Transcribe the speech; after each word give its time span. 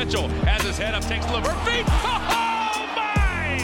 Mitchell 0.00 0.28
has 0.46 0.62
his 0.62 0.78
head 0.78 0.94
up, 0.94 1.02
takes 1.02 1.26
Levert 1.26 1.58
feet. 1.66 1.84
Oh 2.72 2.86
my! 2.96 3.58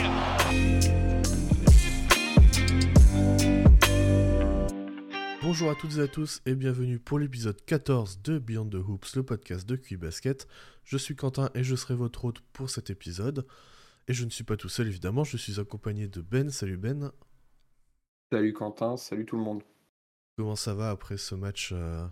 Bonjour 5.41 5.71
à 5.71 5.75
toutes 5.75 5.97
et 5.97 6.01
à 6.01 6.07
tous 6.07 6.43
et 6.45 6.53
bienvenue 6.53 6.99
pour 6.99 7.17
l'épisode 7.17 7.59
14 7.65 8.21
de 8.21 8.37
Beyond 8.37 8.69
the 8.69 8.75
Hoops, 8.75 9.15
le 9.15 9.23
podcast 9.23 9.67
de 9.67 9.77
QI 9.77 9.97
Basket. 9.97 10.47
Je 10.83 10.97
suis 10.97 11.15
Quentin 11.15 11.49
et 11.55 11.63
je 11.63 11.75
serai 11.75 11.95
votre 11.95 12.25
hôte 12.25 12.41
pour 12.53 12.69
cet 12.69 12.91
épisode. 12.91 13.47
Et 14.07 14.13
je 14.13 14.23
ne 14.23 14.29
suis 14.29 14.43
pas 14.43 14.57
tout 14.57 14.69
seul 14.69 14.85
évidemment, 14.85 15.23
je 15.23 15.37
suis 15.37 15.59
accompagné 15.59 16.07
de 16.07 16.21
Ben. 16.21 16.51
Salut 16.51 16.77
Ben. 16.77 17.11
Salut 18.31 18.53
Quentin, 18.53 18.95
salut 18.95 19.25
tout 19.25 19.37
le 19.37 19.43
monde. 19.43 19.63
Comment 20.35 20.55
ça 20.55 20.75
va 20.75 20.91
après 20.91 21.17
ce 21.17 21.33
match 21.33 21.71
euh, 21.73 22.05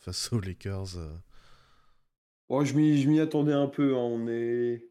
face 0.00 0.30
aux 0.34 0.40
Lakers 0.40 0.98
euh 0.98 1.16
Je 2.50 2.74
m'y 3.08 3.20
attendais 3.20 3.52
un 3.52 3.68
peu. 3.68 3.94
hein, 3.96 4.00
On 4.00 4.26
est, 4.28 4.86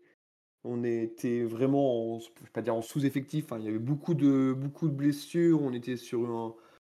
on 0.64 0.84
était 0.84 1.44
vraiment, 1.44 2.16
en, 2.18 2.20
je 2.20 2.28
vais 2.44 2.50
pas 2.54 2.62
dire 2.62 2.76
en 2.76 2.82
sous-effectif. 2.82 3.52
hein, 3.52 3.58
Il 3.60 3.66
y 3.66 3.70
avait 3.70 3.80
beaucoup 3.80 4.14
de, 4.14 4.54
beaucoup 4.54 4.88
de 4.90 4.94
blessures. 4.96 5.62
On 5.62 5.74
était 5.74 5.98
sur 5.98 6.30
un, 6.30 6.56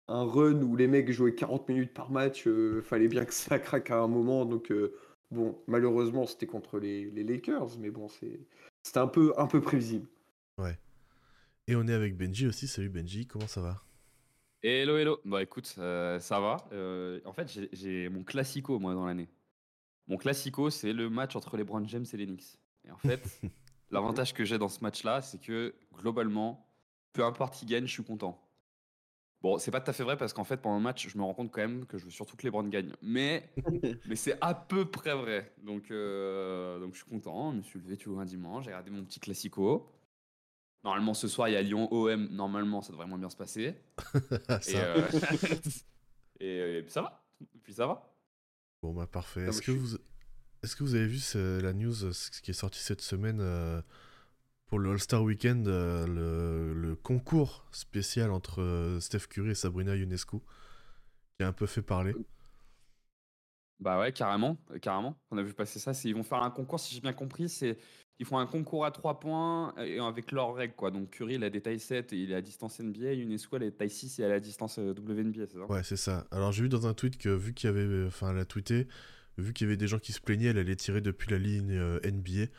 un 0.08 0.24
run 0.26 0.62
où 0.64 0.76
les 0.76 0.88
mecs 0.88 1.12
jouaient 1.12 1.36
40 1.36 1.68
minutes 1.70 1.94
par 1.94 2.12
match. 2.12 2.48
euh, 2.48 2.82
fallait 2.84 3.08
bien 3.10 3.26
que 3.26 3.34
ça 3.34 3.60
craque 3.60 3.92
à 3.92 4.00
un 4.00 4.08
moment. 4.08 4.46
Donc 4.46 4.72
euh, 4.72 4.96
bon, 5.32 5.58
malheureusement, 5.68 6.26
c'était 6.28 6.48
contre 6.48 6.80
les, 6.80 7.12
les 7.12 7.24
Lakers, 7.24 7.78
mais 7.80 7.92
bon, 7.92 8.08
c'est, 8.10 8.42
c'était 8.84 9.00
un 9.00 9.08
peu, 9.08 9.34
un 9.38 9.48
peu 9.48 9.62
prévisible. 9.62 10.08
Et 11.68 11.76
on 11.76 11.88
est 11.88 11.94
avec 11.94 12.18
Benji 12.18 12.48
aussi. 12.48 12.68
Salut 12.68 12.90
Benji, 12.90 13.26
comment 13.28 13.48
ça 13.48 13.62
va? 13.62 13.82
Hello, 14.64 14.98
hello. 14.98 15.20
Bah 15.26 15.42
écoute, 15.42 15.74
euh, 15.80 16.20
ça 16.20 16.40
va. 16.40 16.58
Euh, 16.72 17.20
en 17.26 17.34
fait, 17.34 17.48
j'ai- 17.52 17.70
j'ai 17.74 18.10
mon 18.10 18.24
classico, 18.24 18.80
moi, 18.80 18.94
dans 18.94 19.06
l'année. 19.06 19.28
Mon 20.12 20.18
classico, 20.18 20.70
c'est 20.70 20.92
le 20.92 21.10
match 21.10 21.38
entre 21.38 21.56
les 21.56 21.64
Brown 21.64 21.88
James 21.88 22.06
et 22.12 22.18
les 22.18 22.26
Knicks. 22.26 22.60
Et 22.86 22.92
en 22.92 22.98
fait, 22.98 23.40
l'avantage 23.92 24.34
que 24.34 24.44
j'ai 24.44 24.58
dans 24.58 24.68
ce 24.68 24.82
match-là, 24.82 25.22
c'est 25.22 25.40
que 25.40 25.74
globalement, 25.94 26.68
peu 27.14 27.24
importe 27.24 27.54
qui 27.54 27.66
gagne, 27.66 27.86
je 27.86 27.94
suis 27.94 28.04
content. 28.04 28.38
Bon, 29.42 29.58
c'est 29.58 29.72
pas 29.72 29.80
tout 29.80 29.90
à 29.90 29.94
fait 29.94 30.04
vrai 30.04 30.18
parce 30.18 30.34
qu'en 30.34 30.44
fait, 30.44 30.58
pendant 30.58 30.76
le 30.76 30.82
match, 30.84 31.08
je 31.08 31.18
me 31.18 31.24
rends 31.24 31.34
compte 31.34 31.50
quand 31.50 31.62
même 31.62 31.86
que 31.86 31.98
je 31.98 32.04
veux 32.04 32.12
surtout 32.12 32.36
que 32.36 32.44
les 32.44 32.52
Browns 32.52 32.70
gagnent. 32.70 32.92
Mais, 33.02 33.54
mais 34.06 34.18
c'est 34.18 34.38
à 34.42 34.54
peu 34.54 34.84
près 34.84 35.16
vrai. 35.16 35.54
Donc, 35.64 35.90
euh, 35.92 36.78
donc 36.82 36.94
je 36.94 37.04
suis 37.04 37.10
content. 37.10 37.54
Je 37.54 37.58
me 37.60 37.62
suis 37.62 37.80
levé, 37.80 37.96
tu 37.96 38.10
vois, 38.10 38.24
un 38.24 38.26
dimanche. 38.26 38.66
J'ai 38.66 38.72
regardé 38.72 38.92
mon 38.92 39.06
petit 39.06 39.22
classico. 39.22 39.94
Normalement, 40.84 41.14
ce 41.14 41.30
soir, 41.30 41.48
il 41.48 41.54
y 41.54 41.56
a 41.56 41.62
Lyon-OM. 41.62 42.28
Normalement, 42.32 42.82
ça 42.82 42.92
devrait 42.92 43.08
moins 43.08 43.18
bien 43.18 43.30
se 43.30 43.38
passer. 43.38 43.78
Et, 44.68 44.76
euh, 44.76 45.08
et, 46.42 46.78
et 46.80 46.82
puis 46.82 46.92
ça 46.92 47.02
va. 47.02 47.24
Et 47.56 47.60
puis 47.60 47.74
ça 47.74 47.88
va. 47.88 48.11
Bon 48.82 48.94
bah 48.94 49.08
parfait. 49.08 49.42
Est-ce 49.42 49.62
que, 49.62 49.72
vous... 49.72 49.98
Est-ce 50.64 50.76
que 50.76 50.84
vous 50.84 50.96
avez 50.96 51.08
vu 51.08 51.20
la 51.62 51.74
news 51.74 52.04
euh, 52.04 52.14
ce 52.14 52.42
qui 52.42 52.52
est 52.52 52.56
sorti 52.56 52.80
cette 52.80 53.02
semaine 53.02 53.40
euh, 53.40 53.82
pour 54.68 54.80
le 54.80 54.92
All-Star 54.92 55.22
Weekend, 55.24 55.68
euh, 55.68 56.08
le, 56.08 56.74
le 56.74 56.96
concours 56.96 57.66
spécial 57.72 58.32
entre 58.32 58.98
Steph 59.00 59.28
Curry 59.30 59.52
et 59.52 59.56
Sabrina 59.56 59.96
Ionescu, 59.96 60.38
qui 61.38 61.44
a 61.44 61.48
un 61.48 61.54
peu 61.54 61.68
fait 61.68 61.82
parler? 61.82 62.16
Bah 63.82 64.00
ouais, 64.00 64.12
carrément, 64.12 64.58
euh, 64.72 64.80
carrément. 64.80 65.18
On 65.32 65.38
a 65.38 65.44
vu 65.44 65.54
passer 65.54 65.80
ça. 65.80 65.92
Ils 66.06 66.16
vont 66.16 66.24
faire 66.24 66.44
un 66.44 66.52
concours, 66.52 66.80
si 66.80 66.94
j'ai 66.94 67.02
bien 67.02 67.14
compris, 67.14 67.50
c'est 67.50 67.78
ils 68.20 68.26
font 68.26 68.38
un 68.38 68.46
concours 68.46 68.86
à 68.86 68.92
3 68.92 69.20
points 69.20 69.74
et 69.84 70.00
avec 70.00 70.32
leurs 70.32 70.54
règles 70.54 70.76
quoi. 70.76 70.92
Donc 70.92 71.10
Curry 71.10 71.36
il 71.36 71.44
a 71.44 71.50
des 71.50 71.60
tailles 71.60 71.80
7 71.80 72.14
et 72.14 72.18
il 72.18 72.32
est 72.32 72.36
à 72.36 72.42
distance 72.42 72.80
NBA, 72.80 73.14
Unesco 73.14 73.56
elle 73.56 73.64
est 73.64 73.72
taille 73.72 73.90
6 73.90 74.20
et 74.20 74.22
elle 74.22 74.32
est 74.32 74.36
à 74.36 74.40
distance 74.40 74.78
euh, 74.78 74.94
WNBA, 74.94 75.46
Ouais, 75.70 75.82
c'est 75.82 75.98
ça. 75.98 76.28
Alors 76.30 76.52
j'ai 76.52 76.62
vu 76.62 76.70
dans 76.70 76.86
un 76.86 76.94
tweet 76.94 77.18
que 77.18 77.30
vu 77.30 77.56
qu'il 77.56 77.68
y 77.68 77.74
avait, 77.74 78.06
enfin 78.06 78.30
elle 78.30 78.38
a 78.38 78.46
vu 79.38 79.54
qu'il 79.54 79.66
y 79.66 79.70
avait 79.70 79.78
des 79.78 79.88
gens 79.88 80.00
qui 80.00 80.12
se 80.14 80.22
plaignaient, 80.22 80.50
elle 80.50 80.60
allait 80.60 80.76
tirer 80.76 81.02
depuis 81.02 81.32
la 81.32 81.40
ligne 81.40 81.72
euh, 81.72 82.00
NBA, 82.04 82.52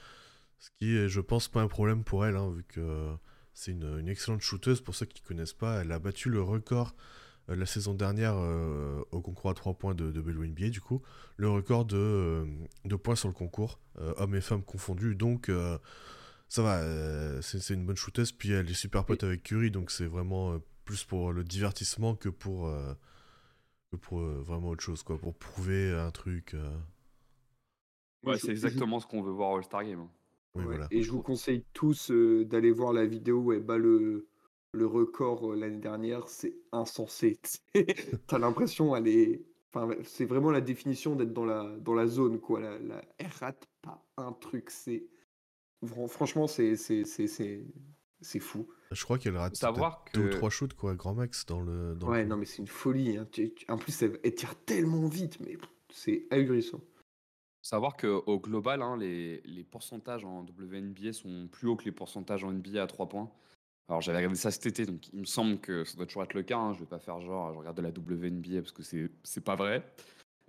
ce 0.58 0.70
qui 0.80 1.08
je 1.08 1.20
pense, 1.20 1.48
pas 1.48 1.60
un 1.60 1.68
problème 1.68 2.04
pour 2.04 2.26
elle, 2.26 2.36
hein, 2.36 2.50
vu 2.50 2.64
que 2.64 2.80
euh, 2.80 3.14
c'est 3.54 3.72
une, 3.72 3.98
une 3.98 4.08
excellente 4.08 4.40
shooteuse. 4.40 4.80
Pour 4.80 4.94
ceux 4.94 5.06
qui 5.06 5.22
connaissent 5.22 5.52
pas, 5.52 5.82
elle 5.82 5.92
a 5.92 5.98
battu 5.98 6.28
le 6.28 6.42
record 6.42 6.88
euh, 6.88 7.21
la 7.48 7.66
saison 7.66 7.94
dernière 7.94 8.34
euh, 8.36 9.02
au 9.12 9.20
concours 9.20 9.50
à 9.50 9.54
3 9.54 9.74
points 9.74 9.94
de, 9.94 10.10
de 10.12 10.20
WNBA, 10.20 10.70
du 10.70 10.80
coup, 10.80 11.02
le 11.36 11.50
record 11.50 11.84
de, 11.84 11.96
euh, 11.96 12.46
de 12.84 12.96
points 12.96 13.16
sur 13.16 13.28
le 13.28 13.34
concours, 13.34 13.80
euh, 13.98 14.14
hommes 14.16 14.34
et 14.34 14.40
femmes 14.40 14.62
confondus. 14.64 15.14
Donc 15.14 15.48
euh, 15.48 15.78
ça 16.48 16.62
va, 16.62 16.80
euh, 16.80 17.40
c'est 17.42 17.74
une 17.74 17.86
bonne 17.86 17.96
shooteuse. 17.96 18.32
Puis 18.32 18.52
elle 18.52 18.70
est 18.70 18.74
super 18.74 19.04
pote 19.04 19.24
avec 19.24 19.42
Curry, 19.44 19.70
donc 19.70 19.90
c'est 19.90 20.06
vraiment 20.06 20.54
euh, 20.54 20.58
plus 20.84 21.04
pour 21.04 21.32
le 21.32 21.44
divertissement 21.44 22.14
que 22.16 22.28
pour, 22.30 22.68
euh, 22.68 22.94
que 23.92 23.96
pour 23.96 24.20
euh, 24.20 24.42
vraiment 24.44 24.70
autre 24.70 24.82
chose, 24.84 25.02
quoi, 25.02 25.18
pour 25.18 25.34
prouver 25.34 25.92
un 25.92 26.10
truc. 26.10 26.54
euh. 26.54 26.70
Ouais, 28.24 28.38
c'est 28.38 28.50
je- 28.50 28.50
exactement 28.50 28.98
ce 29.00 29.06
qu'on 29.06 29.22
veut 29.22 29.30
voir 29.32 29.50
au 29.50 29.56
All-Star 29.56 29.84
Game. 29.84 30.00
hein. 30.00 30.10
Oui, 30.54 30.64
Ouais, 30.64 30.66
voilà. 30.66 30.90
Et 30.90 31.02
je 31.02 31.10
vous 31.10 31.22
conseille 31.22 31.64
tous 31.72 32.10
euh, 32.10 32.44
d'aller 32.44 32.70
voir 32.72 32.92
la 32.92 33.06
vidéo 33.06 33.38
où 33.40 33.52
elle 33.52 33.62
bat 33.62 33.78
le, 33.78 34.28
le 34.72 34.86
record 34.86 35.52
euh, 35.52 35.56
l'année 35.56 35.78
dernière. 35.78 36.28
C'est 36.28 36.54
insensé. 36.72 37.38
T'as 38.26 38.38
l'impression, 38.38 38.94
elle 38.96 39.08
est. 39.08 39.42
Enfin, 39.74 39.88
c'est 40.04 40.26
vraiment 40.26 40.50
la 40.50 40.60
définition 40.60 41.16
d'être 41.16 41.32
dans 41.32 41.44
la, 41.46 41.76
dans 41.78 41.94
la 41.94 42.06
zone, 42.06 42.38
quoi. 42.40 42.60
La, 42.60 42.78
la- 42.78 43.02
Elle 43.18 43.26
rate 43.40 43.66
pas 43.82 44.04
un 44.16 44.32
truc. 44.32 44.70
C'est. 44.70 45.04
Fran- 45.84 46.08
Franchement, 46.08 46.46
c'est 46.46 46.76
c'est- 46.76 47.04
c'est- 47.04 47.26
c'est- 47.26 47.64
c'est 48.20 48.38
fou. 48.38 48.68
Je 48.92 49.02
crois 49.04 49.18
qu'elle 49.18 49.36
rate 49.36 49.56
savoir 49.56 50.04
deux 50.14 50.26
ou 50.26 50.30
trois 50.30 50.50
shoots, 50.50 50.74
quoi, 50.74 50.94
grand 50.94 51.14
max 51.14 51.44
dans 51.46 51.60
le. 51.60 51.94
Dans 51.94 52.08
Ouais, 52.10 52.24
non, 52.24 52.36
mais 52.36 52.44
c'est 52.44 52.58
une 52.58 52.66
folie. 52.68 53.16
hein. 53.16 53.26
En 53.68 53.78
plus, 53.78 54.00
elle, 54.02 54.20
elle 54.22 54.34
tire 54.34 54.54
tellement 54.64 55.06
vite, 55.08 55.38
mais 55.40 55.56
c'est 55.90 56.26
ahurissant. 56.30 56.80
Savoir 57.62 57.96
qu'au 57.96 58.38
global, 58.40 58.82
hein, 58.82 58.96
les, 58.96 59.40
les 59.44 59.62
pourcentages 59.64 60.24
en 60.24 60.44
WNBA 60.44 61.12
sont 61.12 61.48
plus 61.50 61.68
hauts 61.68 61.76
que 61.76 61.84
les 61.84 61.92
pourcentages 61.92 62.42
en 62.44 62.52
NBA 62.52 62.82
à 62.82 62.86
3 62.86 63.08
points. 63.08 63.30
Alors 63.88 64.00
j'avais 64.00 64.18
regardé 64.18 64.36
ça 64.38 64.50
cet 64.50 64.66
été, 64.66 64.86
donc 64.86 65.08
il 65.12 65.20
me 65.20 65.24
semble 65.24 65.58
que 65.58 65.84
ça 65.84 65.96
doit 65.96 66.06
toujours 66.06 66.22
être 66.22 66.34
le 66.34 66.42
cas. 66.42 66.56
hein. 66.58 66.72
Je 66.72 66.80
vais 66.80 66.86
pas 66.86 66.98
faire 66.98 67.20
genre, 67.20 67.52
je 67.52 67.58
regarde 67.58 67.78
la 67.80 67.90
WNBA 67.90 68.60
parce 68.60 68.72
que 68.72 68.82
c'est 68.82 69.10
c'est 69.22 69.42
pas 69.44 69.56
vrai. 69.56 69.84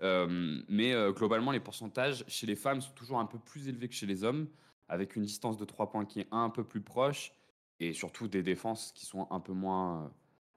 Euh, 0.01 0.61
mais 0.69 0.93
euh, 0.93 1.11
globalement, 1.11 1.51
les 1.51 1.59
pourcentages 1.59 2.23
chez 2.27 2.47
les 2.47 2.55
femmes 2.55 2.81
sont 2.81 2.93
toujours 2.93 3.19
un 3.19 3.25
peu 3.25 3.39
plus 3.39 3.67
élevés 3.67 3.87
que 3.87 3.93
chez 3.95 4.05
les 4.05 4.23
hommes, 4.23 4.47
avec 4.87 5.15
une 5.15 5.23
distance 5.23 5.57
de 5.57 5.65
3 5.65 5.89
points 5.89 6.05
qui 6.05 6.21
est 6.21 6.27
un 6.31 6.49
peu 6.49 6.63
plus 6.63 6.81
proche, 6.81 7.33
et 7.79 7.93
surtout 7.93 8.27
des 8.27 8.43
défenses 8.43 8.91
qui 8.93 9.05
sont 9.05 9.27
un 9.31 9.39
peu 9.39 9.53
moins 9.53 10.05
euh, 10.05 10.07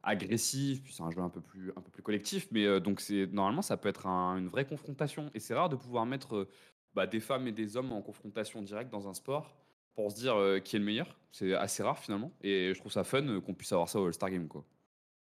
agressives, 0.02 0.82
puis 0.82 0.92
c'est 0.92 1.02
un 1.02 1.10
jeu 1.10 1.20
un 1.20 1.28
peu 1.28 1.40
plus, 1.40 1.70
un 1.76 1.80
peu 1.80 1.90
plus 1.90 2.02
collectif, 2.02 2.48
mais 2.50 2.80
donc 2.80 3.02
normalement 3.32 3.62
ça 3.62 3.76
peut 3.76 3.88
être 3.88 4.06
un- 4.06 4.36
une 4.36 4.48
vraie 4.48 4.66
confrontation, 4.66 5.30
et 5.34 5.40
c'est 5.40 5.54
rare 5.54 5.68
de 5.68 5.76
pouvoir 5.76 6.06
mettre 6.06 6.48
bah, 6.94 7.06
des 7.06 7.20
femmes 7.20 7.46
et 7.48 7.52
des 7.52 7.76
hommes 7.76 7.92
en 7.92 8.02
confrontation 8.02 8.62
directe 8.62 8.90
dans 8.90 9.08
un 9.08 9.14
sport 9.14 9.56
pour 9.96 10.12
se 10.12 10.16
dire 10.16 10.36
euh, 10.36 10.60
qui 10.60 10.76
est 10.76 10.78
le 10.78 10.84
meilleur. 10.84 11.18
C'est 11.32 11.52
assez 11.54 11.82
rare 11.82 11.98
finalement, 11.98 12.32
et 12.42 12.72
je 12.72 12.78
trouve 12.78 12.92
ça 12.92 13.02
fun 13.04 13.26
euh, 13.26 13.40
qu'on 13.40 13.52
puisse 13.54 13.72
avoir 13.72 13.88
ça 13.88 14.00
au 14.00 14.06
All-Star 14.06 14.30
Game 14.30 14.46
quoi. 14.48 14.64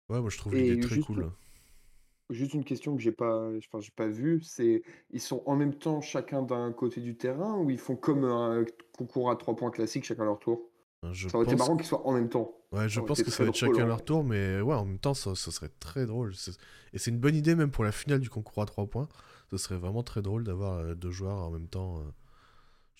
Ouais, 0.09 0.21
moi 0.21 0.31
je 0.31 0.39
trouve 0.39 0.55
l'idée 0.55 0.79
très 0.81 0.95
juste- 0.95 1.07
cool. 1.09 1.31
Juste 2.31 2.55
une 2.55 2.63
question 2.65 2.95
que 2.95 3.03
j'ai 3.03 3.11
pas, 3.11 3.49
enfin, 3.59 3.81
j'ai 3.81 3.91
pas 3.91 4.07
vue, 4.07 4.41
c'est 4.41 4.85
ils 5.11 5.21
sont 5.21 5.43
en 5.47 5.57
même 5.57 5.75
temps 5.75 6.01
chacun 6.01 6.43
d'un 6.43 6.71
côté 6.73 7.01
du 7.01 7.17
terrain 7.17 7.57
ou 7.59 7.71
ils 7.71 7.79
font 7.79 7.97
comme 7.97 8.25
un 8.25 8.65
concours 8.97 9.31
à 9.33 9.37
trois 9.37 9.57
points 9.57 9.73
classique 9.73 10.05
chacun 10.05 10.25
leur 10.25 10.39
tour? 10.39 10.63
Je 11.11 11.29
Ça 11.29 11.37
aurait 11.37 11.45
été 11.47 11.57
pense, 11.57 11.67
marrant 11.67 11.77
qu'ils 11.77 11.87
soient 11.87 12.07
en 12.07 12.13
même 12.13 12.29
temps. 12.29 12.53
ouais, 12.73 12.89
je 12.89 13.01
ça 13.01 13.07
pense 13.07 13.19
été 13.19 13.25
que 13.25 13.31
ça 13.35 13.43
va 13.43 13.49
être 13.49 13.57
chacun 13.57 13.83
en 13.83 13.87
leur 13.87 14.05
tour, 14.05 14.23
mais 14.23 14.61
ouais, 14.61 14.75
en 14.75 14.85
même 14.85 14.99
temps, 14.99 15.15
ça, 15.15 15.35
serait 15.35 15.71
très 15.81 16.07
drôle. 16.07 16.33
Et 16.93 16.99
c'est 16.99 17.11
une 17.11 17.19
bonne 17.19 17.35
idée 17.35 17.55
même 17.57 17.71
pour 17.73 17.83
la 17.85 17.91
finale 17.93 18.21
du 18.21 18.31
concours 18.31 18.63
à 18.63 18.67
3 18.67 18.87
points. 18.87 19.09
Ce 19.51 19.57
serait 19.57 19.79
vraiment 19.79 20.03
très 20.05 20.23
drôle 20.23 20.45
d'avoir 20.45 20.79
euh, 20.79 20.95
deux 20.95 21.11
joueurs 21.11 21.39
en 21.39 21.51
même 21.51 21.67
temps. 21.67 22.01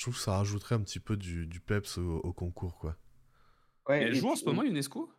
Euh. 0.01 0.05
Je 0.05 0.05
trouve 0.05 0.15
que 0.15 0.21
ça 0.21 0.37
rajouterait 0.39 0.75
un 0.77 0.81
petit 0.81 0.99
peu 1.01 1.17
du, 1.17 1.47
du 1.47 1.61
peps 1.61 1.99
au, 1.99 2.17
au 2.19 2.33
concours, 2.33 2.79
quoi. 2.79 2.97
Ouais, 3.89 4.03
Et 4.03 4.05
elle 4.05 4.15
joue 4.15 4.29
en 4.31 4.37
ce 4.37 4.45
moment 4.49 4.63
UNESCO? 4.63 5.11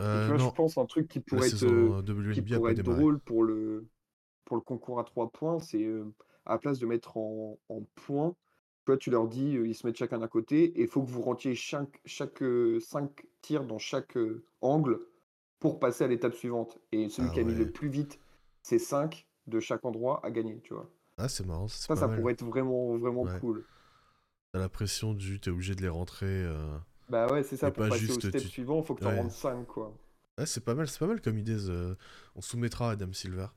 Euh, 0.00 0.24
tu 0.24 0.30
vois, 0.30 0.38
non, 0.38 0.48
je 0.48 0.52
pense 0.52 0.78
un 0.78 0.86
truc 0.86 1.08
qui 1.08 1.20
la 1.32 1.42
pourrait 1.42 1.48
être, 1.48 1.64
euh, 1.64 1.66
euh, 1.66 1.94
qui 2.30 2.42
pourrait 2.42 2.72
être 2.72 2.82
drôle 2.82 3.20
pour 3.20 3.44
le, 3.44 3.88
pour 4.44 4.56
le 4.56 4.62
concours 4.62 5.00
à 5.00 5.04
trois 5.04 5.30
points, 5.30 5.60
c'est 5.60 5.84
euh, 5.84 6.14
à 6.46 6.54
la 6.54 6.58
place 6.58 6.78
de 6.80 6.86
mettre 6.86 7.18
en, 7.18 7.58
en 7.70 7.82
points, 7.96 8.36
tu 8.86 8.92
vois, 8.92 8.98
tu 8.98 9.10
leur 9.10 9.28
dis, 9.28 9.56
euh, 9.56 9.68
ils 9.68 9.74
se 9.76 9.86
mettent 9.86 9.96
chacun 9.98 10.18
d'un 10.20 10.28
côté, 10.28 10.64
et 10.80 10.82
il 10.82 10.88
faut 10.88 11.02
que 11.04 11.10
vous 11.10 11.22
rentiez 11.22 11.54
chaque, 11.56 12.00
chaque 12.06 12.42
euh, 12.42 12.80
cinq 12.80 13.26
tirs 13.42 13.64
dans 13.66 13.78
chaque 13.78 14.16
euh, 14.18 14.44
angle 14.62 15.00
pour 15.60 15.80
passer 15.80 16.04
à 16.04 16.08
l'étape 16.08 16.34
suivante. 16.34 16.78
Et 16.92 17.08
celui 17.10 17.28
Ah 17.28 17.32
qui 17.32 17.40
a 17.40 17.44
mis 17.44 17.54
le 17.56 17.70
plus 17.70 17.88
vite 17.90 18.20
ces 18.62 18.78
cinq 18.80 19.28
de 19.48 19.60
chaque 19.60 19.84
endroit 19.86 20.20
a 20.24 20.30
gagné, 20.30 20.60
tu 20.62 20.74
vois. 20.74 20.90
Ah, 21.16 21.28
c'est 21.28 21.44
marrant, 21.46 21.68
Ça, 21.68 21.94
pas 21.94 21.96
ça 21.96 22.08
mal. 22.08 22.18
pourrait 22.18 22.32
être 22.34 22.44
vraiment, 22.44 22.96
vraiment 22.96 23.26
Ouais. 23.26 23.40
cool. 23.40 23.66
T'as 24.54 24.60
la 24.60 24.68
pression 24.68 25.14
du 25.14 25.40
t'es 25.40 25.50
obligé 25.50 25.74
de 25.74 25.82
les 25.82 25.88
rentrer. 25.88 26.26
euh. 26.28 26.78
Bah 27.08 27.26
ouais, 27.26 27.42
c'est 27.42 27.56
ça, 27.56 27.72
pour 27.72 27.82
pas 27.82 27.88
passer 27.88 28.02
juste 28.06 28.18
au 28.24 28.28
step 28.28 28.40
tu- 28.40 28.46
suivant, 28.48 28.78
il 28.78 28.84
faut 28.84 28.94
que 28.94 29.00
tu 29.00 29.06
en 29.08 29.10
Ouais. 29.10 29.18
rentres 29.20 29.34
5, 29.34 29.66
quoi. 29.66 29.92
Ouais, 30.38 30.46
c'est 30.46 30.64
pas 30.64 30.76
mal, 30.76 30.86
c'est 30.86 31.00
pas 31.00 31.08
mal 31.08 31.20
comme 31.20 31.36
idée. 31.38 31.68
euh, 31.68 31.96
On 32.36 32.40
soumettra 32.40 32.90
à 32.90 32.92
Adam 32.92 33.12
Silver. 33.12 33.48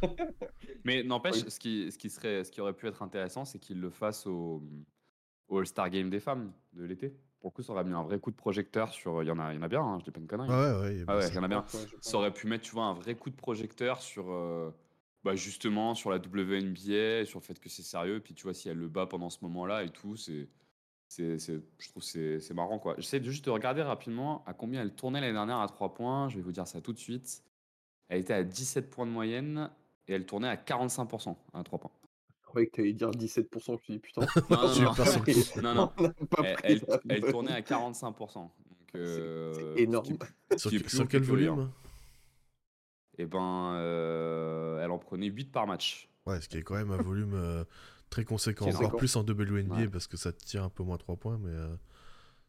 Mais 0.84 1.02
n'empêche, 1.02 1.42
Oui. 1.42 1.50
ce, 1.50 1.58
qui, 1.60 1.92
ce, 1.92 1.98
qui 1.98 2.08
serait, 2.08 2.42
ce 2.42 2.50
qui 2.50 2.62
aurait 2.62 2.72
pu 2.72 2.86
être 2.86 3.02
intéressant, 3.02 3.44
c'est 3.44 3.58
qu'ils 3.58 3.82
le 3.82 3.90
fassent 3.90 4.26
au, 4.26 4.62
au 5.48 5.58
All-Star 5.58 5.90
Game 5.90 6.08
des 6.08 6.20
femmes 6.20 6.52
de 6.72 6.84
l'été. 6.84 7.10
Pour 7.40 7.50
le 7.50 7.54
coup, 7.54 7.62
ça 7.62 7.74
aurait 7.74 7.84
mis 7.84 7.92
un 7.92 8.02
vrai 8.02 8.18
coup 8.18 8.30
de 8.30 8.36
projecteur 8.36 8.94
sur. 8.94 9.22
Il 9.22 9.26
y 9.26 9.30
en 9.30 9.38
a, 9.38 9.52
il 9.52 9.56
y 9.56 9.58
en 9.58 9.62
a 9.62 9.68
bien, 9.68 9.82
hein, 9.82 9.98
je 10.00 10.04
dis 10.04 10.10
pas 10.10 10.20
une 10.20 10.26
connerie. 10.26 10.48
Ah 10.50 10.78
ouais, 10.78 10.80
ouais, 10.80 10.94
il 10.94 11.00
y 11.02 11.04
Ah 11.06 11.18
ouais, 11.18 11.36
en 11.38 11.42
a 11.42 11.48
bien. 11.48 11.66
Ça 12.00 12.16
aurait 12.16 12.32
pu 12.32 12.46
mettre, 12.46 12.64
tu 12.64 12.72
vois, 12.72 12.84
un 12.84 12.94
vrai 12.94 13.14
coup 13.14 13.28
de 13.28 13.36
projecteur 13.36 14.00
sur, 14.00 14.30
euh, 14.30 14.70
Bah 15.26 15.34
justement, 15.34 15.96
sur 15.96 16.10
la 16.10 16.18
WNBA, 16.18 17.24
sur 17.26 17.40
le 17.40 17.44
fait 17.44 17.58
que 17.58 17.68
c'est 17.68 17.82
sérieux, 17.82 18.20
puis 18.20 18.32
tu 18.32 18.44
vois, 18.44 18.54
si 18.54 18.68
elle 18.68 18.78
le 18.78 18.86
bat 18.86 19.06
pendant 19.06 19.28
ce 19.28 19.38
moment-là 19.42 19.82
et 19.82 19.88
tout, 19.90 20.14
c'est. 20.16 20.48
c'est, 21.08 21.40
c'est- 21.40 21.60
je 21.80 21.88
trouve 21.88 22.04
que 22.04 22.08
c'est 22.08 22.38
c'est 22.38 22.54
marrant 22.54 22.78
quoi. 22.78 22.94
J'essaie 22.98 23.20
juste 23.20 23.44
de 23.44 23.50
regarder 23.50 23.82
rapidement 23.82 24.44
à 24.46 24.54
combien 24.54 24.82
elle 24.82 24.94
tournait 24.94 25.20
l'année 25.20 25.32
dernière 25.32 25.58
à 25.58 25.66
3 25.66 25.94
points. 25.94 26.28
Je 26.28 26.36
vais 26.36 26.42
vous 26.42 26.52
dire 26.52 26.68
ça 26.68 26.80
tout 26.80 26.92
de 26.92 27.00
suite. 27.00 27.42
Elle 28.08 28.20
était 28.20 28.34
à 28.34 28.44
17 28.44 28.88
points 28.88 29.04
de 29.04 29.10
moyenne 29.10 29.68
et 30.06 30.12
elle 30.12 30.26
tournait 30.26 30.46
à 30.46 30.54
45% 30.54 31.34
à 31.54 31.64
3 31.64 31.80
points. 31.80 31.90
Je 32.42 32.46
croyais 32.46 32.68
que 32.68 32.76
tu 32.76 32.80
allais 32.82 32.92
dire 32.92 33.10
17%. 33.10 33.48
Je 33.66 33.72
me 33.72 33.78
suis 33.78 33.92
dit, 33.94 33.98
putain. 33.98 34.20
Non, 34.48 34.74
non, 34.76 34.94
non. 34.94 34.94
Non, 35.62 35.74
non. 35.74 36.10
Pas 36.30 36.44
Elle, 36.62 37.22
tournait 37.32 37.50
à 37.50 37.62
45%. 37.62 38.34
Donc, 38.34 38.52
euh, 38.94 39.74
c'est 39.74 39.82
énorme. 39.82 40.18
Sur, 40.56 41.08
quel 41.08 41.22
volume 41.22 41.68
Eh 43.18 43.26
ben, 43.26 43.74
euh, 43.76 44.82
elle 44.84 44.90
en 44.90 44.98
prenait 44.98 45.26
8 45.26 45.50
par 45.52 45.66
match. 45.66 46.08
Ouais, 46.26 46.40
ce 46.40 46.48
qui 46.48 46.58
est 46.58 46.62
quand 46.62 46.74
même 46.74 46.90
un 46.90 47.00
volume 47.02 47.34
euh, 47.34 47.64
très 48.10 48.24
conséquent. 48.24 48.66
Encore 48.68 48.96
plus 48.96 49.14
en 49.16 49.22
WNBA 49.22 49.74
Ouais. 49.76 49.88
parce 49.88 50.06
que 50.06 50.16
ça 50.16 50.32
tire 50.32 50.62
un 50.64 50.68
peu 50.68 50.82
moins 50.82 50.98
3 50.98 51.16
points, 51.16 51.38
mais 51.38 51.50
euh, 51.50 51.74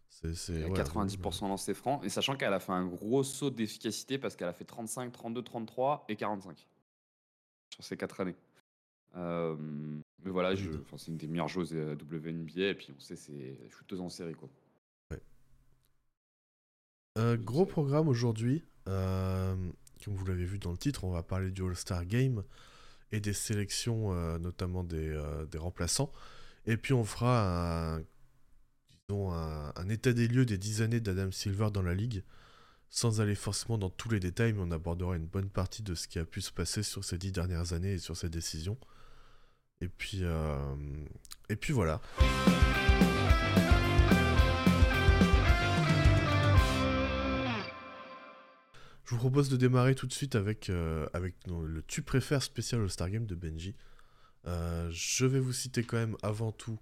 c'est. 0.09 0.35
c'est- 0.35 0.53
Elle 0.53 0.63
a 0.65 0.67
ouais, 0.69 0.79
un 0.79 0.83
90% 0.83 1.39
volume, 1.39 1.49
dans 1.53 1.57
ses 1.57 1.73
francs. 1.73 2.03
Et 2.03 2.09
sachant 2.09 2.35
qu'elle 2.35 2.53
a 2.53 2.59
fait 2.59 2.73
un 2.73 2.85
gros 2.85 3.23
saut 3.23 3.49
d'efficacité 3.49 4.17
parce 4.17 4.35
qu'elle 4.35 4.47
a 4.49 4.53
fait 4.53 4.65
35, 4.65 5.11
32, 5.11 5.41
33 5.43 6.05
et 6.09 6.15
45 6.15 6.67
sur 7.69 7.83
ces 7.83 7.95
4 7.97 8.19
années. 8.21 8.35
Euh, 9.15 9.55
mais 10.23 10.31
voilà, 10.31 10.53
Je- 10.53 10.69
c'est 10.97 11.07
une 11.11 11.17
des 11.17 11.27
meilleures 11.27 11.47
joueuses 11.47 11.73
WNBA. 11.73 12.69
Et 12.69 12.75
puis 12.75 12.93
on 12.95 12.99
sait, 12.99 13.15
c'est 13.15 13.57
shooteuse 13.69 14.01
en 14.01 14.09
série. 14.09 14.33
Quoi. 14.35 14.49
Euh, 17.17 17.35
gros 17.37 17.65
programme 17.65 18.07
aujourd'hui. 18.09 18.63
Comme 20.03 20.15
vous 20.15 20.25
l'avez 20.25 20.45
vu 20.45 20.59
dans 20.59 20.71
le 20.71 20.77
titre, 20.77 21.03
on 21.03 21.11
va 21.11 21.23
parler 21.23 21.51
du 21.51 21.63
All-Star 21.63 22.05
Game 22.05 22.43
et 23.11 23.19
des 23.19 23.33
sélections, 23.33 24.13
euh, 24.13 24.37
notamment 24.37 24.83
des, 24.83 25.09
euh, 25.09 25.45
des 25.45 25.57
remplaçants. 25.57 26.11
Et 26.65 26.77
puis 26.77 26.93
on 26.93 27.03
fera 27.03 27.95
un, 27.95 28.03
disons 29.07 29.31
un, 29.31 29.89
état 29.89 30.11
des 30.11 30.27
lieux 30.27 30.45
des 30.45 30.57
10 30.57 30.81
années 30.81 30.99
d'Adam 30.99 31.31
Silver 31.31 31.69
dans 31.71 31.81
la 31.81 31.93
ligue, 31.93 32.23
sans 32.89 33.21
aller 33.21 33.35
forcément 33.35 33.77
dans 33.77 33.89
tous 33.89 34.09
les 34.09 34.19
détails, 34.19 34.53
mais 34.53 34.61
on 34.61 34.71
abordera 34.71 35.15
une 35.15 35.27
bonne 35.27 35.49
partie 35.49 35.83
de 35.83 35.95
ce 35.95 36.07
qui 36.07 36.19
a 36.19 36.25
pu 36.25 36.41
se 36.41 36.51
passer 36.51 36.83
sur 36.83 37.03
ces 37.03 37.17
10 37.17 37.31
dernières 37.31 37.73
années 37.73 37.93
et 37.93 37.99
sur 37.99 38.17
ses 38.17 38.29
décisions. 38.29 38.77
Et 39.79 39.87
puis, 39.87 40.19
euh, 40.23 40.75
et 41.49 41.55
puis 41.55 41.71
voilà. 41.71 42.01
Je 49.07 49.13
vous 49.13 49.19
propose 49.19 49.47
de 49.47 49.55
démarrer 49.55 49.95
tout 49.95 50.05
de 50.05 50.11
suite 50.11 50.35
avec, 50.35 50.69
euh, 50.69 51.07
avec 51.13 51.33
le 51.47 51.81
Tu 51.87 52.01
préfères 52.01 52.43
spécial 52.43 52.81
All-Star 52.81 53.09
Game 53.09 53.25
de 53.25 53.35
Benji. 53.35 53.73
Euh, 54.45 54.89
je 54.91 55.25
vais 55.25 55.39
vous 55.39 55.53
citer 55.53 55.81
quand 55.85 55.95
même 55.95 56.17
avant 56.23 56.51
tout 56.51 56.77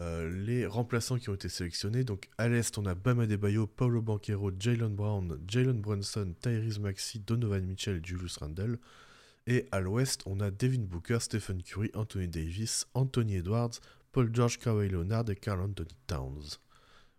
euh, 0.00 0.30
les 0.46 0.64
remplaçants 0.64 1.18
qui 1.18 1.28
ont 1.28 1.34
été 1.34 1.50
sélectionnés. 1.50 2.02
Donc 2.02 2.30
à 2.38 2.48
l'Est, 2.48 2.78
on 2.78 2.86
a 2.86 2.94
Bam 2.94 3.20
Adebayo, 3.20 3.66
Paulo 3.66 4.00
Banquero, 4.00 4.50
Jalen 4.58 4.96
Brown, 4.96 5.38
Jalen 5.46 5.82
Brunson, 5.82 6.34
Tyrese 6.40 6.78
Maxey, 6.78 7.18
Donovan 7.18 7.66
Mitchell 7.66 7.98
et 7.98 8.02
Julius 8.02 8.38
Randle. 8.38 8.78
Et 9.46 9.68
à 9.70 9.80
l'Ouest, 9.80 10.22
on 10.24 10.40
a 10.40 10.50
Devin 10.50 10.84
Booker, 10.84 11.18
Stephen 11.20 11.62
Curry, 11.62 11.90
Anthony 11.92 12.26
Davis, 12.28 12.86
Anthony 12.94 13.36
Edwards, 13.36 13.80
Paul 14.12 14.30
George, 14.34 14.58
Kawhi 14.58 14.88
Leonard 14.88 15.28
et 15.28 15.36
Carl 15.36 15.60
Anthony 15.60 15.94
Towns. 16.06 16.58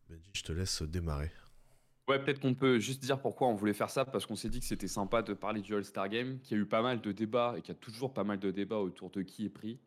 Benji, 0.09 0.31
je 0.33 0.41
te 0.41 0.51
laisse 0.51 0.81
démarrer. 0.81 1.31
Ouais, 2.12 2.24
peut-être 2.24 2.40
qu'on 2.40 2.54
peut 2.54 2.80
juste 2.80 3.02
dire 3.04 3.19
pourquoi 3.19 3.48
on 3.48 3.56
voulait 3.56 3.74
faire 3.74 3.90
ça, 3.90 4.06
parce 4.06 4.25
qu'on 4.25 4.36
s'est 4.36 4.50
dit 4.50 4.60
que 4.60 4.66
c'était 4.66 4.88
sympa 4.88 5.22
de 5.22 5.34
parler 5.34 5.62
du 5.62 5.74
All-Star 5.75 6.10
Game, 6.10 6.40
qu'il 6.42 6.58
y 6.58 6.60
a 6.60 6.63
eu 6.63 6.66
pas 6.68 6.81
mal 6.81 7.02
de 7.02 7.12
débats 7.12 7.56
et 7.58 7.62
qu'il 7.62 7.74
y 7.74 7.78
a 7.78 7.80
toujours 7.80 8.13
pas 8.13 8.24
mal 8.24 8.40
de 8.40 8.52
débats 8.52 8.80
autour 8.80 9.10
de 9.10 9.22
qui 9.22 9.46
est 9.46 9.50
pris. 9.50 9.80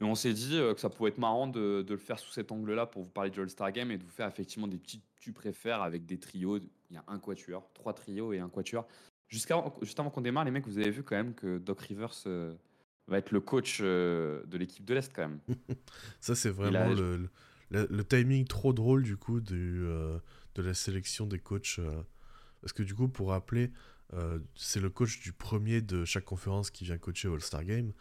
Et 0.00 0.04
on 0.04 0.14
s'est 0.14 0.34
dit 0.34 0.56
euh, 0.58 0.74
que 0.74 0.80
ça 0.80 0.90
pouvait 0.90 1.08
être 1.10 1.18
marrant 1.18 1.46
de, 1.46 1.82
de 1.82 1.94
le 1.94 1.98
faire 2.00 2.18
sous 2.18 2.30
cet 2.30 2.52
angle-là 2.52 2.84
pour 2.86 3.02
vous 3.02 3.10
parler 3.10 3.30
du 3.30 3.40
All-Star 3.40 3.72
Game 3.72 3.90
et 3.90 3.96
de 3.98 4.04
vous 4.04 4.10
faire 4.10 4.28
effectivement 4.28 4.68
des 4.68 4.76
petits 4.78 5.02
tu 5.20 5.32
préfères 5.32 5.82
avec 5.82 6.06
des 6.06 6.18
trios. 6.18 6.58
Il 6.58 6.94
y 6.94 6.96
a 6.98 7.04
un 7.08 7.18
quatuor, 7.18 7.68
trois 7.74 7.94
trios 7.94 8.32
et 8.32 8.38
un 8.38 8.48
quatuor. 8.48 8.86
Jusqu'à, 9.28 9.64
juste 9.82 9.98
avant 9.98 10.10
qu'on 10.10 10.20
démarre, 10.20 10.44
les 10.44 10.52
mecs, 10.52 10.66
vous 10.68 10.78
avez 10.78 10.90
vu 10.90 11.02
quand 11.02 11.16
même 11.16 11.34
que 11.34 11.58
Doc 11.58 11.80
Rivers 11.80 12.12
euh, 12.26 12.54
va 13.08 13.18
être 13.18 13.32
le 13.32 13.40
coach 13.40 13.78
euh, 13.80 14.44
de 14.46 14.56
l'équipe 14.58 14.84
de 14.84 14.94
l'Est 14.94 15.12
quand 15.12 15.22
même. 15.28 15.40
Ça, 16.20 16.34
c'est 16.36 16.50
a- 16.50 16.52
vraiment 16.52 16.92
le, 16.94 17.28
le- 17.70 17.88
le 17.90 18.04
timing 18.04 18.46
trop 18.46 18.72
drôle 18.72 19.02
du 19.02 19.16
coup 19.16 19.40
du, 19.40 19.82
euh, 19.84 20.18
de 20.56 20.62
la 20.62 20.74
sélection 20.74 21.26
des 21.26 21.38
coachs. 21.38 21.76
euh, 21.78 22.02
parce 22.60 22.72
que 22.72 22.82
du 22.82 22.94
coup, 22.94 23.08
pour 23.08 23.28
rappeler, 23.28 23.70
euh, 24.14 24.38
c'est 24.54 24.80
le 24.80 24.90
coach 24.90 25.20
du 25.20 25.32
premier 25.32 25.80
de 25.80 26.04
chaque 26.04 26.24
conférence 26.24 26.70
qui 26.70 26.84
vient 26.84 26.98
coacher 26.98 27.28
All-Star 27.28 27.64
Game. 27.64 27.92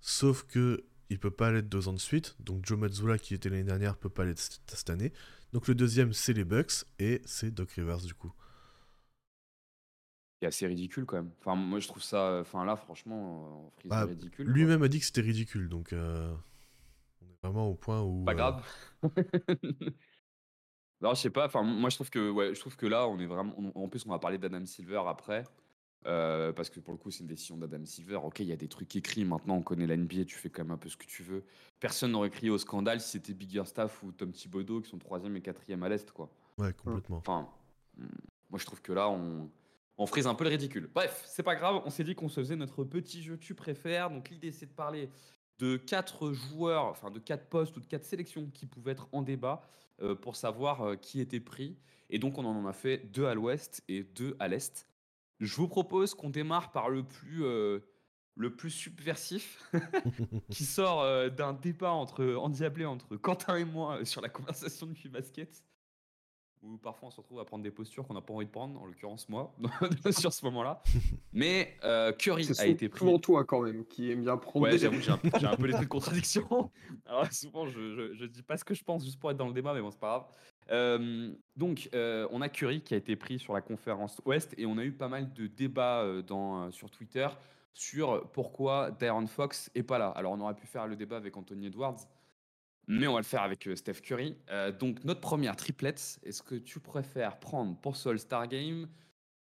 Sauf 0.00 0.44
que 0.44 0.84
il 1.08 1.18
peut 1.18 1.30
pas 1.30 1.52
l'être 1.52 1.68
deux 1.68 1.88
ans 1.88 1.92
de 1.92 1.98
suite. 2.00 2.36
Donc 2.40 2.66
Joe 2.66 2.78
Mazzulla, 2.78 3.18
qui 3.18 3.34
était 3.34 3.48
l'année 3.48 3.64
dernière, 3.64 3.96
peut 3.96 4.08
pas 4.08 4.24
l'être 4.24 4.60
cette 4.66 4.90
année. 4.90 5.12
Donc 5.52 5.68
le 5.68 5.74
deuxième, 5.74 6.12
c'est 6.12 6.32
les 6.32 6.44
Bucks 6.44 6.84
et 6.98 7.22
c'est 7.24 7.50
Doc 7.50 7.72
Rivers 7.72 7.98
du 8.02 8.14
coup. 8.14 8.32
C'est 10.40 10.46
assez 10.48 10.66
ridicule 10.66 11.06
quand 11.06 11.16
même. 11.16 11.30
Enfin, 11.40 11.54
moi 11.54 11.78
je 11.78 11.88
trouve 11.88 12.02
ça. 12.02 12.40
Enfin 12.40 12.64
là, 12.64 12.76
franchement, 12.76 13.72
Bah, 13.84 14.04
ridicule. 14.04 14.46
Lui-même 14.46 14.82
a 14.82 14.88
dit 14.88 15.00
que 15.00 15.06
c'était 15.06 15.22
ridicule. 15.22 15.68
Donc 15.68 15.92
euh, 15.92 16.34
on 17.22 17.26
est 17.26 17.38
vraiment 17.42 17.68
au 17.68 17.74
point 17.74 18.02
où. 18.02 18.24
Pas 18.24 18.32
euh, 18.32 18.34
grave. 18.34 18.62
non, 21.00 21.14
je 21.14 21.20
sais 21.20 21.30
pas. 21.30 21.46
Enfin, 21.46 21.62
moi, 21.62 21.90
je 21.90 21.96
trouve 21.96 22.10
que, 22.10 22.30
ouais, 22.30 22.54
je 22.54 22.60
trouve 22.60 22.76
que 22.76 22.86
là, 22.86 23.06
on 23.08 23.18
est 23.18 23.26
vraiment. 23.26 23.54
on- 23.58 23.84
en 23.84 23.88
plus, 23.88 24.04
on 24.06 24.10
va 24.10 24.18
parler 24.18 24.38
d'Adam 24.38 24.64
Silver 24.64 25.02
après, 25.06 25.44
euh, 26.06 26.52
parce 26.52 26.70
que 26.70 26.80
pour 26.80 26.92
le 26.92 26.98
coup, 26.98 27.10
c'est 27.10 27.20
une 27.20 27.26
décision 27.26 27.56
d'Adam 27.56 27.84
Silver. 27.84 28.16
Ok, 28.22 28.40
il 28.40 28.46
y 28.46 28.52
a 28.52 28.56
des 28.56 28.68
trucs 28.68 28.94
écrits. 28.96 29.24
Maintenant, 29.24 29.56
on 29.56 29.62
connaît 29.62 29.86
la 29.86 29.96
NBA. 29.96 30.24
Tu 30.24 30.36
fais 30.36 30.50
quand 30.50 30.62
même 30.62 30.70
un 30.72 30.78
peu 30.78 30.88
ce 30.88 30.96
que 30.96 31.06
tu 31.06 31.22
veux. 31.22 31.44
Personne 31.80 32.12
n'aurait 32.12 32.30
crié 32.30 32.50
au 32.50 32.58
scandale 32.58 33.00
si 33.00 33.10
c'était 33.10 33.34
Biggerstaff 33.34 34.02
ou 34.02 34.12
Tom 34.12 34.32
Thibodeau 34.32 34.80
qui 34.80 34.90
sont 34.90 34.98
troisième 34.98 35.36
et 35.36 35.40
quatrième 35.42 35.82
à 35.82 35.88
l'est, 35.88 36.10
quoi. 36.12 36.30
Ouais, 36.58 36.72
complètement. 36.72 37.18
Enfin, 37.18 37.48
hmm, 37.98 38.06
moi, 38.50 38.58
je 38.58 38.64
trouve 38.66 38.80
que 38.82 38.92
là, 38.92 39.08
on. 39.08 39.50
On 39.98 40.04
frise 40.04 40.26
un 40.26 40.34
peu 40.34 40.44
le 40.44 40.50
ridicule. 40.50 40.90
Bref, 40.94 41.24
c'est 41.26 41.42
pas 41.42 41.54
grave, 41.56 41.80
on 41.86 41.88
s'est 41.88 42.04
dit 42.04 42.14
qu'on 42.14 42.28
se 42.28 42.38
faisait 42.40 42.54
notre 42.54 42.84
petit 42.84 43.22
jeu 43.22 43.38
tu 43.38 43.54
préfères. 43.54 44.10
Donc 44.10 44.28
l'idée 44.28 44.52
c'est 44.52 44.66
de 44.66 44.70
parler 44.74 45.08
de 45.58 45.76
quatre 45.76 46.32
joueurs, 46.32 46.84
enfin 46.84 47.10
de 47.10 47.18
quatre 47.18 47.48
postes 47.48 47.76
ou 47.76 47.80
de 47.80 47.86
quatre 47.86 48.04
sélections 48.04 48.50
qui 48.52 48.66
pouvaient 48.66 48.92
être 48.92 49.08
en 49.12 49.22
débat 49.22 49.62
euh, 50.02 50.14
pour 50.14 50.36
savoir 50.36 50.82
euh, 50.82 50.96
qui 50.96 51.20
était 51.20 51.40
pris. 51.40 51.76
Et 52.10 52.18
donc 52.18 52.38
on 52.38 52.44
en 52.44 52.66
a 52.66 52.72
fait 52.72 52.98
deux 53.12 53.26
à 53.26 53.34
l'ouest 53.34 53.82
et 53.88 54.02
deux 54.02 54.36
à 54.38 54.48
l'est. 54.48 54.86
Je 55.40 55.54
vous 55.56 55.68
propose 55.68 56.14
qu'on 56.14 56.30
démarre 56.30 56.72
par 56.72 56.88
le 56.88 57.02
plus, 57.02 57.44
euh, 57.44 57.80
le 58.36 58.54
plus 58.54 58.70
subversif, 58.70 59.70
qui 60.50 60.64
sort 60.64 61.30
d'un 61.30 61.52
débat 61.52 61.92
entre 61.92 62.34
endiablé 62.34 62.84
entre 62.84 63.16
Quentin 63.16 63.56
et 63.56 63.64
moi 63.64 64.04
sur 64.04 64.20
la 64.20 64.28
conversation 64.28 64.86
du 64.86 65.08
basket. 65.08 65.62
Où 66.62 66.78
parfois 66.78 67.08
on 67.08 67.10
se 67.10 67.18
retrouve 67.18 67.38
à 67.38 67.44
prendre 67.44 67.62
des 67.62 67.70
postures 67.70 68.06
qu'on 68.06 68.14
n'a 68.14 68.20
pas 68.20 68.32
envie 68.34 68.46
de 68.46 68.50
prendre, 68.50 68.80
en 68.80 68.86
l'occurrence 68.86 69.28
moi, 69.28 69.54
sur 70.10 70.32
ce 70.32 70.44
moment-là. 70.46 70.82
Mais 71.32 71.76
euh, 71.84 72.12
Curry 72.12 72.44
C'est 72.44 72.60
a 72.60 72.66
été 72.66 72.88
pris. 72.88 72.98
souvent 73.00 73.18
toi 73.18 73.44
quand 73.44 73.60
même 73.60 73.84
qui 73.86 74.10
aime 74.10 74.22
bien 74.22 74.36
prendre 74.36 74.64
Ouais, 74.64 74.72
des... 74.72 74.78
j'avoue, 74.78 75.00
j'ai 75.00 75.12
un, 75.12 75.20
j'ai 75.38 75.46
un 75.46 75.56
peu 75.56 75.66
l'esprit 75.66 75.84
de 75.84 75.90
contradiction. 75.90 76.70
Alors 77.06 77.30
souvent, 77.32 77.66
je, 77.66 77.94
je, 77.94 78.14
je 78.14 78.24
dis 78.24 78.42
pas 78.42 78.56
ce 78.56 78.64
que 78.64 78.74
je 78.74 78.82
pense 78.82 79.04
juste 79.04 79.20
pour 79.20 79.30
être 79.30 79.36
dans 79.36 79.46
le 79.48 79.52
débat, 79.54 79.74
mais 79.74 79.80
bon, 79.80 79.90
c'est 79.90 80.00
pas 80.00 80.08
grave. 80.08 80.24
Euh, 80.72 81.32
donc, 81.54 81.88
euh, 81.94 82.26
on 82.32 82.40
a 82.40 82.48
Curry 82.48 82.80
qui 82.80 82.94
a 82.94 82.96
été 82.96 83.14
pris 83.14 83.38
sur 83.38 83.52
la 83.52 83.60
conférence 83.60 84.20
Ouest 84.24 84.52
et 84.58 84.66
on 84.66 84.78
a 84.78 84.84
eu 84.84 84.92
pas 84.92 85.08
mal 85.08 85.32
de 85.32 85.46
débats 85.46 86.00
euh, 86.02 86.22
dans, 86.22 86.64
euh, 86.64 86.70
sur 86.72 86.90
Twitter 86.90 87.28
sur 87.72 88.28
pourquoi 88.32 88.90
Darren 88.90 89.26
Fox 89.26 89.70
est 89.74 89.82
pas 89.82 89.98
là. 89.98 90.08
Alors, 90.16 90.32
on 90.32 90.40
aurait 90.40 90.54
pu 90.54 90.66
faire 90.66 90.86
le 90.86 90.96
débat 90.96 91.18
avec 91.18 91.36
Anthony 91.36 91.66
Edwards, 91.66 91.98
mais 92.86 93.06
on 93.06 93.14
va 93.14 93.20
le 93.20 93.24
faire 93.24 93.42
avec 93.42 93.66
euh, 93.66 93.76
Steph 93.76 94.00
Curry. 94.02 94.36
Euh, 94.50 94.72
donc, 94.72 95.02
notre 95.04 95.20
première 95.20 95.56
triplette, 95.56 96.18
est-ce 96.22 96.42
que 96.42 96.54
tu 96.54 96.80
préfères 96.80 97.38
prendre 97.40 97.76
pour 97.80 97.96
ce 97.96 98.08
All-Star 98.10 98.46
Game 98.48 98.88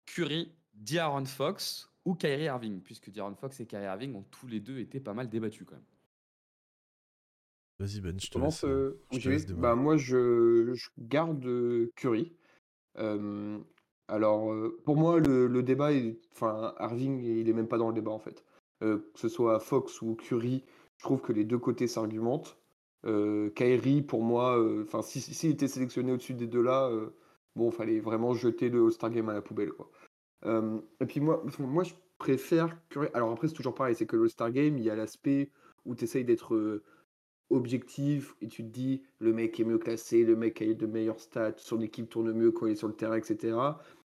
Curry, 0.06 0.52
D'Aaron 0.74 1.24
Fox 1.26 1.90
ou 2.04 2.14
Kyrie 2.14 2.44
Irving? 2.44 2.80
Puisque 2.82 3.10
D'Aaron 3.10 3.34
Fox 3.34 3.60
et 3.60 3.66
Kyrie 3.66 3.84
Irving 3.84 4.14
ont 4.14 4.24
tous 4.30 4.46
les 4.46 4.60
deux 4.60 4.78
été 4.78 5.00
pas 5.00 5.14
mal 5.14 5.28
débattus 5.28 5.66
quand 5.66 5.76
même. 5.76 5.84
Vas-y 7.78 8.00
Ben, 8.00 8.18
je 8.20 8.30
te 8.30 8.38
laisse. 8.38 8.64
euh, 8.64 9.00
je 9.12 9.18
te 9.18 9.28
laisse. 9.28 9.46
Bah, 9.46 9.74
moi, 9.74 9.96
je, 9.96 10.72
je 10.74 10.88
garde 10.98 11.44
Curry. 11.96 12.32
Euh, 12.98 13.58
alors, 14.08 14.52
pour 14.84 14.96
moi, 14.96 15.18
le, 15.18 15.48
le 15.48 15.62
débat, 15.62 15.92
est- 15.92 16.20
enfin, 16.32 16.74
Irving, 16.78 17.22
il 17.22 17.48
est 17.48 17.52
même 17.52 17.66
pas 17.68 17.78
dans 17.78 17.88
le 17.88 17.94
débat 17.94 18.12
en 18.12 18.18
fait. 18.18 18.44
Euh, 18.82 18.98
que 19.14 19.18
ce 19.20 19.28
soit 19.28 19.58
Fox 19.60 20.02
ou 20.02 20.14
Curry, 20.14 20.64
je 20.98 21.04
trouve 21.04 21.20
que 21.20 21.32
les 21.32 21.44
deux 21.44 21.58
côtés 21.58 21.88
s'argumentent. 21.88 22.56
Euh, 23.06 23.50
Kyrie, 23.50 24.02
pour 24.02 24.22
moi, 24.22 24.58
euh, 24.58 24.84
enfin, 24.84 25.02
si 25.02 25.20
s'il 25.20 25.50
était 25.50 25.68
sélectionné 25.68 26.12
au-dessus 26.12 26.34
des 26.34 26.46
deux 26.46 26.62
là, 26.62 26.88
euh, 26.88 27.10
bon, 27.56 27.70
fallait 27.70 28.00
vraiment 28.00 28.34
jeter 28.34 28.68
le 28.70 28.84
All-Star 28.84 29.10
Game 29.10 29.28
à 29.28 29.34
la 29.34 29.42
poubelle. 29.42 29.70
Euh, 30.46 30.78
et 31.00 31.06
puis 31.06 31.20
moi, 31.20 31.44
moi, 31.58 31.84
je 31.84 31.94
préfère. 32.18 32.76
Alors 33.12 33.30
après, 33.32 33.48
c'est 33.48 33.54
toujours 33.54 33.74
pareil, 33.74 33.94
c'est 33.94 34.06
que 34.06 34.16
le 34.16 34.22
All-Star 34.22 34.50
Game, 34.50 34.78
il 34.78 34.84
y 34.84 34.90
a 34.90 34.96
l'aspect 34.96 35.50
où 35.84 35.94
tu 35.94 36.04
essayes 36.04 36.24
d'être 36.24 36.54
euh, 36.54 36.82
objectif 37.50 38.34
et 38.40 38.48
tu 38.48 38.62
te 38.64 38.68
dis 38.68 39.02
le 39.18 39.32
mec 39.32 39.60
est 39.60 39.64
mieux 39.64 39.78
classé, 39.78 40.24
le 40.24 40.34
mec 40.34 40.62
a 40.62 40.72
de 40.72 40.86
meilleures 40.86 41.20
stats, 41.20 41.54
son 41.58 41.80
équipe 41.82 42.08
tourne 42.08 42.32
mieux 42.32 42.52
quand 42.52 42.66
il 42.66 42.72
est 42.72 42.76
sur 42.76 42.88
le 42.88 42.94
terrain, 42.94 43.16
etc. 43.16 43.56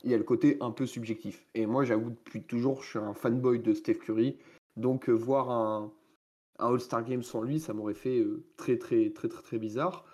Il 0.02 0.11
y 0.11 0.14
a 0.14 0.19
le 0.19 0.25
côté 0.25 0.57
un 0.61 0.73
peu 0.73 0.87
subjectif. 0.87 1.47
Et 1.55 1.67
moi, 1.67 1.85
j'avoue, 1.85 2.11
depuis 2.11 2.43
toujours, 2.43 2.83
je 2.83 2.90
suis 2.90 2.99
un 2.99 3.14
fanboy 3.14 3.61
de 3.61 3.73
Steph 3.75 3.95
Curry. 3.95 4.37
Donc 4.76 5.09
voir 5.09 5.50
un, 5.50 5.93
un 6.59 6.69
All-Star 6.69 7.05
Game 7.05 7.23
sans 7.23 7.43
lui, 7.43 7.61
ça 7.61 7.73
m'aurait 7.73 7.95
fait 7.95 8.25
très, 8.57 8.79
très, 8.79 9.11
très, 9.11 9.29
très, 9.29 9.43
très 9.43 9.59
bizarre. 9.59 10.05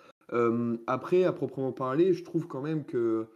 après, 0.87 1.23
à 1.23 1.31
proprement 1.31 1.71
parler, 1.71 2.13
je 2.13 2.23
trouve 2.23 2.47
quand 2.47 2.61
même 2.61 2.85
que 2.85 3.27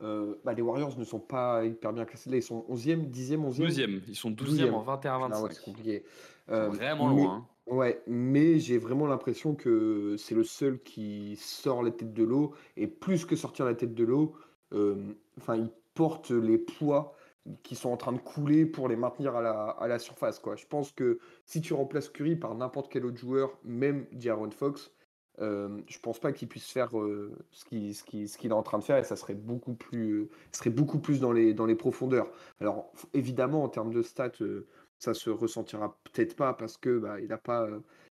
bah, 0.00 0.52
les 0.54 0.62
Warriors 0.62 0.98
ne 0.98 1.04
sont 1.04 1.20
pas 1.20 1.64
hyper 1.64 1.92
bien 1.92 2.04
classés. 2.04 2.30
Là, 2.30 2.36
ils 2.36 2.42
sont 2.42 2.64
11e, 2.70 3.10
10e, 3.10 3.36
11e. 3.36 3.66
12e. 3.68 4.00
Ils 4.08 4.14
sont 4.14 4.30
12e, 4.30 4.72
en 4.72 4.84
21-25. 4.84 5.30
Ah 5.32 5.42
ouais, 5.42 5.50
c'est 5.52 5.64
compliqué. 5.64 6.04
vraiment 6.46 7.08
loin. 7.08 7.34
Hein. 7.34 7.46
Ouais, 7.68 8.02
mais 8.06 8.58
j'ai 8.58 8.78
vraiment 8.78 9.06
l'impression 9.06 9.54
que 9.54 10.16
c'est 10.16 10.34
le 10.34 10.44
seul 10.44 10.80
qui 10.82 11.36
sort 11.36 11.82
la 11.82 11.90
tête 11.90 12.14
de 12.14 12.24
l'eau. 12.24 12.54
Et 12.76 12.86
plus 12.86 13.26
que 13.26 13.36
sortir 13.36 13.66
la 13.66 13.74
tête 13.74 13.94
de 13.94 14.04
l'eau, 14.04 14.34
enfin, 14.72 15.56
il 15.56 15.70
porte 15.94 16.30
les 16.30 16.58
poids 16.58 17.14
qui 17.62 17.74
sont 17.74 17.90
en 17.90 17.96
train 17.96 18.12
de 18.12 18.18
couler 18.18 18.66
pour 18.66 18.88
les 18.88 18.96
maintenir 18.96 19.36
à 19.36 19.42
la, 19.42 19.68
à 19.70 19.88
la 19.88 19.98
surface. 19.98 20.38
Quoi. 20.38 20.56
Je 20.56 20.66
pense 20.66 20.92
que 20.92 21.18
si 21.44 21.60
tu 21.60 21.74
remplaces 21.74 22.08
Curry 22.08 22.36
par 22.36 22.54
n'importe 22.54 22.90
quel 22.90 23.04
autre 23.06 23.18
joueur, 23.18 23.58
même 23.64 24.06
D'Aaron 24.12 24.50
Fox, 24.50 24.92
euh, 25.40 25.80
je 25.86 25.98
pense 26.00 26.18
pas 26.18 26.32
qu'il 26.32 26.48
puisse 26.48 26.70
faire 26.70 26.98
euh, 26.98 27.32
ce 27.52 27.64
qu'il 27.64 27.94
ce 27.94 28.02
qui, 28.02 28.26
ce 28.26 28.38
qu'il 28.38 28.50
est 28.50 28.54
en 28.54 28.62
train 28.62 28.78
de 28.78 28.82
faire 28.82 28.98
et 28.98 29.04
ça 29.04 29.14
serait 29.14 29.34
beaucoup 29.34 29.74
plus, 29.74 30.28
serait 30.50 30.70
beaucoup 30.70 30.98
plus 30.98 31.20
dans, 31.20 31.32
les, 31.32 31.54
dans 31.54 31.66
les 31.66 31.76
profondeurs. 31.76 32.28
Alors 32.60 32.92
évidemment 33.14 33.62
en 33.62 33.68
termes 33.68 33.92
de 33.92 34.02
stats, 34.02 34.32
euh, 34.40 34.66
ça 34.98 35.14
se 35.14 35.30
ressentira 35.30 35.96
peut-être 36.04 36.34
pas 36.34 36.54
parce 36.54 36.76
que 36.76 36.98
bah, 36.98 37.20
n'a 37.20 37.38
pas, 37.38 37.68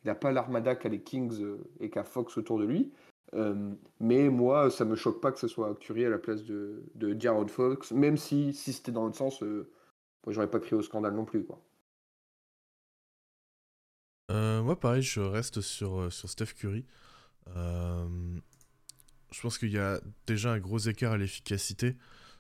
il 0.04 0.16
pas 0.16 0.32
l'armada 0.32 0.76
qu'a 0.76 0.90
les 0.90 1.02
Kings 1.02 1.44
et 1.80 1.92
qu'a 1.92 2.04
Fox 2.04 2.38
autour 2.38 2.58
de 2.58 2.66
lui. 2.66 2.92
Mais 3.34 4.30
moi, 4.30 4.70
ça 4.70 4.86
me 4.86 4.96
choque 4.96 5.22
pas 5.22 5.32
que 5.32 5.40
ce 5.40 5.48
soit 5.48 5.76
Curry 5.76 6.06
à 6.06 6.10
la 6.10 6.18
place 6.18 6.44
de, 6.44 6.84
de 6.96 7.48
Fox, 7.48 7.92
même 7.92 8.18
si, 8.18 8.54
si 8.54 8.74
c'était 8.74 8.92
dans 8.92 9.08
le 9.08 9.14
sens, 9.14 9.42
euh, 9.44 9.70
j'aurais 10.28 10.50
pas 10.50 10.60
crié 10.60 10.76
au 10.76 10.82
scandale 10.82 11.16
non 11.16 11.26
plus. 11.26 11.46
Quoi. 11.46 11.62
moi, 14.30 14.80
pareil, 14.80 15.02
je 15.02 15.22
reste 15.22 15.62
sur, 15.62 16.12
sur 16.12 16.30
Steph 16.30 16.54
Curry. 16.58 16.86
je 17.48 19.42
pense 19.42 19.58
qu'il 19.58 19.72
y 19.72 19.80
a 19.80 20.02
déjà 20.28 20.52
un 20.52 20.60
gros 20.60 20.80
écart 20.80 21.14
à 21.14 21.18
l'efficacité, 21.18 21.96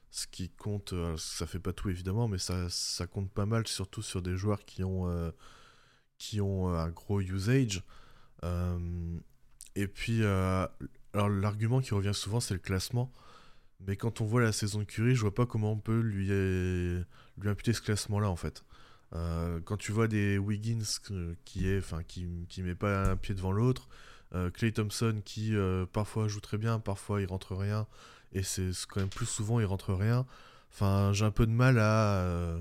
ce 0.10 0.28
qui 0.28 0.50
compte, 0.50 0.94
ça 1.18 1.48
fait 1.48 1.60
pas 1.60 1.72
tout 1.74 1.90
évidemment, 1.90 2.28
mais 2.28 2.38
ça, 2.38 2.70
ça 2.70 3.08
compte 3.08 3.32
pas 3.32 3.46
mal, 3.46 3.66
surtout 3.68 4.02
sur 4.02 4.22
des 4.22 4.36
joueurs 4.36 4.66
qui 4.66 4.84
ont, 4.84 5.32
qui 6.18 6.42
ont 6.42 6.68
un 6.70 6.90
gros 6.90 7.22
usage. 7.22 7.82
Et 9.76 9.88
puis, 9.88 10.24
euh, 10.24 10.68
alors 11.14 11.30
l'argument 11.30 11.82
qui 11.82 11.94
revient 11.94 12.14
souvent, 12.14 12.40
c'est 12.40 12.54
le 12.54 12.60
classement. 12.60 13.12
Mais 13.88 13.96
quand 13.96 14.22
on 14.22 14.26
voit 14.26 14.42
la 14.42 14.52
saison 14.52 14.80
de 14.80 14.84
Curry, 14.84 15.16
je 15.16 15.22
vois 15.22 15.34
pas 15.34 15.46
comment 15.46 15.72
on 15.72 15.80
peut 15.80 16.00
lui, 16.00 16.28
lui 16.28 17.50
imputer 17.50 17.74
ce 17.74 17.82
classement-là, 17.82 18.30
en 18.30 18.36
fait. 18.36 18.64
Euh, 19.14 19.60
quand 19.66 19.78
tu 19.78 19.92
vois 19.92 20.08
des 20.08 20.38
Wiggins 20.38 20.84
qui 21.46 21.68
est, 21.68 21.80
enfin, 21.80 22.04
qui, 22.04 22.28
qui 22.48 22.64
met 22.64 22.76
pas 22.76 23.12
un 23.12 23.18
pied 23.18 23.36
devant 23.36 23.52
l'autre, 23.52 23.90
Clay 24.54 24.70
euh, 24.70 24.72
Thompson 24.72 25.22
qui 25.26 25.54
parfois 25.92 26.28
joue 26.28 26.40
très 26.40 26.58
bien, 26.58 26.80
parfois 26.80 27.22
il 27.22 27.28
rentre 27.28 27.56
rien, 27.56 27.88
et 28.32 28.44
c'est 28.44 28.70
quand 28.88 29.02
même 29.02 29.10
plus 29.10 29.26
souvent 29.26 29.60
il 29.60 29.66
rentre 29.66 29.94
rien. 29.94 30.26
Enfin, 30.72 31.12
j'ai 31.12 31.26
un 31.26 31.32
peu 31.32 31.46
de 31.46 31.52
mal 31.52 31.80
à, 31.80 32.56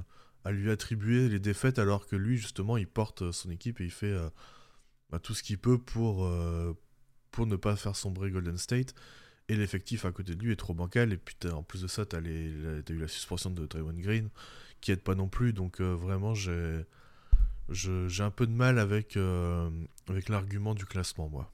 à 0.44 0.50
lui 0.50 0.70
attribuer 0.70 1.28
les 1.28 1.38
défaites 1.38 1.78
alors 1.78 2.06
que 2.06 2.16
lui, 2.16 2.38
justement, 2.38 2.76
il 2.76 2.88
porte 2.88 3.30
son 3.30 3.50
équipe 3.50 3.80
et 3.80 3.84
il 3.84 3.92
fait 3.92 4.16
bah, 5.10 5.18
tout 5.20 5.34
ce 5.34 5.42
qu'il 5.42 5.58
peut 5.58 5.78
pour 5.78 6.28
pour 7.30 7.46
ne 7.46 7.56
pas 7.56 7.76
faire 7.76 7.96
sombrer 7.96 8.30
Golden 8.30 8.58
State. 8.58 8.94
Et 9.48 9.56
l'effectif 9.56 10.04
à 10.04 10.12
côté 10.12 10.34
de 10.34 10.42
lui 10.42 10.52
est 10.52 10.56
trop 10.56 10.74
bancal. 10.74 11.12
Et 11.12 11.16
puis 11.16 11.36
en 11.50 11.62
plus 11.62 11.82
de 11.82 11.88
ça, 11.88 12.06
tu 12.06 12.16
as, 12.16 12.20
eu 12.20 12.98
la 12.98 13.08
suspension 13.08 13.50
de 13.50 13.66
Draymond 13.66 13.98
Green 13.98 14.28
qui 14.80 14.92
aide 14.92 15.02
pas 15.02 15.14
non 15.14 15.28
plus. 15.28 15.52
Donc 15.52 15.80
euh, 15.80 15.94
vraiment, 15.94 16.34
j'ai 16.34 16.84
j'ai 17.72 18.22
un 18.22 18.30
peu 18.30 18.46
de 18.46 18.52
mal 18.52 18.78
avec, 18.78 19.16
euh, 19.16 19.70
avec 20.08 20.28
l'argument 20.28 20.74
du 20.74 20.86
classement, 20.86 21.28
moi. 21.28 21.50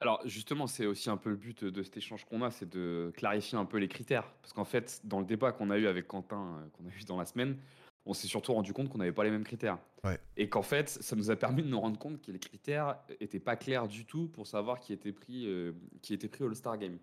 Alors 0.00 0.20
justement, 0.26 0.66
c'est 0.66 0.86
aussi 0.86 1.08
un 1.08 1.16
peu 1.16 1.30
le 1.30 1.36
but 1.36 1.64
de 1.64 1.82
cet 1.82 1.96
échange 1.96 2.24
qu'on 2.26 2.42
a, 2.42 2.50
c'est 2.50 2.68
de 2.68 3.12
clarifier 3.16 3.56
un 3.56 3.64
peu 3.64 3.78
les 3.78 3.88
critères. 3.88 4.30
Parce 4.42 4.52
qu'en 4.52 4.64
fait, 4.64 5.00
dans 5.04 5.20
le 5.20 5.26
débat 5.26 5.52
qu'on 5.52 5.70
a 5.70 5.78
eu 5.78 5.86
avec 5.86 6.06
Quentin, 6.06 6.58
euh, 6.58 6.68
qu'on 6.72 6.86
a 6.86 6.90
eu 6.90 7.04
dans 7.06 7.16
la 7.16 7.24
semaine, 7.24 7.56
on 8.06 8.14
s'est 8.14 8.28
surtout 8.28 8.54
rendu 8.54 8.72
compte 8.72 8.88
qu'on 8.88 8.98
n'avait 8.98 9.12
pas 9.12 9.24
les 9.24 9.30
mêmes 9.30 9.44
critères. 9.44 9.78
Et 10.36 10.48
qu'en 10.48 10.62
fait, 10.62 10.88
ça 10.88 11.16
nous 11.16 11.32
a 11.32 11.36
permis 11.36 11.62
de 11.64 11.68
nous 11.68 11.80
rendre 11.80 11.98
compte 11.98 12.22
que 12.22 12.30
les 12.30 12.38
critères 12.38 12.96
n'étaient 13.20 13.40
pas 13.40 13.56
clairs 13.56 13.88
du 13.88 14.04
tout 14.04 14.28
pour 14.28 14.46
savoir 14.46 14.78
qui 14.78 14.92
était 14.92 15.10
pris, 15.10 15.46
euh, 15.46 15.72
qui 16.00 16.14
était 16.14 16.28
pris 16.28 16.44
All-Star 16.44 16.78
Game. 16.78 16.98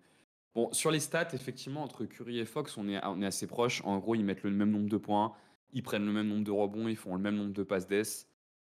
Bon, 0.54 0.72
sur 0.72 0.90
les 0.90 1.00
stats, 1.00 1.28
effectivement, 1.34 1.82
entre 1.82 2.06
Curry 2.06 2.38
et 2.38 2.46
Fox, 2.46 2.78
on 2.78 2.88
est, 2.88 3.04
on 3.04 3.20
est 3.20 3.26
assez 3.26 3.46
proches. 3.46 3.82
En 3.84 3.98
gros, 3.98 4.14
ils 4.14 4.24
mettent 4.24 4.42
le 4.42 4.50
même 4.50 4.70
nombre 4.70 4.88
de 4.88 4.96
points, 4.96 5.34
ils 5.72 5.82
prennent 5.82 6.06
le 6.06 6.12
même 6.12 6.28
nombre 6.28 6.44
de 6.44 6.50
rebonds, 6.50 6.88
ils 6.88 6.96
font 6.96 7.14
le 7.14 7.20
même 7.20 7.36
nombre 7.36 7.52
de 7.52 7.62
passes 7.62 7.86
d'ess. 7.86 8.26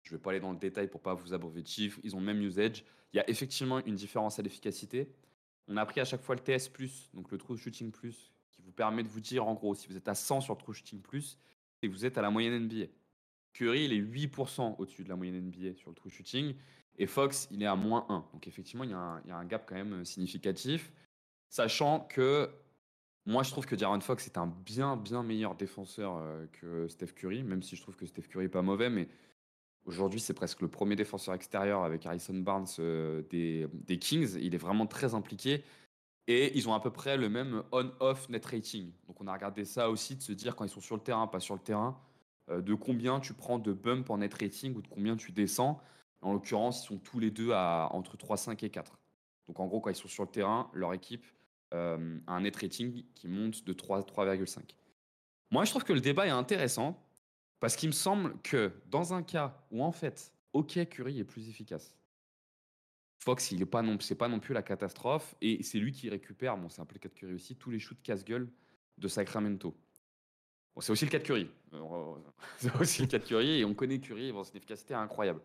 Je 0.02 0.12
ne 0.12 0.16
vais 0.16 0.22
pas 0.22 0.30
aller 0.30 0.40
dans 0.40 0.52
le 0.52 0.58
détail 0.58 0.88
pour 0.88 1.02
pas 1.02 1.12
vous 1.12 1.34
abreuver 1.34 1.62
de 1.62 1.66
chiffres. 1.66 1.98
Ils 2.02 2.16
ont 2.16 2.20
le 2.20 2.26
même 2.26 2.40
usage. 2.40 2.84
Il 3.12 3.18
y 3.18 3.20
a 3.20 3.28
effectivement 3.28 3.84
une 3.84 3.94
différence 3.94 4.38
à 4.38 4.42
l'efficacité. 4.42 5.10
On 5.68 5.76
a 5.76 5.84
pris 5.84 6.00
à 6.00 6.04
chaque 6.04 6.22
fois 6.22 6.34
le 6.34 6.40
TS+, 6.40 6.70
donc 7.12 7.30
le 7.30 7.38
True 7.38 7.56
Shooting+, 7.56 7.90
qui 7.90 8.62
vous 8.62 8.72
permet 8.72 9.02
de 9.02 9.08
vous 9.08 9.20
dire, 9.20 9.46
en 9.46 9.54
gros, 9.54 9.74
si 9.74 9.88
vous 9.88 9.96
êtes 9.96 10.08
à 10.08 10.14
100 10.14 10.42
sur 10.42 10.56
True 10.56 10.74
Shooting+, 10.74 11.02
et 11.84 11.88
vous 11.88 12.04
êtes 12.04 12.18
à 12.18 12.22
la 12.22 12.30
moyenne 12.30 12.64
NBA. 12.64 12.86
Curry, 13.52 13.84
il 13.84 13.92
est 13.92 14.00
8% 14.00 14.76
au-dessus 14.78 15.04
de 15.04 15.08
la 15.08 15.16
moyenne 15.16 15.36
NBA 15.40 15.74
sur 15.74 15.90
le 15.90 15.94
true 15.94 16.10
shooting. 16.10 16.54
Et 16.98 17.06
Fox, 17.06 17.48
il 17.50 17.62
est 17.62 17.66
à 17.66 17.76
moins 17.76 18.06
1. 18.08 18.26
Donc 18.32 18.46
effectivement, 18.46 18.84
il 18.84 18.90
y, 18.90 18.94
a 18.94 19.36
un, 19.36 19.44
gap 19.44 19.64
quand 19.66 19.74
même 19.74 20.00
euh, 20.00 20.04
significatif. 20.04 20.92
Sachant 21.48 22.00
que 22.00 22.50
moi, 23.26 23.42
je 23.42 23.50
trouve 23.50 23.66
que 23.66 23.76
Jaron 23.76 24.00
Fox 24.00 24.26
est 24.26 24.38
un 24.38 24.46
bien, 24.46 24.96
bien 24.96 25.22
meilleur 25.22 25.54
défenseur 25.54 26.18
euh, 26.18 26.46
que 26.52 26.88
Steph 26.88 27.12
Curry, 27.14 27.42
même 27.42 27.62
si 27.62 27.74
je 27.76 27.82
trouve 27.82 27.96
que 27.96 28.06
Steph 28.06 28.22
Curry 28.22 28.44
n'est 28.44 28.50
pas 28.50 28.62
mauvais. 28.62 28.90
Mais 28.90 29.08
aujourd'hui, 29.86 30.20
c'est 30.20 30.34
presque 30.34 30.60
le 30.60 30.68
premier 30.68 30.94
défenseur 30.96 31.34
extérieur 31.34 31.84
avec 31.84 32.04
Harrison 32.06 32.34
Barnes 32.34 32.66
euh, 32.78 33.22
des, 33.30 33.98
Kings. 33.98 34.36
Il 34.40 34.54
est 34.54 34.58
vraiment 34.58 34.86
très 34.86 35.14
impliqué. 35.14 35.64
Et 36.26 36.56
ils 36.56 36.68
ont 36.68 36.74
à 36.74 36.80
peu 36.80 36.90
près 36.90 37.16
le 37.16 37.28
même 37.28 37.62
on-off 37.70 38.28
net 38.28 38.44
rating. 38.46 38.92
Donc 39.06 39.20
on 39.20 39.26
a 39.26 39.32
regardé 39.32 39.64
ça 39.64 39.90
aussi, 39.90 40.16
de 40.16 40.22
se 40.22 40.32
dire 40.32 40.56
quand 40.56 40.64
ils 40.64 40.70
sont 40.70 40.80
sur 40.80 40.96
le 40.96 41.02
terrain, 41.02 41.26
pas 41.26 41.40
sur 41.40 41.54
le 41.54 41.60
terrain, 41.60 42.00
euh, 42.50 42.62
de 42.62 42.74
combien 42.74 43.20
tu 43.20 43.34
prends 43.34 43.58
de 43.58 43.72
bump 43.72 44.10
en 44.10 44.18
net 44.18 44.32
rating 44.34 44.74
ou 44.74 44.82
de 44.82 44.88
combien 44.88 45.16
tu 45.16 45.32
descends. 45.32 45.80
En 46.22 46.32
l'occurrence, 46.32 46.82
ils 46.82 46.86
sont 46.86 46.98
tous 46.98 47.18
les 47.18 47.30
deux 47.30 47.52
à 47.52 47.88
entre 47.92 48.16
3,5 48.16 48.64
et 48.64 48.70
4. 48.70 48.98
Donc 49.46 49.60
en 49.60 49.66
gros, 49.66 49.80
quand 49.80 49.90
ils 49.90 49.96
sont 49.96 50.08
sur 50.08 50.24
le 50.24 50.30
terrain, 50.30 50.70
leur 50.72 50.94
équipe 50.94 51.26
euh, 51.74 52.18
a 52.26 52.32
un 52.32 52.40
net 52.40 52.56
rating 52.56 53.04
qui 53.14 53.28
monte 53.28 53.64
de 53.64 53.72
3,5. 53.72 54.60
Moi, 55.50 55.64
je 55.64 55.70
trouve 55.70 55.84
que 55.84 55.92
le 55.92 56.00
débat 56.00 56.26
est 56.26 56.30
intéressant 56.30 56.98
parce 57.60 57.76
qu'il 57.76 57.88
me 57.88 57.94
semble 57.94 58.40
que 58.42 58.72
dans 58.90 59.14
un 59.14 59.22
cas 59.22 59.62
où 59.70 59.82
en 59.82 59.92
fait, 59.92 60.32
OK, 60.52 60.78
Curry 60.88 61.20
est 61.20 61.24
plus 61.24 61.48
efficace, 61.48 61.94
Fox, 63.24 63.52
il 63.52 63.62
est 63.62 63.66
pas 63.66 63.80
non, 63.80 63.98
c'est 64.00 64.14
pas 64.14 64.28
non 64.28 64.38
plus 64.38 64.52
la 64.52 64.62
catastrophe 64.62 65.34
et 65.40 65.62
c'est 65.62 65.78
lui 65.78 65.92
qui 65.92 66.10
récupère, 66.10 66.58
bon, 66.58 66.68
c'est 66.68 66.82
un 66.82 66.84
peu 66.84 66.94
le 66.94 67.00
cas 67.00 67.08
de 67.08 67.14
Curry 67.14 67.32
aussi, 67.32 67.56
tous 67.56 67.70
les 67.70 67.78
shoots 67.78 68.02
casse-gueule 68.02 68.50
de 68.98 69.08
Sacramento. 69.08 69.74
Bon, 70.74 70.82
c'est 70.82 70.92
aussi 70.92 71.06
le 71.06 71.10
cas 71.10 71.18
de 71.18 71.24
Curry. 71.24 71.50
Euh, 71.72 72.14
c'est 72.58 72.74
aussi 72.76 73.00
le 73.00 73.08
cas 73.08 73.18
de 73.18 73.24
Curry 73.24 73.60
et 73.60 73.64
on 73.64 73.72
connaît 73.72 73.98
Curry, 73.98 74.30
bon, 74.30 74.44
son 74.44 74.54
efficacité 74.54 74.92
incroyable. 74.92 75.40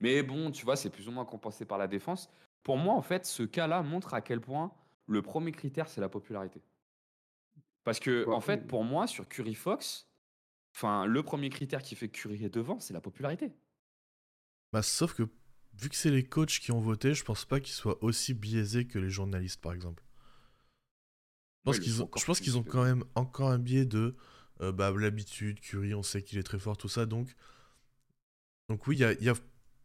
Mais 0.00 0.24
bon, 0.24 0.50
tu 0.50 0.64
vois, 0.64 0.74
c'est 0.74 0.90
plus 0.90 1.06
ou 1.06 1.12
moins 1.12 1.24
compensé 1.24 1.64
par 1.64 1.78
la 1.78 1.86
défense. 1.86 2.28
Pour 2.64 2.76
moi, 2.78 2.94
en 2.94 3.02
fait, 3.02 3.24
ce 3.24 3.44
cas-là 3.44 3.82
montre 3.82 4.12
à 4.12 4.22
quel 4.22 4.40
point 4.40 4.72
le 5.06 5.22
premier 5.22 5.52
critère, 5.52 5.88
c'est 5.88 6.00
la 6.00 6.08
popularité. 6.08 6.60
Parce 7.84 8.00
que, 8.00 8.28
en 8.28 8.40
fait, 8.40 8.66
pour 8.66 8.82
moi, 8.82 9.06
sur 9.06 9.28
Curry 9.28 9.54
Fox, 9.54 10.10
enfin, 10.74 11.06
le 11.06 11.22
premier 11.22 11.48
critère 11.48 11.80
qui 11.80 11.94
fait 11.94 12.08
que 12.08 12.18
Curry 12.18 12.44
est 12.44 12.54
devant, 12.54 12.80
c'est 12.80 12.92
la 12.92 13.00
popularité. 13.00 13.52
Bah, 14.72 14.82
sauf 14.82 15.14
que 15.14 15.28
vu 15.80 15.88
que 15.88 15.96
c'est 15.96 16.10
les 16.10 16.24
coachs 16.24 16.58
qui 16.60 16.72
ont 16.72 16.80
voté, 16.80 17.14
je 17.14 17.24
pense 17.24 17.44
pas 17.44 17.60
qu'ils 17.60 17.74
soient 17.74 18.02
aussi 18.02 18.34
biaisés 18.34 18.86
que 18.86 18.98
les 18.98 19.10
journalistes, 19.10 19.60
par 19.60 19.72
exemple. 19.72 20.02
Je 21.60 21.70
pense 21.70 21.78
qu'ils 21.78 22.02
ont, 22.02 22.10
je 22.16 22.24
pense 22.24 22.40
qu'ils 22.40 22.58
ont 22.58 22.62
quand 22.62 22.84
même 22.84 23.04
encore 23.14 23.50
un 23.50 23.58
biais 23.58 23.84
de 23.84 24.14
euh, 24.60 24.72
bah, 24.72 24.92
l'habitude, 24.96 25.60
Curie, 25.60 25.94
on 25.94 26.02
sait 26.02 26.22
qu'il 26.22 26.38
est 26.38 26.42
très 26.42 26.58
fort, 26.58 26.76
tout 26.76 26.88
ça. 26.88 27.06
Donc, 27.06 27.34
donc 28.68 28.86
oui, 28.86 28.96
il 28.96 29.24
y 29.24 29.28
a, 29.28 29.34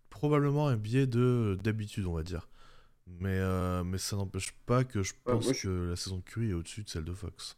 probablement 0.09 0.67
un 0.67 0.77
biais 0.77 1.07
de 1.07 1.57
d'habitude, 1.61 2.05
on 2.05 2.13
va 2.13 2.23
dire. 2.23 2.47
Mais, 3.07 3.37
euh, 3.37 3.83
mais 3.83 3.97
ça 3.97 4.15
n'empêche 4.15 4.53
pas 4.65 4.83
que 4.83 5.03
je 5.03 5.13
pense 5.23 5.51
que 5.61 5.89
la 5.89 5.95
saison 5.95 6.17
de 6.17 6.23
Curie 6.23 6.51
est 6.51 6.53
au-dessus 6.53 6.83
de 6.83 6.89
celle 6.89 7.03
de 7.03 7.13
Fox. 7.13 7.57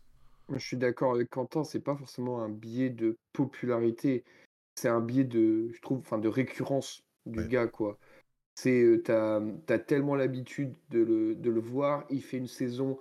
je 0.52 0.58
suis 0.58 0.78
d'accord 0.78 1.14
avec 1.14 1.30
Quentin, 1.30 1.64
c'est 1.64 1.80
pas 1.80 1.96
forcément 1.96 2.42
un 2.42 2.50
biais 2.50 2.90
de 2.90 3.16
popularité, 3.32 4.26
c'est 4.76 4.90
un 4.90 5.00
biais 5.00 5.24
de, 5.24 5.72
je 5.72 5.82
trouve, 5.82 6.00
enfin 6.00 6.18
de 6.18 6.28
récurrence 6.28 7.02
du 7.26 7.48
gars, 7.48 7.68
quoi. 7.68 7.98
C'est, 8.58 9.04
tu 9.06 9.12
as, 9.12 9.80
tellement 9.86 10.16
l'habitude 10.16 10.74
de 10.90 11.04
le, 11.04 11.36
de 11.36 11.52
le, 11.52 11.60
voir. 11.60 12.06
Il 12.10 12.24
fait 12.24 12.38
une 12.38 12.48
saison 12.48 12.98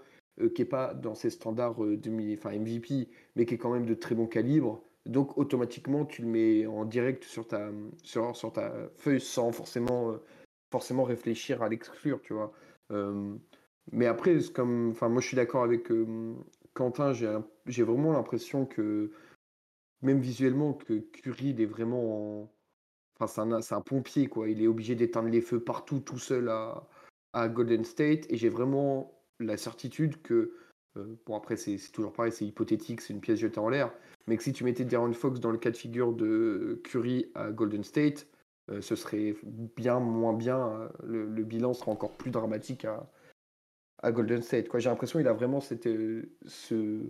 qui 0.54 0.60
n'est 0.60 0.68
pas 0.68 0.92
dans 0.92 1.14
ses 1.14 1.30
standards 1.30 1.80
enfin, 1.80 2.58
MVP, 2.58 3.08
mais 3.36 3.46
qui 3.46 3.54
est 3.54 3.56
quand 3.56 3.72
même 3.72 3.86
de 3.86 3.94
très 3.94 4.14
bon 4.14 4.26
calibre. 4.26 4.82
Donc 5.06 5.38
automatiquement, 5.38 6.04
tu 6.04 6.20
le 6.20 6.28
mets 6.28 6.66
en 6.66 6.84
direct 6.84 7.24
sur 7.24 7.48
ta, 7.48 7.70
sur, 8.02 8.36
sur 8.36 8.52
ta 8.52 8.70
feuille 8.96 9.18
sans 9.18 9.50
forcément, 9.50 10.18
forcément 10.70 11.04
réfléchir 11.04 11.62
à 11.62 11.70
l'exclure, 11.70 12.20
tu 12.20 12.34
vois. 12.34 12.52
mais 13.92 14.04
après, 14.04 14.36
comme, 14.52 14.92
moi 15.00 15.22
je 15.22 15.26
suis 15.26 15.36
d'accord 15.36 15.64
avec 15.64 15.90
Quentin, 16.74 17.14
j'ai 17.14 17.82
vraiment 17.82 18.12
l'impression 18.12 18.66
que, 18.66 19.10
même 20.02 20.20
visuellement, 20.20 20.74
que 20.74 20.98
Curry 20.98 21.50
il 21.50 21.62
est 21.62 21.66
vraiment 21.66 22.42
en 22.42 22.55
enfin, 23.18 23.60
c'est 23.60 23.74
un, 23.74 23.80
pompier, 23.80 24.26
quoi. 24.26 24.48
Il 24.48 24.62
est 24.62 24.66
obligé 24.66 24.94
d'éteindre 24.94 25.28
les 25.28 25.40
feux 25.40 25.60
partout, 25.60 26.00
tout 26.00 26.18
seul 26.18 26.48
à, 26.48 27.48
Golden 27.48 27.84
State. 27.84 28.26
Et 28.30 28.36
j'ai 28.36 28.48
vraiment 28.48 29.12
la 29.40 29.56
certitude 29.56 30.22
que, 30.22 30.52
euh, 30.96 31.16
bon, 31.26 31.36
après, 31.36 31.56
c'est 31.56 31.76
toujours 31.92 32.12
pareil, 32.12 32.32
c'est 32.32 32.46
hypothétique, 32.46 33.00
c'est 33.00 33.12
une 33.12 33.20
pièce 33.20 33.38
jetée 33.38 33.58
en 33.58 33.68
l'air, 33.68 33.92
mais 34.26 34.36
que 34.36 34.42
si 34.42 34.52
tu 34.52 34.64
mettais 34.64 34.84
Darren 34.84 35.12
Fox 35.12 35.40
dans 35.40 35.50
le 35.50 35.58
cas 35.58 35.70
de 35.70 35.76
figure 35.76 36.12
de 36.12 36.80
Curry 36.84 37.30
à 37.34 37.50
Golden 37.50 37.84
State, 37.84 38.26
euh, 38.70 38.80
ce 38.80 38.96
serait 38.96 39.36
bien 39.76 40.00
moins 40.00 40.32
bien. 40.32 40.58
euh, 40.58 40.88
Le, 41.04 41.44
bilan 41.44 41.74
serait 41.74 41.90
encore 41.90 42.16
plus 42.16 42.30
dramatique 42.30 42.84
à, 42.84 43.06
Golden 44.12 44.42
State. 44.42 44.66
J'ai 44.78 44.88
l'impression 44.88 45.18
qu'il 45.18 45.28
a 45.28 45.32
vraiment 45.32 45.60
cette, 45.60 45.86
euh, 45.86 46.30
ce... 46.46 47.00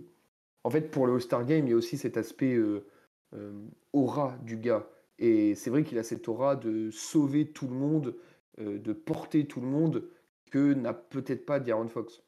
En 0.63 0.69
fait, 0.69 0.91
pour 0.91 1.07
le 1.07 1.13
All-Star 1.13 1.45
Game, 1.45 1.67
il 1.67 1.71
y 1.71 1.73
a 1.73 1.77
aussi 1.77 1.97
cet 1.97 2.17
aspect 2.17 2.53
euh, 2.55 2.85
euh, 3.33 3.53
aura 3.93 4.37
du 4.43 4.57
gars. 4.57 4.87
Et 5.19 5.55
c'est 5.55 5.69
vrai 5.69 5.83
qu'il 5.83 5.97
a 5.97 6.03
cette 6.03 6.27
aura 6.27 6.55
de 6.55 6.91
sauver 6.91 7.51
tout 7.51 7.67
le 7.67 7.73
monde, 7.73 8.15
euh, 8.59 8.77
de 8.77 8.93
porter 8.93 9.47
tout 9.47 9.61
le 9.61 9.67
monde, 9.67 10.09
que 10.51 10.73
n'a 10.73 10.93
peut-être 10.93 11.45
pas 11.45 11.59
De'Aaron 11.59 11.87
Fox. 11.87 12.23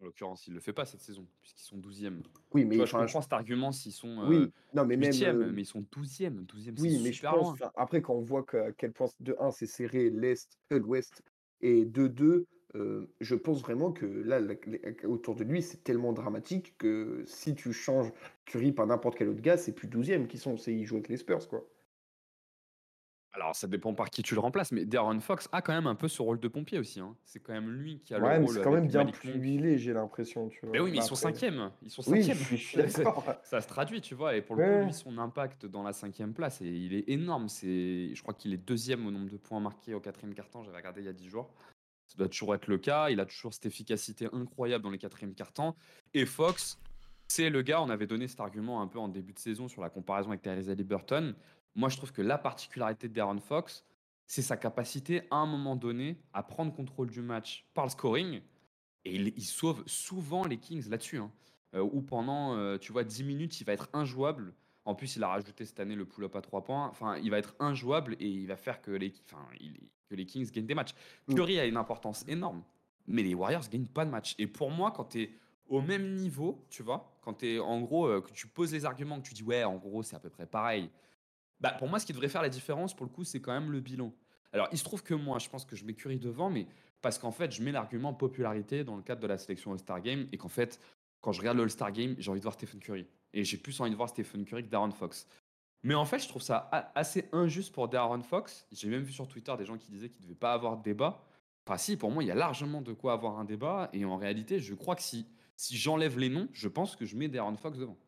En 0.00 0.06
l'occurrence, 0.06 0.46
il 0.46 0.50
ne 0.50 0.54
le 0.56 0.60
fait 0.60 0.72
pas 0.72 0.84
cette 0.84 1.00
saison, 1.00 1.26
puisqu'ils 1.40 1.62
sont 1.62 1.76
12e. 1.76 2.22
Oui, 2.54 2.64
mais 2.64 2.76
vois, 2.76 2.86
je 2.86 2.92
comprends 2.92 3.20
cet 3.22 3.32
argument 3.32 3.72
s'ils 3.72 3.92
sont 3.92 4.24
oui, 4.26 4.36
euh, 4.36 4.50
non, 4.74 4.84
mais 4.84 4.96
même. 4.96 5.10
8e, 5.10 5.42
euh, 5.42 5.52
mais 5.52 5.62
ils 5.62 5.66
sont 5.66 5.84
12e. 5.92 6.44
12e, 6.44 6.74
Oui, 6.78 6.98
mais 7.02 7.12
je 7.12 7.22
pense, 7.22 7.58
loin. 7.60 7.70
après, 7.76 8.02
quand 8.02 8.14
on 8.14 8.20
voit 8.22 8.42
que- 8.42 8.56
à 8.56 8.72
quel 8.72 8.92
point, 8.92 9.06
de 9.20 9.36
1, 9.38 9.50
c'est 9.50 9.66
serré 9.66 10.10
l'Est, 10.10 10.58
euh, 10.72 10.78
l'Ouest, 10.80 11.22
et 11.60 11.84
de 11.84 12.08
2, 12.08 12.46
euh, 12.74 13.06
je 13.20 13.34
pense 13.36 13.60
vraiment 13.60 13.92
que 13.92 14.06
là, 14.06 14.40
la- 14.40 14.54
la- 14.66 15.08
autour 15.08 15.36
de 15.36 15.44
lui, 15.44 15.62
c'est 15.62 15.84
tellement 15.84 16.12
dramatique 16.12 16.74
que 16.78 17.22
si 17.26 17.54
tu 17.54 17.72
changes 17.72 18.10
Curry 18.46 18.72
par 18.72 18.86
n'importe 18.86 19.16
quel 19.18 19.28
autre 19.28 19.42
gars, 19.42 19.56
c'est 19.56 19.72
plus 19.72 19.86
12e 19.88 20.26
qui 20.26 20.38
sont, 20.38 20.56
c'est 20.56 20.74
ils 20.74 20.84
jouent 20.84 20.96
avec 20.96 21.08
les 21.08 21.16
Spurs, 21.18 21.46
quoi. 21.48 21.68
Alors, 23.34 23.56
ça 23.56 23.66
dépend 23.66 23.94
par 23.94 24.10
qui 24.10 24.22
tu 24.22 24.34
le 24.34 24.40
remplaces, 24.40 24.72
mais 24.72 24.84
Darren 24.84 25.18
Fox 25.20 25.48
a 25.52 25.62
quand 25.62 25.72
même 25.72 25.86
un 25.86 25.94
peu 25.94 26.06
ce 26.06 26.20
rôle 26.20 26.38
de 26.38 26.48
pompier 26.48 26.78
aussi. 26.78 27.00
hein. 27.00 27.16
C'est 27.24 27.40
quand 27.40 27.54
même 27.54 27.70
lui 27.70 28.00
qui 28.00 28.12
a 28.12 28.18
Ouais, 28.18 28.34
le 28.34 28.40
mais 28.40 28.44
rôle 28.44 28.54
c'est 28.56 28.62
quand 28.62 28.72
même 28.72 28.86
bien 28.86 29.06
plus 29.06 29.32
huilé, 29.32 29.78
j'ai 29.78 29.94
l'impression, 29.94 30.48
tu 30.50 30.60
vois. 30.60 30.72
Mais 30.74 30.80
oui, 30.80 30.90
mais 30.92 30.98
ils 30.98 31.02
sont 31.02 31.14
cinquième. 31.14 31.70
Ils 31.82 31.90
sont 31.90 32.02
Oui, 32.08 32.22
cinquième. 32.22 32.36
suis, 32.44 32.56
je 32.58 32.62
suis 32.62 32.76
d'accord. 33.04 33.24
ça 33.42 33.62
se 33.62 33.68
traduit, 33.68 34.02
tu 34.02 34.14
vois. 34.14 34.36
Et 34.36 34.42
pour 34.42 34.56
le 34.56 34.62
Ouais. 34.62 34.80
coup, 34.80 34.84
lui, 34.86 34.92
son 34.92 35.16
impact 35.16 35.64
dans 35.64 35.82
la 35.82 35.94
cinquième 35.94 36.34
place, 36.34 36.60
et 36.60 36.66
il 36.68 36.92
est 36.92 37.08
énorme. 37.08 37.48
C'est, 37.48 38.14
je 38.14 38.22
crois 38.22 38.34
qu'il 38.34 38.52
est 38.52 38.58
deuxième 38.58 39.06
au 39.06 39.10
nombre 39.10 39.30
de 39.30 39.38
points 39.38 39.60
marqués 39.60 39.94
au 39.94 40.00
quatrième 40.00 40.34
quart-temps. 40.34 40.62
J'avais 40.64 40.76
regardé 40.76 41.00
il 41.00 41.06
y 41.06 41.08
a 41.10 41.14
10 41.14 41.28
jours. 41.30 41.48
Ça 42.08 42.18
doit 42.18 42.28
toujours 42.28 42.54
être 42.54 42.66
le 42.66 42.76
cas. 42.76 43.08
Il 43.08 43.18
a 43.18 43.24
toujours 43.24 43.54
cette 43.54 43.64
efficacité 43.64 44.28
incroyable 44.34 44.84
dans 44.84 44.90
les 44.90 44.98
quatrièmes 44.98 45.34
quart-temps. 45.34 45.74
Et 46.12 46.26
Fox, 46.26 46.78
c'est 47.34 47.50
le 47.50 47.62
gars. 47.62 47.80
On 47.82 47.88
avait 47.90 48.06
donné 48.06 48.28
cet 48.28 48.40
argument 48.40 48.80
un 48.82 48.86
peu 48.86 48.98
en 48.98 49.08
début 49.08 49.32
de 49.32 49.38
saison 49.38 49.68
sur 49.68 49.80
la 49.82 49.90
comparaison 49.90 50.28
avec 50.30 50.42
Tyrese 50.42 50.68
Liberton. 50.70 51.34
Moi, 51.74 51.88
je 51.88 51.96
trouve 51.96 52.12
que 52.12 52.22
la 52.22 52.38
particularité 52.38 53.08
de 53.08 53.14
Darren 53.14 53.40
Fox, 53.40 53.84
c'est 54.26 54.42
sa 54.42 54.56
capacité 54.56 55.22
à 55.30 55.36
un 55.36 55.46
moment 55.46 55.74
donné 55.76 56.18
à 56.32 56.42
prendre 56.42 56.72
contrôle 56.74 57.10
du 57.10 57.20
match 57.22 57.66
par 57.74 57.84
le 57.84 57.90
scoring. 57.90 58.40
Et 59.04 59.14
il, 59.16 59.32
il 59.36 59.44
sauve 59.44 59.82
souvent 59.86 60.44
les 60.46 60.58
Kings 60.58 60.88
là-dessus. 60.88 61.18
hein. 61.18 61.30
Euh, 61.74 61.80
où 61.80 62.02
pendant, 62.02 62.54
euh, 62.54 62.76
tu 62.76 62.92
vois, 62.92 63.02
10 63.02 63.24
minutes, 63.24 63.58
il 63.60 63.64
va 63.64 63.72
être 63.72 63.88
injouable. 63.94 64.52
En 64.84 64.94
plus, 64.94 65.16
il 65.16 65.22
a 65.24 65.28
rajouté 65.28 65.64
cette 65.64 65.80
année 65.80 65.94
le 65.94 66.04
pull-up 66.04 66.36
à 66.36 66.42
3 66.42 66.64
points. 66.64 66.86
Enfin, 66.88 67.16
il 67.16 67.30
va 67.30 67.38
être 67.38 67.54
injouable 67.60 68.14
et 68.20 68.28
il 68.28 68.46
va 68.46 68.56
faire 68.56 68.82
que 68.82 68.90
les, 68.90 69.14
enfin, 69.24 69.42
il- 69.58 69.80
que 70.08 70.14
les 70.14 70.26
Kings 70.26 70.50
gagnent 70.50 70.66
des 70.66 70.74
matchs. 70.74 70.92
Mm. 71.28 71.34
Curry 71.34 71.58
a 71.58 71.64
une 71.64 71.78
importance 71.78 72.24
énorme. 72.28 72.62
Mais 73.06 73.22
les 73.22 73.34
Warriors 73.34 73.66
gagnent 73.70 73.86
pas 73.86 74.04
de 74.04 74.10
match. 74.10 74.34
Et 74.38 74.46
pour 74.46 74.70
moi, 74.70 74.90
quand 74.92 75.06
tu 75.06 75.22
es 75.22 75.30
au 75.72 75.80
même 75.80 76.14
niveau, 76.16 76.66
tu 76.68 76.82
vois, 76.82 77.16
quand 77.22 77.34
tu 77.34 77.54
es 77.54 77.58
en 77.58 77.80
gros, 77.80 78.06
euh, 78.06 78.20
que 78.20 78.30
tu 78.30 78.46
poses 78.46 78.72
les 78.72 78.84
arguments, 78.84 79.18
que 79.20 79.26
tu 79.26 79.32
dis, 79.32 79.42
ouais, 79.42 79.64
en 79.64 79.76
gros, 79.76 80.02
c'est 80.02 80.14
à 80.14 80.20
peu 80.20 80.28
près 80.28 80.44
pareil. 80.44 80.90
Bah, 81.60 81.72
pour 81.72 81.88
moi, 81.88 81.98
ce 81.98 82.04
qui 82.04 82.12
devrait 82.12 82.28
faire 82.28 82.42
la 82.42 82.50
différence, 82.50 82.94
pour 82.94 83.06
le 83.06 83.10
coup, 83.10 83.24
c'est 83.24 83.40
quand 83.40 83.52
même 83.52 83.72
le 83.72 83.80
bilan. 83.80 84.12
Alors, 84.52 84.68
il 84.70 84.76
se 84.76 84.84
trouve 84.84 85.02
que 85.02 85.14
moi, 85.14 85.38
je 85.38 85.48
pense 85.48 85.64
que 85.64 85.74
je 85.74 85.84
Curry 85.86 86.18
devant, 86.18 86.50
mais 86.50 86.66
parce 87.00 87.18
qu'en 87.18 87.30
fait, 87.30 87.50
je 87.52 87.62
mets 87.62 87.72
l'argument 87.72 88.12
popularité 88.12 88.84
dans 88.84 88.96
le 88.96 89.02
cadre 89.02 89.22
de 89.22 89.26
la 89.26 89.38
sélection 89.38 89.72
All-Star 89.72 90.02
Game 90.02 90.28
et 90.30 90.36
qu'en 90.36 90.50
fait, 90.50 90.78
quand 91.22 91.32
je 91.32 91.40
regarde 91.40 91.56
le 91.56 91.62
All-Star 91.62 91.90
Game, 91.90 92.16
j'ai 92.18 92.30
envie 92.30 92.40
de 92.40 92.44
voir 92.44 92.54
Stephen 92.54 92.78
Curry. 92.78 93.06
Et 93.32 93.42
j'ai 93.42 93.56
plus 93.56 93.80
envie 93.80 93.90
de 93.90 93.96
voir 93.96 94.10
Stephen 94.10 94.44
Curry 94.44 94.64
que 94.64 94.68
Darren 94.68 94.90
Fox. 94.90 95.26
Mais 95.84 95.94
en 95.94 96.04
fait, 96.04 96.18
je 96.18 96.28
trouve 96.28 96.42
ça 96.42 96.68
assez 96.94 97.30
injuste 97.32 97.72
pour 97.72 97.88
Darren 97.88 98.22
Fox. 98.22 98.66
J'ai 98.72 98.88
même 98.88 99.02
vu 99.02 99.12
sur 99.12 99.26
Twitter 99.26 99.54
des 99.56 99.64
gens 99.64 99.78
qui 99.78 99.90
disaient 99.90 100.10
qu'il 100.10 100.20
ne 100.20 100.26
devait 100.26 100.38
pas 100.38 100.52
avoir 100.52 100.76
de 100.76 100.82
débat. 100.82 101.24
Enfin, 101.66 101.78
si, 101.78 101.96
pour 101.96 102.10
moi, 102.10 102.22
il 102.22 102.26
y 102.26 102.30
a 102.30 102.34
largement 102.34 102.82
de 102.82 102.92
quoi 102.92 103.14
avoir 103.14 103.38
un 103.38 103.44
débat. 103.44 103.88
Et 103.94 104.04
en 104.04 104.18
réalité, 104.18 104.60
je 104.60 104.74
crois 104.74 104.96
que 104.96 105.02
si, 105.02 105.26
si 105.62 105.76
j'enlève 105.78 106.18
les 106.18 106.28
noms, 106.28 106.48
je 106.52 106.68
pense 106.68 106.96
que 106.96 107.04
je 107.06 107.16
mets 107.16 107.28
Darren 107.28 107.56
Fox 107.56 107.78
devant. 107.78 107.98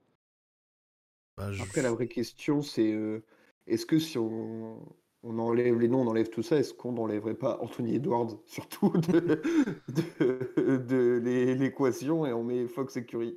Bah, 1.37 1.53
je- 1.53 1.65
Après, 1.65 1.83
la 1.83 1.91
vraie 1.93 2.09
question, 2.09 2.63
c'est 2.63 2.93
euh, 2.93 3.25
est-ce 3.67 3.87
que 3.87 3.99
si 3.99 4.19
on, 4.19 4.83
on 5.23 5.39
enlève 5.39 5.79
les 5.79 5.89
noms, 5.89 6.01
on 6.03 6.09
enlève 6.09 6.29
tout 6.31 6.43
ça, 6.43 6.57
est-ce 6.59 6.75
qu'on 6.75 6.93
n'enlèverait 6.93 7.35
pas 7.35 7.59
Anthony 7.61 7.95
Edwards, 7.97 8.39
surtout 8.47 8.91
de, 8.91 9.41
de, 9.89 10.77
de 10.79 11.21
l'é- 11.23 11.55
l'équation, 11.55 12.27
et 12.27 12.33
on 12.33 12.45
met 12.45 12.67
Fox 12.69 12.97
et 12.97 13.05
Curry? 13.07 13.37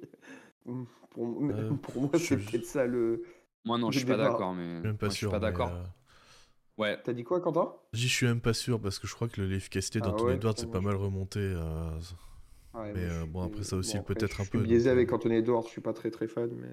Pour, 1.12 1.42
Euh, 1.50 1.74
pour 1.82 2.02
moi, 2.02 2.12
je- 2.14 2.20
c'est 2.20 2.38
je- 2.38 2.50
peut-être 2.50 2.66
ça 2.66 2.86
le. 2.86 3.24
Moi, 3.66 3.78
non, 3.78 3.92
je 3.92 3.98
suis 4.00 4.08
pas 4.08 4.18
d'accord. 4.18 4.54
Mais 4.56 4.80
Je 4.84 4.88
suis 4.88 4.88
même 4.90 4.98
pas 4.98 5.10
moi, 5.10 5.14
je 5.14 5.20
suis 5.20 5.28
sûr. 5.28 5.30
pas 5.30 5.40
mais, 5.40 5.50
d'accord. 5.52 5.72
euh, 5.72 5.84
Ouais, 6.78 7.02
T'as 7.04 7.14
dit 7.14 7.24
quoi, 7.24 7.42
Quentin? 7.42 7.76
J'y 7.92 8.08
suis 8.08 8.26
même 8.26 8.40
pas 8.40 8.54
sûr 8.54 8.80
parce 8.80 8.98
que 8.98 9.08
je 9.08 9.14
crois 9.14 9.28
que 9.28 9.42
l'efficacité 9.42 10.00
Ah 10.00 10.02
d'Anthony 10.02 10.34
ouais, 10.34 10.36
Edwards 10.36 10.56
putain, 10.56 10.64
est 10.64 10.68
pas 10.68 10.80
moi, 10.80 10.82
mal 10.82 10.96
remontée. 10.96 11.54
Euh, 12.78 12.84
Ouais, 12.84 12.94
Mais, 12.94 13.10
je 13.10 13.22
euh, 13.22 13.26
bon, 13.26 13.42
après, 13.42 13.64
ça 13.64 13.76
aussi, 13.76 14.00
peut-être 14.02 14.42
un 14.42 14.44
Je 14.44 14.50
peu, 14.50 14.60
suis 14.60 14.68
biaisé 14.68 14.86
donc, 14.86 14.90
euh, 14.90 14.98
avec 15.00 15.14
Anthony 15.14 15.36
Edwards, 15.36 15.64
je 15.64 15.70
suis 15.70 15.82
pas 15.82 15.94
très 15.94 16.12
très 16.12 16.28
fan, 16.28 16.50
mais. 16.56 16.70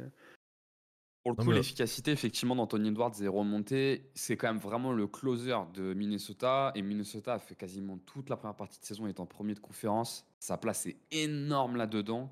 Pour 1.23 1.33
le 1.33 1.37
coup, 1.37 1.49
mais- 1.51 1.57
l'efficacité 1.57 2.11
effectivement 2.13 2.55
d'Anthony 2.55 2.89
Edwards 2.89 3.15
est 3.23 3.29
remontée. 3.29 4.11
C'est 4.15 4.37
quand 4.37 4.49
même 4.49 4.61
vraiment 4.61 4.93
le 4.93 5.07
closer 5.07 5.57
de 5.73 5.95
Minnesota. 5.95 6.71
Et 6.75 6.83
Minnesota 6.83 7.33
a 7.35 7.39
fait 7.39 7.55
quasiment 7.55 7.97
toute 7.97 8.29
la 8.29 8.37
première 8.37 8.57
partie 8.57 8.79
de 8.79 8.85
saison 8.85 9.07
étant 9.07 9.25
premier 9.25 9.55
de 9.55 9.61
conférence. 9.61 10.27
Sa 10.39 10.59
place 10.59 10.85
est 10.85 10.99
énorme 11.11 11.77
là-dedans. 11.77 12.31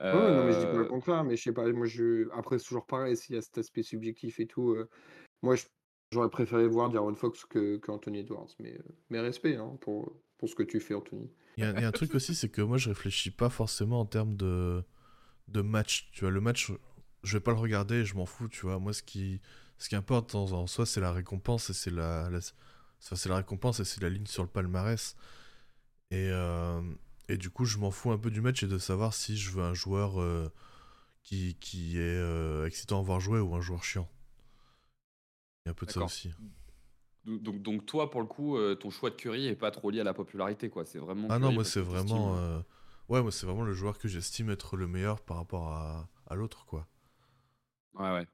Ouais, 0.00 0.12
ouais, 0.12 0.32
non, 0.32 0.44
mais 0.44 0.52
je 0.52 0.58
dis 0.60 0.66
pas 0.66 0.72
le 0.78 0.84
Euh, 0.84 0.88
contraire, 0.88 1.24
mais 1.24 1.36
je 1.36 1.42
sais 1.42 1.52
pas, 1.52 1.70
moi 1.72 1.86
je. 1.86 2.28
Après, 2.32 2.58
c'est 2.58 2.66
toujours 2.66 2.86
pareil, 2.86 3.16
s'il 3.16 3.34
y 3.34 3.38
a 3.38 3.42
cet 3.42 3.58
aspect 3.58 3.82
subjectif 3.82 4.38
et 4.38 4.46
tout. 4.46 4.70
euh, 4.70 4.88
Moi, 5.42 5.56
je- 5.56 5.66
j'aurais 6.12 6.30
préféré 6.30 6.66
voir 6.68 6.90
Darren 6.90 7.14
Fox 7.16 7.44
que, 7.44 7.76
que 7.78 7.90
Anthony 7.90 8.20
Edwards, 8.20 8.48
mais, 8.60 8.74
euh, 8.78 8.82
mais 9.10 9.18
respect 9.20 9.56
hein, 9.56 9.76
pour, 9.80 10.12
pour 10.44 10.50
ce 10.50 10.54
que 10.54 10.62
tu 10.62 10.78
fais, 10.78 10.92
Anthony. 10.92 11.30
Il 11.56 11.64
y, 11.64 11.66
a- 11.66 11.70
il 11.72 11.80
y 11.80 11.84
a 11.84 11.88
un 11.88 11.92
truc 11.92 12.14
aussi, 12.14 12.34
c'est 12.34 12.50
que 12.50 12.60
moi 12.60 12.76
je 12.76 12.90
réfléchis 12.90 13.30
pas 13.30 13.48
forcément 13.48 14.00
en 14.00 14.04
termes 14.04 14.36
de, 14.36 14.84
de 15.48 15.62
match. 15.62 16.10
Tu 16.12 16.20
vois, 16.20 16.30
le 16.30 16.40
match, 16.40 16.72
je 17.22 17.36
vais 17.38 17.40
pas 17.40 17.52
le 17.52 17.58
regarder, 17.58 18.04
je 18.04 18.14
m'en 18.14 18.26
fous, 18.26 18.48
tu 18.48 18.62
vois. 18.62 18.78
Moi, 18.78 18.92
ce 18.92 19.02
qui, 19.02 19.40
ce 19.78 19.88
qui 19.88 19.96
importe 19.96 20.34
en, 20.34 20.44
en 20.52 20.66
soi, 20.66 20.86
c'est 20.86 21.00
la 21.00 21.12
récompense 21.12 21.70
et 21.70 21.74
c'est 21.74 21.90
la, 21.90 22.30
la- 22.30 22.40
c'est 23.00 23.28
la 23.28 23.36
récompense 23.36 23.80
et 23.80 23.84
c'est 23.86 24.02
la 24.02 24.10
ligne 24.10 24.26
sur 24.26 24.42
le 24.42 24.48
palmarès. 24.50 25.16
Et, 26.10 26.28
euh, 26.30 26.82
et 27.28 27.36
du 27.38 27.50
coup, 27.50 27.64
je 27.64 27.78
m'en 27.78 27.90
fous 27.90 28.12
un 28.12 28.18
peu 28.18 28.30
du 28.30 28.40
match 28.42 28.62
et 28.62 28.68
de 28.68 28.78
savoir 28.78 29.14
si 29.14 29.36
je 29.36 29.50
veux 29.50 29.62
un 29.64 29.74
joueur 29.74 30.20
euh, 30.20 30.52
qui, 31.24 31.56
qui 31.60 31.98
est 31.98 32.02
euh, 32.02 32.66
excitant 32.66 33.00
à 33.00 33.02
voir 33.04 33.20
jouer 33.20 33.40
ou 33.40 33.54
un 33.56 33.62
joueur 33.62 33.84
chiant. 33.84 34.08
Il 35.64 35.68
y 35.68 35.70
a 35.70 35.72
un 35.72 35.74
peu 35.74 35.84
de 35.86 35.90
ça 35.92 36.02
aussi. 36.02 36.32
Donc, 37.26 37.62
donc, 37.62 37.86
toi, 37.86 38.10
pour 38.10 38.20
le 38.20 38.26
coup, 38.26 38.56
euh, 38.56 38.74
ton 38.74 38.90
choix 38.90 39.10
de 39.10 39.14
Curry 39.14 39.46
est 39.46 39.56
pas 39.56 39.70
trop 39.70 39.90
lié 39.90 40.00
à 40.00 40.04
la 40.04 40.14
popularité, 40.14 40.68
quoi. 40.68 40.84
C'est 40.84 40.98
vraiment. 40.98 41.28
Ah 41.30 41.38
non, 41.38 41.52
moi 41.52 41.64
c'est 41.64 41.80
vraiment, 41.80 42.36
euh, 42.36 42.58
euh, 42.58 42.62
ouais, 43.08 43.22
moi 43.22 43.32
c'est 43.32 43.46
vraiment 43.46 43.62
le 43.62 43.72
joueur 43.72 43.98
que 43.98 44.08
j'estime 44.08 44.50
être 44.50 44.76
le 44.76 44.86
meilleur 44.86 45.20
par 45.20 45.38
rapport 45.38 45.68
à, 45.68 46.08
à 46.26 46.34
l'autre, 46.34 46.66
quoi. 46.66 46.86
Ouais, 47.94 48.12
ouais. 48.12 48.26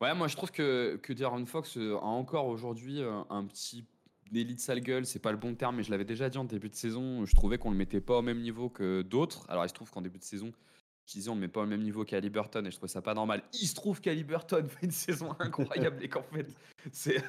Ouais, 0.00 0.14
moi 0.14 0.28
je 0.28 0.36
trouve 0.36 0.50
que, 0.50 0.96
que 0.96 1.12
Darren 1.12 1.46
Fox 1.46 1.76
a 1.76 2.04
encore 2.04 2.46
aujourd'hui 2.46 3.00
un 3.02 3.46
petit 3.46 3.86
délit 4.30 4.54
de 4.54 4.60
sale 4.60 4.80
gueule, 4.80 5.06
c'est 5.06 5.20
pas 5.20 5.30
le 5.30 5.38
bon 5.38 5.54
terme, 5.54 5.76
mais 5.76 5.82
je 5.82 5.90
l'avais 5.90 6.04
déjà 6.04 6.28
dit 6.28 6.38
en 6.38 6.44
début 6.44 6.68
de 6.68 6.74
saison, 6.74 7.24
je 7.24 7.34
trouvais 7.34 7.58
qu'on 7.58 7.70
le 7.70 7.76
mettait 7.76 8.00
pas 8.00 8.18
au 8.18 8.22
même 8.22 8.40
niveau 8.40 8.68
que 8.68 9.02
d'autres. 9.02 9.46
Alors 9.48 9.64
il 9.64 9.68
se 9.68 9.74
trouve 9.74 9.90
qu'en 9.90 10.02
début 10.02 10.18
de 10.18 10.24
saison, 10.24 10.52
je 11.06 11.12
disais 11.12 11.28
on 11.30 11.34
le 11.34 11.40
met 11.42 11.48
pas 11.48 11.62
au 11.62 11.66
même 11.66 11.82
niveau 11.82 12.04
qu'Ali 12.04 12.30
Burton 12.30 12.66
et 12.66 12.70
je 12.70 12.76
trouvais 12.76 12.88
ça 12.92 13.02
pas 13.02 13.14
normal. 13.14 13.42
Il 13.52 13.66
se 13.66 13.74
trouve 13.74 14.00
qu'Ali 14.00 14.24
Burton 14.24 14.66
fait 14.68 14.86
une 14.86 14.92
saison 14.92 15.34
incroyable 15.38 16.02
et 16.02 16.08
qu'en 16.08 16.22
fait 16.22 16.54
c'est 16.92 17.22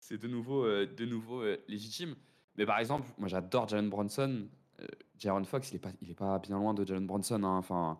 c'est 0.00 0.18
de 0.20 0.28
nouveau, 0.28 0.64
euh, 0.64 0.86
de 0.86 1.04
nouveau 1.06 1.42
euh, 1.42 1.56
légitime. 1.68 2.14
Mais 2.56 2.66
par 2.66 2.78
exemple, 2.78 3.08
moi 3.18 3.28
j'adore 3.28 3.68
Jalen 3.68 3.88
Bronson. 3.88 4.48
Euh, 4.80 4.86
Jaren 5.18 5.44
Fox, 5.44 5.70
il 5.70 5.76
est, 5.76 5.78
pas, 5.78 5.92
il 6.00 6.10
est 6.10 6.14
pas 6.14 6.38
bien 6.38 6.56
loin 6.58 6.74
de 6.74 6.84
Jalen 6.86 7.06
Bronson. 7.06 7.42
hein. 7.44 7.56
Enfin, 7.58 7.98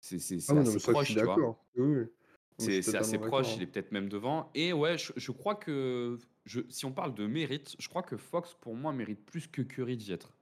c'est 0.00 0.18
c'est- 0.18 0.38
c'est 0.40 0.52
Ah 0.56 0.60
assez 0.60 0.72
mais 0.74 0.78
ça, 0.78 0.92
proche, 0.92 1.08
tu 1.12 1.20
vois. 1.24 1.36
Oui, 1.76 1.96
oui. 1.96 2.04
C'est 2.58 2.82
c'est 2.82 2.96
assez 2.96 3.18
proche, 3.18 3.46
d'accord, 3.46 3.56
il 3.56 3.62
est 3.62 3.66
peut-être 3.66 3.90
même 3.92 4.08
devant. 4.10 4.50
Et 4.54 4.72
ouais, 4.74 4.96
je, 4.98 5.12
je 5.16 5.32
crois 5.32 5.54
que 5.54 6.18
je, 6.44 6.60
si 6.68 6.84
on 6.84 6.92
parle 6.92 7.14
de 7.14 7.26
mérite, 7.26 7.74
je 7.78 7.88
crois 7.88 8.02
que 8.02 8.16
Fox, 8.18 8.54
pour 8.60 8.74
moi, 8.76 8.92
mérite 8.92 9.24
plus 9.24 9.46
que 9.46 9.62
Curry 9.62 9.96
d'y 9.96 10.12
être. 10.12 10.32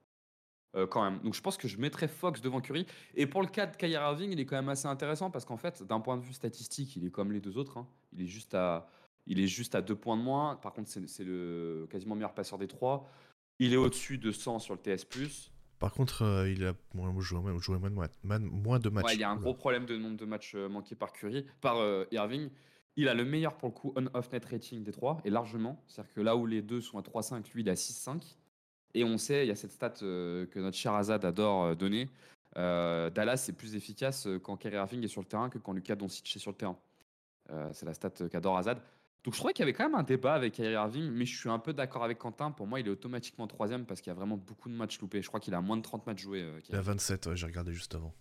Euh, 0.79 0.87
quand 0.87 1.03
même. 1.03 1.21
Donc 1.21 1.35
je 1.35 1.41
pense 1.43 1.57
que 1.57 1.69
je 1.69 1.79
mettrais 1.79 2.09
Fox 2.09 2.41
devant 2.41 2.61
Curry. 2.61 2.87
Et 3.15 3.27
pour 3.27 3.43
le 3.43 3.49
cas 3.49 3.67
de 3.67 3.77
Kyrie 3.77 3.93
Irving, 3.93 4.33
il 4.33 4.41
est 4.41 4.47
quand 4.47 4.57
même 4.57 4.69
assez 4.69 4.87
intéressant 4.87 5.31
parce 5.31 5.45
qu'en 5.45 5.57
fait, 5.57 5.83
d'un 5.83 6.01
point 6.01 6.17
de 6.17 6.23
vue 6.23 6.33
statistique, 6.33 6.97
il 6.97 7.05
est 7.07 7.11
comme 7.11 7.33
les 7.33 7.41
deux 7.41 7.59
autres. 7.59 7.79
hein. 7.79 7.87
Il, 8.13 8.23
est 8.23 8.27
juste 8.27 8.55
à, 8.55 8.89
il 9.27 9.41
est 9.41 9.47
juste 9.47 9.75
à 9.75 9.83
deux 9.83 9.97
points 9.97 10.17
de 10.17 10.23
moins. 10.23 10.57
Par 10.57 10.73
contre, 10.73 10.89
c'est 10.89 11.25
le 11.25 11.87
quasiment 11.91 12.15
meilleur 12.15 12.35
passeur 12.35 12.59
des 12.59 12.69
trois. 12.69 13.09
Il 13.59 13.73
est 13.73 13.77
au-dessus 13.77 14.19
de 14.19 14.31
100 14.31 14.61
sur 14.61 14.75
le 14.75 14.81
TS+. 14.81 15.05
Par 15.79 15.93
contre, 15.93 16.23
euh, 16.23 16.51
il 16.51 16.65
a 16.65 16.75
moins 16.95 17.13
joué, 17.21 17.41
moins, 17.41 17.53
de 18.39 18.49
moins 18.49 18.79
matchs. 18.91 19.05
Ouais, 19.05 19.15
il 19.15 19.21
y 19.21 19.25
a 19.25 19.31
un 19.31 19.35
Oula. 19.35 19.43
gros 19.43 19.55
problème 19.55 19.87
de 19.87 19.97
nombre 19.97 20.17
de 20.17 20.25
matchs 20.25 20.55
euh, 20.55 20.69
manqués 20.69 20.97
par 20.97 21.13
Curry, 21.13 21.47
par 21.61 21.77
euh, 21.79 22.05
Irving. 22.11 22.51
Il 22.97 23.09
a 23.09 23.15
le 23.15 23.25
meilleur 23.25 23.57
pour 23.57 23.69
le 23.69 23.75
coup 23.75 23.93
on-off 23.95 24.33
net 24.33 24.45
rating 24.45 24.83
des 24.83 24.91
trois, 24.91 25.21
et 25.25 25.31
largement. 25.31 25.85
C'est-à-dire 25.87 26.13
que 26.15 26.21
là 26.21 26.37
où 26.37 26.47
les 26.47 26.63
deux 26.63 26.81
sont 26.81 26.99
à 26.99 27.03
3-5, 27.03 27.53
lui 27.55 27.63
il 27.63 27.69
est 27.69 27.73
à 27.73 27.75
6-5. 27.75 28.37
Et 28.95 29.05
on 29.05 29.19
sait, 29.19 29.45
il 29.45 29.49
y 29.49 29.53
a 29.53 29.57
cette 29.57 29.73
stat 29.73 29.95
euh, 30.03 30.47
que 30.47 30.59
notre 30.59 30.77
cher 30.77 30.95
Azad 30.95 31.25
adore 31.25 31.65
euh, 31.65 31.75
donner. 31.75 32.09
euh, 32.57 33.11
Dallas 33.11 33.47
est 33.49 33.53
plus 33.53 33.75
efficace 33.77 34.27
quand 34.43 34.57
Kyrie 34.57 34.77
Irving 34.77 35.03
est 35.05 35.09
sur 35.09 35.21
le 35.21 35.27
terrain 35.27 35.49
que 35.51 35.59
quand 35.59 35.73
Lucas 35.73 35.95
Doncic 35.97 36.35
est 36.37 36.39
sur 36.39 36.51
le 36.51 36.57
terrain. 36.57 36.79
C'est 37.73 37.87
la 37.87 37.95
stat 37.95 38.11
qu'adore 38.31 38.59
Azad. 38.59 38.79
Donc 39.25 39.35
je 39.35 39.39
trouvais 39.39 39.53
qu'il 39.55 39.63
y 39.63 39.65
avait 39.69 39.73
quand 39.73 39.85
même 39.85 39.95
un 39.99 40.03
débat 40.03 40.35
avec 40.35 40.53
Kyrie 40.55 40.73
Irving, 40.75 41.11
mais 41.11 41.25
je 41.27 41.37
suis 41.39 41.49
un 41.49 41.59
peu 41.59 41.73
d'accord 41.73 42.05
avec 42.05 42.19
Quentin. 42.19 42.51
Pour 42.51 42.67
moi, 42.67 42.79
il 42.81 42.87
est 42.87 42.91
automatiquement 42.91 43.47
troisième 43.47 43.85
parce 43.87 44.01
qu'il 44.01 44.11
y 44.11 44.13
a 44.13 44.15
vraiment 44.15 44.37
beaucoup 44.37 44.69
de 44.69 44.75
matchs 44.75 45.01
loupés. 45.01 45.23
Je 45.23 45.29
crois 45.29 45.41
qu'il 45.41 45.55
a 45.55 45.61
moins 45.61 45.77
de 45.77 45.83
30 45.83 46.07
matchs 46.07 46.23
joués. 46.23 46.43
euh, 46.43 46.61
Il 46.69 46.77
a 46.77 46.81
27, 46.83 47.27
ouais, 47.27 47.37
j'ai 47.37 47.47
regardé 47.47 47.73
juste 47.73 47.95
avant. 47.95 48.15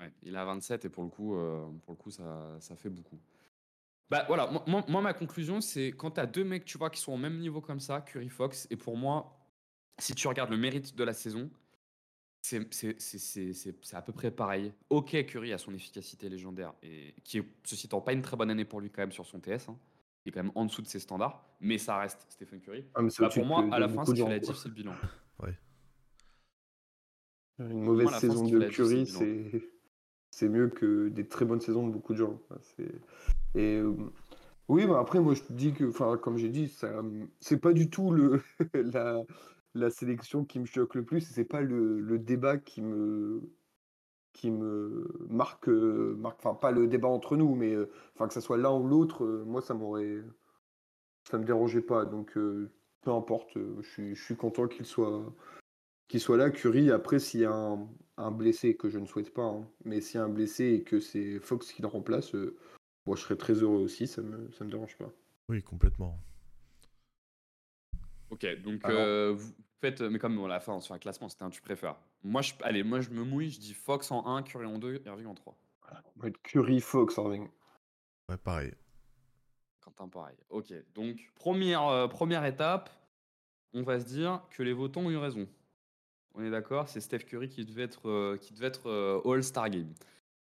Ouais, 0.00 0.10
il 0.22 0.36
a 0.36 0.44
27 0.44 0.84
et 0.84 0.88
pour 0.88 1.04
le 1.04 1.08
coup, 1.10 1.36
euh, 1.36 1.64
pour 1.84 1.92
le 1.92 1.96
coup 1.96 2.10
ça, 2.10 2.56
ça 2.60 2.74
fait 2.76 2.90
beaucoup. 2.90 3.18
Bah 4.10 4.24
voilà, 4.28 4.50
moi, 4.66 5.00
ma 5.00 5.14
conclusion 5.14 5.60
c'est 5.60 5.88
quand 5.88 6.12
tu 6.12 6.20
as 6.20 6.26
deux 6.26 6.44
mecs 6.44 6.64
tu 6.64 6.76
vois 6.76 6.90
qui 6.90 7.00
sont 7.00 7.12
au 7.12 7.16
même 7.16 7.38
niveau 7.38 7.60
comme 7.60 7.80
ça, 7.80 8.00
Curry 8.02 8.28
Fox, 8.28 8.66
et 8.70 8.76
pour 8.76 8.96
moi, 8.96 9.36
si 9.98 10.14
tu 10.14 10.28
regardes 10.28 10.50
le 10.50 10.56
mérite 10.56 10.94
de 10.96 11.04
la 11.04 11.12
saison, 11.12 11.50
c'est 12.42 12.72
c'est- 12.74 13.00
c'est- 13.00 13.18
c'est- 13.18 13.52
c'est- 13.52 13.74
c'est 13.84 13.96
à 13.96 14.02
peu 14.02 14.12
près 14.12 14.30
pareil. 14.30 14.72
Ok, 14.90 15.10
Curry 15.26 15.52
a 15.52 15.58
son 15.58 15.72
efficacité 15.74 16.28
légendaire, 16.28 16.74
et 16.82 17.14
qui 17.24 17.38
est, 17.38 17.44
ceci 17.64 17.86
étant 17.86 18.00
pas 18.00 18.12
une 18.12 18.22
très 18.22 18.36
bonne 18.36 18.50
année 18.50 18.64
pour 18.64 18.80
lui 18.80 18.90
quand 18.90 19.02
même 19.02 19.12
sur 19.12 19.24
son 19.26 19.40
TS, 19.40 19.68
hein. 19.68 19.78
il 20.24 20.28
est 20.28 20.32
quand 20.32 20.42
même 20.42 20.52
en 20.54 20.64
dessous 20.66 20.82
de 20.82 20.86
ses 20.86 20.98
standards, 21.00 21.44
mais 21.60 21.78
ça 21.78 21.98
reste 21.98 22.26
Stephen 22.28 22.60
Curry. 22.60 22.84
Ah, 22.94 23.02
Bah, 23.18 23.28
pour 23.28 23.44
moi, 23.46 23.64
à 23.72 23.78
la 23.78 23.88
fin, 23.88 24.04
ce 24.04 24.10
de 24.10 24.14
qui 24.16 24.20
gens, 24.20 24.26
fait 24.26 24.32
la 24.34 24.40
quoi. 24.40 24.52
diff, 24.52 24.62
c'est 24.62 24.68
le 24.68 24.74
bilan. 24.74 24.94
Une 27.60 27.82
mauvaise 27.82 28.04
Moi, 28.04 28.12
fin, 28.12 28.18
saison 28.20 28.48
de 28.48 28.68
Curry, 28.68 29.06
c'est 30.32 30.48
mieux 30.48 30.68
que 30.68 31.08
des 31.08 31.28
très 31.28 31.44
bonnes 31.44 31.60
saisons 31.60 31.86
de 31.86 31.92
beaucoup 31.92 32.12
de 32.12 32.18
gens. 32.18 32.40
Et 33.54 33.76
euh, 33.76 33.94
oui, 34.66 34.84
bah 34.86 34.98
après, 34.98 35.20
moi 35.20 35.34
je 35.34 35.42
te 35.42 35.52
dis 35.52 35.72
que, 35.72 35.84
enfin, 35.88 36.16
comme 36.18 36.36
j'ai 36.36 36.48
dit, 36.48 36.66
ça, 36.66 37.00
c'est 37.38 37.60
pas 37.60 37.72
du 37.72 37.88
tout 37.90 38.10
le 38.10 38.42
la, 38.74 39.22
la 39.74 39.90
sélection 39.90 40.44
qui 40.44 40.60
me 40.60 40.66
choque 40.66 40.94
le 40.94 41.04
plus. 41.04 41.20
C'est 41.20 41.44
pas 41.44 41.60
le, 41.60 42.18
débat 42.18 42.58
qui 42.58 42.82
me 42.82 43.42
qui 44.32 44.50
me 44.50 45.16
marque, 45.28 45.68
euh, 45.68 46.16
marque, 46.18 46.44
enfin 46.44 46.56
pas 46.56 46.72
le 46.72 46.88
débat 46.88 47.06
entre 47.06 47.36
nous, 47.36 47.54
mais 47.54 47.72
euh, 47.72 47.88
que 48.18 48.32
ça 48.32 48.40
soit 48.40 48.58
l'un 48.58 48.72
ou 48.72 48.84
l'autre, 48.84 49.24
euh, 49.24 49.44
moi 49.44 49.62
ça 49.62 49.74
m'aurait, 49.74 50.24
ça 51.30 51.38
me 51.38 51.44
dérangeait 51.44 51.82
pas. 51.82 52.04
Donc 52.04 52.34
peu 52.34 53.10
importe, 53.12 53.56
je 53.80 54.14
suis, 54.14 54.36
content 54.36 54.66
qu'il 54.66 54.86
soit 54.86 55.32
qu'il 56.08 56.20
soit 56.20 56.36
là, 56.36 56.50
Curry. 56.50 56.90
Après, 56.90 57.18
s'il 57.20 57.40
y 57.40 57.44
a 57.44 57.78
un, 58.16 58.30
blessé, 58.32 58.76
que 58.76 58.88
je 58.88 58.98
ne 58.98 59.06
souhaite 59.06 59.32
pas, 59.32 59.44
hein, 59.44 59.68
mais 59.84 60.00
s'il 60.00 60.18
y 60.18 60.20
a 60.20 60.24
un 60.24 60.28
blessé 60.28 60.64
et 60.64 60.82
que 60.82 61.00
c'est 61.00 61.38
Fox 61.38 61.72
qui 61.72 61.82
le 61.82 61.88
remplace, 61.88 62.34
moi 63.06 63.16
je 63.16 63.22
serais 63.22 63.36
très 63.36 63.54
heureux 63.54 63.82
aussi, 63.82 64.08
ça 64.08 64.20
me, 64.22 64.50
ça 64.52 64.64
me 64.64 64.70
dérange 64.70 64.96
pas. 64.98 65.12
Oui, 65.48 65.62
complètement. 65.62 66.18
Ok, 68.34 68.46
donc 68.62 68.84
Alors- 68.84 68.98
euh, 69.00 69.32
vous 69.36 69.52
faites, 69.80 70.00
mais 70.00 70.18
comme 70.18 70.42
à 70.44 70.48
la 70.48 70.60
fin 70.60 70.72
on 70.72 70.80
se 70.80 70.88
fait 70.88 70.94
un 70.94 70.98
classement, 70.98 71.28
c'était 71.28 71.44
un 71.44 71.50
tu 71.50 71.60
préfères. 71.62 71.96
Moi, 72.22 72.42
je, 72.42 72.52
allez, 72.62 72.82
moi 72.82 73.00
je 73.00 73.10
me 73.10 73.22
mouille, 73.22 73.50
je 73.50 73.60
dis 73.60 73.74
Fox 73.74 74.10
en 74.10 74.26
1, 74.26 74.42
Curry 74.42 74.66
en 74.66 74.78
2, 74.78 75.02
Irving 75.06 75.26
en 75.26 75.34
3. 75.34 75.56
On 76.16 76.20
va 76.20 76.28
être 76.28 76.40
Curry, 76.42 76.80
Fox, 76.80 77.16
Irving. 77.16 77.48
Ouais, 78.28 78.36
pareil. 78.38 78.72
Quentin, 79.80 80.08
pareil. 80.08 80.36
Ok, 80.50 80.72
donc 80.94 81.30
première, 81.34 81.86
euh, 81.86 82.08
première 82.08 82.44
étape, 82.44 82.90
on 83.74 83.82
va 83.82 84.00
se 84.00 84.06
dire 84.06 84.40
que 84.50 84.62
les 84.62 84.72
votants 84.72 85.02
ont 85.02 85.10
eu 85.10 85.16
raison. 85.16 85.46
On 86.34 86.42
est 86.42 86.50
d'accord, 86.50 86.88
c'est 86.88 87.00
Steph 87.00 87.20
Curry 87.20 87.48
qui 87.48 87.64
devait 87.64 87.82
être, 87.82 88.08
euh, 88.08 88.36
qui 88.38 88.52
devait 88.54 88.66
être 88.68 88.88
euh, 88.88 89.20
All-Star 89.24 89.70
Game. 89.70 89.92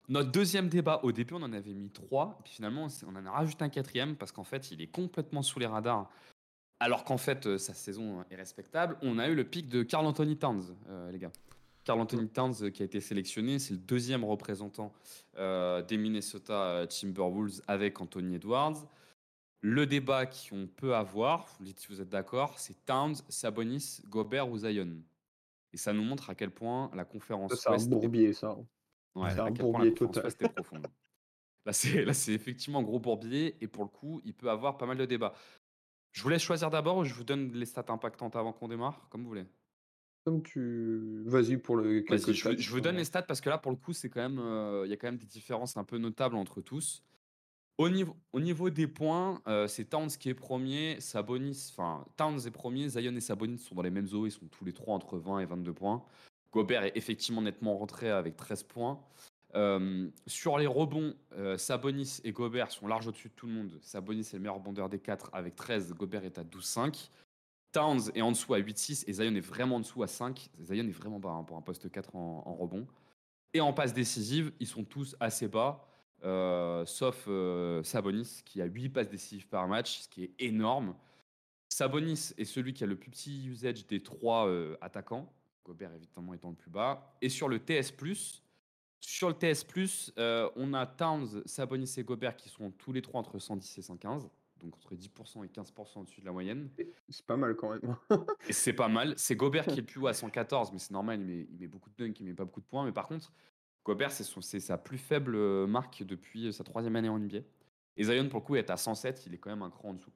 Notre 0.09 0.31
deuxième 0.33 0.69
débat, 0.69 1.01
au 1.03 1.13
début 1.13 1.35
on 1.35 1.43
en 1.43 1.53
avait 1.53 1.75
mis 1.75 1.91
trois, 1.91 2.39
puis 2.45 2.55
finalement 2.55 2.85
on 2.85 2.89
s'est- 2.89 3.05
on 3.09 3.15
en 3.15 3.27
a 3.27 3.31
rajouté 3.31 3.65
un 3.65 3.69
quatrième 3.69 4.17
parce 4.17 4.33
qu'en 4.33 4.45
fait 4.45 4.71
il 4.71 4.81
est 4.81 4.87
complètement 4.87 5.43
sous 5.43 5.59
les 5.59 5.67
radars. 5.67 6.09
Alors 6.81 7.05
qu'en 7.05 7.17
fait 7.17 7.47
euh, 7.47 7.59
sa 7.59 7.75
saison 7.75 8.25
est 8.31 8.37
respectable. 8.37 8.97
On 9.03 9.19
a 9.19 9.29
eu 9.29 9.35
le 9.35 9.45
pic 9.45 9.69
de 9.69 9.83
Carl 9.83 10.07
Anthony 10.07 10.37
Towns, 10.37 10.77
euh, 10.89 11.11
les 11.11 11.19
gars. 11.19 11.33
Carl 11.85 12.01
Anthony 12.01 12.29
Towns 12.29 12.55
euh, 12.63 12.71
qui 12.71 12.83
a 12.83 12.85
été 12.85 13.01
sélectionné, 13.01 13.59
c'est 13.59 13.73
le 13.73 13.79
deuxième 13.81 14.25
représentant 14.25 14.93
euh, 15.39 15.83
des 15.83 15.97
Minnesota 15.97 16.87
Timberwolves 16.89 17.63
avec 17.67 18.01
Anthony 18.01 18.35
Edwards. 18.37 18.87
Le 19.63 19.87
débat 19.87 20.27
qu'on 20.27 20.67
peut 20.67 20.95
avoir, 20.95 21.47
vous 21.59 21.65
dites 21.65 21.79
si 21.81 21.89
vous 21.89 22.01
êtes 22.01 22.11
d'accord, 22.11 22.59
c'est 22.59 22.85
Towns, 22.85 23.17
Sabonis, 23.29 24.01
Gobert 24.09 24.49
ou 24.51 24.59
Zion. 24.59 24.99
Et 25.73 25.77
ça 25.79 25.93
nous 25.93 26.03
montre 26.05 26.29
à 26.31 26.35
quel 26.35 26.51
point 26.51 26.91
la 26.95 27.05
conférence 27.05 27.53
Ça, 27.55 27.57
C'est 27.57 27.69
un 27.69 27.73
Ouest 27.73 27.87
est- 27.87 27.91
bourbier, 27.91 28.33
ça. 28.33 28.57
Ouais, 29.15 29.31
C'est 29.31 29.41
un 29.41 29.51
bourbier 29.51 29.95
total. 29.95 30.27
Est 30.27 30.49
profonde. 30.49 30.87
Là, 31.65 31.73
c'est 31.73 32.05
là, 32.05 32.13
c'est 32.13 32.33
effectivement 32.33 32.79
un 32.81 32.83
gros 32.83 33.01
bourbier 33.01 33.57
et 33.61 33.67
pour 33.67 33.83
le 33.83 33.89
coup, 33.89 34.21
il 34.25 34.35
peut 34.35 34.51
avoir 34.51 34.77
pas 34.77 34.87
mal 34.87 34.99
de 34.99 35.05
débats. 35.07 35.35
Je 36.17 36.23
vous 36.23 36.31
laisse 36.31 36.41
choisir 36.43 36.71
d'abord 36.71 36.97
ou 36.97 37.05
je 37.05 37.13
vous 37.13 37.25
donne 37.25 37.53
les 37.53 37.67
stats 37.67 37.85
impactantes 37.89 38.37
avant 38.37 38.55
qu'on 38.55 38.69
démarre, 38.69 39.07
comme 39.11 39.23
vous 39.23 39.29
voulez. 39.29 39.45
Comme 40.25 40.43
tu. 40.43 41.23
Vas-y 41.27 41.59
pour 41.59 41.77
le. 41.77 42.03
Vas-y, 42.09 42.21
je, 42.21 42.27
vous- 42.27 42.33
stats, 42.33 42.57
je 42.57 42.71
vous 42.71 42.81
donne 42.81 42.97
les 42.97 43.05
stats 43.05 43.23
parce 43.23 43.43
que 43.43 43.51
là, 43.51 43.59
pour 43.59 43.71
le 43.71 43.77
coup, 43.77 43.93
c'est 43.93 44.09
quand 44.09 44.23
même, 44.23 44.39
euh, 44.39 44.87
il 44.87 44.91
y 44.91 44.95
a 44.95 44.97
quand 44.97 45.09
même 45.09 45.19
des 45.19 45.27
différences 45.27 45.77
un 45.77 45.85
peu 45.85 45.99
notables 45.99 46.37
entre 46.37 46.63
tous. 46.63 47.03
Au 47.77 47.91
niveau, 47.91 48.17
au 48.33 48.41
niveau 48.41 48.71
des 48.71 48.87
points, 48.87 49.43
euh, 49.47 49.67
c'est 49.67 49.85
Towns 49.85 50.09
qui 50.09 50.31
est 50.31 50.35
premier, 50.35 50.99
Sabonis, 51.01 51.69
enfin 51.71 52.07
Towns 52.17 52.41
est 52.47 52.51
premier, 52.51 52.89
Zion 52.89 53.15
et 53.15 53.21
Sabonis 53.21 53.59
sont 53.59 53.75
dans 53.75 53.83
les 53.83 53.91
mêmes 53.91 54.09
eaux, 54.15 54.25
ils 54.25 54.31
sont 54.31 54.47
tous 54.47 54.65
les 54.65 54.73
trois 54.73 54.95
entre 54.95 55.19
20 55.19 55.41
et 55.41 55.45
22 55.45 55.75
points. 55.75 56.03
Gobert 56.51 56.85
est 56.85 56.97
effectivement 56.97 57.43
nettement 57.43 57.77
rentré 57.77 58.09
avec 58.09 58.39
13 58.39 58.63
points. 58.63 58.99
Euh, 59.55 60.09
sur 60.27 60.59
les 60.59 60.67
rebonds, 60.67 61.15
euh, 61.33 61.57
Sabonis 61.57 62.21
et 62.25 62.33
Gobert 62.33 62.71
sont 62.71 62.89
large 62.89 63.07
au-dessus 63.07 63.29
de 63.29 63.35
tout 63.35 63.47
le 63.47 63.53
monde. 63.53 63.79
Sabonis 63.81 64.21
est 64.21 64.35
le 64.35 64.41
meilleur 64.41 64.57
rebondeur 64.57 64.89
des 64.89 64.99
quatre 64.99 65.31
avec 65.33 65.57
13, 65.57 65.95
Gobert 65.95 66.25
est 66.25 66.39
à 66.39 66.45
12-5. 66.45 67.11
Towns 67.73 68.11
est 68.15 68.23
en 68.23 68.33
dessous 68.33 68.55
à 68.55 68.59
8-6 68.59 69.05
et 69.07 69.13
Zion 69.13 69.35
est 69.35 69.41
vraiment 69.41 69.77
en 69.77 69.81
dessous 69.81 70.03
à 70.03 70.07
5. 70.07 70.51
Zion 70.63 70.87
est 70.87 70.91
vraiment 70.91 71.19
bas 71.19 71.31
hein, 71.31 71.45
pour 71.45 71.57
un 71.57 71.63
poste 71.63 71.91
4 71.91 72.17
en, 72.17 72.43
en 72.47 72.55
rebond. 72.55 72.87
Et 73.55 73.61
en 73.61 73.73
passe 73.73 73.95
décisive, 73.95 74.53
ils 74.61 74.67
sont 74.67 74.85
tous 74.85 75.17
assez 75.21 75.49
bas, 75.49 75.87
euh, 76.25 76.85
sauf 76.85 77.29
Sabonis 77.85 78.43
qui 78.45 78.61
a 78.61 78.67
8 78.67 78.91
passes 78.91 79.09
décisives 79.09 79.49
par 79.49 79.67
match, 79.69 80.01
ce 80.01 80.09
qui 80.09 80.25
est 80.25 80.35
énorme. 80.39 80.95
Sabonis 81.69 82.33
est 82.39 82.45
celui 82.45 82.73
qui 82.73 82.85
a 82.85 82.87
le 82.87 82.97
plus 82.97 83.11
petit 83.11 83.47
usage 83.47 83.87
des 83.87 84.03
trois 84.03 84.47
euh, 84.47 84.77
attaquants, 84.81 85.33
Gobert 85.65 85.93
évidemment 85.95 86.33
étant 86.33 86.51
le 86.51 86.55
plus 86.55 86.71
bas. 86.71 87.17
Et 87.21 87.29
sur 87.29 87.49
le 87.49 87.59
TS+, 87.59 87.93
sur 89.07 89.29
le 89.29 89.35
TS+, 89.35 89.65
euh, 90.19 90.51
on 90.57 90.75
a 90.75 90.85
Towns, 90.85 91.41
Sabonis 91.45 91.95
et 91.97 92.03
Gobert 92.03 92.35
qui 92.35 92.49
sont 92.49 92.73
tous 92.73 92.93
les 92.93 93.01
trois 93.01 93.21
entre 93.21 93.39
110 93.39 93.79
et 93.79 93.83
115, 93.83 94.29
donc 94.59 94.75
entre 94.75 94.97
10% 94.97 95.45
et 95.45 95.49
15% 95.49 96.01
au-dessus 96.01 96.21
de 96.21 96.27
la 96.27 96.33
moyenne. 96.33 96.69
C'est 97.09 97.25
pas 97.25 97.37
mal 97.37 97.55
quand 97.55 97.71
même. 97.71 97.97
C'est 98.51 98.73
pas 98.73 98.89
mal. 98.89 99.15
C'est 99.17 99.37
Gobert 99.37 99.65
qui 99.65 99.75
est 99.75 99.77
le 99.77 99.85
plus 99.85 100.01
haut 100.01 100.09
à 100.09 100.13
114, 100.13 100.73
mais 100.73 100.81
c'est 100.81 100.91
normal, 100.91 101.21
il 101.21 101.25
met, 101.25 101.47
il 101.53 101.57
met 101.57 101.69
beaucoup 101.69 101.89
de 101.89 101.95
dunks, 102.05 102.19
il 102.19 102.27
met 102.27 102.35
pas 102.35 102.45
beaucoup 102.45 102.61
de 102.61 102.67
points. 102.67 102.85
Mais 102.85 102.91
par 102.91 103.07
contre, 103.07 103.33
Gobert, 103.85 104.11
c'est 104.11 104.59
sa 104.59 104.77
plus 104.77 104.99
faible 104.99 105.37
euh, 105.37 105.69
marque 105.69 106.03
depuis 106.03 106.53
sa 106.53 106.65
troisième 106.65 106.97
année 106.97 107.09
en 107.09 107.21
NBA. 107.21 107.39
Et 107.97 108.03
Zion, 108.03 108.29
pour 108.29 108.41
le 108.41 108.45
coup, 108.45 108.57
est 108.57 108.71
à 108.71 108.77
107, 108.77 109.25
il 109.27 109.35
est 109.35 109.39
quand 109.39 109.51
même 109.51 109.63
un 109.63 109.71
cran 109.71 109.91
en 109.91 109.95
dessous. 109.95 110.11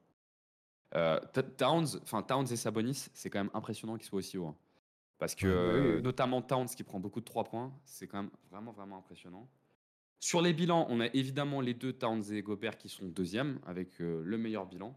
Euh, 0.97 1.21
Towns, 1.57 1.87
enfin 2.03 2.23
Towns 2.25 2.49
et 2.51 2.57
Sabonis, 2.57 3.07
c'est 3.15 3.31
quand 3.31 3.39
même 3.39 3.53
impressionnant 3.55 3.97
qu'ils 3.97 4.07
soient 4.07 4.19
aussi 4.19 4.37
hauts. 4.37 4.49
hein. 4.49 4.57
Parce 5.21 5.35
que, 5.37 5.47
Ouais, 5.47 5.53
euh, 5.53 5.97
oui. 5.97 6.03
notamment 6.03 6.43
Towns 6.43 6.67
qui 6.67 6.83
prend 6.83 6.99
beaucoup 6.99 7.21
de 7.21 7.25
3 7.27 7.45
points, 7.45 7.73
c'est 7.85 8.09
quand 8.09 8.23
même 8.23 8.31
vraiment, 8.51 8.73
vraiment 8.73 8.97
impressionnant. 8.99 9.49
Sur 10.19 10.41
les 10.43 10.53
bilans, 10.53 10.87
on 10.91 11.01
a 11.01 11.07
évidemment 11.15 11.61
les 11.61 11.75
deux 11.75 11.93
Towns 11.93 12.25
et 12.33 12.43
Gobert 12.43 12.77
qui 12.79 12.89
sont 12.89 13.07
deuxièmes 13.07 13.61
avec 13.67 14.01
euh, 14.01 14.23
le 14.25 14.39
meilleur 14.39 14.67
bilan. 14.67 14.97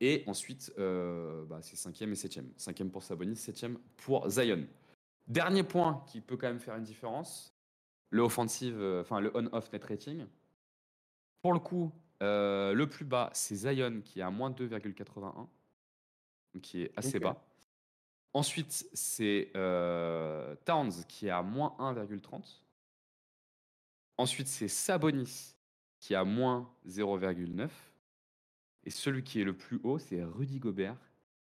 Et 0.00 0.22
ensuite, 0.28 0.72
euh, 0.78 1.44
bah, 1.46 1.58
c'est 1.60 1.76
cinquième 1.76 2.12
et 2.12 2.14
septième. 2.14 2.52
Cinquième 2.56 2.90
pour 2.90 3.02
Sabonis, 3.02 3.36
septième 3.36 3.78
pour 3.96 4.28
Zion. 4.30 4.64
Dernier 5.26 5.64
point 5.64 6.04
qui 6.06 6.20
peut 6.20 6.36
quand 6.36 6.46
même 6.46 6.60
faire 6.60 6.76
une 6.76 6.84
différence, 6.84 7.52
le 8.10 8.22
offensive, 8.22 8.78
euh, 8.78 9.00
enfin 9.02 9.20
le 9.20 9.30
on-off 9.36 9.72
net 9.72 9.84
rating. 9.84 10.24
Pour 11.42 11.52
le 11.52 11.58
coup, 11.58 11.92
euh, 12.22 12.72
le 12.74 12.88
plus 12.88 13.04
bas, 13.04 13.30
c'est 13.32 13.56
Zion 13.56 14.00
qui 14.02 14.20
est 14.20 14.22
à 14.22 14.30
moins 14.30 14.50
2,81, 14.50 15.48
donc 16.54 16.62
qui 16.62 16.82
est 16.82 16.92
assez 16.96 17.18
bas. 17.18 17.44
Ensuite, 18.34 18.86
c'est 18.92 19.50
euh, 19.56 20.54
Towns 20.64 20.92
qui 21.08 21.26
est 21.26 21.30
à 21.30 21.42
moins 21.42 21.74
1,30. 21.78 22.42
Ensuite, 24.18 24.48
c'est 24.48 24.68
Sabonis 24.68 25.54
qui 25.98 26.12
est 26.12 26.16
à 26.16 26.24
moins 26.24 26.70
0,9. 26.86 27.68
Et 28.84 28.90
celui 28.90 29.22
qui 29.22 29.40
est 29.40 29.44
le 29.44 29.56
plus 29.56 29.80
haut, 29.82 29.98
c'est 29.98 30.22
Rudy 30.22 30.58
Gobert, 30.58 30.96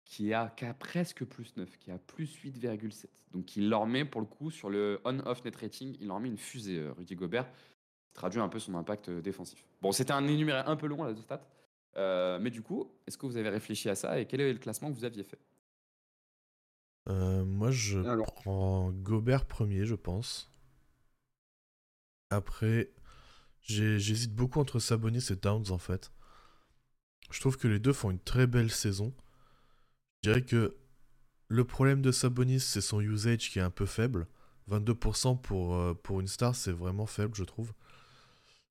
qui, 0.05 0.31
est 0.31 0.35
à, 0.35 0.53
a 0.61 0.75
presque 0.75 1.25
plus 1.25 1.57
9, 1.57 1.79
qui 1.79 1.91
a 1.91 1.99
plus 1.99 2.37
8,7. 2.45 3.07
Donc 3.33 3.57
il 3.57 3.69
leur 3.69 3.87
met, 3.87 4.05
pour 4.05 4.21
le 4.21 4.27
coup, 4.27 4.51
sur 4.51 4.69
le 4.69 5.01
on-off 5.05 5.45
net 5.45 5.57
rating, 5.57 5.97
il 6.01 6.09
leur 6.09 6.21
met 6.21 6.29
une 6.29 6.39
fusée, 6.39 6.79
euh, 6.79 6.93
Rudy 6.93 7.15
Gobert. 7.15 7.45
Ça 7.45 8.15
traduit 8.15 8.41
un 8.41 8.49
peu 8.49 8.59
son 8.59 8.75
impact 8.75 9.09
euh, 9.09 9.23
défensif. 9.23 9.65
Bon, 9.81 9.93
c'était 9.93 10.13
un 10.13 10.27
énuméré 10.27 10.63
un 10.67 10.77
peu 10.77 10.87
long, 10.87 11.05
là, 11.05 11.13
de 11.13 11.21
stats. 11.21 11.47
Mais 12.41 12.51
du 12.51 12.63
coup, 12.63 12.91
est-ce 13.07 13.19
que 13.19 13.27
vous 13.27 13.37
avez 13.37 13.51
réfléchi 13.51 13.89
à 13.89 13.95
ça 13.95 14.19
et 14.19 14.27
quel 14.27 14.41
est 14.41 14.53
le 14.53 14.59
classement 14.59 14.91
que 14.91 14.97
vous 14.97 15.05
aviez 15.05 15.23
fait? 15.23 15.39
Euh, 17.09 17.45
moi, 17.45 17.71
je 17.71 17.99
Alors. 18.01 18.35
prends 18.35 18.91
Gobert 18.93 19.47
premier, 19.47 19.85
je 19.87 19.95
pense. 19.95 20.51
Après, 22.31 22.91
J'hésite 23.63 24.35
beaucoup 24.35 24.61
entre 24.61 24.81
Sabonis 24.81 25.27
et 25.31 25.37
Towns 25.37 25.71
en 25.71 25.79
fait. 25.79 26.11
Je 27.31 27.41
trouve 27.41 27.57
que 27.57 27.69
les 27.69 27.79
deux 27.79 27.93
font 27.93 28.11
une 28.11 28.19
très 28.19 28.47
belle 28.47 28.71
saison. 28.71 29.15
Je 30.23 30.31
dirais 30.31 30.43
que 30.43 30.77
le 31.49 31.65
problème 31.65 32.03
de 32.03 32.13
Sabonis, 32.13 32.61
c'est 32.61 32.81
son 32.81 33.01
usage 33.01 33.51
qui 33.51 33.59
est 33.59 33.63
un 33.63 33.71
peu 33.71 33.87
faible. 33.87 34.27
22% 34.69 35.41
pour, 35.41 35.75
euh, 35.77 35.95
pour 35.95 36.21
une 36.21 36.29
star, 36.29 36.55
c'est 36.55 36.73
vraiment 36.73 37.07
faible, 37.07 37.35
je 37.35 37.45
trouve. 37.45 37.73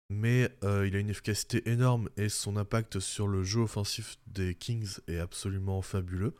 Mais 0.09 0.49
euh, 0.63 0.85
il 0.87 0.95
a 0.95 0.99
une 0.99 1.09
efficacité 1.09 1.69
énorme 1.69 2.09
et 2.17 2.27
son 2.27 2.57
impact 2.57 2.99
sur 2.99 3.27
le 3.27 3.43
jeu 3.43 3.61
offensif 3.61 4.17
des 4.27 4.55
Kings 4.55 4.97
est 5.07 5.19
absolument 5.19 5.81
fabuleux. 5.81 6.35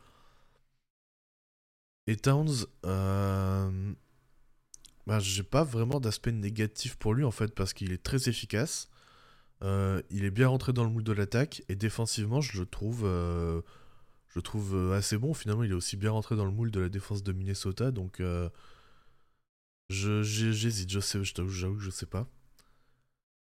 Et 2.06 2.16
Towns, 2.16 2.66
euh, 2.84 3.92
bah, 5.06 5.18
j'ai 5.20 5.42
pas 5.42 5.64
vraiment 5.64 6.00
d'aspect 6.00 6.32
négatif 6.32 6.96
pour 6.96 7.14
lui 7.14 7.24
en 7.24 7.30
fait, 7.30 7.54
parce 7.54 7.72
qu'il 7.72 7.92
est 7.92 8.02
très 8.02 8.28
efficace. 8.28 8.88
Euh, 9.62 10.02
il 10.10 10.24
est 10.24 10.30
bien 10.30 10.48
rentré 10.48 10.72
dans 10.72 10.84
le 10.84 10.90
moule 10.90 11.04
de 11.04 11.12
l'attaque 11.12 11.62
et 11.68 11.76
défensivement, 11.76 12.40
je 12.40 12.58
le 12.58 12.66
trouve, 12.66 13.02
je 14.28 14.40
trouve 14.40 14.92
assez 14.92 15.16
bon. 15.16 15.34
Finalement, 15.34 15.62
il 15.62 15.70
est 15.70 15.74
aussi 15.74 15.96
bien 15.96 16.10
rentré 16.10 16.36
dans 16.36 16.44
le 16.44 16.50
moule 16.50 16.70
de 16.72 16.80
la 16.80 16.88
défense 16.88 17.22
de 17.22 17.32
Minnesota, 17.32 17.92
donc 17.92 18.20
j'hésite, 19.90 20.90
je 20.90 21.00
sais, 21.00 21.22
j'avoue 21.22 21.76
que 21.76 21.82
je 21.82 21.90
sais 21.90 22.06
pas. 22.06 22.26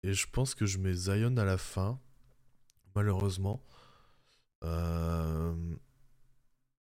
Et 0.04 0.14
je 0.14 0.28
pense 0.30 0.56
que 0.56 0.66
je 0.66 0.80
mets 0.80 0.94
Zion 0.94 1.38
à 1.38 1.46
la 1.46 1.58
fin, 1.58 2.00
malheureusement. 2.96 3.64
Euh, 4.64 5.76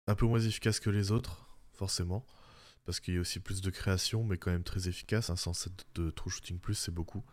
un 0.07 0.15
peu 0.15 0.25
moins 0.25 0.39
efficace 0.39 0.79
que 0.79 0.89
les 0.89 1.11
autres, 1.11 1.44
forcément. 1.75 2.25
Parce 2.85 2.99
qu'il 2.99 3.15
y 3.15 3.17
a 3.17 3.21
aussi 3.21 3.39
plus 3.39 3.61
de 3.61 3.69
création, 3.71 4.23
mais 4.23 4.37
quand 4.37 4.51
même 4.51 4.63
très 4.63 4.87
efficace. 4.87 5.29
Un 5.29 5.35
107 5.35 5.85
de 5.95 6.11
true 6.11 6.29
shooting 6.29 6.59
plus, 6.59 6.75
c'est 6.75 6.93
beaucoup. 6.93 7.23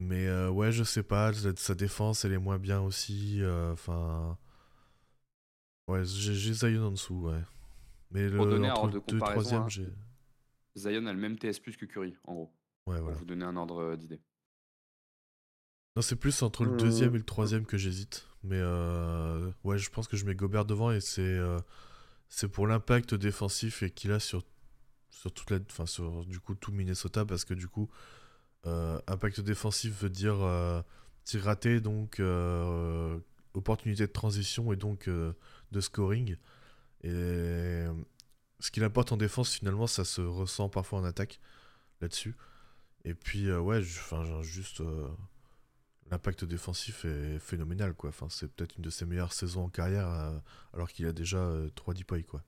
Mais 0.00 0.26
euh, 0.26 0.50
ouais, 0.50 0.72
je 0.72 0.84
sais 0.84 1.02
pas, 1.02 1.32
sa 1.32 1.74
défense, 1.74 2.24
elle 2.24 2.32
est 2.32 2.38
moins 2.38 2.58
bien 2.58 2.80
aussi. 2.80 3.38
Euh, 3.42 3.72
enfin. 3.72 4.36
ouais, 5.88 6.04
j'ai 6.04 6.52
Zion 6.52 6.86
en 6.86 6.90
dessous, 6.90 7.28
ouais. 7.28 7.42
Mais 8.10 8.28
le, 8.28 8.40
entre 8.40 8.86
le 8.94 9.02
2 9.06 9.16
et 9.16 9.20
3 9.20 9.54
hein, 9.54 9.68
j'ai. 9.68 9.88
Zion 10.76 11.06
a 11.06 11.12
le 11.12 11.18
même 11.18 11.38
TS 11.38 11.58
plus 11.60 11.76
que 11.76 11.86
Curry, 11.86 12.16
en 12.24 12.34
gros. 12.34 12.52
Ouais, 12.86 13.00
Pour 13.00 13.12
vous 13.12 13.24
donner 13.24 13.44
un 13.44 13.56
ordre 13.56 13.82
euh, 13.82 13.96
d'idée. 13.96 14.20
Non, 15.96 16.02
c'est 16.02 16.16
plus 16.16 16.42
entre 16.42 16.64
le 16.64 16.76
deuxième 16.76 17.14
et 17.14 17.18
le 17.18 17.24
troisième 17.24 17.64
que 17.64 17.78
j'hésite. 17.78 18.28
Mais 18.42 18.60
euh, 18.60 19.50
ouais, 19.64 19.78
je 19.78 19.90
pense 19.90 20.06
que 20.06 20.16
je 20.16 20.26
mets 20.26 20.34
Gobert 20.34 20.66
devant 20.66 20.92
et 20.92 21.00
c'est 21.00 21.22
euh, 21.22 21.58
c'est 22.28 22.48
pour 22.48 22.66
l'impact 22.66 23.14
défensif 23.14 23.82
et 23.82 23.90
qu'il 23.90 24.12
a 24.12 24.20
sur 24.20 24.44
sur 25.10 25.32
toute 25.32 25.50
la, 25.50 25.58
sur 25.86 26.26
du 26.26 26.40
coup 26.40 26.54
tout 26.54 26.72
Minnesota 26.72 27.24
parce 27.24 27.44
que 27.44 27.54
du 27.54 27.68
coup 27.68 27.88
impact 28.64 29.40
défensif 29.40 30.02
veut 30.02 30.10
dire 30.10 30.38
tir 31.24 31.42
raté 31.44 31.80
donc 31.80 32.20
opportunité 33.54 34.06
de 34.06 34.12
transition 34.12 34.72
et 34.72 34.76
donc 34.76 35.08
de 35.08 35.80
scoring 35.80 36.36
et 37.02 37.84
ce 38.58 38.70
qu'il 38.70 38.82
apporte 38.84 39.12
en 39.12 39.16
défense 39.16 39.54
finalement 39.54 39.86
ça 39.86 40.04
se 40.04 40.20
ressent 40.20 40.68
parfois 40.68 40.98
en 40.98 41.04
attaque 41.04 41.40
là-dessus. 42.00 42.34
Et 43.04 43.14
puis, 43.14 43.48
euh, 43.48 43.60
ouais, 43.60 43.78
enfin, 43.78 44.42
juste. 44.42 44.82
Euh, 46.06 46.10
l'impact 46.10 46.44
défensif 46.44 47.04
est 47.04 47.38
phénoménal, 47.38 47.94
quoi. 47.94 48.10
Enfin, 48.10 48.28
c'est 48.30 48.50
peut-être 48.50 48.76
une 48.76 48.82
de 48.82 48.90
ses 48.90 49.06
meilleures 49.06 49.32
saisons 49.32 49.64
en 49.64 49.68
carrière, 49.68 50.08
euh, 50.08 50.38
alors 50.72 50.88
qu'il 50.88 51.06
a 51.06 51.12
déjà 51.12 51.52
3 51.74 51.94
deep 51.94 52.12
quoi. 52.26 52.42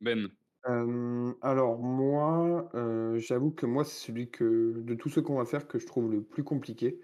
Ben. 0.00 0.28
alors 1.42 1.78
moi, 1.78 2.70
j'avoue 3.18 3.50
que 3.50 3.66
moi, 3.66 3.84
c'est 3.84 4.06
celui 4.06 4.30
que 4.30 4.80
de 4.80 4.94
tous 4.94 5.10
ceux 5.10 5.22
qu'on 5.22 5.36
va 5.36 5.44
faire 5.44 5.68
que 5.68 5.78
je 5.78 5.86
trouve 5.86 6.10
le 6.10 6.22
plus 6.22 6.44
compliqué, 6.44 7.00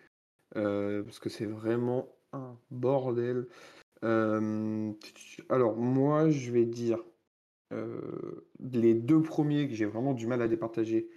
parce 0.55 1.19
que 1.19 1.29
c'est 1.29 1.47
vraiment 1.47 2.09
un 2.33 2.59
bordel. 2.71 3.47
alors 4.03 5.77
moi, 5.77 6.31
je 6.31 6.53
vais 6.53 6.65
dire 6.65 6.99
euh, 7.73 8.47
les 8.61 8.95
deux 8.95 9.23
premiers 9.23 9.69
que 9.69 9.75
j'ai 9.75 9.87
vraiment 9.87 10.15
du 10.15 10.27
mal 10.27 10.43
à 10.43 10.49
départager, 10.49 11.09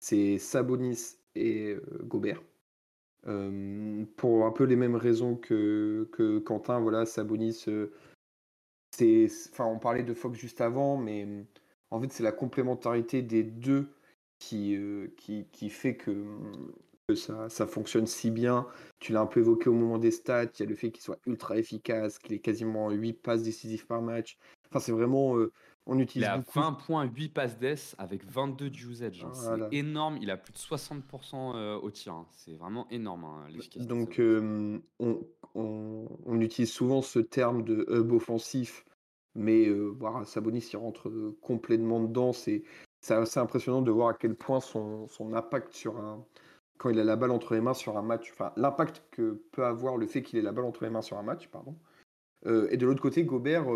c'est 0.00 0.38
Sabonis 0.38 1.18
et 1.34 1.74
euh, 1.74 1.80
Gobert. 2.02 2.42
Euh, 3.26 4.04
pour 4.16 4.46
un 4.46 4.50
peu 4.50 4.64
les 4.64 4.76
mêmes 4.76 4.96
raisons 4.96 5.36
que, 5.36 6.08
que 6.12 6.38
Quentin, 6.38 6.80
voilà, 6.80 7.06
Sabonis, 7.06 7.66
c'est, 8.90 9.28
enfin, 9.50 9.66
on 9.66 9.78
parlait 9.78 10.02
de 10.02 10.14
Fox 10.14 10.38
juste 10.38 10.60
avant, 10.60 10.96
mais 10.96 11.26
en 11.90 12.00
fait, 12.00 12.12
c'est 12.12 12.22
la 12.22 12.32
complémentarité 12.32 13.22
des 13.22 13.42
deux 13.42 13.88
qui, 14.38 14.76
qui, 15.16 15.46
qui 15.52 15.70
fait 15.70 15.96
que, 15.96 16.24
que 17.06 17.14
ça, 17.14 17.48
ça, 17.48 17.66
fonctionne 17.66 18.06
si 18.06 18.30
bien. 18.30 18.66
Tu 18.98 19.12
l'as 19.12 19.20
un 19.20 19.26
peu 19.26 19.40
évoqué 19.40 19.70
au 19.70 19.74
moment 19.74 19.98
des 19.98 20.10
stats, 20.10 20.46
il 20.58 20.60
y 20.60 20.62
a 20.64 20.66
le 20.66 20.74
fait 20.74 20.90
qu'il 20.90 21.02
soit 21.02 21.20
ultra 21.26 21.56
efficace, 21.56 22.18
qu'il 22.18 22.34
ait 22.34 22.40
quasiment 22.40 22.90
8 22.90 23.12
passes 23.14 23.42
décisives 23.44 23.86
par 23.86 24.02
match. 24.02 24.36
Enfin, 24.68 24.80
c'est 24.80 24.92
vraiment 24.92 25.36
on 25.86 25.98
utilise 25.98 26.28
il 26.28 26.30
a 26.30 26.38
20.8 26.38 27.32
passes 27.32 27.58
d'ess 27.58 27.96
avec 27.98 28.24
22 28.24 28.70
de 28.70 28.76
usage. 28.76 29.24
Hein. 29.24 29.32
C'est 29.34 29.76
énorme. 29.76 30.16
Il 30.20 30.30
a 30.30 30.36
plus 30.36 30.52
de 30.52 30.58
60% 30.58 31.54
euh, 31.54 31.76
au 31.76 31.90
tir. 31.90 32.14
Hein. 32.14 32.26
C'est 32.30 32.54
vraiment 32.54 32.86
énorme 32.90 33.24
hein, 33.24 33.46
Donc, 33.80 34.20
euh, 34.20 34.78
on, 35.54 36.40
utilise 36.40 36.70
souvent 36.70 37.02
ce 37.02 37.18
terme 37.18 37.64
de 37.64 37.86
hub 37.88 38.12
offensif, 38.12 38.84
mais 39.34 39.66
euh, 39.66 39.88
voir 39.88 40.26
Sabonis 40.26 40.68
il 40.72 40.76
rentre 40.76 41.10
complètement 41.40 42.00
dedans. 42.00 42.32
C'est 42.32 42.62
assez 43.08 43.40
impressionnant 43.40 43.82
de 43.82 43.90
voir 43.90 44.08
à 44.08 44.14
quel 44.14 44.36
point 44.36 44.60
son, 44.60 45.08
impact 45.34 45.72
sur 45.72 45.98
un. 45.98 46.24
Quand 46.78 46.90
il 46.90 46.98
a 46.98 47.04
la 47.04 47.16
balle 47.16 47.30
entre 47.30 47.54
les 47.54 47.60
mains 47.60 47.74
sur 47.74 47.96
un 47.96 48.02
match, 48.02 48.30
enfin 48.32 48.52
l'impact 48.56 49.04
que 49.10 49.42
peut 49.52 49.64
avoir 49.64 49.96
le 49.96 50.06
fait 50.06 50.22
qu'il 50.22 50.38
ait 50.38 50.42
la 50.42 50.52
balle 50.52 50.64
entre 50.64 50.84
les 50.84 50.90
mains 50.90 51.02
sur 51.02 51.16
un 51.16 51.22
match, 51.22 51.48
pardon. 51.48 51.76
et 52.44 52.76
de 52.76 52.86
l'autre 52.86 53.02
côté, 53.02 53.24
Gobert, 53.24 53.66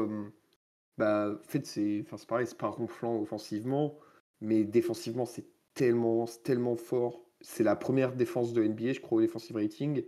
bah, 0.99 1.35
en 1.35 1.49
fait, 1.49 1.67
c'est 1.67 2.05
enfin, 2.07 2.17
pareil, 2.27 2.47
c'est 2.47 2.59
pas 2.59 2.69
ronflant 2.69 3.21
offensivement, 3.21 3.99
mais 4.41 4.65
défensivement, 4.65 5.27
c'est 5.27 5.47
tellement, 5.75 6.25
tellement 6.43 6.77
fort. 6.77 7.23
C'est 7.41 7.65
la 7.65 7.77
première 7.77 8.15
défense 8.15 8.53
de 8.53 8.63
NBA, 8.63 8.95
je 8.95 9.01
crois, 9.01 9.19
au 9.19 9.21
defensive 9.21 9.57
rating. 9.57 10.05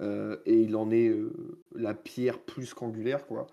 Euh, 0.00 0.38
et 0.46 0.60
il 0.60 0.74
en 0.76 0.90
est 0.90 1.08
euh, 1.08 1.32
la 1.74 1.94
pierre 1.94 2.40
plus 2.40 2.74
qu'angulaire, 2.74 3.26
quoi. 3.26 3.46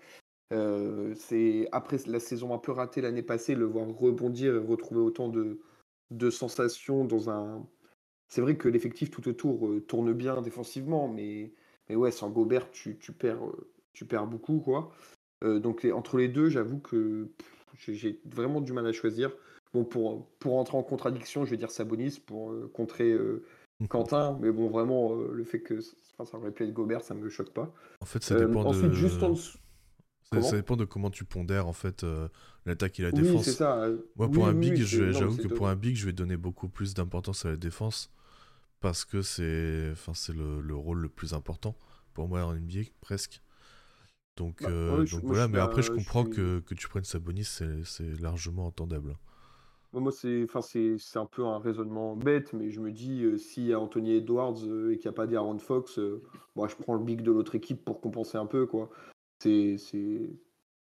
Euh, 0.52 1.14
c'est 1.14 1.68
après 1.70 1.98
la 2.06 2.18
saison 2.18 2.52
un 2.52 2.58
peu 2.58 2.72
ratée 2.72 3.00
l'année 3.00 3.22
passée, 3.22 3.54
le 3.54 3.66
voir 3.66 3.86
rebondir 3.86 4.56
et 4.56 4.58
retrouver 4.58 5.00
autant 5.00 5.28
de, 5.28 5.60
de 6.10 6.30
sensations 6.30 7.04
dans 7.04 7.30
un. 7.30 7.64
C'est 8.28 8.40
vrai 8.40 8.56
que 8.56 8.68
l'effectif 8.68 9.10
tout 9.10 9.28
autour 9.28 9.70
tourne 9.86 10.12
bien 10.12 10.40
défensivement, 10.40 11.08
mais, 11.08 11.52
mais 11.88 11.96
ouais, 11.96 12.10
sans 12.10 12.30
Gobert, 12.30 12.70
tu, 12.70 12.98
tu 12.98 13.12
perds, 13.12 13.42
tu 13.92 14.06
perds 14.06 14.26
beaucoup, 14.26 14.60
quoi. 14.60 14.92
Euh, 15.44 15.58
donc 15.58 15.86
entre 15.92 16.18
les 16.18 16.28
deux, 16.28 16.48
j'avoue 16.48 16.78
que 16.78 17.28
j'ai 17.88 18.20
vraiment 18.24 18.60
du 18.60 18.72
mal 18.72 18.86
à 18.86 18.92
choisir. 18.92 19.32
Bon, 19.72 19.84
pour, 19.84 20.26
pour 20.38 20.58
entrer 20.58 20.76
en 20.76 20.82
contradiction, 20.82 21.44
je 21.44 21.50
vais 21.50 21.56
dire 21.56 21.70
Sabonis 21.70 22.20
pour 22.24 22.50
euh, 22.50 22.70
contrer 22.74 23.10
euh, 23.10 23.44
Quentin, 23.88 24.36
mais 24.40 24.50
bon, 24.50 24.68
vraiment, 24.68 25.14
le 25.14 25.44
fait 25.44 25.60
que 25.60 25.80
ça 25.80 26.24
aurait 26.34 26.50
pu 26.50 26.64
être 26.64 26.72
Gobert, 26.72 27.02
ça 27.02 27.14
me 27.14 27.28
choque 27.28 27.52
pas. 27.52 27.72
En 28.00 28.06
fait, 28.06 28.22
ça 28.22 28.38
dépend 28.38 28.64
ensuite, 28.64 28.90
de... 28.90 28.94
juste 28.94 29.22
en 29.22 29.30
dessous. 29.30 29.58
Ça, 30.32 30.52
dépend 30.52 30.76
de 30.76 30.84
comment 30.84 31.10
tu 31.10 31.24
pondères 31.24 31.66
en 31.66 31.72
fait 31.72 32.06
l'attaque 32.64 33.00
et 33.00 33.02
la 33.02 33.10
défense. 33.10 33.46
Oui, 33.46 33.52
ça. 33.52 33.88
Moi, 34.14 34.30
pour 34.30 34.46
un 34.46 34.52
big, 34.52 34.76
j'avoue 34.76 35.36
que 35.36 35.48
pour 35.48 35.68
un 35.68 35.76
big, 35.76 35.96
je 35.96 36.06
vais 36.06 36.12
donner 36.12 36.36
beaucoup 36.36 36.68
plus 36.68 36.94
d'importance 36.94 37.46
à 37.46 37.50
la 37.50 37.56
défense 37.56 38.12
parce 38.80 39.04
que 39.04 39.22
c'est, 39.22 39.90
enfin, 39.92 40.12
c'est 40.14 40.32
le, 40.32 40.60
le, 40.60 40.74
rôle 40.74 41.00
le 41.00 41.08
plus 41.08 41.34
important 41.34 41.76
pour 42.14 42.28
moi 42.28 42.44
en 42.44 42.54
NBA 42.54 42.80
presque. 43.00 43.40
Donc, 44.40 44.62
bah, 44.62 44.70
euh, 44.70 45.04
voilà, 45.22 45.48
mais 45.48 45.58
après, 45.58 45.82
je 45.82 45.92
comprends 45.92 46.24
que, 46.24 46.60
que, 46.60 46.74
tu 46.74 46.88
prennes 46.88 47.04
Sabonis, 47.04 47.60
c'est 47.84 48.20
largement 48.22 48.66
entendable. 48.66 49.18
Moi, 49.92 50.10
c'est 50.12 50.46
un 51.16 51.26
peu 51.26 51.44
un 51.44 51.58
raisonnement 51.58 52.16
bête, 52.16 52.54
mais 52.54 52.70
je 52.70 52.80
me 52.80 52.90
dis, 52.90 53.22
euh, 53.22 53.36
s'il 53.36 53.66
y 53.66 53.74
a 53.74 53.78
Anthony 53.78 54.14
Edwards 54.14 54.56
euh, 54.64 54.92
et 54.92 54.96
qu'il 54.96 55.10
n'y 55.10 55.14
a 55.14 55.16
pas 55.16 55.26
d'Aaron 55.26 55.58
Fox, 55.58 56.00
moi, 56.56 56.68
je 56.68 56.76
prends 56.76 56.94
le 56.94 57.04
big 57.04 57.20
de 57.20 57.30
l'autre 57.30 57.54
équipe 57.54 57.84
pour 57.84 58.00
compenser 58.00 58.38
un 58.38 58.46
peu. 58.46 58.64
quoi. 58.64 58.88
C'est 59.40 59.76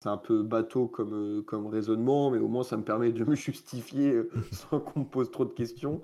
un 0.05 0.17
peu 0.17 0.43
bateau 0.43 0.87
comme, 0.87 1.43
comme 1.45 1.67
raisonnement, 1.67 2.31
mais 2.31 2.39
au 2.39 2.47
moins, 2.47 2.63
ça 2.63 2.77
me 2.77 2.83
permet 2.83 3.11
de 3.11 3.25
me 3.25 3.35
justifier 3.35 4.21
sans 4.53 4.79
qu'on 4.79 5.01
me 5.01 5.05
pose 5.05 5.29
trop 5.29 5.43
de 5.43 5.51
questions. 5.51 6.01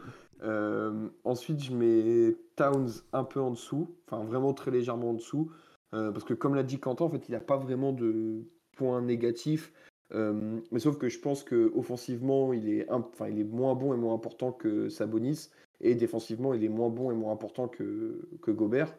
ensuite, 1.24 1.64
je 1.64 1.72
mets 1.72 2.36
Towns 2.58 2.90
un 3.14 3.24
peu 3.24 3.40
en 3.40 3.52
dessous, 3.52 3.96
enfin 4.06 4.26
vraiment 4.26 4.54
très 4.54 4.70
légèrement 4.70 5.12
en 5.12 5.14
dessous. 5.14 5.50
Euh, 5.94 6.12
parce 6.12 6.26
que 6.26 6.34
comme 6.34 6.56
l'a 6.56 6.64
dit 6.64 6.80
Quentin, 6.80 7.06
en 7.06 7.10
fait, 7.10 7.28
il 7.30 7.32
n'a 7.32 7.40
pas 7.40 7.58
vraiment 7.58 7.94
de 7.94 8.46
points 8.76 9.02
négatifs. 9.02 9.74
Euh, 10.14 10.60
mais 10.72 10.80
sauf 10.80 10.98
que 10.98 11.10
je 11.10 11.20
pense 11.20 11.44
qu'offensivement, 11.44 12.54
il, 12.54 12.70
est 12.70 12.90
enfin, 12.90 13.28
il 13.28 13.40
est 13.40 13.46
moins 13.46 13.76
bon 13.76 13.94
et 13.94 13.98
moins 13.98 14.14
important 14.14 14.52
que 14.52 14.90
Sabonis. 14.90 15.50
Et 15.80 15.96
défensivement, 15.96 16.54
il 16.54 16.64
est 16.64 16.70
moins 16.70 16.90
bon 16.90 17.12
et 17.12 17.14
moins 17.14 17.32
important 17.32 17.68
que, 17.68 18.28
que 18.42 18.52
Gobert. 18.52 18.98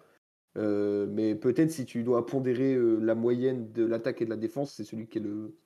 Euh, 0.56 1.06
mais 1.10 1.34
peut-être 1.34 1.70
si 1.70 1.84
tu 1.84 2.02
dois 2.02 2.24
pondérer 2.26 2.76
la 3.00 3.14
moyenne 3.14 3.72
de 3.72 3.84
l'attaque 3.84 4.22
et 4.22 4.24
de 4.24 4.30
la 4.30 4.36
défense, 4.36 4.74
c'est 4.74 4.84
celui 4.84 5.08
qui 5.08 5.18
est 5.18 5.22
le 5.22 5.56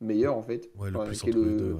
meilleur 0.00 0.36
en 0.36 0.42
fait. 0.42 0.70
Ouais, 0.76 0.90
le 0.90 0.98
plus, 1.04 1.22
entre 1.22 1.26
les 1.26 1.56
deux, 1.56 1.76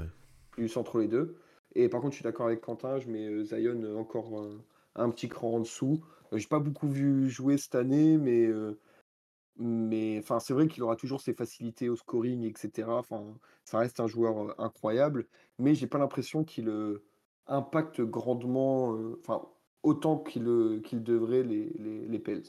plus 0.50 0.76
entre 0.76 0.98
les 0.98 1.08
deux. 1.08 1.37
Et 1.74 1.88
par 1.88 2.00
contre, 2.00 2.12
je 2.12 2.16
suis 2.16 2.24
d'accord 2.24 2.46
avec 2.46 2.61
Quentin, 2.61 2.98
je 2.98 3.08
mets 3.11 3.44
Zion 3.44 3.96
encore 3.96 4.42
un 4.94 5.11
petit 5.11 5.28
cran 5.28 5.54
en 5.54 5.61
dessous. 5.61 6.00
J'ai 6.32 6.46
pas 6.46 6.58
beaucoup 6.58 6.88
vu 6.88 7.28
jouer 7.28 7.56
cette 7.56 7.74
année, 7.74 8.18
mais, 8.18 8.46
euh, 8.46 8.78
mais 9.59 10.18
enfin, 10.21 10.40
c'est 10.40 10.53
vrai 10.55 10.68
qu'il 10.68 10.83
aura 10.83 10.97
toujours 10.97 11.21
ses 11.21 11.35
facilités 11.35 11.88
au 11.88 11.97
scoring, 11.97 12.42
etc. 12.44 12.88
Enfin, 12.99 13.38
ça 13.64 13.79
reste 13.79 14.01
un 14.01 14.07
joueur 14.07 14.59
incroyable, 14.61 15.27
mais 15.59 15.75
j'ai 15.75 15.87
pas 15.87 15.99
l'impression 15.99 16.44
qu'il 16.44 16.71
impacte 17.47 18.01
grandement, 18.03 18.97
enfin, 19.21 19.49
autant 19.83 20.18
qu'il 20.18 20.81
qu'il 20.85 21.03
devrait 21.03 21.42
les, 21.42 21.71
les, 21.79 22.07
les 22.09 22.18
Pels. 22.18 22.42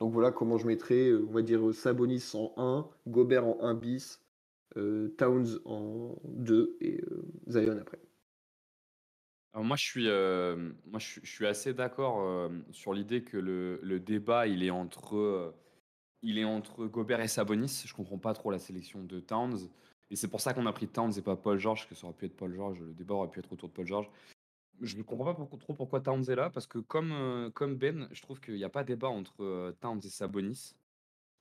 Donc 0.00 0.12
voilà 0.12 0.32
comment 0.32 0.58
je 0.58 0.66
mettrais, 0.66 1.12
on 1.12 1.32
va 1.32 1.42
dire, 1.42 1.74
Sabonis 1.74 2.32
en 2.34 2.52
1, 2.56 2.88
Gobert 3.08 3.46
en 3.46 3.60
1 3.62 3.74
bis, 3.74 4.20
Towns 4.74 5.60
en 5.64 6.16
2 6.24 6.76
et 6.80 7.00
Zion 7.48 7.78
après. 7.80 8.00
Alors 9.52 9.64
moi, 9.64 9.76
je 9.76 9.84
suis, 9.84 10.04
moi, 10.06 10.98
je, 10.98 11.20
suis- 11.24 11.46
assez 11.46 11.74
d'accord 11.74 12.50
sur 12.72 12.92
l'idée 12.92 13.22
que 13.22 13.36
le, 13.36 13.78
le 13.82 14.00
débat, 14.00 14.48
il 14.48 14.64
est 14.64 14.70
entre, 14.70 15.54
il 16.24 16.38
est 16.38 16.44
entre 16.44 16.86
Gobert 16.86 17.20
et 17.20 17.28
Sabonis. 17.28 17.84
Je 17.86 17.94
comprends 17.94 18.18
pas 18.18 18.34
trop 18.34 18.50
la 18.50 18.58
sélection 18.58 19.04
de 19.04 19.20
Towns. 19.20 19.68
Et 20.10 20.16
c'est 20.16 20.28
pour 20.28 20.40
ça 20.40 20.52
qu'on 20.54 20.66
a 20.66 20.72
pris 20.72 20.88
Towns 20.88 21.12
et 21.16 21.22
pas 21.22 21.36
Paul 21.36 21.58
George, 21.58 21.88
que 21.88 21.94
ça 21.94 22.06
aurait 22.06 22.16
pu 22.16 22.26
être 22.26 22.36
Paul 22.36 22.52
George. 22.54 22.80
Le 22.80 22.92
débat 22.92 23.14
aurait 23.14 23.30
pu 23.30 23.38
être 23.38 23.52
autour 23.52 23.68
de 23.68 23.74
Paul 23.74 23.86
George. 23.86 24.10
Je 24.80 24.96
ne 24.96 25.02
comprends 25.02 25.26
pas 25.26 25.34
pour- 25.34 25.58
trop 25.58 25.74
pourquoi 25.74 26.00
Towns 26.00 26.24
est 26.28 26.34
là, 26.34 26.50
parce 26.50 26.66
que 26.66 26.78
comme, 26.78 27.12
euh, 27.12 27.50
comme 27.50 27.76
Ben, 27.76 28.08
je 28.10 28.20
trouve 28.22 28.40
qu'il 28.40 28.54
n'y 28.54 28.64
a 28.64 28.68
pas 28.68 28.82
débat 28.84 29.08
entre 29.08 29.44
euh, 29.44 29.72
Towns 29.80 30.00
et 30.04 30.08
Sabonis. 30.08 30.74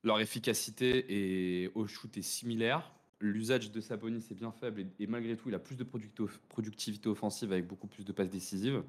Leur 0.04 0.20
efficacité 0.20 1.06
et 1.10 1.72
au 1.76 1.88
shoot 1.88 2.16
est 2.18 2.22
similaire. 2.22 2.92
L'usage 3.20 3.72
de 3.72 3.80
Sabonis 3.80 4.26
est 4.30 4.36
bien 4.36 4.52
faible 4.52 4.82
et, 4.82 4.88
et 5.00 5.08
malgré 5.08 5.38
tout, 5.38 5.50
il 5.50 5.56
a 5.56 5.60
plus 5.60 5.78
de 5.78 5.86
productivité 6.50 7.08
offensive 7.10 7.52
avec 7.54 7.66
beaucoup 7.68 7.88
plus 7.88 8.04
de 8.04 8.12
passes 8.12 8.30
décisives. 8.30 8.84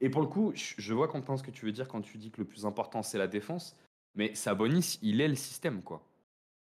Et 0.00 0.10
pour 0.10 0.22
le 0.22 0.26
coup, 0.26 0.52
je 0.54 0.92
vois 0.92 1.06
Quentin 1.06 1.36
ce 1.36 1.42
que 1.44 1.52
tu 1.52 1.64
veux 1.64 1.72
dire 1.72 1.86
quand 1.88 2.00
tu 2.00 2.18
dis 2.18 2.30
que 2.32 2.40
le 2.40 2.46
plus 2.46 2.66
important 2.66 3.02
c'est 3.02 3.16
la 3.16 3.28
défense, 3.28 3.76
mais 4.14 4.34
Sabonis, 4.34 4.98
il 5.02 5.20
est 5.20 5.28
le 5.28 5.34
système 5.34 5.82
quoi. 5.82 6.02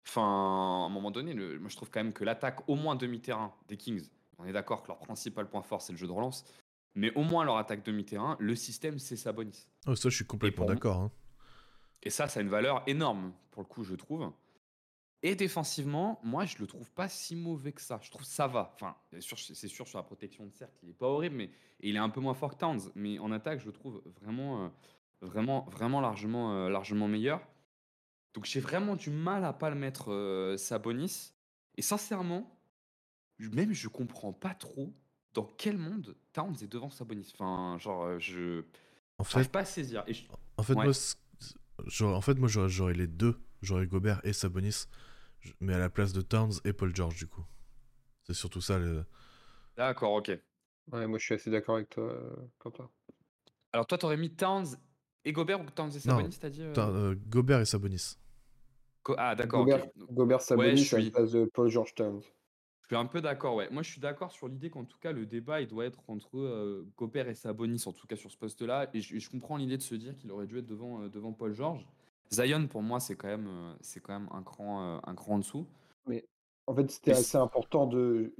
Enfin, 0.06 0.22
à 0.22 0.86
un 0.86 0.90
moment 0.90 1.12
donné, 1.12 1.34
le- 1.34 1.60
moi 1.60 1.70
je 1.70 1.76
trouve 1.76 1.90
quand 1.90 2.04
même 2.04 2.14
que 2.14 2.24
l'attaque, 2.24 2.68
au 2.70 2.76
moins 2.76 2.96
demi-terrain 2.96 3.54
des 3.68 3.78
Kings, 3.78 4.10
on 4.38 4.46
est 4.46 4.52
d'accord 4.54 4.84
que 4.84 4.88
leur 4.90 5.00
principal 5.00 5.50
point 5.50 5.62
fort 5.64 5.82
c'est 5.82 5.94
le 5.94 5.98
jeu 5.98 6.08
de 6.08 6.12
relance, 6.12 6.44
mais 6.96 7.14
au 7.16 7.24
moins 7.24 7.44
leur 7.46 7.58
attaque 7.58 7.84
demi-terrain, 7.86 8.36
le 8.40 8.56
système 8.56 9.00
c'est 9.00 9.16
Sabonis. 9.18 9.68
Oh, 9.88 9.96
ça, 9.96 10.10
je 10.10 10.16
suis 10.16 10.26
complètement 10.26 10.66
d'accord. 10.66 10.98
hein. 10.98 11.12
Et 12.06 12.10
ça, 12.10 12.28
ça 12.28 12.40
a 12.42 12.44
une 12.44 12.50
valeur 12.50 12.84
énorme, 12.86 13.32
pour 13.52 13.62
le 13.62 13.68
coup, 13.68 13.84
je 13.86 13.96
trouve. 13.96 14.30
Et 15.22 15.36
défensivement, 15.36 16.20
moi, 16.22 16.44
je 16.44 16.58
le 16.58 16.68
trouve 16.68 16.92
pas 16.92 17.08
si 17.08 17.34
mauvais 17.34 17.72
que 17.72 17.80
ça. 17.82 17.98
Je 18.04 18.10
trouve 18.12 18.24
que 18.24 18.28
ça 18.28 18.46
va. 18.46 18.74
Enfin, 18.76 18.98
c'est 19.14 19.70
sûr, 19.70 19.88
sur 19.88 19.98
la 19.98 20.04
protection 20.04 20.46
de 20.46 20.52
cercle, 20.52 20.74
il 20.84 20.90
est 20.90 20.94
pas 20.94 21.08
horrible, 21.08 21.38
mais 21.38 21.46
et 21.80 21.90
il 21.90 21.96
est 21.96 22.00
un 22.00 22.10
peu 22.10 22.20
moins 22.20 22.34
fort 22.34 22.52
que 22.52 22.58
Towns. 22.58 22.92
Mais 22.96 23.20
en 23.20 23.32
attaque, 23.32 23.62
je 23.62 23.66
le 23.68 23.72
trouve 23.72 24.04
vraiment, 24.20 24.66
euh, 24.66 24.70
vraiment, 25.24 25.66
vraiment 25.72 26.02
largement, 26.02 26.54
euh, 26.54 26.70
largement 26.70 27.08
meilleur. 27.08 27.42
Donc, 28.34 28.46
j'ai 28.46 28.60
vraiment 28.60 28.96
du 28.96 29.10
mal 29.12 29.46
à 29.46 29.54
pas 29.54 29.70
le 29.70 29.76
mettre 29.76 30.12
euh, 30.12 30.58
Sabonis. 30.58 31.34
Et 31.78 31.82
sincèrement, 31.82 32.58
même 33.40 33.74
je 33.74 33.88
comprends 33.88 34.34
pas 34.34 34.54
trop 34.56 34.94
dans 35.34 35.46
quel 35.58 35.78
monde 35.78 36.16
Towns 36.34 36.56
est 36.62 36.68
devant 36.72 36.90
Sabonis. 36.90 37.32
Enfin, 37.34 37.78
genre, 37.80 38.04
euh, 38.06 38.20
je 38.20 38.64
En 39.18 39.24
fait, 39.24 39.50
pas 39.52 39.62
à 39.62 39.66
saisir. 39.66 40.04
Et 40.08 40.14
je- 40.14 40.24
en 40.58 40.64
fait, 40.64 40.76
Ouais. 40.76 40.86
moi, 40.86 40.94
en 42.02 42.22
fait, 42.22 42.36
moi, 42.36 42.48
j'aurais 42.48 42.70
j'aurais 42.70 42.94
les 42.94 43.08
deux. 43.08 43.40
J'aurais 43.62 43.88
Gobert 43.88 44.20
et 44.26 44.34
Sabonis, 44.34 44.86
mais 45.62 45.74
à 45.74 45.80
la 45.80 45.90
place 45.90 46.14
de 46.14 46.22
Towns 46.22 46.54
et 46.66 46.74
Paul 46.74 46.94
George, 46.96 47.16
du 47.16 47.28
coup. 47.28 47.46
C'est 48.24 48.34
surtout 48.34 48.62
ça. 48.62 48.78
Le... 48.80 49.06
D'accord, 49.78 50.14
ok. 50.14 50.32
Ouais, 50.92 51.08
moi 51.08 51.18
je 51.18 51.24
suis 51.24 51.36
assez 51.36 51.50
d'accord 51.50 51.76
avec 51.76 51.90
toi, 51.90 52.14
Quentin. 52.60 52.90
Alors 53.72 53.88
toi, 53.88 53.98
t'aurais 53.98 54.18
mis 54.18 54.32
Towns 54.36 54.78
et 55.26 55.32
Gobert 55.32 55.62
ou 55.62 55.66
Towns 55.74 55.92
et 55.96 56.00
Sabonis, 56.00 56.38
t'as 56.40 56.50
dit 56.50 56.62
euh 56.64 56.74
euh, 56.78 57.16
Gobert 57.30 57.60
et 57.62 57.66
Sabonis. 57.66 58.18
Ah 59.18 59.36
d'accord. 59.36 59.62
Gobert, 59.66 59.86
Gobert 60.12 60.42
Sabonis 60.42 60.78
je 60.78 60.96
à 60.96 61.00
suis- 61.00 61.06
la 61.10 61.12
place 61.12 61.32
de 61.32 61.46
Paul 61.54 61.70
George 61.70 61.94
Towns. 61.96 62.22
Je 62.82 62.88
suis 62.88 62.96
un 62.98 63.06
peu 63.06 63.22
d'accord, 63.22 63.56
ouais. 63.56 63.70
Moi, 63.72 63.82
je 63.82 63.90
suis 63.92 64.02
d'accord 64.02 64.32
sur 64.32 64.48
l'idée 64.50 64.70
qu'en 64.70 64.84
tout 64.84 64.98
cas, 65.00 65.14
le 65.14 65.26
débat, 65.26 65.62
il 65.62 65.68
doit 65.68 65.86
être 65.86 66.02
entre 66.10 66.38
euh, 66.38 66.86
Gobert 66.98 67.30
et 67.30 67.34
Sabonis, 67.34 67.84
en 67.86 67.94
tout 67.94 68.08
cas 68.08 68.18
sur 68.18 68.30
ce 68.30 68.38
poste-là. 68.38 68.90
Et 68.94 69.00
je, 69.00 69.18
je 69.18 69.30
comprends 69.30 69.56
l'idée 69.56 69.78
de 69.78 69.82
se 69.82 69.96
dire 69.96 70.16
qu'il 70.18 70.30
aurait 70.32 70.48
dû 70.48 70.58
être 70.60 70.66
devant, 70.66 71.02
euh, 71.02 71.10
devant 71.10 71.32
Paul 71.32 71.54
George. 71.54 71.88
Zion, 72.32 72.68
pour 72.68 72.82
moi, 72.82 73.00
c'est 73.00 73.16
quand 73.16 73.30
même, 73.30 73.48
euh, 73.48 73.74
c'est 73.82 74.02
quand 74.02 74.20
même 74.20 74.30
un 74.34 74.44
cran, 74.44 74.96
euh, 74.96 75.00
un 75.06 75.16
cran 75.16 75.36
en 75.36 75.40
dessous. 75.40 75.66
Mais 76.08 76.26
en 76.68 76.76
fait, 76.76 76.92
c'était 76.92 77.12
assez 77.12 77.38
important 77.38 77.88
de. 77.88 78.34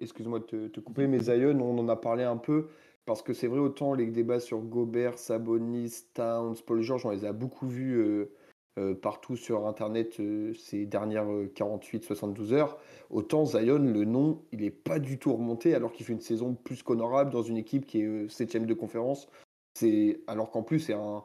Excuse-moi 0.00 0.40
de 0.40 0.44
te, 0.44 0.68
te 0.68 0.80
couper, 0.80 1.06
mais 1.06 1.18
Zion, 1.20 1.58
on 1.60 1.78
en 1.78 1.88
a 1.88 1.96
parlé 1.96 2.24
un 2.24 2.36
peu. 2.36 2.68
Parce 3.08 3.22
que 3.22 3.32
c'est 3.32 3.46
vrai, 3.46 3.58
autant 3.58 3.94
les 3.94 4.04
débats 4.04 4.38
sur 4.38 4.58
Gobert, 4.58 5.18
Sabonis, 5.18 6.04
Towns, 6.12 6.56
Paul 6.66 6.82
George, 6.82 7.06
on 7.06 7.10
les 7.10 7.24
a 7.24 7.32
beaucoup 7.32 7.66
vus 7.66 7.94
euh, 7.94 8.30
euh, 8.78 8.94
partout 8.94 9.34
sur 9.34 9.66
Internet 9.66 10.20
euh, 10.20 10.52
ces 10.52 10.84
dernières 10.84 11.24
48-72 11.24 12.52
heures. 12.52 12.76
Autant 13.08 13.46
Zion, 13.46 13.78
le 13.78 14.04
nom, 14.04 14.42
il 14.52 14.60
n'est 14.60 14.70
pas 14.70 14.98
du 14.98 15.18
tout 15.18 15.32
remonté 15.32 15.74
alors 15.74 15.92
qu'il 15.92 16.04
fait 16.04 16.12
une 16.12 16.20
saison 16.20 16.52
plus 16.52 16.82
qu'honorable 16.82 17.30
dans 17.30 17.40
une 17.40 17.56
équipe 17.56 17.86
qui 17.86 18.02
est 18.02 18.28
septième 18.28 18.66
de 18.66 18.74
conférence. 18.74 19.26
C'est 19.72 20.20
alors 20.26 20.50
qu'en 20.50 20.62
plus, 20.62 20.78
c'est 20.78 20.92
un. 20.92 21.24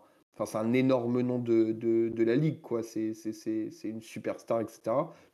Un 0.55 0.73
énorme 0.73 1.21
nom 1.21 1.37
de, 1.37 1.73
de, 1.73 2.23
la 2.23 2.35
ligue, 2.35 2.59
quoi. 2.59 2.81
C'est 2.81 3.13
une 3.83 4.01
superstar, 4.01 4.61
etc. 4.61 4.81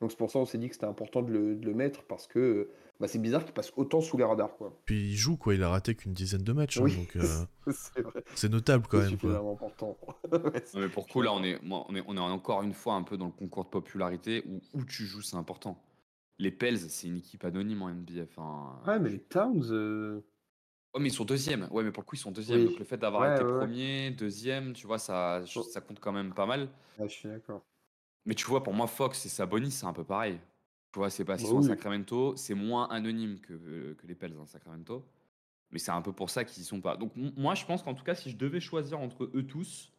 Donc 0.02 0.12
c'est 0.12 0.18
pour 0.18 0.30
ça 0.30 0.40
qu'on 0.40 0.46
s'est 0.46 0.58
dit 0.58 0.68
que 0.68 0.74
c'était 0.74 0.88
important 0.88 1.22
de 1.22 1.32
le, 1.32 1.56
de 1.56 1.66
le 1.66 1.74
mettre 1.74 2.04
parce 2.04 2.28
que 2.28 2.68
bah, 3.00 3.08
c'est 3.08 3.20
bizarre 3.20 3.44
qu'il 3.46 3.54
passe 3.54 3.72
autant 3.78 4.02
sous 4.02 4.18
les 4.18 4.24
radars, 4.24 4.56
quoi. 4.58 4.78
Puis 4.86 5.12
il 5.12 5.16
joue, 5.16 5.38
quoi. 5.38 5.54
Il 5.56 5.64
a 5.64 5.70
raté 5.70 5.96
qu'une 5.96 6.14
dizaine 6.14 6.44
de 6.44 6.52
matchs. 6.54 6.78
hein, 6.80 6.84
Oui, 6.84 6.96
donc, 6.96 7.16
euh, 7.16 7.46
c'est 8.36 8.50
notable, 8.50 8.86
quand 8.90 9.00
C'est 9.02 9.10
même. 9.12 9.18
Quoi. 9.18 9.52
important. 9.52 9.98
Non, 10.32 10.80
mais 10.82 10.90
pour 10.90 11.06
le 11.08 11.12
coup, 11.12 11.22
là, 11.22 11.32
on 11.34 11.44
est, 11.44 11.60
on 11.70 11.96
est, 11.96 12.04
on 12.08 12.16
est 12.18 12.20
encore 12.20 12.62
une 12.64 12.74
fois 12.74 12.96
un 12.96 13.04
peu 13.04 13.18
dans 13.18 13.28
le 13.28 13.32
concours 13.32 13.66
de 13.66 13.70
popularité 13.70 14.44
où, 14.48 14.60
où 14.74 14.86
tu 14.86 15.06
joues, 15.06 15.22
c'est 15.22 15.38
important. 15.38 15.82
Les 16.38 16.52
Pels, 16.52 16.80
c'est 16.80 17.08
une 17.08 17.18
équipe 17.18 17.44
anonyme 17.46 17.82
en 17.82 17.90
NBA. 17.90 18.24
Enfin, 18.24 18.80
Ouais, 18.88 19.00
mais 19.00 19.10
les 19.10 19.20
Towns. 19.20 19.64
euh, 19.72 20.22
Oh, 20.94 21.00
mais 21.00 21.10
ils 21.10 21.14
sont 21.14 21.26
deuxième. 21.26 21.68
Ouais, 21.72 21.84
mais 21.84 21.92
pour 21.92 22.02
le 22.02 22.06
coup, 22.08 22.16
ils 22.16 22.20
sont 22.20 22.32
deuxième. 22.32 22.60
Oui. 22.62 22.66
Donc 22.70 22.80
le 22.80 22.86
fait 22.86 22.98
d'avoir 22.98 23.22
Ouais, 23.22 23.36
été 23.36 23.44
ouais, 23.44 23.58
premier, 23.60 24.12
deuxième, 24.12 24.74
tu 24.74 24.88
vois, 24.88 24.98
ça, 24.98 25.44
ça 25.46 25.82
compte 25.82 26.00
quand 26.00 26.12
même 26.12 26.34
pas 26.34 26.46
mal. 26.48 26.68
ouais, 26.98 27.08
je 27.08 27.14
suis 27.14 27.30
d'accord. 27.30 27.62
Mais 28.26 28.34
tu 28.36 28.46
vois, 28.48 28.64
pour 28.64 28.74
moi, 28.74 28.88
Fox 28.88 29.26
et 29.26 29.30
Sabonis, 29.30 29.72
c'est 29.72 29.86
un 29.86 29.94
peu 29.94 30.04
pareil. 30.04 30.40
Tu 30.92 31.00
vois, 31.00 31.10
c'est 31.10 31.24
qu'ils 31.24 31.28
Bah 31.28 31.38
sont 31.38 31.58
à 31.58 31.60
oui. 31.62 31.68
Sacramento, 31.68 32.36
c'est 32.36 32.56
moins 32.56 32.88
anonyme 32.90 33.40
que, 33.40 33.54
euh, 33.54 33.96
que 33.96 34.08
les 34.08 34.16
Pels, 34.16 34.34
hein, 34.40 34.46
Sacramento. 34.46 35.06
Mais 35.72 35.78
c'est 35.80 35.92
un 35.92 36.02
peu 36.02 36.14
pour 36.14 36.30
ça 36.30 36.44
qu'ils 36.46 36.64
y 36.64 36.66
sont 36.66 36.82
pas. 36.82 36.98
Donc 36.98 37.12
moi, 37.16 37.54
je 37.54 37.66
pense 37.66 37.84
qu'en 37.84 37.94
tout 37.94 38.04
cas, 38.04 38.16
si 38.16 38.32
je 38.32 38.38
devais 38.38 38.60
choisir 38.60 39.00
entre 39.00 39.26
eux 39.26 39.44
tous, 39.44 39.92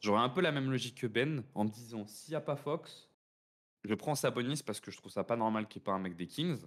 j'aurais 0.00 0.20
un 0.20 0.28
peu 0.28 0.40
la 0.40 0.52
même 0.52 0.70
logique 0.70 1.00
que 1.00 1.06
Ben 1.08 1.42
en 1.54 1.64
me 1.64 1.70
disant, 1.70 2.06
s'il 2.06 2.32
n'y 2.32 2.36
a 2.36 2.40
pas 2.40 2.54
Fox, 2.54 3.08
je 3.84 3.94
prends 3.94 4.14
Sabonis 4.14 4.62
parce 4.64 4.80
que 4.80 4.90
je 4.90 4.96
trouve 4.96 5.10
ça 5.10 5.24
pas 5.24 5.36
normal 5.36 5.66
qu'il 5.66 5.80
n'y 5.80 5.82
ait 5.82 5.86
pas 5.86 5.92
un 5.92 5.98
mec 5.98 6.14
des 6.16 6.26
Kings. 6.26 6.60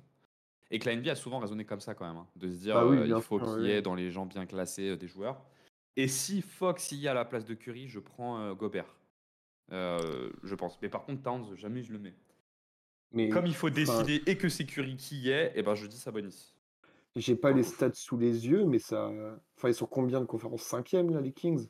Et 0.74 0.80
que 0.80 0.90
la 0.90 0.96
NBA 0.96 1.12
a 1.12 1.16
souvent 1.16 1.40
raisonné 1.40 1.66
comme 1.66 1.82
ça 1.82 1.94
quand 1.94 2.08
même, 2.08 2.16
hein, 2.16 2.28
de 2.38 2.50
se 2.50 2.56
dire 2.56 2.76
Bah 2.76 2.88
oui, 2.88 2.98
euh, 2.98 3.06
il 3.06 3.22
faut 3.22 3.40
qu'il 3.40 3.66
y 3.66 3.72
ait 3.72 3.82
dans 3.82 3.94
les 3.96 4.10
gens 4.10 4.26
bien 4.26 4.46
classés 4.46 4.92
euh, 4.92 4.96
des 4.96 5.08
joueurs. 5.08 5.44
Et 5.98 6.08
si 6.08 6.42
Fox 6.42 6.94
y 6.94 7.06
est 7.06 7.10
à 7.10 7.14
la 7.14 7.26
place 7.26 7.44
de 7.44 7.54
Curry, 7.54 7.90
je 7.90 8.00
prends 8.00 8.40
euh, 8.40 8.54
Gobert. 8.54 8.96
Je 9.70 10.56
pense. 10.56 10.82
Mais 10.82 10.88
par 10.88 11.04
contre, 11.04 11.24
Towns, 11.24 11.56
jamais 11.56 11.84
je 11.84 11.92
le 11.92 12.00
mets. 12.00 12.16
Mais 13.14 13.30
Comme 13.32 13.46
il 13.48 13.56
faut 13.56 13.70
enfin, 13.70 14.04
décider 14.04 14.22
et 14.28 14.38
que 14.38 14.48
c'est 14.50 14.66
Curry 14.66 14.96
qui 14.98 15.22
y 15.22 15.30
est, 15.32 15.54
et 15.56 15.64
ben 15.64 15.74
je 15.76 15.88
dis 15.88 15.98
Sabonis. 15.98 16.54
j'ai 17.16 17.36
pas 17.36 17.52
les 17.54 17.64
stats 17.64 17.94
sous 17.94 18.18
les 18.18 18.48
yeux, 18.48 18.66
mais 18.66 18.80
ça. 18.80 19.12
Enfin, 19.58 19.70
ils 19.70 19.74
sont 19.76 19.86
combien 19.86 20.20
de 20.22 20.26
conférences? 20.26 20.64
Cinquième, 20.64 21.10
là, 21.12 21.22
les 21.22 21.34
Kings? 21.34 21.70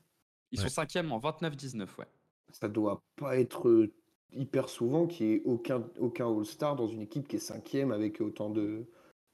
Ils 0.52 0.58
Ouais. 0.58 0.64
sont 0.64 0.70
cinquième 0.70 1.12
en 1.12 1.18
29-19, 1.18 1.98
ouais. 1.98 2.08
Ça 2.52 2.68
doit 2.68 3.04
pas 3.16 3.38
être 3.38 3.70
euh, 3.70 3.94
hyper 4.34 4.70
souvent 4.70 5.08
qu'il 5.08 5.28
y 5.28 5.34
ait 5.34 5.42
aucun, 5.46 5.84
aucun 6.00 6.28
All-Star 6.30 6.76
dans 6.76 6.88
une 6.88 7.02
équipe 7.02 7.28
qui 7.28 7.38
est 7.38 7.40
cinquième 7.40 7.92
avec 7.92 8.20
autant 8.22 8.50
de, 8.50 8.86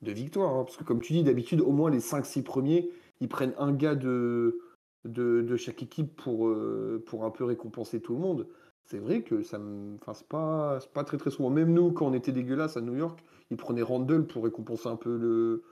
de 0.01 0.11
victoires. 0.11 0.53
hein. 0.55 0.63
Parce 0.63 0.77
que, 0.77 0.83
comme 0.83 1.01
tu 1.01 1.13
dis, 1.13 1.23
d'habitude, 1.23 1.61
au 1.61 1.71
moins 1.71 1.89
les 1.89 1.99
5-6 1.99 2.43
premiers, 2.43 2.89
ils 3.19 3.27
prennent 3.29 3.55
un 3.57 3.73
gars 3.73 3.95
de, 3.95 4.59
de, 5.05 5.41
de 5.41 5.55
chaque 5.57 5.81
équipe 5.83 6.15
pour, 6.15 6.47
euh, 6.47 7.03
pour 7.07 7.25
un 7.25 7.31
peu 7.31 7.43
récompenser 7.43 8.01
tout 8.01 8.13
le 8.13 8.19
monde. 8.19 8.47
C'est 8.87 8.99
vrai 8.99 9.21
que 9.21 9.43
ça 9.43 9.59
me. 9.59 9.95
Enfin, 9.95 10.13
c'est 10.13 10.27
pas, 10.27 10.79
c'est 10.79 10.91
pas 10.93 11.03
très 11.03 11.17
très 11.17 11.29
souvent. 11.29 11.49
Même 11.49 11.73
nous, 11.73 11.91
quand 11.91 12.07
on 12.07 12.13
était 12.13 12.31
dégueulasse 12.31 12.77
à 12.77 12.81
New 12.81 12.95
York, 12.95 13.21
ils 13.51 13.57
prenaient 13.57 13.81
Randall 13.81 14.25
pour 14.25 14.43
récompenser 14.45 14.87
un 14.87 14.95
peu 14.95 15.17
le 15.17 15.63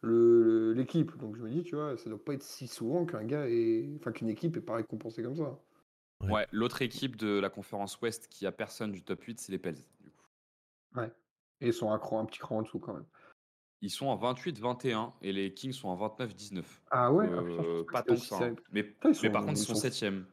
le- 0.00 0.72
l'équipe. 0.72 1.16
Donc 1.18 1.36
je 1.36 1.42
me 1.42 1.50
dis, 1.50 1.62
tu 1.62 1.76
vois, 1.76 1.96
ça 1.96 2.08
doit 2.10 2.18
pas 2.22 2.32
être 2.34 2.42
si 2.42 2.66
souvent 2.66 3.04
qu'un 3.04 3.24
gars 3.24 3.46
est. 3.48 3.94
Enfin, 4.00 4.10
qu'une 4.10 4.30
équipe 4.30 4.56
est 4.56 4.60
pas 4.62 4.76
récompensée 4.76 5.22
comme 5.22 5.36
ça. 5.36 5.60
Ouais. 6.24 6.30
Ouais, 6.32 6.46
l'autre 6.50 6.80
équipe 6.82 7.16
de 7.16 7.38
la 7.38 7.50
conférence 7.50 8.00
Ouest 8.00 8.26
qui 8.28 8.46
a 8.46 8.52
personne 8.52 8.90
du 8.90 9.02
top 9.02 9.22
8, 9.22 9.38
c'est 9.40 9.52
les 9.52 9.58
Pels. 9.58 9.76
Du 10.00 10.10
coup. 10.10 10.24
Ouais. 10.96 11.12
Et 11.60 11.68
ils 11.68 11.72
sont 11.74 11.90
un, 11.92 11.98
cran, 11.98 12.20
un 12.20 12.24
petit 12.24 12.38
cran 12.38 12.58
en 12.58 12.62
dessous 12.62 12.78
quand 12.78 12.94
même. 12.94 13.04
Ils 13.82 13.90
sont 13.90 14.06
en 14.06 14.16
28-21 14.16 15.12
et 15.22 15.32
les 15.32 15.52
Kings 15.52 15.72
sont 15.72 15.88
en 15.88 15.96
29-19. 15.96 16.62
Ah 16.90 17.12
ouais 17.12 17.28
Donc, 17.28 17.36
ah, 17.38 17.42
putain, 17.42 17.62
euh, 17.64 17.84
pas 17.92 18.02
tant 18.02 18.14
que 18.14 18.20
ça. 18.20 18.36
hein. 18.44 18.54
Mais, 18.72 18.84
Putain, 18.84 19.30
par 19.30 19.42
contre, 19.44 19.58
ils 19.60 19.64
sont- 19.64 19.74
7ème. 19.74 20.24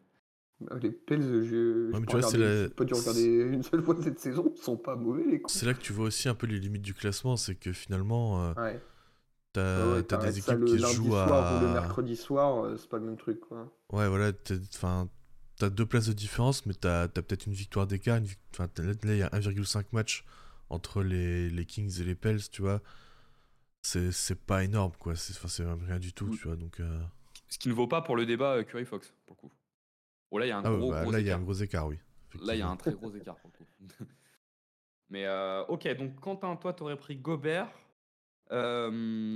Ah, 0.69 0.75
Les 0.81 0.91
Pels, 0.91 1.21
je 1.21 1.43
je 1.45 1.91
mais 1.93 1.99
peux 2.01 2.05
tu 2.05 2.11
vois, 2.17 2.21
c'est 2.21 2.37
regarder- 2.37 2.63
la- 2.63 2.69
pas 2.69 2.83
dû 2.85 2.93
regarder 2.93 3.25
une 3.53 3.63
seule 3.63 3.81
fois 3.83 3.95
cette 4.01 4.19
saison. 4.19 4.51
Ils 4.55 4.61
sont 4.61 4.77
pas 4.77 4.95
mauvais. 4.95 5.41
C'est 5.47 5.65
là 5.65 5.73
que 5.73 5.79
tu 5.81 5.93
vois 5.93 6.05
aussi 6.07 6.27
un 6.27 6.35
peu 6.35 6.47
les 6.47 6.59
limites 6.59 6.81
du 6.81 6.93
classement. 6.93 7.37
C'est 7.37 7.55
que 7.55 7.71
finalement, 7.73 8.43
euh, 8.49 8.53
Ouais. 8.55 8.79
T'as 9.53 9.87
Ouais, 9.87 9.93
ouais, 9.95 10.03
des 10.03 10.41
ça 10.41 10.53
équipes 10.53 10.59
le 10.59 10.65
qui 10.67 10.77
lundi 10.77 10.93
jouent 10.95 11.05
soir 11.05 11.27
ou 11.57 11.65
le 11.65 11.69
à. 11.69 11.73
mercredi 11.73 12.15
soir, 12.15 12.65
euh, 12.65 12.77
c'est 12.77 12.87
pas 12.89 12.97
le 12.99 13.05
même 13.05 13.17
truc, 13.17 13.39
quoi. 13.39 13.73
Ouais, 13.91 14.07
voilà, 14.07 14.31
t'as 14.31 15.69
deux 15.69 15.85
places 15.87 16.05
de 16.07 16.13
différence, 16.13 16.65
mais 16.67 16.73
t'as 16.73 17.07
t'as 17.07 17.21
peut-être 17.23 17.47
une 17.47 17.53
victoire 17.53 17.87
d'écart. 17.87 18.17
une 18.17 18.27
Enfin, 18.53 18.69
là, 18.77 18.93
il 19.03 19.17
y 19.17 19.23
a 19.23 19.29
1,5 19.33 19.91
match 19.91 20.23
entre 20.69 21.01
les, 21.01 21.49
les 21.49 21.65
Kings 21.65 21.99
et 21.99 22.03
les 22.03 22.15
Pels, 22.15 22.47
tu 22.49 22.61
vois. 22.61 22.81
C'est 23.81 24.11
c'est 24.11 24.35
pas 24.39 24.63
énorme, 24.63 24.91
quoi. 24.99 25.15
C'est 25.15 25.33
enfin, 25.35 25.47
c'est 25.47 25.63
même 25.65 25.83
rien 25.83 25.99
du 25.99 26.13
tout, 26.13 26.25
Oui. 26.29 26.37
tu 26.37 26.47
vois. 26.47 26.55
Donc, 26.55 26.79
euh, 26.79 26.99
Ce 27.47 27.57
qui 27.57 27.69
ne 27.69 27.73
vaut 27.73 27.87
pas 27.87 28.01
pour 28.01 28.15
le 28.15 28.25
débat 28.27 28.53
euh, 28.57 28.63
Curry 28.63 28.85
Fox, 28.85 29.11
pour 29.25 29.35
le 29.41 29.47
coup. 29.49 29.53
Oh, 30.31 30.37
là, 30.37 30.45
il 30.45 30.49
y 30.49 30.51
a 30.51 30.57
un 30.57 30.63
ah 30.63 30.71
gros, 30.71 30.91
bah, 30.91 31.01
gros 31.01 31.11
là, 31.11 31.19
il 31.19 31.25
y 31.25 31.29
a 31.29 31.31
écart. 31.31 31.39
un 31.39 31.43
gros 31.43 31.53
écart, 31.53 31.87
oui. 31.87 31.97
Là, 32.41 32.55
il 32.55 32.59
y 32.59 32.61
a 32.61 32.67
un 32.67 32.75
très 32.77 32.93
gros 32.93 33.13
écart 33.15 33.37
pour 33.39 33.51
le 33.51 33.65
coup. 33.65 34.05
Mais 35.09 35.25
euh, 35.25 35.65
ok, 35.65 35.87
donc 35.97 36.19
Quentin, 36.19 36.55
toi, 36.55 36.73
t'aurais 36.73 36.97
pris 36.97 37.17
Gobert. 37.17 37.71
Euh, 38.51 39.35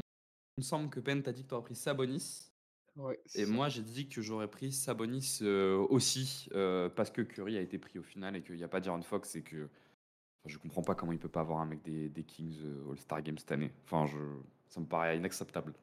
il 0.57 0.61
me 0.61 0.63
semble 0.63 0.89
que 0.89 0.99
Ben 0.99 1.21
t'a 1.21 1.31
dit 1.31 1.43
que 1.43 1.49
t'aurais 1.49 1.63
pris 1.63 1.75
Sabonis. 1.75 2.51
Ouais, 2.95 3.19
Et 3.33 3.47
moi, 3.47 3.69
j'ai 3.69 3.81
dit 3.81 4.07
que 4.07 4.21
j'aurais 4.21 4.47
pris 4.47 4.71
Sabonis 4.71 5.39
euh, 5.41 5.77
aussi, 5.89 6.47
euh, 6.53 6.89
parce 6.89 7.09
que 7.09 7.23
Curry 7.23 7.57
a 7.57 7.61
été 7.61 7.79
pris 7.79 7.97
au 7.97 8.03
final 8.03 8.35
et 8.35 8.43
qu'il 8.43 8.55
n'y 8.55 8.63
a 8.63 8.67
pas 8.67 8.79
D'Aaron 8.79 9.01
Fox 9.01 9.35
et 9.35 9.41
que 9.41 9.63
enfin, 9.65 10.47
je 10.47 10.59
comprends 10.59 10.83
pas 10.83 10.93
comment 10.93 11.11
il 11.11 11.17
peut 11.17 11.27
pas 11.27 11.41
avoir 11.41 11.59
un 11.59 11.65
mec 11.65 11.81
des, 11.81 12.09
des 12.09 12.23
Kings 12.23 12.59
All-Star 12.91 13.23
Game 13.23 13.39
cette 13.39 13.51
année. 13.51 13.71
Enfin, 13.85 14.05
je, 14.05 14.19
ça 14.67 14.79
me 14.79 14.85
paraît 14.85 15.17
inacceptable. 15.17 15.73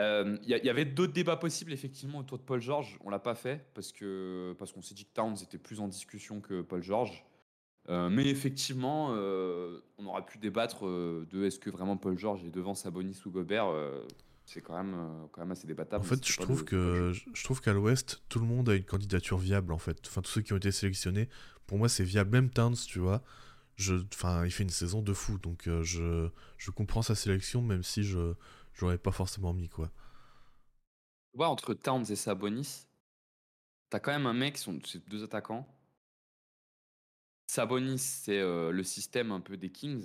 Euh, 0.00 0.36
Il 0.42 0.48
y, 0.50 0.58
il 0.58 0.64
y 0.64 0.70
avait 0.70 0.84
d'autres 0.84 1.12
débats 1.12 1.36
possibles 1.36 1.72
effectivement 1.72 2.18
autour 2.18 2.38
de 2.38 2.42
Paul 2.42 2.60
George. 2.60 2.98
On 3.04 3.10
l'a 3.10 3.18
pas 3.18 3.34
fait 3.34 3.66
parce 3.74 3.92
que 3.92 4.54
parce 4.58 4.72
qu'on 4.72 4.82
s'est 4.82 4.94
dit 4.94 5.04
que 5.04 5.12
Towns 5.14 5.36
était 5.42 5.58
plus 5.58 5.80
en 5.80 5.88
discussion 5.88 6.40
que 6.40 6.62
Paul 6.62 6.82
George. 6.82 7.24
Euh, 7.88 8.08
mais 8.10 8.26
effectivement, 8.28 9.08
euh, 9.12 9.80
on 9.98 10.06
aurait 10.06 10.24
pu 10.24 10.38
débattre 10.38 10.86
euh, 10.86 11.26
de 11.30 11.44
est-ce 11.44 11.58
que 11.58 11.70
vraiment 11.70 11.96
Paul 11.96 12.16
George 12.18 12.44
est 12.44 12.50
devant 12.50 12.74
Sabonis 12.74 13.18
ou 13.26 13.30
Gobert. 13.30 13.66
euh, 13.68 14.06
c'est 14.44 14.60
quand 14.60 14.76
même, 14.76 14.94
euh, 14.94 15.26
quand 15.32 15.40
même 15.42 15.52
assez 15.52 15.66
débattable. 15.66 16.04
En 16.04 16.08
fait, 16.08 16.26
je 16.26 16.38
trouve 16.40 16.64
que 16.64 17.12
je 17.12 17.44
trouve 17.44 17.60
qu'à 17.60 17.72
l'Ouest, 17.72 18.22
tout 18.28 18.38
le 18.40 18.46
monde 18.46 18.68
a 18.68 18.74
une 18.74 18.84
candidature 18.84 19.38
viable 19.38 19.72
en 19.72 19.78
fait. 19.78 19.98
Enfin, 20.06 20.22
tous 20.22 20.30
ceux 20.30 20.40
qui 20.42 20.52
ont 20.52 20.56
été 20.56 20.72
sélectionnés, 20.72 21.28
pour 21.66 21.78
moi, 21.78 21.88
c'est 21.88 22.04
viable. 22.04 22.30
Même 22.30 22.50
Towns, 22.50 22.76
tu 22.86 22.98
vois. 22.98 23.22
Je, 23.76 23.94
enfin, 24.12 24.44
il 24.44 24.50
fait 24.50 24.64
une 24.64 24.68
saison 24.70 25.00
de 25.02 25.12
fou, 25.14 25.38
donc 25.38 25.66
euh, 25.66 25.82
je, 25.82 26.28
je 26.58 26.70
comprends 26.70 27.00
sa 27.02 27.14
sélection, 27.14 27.62
même 27.62 27.82
si 27.82 28.02
je 28.02 28.34
j'aurais 28.74 28.98
pas 28.98 29.12
forcément 29.12 29.52
mis 29.52 29.68
quoi. 29.68 29.90
Tu 31.32 31.36
vois, 31.36 31.48
entre 31.48 31.74
Towns 31.74 32.04
et 32.10 32.16
Sabonis, 32.16 32.86
t'as 33.88 34.00
quand 34.00 34.12
même 34.12 34.26
un 34.26 34.32
mec, 34.34 34.58
sont- 34.58 34.80
deux 35.08 35.22
attaquants. 35.22 35.66
Sabonis, 37.46 37.98
c'est 37.98 38.38
euh, 38.38 38.70
le 38.70 38.82
système 38.82 39.32
un 39.32 39.40
peu 39.40 39.56
des 39.56 39.70
Kings. 39.70 40.04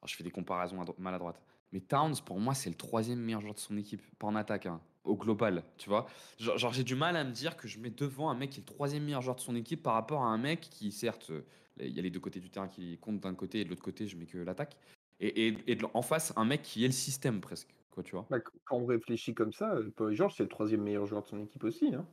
Alors, 0.00 0.08
je 0.08 0.16
fais 0.16 0.24
des 0.24 0.30
comparaisons 0.30 0.82
maladroites. 0.98 1.40
Mais 1.72 1.80
Towns, 1.80 2.16
pour 2.24 2.38
moi, 2.40 2.54
c'est 2.54 2.70
le 2.70 2.76
troisième 2.76 3.20
meilleur 3.20 3.40
joueur 3.40 3.54
de 3.54 3.58
son 3.60 3.76
équipe, 3.76 4.02
pas 4.18 4.26
en 4.26 4.34
attaque, 4.36 4.66
hein, 4.66 4.80
au 5.04 5.16
global, 5.16 5.64
tu 5.78 5.88
vois. 5.88 6.06
Genre, 6.38 6.58
genre, 6.58 6.72
j'ai 6.72 6.84
du 6.84 6.94
mal 6.94 7.16
à 7.16 7.24
me 7.24 7.32
dire 7.32 7.56
que 7.56 7.68
je 7.68 7.78
mets 7.78 7.90
devant 7.90 8.30
un 8.30 8.34
mec 8.34 8.50
qui 8.50 8.58
est 8.60 8.62
le 8.62 8.66
troisième 8.74 9.04
meilleur 9.04 9.22
joueur 9.22 9.36
de 9.36 9.40
son 9.40 9.54
équipe 9.56 9.82
par 9.82 9.94
rapport 9.94 10.22
à 10.22 10.26
un 10.26 10.38
mec 10.38 10.60
qui, 10.60 10.90
certes, 10.92 11.30
euh, 11.30 11.42
il 11.78 11.90
y 11.94 11.98
a 11.98 12.02
les 12.02 12.10
deux 12.10 12.20
côtés 12.20 12.40
du 12.40 12.50
terrain 12.50 12.68
qui 12.68 12.98
comptent 12.98 13.20
d'un 13.20 13.34
côté 13.34 13.60
et 13.60 13.64
de 13.64 13.68
l'autre 13.70 13.82
côté, 13.82 14.06
je 14.08 14.16
mets 14.16 14.26
que 14.26 14.38
l'attaque. 14.38 14.76
Et, 15.20 15.48
et- 15.48 15.58
et 15.66 15.76
de- 15.76 15.86
en 15.94 16.02
face, 16.02 16.32
un 16.36 16.44
mec 16.44 16.62
qui 16.62 16.84
est 16.84 16.88
le 16.88 16.92
système 16.92 17.40
presque, 17.40 17.68
quoi, 17.90 18.02
tu 18.02 18.12
vois. 18.14 18.26
Bah, 18.30 18.40
qu- 18.40 18.50
quand 18.64 18.76
on 18.76 18.86
réfléchit 18.86 19.34
comme 19.34 19.52
ça, 19.52 19.74
euh, 19.74 19.90
Paul 19.96 20.12
George, 20.12 20.34
c'est 20.36 20.42
le 20.42 20.48
troisième 20.48 20.82
meilleur 20.82 21.06
joueur 21.06 21.22
de 21.22 21.26
son 21.28 21.40
équipe 21.40 21.64
aussi. 21.64 21.94
Hein. 21.94 22.06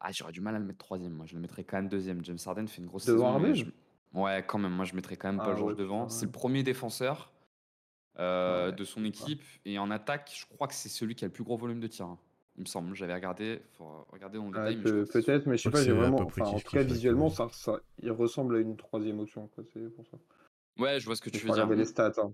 Ah, 0.00 0.12
j'aurais 0.12 0.32
du 0.32 0.40
mal 0.40 0.54
à 0.54 0.58
le 0.58 0.64
mettre 0.64 0.78
troisième. 0.78 1.12
Moi, 1.12 1.26
je 1.26 1.34
le 1.34 1.40
mettrais 1.40 1.64
quand 1.64 1.78
même 1.78 1.88
deuxième. 1.88 2.24
James 2.24 2.38
Harden 2.44 2.66
fait 2.68 2.82
une 2.82 2.86
grosse 2.86 3.06
Devant 3.06 3.40
saison. 3.40 3.54
je- 3.54 3.64
Ouais, 4.18 4.44
quand 4.46 4.58
même. 4.58 4.72
Moi, 4.72 4.84
je 4.84 4.94
mettrais 4.94 5.16
quand 5.16 5.28
même 5.28 5.38
Paul 5.42 5.54
Ah 5.54 5.56
George 5.56 5.72
ouais, 5.72 5.78
devant. 5.78 6.08
C'est 6.08 6.26
le 6.26 6.32
premier 6.32 6.62
défenseur 6.62 7.32
euh, 8.18 8.66
Ouais, 8.70 8.72
de 8.76 8.84
son 8.84 9.04
équipe. 9.04 9.42
Et 9.64 9.78
en 9.78 9.90
attaque, 9.90 10.32
je 10.34 10.46
crois 10.46 10.68
que 10.68 10.74
c'est 10.74 10.88
celui 10.88 11.14
qui 11.14 11.24
a 11.24 11.28
le 11.28 11.32
plus 11.32 11.44
gros 11.44 11.56
volume 11.56 11.80
de 11.80 11.86
tir. 11.86 12.06
hein. 12.06 12.18
Il 12.56 12.60
me 12.62 12.66
semble. 12.66 12.94
J'avais 12.94 13.12
regardé. 13.14 13.60
Faut 13.76 14.06
regarder 14.10 14.38
dans 14.38 14.48
le 14.50 14.58
Ouais, 14.58 14.74
détail. 14.74 15.04
Peut-être, 15.06 15.46
mais 15.46 15.56
je 15.58 15.62
sais 15.64 15.70
pas, 15.70 15.82
j'ai 15.84 15.92
vraiment. 15.92 16.20
Enfin, 16.20 16.44
en 16.46 16.58
tout 16.58 16.70
cas, 16.70 16.82
visuellement, 16.82 17.28
ça, 17.28 17.48
ça, 17.52 17.80
il 18.02 18.10
ressemble 18.12 18.56
à 18.56 18.60
une 18.60 18.76
troisième 18.76 19.18
option. 19.20 19.48
quoi, 19.48 19.64
C'est 19.72 19.94
pour 19.94 20.06
ça. 20.06 20.16
Ouais, 20.78 21.00
je 21.00 21.06
vois 21.06 21.16
ce 21.16 21.22
que 21.22 21.30
tu 21.30 21.46
veux 21.46 21.52
dire. 21.52 21.66
les 21.68 21.84
stats. 21.84 22.12
hein. 22.18 22.32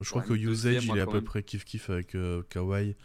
Je 0.00 0.08
crois 0.10 0.22
Ouais, 0.22 0.28
que 0.28 0.32
usage, 0.34 0.74
deuxième, 0.74 0.94
il 0.96 0.98
est 0.98 1.02
à 1.02 1.06
peu 1.06 1.12
même. 1.14 1.24
près 1.24 1.42
kiff 1.42 1.64
kiff 1.64 1.88
avec 1.90 2.14
euh, 2.16 2.42
Kawhi 2.48 2.96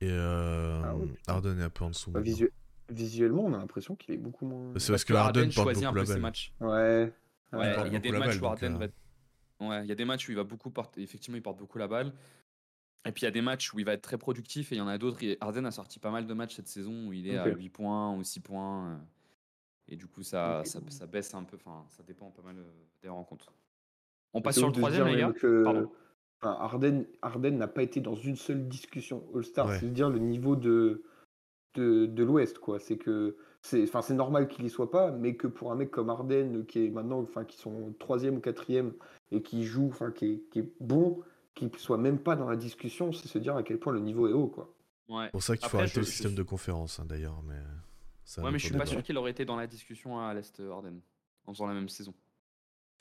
et 0.00 0.08
euh, 0.10 0.82
Ah. 1.26 1.32
Harden 1.32 1.58
est 1.58 1.62
un 1.64 1.70
peu 1.70 1.84
en 1.84 1.90
dessous. 1.90 2.10
Bah, 2.12 2.20
visu- 2.20 2.52
Visuellement, 2.90 3.44
on 3.46 3.54
a 3.54 3.58
l'impression 3.58 3.96
qu'il 3.96 4.14
est 4.14 4.18
beaucoup 4.18 4.44
moins. 4.46 4.72
C'est 4.78 4.92
parce 4.92 5.04
que 5.04 5.14
Harden 5.14 5.40
Harden 5.44 5.54
porte 5.54 5.66
choisit 5.68 5.84
un 5.84 5.88
beaucoup 5.88 5.94
peu 5.94 6.00
la 6.00 6.06
ses 6.06 6.12
balle. 6.12 6.22
matchs. 6.22 6.52
Ouais. 6.60 7.12
Ouais, 7.52 7.86
Il 7.86 7.92
y 7.92 7.96
a 7.96 7.98
des 7.98 8.12
matchs 8.12 8.20
balle, 8.26 8.36
où 8.36 8.40
donc, 8.40 8.50
Harden 8.62 8.74
euh, 8.74 8.86
va. 9.58 9.66
Ouais, 9.68 9.84
il 9.84 9.88
y 9.88 9.92
a 9.92 9.94
des 9.94 10.04
matchs 10.04 10.28
où 10.28 10.32
il 10.32 10.36
va 10.36 10.44
beaucoup 10.44 10.70
porter. 10.70 11.00
Effectivement, 11.02 11.36
il 11.36 11.42
porte 11.42 11.58
beaucoup 11.58 11.78
la 11.78 11.88
balle. 11.88 12.12
Et 13.06 13.12
puis 13.12 13.22
il 13.22 13.24
y 13.24 13.28
a 13.28 13.30
des 13.32 13.40
matchs 13.42 13.72
où 13.72 13.78
il 13.78 13.84
va 13.84 13.92
être 13.94 14.02
très 14.02 14.18
productif 14.18 14.70
et 14.72 14.76
il 14.76 14.78
y 14.78 14.80
en 14.82 14.88
a 14.88 14.98
d'autres. 14.98 15.18
Harden 15.40 15.64
a 15.64 15.70
sorti 15.70 15.98
pas 15.98 16.10
mal 16.10 16.26
de 16.26 16.34
matchs 16.34 16.56
cette 16.56 16.68
saison 16.68 17.08
où 17.08 17.12
il 17.12 17.26
est 17.28 17.38
à 17.38 17.48
Ok. 17.48 17.56
8 17.58 17.68
points 17.70 18.14
ou 18.14 18.22
6 18.22 18.40
points. 18.40 18.90
euh, 18.92 18.96
Et 19.88 19.96
du 19.96 20.06
coup, 20.06 20.22
ça, 20.22 20.62
ça, 20.64 20.80
ça 20.88 21.06
baisse 21.06 21.34
un 21.34 21.44
peu. 21.44 21.56
Enfin, 21.56 21.84
ça 21.90 22.02
dépend 22.02 22.30
pas 22.30 22.42
mal 22.42 22.56
des 23.02 23.08
rencontres. 23.08 23.52
On 24.34 24.42
passe 24.42 24.58
sur 24.58 24.66
le 24.66 24.72
troisième, 24.72 25.06
les 25.06 25.16
gars 25.16 25.26
même 25.28 25.34
que- 25.34 25.64
Pardon. 25.64 25.90
Enfin, 26.42 26.56
Harden, 26.60 27.04
Harden 27.22 27.52
n'a 27.56 27.68
pas 27.68 27.82
été 27.82 28.00
dans 28.00 28.14
une 28.16 28.36
seule 28.36 28.68
discussion 28.68 29.24
All-Star. 29.34 29.66
Ouais. 29.66 29.78
C'est 29.80 29.90
dire 29.92 30.10
le 30.10 30.18
niveau 30.18 30.56
de, 30.56 31.02
de, 31.74 32.04
de 32.06 32.22
l'Ouest, 32.24 32.58
quoi. 32.58 32.78
C'est 32.78 32.98
que 32.98 33.36
c'est, 33.62 33.82
enfin, 33.84 34.02
c'est 34.02 34.12
normal 34.14 34.46
qu'il 34.48 34.64
y 34.66 34.70
soit 34.70 34.90
pas, 34.90 35.10
mais 35.10 35.36
que 35.36 35.46
pour 35.46 35.72
un 35.72 35.74
mec 35.74 35.90
comme 35.90 36.10
Harden, 36.10 36.64
qui 36.66 36.84
est 36.84 36.90
maintenant, 36.90 37.20
enfin, 37.20 37.44
qui 37.44 37.56
sont 37.56 37.94
troisième 37.98 38.36
ou 38.36 38.40
quatrième 38.40 38.92
et 39.32 39.40
qui 39.42 39.64
joue, 39.64 39.86
enfin, 39.88 40.10
qui 40.10 40.26
est, 40.26 40.42
qui 40.50 40.58
est 40.58 40.68
bon, 40.80 41.22
qui 41.54 41.70
soit 41.78 41.96
même 41.96 42.18
pas 42.18 42.36
dans 42.36 42.48
la 42.48 42.56
discussion, 42.56 43.12
c'est 43.12 43.28
se 43.28 43.38
dire 43.38 43.56
à 43.56 43.62
quel 43.62 43.78
point 43.78 43.92
le 43.94 44.00
niveau 44.00 44.28
est 44.28 44.32
haut, 44.32 44.48
quoi. 44.48 44.74
Ouais. 45.08 45.26
C'est 45.26 45.30
pour 45.32 45.42
ça 45.42 45.56
qu'il 45.56 45.62
faut 45.62 45.76
Après, 45.76 45.78
arrêter 45.78 45.94
je- 45.94 46.00
le 46.00 46.06
système 46.06 46.34
de 46.34 46.42
conférence, 46.42 47.00
hein, 47.00 47.06
d'ailleurs. 47.08 47.40
Mais 47.46 47.56
ça, 48.24 48.42
Ouais, 48.42 48.50
mais 48.50 48.58
je 48.58 48.66
suis 48.66 48.76
pas 48.76 48.84
sûr 48.86 49.02
qu'il 49.02 49.16
aurait 49.16 49.30
été 49.30 49.44
dans 49.46 49.56
la 49.56 49.66
discussion 49.66 50.18
à 50.20 50.34
l'Est, 50.34 50.60
euh, 50.60 50.70
Harden, 50.72 51.00
en 51.46 51.52
faisant 51.54 51.66
la 51.66 51.74
même 51.74 51.88
saison. 51.88 52.12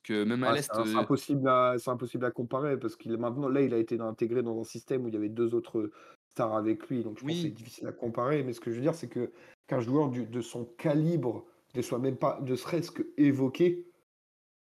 Que 0.04 0.24
même 0.26 0.44
à 0.44 0.50
Ah, 0.50 0.54
l'Est. 0.56 0.70
c'est, 0.74 0.80
euh, 0.96 1.00
impossible 1.00 1.48
à, 1.48 1.76
impossible 1.88 2.26
à 2.26 2.32
comparer 2.32 2.78
parce 2.78 2.96
qu'il 2.96 3.12
est 3.14 3.18
maintenant, 3.18 3.48
là, 3.48 3.62
il 3.62 3.74
a 3.74 3.78
été 3.78 4.00
intégré 4.00 4.44
dans 4.44 4.60
un 4.60 4.64
système 4.64 5.06
où 5.06 5.08
il 5.08 5.14
y 5.14 5.18
avait 5.18 5.30
deux 5.30 5.56
autres 5.56 5.92
stars 6.32 6.56
avec 6.56 6.90
lui, 6.90 7.04
donc 7.04 7.20
je 7.20 7.24
pense 7.24 7.32
que 7.36 7.42
c'est 7.44 7.50
difficile 7.50 7.88
à 7.88 7.92
comparer. 7.94 8.44
Mais 8.44 8.54
ce 8.54 8.60
que 8.60 8.72
je 8.72 8.76
veux 8.78 8.82
dire, 8.82 8.96
c'est 8.96 9.08
que 9.08 9.32
qu'un 9.68 9.80
joueur 9.80 10.10
du- 10.10 10.26
de 10.26 10.42
son 10.42 10.66
calibre 10.66 11.46
ne 11.76 11.82
soit 11.82 12.00
même 12.00 12.18
pas, 12.18 12.40
ne 12.42 12.56
serait-ce 12.56 12.92
que 12.92 13.04
évoqué, 13.18 13.86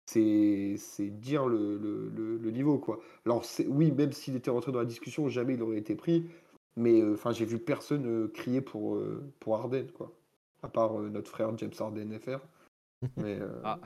c'est, 0.05 0.75
dire 1.11 1.47
le, 1.47 1.77
le- 1.77 2.09
le- 2.09 2.37
le 2.37 2.51
niveau, 2.51 2.79
quoi. 2.79 2.99
Alors 3.25 3.43
oui, 3.67 3.91
même 3.91 4.11
s'il 4.11 4.35
était 4.35 4.49
rentré 4.49 4.71
dans 4.71 4.79
la 4.79 4.85
discussion, 4.85 5.27
jamais 5.29 5.53
il 5.53 5.61
aurait 5.61 5.77
été 5.77 5.95
pris. 5.95 6.25
Mais 6.75 7.01
euh, 7.01 7.13
enfin, 7.13 7.31
j'ai 7.31 7.45
vu 7.45 7.59
personne 7.59 8.05
euh, 8.07 8.27
crier 8.29 8.61
pour 8.61 8.95
euh, 8.95 9.23
pour 9.39 9.55
Harden, 9.55 9.87
quoi. 9.93 10.15
À 10.63 10.69
part 10.69 10.93
notre 10.99 11.29
frère 11.29 11.55
James 11.57 11.71
Harden 11.77 12.17
FR. 12.19 12.39
Mais 13.17 13.39
euh, 13.39 13.61
Ah. 13.63 13.79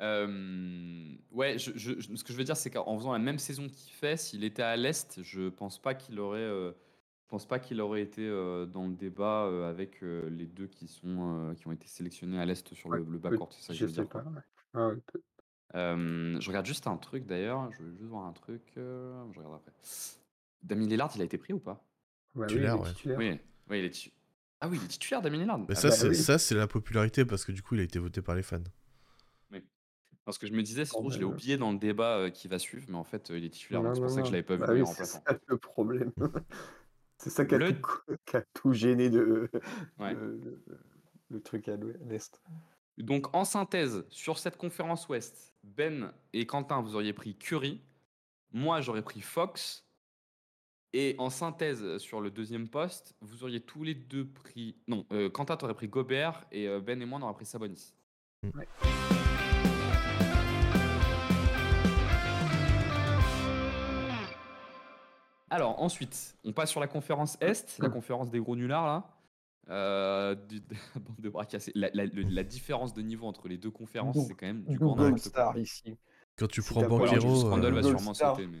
Euh, 0.00 1.14
ouais, 1.32 1.58
je, 1.58 1.70
je- 1.76 2.00
je- 2.00 2.14
ce 2.16 2.24
que 2.24 2.32
je 2.32 2.38
veux 2.38 2.44
dire, 2.44 2.56
c'est 2.56 2.70
qu'en 2.70 2.96
faisant 2.98 3.12
la 3.12 3.18
même 3.18 3.38
saison 3.38 3.68
qu'il 3.68 3.92
fait, 3.92 4.16
s'il 4.16 4.44
était 4.44 4.62
à 4.62 4.76
l'Est, 4.76 5.22
je 5.22 5.48
pense 5.48 5.80
pas 5.80 5.94
qu'il 5.94 6.18
aurait, 6.20 6.38
euh, 6.40 6.72
je 7.22 7.28
pense 7.28 7.46
pas 7.46 7.58
qu'il 7.58 7.80
aurait 7.80 8.02
été 8.02 8.26
euh, 8.26 8.66
dans 8.66 8.86
le 8.88 8.94
débat 8.94 9.44
euh, 9.46 9.68
avec 9.70 10.02
euh, 10.02 10.28
les 10.30 10.46
deux 10.46 10.66
qui 10.66 10.88
sont, 10.88 11.50
euh, 11.50 11.54
qui 11.54 11.66
ont 11.68 11.72
été 11.72 11.86
sélectionnés 11.86 12.38
à 12.40 12.44
l'Est 12.44 12.74
sur 12.74 12.90
le, 12.90 12.98
Ouais, 12.98 13.04
le 13.04 13.18
backcourt. 13.18 13.52
C'est 13.52 13.62
ça 13.62 13.68
que 13.68 13.74
je 13.74 13.80
je 13.80 13.84
veux 13.86 13.92
sais 13.92 14.02
dire. 14.02 14.08
pas. 14.08 14.22
ouais. 14.22 14.40
Ah 14.74 14.88
ouais, 14.88 14.96
Euh, 15.74 16.40
je 16.40 16.48
regarde 16.48 16.66
juste 16.66 16.86
un 16.86 16.96
truc 16.96 17.26
d'ailleurs. 17.26 17.70
Je 17.72 17.82
veux 17.82 17.90
juste 17.92 18.04
voir 18.08 18.26
un 18.26 18.32
truc. 18.32 18.62
euh, 18.76 19.24
je 19.32 19.38
regarde 19.38 19.56
après. 19.56 19.72
Damien 20.62 20.86
Lillard, 20.86 21.12
il 21.14 21.22
a 21.22 21.24
été 21.24 21.38
pris 21.38 21.52
ou 21.52 21.60
pas? 21.60 21.84
Bah 22.34 22.46
oui, 22.46 22.46
Titulaire, 22.46 22.74
il 22.74 22.76
est 22.76 22.82
ouais. 22.82 22.92
titulaire. 22.92 23.18
Oui, 23.18 23.40
oui, 23.70 23.78
il 23.80 23.84
est. 23.86 23.90
titu- 23.90 24.12
Ah 24.60 24.68
oui, 24.68 24.78
il 24.80 24.84
est 24.84 24.88
titulaire, 24.88 25.20
Damien 25.20 25.38
Lillard. 25.38 25.58
Mais 25.58 25.66
Ah 25.70 25.74
ça, 25.74 25.88
bah 25.88 25.94
c'est 25.94 26.08
oui. 26.08 26.14
ça, 26.16 26.38
c'est 26.38 26.54
la 26.54 26.66
popularité 26.66 27.24
parce 27.24 27.44
que 27.44 27.52
du 27.52 27.62
coup, 27.62 27.74
il 27.74 27.80
a 27.80 27.84
été 27.84 27.98
voté 27.98 28.22
par 28.22 28.34
les 28.34 28.42
fans. 28.42 28.62
Parce 30.24 30.38
que 30.38 30.46
je 30.46 30.54
me 30.54 30.62
disais, 30.62 30.86
c'est 30.86 30.92
Oh, 30.94 31.00
trop, 31.00 31.10
je 31.10 31.18
l'ai 31.18 31.24
ben, 31.26 31.32
oublié 31.32 31.58
dans 31.58 31.70
le 31.70 31.76
débat 31.78 32.16
euh, 32.16 32.30
qui 32.30 32.48
va 32.48 32.58
suivre, 32.58 32.86
mais 32.88 32.96
en 32.96 33.04
fait, 33.04 33.30
euh, 33.30 33.36
il 33.38 33.44
est 33.44 33.50
titulaire. 33.50 33.82
Non, 33.82 33.88
donc 33.92 33.96
C'est 33.96 34.00
pour 34.00 34.08
non, 34.08 34.14
ça 34.16 34.22
que 34.22 34.26
je 34.28 34.32
l'avais 34.32 34.42
pas 34.42 34.54
vu 34.54 34.60
Bah 34.60 34.72
oui, 34.72 34.80
en 34.80 34.86
c'est 34.86 35.04
ça 35.04 35.22
le 35.46 35.58
problème. 35.58 36.12
c'est 37.18 37.28
ça 37.28 37.44
qui 37.44 37.54
a, 37.54 37.58
Le- 37.58 37.78
tout, 37.78 37.90
qui 38.24 38.36
a 38.38 38.42
tout 38.54 38.72
gêné 38.72 39.10
de, 39.10 39.50
Ouais. 39.98 40.14
le, 41.28 41.40
truc 41.42 41.68
à 41.68 41.76
l'ouest- 41.76 41.98
l'Est. 42.06 42.40
Donc, 42.96 43.36
en 43.36 43.44
synthèse, 43.44 44.06
sur 44.08 44.38
cette 44.38 44.56
conférence 44.56 45.06
Ouest, 45.10 45.52
Ben 45.62 46.10
et 46.32 46.46
Quentin, 46.46 46.80
vous 46.80 46.94
auriez 46.94 47.12
pris 47.12 47.36
Curry. 47.36 47.82
Moi, 48.50 48.80
j'aurais 48.80 49.02
pris 49.02 49.20
Fox. 49.20 49.84
Et 50.96 51.16
en 51.18 51.28
synthèse, 51.28 51.98
sur 51.98 52.20
le 52.20 52.30
deuxième 52.30 52.68
poste, 52.68 53.16
vous 53.20 53.42
auriez 53.42 53.60
tous 53.60 53.82
les 53.82 53.94
deux 53.94 54.28
pris. 54.28 54.76
Non, 54.86 55.04
euh, 55.10 55.28
Quentin, 55.28 55.56
t'aurais 55.56 55.74
pris 55.74 55.88
Gobert. 55.88 56.44
Et 56.52 56.68
euh, 56.68 56.78
Ben 56.80 57.02
et 57.02 57.04
moi, 57.04 57.18
on 57.20 57.24
aurait 57.24 57.34
pris 57.34 57.46
Sabonis. 57.46 57.94
Ouais. 58.54 58.68
Alors, 65.50 65.80
ensuite, 65.82 66.36
on 66.44 66.52
passe 66.52 66.70
sur 66.70 66.80
la 66.80 66.86
conférence 66.88 67.36
Est, 67.40 67.78
la 67.78 67.88
conférence 67.88 68.30
des 68.30 68.40
gros 68.40 68.56
nullards, 68.56 68.86
là. 68.86 69.10
Euh, 69.70 70.34
du- 70.34 70.60
bande 70.96 71.16
de 71.20 71.28
bras 71.28 71.46
cassés. 71.46 71.72
La, 71.74 71.88
la- 71.94 72.04
le- 72.06 72.22
la 72.22 72.42
différence 72.42 72.92
de 72.92 73.02
niveau 73.02 73.26
entre 73.26 73.48
les 73.48 73.56
deux 73.56 73.70
conférences, 73.70 74.18
c'est 74.26 74.34
quand 74.34 74.46
même 74.46 74.64
du 74.64 74.78
grand 74.78 74.96
ici. 75.56 75.96
Quand 76.36 76.48
tu 76.48 76.62
prends 76.62 76.82
Banquero, 76.82 77.48
Randle 77.48 77.72
va 77.74 77.82
sûrement 77.82 78.14
sauter. 78.14 78.46
Mais... 78.46 78.58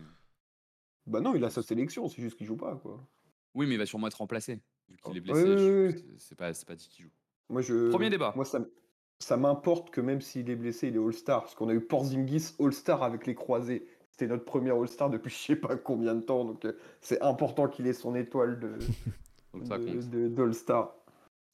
Bah 1.06 1.20
non, 1.20 1.34
il 1.34 1.44
a 1.44 1.50
sa 1.50 1.62
sélection, 1.62 2.08
c'est 2.08 2.22
juste 2.22 2.36
qu'il 2.36 2.46
joue 2.46 2.56
pas, 2.56 2.76
quoi. 2.76 3.04
Oui, 3.54 3.66
mais 3.66 3.74
il 3.74 3.78
va 3.78 3.86
sûrement 3.86 4.06
être 4.06 4.18
remplacé. 4.18 4.60
Vu 4.88 4.96
qu'il 4.96 5.16
est 5.16 5.20
Oui, 5.20 5.42
blessé, 5.42 6.04
c'est 6.18 6.36
pas, 6.36 6.52
dit 6.52 6.88
qu'il 6.88 7.04
joue. 7.04 7.10
Moi, 7.50 7.62
je... 7.62 7.90
Premier 7.90 8.10
débat. 8.10 8.32
Moi, 8.34 8.44
ça, 8.44 8.60
ça 9.18 9.36
m'importe 9.36 9.90
que 9.90 10.00
même 10.00 10.20
s'il 10.20 10.48
est 10.50 10.56
blessé, 10.56 10.88
il 10.88 10.96
est 10.96 10.98
All-Star. 10.98 11.42
Parce 11.42 11.54
qu'on 11.54 11.68
a 11.68 11.74
eu 11.74 11.80
Porzingis 11.80 12.54
All-Star 12.58 13.02
avec 13.02 13.26
les 13.26 13.34
croisés. 13.34 13.86
C'était 14.10 14.26
notre 14.26 14.44
premier 14.44 14.70
All-Star 14.70 15.10
depuis 15.10 15.30
je 15.34 15.36
sais 15.36 15.56
pas 15.56 15.76
combien 15.76 16.14
de 16.14 16.22
temps. 16.22 16.44
Donc, 16.44 16.64
euh, 16.64 16.72
c'est 17.00 17.20
important 17.20 17.68
qu'il 17.68 17.86
ait 17.86 17.92
son 17.92 18.14
étoile 18.14 18.58
de, 18.58 18.78
d'All-Star. 20.28 20.94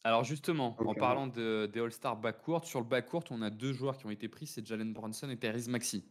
Alors 0.03 0.25
justement, 0.25 0.75
en 0.79 0.95
parlant 0.95 1.27
de, 1.27 1.67
des 1.67 1.81
All-Star 1.81 2.17
backcourt, 2.17 2.65
sur 2.65 2.81
le 2.81 2.87
backcourt, 2.87 3.25
on 3.31 3.43
a 3.43 3.51
deux 3.51 3.75
joueurs 3.75 3.99
qui 3.99 4.07
ont 4.07 4.11
été 4.11 4.29
pris, 4.29 4.47
c'est 4.47 4.67
Jalen 4.67 4.95
Brunson 4.95 5.29
et 5.29 5.37
Therese 5.37 5.69
Maxi. 5.69 6.05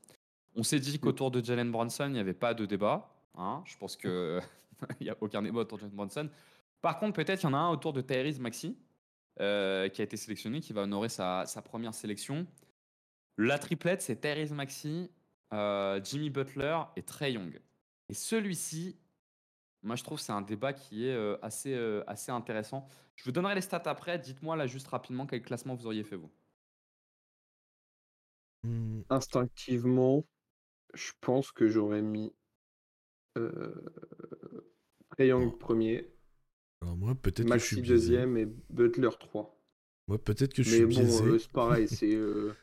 On 0.56 0.62
s'est 0.62 0.80
dit 0.80 1.00
qu'autour 1.00 1.32
de 1.32 1.44
Jalen 1.44 1.72
Brunson, 1.72 2.06
il 2.06 2.14
n'y 2.14 2.20
avait 2.20 2.34
pas 2.34 2.54
de 2.54 2.68
débat. 2.68 3.10
Hein. 3.36 3.64
Je 3.66 3.78
pense 3.78 3.96
qu'il 3.98 4.42
n'y 5.02 5.10
a 5.10 5.18
aucun 5.22 5.42
débat 5.42 5.60
autour 5.62 5.78
de 5.78 5.84
Jalen 5.84 5.96
Brunson. 5.96 6.30
Par 6.82 7.00
contre, 7.00 7.14
peut-être 7.16 7.44
il 7.44 7.46
y 7.46 7.50
en 7.50 7.54
a 7.54 7.58
un 7.58 7.70
autour 7.72 7.94
de 7.94 8.02
Therese 8.02 8.40
Maxi, 8.40 8.78
euh, 9.42 9.90
qui 9.90 10.02
a 10.02 10.06
été 10.06 10.18
sélectionné, 10.18 10.62
qui 10.62 10.74
va 10.74 10.84
honorer 10.84 11.10
sa, 11.10 11.46
sa 11.46 11.62
première 11.62 11.94
sélection. 11.94 12.48
La 13.38 13.60
triplette, 13.60 14.02
c'est 14.02 14.18
Therese 14.18 14.52
Maxi, 14.52 15.12
euh, 15.54 16.02
Jimmy 16.04 16.30
Butler 16.30 16.78
et 16.96 17.04
Trey 17.04 17.34
Young. 17.34 17.60
Et 18.10 18.14
celui-ci, 18.14 19.00
moi 19.84 19.96
je 19.96 20.04
trouve 20.04 20.20
que 20.20 20.24
c'est 20.26 20.32
un 20.34 20.42
débat 20.42 20.74
qui 20.74 21.08
est 21.08 21.14
euh, 21.16 21.38
assez, 21.44 21.74
euh, 21.76 22.04
assez 22.08 22.32
intéressant. 22.32 22.88
Je 23.16 23.24
vous 23.26 23.32
donnerai 23.32 23.56
les 23.56 23.62
stats 23.62 23.84
après. 23.86 24.20
Dites-moi 24.20 24.56
là 24.56 24.68
juste 24.68 24.88
rapidement 24.88 25.26
quel 25.28 25.42
classement 25.44 25.76
vous 25.76 25.86
auriez 25.88 26.04
fait 26.04 26.18
vous? 26.18 26.32
Hmm, 28.64 29.02
Instinctivement, 29.10 30.26
je 30.94 31.14
pense 31.22 31.52
que 31.52 31.68
j'aurais 31.68 32.02
mis 32.02 32.34
Young 35.20 35.58
premier, 35.58 36.08
Alors 36.82 36.96
moi, 36.96 37.16
peut-être 37.16 37.48
que 37.50 37.58
je 37.60 37.66
suis 37.66 37.82
deuxième 37.82 38.38
et 38.38 38.46
Butler 38.70 39.10
3. 39.20 39.56
Moi, 40.08 40.18
peut-être 40.18 40.54
que 40.54 40.64
je 40.64 40.70
Mais 40.70 40.76
suis 40.78 40.86
bon, 40.86 41.02
biaisé. 41.04 41.24
euh, 41.26 41.40
c'est 41.40 41.52
pareil, 41.52 41.88
c'est 41.88 42.16
euh, 42.16 42.54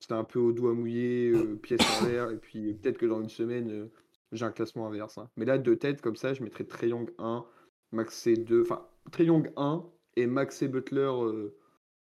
c'était 0.00 0.14
un 0.14 0.24
peu 0.24 0.38
au 0.38 0.52
doigt 0.52 0.74
mouillé, 0.74 1.30
euh, 1.30 1.56
pièce 1.56 1.80
en 2.02 2.06
l'air, 2.06 2.30
et 2.30 2.36
puis 2.36 2.74
peut-être 2.74 2.98
que 2.98 3.06
dans 3.06 3.22
une 3.22 3.30
semaine, 3.30 3.70
euh, 3.70 3.86
j'ai 4.32 4.44
un 4.44 4.52
classement 4.52 4.86
inverse. 4.86 5.16
hein. 5.18 5.30
Mais 5.36 5.44
là, 5.44 5.58
de 5.58 5.74
tête, 5.74 6.02
comme 6.02 6.16
ça, 6.16 6.34
je 6.34 6.42
mettrais 6.42 6.64
Trae 6.64 6.88
Young 6.88 7.10
1, 7.18 7.44
Maxé 7.92 8.36
2, 8.36 8.62
enfin, 8.62 8.86
Trae 9.12 9.24
Young 9.24 9.50
1 9.56 9.84
et 10.16 10.26
Maxé 10.26 10.68
Butler, 10.68 11.00
euh, 11.00 11.56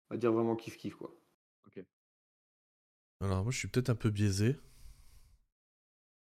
on 0.10 0.14
va 0.14 0.18
dire 0.18 0.32
vraiment 0.32 0.56
kiff-kiff, 0.56 0.96
quoi. 0.96 1.14
Alors 3.20 3.42
moi, 3.44 3.52
je 3.52 3.58
suis 3.58 3.68
peut-être 3.68 3.90
un 3.90 3.96
peu 3.96 4.12
biaisé. 4.12 4.58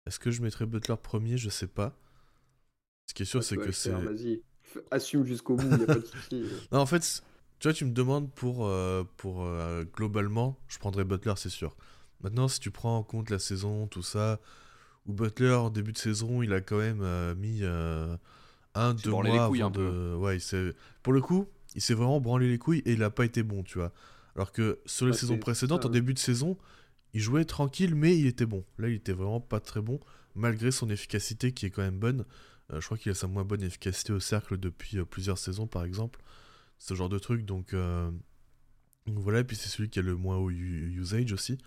Est-ce 0.09 0.19
que 0.21 0.33
je 0.33 0.43
mettrais 0.43 0.67
Butler 0.67 0.97
premier? 1.03 1.39
Je 1.39 1.51
sais 1.51 1.69
pas. 1.69 1.97
Ce 3.07 3.15
qui 3.15 3.23
est 3.23 3.27
sûr, 3.27 3.43
Ouais, 3.43 3.43
c'est 3.43 3.59
que 3.59 3.73
c'est. 3.73 3.93
Vas-y, 4.03 4.43
assume 4.91 5.25
jusqu'au 5.25 5.57
bout, 5.57 5.75
il 5.75 5.83
a 5.83 5.87
pas 5.87 6.01
de 6.01 6.07
souci. 6.07 6.45
Non, 6.73 6.81
en 6.81 6.87
fait, 6.87 7.23
tu 7.59 7.69
vois, 7.69 7.73
tu 7.75 7.85
me 7.85 7.93
demandes 7.93 8.31
pour, 8.33 8.67
euh, 8.67 9.05
pour 9.17 9.45
euh, 9.45 9.85
globalement, 9.85 10.59
je 10.69 10.79
prendrais 10.79 11.05
Butler, 11.05 11.35
c'est 11.37 11.49
sûr. 11.51 11.77
Maintenant, 12.23 12.49
si 12.49 12.61
tu 12.61 12.71
prends 12.71 12.97
en 12.99 13.03
compte 13.03 13.31
la 13.31 13.39
saison, 13.39 13.87
tout 13.87 14.03
ça, 14.03 14.41
où 15.07 15.13
Butler, 15.15 15.55
en 15.55 15.71
début 15.71 15.93
de 15.93 15.99
saison, 15.99 16.43
il 16.43 16.53
a 16.53 16.61
quand 16.61 16.79
même 16.79 17.01
euh, 17.03 17.35
mis 17.37 17.63
un, 18.75 18.95
deux 18.95 19.15
mois 19.15 19.31
les 19.31 19.41
couilles 19.41 19.63
avant 19.63 19.63
un 19.63 19.71
peu. 19.71 19.95
de. 19.95 20.15
Ouais, 20.19 20.39
il 20.39 20.75
Pour 21.03 21.13
le 21.13 21.21
coup, 21.21 21.47
il 21.75 21.81
s'est 21.83 21.95
vraiment 21.95 22.21
branlé 22.21 22.49
les 22.49 22.59
couilles 22.59 22.83
et 22.87 22.93
il 22.93 23.03
a 23.03 23.11
pas 23.11 23.25
été 23.25 23.43
bon, 23.43 23.63
tu 23.63 23.79
vois. 23.79 23.93
Alors 24.37 24.53
que 24.53 24.79
sur 24.87 25.07
les 25.07 25.13
Ouais, 25.13 25.15
saisons 25.15 25.39
précédentes, 25.39 25.87
en 25.87 25.89
début 25.89 26.15
de 26.15 26.19
saison, 26.19 26.57
il 27.15 27.21
jouait 27.21 27.45
tranquille, 27.45 27.95
mais 27.95 28.19
il 28.19 28.27
était 28.27 28.47
bon. 28.47 28.65
Là, 28.79 28.89
il 28.89 28.95
était 28.95 29.13
vraiment 29.13 29.41
pas 29.41 29.61
très 29.61 29.81
bon, 29.81 30.01
malgré 30.35 30.71
son 30.71 30.91
efficacité 30.91 31.53
qui 31.53 31.67
est 31.67 31.71
quand 31.71 31.83
même 31.83 31.99
bonne. 31.99 32.25
Euh, 32.73 32.81
je 32.81 32.87
crois 32.87 32.99
qu'il 32.99 33.11
a 33.11 33.15
sa 33.15 33.27
moins 33.27 33.45
bonne 33.45 33.63
efficacité 33.63 34.13
au 34.13 34.21
cercle 34.21 34.59
depuis 34.59 34.99
euh, 34.99 35.05
plusieurs 35.05 35.39
saisons, 35.39 35.67
par 35.67 35.85
exemple. 35.85 36.21
Ce 36.79 36.95
genre 36.95 37.09
de 37.09 37.19
truc, 37.19 37.45
donc, 37.45 37.73
euh, 37.73 38.11
donc 39.07 39.19
voilà. 39.19 39.41
Et 39.41 39.45
puis 39.45 39.57
c'est 39.57 39.69
celui 39.69 39.89
qui 39.89 39.99
a 39.99 40.03
le 40.03 40.17
moins 40.17 40.37
haut 40.37 40.51
usage 40.51 41.33
aussi. 41.33 41.59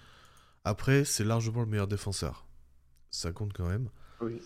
Après, 0.64 1.06
c'est 1.06 1.24
largement 1.24 1.62
le 1.62 1.68
meilleur 1.68 1.88
défenseur. 1.88 2.48
Ça 3.10 3.32
compte 3.32 3.54
quand 3.54 3.68
même. 3.68 3.90
Oui. 4.22 4.40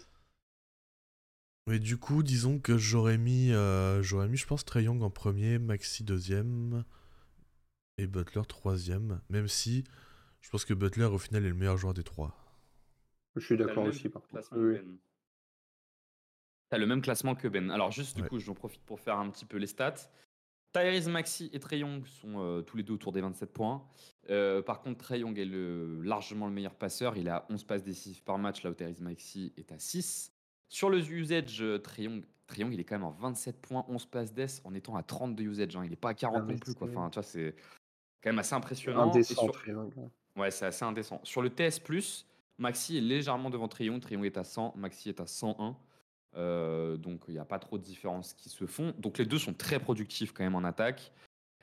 Mais 1.67 1.79
du 1.79 1.97
coup, 1.97 2.23
disons 2.23 2.59
que 2.59 2.77
j'aurais 2.77 3.17
mis, 3.17 3.51
j'aurais 4.01 4.27
mis, 4.27 4.37
je 4.37 4.45
pense, 4.45 4.65
Trey 4.65 4.83
Young 4.83 5.01
en 5.01 5.09
premier, 5.09 5.57
Maxi 5.59 6.03
deuxième 6.03 6.85
et 7.97 8.07
Butler 8.07 8.43
troisième. 8.47 9.19
Même 9.29 9.47
si 9.47 9.83
je 10.45 10.49
pense 10.51 10.63
que 10.63 10.75
Butler, 10.75 11.05
au 11.05 11.17
final, 11.17 11.43
est 11.43 11.49
le 11.49 11.55
meilleur 11.55 11.75
joueur 11.75 11.95
des 11.95 12.03
trois. 12.03 12.35
Je 13.35 13.43
suis 13.43 13.57
d'accord 13.57 13.85
aussi, 13.85 14.09
par 14.09 14.21
contre. 14.21 14.33
classement 14.33 14.57
Oui. 14.59 14.75
Ben. 14.75 14.97
T'as 16.69 16.77
le 16.77 16.85
même 16.85 17.01
classement 17.01 17.33
que 17.33 17.47
Ben. 17.47 17.71
Alors 17.71 17.91
juste 17.91 18.15
du 18.15 18.21
Ouais. 18.21 18.29
coup, 18.29 18.39
j'en 18.39 18.53
profite 18.53 18.83
pour 18.83 18.99
faire 18.99 19.17
un 19.17 19.27
petit 19.31 19.45
peu 19.45 19.57
les 19.57 19.65
stats. 19.67 19.95
Tyrese 20.71 21.07
Maxi 21.07 21.49
et 21.51 21.59
Trey 21.59 21.79
Young 21.79 22.05
sont 22.05 22.35
euh, 22.39 22.61
tous 22.61 22.77
les 22.77 22.83
deux 22.83 22.93
autour 22.93 23.11
des 23.11 23.21
27 23.21 23.51
points. 23.53 23.83
Euh, 24.29 24.61
par 24.61 24.81
contre, 24.81 24.99
Trey 24.99 25.19
Young 25.21 25.37
est 25.39 25.45
le, 25.45 26.01
largement 26.03 26.45
le 26.45 26.53
meilleur 26.53 26.75
passeur. 26.75 27.17
Il 27.17 27.27
a 27.29 27.45
11 27.49 27.63
passes 27.63 27.83
décisives 27.83 28.21
par 28.23 28.37
match, 28.37 28.61
là 28.63 28.69
où 28.69 28.73
Tyrese 28.75 29.01
Maxi 29.01 29.51
est 29.57 29.71
à 29.71 29.79
6. 29.79 30.31
Sur 30.69 30.91
le 30.91 30.99
usage, 30.99 31.61
euh, 31.61 31.79
Trey 31.79 32.03
Young, 32.03 32.23
Trey 32.45 32.61
Young, 32.61 32.71
il 32.73 32.79
est 32.79 32.83
quand 32.83 32.95
même 32.95 33.05
en 33.05 33.11
27 33.11 33.61
points, 33.61 33.83
11 33.87 34.05
passes 34.05 34.33
d'ess 34.33 34.61
en 34.63 34.73
étant 34.75 34.95
à 34.95 35.01
30 35.03 35.35
de 35.35 35.43
usage. 35.43 35.75
hein. 35.75 35.81
Il 35.85 35.89
n'est 35.89 35.95
pas 35.95 36.09
à 36.09 36.13
40 36.13 36.43
Ah, 36.43 36.51
non 36.51 36.57
plus. 36.59 36.75
Quoi. 36.75 36.87
Enfin, 36.89 37.09
tu 37.09 37.15
vois, 37.15 37.23
c'est 37.23 37.55
quand 38.21 38.29
même 38.29 38.39
assez 38.39 38.53
impressionnant. 38.55 39.09
Indécent, 39.11 39.43
sur- 39.43 39.67
Young. 39.67 39.93
Ouais, 40.35 40.51
c'est 40.51 40.65
assez 40.65 40.83
indécent. 40.83 41.19
Sur 41.23 41.41
le 41.41 41.49
TS, 41.49 41.81
Maxi 42.57 42.97
est 42.97 43.01
légèrement 43.01 43.49
devant 43.49 43.67
Trion. 43.67 43.99
Trion 43.99 44.23
est 44.23 44.37
à 44.37 44.43
100, 44.43 44.73
Maxi 44.75 45.09
est 45.09 45.19
à 45.19 45.27
101. 45.27 45.77
Euh, 46.37 46.97
donc 46.97 47.21
il 47.27 47.33
n'y 47.33 47.39
a 47.39 47.45
pas 47.45 47.59
trop 47.59 47.77
de 47.77 47.83
différences 47.83 48.33
qui 48.33 48.49
se 48.49 48.65
font. 48.65 48.93
Donc 48.97 49.17
les 49.17 49.25
deux 49.25 49.39
sont 49.39 49.53
très 49.53 49.79
productifs 49.79 50.33
quand 50.33 50.43
même 50.43 50.55
en 50.55 50.63
attaque. 50.63 51.11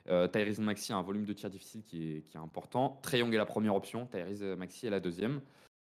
Euh, 0.09 0.27
Tyrese 0.27 0.59
Maxi 0.59 0.91
a 0.91 0.97
un 0.97 1.01
volume 1.01 1.25
de 1.25 1.33
tir 1.33 1.49
difficile 1.49 1.83
qui 1.83 2.23
est, 2.33 2.35
important. 2.35 2.99
Young 3.13 3.33
est 3.33 3.37
la 3.37 3.45
première 3.45 3.75
option, 3.75 4.05
Tyrese 4.07 4.57
Maxi 4.57 4.87
est 4.87 4.89
la 4.89 4.99
deuxième. 4.99 5.41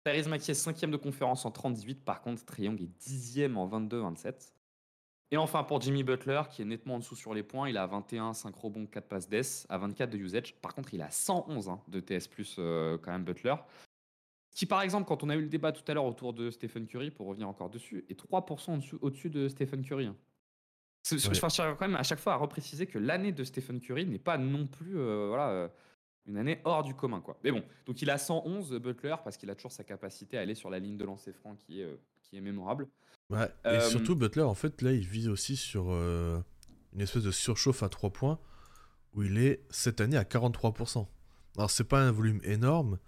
Tyrese 0.05 0.29
Maxi 0.29 0.51
est 0.51 0.55
cinquième 0.55 0.91
de 0.91 0.97
conférence 0.97 1.45
en 1.45 1.51
30-18, 1.51 1.97
par 1.97 2.23
contre 2.23 2.59
Young 2.59 2.81
est 2.81 2.91
dixième 2.99 3.57
en 3.57 3.69
22-27. 3.69 4.53
Et 5.33 5.37
enfin 5.37 5.63
pour 5.63 5.81
Jimmy 5.81 6.03
Butler, 6.03 6.43
qui 6.51 6.63
est 6.63 6.65
nettement 6.65 6.97
en 6.97 6.99
dessous 6.99 7.15
sur 7.15 7.35
les 7.35 7.43
points, 7.43 7.69
il 7.69 7.77
a 7.77 7.87
21, 7.87 8.33
5 8.33 8.55
rebonds, 8.57 8.87
4 8.87 9.07
passes 9.07 9.29
d'ess, 9.29 9.67
à 9.69 9.79
24 9.79 10.11
de 10.11 10.19
usage. 10.19 10.55
Par 10.57 10.75
contre, 10.75 10.93
il 10.93 11.03
a 11.03 11.11
111 11.11 11.69
hein, 11.69 11.81
de 11.89 12.01
TS+, 12.01 12.29
euh, 12.59 12.99
quand 12.99 13.13
même 13.13 13.25
Butler. 13.25 13.55
Qui, 14.51 14.67
par 14.67 14.83
exemple, 14.83 15.07
quand 15.07 15.23
on 15.23 15.29
a 15.29 15.37
eu 15.37 15.43
le 15.43 15.49
débat 15.49 15.71
tout 15.71 15.85
à 15.87 15.95
l'heure 15.95 16.05
autour 16.05 16.33
de 16.33 16.51
Stephen 16.51 16.87
Curry, 16.87 17.13
pour 17.13 17.29
revenir 17.29 17.49
encore 17.49 17.71
dessus, 17.71 18.05
est 18.09 18.21
3% 18.21 18.97
au-dessus, 19.01 19.31
de 19.31 19.49
Stephen 19.49 19.83
Curry. 19.83 20.07
hein. 20.07 20.17
Ouais. 21.13 21.19
Je 21.19 21.47
tiens 21.47 21.75
quand 21.77 21.87
même 21.87 21.97
à 21.97 22.03
chaque 22.03 22.19
fois 22.19 22.35
à 22.35 22.37
repréciser 22.37 22.87
que 22.87 22.99
l'année 22.99 23.33
de 23.33 23.45
Stephen 23.45 23.81
Curry 23.81 24.07
n'est 24.07 24.19
pas 24.19 24.37
non 24.37 24.67
plus 24.67 24.99
euh, 24.99 25.29
voilà, 25.29 25.49
euh, 25.51 25.69
une 26.27 26.37
année 26.37 26.61
hors 26.65 26.83
du 26.83 26.95
commun. 26.95 27.21
Quoi. 27.21 27.39
Mais 27.45 27.53
bon, 27.53 27.63
donc 27.87 28.03
il 28.03 28.11
a 28.11 28.19
111 28.19 28.73
Butler 28.75 29.15
parce 29.23 29.37
qu'il 29.37 29.49
a 29.49 29.55
toujours 29.55 29.73
sa 29.73 29.85
capacité 29.85 30.37
à 30.37 30.41
aller 30.41 30.55
sur 30.55 30.69
la 30.69 30.79
ligne 30.79 30.97
de 30.97 31.05
lancer 31.05 31.33
franc 31.33 31.55
qui 31.55 31.81
est, 31.81 31.89
qui 32.31 32.37
est 32.37 32.41
mémorable. 32.41 32.89
Ouais, 33.29 33.49
Euh, 33.67 33.87
Et 33.87 33.91
surtout, 33.91 34.17
Butler, 34.17 34.43
en 34.43 34.55
fait, 34.55 34.83
là, 34.83 34.93
il 34.93 35.07
vise 35.07 35.29
aussi 35.29 35.57
sur 35.57 35.87
euh, 35.91 36.41
une 36.95 37.01
espèce 37.01 37.23
de 37.23 37.31
surchauffe 37.31 37.83
à 37.83 37.89
3 37.89 38.11
points, 38.11 38.39
où 39.15 39.23
il 39.23 39.39
est 39.39 39.63
cette 39.71 40.01
année 40.01 40.17
à 40.17 40.25
43%. 40.25 41.07
Alors, 41.57 41.71
c'est 41.71 41.85
pas 41.85 42.01
un 42.03 42.13
volume 42.13 42.41
énorme, 42.45 42.99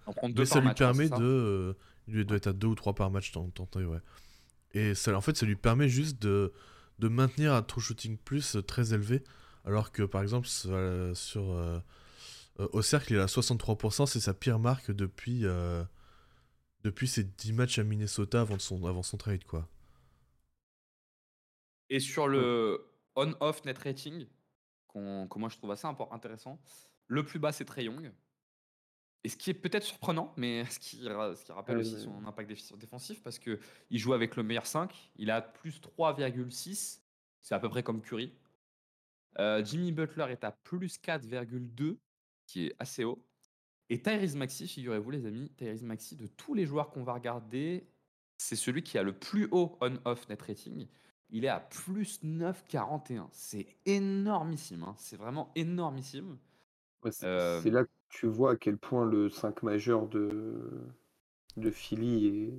mais 0.41 0.45
ça 0.45 0.59
lui 0.59 0.67
match, 0.67 0.81
hein, 0.81 0.91
permet 0.91 1.07
ça 1.07 1.17
de. 1.17 1.23
euh, 1.23 1.73
il 2.07 2.25
doit 2.25 2.37
être 2.37 2.47
à 2.47 2.53
2 2.53 2.67
ou 2.67 2.75
3 2.75 2.93
par 2.93 3.09
match, 3.09 3.31
tant- 3.31 3.49
tenté, 3.49 3.83
ouais. 3.85 3.99
Et 4.73 4.95
ça, 4.95 5.15
en 5.15 5.21
fait, 5.21 5.37
ça 5.37 5.45
lui 5.45 5.55
permet 5.55 5.87
juste 5.87 6.21
de, 6.21 6.51
de 6.99 7.07
maintenir 7.07 7.53
un 7.53 7.61
true 7.61 7.81
shooting 7.81 8.17
plus 8.17 8.55
euh, 8.57 8.61
très 8.61 8.93
élevé, 8.93 9.23
alors 9.65 9.91
que, 9.91 10.03
par 10.03 10.21
exemple, 10.21 10.47
sur, 10.47 10.71
euh, 10.73 11.13
sur, 11.13 11.49
euh, 11.51 11.79
euh, 12.59 12.67
au 12.73 12.81
cercle, 12.81 13.13
il 13.13 13.17
est 13.17 13.21
à 13.21 13.27
63%, 13.27 14.05
c'est 14.05 14.19
sa 14.19 14.33
pire 14.33 14.59
marque 14.59 14.91
depuis, 14.91 15.45
euh, 15.45 15.83
depuis 16.83 17.07
ses 17.07 17.23
10 17.23 17.53
matchs 17.53 17.79
à 17.79 17.83
Minnesota 17.83 18.41
avant, 18.41 18.59
son, 18.59 18.85
avant 18.85 19.03
son 19.03 19.17
trade, 19.17 19.43
quoi. 19.45 19.67
Et 21.89 21.99
sur 21.99 22.27
le 22.27 22.85
on-off 23.15 23.63
net 23.65 23.77
rating, 23.77 24.27
qu'on- 24.87 25.27
que 25.27 25.39
moi 25.39 25.49
je 25.49 25.57
trouve 25.57 25.71
assez 25.71 25.87
intéressant, 25.87 26.59
le 27.07 27.23
plus 27.23 27.39
bas 27.39 27.51
c'est 27.51 27.65
Trey 27.65 27.85
Young. 27.85 28.11
Et 29.25 29.29
ce 29.29 29.37
qui 29.37 29.49
est 29.49 29.53
peut-être 29.53 29.83
surprenant, 29.83 30.33
mais 30.37 30.65
ce 30.71 30.79
qui, 30.79 30.97
ce 30.97 31.43
qui 31.45 31.51
rappelle 31.51 31.77
aussi 31.77 31.95
mais- 31.95 32.01
son 32.01 32.25
impact 32.25 32.51
défensif, 32.77 33.21
parce 33.23 33.39
qu'il 33.39 33.59
joue 33.91 34.13
avec 34.13 34.35
le 34.35 34.43
meilleur 34.43 34.65
5, 34.65 35.11
il 35.15 35.31
a 35.31 35.41
plus 35.41 35.79
3,6, 35.81 37.01
c'est 37.41 37.55
à 37.55 37.59
peu 37.59 37.69
près 37.69 37.83
comme 37.83 38.01
Curry. 38.01 38.33
Euh, 39.39 39.63
Jimmy 39.63 39.91
Butler 39.91 40.25
est 40.29 40.43
à 40.43 40.51
plus 40.51 40.97
4,2, 40.99 41.97
qui 42.45 42.67
est 42.67 42.75
assez 42.79 43.03
haut. 43.03 43.23
Et 43.89 44.01
Tyrese 44.01 44.35
Maxi, 44.35 44.67
figurez-vous 44.67 45.11
les 45.11 45.25
amis, 45.25 45.49
Tyrese 45.57 45.83
Maxi, 45.83 46.15
de 46.15 46.27
tous 46.27 46.53
les 46.53 46.65
joueurs 46.65 46.89
qu'on 46.89 47.03
va 47.03 47.13
regarder, 47.13 47.85
c'est 48.37 48.55
celui 48.55 48.83
qui 48.83 48.97
a 48.97 49.03
le 49.03 49.13
plus 49.17 49.47
haut 49.51 49.77
on-off 49.81 50.27
net 50.29 50.41
rating. 50.41 50.87
Il 51.29 51.45
est 51.45 51.49
à 51.49 51.59
plus 51.59 52.21
9,41. 52.23 53.27
C'est 53.31 53.67
énormissime. 53.85 54.83
hein. 54.83 54.95
C'est 54.97 55.17
vraiment 55.17 55.51
énormissime. 55.55 56.37
Ouais, 57.03 57.11
c'est 57.11 57.25
Euh, 57.25 57.61
c'est 57.61 57.71
là 57.71 57.83
que 57.85 57.89
tu 58.09 58.27
vois 58.27 58.51
à 58.51 58.55
quel 58.55 58.77
point 58.77 59.05
le 59.05 59.29
5 59.29 59.63
majeur 59.63 60.07
de, 60.07 60.69
de 61.57 61.71
Philly 61.71 62.53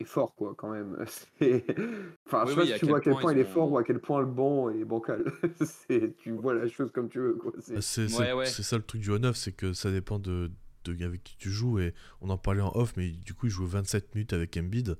est 0.00 0.04
fort, 0.04 0.34
quoi, 0.34 0.54
quand 0.54 0.70
même. 0.70 1.04
Enfin, 2.32 2.44
je 2.46 2.50
Oui, 2.50 2.54
sais 2.54 2.56
pas 2.56 2.62
oui, 2.62 2.72
si 2.74 2.78
tu 2.78 2.86
vois 2.86 2.98
à 2.98 3.00
quel 3.00 3.12
point 3.18 3.32
il 3.32 3.38
est 3.38 3.44
fort 3.44 3.70
ou 3.72 3.78
à 3.78 3.84
quel 3.84 4.00
point 4.00 4.20
le 4.20 4.26
banc 4.26 4.70
est 4.70 4.84
bancal. 4.84 5.24
Tu 6.18 6.30
vois 6.32 6.54
la 6.54 6.68
chose 6.68 6.92
comme 6.92 7.08
tu 7.08 7.18
veux. 7.18 7.38
C'est- 7.60 7.74
Bah, 7.74 7.80
C'est 7.82 8.08
Ouais, 8.16 8.32
ouais. 8.32 8.46
ça 8.46 8.76
le 8.76 8.82
truc 8.82 9.00
du 9.00 9.10
on-off, 9.10 9.36
c'est 9.36 9.52
que 9.52 9.72
ça 9.72 9.90
dépend 9.90 10.18
de, 10.18 10.50
de 10.84 11.04
avec 11.04 11.22
qui 11.24 11.36
tu 11.36 11.50
joues. 11.50 11.78
Et 11.80 11.94
on 12.20 12.30
en 12.30 12.38
parlait 12.38 12.60
en 12.62 12.72
off, 12.74 12.94
mais 12.96 13.10
du 13.10 13.34
coup, 13.34 13.46
il 13.46 13.50
joue 13.52 13.66
27 13.66 14.14
minutes 14.14 14.32
avec 14.32 14.56
Embiid, 14.56 14.96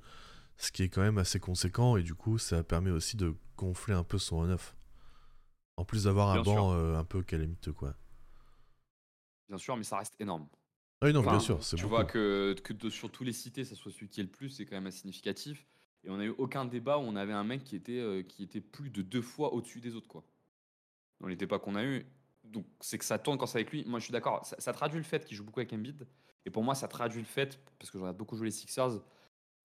ce 0.58 0.72
qui 0.72 0.84
est 0.84 0.88
quand 0.90 1.02
même 1.02 1.18
assez 1.18 1.40
conséquent. 1.40 1.96
Et 1.98 2.02
du 2.04 2.14
coup, 2.14 2.38
ça 2.38 2.64
permet 2.64 2.90
aussi 2.92 3.16
de 3.16 3.34
gonfler 3.58 3.94
un 3.94 4.04
peu 4.04 4.18
son 4.18 4.38
on-off. 4.38 4.76
En 5.76 5.84
plus 5.84 6.04
d'avoir 6.04 6.30
un 6.30 6.38
sûr. 6.44 6.54
banc 6.54 6.72
euh, 6.74 6.96
un 6.96 7.02
peu 7.04 7.22
calamiteux, 7.24 7.72
quoi. 7.72 7.96
Bien 9.48 9.58
sûr, 9.58 9.76
mais 9.76 9.84
ça 9.84 9.98
reste 9.98 10.14
énorme. 10.20 10.48
Ah 11.02 11.06
oui, 11.06 11.12
non, 11.12 11.20
Enfin, 11.20 11.30
bien 11.30 11.40
sûr, 11.40 11.58
Tu 11.74 11.86
beaucoup. 11.86 11.88
vois 11.88 12.04
que, 12.04 12.54
que 12.64 12.72
de- 12.72 12.90
sur 12.90 13.10
tous 13.10 13.24
les 13.24 13.32
cités, 13.32 13.64
ça 13.64 13.74
soit 13.76 13.92
celui 13.92 14.08
qui 14.08 14.20
est 14.20 14.24
le 14.24 14.30
plus, 14.30 14.50
c'est 14.50 14.66
quand 14.66 14.76
même 14.76 14.86
assez 14.86 15.00
significatif. 15.00 15.66
Et 16.04 16.10
on 16.10 16.16
n'a 16.16 16.24
eu 16.24 16.34
aucun 16.38 16.64
débat 16.64 16.98
où 16.98 17.02
on 17.02 17.16
avait 17.16 17.32
un 17.32 17.44
mec 17.44 17.64
qui 17.64 17.76
était, 17.76 17.98
euh, 17.98 18.22
qui 18.22 18.42
était 18.42 18.60
plus 18.60 18.90
de 18.90 19.02
deux 19.02 19.22
fois 19.22 19.52
au-dessus 19.52 19.80
des 19.80 19.94
autres. 19.94 20.08
quoi. 20.08 20.24
Dans 21.20 21.28
les 21.28 21.36
débats 21.36 21.58
qu'on 21.58 21.74
a 21.74 21.84
eu. 21.84 22.06
Donc 22.44 22.64
c'est 22.80 22.96
que 22.98 23.04
ça 23.04 23.18
tourne 23.18 23.36
quand 23.38 23.46
c'est 23.46 23.58
avec 23.58 23.70
lui. 23.70 23.84
Moi 23.86 23.98
je 23.98 24.04
suis 24.04 24.12
d'accord. 24.12 24.44
Ça, 24.46 24.56
ça 24.58 24.72
traduit 24.72 24.98
le 24.98 25.04
fait 25.04 25.24
qu'il 25.24 25.36
joue 25.36 25.44
beaucoup 25.44 25.60
avec 25.60 25.72
Embiid. 25.72 26.06
Et 26.46 26.50
pour 26.50 26.64
moi, 26.64 26.74
ça 26.74 26.88
traduit 26.88 27.20
le 27.20 27.26
fait, 27.26 27.60
parce 27.78 27.90
que 27.90 27.98
je 27.98 28.02
regarde 28.02 28.16
beaucoup 28.16 28.34
jouer 28.34 28.46
les 28.46 28.50
Sixers, 28.50 29.02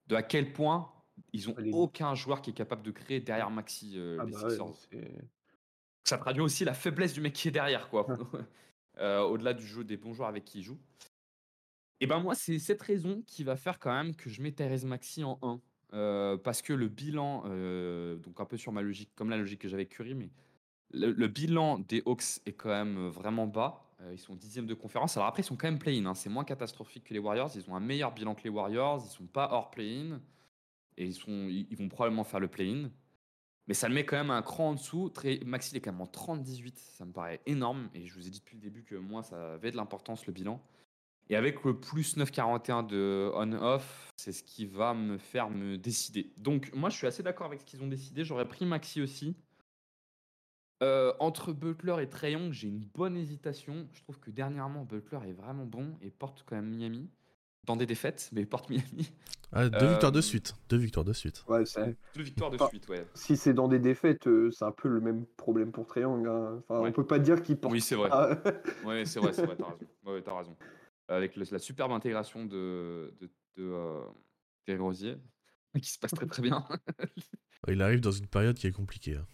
de 0.08 0.14
à 0.14 0.22
quel 0.22 0.52
point 0.52 0.92
ils 1.32 1.48
ont 1.48 1.54
Allez. 1.56 1.70
aucun 1.72 2.14
joueur 2.14 2.42
qui 2.42 2.50
est 2.50 2.54
capable 2.54 2.82
de 2.82 2.90
créer 2.90 3.18
derrière 3.20 3.50
Maxi 3.50 3.94
euh, 3.96 4.18
Ah 4.20 4.24
les 4.26 4.32
bah 4.32 4.50
Sixers. 4.50 4.88
Ça 6.04 6.18
traduit 6.18 6.42
aussi 6.42 6.64
la 6.66 6.74
faiblesse 6.74 7.14
du 7.14 7.22
mec 7.22 7.32
qui 7.32 7.48
est 7.48 7.52
derrière, 7.52 7.88
quoi. 7.88 8.06
Euh, 8.98 9.20
Au-delà 9.20 9.52
du 9.52 9.66
jeu 9.66 9.84
des 9.84 9.98
bons 9.98 10.14
joueurs 10.14 10.30
avec 10.30 10.46
qui 10.46 10.60
il 10.60 10.62
joue. 10.62 10.78
Et 12.00 12.06
ben 12.06 12.18
moi, 12.18 12.34
c'est 12.34 12.58
cette 12.58 12.80
raison 12.80 13.22
qui 13.26 13.44
va 13.44 13.54
faire 13.54 13.78
quand 13.78 13.92
même 13.92 14.16
que 14.16 14.30
je 14.30 14.40
mets 14.40 14.52
Thérèse 14.52 14.86
Maxi 14.86 15.22
en 15.22 15.38
1. 15.42 15.60
Euh, 15.92 16.36
parce 16.36 16.62
que 16.62 16.72
le 16.72 16.88
bilan, 16.88 17.44
euh, 17.46 18.16
donc 18.16 18.40
un 18.40 18.44
peu 18.44 18.56
sur 18.56 18.72
ma 18.72 18.82
logique, 18.82 19.10
comme 19.14 19.30
la 19.30 19.36
logique 19.36 19.60
que 19.60 19.68
j'avais 19.68 19.82
avec 19.82 19.90
Curry, 19.90 20.14
mais 20.14 20.30
le, 20.90 21.26
bilan 21.28 21.78
des 21.78 22.02
Hawks 22.06 22.40
est 22.46 22.52
quand 22.52 22.70
même 22.70 23.08
vraiment 23.08 23.46
bas. 23.46 23.86
Euh, 24.00 24.12
ils 24.12 24.18
sont 24.18 24.34
dixième 24.34 24.66
de 24.66 24.74
conférence. 24.74 25.16
Alors 25.16 25.28
après, 25.28 25.42
ils 25.42 25.46
sont 25.46 25.56
quand 25.56 25.68
même 25.68 25.78
play-in. 25.78 26.06
hein. 26.06 26.14
C'est 26.14 26.28
moins 26.28 26.44
catastrophique 26.44 27.04
que 27.04 27.14
les 27.14 27.20
Warriors. 27.20 27.50
Ils 27.54 27.68
ont 27.70 27.76
un 27.76 27.80
meilleur 27.80 28.12
bilan 28.12 28.34
que 28.34 28.44
les 28.44 28.50
Warriors. 28.50 29.02
Ils 29.04 29.10
sont 29.10 29.26
pas 29.26 29.48
hors 29.52 29.70
play-in. 29.70 30.20
Et 30.98 31.06
ils 31.06 31.66
ils 31.70 31.76
vont 31.76 31.88
probablement 31.88 32.24
faire 32.24 32.40
le 32.40 32.48
play-in. 32.48 32.90
Mais 33.68 33.74
ça 33.74 33.88
le 33.88 33.94
met 33.94 34.04
quand 34.04 34.16
même 34.16 34.30
un 34.30 34.42
cran 34.42 34.70
en 34.70 34.74
dessous. 34.74 35.10
Très, 35.10 35.40
Maxi 35.44 35.74
il 35.74 35.78
est 35.78 35.80
quand 35.80 35.92
même 35.92 36.00
en 36.00 36.06
30-18. 36.06 36.74
Ça 36.76 37.04
me 37.04 37.12
paraît 37.12 37.40
énorme. 37.46 37.88
Et 37.94 38.06
je 38.06 38.14
vous 38.14 38.26
ai 38.26 38.30
dit 38.30 38.38
depuis 38.38 38.56
le 38.56 38.62
début 38.62 38.82
que 38.82 38.94
moi, 38.94 39.22
ça 39.22 39.54
avait 39.54 39.70
de 39.70 39.76
l'importance 39.76 40.26
le 40.26 40.32
bilan. 40.32 40.60
Et 41.28 41.34
avec 41.36 41.64
le 41.64 41.78
plus 41.78 42.16
9,41 42.16 42.86
de 42.86 43.30
on-off, 43.34 44.10
c'est 44.16 44.32
ce 44.32 44.42
qui 44.44 44.64
va 44.66 44.94
me 44.94 45.18
faire 45.18 45.50
me 45.50 45.76
décider. 45.76 46.32
Donc, 46.36 46.70
moi, 46.74 46.88
je 46.88 46.96
suis 46.96 47.06
assez 47.06 47.22
d'accord 47.22 47.46
avec 47.46 47.60
ce 47.60 47.64
qu'ils 47.64 47.82
ont 47.82 47.88
décidé. 47.88 48.24
J'aurais 48.24 48.46
pris 48.46 48.64
Maxi 48.64 49.00
aussi. 49.02 49.34
Euh, 50.82 51.12
entre 51.20 51.52
Butler 51.52 51.96
et 52.02 52.08
Trae 52.08 52.30
Young, 52.32 52.52
j'ai 52.52 52.68
une 52.68 52.78
bonne 52.78 53.16
hésitation. 53.16 53.88
Je 53.92 54.02
trouve 54.02 54.20
que 54.20 54.30
dernièrement, 54.30 54.84
Butler 54.84 55.18
est 55.26 55.32
vraiment 55.32 55.64
bon 55.64 55.96
et 56.02 56.10
porte 56.10 56.44
quand 56.46 56.54
même 56.56 56.68
Miami. 56.68 57.08
Dans 57.64 57.74
des 57.76 57.86
défaites, 57.86 58.28
mais 58.32 58.46
porte 58.46 58.70
Miami. 58.70 59.10
Ah, 59.52 59.68
deux 59.68 59.86
victoires 59.88 60.12
de 60.12 60.18
Euh, 60.18 60.22
suite. 60.22 60.54
Deux 60.68 60.76
victoires 60.76 61.04
de 61.04 61.12
suite. 61.12 61.44
Ouais, 61.48 61.64
Deux 62.14 62.22
victoires 62.22 62.50
de 62.50 62.56
Pas- 62.56 62.68
suite, 62.68 62.88
ouais. 62.88 63.04
Si 63.14 63.36
c'est 63.36 63.54
dans 63.54 63.66
des 63.66 63.78
défaites, 63.80 64.28
euh, 64.28 64.50
c'est 64.52 64.64
un 64.64 64.70
peu 64.70 64.88
le 64.88 65.00
même 65.00 65.24
problème 65.36 65.72
pour 65.72 65.86
Triangle. 65.86 66.28
hein. 66.28 66.62
Enfin, 66.68 66.80
Ouais. 66.82 66.90
On 66.90 66.92
peut 66.92 67.06
pas 67.06 67.18
dire 67.18 67.42
qu'il 67.42 67.56
porte. 67.56 67.72
Oui, 67.72 67.80
c'est 67.80 67.96
vrai. 67.96 68.08
pas. 68.10 68.40
Ouais, 68.84 69.04
c'est 69.04 69.18
vrai, 69.18 69.32
c'est 69.32 69.44
vrai, 69.46 69.56
t'as 69.56 69.64
raison. 69.64 69.78
Ouais, 70.04 70.12
ouais, 70.12 70.22
t'as 70.22 70.36
raison. 70.38 70.56
Avec 71.08 71.36
le- 71.36 71.44
la 71.50 71.58
superbe 71.58 71.92
intégration 71.92 72.44
de, 72.46 73.14
de, 73.20 73.26
de 73.56 73.62
euh, 73.62 74.00
Terry 74.64 74.78
Rozier, 74.80 75.16
qui 75.80 75.90
se 75.90 75.98
passe 75.98 76.12
très 76.12 76.26
très 76.26 76.42
bien. 76.42 76.66
Il 77.68 77.80
arrive 77.82 78.00
dans 78.00 78.10
une 78.12 78.26
période 78.26 78.56
qui 78.56 78.66
est 78.66 78.72
compliquée. 78.72 79.16
hein. 79.16 79.26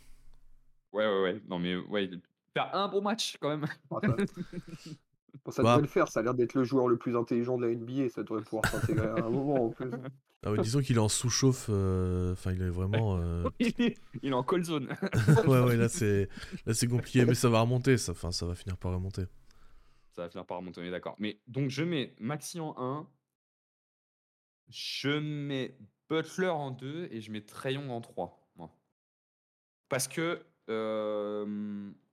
Ouais, 0.92 1.06
ouais, 1.06 1.22
ouais. 1.22 1.42
Non, 1.48 1.58
mais 1.58 1.76
ouais, 1.76 2.10
faire 2.54 2.74
un 2.74 2.88
bon 2.88 3.00
match 3.00 3.36
quand 3.40 3.48
même. 3.48 3.66
Bon, 3.90 4.00
ça, 5.50 5.62
Bah. 5.62 5.70
devrait 5.76 5.80
le 5.82 5.86
faire. 5.88 6.08
Ça 6.08 6.20
a 6.20 6.22
l'air 6.22 6.34
d'être 6.34 6.54
le 6.54 6.64
joueur 6.64 6.88
le 6.88 6.98
plus 6.98 7.16
intelligent 7.16 7.56
de 7.56 7.66
la 7.66 7.72
NBA. 7.74 8.10
Ça 8.10 8.22
devrait 8.22 8.42
pouvoir 8.42 8.66
s'intégrer 8.70 9.06
à 9.08 9.14
un 9.24 9.30
moment 9.30 9.66
en 9.66 9.70
plus. 9.70 9.90
Ah 10.44 10.50
ouais, 10.52 10.58
disons 10.60 10.80
qu'il 10.80 10.96
est 10.96 11.00
en 11.00 11.08
sous-chauffe. 11.08 11.66
euh, 11.70 12.32
Enfin, 12.32 12.52
il 12.52 12.60
est 12.62 12.68
vraiment. 12.68 13.16
euh, 13.18 13.44
il, 13.60 13.68
est, 13.80 13.96
il 14.22 14.30
est 14.30 14.34
en 14.34 14.42
call 14.42 14.64
zone. 14.64 14.88
ouais, 15.46 15.60
ouais, 15.60 15.76
là 15.76 15.88
c'est 15.88 16.28
là 16.66 16.74
c'est 16.74 16.88
compliqué, 16.88 17.24
mais 17.24 17.34
ça 17.34 17.48
va 17.48 17.60
remonter. 17.60 17.96
Ça, 17.96 18.12
enfin, 18.12 18.30
ça 18.32 18.44
va 18.46 18.54
finir 18.54 18.76
par 18.76 18.92
remonter. 18.92 19.22
Ça 20.12 20.22
va 20.22 20.28
finir 20.28 20.46
par 20.46 20.58
remonter, 20.58 20.80
on 20.80 20.84
est 20.84 20.90
d'accord. 20.90 21.16
Mais 21.18 21.40
donc 21.46 21.70
je 21.70 21.82
mets 21.82 22.14
Maxi 22.20 22.60
en 22.60 22.74
1. 22.78 23.10
Je 24.68 25.18
mets 25.18 25.76
Butler 26.08 26.48
en 26.48 26.70
2 26.70 27.08
et 27.10 27.20
je 27.20 27.30
mets 27.30 27.42
Trayon 27.42 27.90
en 27.90 28.00
3. 28.00 28.50
Moi. 28.56 28.70
Parce 29.88 30.08
que 30.08 30.46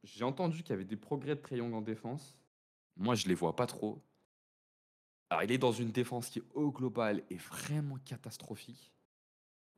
j'ai 0.03 0.23
entendu 0.23 0.63
qu'il 0.63 0.71
y 0.71 0.73
avait 0.73 0.85
des 0.85 0.97
progrès 0.97 1.35
de 1.35 1.41
Trayon 1.41 1.73
en 1.73 1.81
défense. 1.81 2.37
Moi, 2.97 3.15
je 3.15 3.27
les 3.27 3.35
vois 3.35 3.55
pas 3.55 3.67
trop. 3.67 4.01
Alors, 5.29 5.43
il 5.43 5.51
est 5.51 5.57
dans 5.57 5.71
une 5.71 5.91
défense 5.91 6.29
qui, 6.29 6.41
au 6.53 6.71
global, 6.71 7.23
est 7.29 7.37
vraiment 7.37 7.97
catastrophique. 7.99 8.91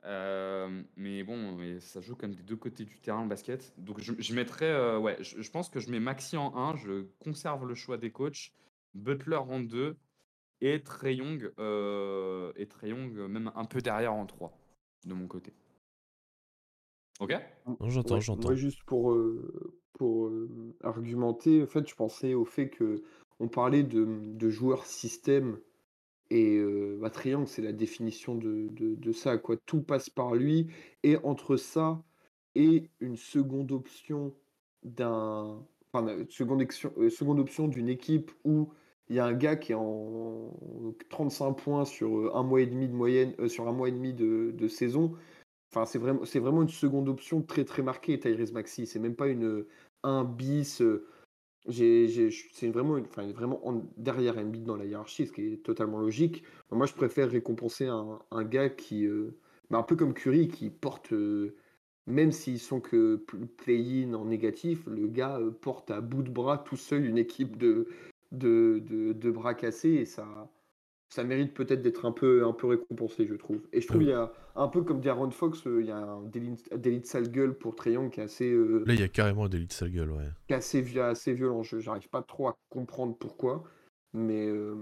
Euh, 0.04 0.82
mais 0.96 1.22
bon, 1.22 1.56
mais 1.56 1.78
ça 1.80 2.00
joue 2.00 2.16
comme 2.16 2.34
des 2.34 2.42
deux 2.42 2.56
côtés 2.56 2.84
du 2.84 2.98
terrain 3.00 3.22
le 3.22 3.28
basket. 3.28 3.72
Donc 3.78 4.00
je, 4.00 4.12
je 4.18 4.34
mettrais, 4.34 4.70
euh, 4.70 4.98
ouais, 4.98 5.16
je, 5.20 5.40
je 5.40 5.50
pense 5.50 5.68
que 5.68 5.78
je 5.78 5.90
mets 5.90 6.00
Maxi 6.00 6.36
en 6.36 6.56
1, 6.56 6.76
je 6.76 7.06
conserve 7.20 7.66
le 7.66 7.74
choix 7.74 7.98
des 7.98 8.10
coachs, 8.10 8.52
Butler 8.94 9.36
en 9.36 9.60
2 9.60 9.96
et 10.60 10.82
Trey 10.82 11.16
Young, 11.16 11.52
euh, 11.58 12.52
et 12.56 12.66
Trae 12.66 12.88
Young 12.88 13.12
même 13.28 13.52
un 13.54 13.64
peu 13.64 13.80
derrière 13.80 14.14
en 14.14 14.26
3 14.26 14.52
de 15.04 15.14
mon 15.14 15.26
côté. 15.26 15.52
Ok? 17.20 17.34
J'entends, 17.86 18.14
Ouais, 18.14 18.20
j'entends. 18.20 18.48
Moi, 18.48 18.54
juste 18.54 18.82
pour, 18.84 19.12
euh, 19.12 19.74
pour 19.92 20.26
euh, 20.26 20.74
argumenter, 20.82 21.62
en 21.62 21.66
fait, 21.66 21.88
je 21.88 21.94
pensais 21.94 22.34
au 22.34 22.44
fait 22.44 22.70
que 22.70 23.02
on 23.38 23.48
parlait 23.48 23.82
de, 23.82 24.06
de 24.34 24.50
joueurs 24.50 24.86
système 24.86 25.58
et 26.32 26.56
euh, 26.56 26.98
Young, 27.26 27.46
c'est 27.46 27.60
la 27.60 27.72
définition 27.72 28.34
de, 28.34 28.68
de, 28.70 28.94
de 28.94 29.12
ça, 29.12 29.36
quoi. 29.36 29.58
Tout 29.66 29.82
passe 29.82 30.08
par 30.08 30.34
lui 30.34 30.68
et 31.02 31.18
entre 31.18 31.58
ça 31.58 32.02
et 32.54 32.88
une 33.00 33.16
seconde 33.16 33.70
option 33.70 34.34
d'un, 34.82 35.62
seconde, 36.30 36.66
euh, 36.96 37.10
seconde 37.10 37.38
option 37.38 37.68
d'une 37.68 37.90
équipe 37.90 38.30
où 38.44 38.72
il 39.10 39.16
y 39.16 39.18
a 39.18 39.26
un 39.26 39.34
gars 39.34 39.56
qui 39.56 39.72
est 39.72 39.76
en 39.76 40.54
35 41.10 41.52
points 41.52 41.84
sur 41.84 42.34
un 42.34 42.42
mois 42.42 42.62
et 42.62 42.66
demi 42.66 42.88
de 42.88 42.94
moyenne, 42.94 43.34
sur 43.48 43.68
un 43.68 43.72
mois 43.72 43.88
et 43.88 43.92
demi 43.92 44.14
de, 44.14 44.52
de 44.56 44.68
saison. 44.68 45.12
Enfin, 45.70 45.84
c'est 45.84 45.98
vraiment, 45.98 46.22
vraiment 46.22 46.62
une 46.62 46.70
seconde 46.70 47.10
option 47.10 47.42
très 47.42 47.66
très 47.66 47.82
marquée, 47.82 48.18
Tyrese 48.18 48.52
Maxi. 48.52 48.86
C'est 48.86 48.98
même 48.98 49.16
pas 49.16 49.28
une 49.28 49.66
1 50.02 50.24
bis. 50.24 50.82
C'est 51.68 52.68
vraiment, 52.68 52.96
en- 53.66 53.82
derrière 53.96 54.38
Embiid 54.38 54.64
dans 54.64 54.76
la 54.76 54.84
hiérarchie, 54.84 55.26
ce 55.26 55.32
qui 55.32 55.42
est 55.52 55.62
totalement 55.62 55.98
logique. 56.00 56.42
Moi, 56.70 56.86
je 56.86 56.94
préfère 56.94 57.30
récompenser 57.30 57.86
un, 57.86 58.44
gars 58.44 58.68
qui, 58.70 59.06
euh, 59.06 59.36
bah, 59.70 59.78
un 59.78 59.82
peu 59.82 59.96
comme 59.96 60.14
Curry, 60.14 60.48
qui 60.48 60.70
porte, 60.70 61.12
euh, 61.12 61.54
même 62.06 62.32
s'ils 62.32 62.58
sont 62.58 62.80
que 62.80 63.16
pl- 63.16 63.46
play-in 63.46 64.14
en 64.14 64.24
négatif, 64.24 64.86
le 64.86 65.06
gars 65.06 65.38
euh, 65.38 65.50
porte 65.50 65.90
à 65.90 66.00
bout 66.00 66.22
de 66.22 66.30
bras 66.30 66.58
tout 66.58 66.76
seul 66.76 67.04
une 67.04 67.18
équipe 67.18 67.56
de, 67.56 67.88
de, 68.32 68.82
de, 68.88 69.12
de 69.12 69.30
bras 69.30 69.54
cassés 69.54 69.90
et 69.94 70.04
ça, 70.06 70.50
ça 71.12 71.24
mérite 71.24 71.52
peut-être 71.52 71.82
d'être 71.82 72.06
un 72.06 72.12
peu, 72.12 72.46
un 72.46 72.52
peu 72.52 72.66
récompensé, 72.68 73.26
je 73.26 73.34
trouve. 73.34 73.60
Et 73.72 73.82
je 73.82 73.86
trouve 73.86 74.00
Euh. 74.00 74.04
il 74.04 74.08
y 74.08 74.12
a 74.12 74.32
un 74.56 74.68
peu 74.68 74.82
comme 74.82 75.00
Darren 75.02 75.30
Fox, 75.30 75.66
euh, 75.66 75.82
il 75.82 75.86
y 75.88 75.90
a 75.90 75.98
un 75.98 76.22
délit, 76.22 76.56
délit 76.74 77.00
de 77.00 77.06
sale 77.06 77.30
gueule 77.30 77.52
pour 77.54 77.74
Trae 77.74 78.08
qui 78.10 78.20
est 78.20 78.22
assez, 78.22 78.50
euh, 78.50 78.82
Là, 78.86 78.94
il 78.94 79.00
y 79.00 79.02
a 79.02 79.08
carrément 79.08 79.46
des 79.48 79.58
lits 79.58 79.66
de 79.66 79.72
sale 79.72 79.90
gueule, 79.90 80.10
ouais. 80.10 80.24
qui 80.48 80.54
est 80.54 80.56
assez, 80.56 80.80
vi- 80.80 80.98
assez 81.00 81.34
violent. 81.34 81.62
Je 81.62 81.76
n'arrive 81.76 82.08
pas 82.08 82.22
trop 82.22 82.48
à 82.48 82.56
comprendre 82.70 83.14
pourquoi. 83.18 83.62
Mais 84.14 84.46
euh, 84.48 84.74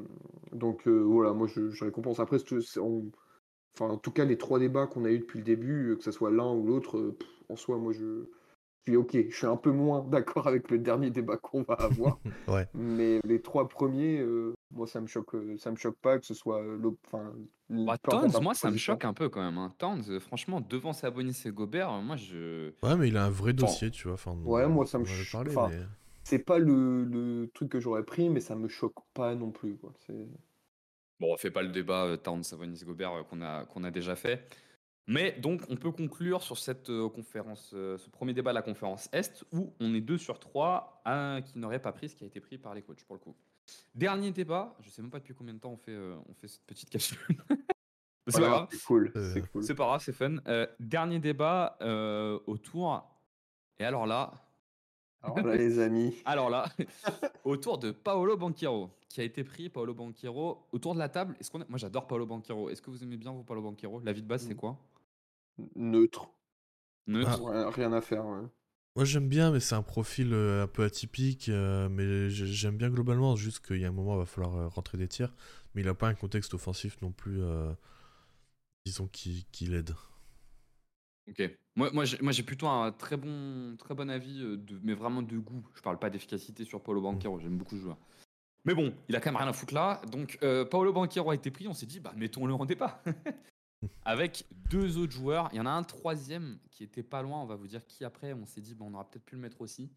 donc 0.52 0.86
euh, 0.86 0.98
voilà, 1.00 1.32
moi 1.32 1.46
je, 1.48 1.70
je 1.70 1.84
récompense. 1.84 2.20
Après, 2.20 2.38
on- 2.80 3.10
enfin, 3.74 3.92
en 3.92 3.96
tout 3.98 4.10
cas, 4.12 4.24
les 4.24 4.38
trois 4.38 4.58
débats 4.60 4.86
qu'on 4.86 5.04
a 5.04 5.10
eu 5.10 5.18
depuis 5.18 5.38
le 5.40 5.44
début, 5.44 5.96
que 5.98 6.04
ce 6.04 6.12
soit 6.12 6.30
l'un 6.30 6.52
ou 6.54 6.64
l'autre, 6.66 7.14
en 7.48 7.56
soi, 7.56 7.76
moi 7.78 7.92
je 7.92 8.24
suis 8.86 8.96
ok. 8.96 9.16
Je 9.30 9.36
suis 9.36 9.46
un 9.46 9.56
peu 9.56 9.70
moins 9.70 10.02
d'accord 10.02 10.46
avec 10.46 10.70
le 10.70 10.78
dernier 10.78 11.10
débat 11.10 11.36
qu'on 11.36 11.62
va 11.62 11.74
avoir. 11.74 12.18
Ouais. 12.48 12.66
Mais 12.74 13.20
les 13.24 13.40
trois 13.40 13.68
premiers, 13.68 14.18
euh, 14.20 14.54
moi 14.72 14.86
ça 14.86 15.00
me 15.00 15.06
choque, 15.06 15.34
euh, 15.34 15.56
ça 15.58 15.70
me 15.70 15.76
choque 15.76 15.96
pas 16.00 16.18
que 16.18 16.26
ce 16.26 16.34
soit 16.34 16.62
euh, 16.62 16.78
enfin, 17.06 17.32
Bah, 17.68 17.96
moi 18.40 18.54
ça 18.54 18.70
me 18.70 18.76
choque 18.76 19.04
un 19.04 19.12
peu 19.14 19.28
quand 19.28 19.42
même. 19.42 19.58
Hein. 19.58 19.72
Towns, 19.78 20.18
franchement, 20.20 20.60
devant 20.60 20.92
Sabonis 20.92 21.42
et 21.44 21.50
Gobert, 21.50 21.90
moi 22.02 22.16
je. 22.16 22.70
Ouais, 22.82 22.96
mais 22.96 23.08
il 23.08 23.16
a 23.16 23.24
un 23.26 23.30
vrai 23.30 23.52
dossier, 23.52 23.90
tu 23.90 24.04
vois. 24.08 24.14
Enfin, 24.14 24.36
Ouais, 24.44 24.66
moi, 24.66 24.86
ça 24.86 24.98
me 24.98 25.04
en 25.04 25.06
avait 25.06 25.14
ch- 25.16 25.32
parlé, 25.32 25.50
enfin, 25.56 25.68
mais- 25.70 25.84
C'est 26.24 26.38
pas 26.40 26.58
le, 26.58 27.04
le 27.04 27.50
truc 27.54 27.70
que 27.70 27.80
j'aurais 27.80 28.04
pris, 28.04 28.28
mais 28.28 28.40
ça 28.40 28.54
me 28.54 28.68
choque 28.68 28.94
pas 29.14 29.34
non 29.34 29.50
plus. 29.50 29.76
Quoi. 29.76 29.92
Bon, 31.18 31.32
on 31.32 31.36
fait 31.36 31.50
pas 31.50 31.62
le 31.62 31.68
débat 31.68 32.04
euh, 32.06 32.16
Towns, 32.16 32.42
Sabonis, 32.42 32.82
Gobert 32.84 33.12
euh, 33.12 33.22
qu'on 33.24 33.42
a, 33.42 33.64
qu'on 33.66 33.84
a 33.84 33.90
déjà 33.90 34.16
fait. 34.16 34.48
Mais 35.12 35.32
donc, 35.32 35.62
on 35.68 35.76
peut 35.76 35.90
conclure 35.90 36.40
sur 36.42 36.56
cette 36.56 36.88
euh, 36.88 37.08
conférence, 37.08 37.72
euh, 37.74 37.98
ce 37.98 38.08
premier 38.08 38.32
débat 38.32 38.52
de 38.52 38.54
la 38.54 38.62
conférence 38.62 39.08
Est, 39.12 39.44
où 39.52 39.72
on 39.80 39.92
est 39.94 40.00
deux 40.00 40.18
sur 40.18 40.38
trois 40.38 41.02
à, 41.04 41.40
qui 41.44 41.58
n'auraient 41.58 41.82
pas 41.82 41.90
pris 41.92 42.08
ce 42.10 42.14
qui 42.14 42.22
a 42.22 42.28
été 42.28 42.38
pris 42.40 42.58
par 42.58 42.74
les 42.74 42.82
coachs, 42.82 43.02
pour 43.04 43.16
le 43.16 43.20
coup. 43.20 43.34
Dernier 43.94 44.30
débat, 44.30 44.76
je 44.80 44.88
sais 44.88 45.02
même 45.02 45.10
pas 45.10 45.18
depuis 45.18 45.34
combien 45.34 45.52
de 45.54 45.58
temps 45.58 45.72
on 45.72 45.76
fait, 45.76 45.90
euh, 45.94 46.14
on 46.28 46.34
fait 46.34 46.46
cette 46.48 46.62
petite 46.64 46.90
capsule. 46.90 47.18
C'est 48.28 48.38
Voilà, 48.38 48.46
pas 48.48 48.56
grave. 48.58 48.68
c'est 48.70 48.84
cool. 48.84 49.12
C'est 49.34 49.50
cool. 49.50 49.64
C'est 49.64 49.74
pas 49.74 49.84
grave, 49.86 50.02
c'est 50.04 50.12
fun. 50.12 50.36
Euh, 50.46 50.66
dernier 50.78 51.18
débat 51.18 51.76
euh, 51.80 52.38
autour. 52.46 53.02
Et 53.80 53.84
alors 53.84 54.06
là, 54.06 54.30
Alors 55.22 55.40
là, 55.40 55.56
les 55.56 55.80
amis. 55.80 56.14
alors 56.26 56.48
là, 56.50 56.66
autour 57.42 57.78
de 57.78 57.90
Paolo 57.90 58.36
Banquero, 58.36 58.90
qui 59.08 59.20
a 59.20 59.24
été 59.24 59.42
pris, 59.42 59.68
Paolo 59.68 59.94
Banquero, 59.94 60.68
autour 60.70 60.94
de 60.94 61.00
la 61.00 61.08
table. 61.08 61.34
Est-ce 61.40 61.50
qu'on 61.50 61.62
a- 61.62 61.66
Moi, 61.68 61.78
j'adore 61.78 62.06
Paolo 62.06 62.26
Banquero. 62.26 62.68
Est-ce 62.68 62.80
que 62.82 62.90
vous 62.90 63.02
aimez 63.02 63.16
bien 63.16 63.32
vous 63.32 63.42
Paolo 63.42 63.62
Banquero? 63.62 64.00
La 64.04 64.12
vie 64.12 64.22
de 64.22 64.28
base, 64.28 64.46
c'est 64.46 64.54
Mm. 64.54 64.58
quoi? 64.58 64.76
Neutre. 65.76 66.30
Neutre. 67.06 67.40
Ouais, 67.42 67.64
rien 67.70 67.92
à 67.92 68.00
faire. 68.00 68.24
ouais. 68.26 68.42
Moi 68.96 69.04
j'aime 69.04 69.28
bien, 69.28 69.52
mais 69.52 69.60
c'est 69.60 69.74
un 69.76 69.82
profil 69.82 70.32
euh, 70.32 70.64
un 70.64 70.66
peu 70.66 70.82
atypique. 70.84 71.48
euh, 71.48 71.88
mais 71.88 72.28
j'ai- 72.30 72.46
j'aime 72.46 72.76
bien 72.76 72.90
globalement, 72.90 73.36
juste 73.36 73.64
qu'il 73.64 73.78
y 73.78 73.84
a 73.84 73.88
un 73.88 73.92
moment, 73.92 74.14
il 74.16 74.18
va 74.18 74.26
falloir 74.26 74.56
euh, 74.56 74.68
rentrer 74.68 74.98
des 74.98 75.08
tirs. 75.08 75.32
Mais 75.74 75.82
il 75.82 75.86
n'a 75.86 75.94
pas 75.94 76.08
un 76.08 76.14
contexte 76.14 76.54
offensif 76.54 77.00
non 77.00 77.12
plus, 77.12 77.40
euh, 77.40 77.72
disons, 78.84 79.06
qui, 79.06 79.46
qui 79.52 79.66
l'aide. 79.66 79.94
Ok. 81.28 81.42
Moi, 81.76 81.90
moi, 81.92 82.04
j'ai, 82.04 82.18
moi, 82.20 82.32
j'ai 82.32 82.42
plutôt 82.42 82.66
un 82.66 82.90
très 82.90 83.16
bon, 83.16 83.76
très 83.78 83.94
bon 83.94 84.10
avis, 84.10 84.40
de, 84.40 84.80
mais 84.82 84.94
vraiment 84.94 85.22
de 85.22 85.38
goût. 85.38 85.62
Je 85.76 85.80
parle 85.82 85.98
pas 86.00 86.10
d'efficacité 86.10 86.64
sur 86.64 86.82
Paolo 86.82 87.00
Banquero. 87.00 87.38
J'aime 87.38 87.56
beaucoup 87.56 87.76
ce 87.76 87.82
joueur. 87.82 87.98
Mais 88.64 88.74
bon, 88.74 88.92
il 89.08 89.14
a 89.16 89.20
quand 89.20 89.30
même 89.30 89.40
rien 89.40 89.48
à 89.48 89.52
foutre 89.52 89.72
là. 89.74 90.02
Donc, 90.10 90.38
euh, 90.42 90.64
Paolo 90.64 90.92
Banquero 90.92 91.30
a 91.30 91.34
été 91.36 91.52
pris. 91.52 91.68
On 91.68 91.72
s'est 91.74 91.86
dit, 91.86 92.00
bah, 92.00 92.12
mettons-le 92.16 92.52
en 92.54 92.64
débat. 92.66 93.00
Avec 94.04 94.46
deux 94.70 94.98
autres 94.98 95.12
joueurs. 95.12 95.48
Il 95.52 95.56
y 95.56 95.60
en 95.60 95.66
a 95.66 95.70
un 95.70 95.82
troisième 95.82 96.58
qui 96.70 96.84
était 96.84 97.02
pas 97.02 97.22
loin. 97.22 97.40
On 97.40 97.46
va 97.46 97.56
vous 97.56 97.68
dire 97.68 97.86
qui 97.86 98.04
après. 98.04 98.32
On 98.32 98.46
s'est 98.46 98.60
dit, 98.60 98.74
bah, 98.74 98.84
on 98.88 98.94
aurait 98.94 99.04
peut-être 99.10 99.24
pu 99.24 99.36
le 99.36 99.40
mettre 99.40 99.60
aussi. 99.60 99.90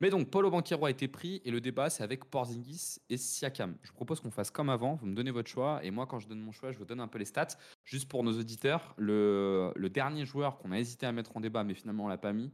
Mais 0.00 0.10
donc, 0.10 0.30
Paolo 0.30 0.50
Banquero 0.50 0.86
a 0.86 0.90
été 0.90 1.06
pris. 1.06 1.40
Et 1.44 1.50
le 1.50 1.60
débat, 1.60 1.88
c'est 1.88 2.02
avec 2.02 2.24
Porzingis 2.24 2.98
et 3.08 3.16
Siakam. 3.16 3.76
Je 3.82 3.92
propose 3.92 4.20
qu'on 4.20 4.32
fasse 4.32 4.50
comme 4.50 4.68
avant. 4.68 4.96
Vous 4.96 5.06
me 5.06 5.14
donnez 5.14 5.30
votre 5.30 5.48
choix. 5.48 5.84
Et 5.84 5.92
moi, 5.92 6.06
quand 6.06 6.18
je 6.18 6.26
donne 6.26 6.40
mon 6.40 6.50
choix, 6.50 6.72
je 6.72 6.78
vous 6.78 6.84
donne 6.84 7.00
un 7.00 7.06
peu 7.06 7.18
les 7.18 7.24
stats. 7.24 7.56
Juste 7.84 8.08
pour 8.08 8.24
nos 8.24 8.38
auditeurs, 8.38 8.94
le, 8.96 9.72
dernier 9.92 10.24
joueur 10.24 10.58
qu'on 10.58 10.72
a 10.72 10.78
hésité 10.78 11.06
à 11.06 11.12
mettre 11.12 11.36
en 11.36 11.40
débat, 11.40 11.64
mais 11.64 11.74
finalement 11.74 12.04
on 12.04 12.08
l'a 12.08 12.16
pas 12.16 12.32
mis, 12.32 12.50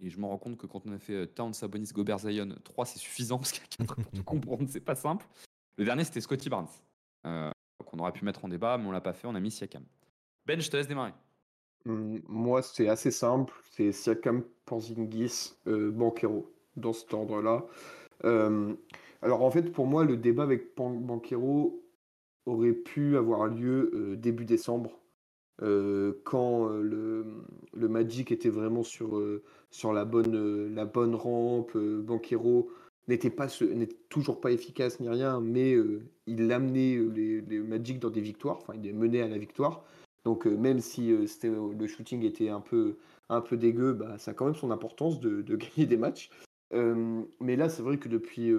et 0.00 0.08
je 0.08 0.18
me 0.18 0.24
rends 0.24 0.38
compte 0.38 0.56
que 0.56 0.66
quand 0.66 0.86
on 0.86 0.92
a 0.92 0.98
fait 0.98 1.12
euh, 1.12 1.26
Towns, 1.26 1.52
Sabonis, 1.52 1.90
Gobert, 1.92 2.20
Zion, 2.20 2.48
3 2.64 2.86
c'est 2.86 2.98
suffisant, 2.98 3.36
parce 3.38 3.52
qu'il 3.52 3.60
y 3.60 3.82
a 3.82 3.86
4 3.86 3.94
pour 3.94 4.12
tout 4.12 4.24
comprendre, 4.24 4.66
c'est 4.68 4.80
pas 4.80 4.94
simple. 4.94 5.26
Le 5.76 5.84
dernier 5.84 6.04
c'était 6.04 6.22
Scotty 6.22 6.48
Barnes, 6.48 6.68
euh, 7.26 7.50
qu'on 7.84 7.98
aurait 7.98 8.12
pu 8.12 8.24
mettre 8.24 8.44
en 8.44 8.48
débat, 8.48 8.78
mais 8.78 8.86
on 8.86 8.92
l'a 8.92 9.02
pas 9.02 9.12
fait, 9.12 9.26
on 9.26 9.34
a 9.34 9.40
mis 9.40 9.50
Siakam. 9.50 9.84
Ben, 10.46 10.60
je 10.60 10.70
te 10.70 10.76
laisse 10.76 10.88
démarrer. 10.88 11.12
Hum, 11.86 12.20
Moi, 12.28 12.62
c'est 12.62 12.88
assez 12.88 13.10
simple. 13.10 13.54
C'est 13.72 13.92
Siakam, 13.92 14.42
Porzingis, 14.66 15.54
euh, 15.66 15.90
Banquero, 15.90 16.52
dans 16.76 16.92
cet 16.92 17.12
ordre-là. 17.14 17.66
Euh, 18.24 18.74
alors, 19.22 19.42
en 19.42 19.50
fait, 19.50 19.72
pour 19.72 19.86
moi, 19.86 20.04
le 20.04 20.16
débat 20.16 20.42
avec 20.44 20.74
Pan- 20.74 20.90
Banquero 20.90 21.82
aurait 22.46 22.72
pu 22.72 23.16
avoir 23.16 23.46
lieu 23.46 23.90
euh, 23.94 24.16
début 24.16 24.44
décembre, 24.44 24.98
euh, 25.62 26.14
quand 26.24 26.70
euh, 26.70 26.82
le, 27.74 27.88
Magic 27.88 28.32
était 28.32 28.48
vraiment 28.50 28.82
sur, 28.82 29.20
sur 29.70 29.92
la, 29.92 30.04
bonne, 30.04 30.74
la 30.74 30.84
bonne 30.84 31.14
rampe. 31.14 31.76
Banquero 31.76 32.70
n'était 33.08 33.30
toujours 34.08 34.40
pas 34.40 34.52
efficace 34.52 35.00
ni 35.00 35.08
rien, 35.08 35.40
mais 35.40 35.76
il 36.26 36.52
amenait 36.52 36.96
les, 36.96 37.40
les 37.40 37.58
Magic 37.60 37.98
dans 37.98 38.10
des 38.10 38.20
victoires, 38.20 38.58
enfin, 38.58 38.74
il 38.76 38.82
les 38.82 38.92
menait 38.92 39.22
à 39.22 39.28
la 39.28 39.38
victoire. 39.38 39.84
Donc 40.24 40.46
euh, 40.46 40.56
même 40.56 40.80
si 40.80 41.12
euh, 41.12 41.26
euh, 41.44 41.72
le 41.78 41.86
shooting 41.86 42.22
était 42.24 42.48
un 42.48 42.60
peu, 42.60 42.96
un 43.28 43.40
peu 43.40 43.56
dégueu, 43.56 43.92
bah, 43.92 44.18
ça 44.18 44.32
a 44.32 44.34
quand 44.34 44.46
même 44.46 44.54
son 44.54 44.70
importance 44.70 45.20
de, 45.20 45.42
gagner 45.56 45.86
des 45.86 45.96
matchs. 45.96 46.30
Mais 46.72 47.56
là, 47.56 47.68
c'est 47.68 47.82
vrai 47.82 47.98
que 47.98 48.08
depuis 48.08 48.52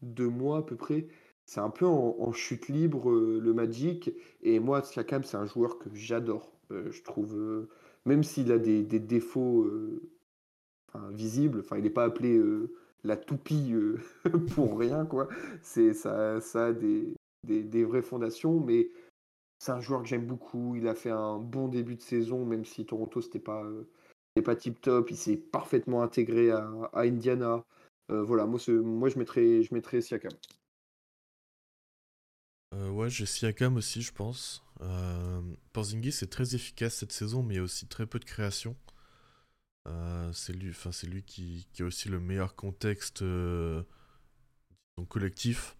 deux 0.00 0.28
mois 0.28 0.58
à 0.58 0.62
peu 0.62 0.76
près, 0.76 1.08
c'est 1.44 1.60
un 1.60 1.68
peu 1.68 1.84
en, 1.84 2.32
chute 2.32 2.68
libre 2.68 3.12
le 3.12 3.52
Magic. 3.52 4.10
Et 4.42 4.60
moi, 4.60 4.82
Siakam, 4.82 5.24
c'est 5.24 5.36
un 5.36 5.44
joueur 5.44 5.78
que 5.78 5.90
j'adore. 5.92 6.54
Je 6.70 7.02
trouve, 7.02 7.68
même 8.06 8.22
s'il 8.22 8.50
a 8.50 8.58
des, 8.58 8.82
défauts 8.82 9.70
visibles, 11.10 11.60
enfin, 11.60 11.76
il 11.76 11.82
n'est 11.82 11.90
pas 11.90 12.04
appelé 12.04 12.40
la 13.04 13.18
toupie 13.18 13.74
pour 14.54 14.78
rien, 14.78 15.04
quoi. 15.04 15.28
C'est, 15.60 15.92
ça, 15.92 16.40
ça 16.40 16.66
a 16.68 16.72
des, 16.72 17.12
des, 17.46 17.62
des 17.62 17.84
vraies 17.84 18.00
fondations, 18.00 18.58
mais 18.58 18.88
c'est 19.58 19.72
un 19.72 19.80
joueur 19.80 20.02
que 20.02 20.08
j'aime 20.08 20.26
beaucoup. 20.26 20.76
Il 20.76 20.86
a 20.86 20.94
fait 20.94 21.10
un 21.10 21.38
bon 21.38 21.68
début 21.68 21.96
de 21.96 22.02
saison, 22.02 22.44
même 22.44 22.64
si 22.64 22.86
Toronto, 22.86 23.20
c'était 23.20 23.40
pas, 23.40 23.64
euh, 23.64 23.90
pas 24.44 24.54
tip 24.54 24.80
top. 24.80 25.10
Il 25.10 25.16
s'est 25.16 25.36
parfaitement 25.36 26.02
intégré 26.02 26.50
à, 26.50 26.90
Indiana. 26.94 27.64
Euh, 28.10 28.22
voilà, 28.22 28.46
moi, 28.46 28.58
je 28.58 29.18
mettrais, 29.18 29.62
je 29.62 29.74
mettrais 29.74 30.00
Siakam. 30.00 30.32
Euh, 32.74 32.90
ouais, 32.90 33.10
j'ai 33.10 33.26
Siakam 33.26 33.76
aussi, 33.76 34.02
je 34.02 34.12
pense. 34.12 34.64
Porzingis 35.72 36.20
est 36.22 36.30
très 36.30 36.54
efficace 36.54 36.94
cette 36.94 37.12
saison, 37.12 37.42
mais 37.42 37.54
il 37.54 37.56
y 37.56 37.60
a 37.60 37.64
aussi 37.64 37.88
très 37.88 38.06
peu 38.06 38.18
de 38.18 38.24
création. 38.24 38.76
C'est 40.32 40.52
lui, 40.52 40.72
lui 41.04 41.22
qui, 41.22 41.66
qui 41.72 41.82
a 41.82 41.86
aussi 41.86 42.10
le 42.10 42.20
meilleur 42.20 42.54
contexte 42.54 43.24
collectif. 45.08 45.76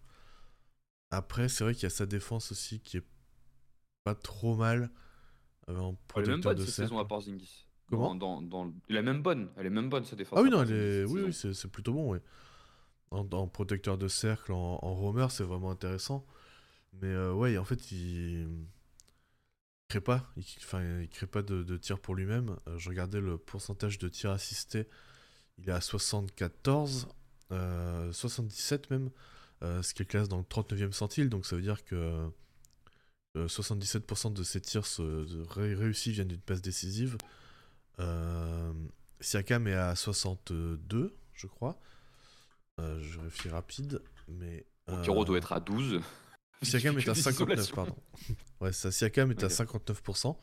Après, 1.11 1.47
c'est 1.47 1.63
vrai 1.63 1.73
qu'il 1.73 1.83
y 1.83 1.85
a 1.85 1.91
sa 1.91 2.07
défense 2.07 2.51
aussi 2.51 2.79
qui 2.79 2.97
est 2.97 3.05
pas 4.03 4.15
trop 4.15 4.55
mal 4.55 4.89
euh, 5.69 5.77
en 5.77 5.97
Elle 6.15 6.23
est 6.25 6.27
même 6.27 6.41
protecteur 6.41 6.51
bonne 6.51 6.57
de 6.59 6.65
cette 6.65 6.75
saison 6.75 6.99
à. 6.99 7.05
Porzingis. 7.05 7.65
Comment 7.89 8.13
dans, 8.15 8.41
dans, 8.41 8.65
dans- 8.67 8.73
Elle 8.87 8.97
est 8.97 9.01
même 9.01 9.21
bonne, 9.23 9.49
elle 9.57 9.65
est 9.65 9.71
même 9.71 9.89
bonne 9.89 10.05
sa 10.05 10.15
défense. 10.15 10.37
Ah 10.37 10.43
oui, 10.43 10.49
non, 10.51 10.61
elle 10.61 10.71
est... 10.71 11.03
oui, 11.05 11.33
c'est 11.33 11.67
plutôt 11.71 11.93
bon, 11.93 12.13
oui. 12.13 12.19
En, 13.11 13.27
en 13.31 13.47
protecteur 13.47 13.97
de 13.97 14.07
cercle, 14.07 14.51
en, 14.51 14.79
en 14.83 14.93
roamer, 14.93 15.27
c'est 15.31 15.43
vraiment 15.43 15.71
intéressant. 15.71 16.23
Mais 17.01 17.07
euh, 17.07 17.33
ouais, 17.33 17.57
en 17.57 17.65
fait, 17.65 17.91
il 17.91 18.47
crée 19.87 20.01
pas, 20.01 20.31
il, 20.37 20.43
enfin, 20.59 20.83
il 21.01 21.09
crée 21.09 21.25
pas 21.25 21.41
de, 21.41 21.63
de 21.63 21.77
tir 21.77 21.99
pour 21.99 22.13
lui-même. 22.13 22.55
Euh, 22.67 22.77
je 22.77 22.89
regardais 22.89 23.21
le 23.21 23.37
pourcentage 23.39 23.97
de 23.97 24.07
tirs 24.07 24.31
assistés, 24.31 24.87
il 25.57 25.67
est 25.69 25.71
à 25.71 25.81
74, 25.81 27.07
euh, 27.51 28.11
77 28.13 28.91
même, 28.91 29.09
ce 29.63 29.93
qui 29.95 30.03
est 30.03 30.05
classe 30.05 30.29
dans 30.29 30.37
le 30.37 30.43
39e 30.43 30.91
centile, 30.91 31.29
donc 31.29 31.45
ça 31.47 31.55
veut 31.55 31.61
dire 31.63 31.83
que 31.83 32.29
77% 33.47 34.33
de 34.33 34.43
ses 34.43 34.61
tirs 34.61 34.85
réussis 35.49 36.11
viennent 36.11 36.27
d'une 36.27 36.39
passe 36.41 36.61
décisive. 36.61 37.17
Euh, 37.99 38.73
Siakam 39.19 39.67
est 39.67 39.73
à 39.73 39.95
62, 39.95 41.15
je 41.33 41.47
crois. 41.47 41.79
Euh, 42.79 42.99
je 43.01 43.19
vérifie 43.19 43.49
rapide, 43.49 44.01
mais. 44.27 44.65
Euh, 44.89 45.23
doit 45.23 45.37
être 45.37 45.51
à 45.53 45.59
12. 45.59 46.01
Siakam 46.61 46.97
est 46.97 47.07
à 47.07 47.13
Des 47.13 47.21
59, 47.21 47.53
isolations. 47.57 47.75
pardon. 47.75 47.95
Ouais, 48.61 48.73
ça, 48.73 48.91
Siakam 48.91 49.31
est 49.31 49.43
à 49.43 49.47
Ok. 49.47 49.53
59%, 49.53 50.35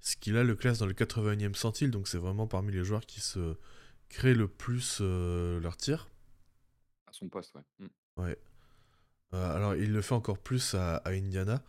ce 0.00 0.16
qui 0.16 0.30
là 0.30 0.42
le 0.44 0.54
classe 0.54 0.78
dans 0.78 0.86
le 0.86 0.94
81e 0.94 1.54
centile, 1.54 1.90
donc 1.90 2.08
c'est 2.08 2.16
vraiment 2.16 2.46
parmi 2.46 2.72
les 2.72 2.84
joueurs 2.84 3.04
qui 3.04 3.20
se 3.20 3.54
créent 4.08 4.34
le 4.34 4.48
plus 4.48 4.98
euh, 5.02 5.60
leur 5.60 5.76
tir. 5.76 6.08
À 7.06 7.12
son 7.12 7.28
poste, 7.28 7.54
ouais. 7.54 7.62
Mm. 7.78 8.22
Ouais. 8.22 8.38
Euh, 9.34 9.56
alors 9.56 9.74
il 9.76 9.92
le 9.92 10.00
fait 10.00 10.14
encore 10.14 10.38
plus 10.38 10.74
à, 10.74 10.96
à 10.96 11.10
Indiana, 11.10 11.62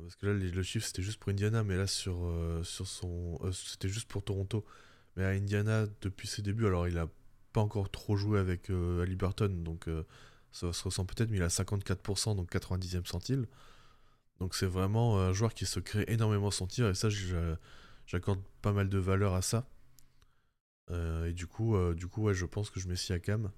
parce 0.00 0.16
que 0.16 0.26
là 0.26 0.32
le 0.32 0.62
chiffre 0.62 0.86
c'était 0.86 1.02
juste 1.02 1.18
pour 1.18 1.30
Indiana, 1.30 1.62
mais 1.64 1.76
là 1.76 1.86
sur, 1.86 2.24
euh, 2.24 2.62
sur 2.64 2.86
son... 2.86 3.38
euh, 3.42 3.52
c'était 3.52 3.88
juste 3.88 4.08
pour 4.08 4.24
Toronto. 4.24 4.64
Mais 5.16 5.24
à 5.24 5.30
Indiana, 5.30 5.86
depuis 6.02 6.28
ses 6.28 6.42
débuts, 6.42 6.66
alors 6.66 6.88
il 6.88 6.98
a 6.98 7.08
pas 7.52 7.60
encore 7.60 7.90
trop 7.90 8.16
joué 8.16 8.38
avec 8.38 8.70
euh, 8.70 9.04
donc 9.48 9.88
euh, 9.88 10.04
ça 10.52 10.72
se 10.72 10.84
ressent 10.84 11.04
peut-être, 11.04 11.30
mais 11.30 11.38
il 11.38 11.42
a 11.42 11.48
54%, 11.48 12.36
donc 12.36 12.52
90e 12.52 13.06
centile. 13.06 13.46
Donc 14.38 14.54
c'est 14.54 14.66
vraiment 14.66 15.20
un 15.20 15.32
joueur 15.32 15.54
qui 15.54 15.66
se 15.66 15.80
crée 15.80 16.04
énormément 16.08 16.50
son 16.50 16.66
tir, 16.66 16.88
et 16.88 16.94
ça 16.94 17.08
j'accorde 18.06 18.40
pas 18.62 18.72
mal 18.72 18.88
de 18.88 18.98
valeur 18.98 19.34
à 19.34 19.42
ça. 19.42 19.66
Et 21.26 21.32
du 21.32 21.46
coup, 21.46 21.76
du 21.94 22.08
coup 22.08 22.22
ouais, 22.22 22.34
je 22.34 22.46
pense 22.46 22.70
que 22.70 22.80
je 22.80 22.88
mets 22.88 22.96
Siakam, 22.96 23.52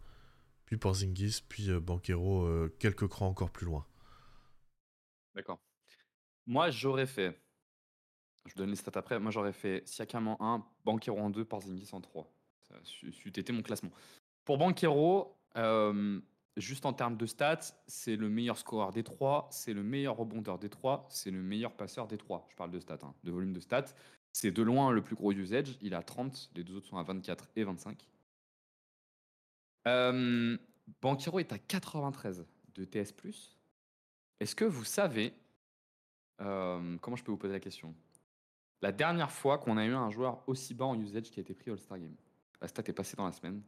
puis 0.67 0.77
Porzingis, 0.77 1.43
puis 1.49 1.71
Banquero, 1.81 2.69
quelques 2.79 3.09
crans 3.09 3.29
encore 3.29 3.51
plus 3.51 3.67
loin. 3.67 3.87
D'accord. 5.35 5.61
Moi, 6.47 6.71
j'aurais 6.71 7.07
fait. 7.07 7.39
Je 8.47 8.55
donne 8.55 8.71
les 8.71 8.77
stats 8.77 8.93
après. 8.95 9.21
Moi, 9.21 9.31
j'aurais 9.31 9.53
fait 9.53 9.87
Siakam 9.87 10.29
en 10.29 10.37
1, 10.41 10.67
Banquero 10.85 11.19
en 11.19 11.31
2, 11.31 11.45
Porzingis 11.45 11.91
en 11.93 12.01
3. 12.01 12.31
Ça 12.69 12.75
c'eût 12.83 13.29
été 13.29 13.53
mon 13.53 13.63
classement. 13.63 13.91
Pour 14.45 14.59
Banquero, 14.59 15.37
euh, 15.57 16.21
juste 16.57 16.87
en 16.87 16.93
termes 16.93 17.17
de 17.17 17.27
stats, 17.27 17.75
c'est 17.87 18.17
le 18.17 18.29
meilleur 18.29 18.59
scoreur 18.59 18.91
des 18.91 19.05
trois, 19.05 19.49
c'est 19.51 19.73
le 19.73 19.83
meilleur 19.83 20.17
rebondeur 20.17 20.59
des 20.59 20.69
trois, 20.69 21.07
c'est 21.09 21.31
le 21.31 21.41
meilleur 21.41 21.73
passeur 21.73 22.07
des 22.09 22.19
trois. 22.19 22.47
Je 22.51 22.57
parle 22.57 22.71
de 22.71 22.81
stats, 22.81 22.99
hein, 23.03 23.15
de 23.25 23.31
volume 23.31 23.53
de 23.53 23.61
stats. 23.61 23.95
C'est 24.33 24.51
de 24.51 24.63
loin 24.63 24.91
le 24.91 25.03
plus 25.03 25.15
gros 25.15 25.33
usage. 25.33 25.77
Il 25.83 25.95
a 25.95 26.03
30, 26.03 26.51
les 26.55 26.65
deux 26.65 26.77
autres 26.77 26.89
sont 26.89 26.97
à 26.97 27.03
24 27.03 27.51
et 27.57 27.65
25. 27.65 28.07
Euh, 29.87 30.57
Banquero 31.01 31.39
est 31.39 31.53
à 31.53 31.59
93 31.59 32.47
de 32.75 32.85
TS+. 32.85 33.13
Est-ce 34.41 34.57
que 34.57 34.65
vous 34.65 34.85
savez, 34.85 35.35
euh, 36.41 36.97
comment 37.01 37.17
je 37.17 37.25
peux 37.25 37.31
vous 37.33 37.39
poser 37.39 37.53
la 37.53 37.61
question? 37.61 37.95
La 38.81 38.91
dernière 38.93 39.31
fois 39.31 39.59
qu'on 39.59 39.77
a 39.77 39.85
eu 39.85 39.93
un 39.95 40.11
joueur 40.11 40.43
aussi 40.49 40.75
bas 40.75 40.87
en 40.87 40.99
usage 40.99 41.31
qui 41.31 41.39
a 41.39 41.43
été 41.43 41.55
pris 41.55 41.71
All-Star 41.71 41.99
Game. 41.99 42.17
La 42.61 42.69
stat 42.69 42.83
est 42.87 42.93
passée 42.93 43.17
dans 43.17 43.27
la 43.27 43.33
semaine. 43.33 43.63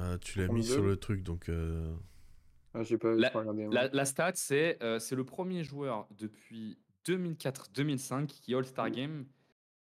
Euh, 0.00 0.18
tu 0.18 0.38
l'as 0.40 0.48
mis 0.48 0.64
sur 0.64 0.82
le 0.82 0.96
truc, 0.96 1.22
donc... 1.22 1.48
euh, 1.48 1.94
Ah, 2.74 2.82
j'ai 2.82 2.98
pas, 2.98 3.14
La- 3.14 3.30
pas 3.30 3.40
regardé. 3.40 3.68
La, 3.70 3.88
la 3.88 4.04
stat, 4.04 4.32
c'est 4.34 4.82
euh, 4.82 4.98
c'est 4.98 5.14
le 5.16 5.24
premier 5.24 5.62
joueur 5.64 6.06
depuis 6.10 6.78
2004-2005 7.06 8.26
qui 8.26 8.52
est 8.52 8.56
All-Star 8.56 8.90
Game 8.90 9.24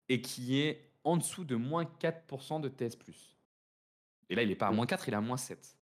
et 0.10 0.22
qui 0.22 0.60
est 0.62 0.92
en 1.04 1.18
dessous 1.18 1.44
de 1.44 1.56
moins 1.56 1.84
4% 1.84 2.62
de 2.62 2.70
TS+. 2.70 2.98
Et 4.30 4.36
là, 4.36 4.44
il 4.44 4.50
n'est 4.50 4.56
pas 4.56 4.68
à 4.68 4.72
moins 4.72 4.86
4, 4.86 5.08
il 5.08 5.14
est 5.14 5.18
à 5.18 5.22
moins 5.22 5.38
7. 5.38 5.78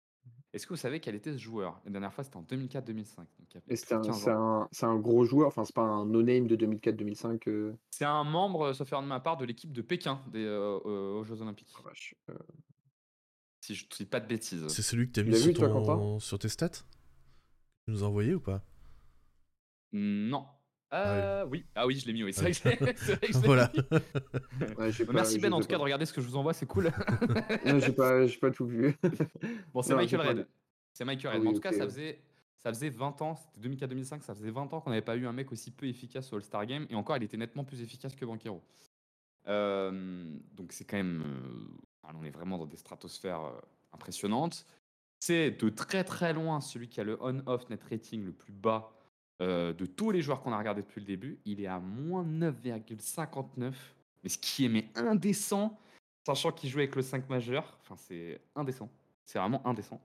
Est-ce 0.52 0.66
que 0.66 0.72
vous 0.72 0.78
savez 0.78 0.98
quel 1.00 1.14
était 1.14 1.32
ce 1.32 1.38
joueur? 1.38 1.80
La 1.84 1.90
dernière 1.90 2.12
fois, 2.12 2.24
c'était 2.24 2.36
en 2.36 2.42
2004-2005. 2.42 3.26
Et 3.68 3.76
c'est 3.76 3.92
un, 3.92 4.68
un, 4.82 4.96
gros 4.96 5.24
joueur, 5.24 5.48
enfin, 5.48 5.64
c'est 5.64 5.74
pas 5.74 5.82
un 5.82 6.06
no-name 6.06 6.46
de 6.46 6.56
2004-2005. 6.56 7.48
Euh. 7.48 7.74
C'est 7.90 8.06
un 8.06 8.24
membre, 8.24 8.72
sauf 8.72 8.90
erreur 8.90 9.02
de 9.02 9.08
ma 9.08 9.20
part, 9.20 9.36
de 9.36 9.44
l'équipe 9.44 9.72
de 9.72 9.82
Pékin 9.82 10.20
des, 10.32 10.44
euh, 10.44 11.18
aux 11.18 11.24
Jeux 11.24 11.42
Olympiques. 11.42 11.68
Oh, 11.84 11.88
si 13.60 13.74
je 13.74 13.84
ne 13.84 13.96
dis 13.96 14.06
pas 14.06 14.20
de 14.20 14.26
bêtises. 14.26 14.66
C'est 14.68 14.82
celui 14.82 15.08
que 15.08 15.12
tu 15.12 15.20
as 15.20 15.24
mis 15.24 15.36
sur, 15.36 16.22
sur 16.22 16.38
tes 16.38 16.48
stats? 16.48 16.68
Tu 16.70 17.90
nous 17.90 18.02
as 18.02 18.06
envoyé 18.06 18.34
ou 18.34 18.40
pas? 18.40 18.64
Non. 19.92 20.46
Ah 20.90 21.44
oui. 21.46 21.64
Ah 21.74 21.86
oui, 21.86 21.98
je 21.98 22.06
l'ai 22.06 22.12
mis, 22.12 22.24
oui. 22.24 22.32
C'est 22.32 22.42
vrai 22.42 22.76
que, 22.76 22.86
je 23.26 23.38
Voilà. 23.44 23.70
Merci 25.12 25.38
Ben 25.38 25.52
en 25.52 25.60
tout 25.60 25.66
cas 25.66 25.76
de 25.76 25.82
regarder 25.82 26.06
ce 26.06 26.12
que 26.12 26.20
je 26.20 26.26
vous 26.26 26.36
envoie, 26.36 26.54
c'est 26.54 26.66
cool. 26.66 26.90
j'ai 27.64 27.92
pas, 27.92 28.26
pas 28.40 28.50
tout 28.50 28.66
vu. 28.66 28.96
bon, 29.72 29.82
c'est 29.82 29.94
Michael 29.94 30.20
Red. 30.20 30.48
C'est 30.92 31.04
Michael 31.04 31.34
Red. 31.34 31.42
Ah 31.44 31.48
en 31.48 31.52
tout 31.52 31.60
cas, 31.60 31.72
ça 31.72 31.84
faisait, 31.84 32.22
ça 32.56 32.70
faisait 32.70 32.88
20 32.88 33.22
ans, 33.22 33.34
c'était 33.34 33.68
2004-2005, 33.68 34.22
ça 34.22 34.34
faisait 34.34 34.50
20 34.50 34.72
ans 34.72 34.80
qu'on 34.80 34.90
n'avait 34.90 35.02
pas 35.02 35.16
eu 35.16 35.26
un 35.26 35.32
mec 35.32 35.52
aussi 35.52 35.70
peu 35.70 35.86
efficace 35.86 36.32
au 36.32 36.36
All-Star 36.36 36.66
Game. 36.66 36.86
Et 36.90 36.94
encore, 36.94 37.16
il 37.16 37.22
était 37.22 37.36
nettement 37.36 37.64
plus 37.64 37.82
efficace 37.82 38.16
que 38.16 38.24
Banquero. 38.24 38.62
Euh, 39.48 40.34
donc 40.54 40.72
c'est 40.72 40.84
quand 40.84 40.96
même. 40.96 41.22
Euh, 41.22 42.12
on 42.18 42.24
est 42.24 42.30
vraiment 42.30 42.58
dans 42.58 42.66
des 42.66 42.76
stratosphères 42.76 43.42
euh, 43.42 43.60
impressionnantes. 43.92 44.66
C'est 45.20 45.50
de 45.50 45.68
très 45.68 46.04
très 46.04 46.32
loin 46.32 46.60
celui 46.60 46.88
qui 46.88 47.00
a 47.00 47.04
le 47.04 47.18
on-off 47.20 47.68
net 47.68 47.82
rating 47.90 48.24
le 48.24 48.32
plus 48.32 48.52
bas 48.52 48.97
euh, 49.40 49.72
de 49.72 49.86
tous 49.86 50.10
les 50.10 50.20
joueurs 50.20 50.42
qu'on 50.42 50.52
a 50.52 50.58
regardé 50.58 50.82
depuis 50.82 51.00
le 51.00 51.06
début, 51.06 51.38
il 51.44 51.60
est 51.60 51.66
à 51.66 51.78
moins 51.78 52.24
9,59. 52.24 53.72
Mais 54.22 54.28
ce 54.28 54.38
qui 54.38 54.64
est 54.64 54.68
mais 54.68 54.88
indécent, 54.96 55.78
sachant 56.26 56.50
qu'il 56.50 56.70
joue 56.70 56.78
avec 56.78 56.96
le 56.96 57.02
5 57.02 57.28
majeur, 57.28 57.78
enfin 57.82 57.94
c'est 57.96 58.40
indécent. 58.56 58.90
C'est 59.24 59.38
vraiment 59.38 59.64
indécent. 59.66 60.00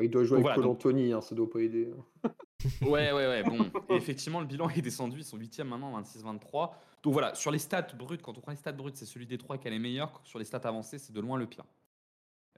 il 0.00 0.10
doit 0.10 0.24
jouer 0.24 0.40
avec 0.40 0.54
Paul 0.54 0.66
Anthony, 0.66 1.12
hein, 1.12 1.20
ça 1.20 1.34
doit 1.34 1.50
pas 1.50 1.60
aider. 1.60 1.92
Hein. 2.24 2.30
ouais, 2.82 3.12
ouais, 3.12 3.26
ouais. 3.26 3.42
Bon, 3.42 3.70
effectivement, 3.90 4.40
le 4.40 4.46
bilan 4.46 4.70
est 4.70 4.80
descendu. 4.80 5.18
Ils 5.18 5.24
sont 5.24 5.36
8 5.36 5.60
maintenant, 5.60 6.00
26-23. 6.00 6.70
Donc 7.02 7.12
voilà, 7.12 7.34
sur 7.34 7.50
les 7.50 7.58
stats 7.58 7.88
brutes, 7.98 8.22
quand 8.22 8.36
on 8.36 8.40
prend 8.40 8.52
les 8.52 8.56
stats 8.56 8.72
brutes, 8.72 8.96
c'est 8.96 9.06
celui 9.06 9.26
des 9.26 9.38
trois 9.38 9.58
qui 9.58 9.66
a 9.66 9.70
les 9.70 9.78
meilleurs. 9.78 10.20
Sur 10.24 10.38
les 10.38 10.44
stats 10.44 10.60
avancées, 10.64 10.98
c'est 10.98 11.12
de 11.12 11.20
loin 11.20 11.38
le 11.38 11.46
pire. 11.46 11.64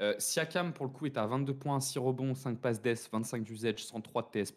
Euh, 0.00 0.14
Siakam, 0.18 0.72
pour 0.72 0.86
le 0.86 0.92
coup, 0.92 1.06
est 1.06 1.16
à 1.16 1.26
22 1.26 1.54
points, 1.54 1.80
6 1.80 1.98
rebonds, 1.98 2.34
5 2.34 2.58
passes 2.58 2.80
d'ess, 2.80 3.08
25 3.10 3.42
d'usage, 3.42 3.84
103 3.84 4.30
de 4.32 4.42
TS. 4.42 4.52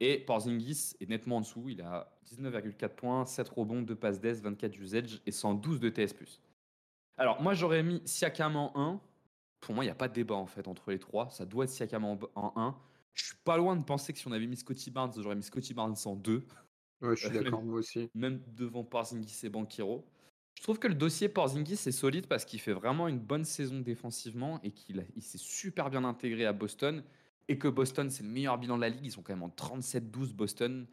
Et 0.00 0.18
Porzingis 0.18 0.94
est 1.00 1.08
nettement 1.08 1.36
en 1.36 1.40
dessous. 1.42 1.68
Il 1.68 1.82
a 1.82 2.10
19,4 2.26 2.88
points, 2.88 3.26
7 3.26 3.48
rebonds, 3.50 3.82
2 3.82 3.94
passes 3.94 4.18
d'aise, 4.18 4.42
24 4.42 4.78
usage 4.78 5.20
et 5.26 5.32
112 5.32 5.78
de 5.78 5.90
TS. 5.90 6.14
Alors, 7.18 7.42
moi, 7.42 7.52
j'aurais 7.52 7.82
mis 7.82 8.00
Siakam 8.06 8.56
en 8.56 8.72
1. 8.74 9.00
Pour 9.60 9.74
moi, 9.74 9.84
il 9.84 9.88
n'y 9.88 9.92
a 9.92 9.96
pas 9.96 10.08
de 10.08 10.14
débat 10.14 10.36
en 10.36 10.46
fait 10.46 10.66
entre 10.68 10.90
les 10.90 10.98
trois. 10.98 11.28
Ça 11.30 11.44
doit 11.44 11.64
être 11.64 11.70
Siakam 11.70 12.04
en, 12.04 12.18
1. 12.34 12.76
Je 13.12 13.24
suis 13.26 13.36
pas 13.44 13.58
loin 13.58 13.76
de 13.76 13.84
penser 13.84 14.14
que 14.14 14.18
si 14.18 14.26
on 14.26 14.32
avait 14.32 14.46
mis 14.46 14.56
Scotty 14.56 14.90
Barnes, 14.90 15.12
j'aurais 15.16 15.34
mis 15.34 15.42
Scotty 15.42 15.74
Barnes 15.74 15.96
en 16.06 16.16
2. 16.16 16.42
Ouais, 17.02 17.16
je 17.16 17.26
suis 17.26 17.30
d'accord, 17.38 17.62
moi 17.62 17.80
aussi. 17.80 18.08
Même 18.14 18.40
devant 18.56 18.84
Porzingis 18.84 19.40
et 19.44 19.50
Banquero. 19.50 20.06
Je 20.54 20.62
trouve 20.62 20.78
que 20.78 20.88
le 20.88 20.94
dossier 20.94 21.28
Porzingis 21.28 21.74
est 21.74 21.92
solide 21.92 22.26
parce 22.26 22.46
qu'il 22.46 22.60
fait 22.60 22.72
vraiment 22.72 23.06
une 23.06 23.18
bonne 23.18 23.44
saison 23.44 23.80
défensivement 23.80 24.60
et 24.62 24.70
qu'il 24.70 25.04
s'est 25.20 25.38
super 25.38 25.90
bien 25.90 26.04
intégré 26.04 26.46
à 26.46 26.52
Boston 26.52 27.02
et 27.48 27.58
que 27.58 27.68
Boston, 27.68 28.10
c'est 28.10 28.22
le 28.22 28.28
meilleur 28.28 28.58
bilan 28.58 28.76
de 28.76 28.82
la 28.82 28.88
ligue. 28.88 29.04
Ils 29.04 29.10
sont 29.10 29.22
quand 29.22 29.32
même 29.32 29.42
en 29.42 29.48
37-12 29.48 30.34
Boston. 30.34 30.86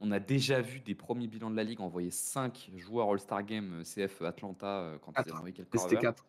On 0.00 0.10
a 0.12 0.18
déjà 0.18 0.60
vu 0.60 0.80
des 0.80 0.94
premiers 0.94 1.26
bilans 1.26 1.50
de 1.50 1.56
la 1.56 1.64
ligue 1.64 1.80
envoyer 1.80 2.10
5 2.10 2.70
joueurs 2.76 3.10
All-Star 3.10 3.44
Game 3.44 3.80
euh, 3.80 3.82
CF 3.84 4.22
Atlanta 4.22 4.80
euh, 4.80 4.98
quand 4.98 5.12
ils 5.26 5.32
envoyé 5.32 5.52
quelques 5.52 5.78
C'était 5.78 5.96
4. 5.96 6.24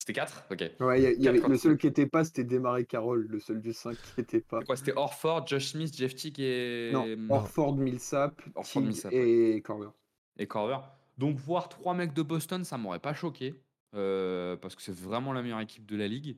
C'était 0.00 0.12
4 0.14 0.46
Ok. 0.50 0.70
Ouais, 0.80 1.14
y 1.14 1.28
avait, 1.28 1.38
le 1.38 1.56
seul 1.56 1.76
qui 1.76 1.86
n'était 1.86 2.06
pas, 2.06 2.24
c'était 2.24 2.44
Démarré 2.44 2.84
Carroll, 2.84 3.26
le 3.28 3.38
seul 3.38 3.60
du 3.60 3.72
5 3.72 3.96
qui 3.96 4.12
n'était 4.18 4.40
pas. 4.40 4.62
Quoi, 4.62 4.76
c'était 4.76 4.96
Orford, 4.96 5.46
Josh 5.46 5.72
Smith, 5.72 5.94
Jeff 5.96 6.14
Tick 6.14 6.38
et. 6.40 6.90
Non, 6.92 7.06
Orford, 7.30 7.76
Millsap, 7.76 8.42
Orford, 8.54 8.82
et 9.12 9.62
Corver. 9.62 9.90
Et 10.38 10.46
Corver. 10.46 10.78
Donc, 11.18 11.36
voir 11.36 11.68
3 11.68 11.94
mecs 11.94 12.14
de 12.14 12.22
Boston, 12.22 12.64
ça 12.64 12.78
m'aurait 12.78 13.00
pas 13.00 13.14
choqué. 13.14 13.54
Euh, 13.94 14.56
parce 14.56 14.74
que 14.74 14.82
c'est 14.82 14.94
vraiment 14.94 15.32
la 15.32 15.42
meilleure 15.42 15.60
équipe 15.60 15.86
de 15.86 15.96
la 15.96 16.08
ligue. 16.08 16.36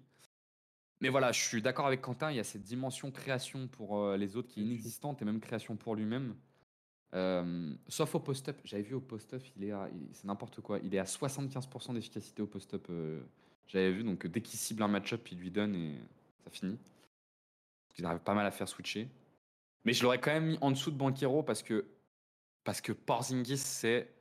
Mais 1.01 1.09
voilà, 1.09 1.33
je 1.33 1.41
suis 1.41 1.63
d'accord 1.63 1.87
avec 1.87 2.03
Quentin, 2.03 2.31
il 2.31 2.37
y 2.37 2.41
a 2.41 2.45
cette 2.45 2.63
dimension 2.63 3.11
création 3.11 3.67
pour 3.69 3.99
euh, 3.99 4.17
les 4.17 4.37
autres 4.37 4.49
qui 4.49 4.61
est 4.61 4.65
inexistante 4.65 5.23
et 5.23 5.25
même 5.25 5.41
création 5.41 5.77
pour 5.77 5.95
lui-même. 5.95 6.35
Euh, 7.15 7.75
sauf 7.89 8.15
au 8.15 8.21
post-up. 8.21 8.61
J'avais 8.65 8.83
vu 8.83 8.95
au 8.95 9.01
post-up, 9.01 9.43
il 9.57 9.65
est 9.65 9.73
c'est 10.13 10.27
n'importe 10.27 10.61
quoi. 10.61 10.79
Il 10.83 10.95
est 10.95 10.99
à 10.99 11.05
75% 11.05 11.95
d'efficacité 11.95 12.43
au 12.43 12.47
post-up. 12.47 12.87
Euh, 12.91 13.21
j'avais 13.67 13.93
vu, 13.93 14.05
donc 14.05 14.27
dès 14.27 14.43
qu'il 14.43 14.59
cible 14.59 14.83
un 14.83 14.89
match-up, 14.89 15.27
il 15.33 15.39
lui 15.39 15.51
donne 15.51 15.75
et 15.75 15.95
ça 16.45 16.51
finit. 16.51 16.79
Il 17.99 18.05
arrive 18.05 18.21
pas 18.21 18.35
mal 18.35 18.47
à 18.47 18.51
faire 18.51 18.69
switcher. 18.69 19.09
Mais 19.85 19.95
je 19.95 20.03
l'aurais 20.03 20.21
quand 20.21 20.33
même 20.33 20.47
mis 20.47 20.59
en 20.61 20.71
dessous 20.71 20.91
de 20.91 20.97
Banquero 20.97 21.43
parce 21.43 21.63
que, 21.63 21.87
parce 22.63 22.81
que 22.81 22.93
Porzingis, 22.93 23.57
c'est. 23.57 24.13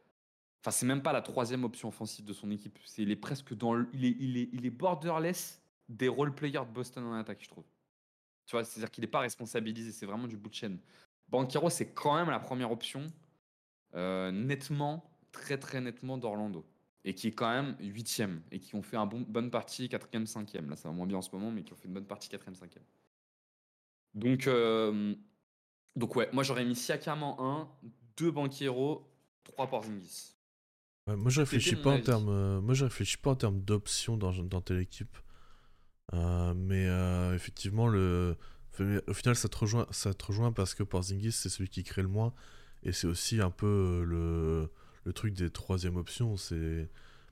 Enfin, 0.61 0.71
c'est 0.71 0.86
même 0.86 1.01
pas 1.01 1.13
la 1.13 1.21
troisième 1.21 1.63
option 1.63 1.89
offensive 1.89 2.25
de 2.25 2.34
son 2.34 2.51
équipe. 2.51 2.77
C'est, 2.86 3.03
il 3.03 3.11
est 3.11 3.15
presque 3.15 3.53
dans 3.53 3.86
il 3.93 4.05
est, 4.05 4.15
il 4.19 4.38
est, 4.38 4.49
il 4.53 4.65
est 4.65 4.69
borderless 4.71 5.61
des 5.89 6.07
role-players 6.07 6.65
de 6.65 6.71
Boston 6.71 7.03
en 7.03 7.13
attaque, 7.13 7.41
je 7.41 7.49
trouve. 7.49 7.65
Tu 8.45 8.55
vois, 8.55 8.63
c'est-à-dire 8.63 8.89
qu'il 8.91 9.01
n'est 9.01 9.09
pas 9.09 9.19
responsabilisé, 9.19 9.91
c'est 9.91 10.05
vraiment 10.05 10.27
du 10.27 10.37
bout 10.37 10.49
de 10.49 10.55
chaîne. 10.55 10.79
Banquero, 11.27 11.69
c'est 11.69 11.93
quand 11.93 12.15
même 12.15 12.29
la 12.29 12.39
première 12.39 12.71
option, 12.71 13.05
euh, 13.95 14.31
nettement, 14.31 15.11
très 15.31 15.57
très 15.57 15.81
nettement 15.81 16.17
d'Orlando. 16.17 16.65
Et 17.05 17.13
qui 17.13 17.27
est 17.27 17.31
quand 17.31 17.49
même 17.49 17.75
huitième, 17.79 18.41
et 18.51 18.59
qui 18.59 18.75
ont 18.75 18.81
fait 18.81 18.97
une 18.97 19.07
bon, 19.07 19.21
bonne 19.27 19.51
partie 19.51 19.87
quatrième, 19.87 20.25
cinquième. 20.25 20.69
Là, 20.69 20.75
ça 20.75 20.89
va 20.89 20.95
moins 20.95 21.07
bien 21.07 21.17
en 21.17 21.21
ce 21.21 21.31
moment, 21.31 21.51
mais 21.51 21.63
qui 21.63 21.73
ont 21.73 21.75
fait 21.75 21.87
une 21.87 21.93
bonne 21.93 22.07
partie 22.07 22.29
quatrième, 22.29 22.55
cinquième. 22.55 22.83
Donc, 24.13 24.47
euh, 24.47 25.15
donc 25.95 26.15
ouais, 26.15 26.29
moi 26.33 26.43
j'aurais 26.43 26.65
mis 26.65 26.75
Siakam 26.75 27.23
en 27.23 27.61
1, 27.61 27.69
2 28.17 28.31
Banquero, 28.31 29.07
3 29.43 29.67
Porzingis. 29.67 30.35
moi 31.07 31.29
je 31.29 31.41
réfléchis 31.41 31.75
pas 31.75 31.91
en 31.91 32.01
termes, 32.01 32.29
euh, 32.29 32.61
moi 32.61 32.73
je 32.73 32.85
réfléchis 32.85 33.17
pas 33.17 33.31
en 33.31 33.35
termes 33.35 33.61
d'options 33.61 34.17
dans, 34.17 34.31
dans 34.31 34.61
telle 34.61 34.79
équipe. 34.79 35.17
Euh, 36.14 36.53
mais 36.55 36.88
euh, 36.88 37.36
effectivement, 37.36 37.88
le... 37.88 38.36
au 39.07 39.14
final, 39.14 39.36
ça 39.36 39.47
te, 39.49 39.57
rejoint, 39.57 39.88
ça 39.91 40.14
te 40.14 40.26
rejoint 40.26 40.51
parce 40.51 40.74
que 40.74 40.84
Porzingis, 40.84 41.32
c'est 41.32 41.49
celui 41.49 41.70
qui 41.70 41.84
crée 41.84 42.01
le 42.01 42.07
moins. 42.07 42.34
Et 42.84 42.91
c'est 42.93 43.07
aussi 43.07 43.41
un 43.41 43.51
peu 43.51 43.68
euh, 43.68 44.05
le, 44.05 44.72
le 45.03 45.14
truc 45.14 45.34
des 45.34 45.49
troisième 45.49 45.97
options. 45.97 46.38
C'est. 46.38 46.89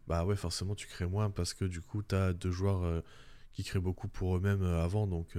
Bah 0.08 0.24
ouais, 0.26 0.36
forcément, 0.36 0.76
tu 0.76 0.88
crées 0.88 1.08
moins 1.08 1.30
parce 1.30 1.54
que 1.54 1.66
du 1.66 1.82
coup, 1.82 2.02
tu 2.02 2.16
as 2.16 2.34
deux 2.34 2.52
joueurs 2.52 3.04
qui 3.52 3.66
créent 3.66 3.80
beaucoup 3.80 4.08
pour 4.08 4.38
eux-mêmes 4.38 4.64
avant. 4.64 5.06
Donc, 5.06 5.38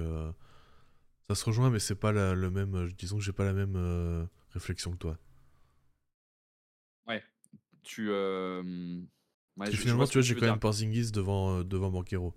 ça 1.27 1.33
se 1.33 1.43
rejoint, 1.45 1.71
mais 1.71 1.79
c'est 1.79 1.95
pas 1.95 2.11
le 2.11 2.51
même. 2.51 2.91
Disons 2.97 3.17
que 3.17 3.23
j'ai 3.23 3.31
pas 3.31 3.45
la 3.45 3.53
même 3.53 4.29
réflexion 4.51 4.91
que 4.91 4.97
toi. 4.97 5.17
Ouais. 7.07 7.23
Tu. 7.81 8.11
finalement, 9.73 10.05
tu 10.05 10.13
vois, 10.13 10.21
j'ai 10.21 10.35
quand 10.35 10.45
même 10.45 10.59
Porzingis 10.59 11.11
devant, 11.11 11.63
devant 11.63 11.89
Banquero. 11.89 12.35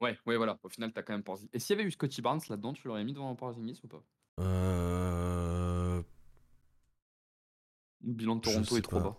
Ouais, 0.00 0.18
ouais, 0.26 0.36
voilà. 0.36 0.58
Au 0.62 0.68
final, 0.68 0.92
t'as 0.92 1.02
quand 1.02 1.14
même 1.14 1.22
Porzingis. 1.22 1.50
Et 1.52 1.58
s'il 1.58 1.76
y 1.76 1.78
avait 1.78 1.88
eu 1.88 1.92
Scotty 1.92 2.20
Barnes 2.20 2.40
là-dedans, 2.48 2.72
tu 2.72 2.86
l'aurais 2.86 3.04
mis 3.04 3.12
devant 3.14 3.34
Porzingis 3.34 3.80
ou 3.84 3.88
pas? 3.88 4.02
Euh. 4.40 6.02
Le 8.02 8.12
bilan 8.12 8.36
de 8.36 8.40
Toronto 8.42 8.76
est 8.76 8.82
trop 8.82 9.00
bas. 9.00 9.18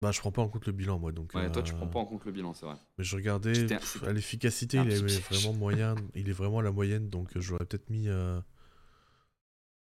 Bah, 0.00 0.10
je 0.10 0.18
prends 0.18 0.32
pas 0.32 0.42
en 0.42 0.48
compte 0.48 0.66
le 0.66 0.72
bilan, 0.72 0.98
moi. 0.98 1.12
Donc, 1.12 1.32
Ouais, 1.34 1.50
toi, 1.52 1.62
tu 1.62 1.74
prends 1.74 1.86
pas 1.86 2.00
en 2.00 2.06
compte 2.06 2.24
le 2.24 2.32
bilan, 2.32 2.54
c'est 2.54 2.66
vrai. 2.66 2.76
Mais 2.98 3.04
je 3.04 3.14
regardais, 3.14 3.72
à 4.04 4.12
l'efficacité, 4.12 4.78
il 4.78 4.90
est 4.90 5.20
vraiment 5.20 5.52
moyen. 5.58 5.94
Il 6.14 6.28
est 6.28 6.32
vraiment 6.32 6.58
à 6.58 6.62
la 6.62 6.72
moyenne, 6.72 7.08
donc 7.08 7.36
euh, 7.36 7.40
j'aurais 7.40 7.64
peut-être 7.64 7.88
mis. 7.88 8.08
Euh, 8.08 8.40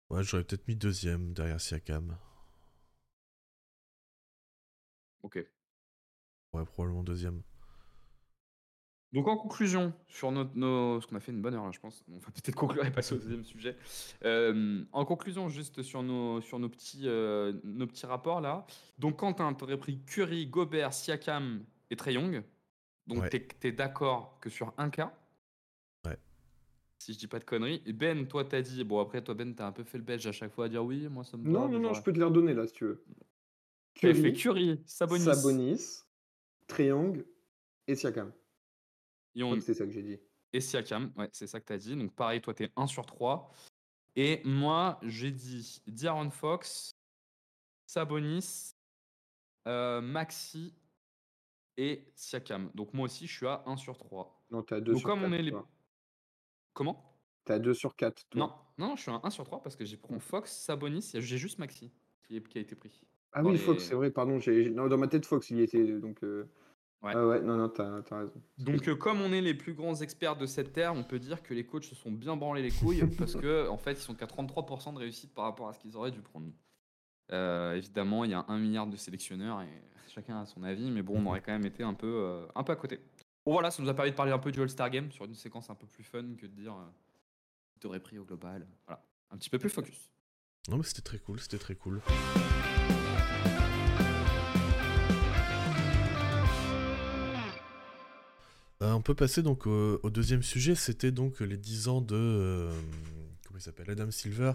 ouais, 0.10 0.24
j'aurais 0.24 0.44
peut-être 0.44 0.68
mis 0.68 0.76
deuxième 0.76 1.34
derrière 1.34 1.62
Siakam. 1.62 2.18
Ok. 5.22 5.46
Ouais, 6.54 6.66
probablement 6.66 7.04
deuxième. 7.04 7.44
Donc 9.12 9.28
en 9.28 9.38
conclusion, 9.38 9.92
sur 10.08 10.32
nos, 10.32 10.46
nos... 10.54 10.96
parce 10.96 11.08
qu'on 11.08 11.16
a 11.16 11.20
fait 11.20 11.32
une 11.32 11.42
bonne 11.42 11.56
heure 11.56 11.66
là, 11.66 11.72
je 11.72 11.80
pense. 11.80 12.04
On 12.10 12.20
va 12.20 12.28
peut-être 12.28 12.56
conclure 12.56 12.86
et 12.86 12.92
passer 12.92 13.16
au 13.16 13.18
deuxième 13.18 13.44
sujet. 13.44 13.76
Euh, 14.24 14.84
en 14.92 15.04
conclusion, 15.04 15.50
juste 15.50 15.82
sur 15.82 16.04
nos, 16.04 16.42
sur 16.42 16.60
nos 16.60 16.70
petits, 16.70 17.08
euh, 17.08 17.54
nos 17.64 17.88
petits 17.88 18.06
rapports 18.06 18.40
là. 18.40 18.68
Donc 19.00 19.18
Quentin, 19.18 19.54
tu 19.56 19.64
aurais 19.64 19.78
pris 19.78 20.00
Curry, 20.06 20.46
Gobert, 20.46 20.94
Siakam 20.94 21.64
et 21.90 21.96
Trey 21.96 22.14
Young. 22.14 22.44
Donc 23.08 23.28
tu 23.32 23.68
es, 23.68 23.72
d'accord 23.72 24.38
que 24.40 24.52
sur 24.52 24.72
un 24.78 24.92
cas? 24.92 25.12
Ouais. 26.06 26.18
Si 27.00 27.14
je 27.14 27.18
dis 27.18 27.28
pas 27.28 27.40
de 27.40 27.46
conneries. 27.46 27.82
Et 27.88 27.94
Ben, 27.94 28.28
toi 28.28 28.46
t'as 28.46 28.62
dit, 28.62 28.84
bon 28.84 29.00
après 29.00 29.24
toi 29.24 29.34
Ben, 29.34 29.56
t'as 29.56 29.66
un 29.66 29.72
peu 29.72 29.84
fait 29.84 29.98
le 29.98 30.04
belge 30.04 30.28
à 30.28 30.32
chaque 30.32 30.54
fois 30.54 30.66
à 30.66 30.70
dire 30.70 30.86
oui, 30.86 31.08
moi 31.10 31.24
ça 31.24 31.36
me 31.36 31.50
Non, 31.50 31.68
non, 31.68 31.80
non, 31.80 31.94
je 31.96 32.04
peux 32.04 32.14
te 32.14 32.20
les 32.20 32.26
redonner 32.26 32.54
là 32.54 32.68
si 32.68 32.74
tu 32.74 32.84
veux. 32.86 33.04
Curry, 33.96 34.22
fait 34.22 34.34
Curry, 34.34 34.82
Sabonis. 34.86 35.24
Sabonis, 35.24 36.04
Trey 36.68 36.86
Young 36.86 37.26
et 37.88 37.96
Siakam 37.96 38.32
c'est 39.62 39.74
ça 39.74 39.86
que 39.86 39.92
j'ai 39.92 40.04
dit. 40.04 40.20
Et 40.54 40.62
Siakam, 40.62 41.12
ouais, 41.18 41.30
c'est 41.32 41.48
ça 41.48 41.60
que 41.60 41.66
tu 41.66 41.74
as 41.74 41.78
dit. 41.78 41.96
Donc 41.96 42.16
pareil, 42.16 42.42
toi, 42.42 42.54
tu 42.54 42.64
es 42.64 42.72
1 42.76 42.88
sur 42.88 43.06
3. 43.06 43.52
Et 44.16 44.42
moi, 44.44 45.00
j'ai 45.04 45.32
dit 45.32 45.82
D'Aaron 45.88 46.32
Fox, 46.32 46.96
Sabonis, 47.86 48.74
euh, 49.68 50.02
Maxi 50.02 50.74
et 51.78 52.12
Siakam. 52.16 52.72
Donc 52.74 52.94
moi 52.94 53.06
aussi, 53.06 53.28
je 53.28 53.36
suis 53.38 53.48
à 53.48 53.64
1 53.66 53.78
sur 53.78 53.98
3. 53.98 54.44
Non, 54.52 54.64
t'es 54.64 54.76
à 54.76 54.82
2 54.82 54.92
Donc 54.94 55.00
sur 55.02 55.10
comme 55.10 55.24
on 55.24 55.30
4. 55.30 55.40
est 55.40 55.44
les... 55.44 55.54
Comment? 56.74 57.16
T'es 57.46 57.54
à 57.54 57.60
2 57.60 57.74
sur 57.74 57.96
4. 57.96 58.28
Toi. 58.30 58.40
Non, 58.78 58.88
non, 58.88 58.96
je 58.96 59.02
suis 59.04 59.12
à 59.12 59.20
1 59.24 59.30
sur 59.30 59.44
3 59.44 59.62
parce 59.62 59.76
que 59.76 59.86
j'ai 59.86 59.98
pris 59.98 60.20
Fox, 60.20 60.52
Sabonis, 60.52 61.12
j'ai 61.14 61.38
juste 61.38 61.60
Maxi 61.60 61.92
qui, 62.24 62.38
est- 62.38 62.48
qui 62.48 62.58
a 62.58 62.62
été 62.62 62.76
pris. 62.76 63.02
Ah 63.32 63.44
oui, 63.44 63.54
les- 63.54 63.58
Fox, 63.60 63.84
c'est 63.84 63.94
vrai, 63.96 64.10
pardon. 64.12 64.40
non, 64.72 64.88
dans 64.88 64.98
ma 64.98 65.08
tête, 65.08 65.26
Fox, 65.26 65.50
il 65.52 65.58
y 65.58 65.62
était. 65.62 65.86
Donc, 66.00 66.24
euh, 66.24 66.50
Ouais. 67.02 67.14
Ah 67.16 67.26
ouais, 67.26 67.40
non, 67.40 67.56
non, 67.56 67.70
t'as 67.70 68.02
t'as 68.02 68.20
raison. 68.20 68.42
Donc 68.58 68.88
euh, 68.88 68.96
comme 68.96 69.22
on 69.22 69.32
est 69.32 69.40
les 69.40 69.54
plus 69.54 69.74
grands 69.74 69.96
experts 69.96 70.36
de 70.36 70.46
cette 70.46 70.74
terre, 70.74 70.94
on 70.94 71.04
peut 71.04 71.20
dire 71.20 71.42
que 71.42 71.54
les 71.54 71.66
coachs 71.66 71.86
se 71.86 71.96
sont 71.96 72.12
bien 72.12 72.36
branlés 72.36 72.62
les 72.62 72.72
couilles 72.72 73.06
parce 73.18 73.36
que 73.36 73.70
en 73.70 73.78
fait 73.78 73.94
ils 73.94 74.02
sont 74.02 74.16
qu'à 74.16 74.26
33% 74.26 74.94
de 74.94 75.00
réussite 75.00 75.34
par 75.34 75.46
rapport 75.46 75.70
à 75.70 75.74
ce 75.74 75.80
qu'ils 75.80 75.96
auraient 75.96 76.12
dû 76.12 76.22
prendre. 76.22 76.48
Euh, 77.32 77.76
évidemment, 77.76 78.26
il 78.26 78.32
y 78.32 78.34
a 78.34 78.44
un 78.48 78.58
milliard 78.58 78.88
de 78.88 78.98
sélectionneurs 78.98 79.62
et 79.62 79.82
chacun 80.14 80.42
a 80.42 80.46
son 80.46 80.64
avis, 80.64 80.92
mais 80.92 81.02
bon, 81.02 81.22
on 81.22 81.26
aurait 81.28 81.42
quand 81.42 81.52
même 81.52 81.66
été 81.66 81.84
un 81.84 81.94
peu, 81.94 82.08
euh, 82.08 82.46
un 82.56 82.64
peu 82.64 82.74
à 82.74 82.76
côté. 82.76 83.00
Bon 83.46 83.54
voilà, 83.54 83.72
ça 83.72 83.82
nous 83.82 83.90
a 83.90 83.94
permis 83.94 84.12
de 84.12 84.16
parler 84.16 84.32
un 84.32 84.40
peu 84.40 84.52
du 84.52 84.62
All-Star 84.62 84.90
Game 84.90 85.12
sur 85.12 85.26
une 85.26 85.36
séquence 85.36 85.70
un 85.70 85.76
peu 85.76 85.88
plus 85.88 86.04
fun 86.04 86.36
que 86.38 86.46
de 86.46 86.52
dire 86.52 86.74
euh, 86.74 86.86
t'aurais 87.80 88.00
pris 88.00 88.20
au 88.20 88.26
global. 88.26 88.68
Voilà, 88.86 89.02
un 89.32 89.38
petit 89.38 89.50
peu 89.50 89.58
plus 89.58 89.70
focus. 89.70 90.12
Non, 90.70 90.78
mais 90.78 90.84
c'était 90.84 91.02
très 91.02 91.20
cool, 91.20 91.40
c'était 91.40 91.58
très 91.58 91.76
cool. 91.76 92.02
On 98.82 99.02
peut 99.02 99.16
passer 99.16 99.42
donc 99.42 99.68
au, 99.68 100.10
deuxième 100.10 100.44
sujet, 100.44 100.76
c'était 100.76 101.12
donc 101.12 101.40
les 101.42 101.58
10 101.58 101.88
ans 101.88 102.02
de 102.02 102.16
euh, 102.16 102.72
comment 103.46 103.60
il 103.60 103.62
s'appelle 103.62 103.90
Adam 103.90 104.12
Silver 104.12 104.54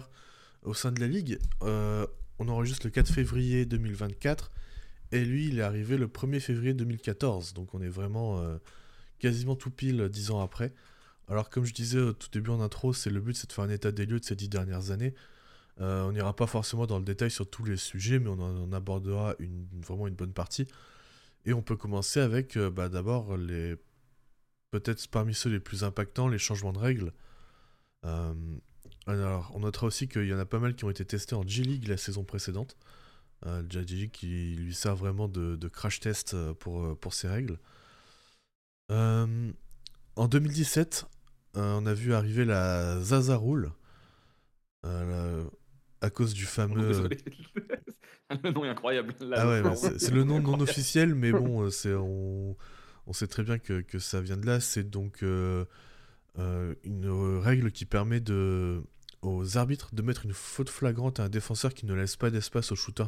au 0.63 0.73
sein 0.73 0.91
de 0.91 0.99
la 0.99 1.07
ligue. 1.07 1.39
Euh, 1.63 2.07
on 2.39 2.49
enregistre 2.49 2.85
le 2.85 2.91
4 2.91 3.11
février 3.11 3.65
2024 3.65 4.51
et 5.11 5.23
lui 5.23 5.47
il 5.47 5.59
est 5.59 5.63
arrivé 5.63 5.97
le 5.97 6.07
1er 6.07 6.39
février 6.39 6.73
2014, 6.73 7.53
donc 7.53 7.73
on 7.73 7.81
est 7.81 7.89
vraiment 7.89 8.39
euh, 8.39 8.57
quasiment 9.19 9.55
tout 9.55 9.71
pile 9.71 10.09
10 10.09 10.31
ans 10.31 10.41
après. 10.41 10.73
Alors 11.27 11.49
comme 11.49 11.65
je 11.65 11.73
disais 11.73 11.99
au 11.99 12.13
tout 12.13 12.29
début 12.31 12.49
en 12.49 12.61
intro, 12.61 12.93
c'est 12.93 13.09
le 13.09 13.19
but 13.19 13.35
c'est 13.35 13.47
de 13.47 13.53
faire 13.53 13.63
un 13.63 13.69
état 13.69 13.91
des 13.91 14.05
lieux 14.05 14.19
de 14.19 14.25
ces 14.25 14.35
10 14.35 14.49
dernières 14.49 14.91
années. 14.91 15.13
Euh, 15.81 16.03
on 16.03 16.11
n'ira 16.11 16.35
pas 16.35 16.47
forcément 16.47 16.85
dans 16.85 16.99
le 16.99 17.05
détail 17.05 17.31
sur 17.31 17.49
tous 17.49 17.65
les 17.65 17.77
sujets, 17.77 18.19
mais 18.19 18.29
on 18.29 18.39
en, 18.39 18.71
abordera 18.71 19.35
vraiment 19.85 20.07
une 20.07 20.15
bonne 20.15 20.31
partie. 20.33 20.67
Et 21.45 21.53
on 21.53 21.61
peut 21.61 21.75
commencer 21.75 22.19
avec 22.19 22.57
euh, 22.57 22.69
bah, 22.69 22.89
d'abord 22.89 23.37
les 23.37 23.75
peut-être 24.79 25.07
parmi 25.07 25.33
ceux 25.33 25.49
les 25.49 25.59
plus 25.59 25.83
impactants, 25.83 26.27
les 26.27 26.37
changements 26.37 26.73
de 26.73 26.79
règles. 26.79 27.13
Euh, 28.05 28.33
alors, 29.07 29.51
on 29.55 29.59
notera 29.59 29.87
aussi 29.87 30.07
qu'il 30.07 30.25
y 30.25 30.33
en 30.33 30.39
a 30.39 30.45
pas 30.45 30.59
mal 30.59 30.75
qui 30.75 30.83
ont 30.85 30.89
été 30.89 31.05
testés 31.05 31.35
en 31.35 31.47
G-League 31.47 31.87
la 31.87 31.97
saison 31.97 32.23
précédente. 32.23 32.75
Euh, 33.45 33.61
le 33.61 33.69
G-League 33.69 34.11
qui 34.11 34.55
lui 34.55 34.73
sert 34.73 34.95
vraiment 34.95 35.27
de, 35.27 35.55
de 35.55 35.67
crash 35.67 35.99
test 35.99 36.33
euh, 36.33 36.53
pour, 36.53 36.83
euh, 36.83 36.95
pour 36.95 37.13
ces 37.13 37.27
règles. 37.27 37.59
Euh, 38.91 39.51
en 40.15 40.27
2017, 40.27 41.05
euh, 41.57 41.79
on 41.79 41.85
a 41.85 41.93
vu 41.93 42.13
arriver 42.13 42.45
la 42.45 42.99
Zaza 43.01 43.37
Rule. 43.37 43.71
La- 44.83 45.43
à 46.01 46.09
cause 46.11 46.33
du 46.35 46.45
fameux. 46.45 46.87
Désolé. 46.87 47.17
le 48.43 48.51
nom 48.51 48.65
est 48.65 48.69
incroyable. 48.69 49.15
Ah 49.33 49.47
ouais, 49.47 49.63
bah, 49.63 49.75
c'est 49.75 50.11
le 50.11 50.23
nom 50.23 50.39
non 50.39 50.59
officiel, 50.59 51.15
mais 51.15 51.31
bon, 51.31 51.71
c'est 51.71 51.93
on, 51.95 52.55
on 53.07 53.13
sait 53.13 53.27
très 53.27 53.43
bien 53.43 53.59
que, 53.59 53.99
ça 53.99 54.21
vient 54.21 54.37
de 54.37 54.45
là. 54.45 54.59
C'est 54.59 54.89
donc 54.89 55.23
euh, 55.23 55.65
euh, 56.39 56.73
une 56.83 57.09
règle 57.39 57.71
qui 57.71 57.85
permet 57.85 58.21
aux 59.21 59.57
arbitres 59.57 59.93
de 59.93 60.01
mettre 60.01 60.25
une 60.25 60.33
faute 60.33 60.69
flagrante 60.69 61.19
à 61.19 61.25
un 61.25 61.29
défenseur 61.29 61.73
qui 61.73 61.85
ne 61.85 61.93
laisse 61.93 62.15
pas 62.15 62.29
d'espace 62.29 62.71
au 62.71 62.75
shooter 62.75 63.05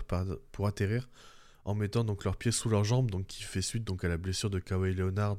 pour 0.51 0.67
atterrir, 0.67 1.09
en 1.65 1.75
mettant 1.75 2.03
donc 2.03 2.23
leurs 2.23 2.37
pieds 2.37 2.51
sous 2.51 2.69
leurs 2.69 2.83
jambes, 2.83 3.11
donc 3.11 3.27
qui 3.27 3.43
fait 3.43 3.61
suite 3.61 3.83
donc 3.83 4.03
à 4.03 4.07
la 4.07 4.17
blessure 4.17 4.49
de 4.49 4.59
Kawhi 4.59 4.93
Leonard 4.93 5.37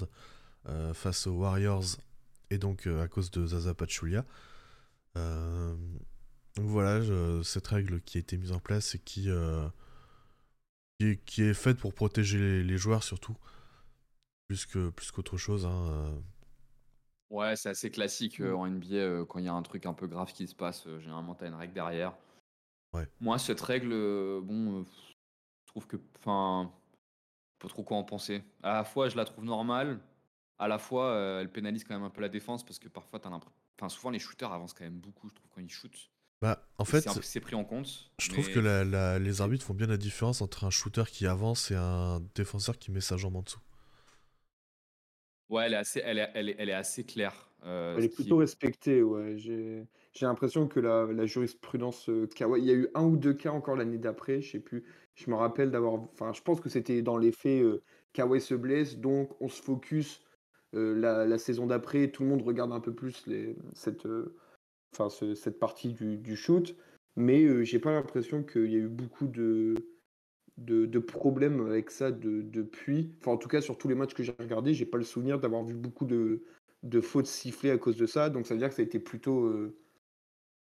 euh, 0.69 0.95
face 0.95 1.27
aux 1.27 1.39
Warriors 1.39 1.85
et 2.51 2.59
donc 2.59 2.87
à 2.87 3.09
cause 3.09 3.31
de 3.31 3.47
Zaza 3.47 3.75
Pachulia. 3.75 4.25
Donc 5.15 6.67
voilà, 6.67 7.01
cette 7.45 7.67
règle 7.69 8.01
qui 8.01 8.19
a 8.19 8.21
été 8.21 8.37
mise 8.37 8.53
en 8.53 8.59
place 8.59 8.95
et 8.95 8.99
qui, 8.99 9.29
est- 9.29 9.71
faite 11.55 11.79
pour 11.79 11.95
protéger 11.95 12.63
les 12.63 12.79
joueurs 12.79 13.05
surtout, 13.05 13.37
plus 14.49 14.67
que 14.67 14.89
plus 14.91 15.11
qu'autre 15.13 15.37
chose. 15.37 15.65
hein, 15.67 15.87
euh. 15.91 16.21
Ouais, 17.31 17.55
c'est 17.57 17.69
assez 17.69 17.91
classique 17.91 18.41
euh, 18.41 18.55
en 18.55 18.67
NBA 18.67 18.95
euh, 18.95 19.25
quand 19.27 19.39
il 19.39 19.45
y 19.45 19.49
a 19.49 19.53
un 19.53 19.63
truc 19.63 19.85
un 19.87 19.93
peu 19.93 20.07
grave 20.07 20.33
qui 20.33 20.49
se 20.49 20.55
passe. 20.55 20.87
euh, 20.87 20.99
généralement, 20.99 21.35
tu 21.35 21.45
as 21.45 21.49
une 21.49 21.55
règle 21.55 21.75
derrière. 21.75 22.17
Ouais. 22.95 23.07
Moi, 23.21 23.39
cette 23.39 23.61
règle, 23.61 23.91
bon, 24.43 24.83
je 24.85 25.67
trouve 25.67 25.87
que. 25.87 25.97
Enfin. 26.19 26.73
Pas 27.61 27.67
trop 27.69 27.83
quoi 27.83 27.97
en 27.97 28.05
penser. 28.05 28.45
À 28.63 28.73
la 28.75 28.85
fois, 28.85 29.09
je 29.09 29.17
la 29.17 29.25
trouve 29.25 29.45
normale. 29.45 29.99
À 30.61 30.69
la 30.69 30.79
fois, 30.79 31.41
elle 31.41 31.51
pénalise 31.51 31.83
quand 31.83 31.93
même 31.95 32.05
un 32.05 32.11
peu 32.11 32.21
la 32.21 32.29
défense 32.29 32.65
parce 32.65 32.79
que 32.79 32.89
parfois, 32.89 33.19
t'as 33.19 33.31
l'impression. 33.31 33.59
Enfin, 33.77 33.89
souvent, 33.89 34.11
les 34.11 34.21
shooters 34.21 34.53
avancent 34.53 34.73
quand 34.75 34.85
même 34.85 35.01
beaucoup, 35.01 35.29
je 35.29 35.35
trouve, 35.35 35.51
quand 35.53 35.61
ils 35.61 35.69
shootent. 35.69 36.09
Bah, 36.41 36.65
en 36.79 36.85
fait, 36.85 37.01
c'est 37.23 37.41
pris 37.41 37.57
en 37.57 37.65
compte. 37.65 38.13
je 38.21 38.31
trouve 38.31 38.49
que 38.53 38.61
la- 38.61 38.85
la- 38.85 39.19
les 39.19 39.41
arbitres 39.41 39.65
font 39.67 39.75
bien 39.75 39.89
la 39.89 39.97
différence 39.97 40.41
entre 40.41 40.63
un 40.65 40.71
shooter 40.71 41.03
qui 41.11 41.27
avance 41.27 41.73
et 41.73 41.75
un 41.75 42.21
défenseur 42.37 42.79
qui 42.79 42.93
met 42.93 43.01
sa 43.01 43.17
jambe 43.17 43.35
en 43.35 43.43
dessous. 43.43 43.59
Ouais, 45.51 45.65
elle 45.67 45.73
est 45.75 45.77
assez, 45.77 46.01
elle 46.05 46.19
est, 46.19 46.31
elle 46.35 46.49
est, 46.51 46.57
elle 46.59 46.69
est 46.69 46.73
assez 46.75 47.05
claire. 47.05 47.51
euh, 47.65 47.97
Elle 47.97 48.03
ce 48.03 48.07
est 48.07 48.09
qui- 48.11 48.17
plutôt 48.17 48.37
respectée, 48.37 49.03
ouais. 49.03 49.37
J'ai 49.39 49.87
j'ai 50.13 50.27
l'impression 50.27 50.67
que 50.69 50.81
la, 50.81 51.07
la 51.07 51.27
jurisprudence 51.27 52.09
euh, 52.09 52.29
il 52.59 52.65
y 52.65 52.71
a 52.71 52.75
eu 52.75 52.89
un 52.95 53.05
ou 53.05 53.17
deux 53.17 53.35
cas 53.35 53.51
encore 53.53 53.77
l'année 53.77 53.99
d'après, 53.99 54.41
je 54.41 54.51
sais 54.53 54.61
plus. 54.61 54.85
Je 55.15 55.31
me 55.31 55.37
rappelle 55.37 55.71
d'avoir, 55.71 55.95
enfin, 55.95 56.33
je 56.33 56.43
pense 56.43 56.61
que 56.61 56.69
c'était 56.69 57.03
dans 57.03 57.17
les 57.19 57.33
faits, 57.33 57.63
euh, 57.63 57.83
Kawhi 58.13 58.41
se 58.41 58.55
blesse, 58.55 58.99
donc 58.99 59.41
on 59.41 59.49
se 59.49 59.63
focus 59.63 60.23
euh, 60.75 60.95
la, 60.99 61.25
la 61.27 61.39
saison 61.39 61.67
d'après, 61.67 62.11
tout 62.11 62.23
le 62.25 62.29
monde 62.31 62.43
regarde 62.43 62.73
un 62.73 62.81
peu 62.81 62.95
plus 62.95 63.27
les, 63.27 63.57
cette, 63.75 64.07
euh, 64.07 64.37
enfin, 64.95 65.09
ce- 65.11 65.35
cette 65.35 65.59
partie 65.59 65.93
du, 65.93 66.19
du 66.19 66.37
shoot, 66.37 66.77
mais 67.17 67.45
euh, 67.45 67.65
j'ai 67.65 67.79
pas 67.79 67.93
l'impression 67.93 68.43
qu'il 68.45 68.71
y 68.73 68.77
a 68.77 68.79
eu 68.81 68.89
beaucoup 68.89 69.27
de, 69.29 69.75
de, 70.59 70.87
de 70.87 70.99
problèmes 70.99 71.67
avec 71.67 71.91
ça 71.91 72.11
de- 72.11 72.43
depuis. 72.43 73.13
Enfin, 73.21 73.33
en 73.33 73.37
tout 73.39 73.49
cas, 73.49 73.61
sur 73.61 73.79
tous 73.79 73.89
les 73.89 73.95
matchs 73.95 74.15
que 74.15 74.23
j'ai 74.23 74.35
regardés, 74.39 74.75
j'ai 74.75 74.87
pas 74.87 74.99
le 74.99 75.05
souvenir 75.05 75.39
d'avoir 75.39 75.65
vu 75.65 75.75
beaucoup 75.75 76.05
de, 76.05 76.43
de 76.83 77.01
fautes 77.01 77.27
sifflées 77.27 77.71
à 77.71 77.79
cause 77.79 77.97
de 77.97 78.07
ça. 78.07 78.29
Donc, 78.31 78.47
ça 78.47 78.55
veut 78.55 78.59
dire 78.61 78.69
que 78.69 78.75
ça 78.75 78.83
a 78.83 78.85
été 78.85 78.99
plutôt, 78.99 79.45
euh, 79.45 79.77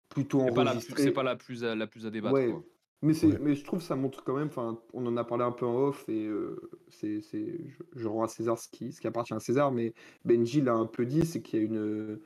plutôt 0.09 0.41
C'est 0.41 0.55
pas, 0.55 0.64
la 0.64 0.70
plus, 0.72 0.78
enregistré. 0.78 1.03
c'est 1.03 1.12
pas 1.12 1.22
la 1.22 1.36
plus, 1.36 1.64
à- 1.64 1.74
la 1.74 1.86
plus 1.86 2.07
à 2.07 2.11
débattre. 2.11 2.34
Ouais. 2.34 2.51
quoi. 2.51 2.62
Mais, 3.01 3.24
Ouais. 3.24 3.39
mais 3.41 3.55
je 3.55 3.62
trouve 3.64 3.78
que 3.78 3.84
ça 3.84 3.95
montre 3.95 4.24
quand 4.24 4.36
même, 4.36 4.49
enfin, 4.49 4.80
on 4.93 5.07
en 5.07 5.16
a 5.16 5.22
parlé 5.22 5.45
un 5.45 5.53
peu 5.53 5.64
en 5.64 5.76
off 5.86 6.05
et 6.09 6.26
euh, 6.26 6.57
c'est, 6.89 7.20
c'est, 7.20 7.61
je, 7.68 7.82
je 7.95 8.09
rends 8.09 8.24
à 8.24 8.28
César 8.28 8.59
ce 8.59 8.68
qui, 8.68 8.91
ce 8.91 9.01
qui 9.01 9.07
appartient 9.07 9.34
à 9.34 9.39
César, 9.39 9.70
mais 9.70 9.95
Benji 10.24 10.61
l'a 10.62 10.74
un 10.74 10.86
peu 10.86 11.07
dit, 11.07 11.24
c'est 11.24 11.41
qu'il 11.41 11.61
y 11.61 11.62
a 11.62 11.64
une, 11.64 12.18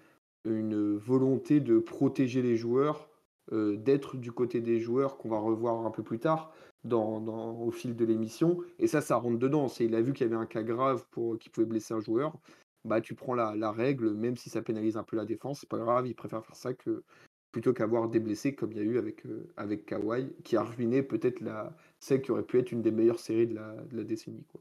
une 0.47 0.97
volonté 0.97 1.61
de 1.61 1.79
protéger 1.79 2.41
les 2.41 2.57
joueurs, 2.57 3.11
euh, 3.53 3.77
d'être 3.77 4.17
du 4.17 4.33
côté 4.33 4.63
des 4.63 4.81
joueurs 4.81 5.19
qu'on 5.19 5.29
va 5.29 5.39
revoir 5.39 5.85
un 5.85 5.91
peu 5.91 6.03
plus 6.03 6.19
tard 6.19 6.55
dans, 6.85 7.21
dans- 7.21 7.53
au 7.61 7.71
fil 7.71 7.95
de 7.97 8.05
l'émission. 8.05 8.59
Et 8.79 8.87
ça, 8.87 9.01
ça 9.01 9.17
rentre 9.17 9.39
dedans. 9.39 9.69
C'est, 9.69 9.85
il 9.85 9.95
a 9.95 10.03
vu 10.03 10.13
qu'il 10.13 10.27
y 10.27 10.31
avait 10.31 10.41
un 10.41 10.47
cas 10.47 10.63
grave 10.63 11.07
pour, 11.11 11.39
qui 11.39 11.49
pouvait 11.49 11.67
blesser 11.67 11.95
un 11.95 12.01
joueur. 12.01 12.39
Bah, 12.85 13.01
tu 13.01 13.15
prends 13.15 13.35
la, 13.35 13.55
la 13.55 13.71
règle, 13.71 14.13
même 14.13 14.37
si 14.37 14.51
ça 14.51 14.61
pénalise 14.63 14.97
un 14.97 15.05
peu 15.05 15.17
la 15.17 15.25
défense, 15.25 15.61
c'est 15.61 15.69
pas 15.69 15.79
grave, 15.79 16.09
il 16.09 16.15
préfère 16.15 16.45
faire 16.45 16.57
ça 16.57 16.75
que 16.75 17.05
plutôt 17.53 17.73
qu'avoir 17.73 18.09
des 18.09 18.19
blessés 18.19 18.55
comme 18.55 18.73
il 18.73 18.79
y 18.79 18.81
a 18.81 18.85
eu 18.85 18.99
avec, 18.99 19.25
euh, 19.27 19.53
avec 19.57 19.87
Kawhi, 19.87 20.33
qui 20.43 20.57
a 20.57 20.63
ruiné 20.65 21.03
peut-être 21.03 21.41
la, 21.41 21.77
celle 22.01 22.23
qui 22.23 22.33
aurait 22.33 22.43
pu 22.43 22.59
être 22.59 22.73
une 22.73 22.83
des 22.83 22.91
meilleures 22.91 23.21
séries 23.21 23.47
de 23.47 23.55
la, 23.55 23.75
de 23.85 23.97
la 23.97 24.03
décennie. 24.05 24.45
Quoi. 24.49 24.61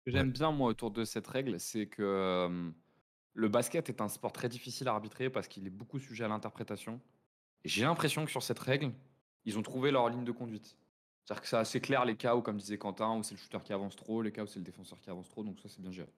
Ce 0.00 0.04
que 0.04 0.16
j'aime 0.16 0.30
bien, 0.30 0.52
moi, 0.52 0.68
autour 0.68 0.92
de 0.92 1.04
cette 1.04 1.26
règle, 1.26 1.58
c'est 1.58 1.86
que 1.86 2.02
euh, 2.02 2.70
le 3.34 3.48
basket 3.48 3.88
est 3.88 4.00
un 4.00 4.08
sport 4.08 4.32
très 4.32 4.48
difficile 4.48 4.86
à 4.86 4.92
arbitrer 4.92 5.30
parce 5.30 5.48
qu'il 5.48 5.66
est 5.66 5.70
beaucoup 5.70 5.98
sujet 5.98 6.24
à 6.24 6.28
l'interprétation. 6.28 7.00
Et 7.64 7.68
j'ai 7.68 7.82
l'impression 7.82 8.24
que 8.24 8.30
sur 8.30 8.42
cette 8.44 8.60
règle, 8.60 8.92
ils 9.44 9.58
ont 9.58 9.62
trouvé 9.62 9.90
leur 9.90 10.08
ligne 10.08 10.24
de 10.24 10.30
conduite. 10.30 10.76
C'est-à-dire 11.26 11.42
que 11.42 11.48
c'est 11.48 11.56
assez 11.56 11.80
clair 11.80 12.04
les 12.04 12.14
cas 12.16 12.36
où, 12.36 12.40
comme 12.40 12.56
disait 12.56 12.78
Quentin, 12.78 13.16
où 13.18 13.22
c'est 13.24 13.34
le 13.34 13.40
shooter 13.40 13.58
qui 13.64 13.72
avance 13.72 13.96
trop, 13.96 14.22
les 14.22 14.30
cas 14.32 14.44
où 14.44 14.46
c'est 14.46 14.60
le 14.60 14.64
défenseur 14.64 15.00
qui 15.00 15.10
avance 15.10 15.28
trop, 15.28 15.42
donc 15.42 15.58
ça 15.60 15.68
c'est 15.68 15.80
bien 15.82 15.90
géré. 15.90 16.08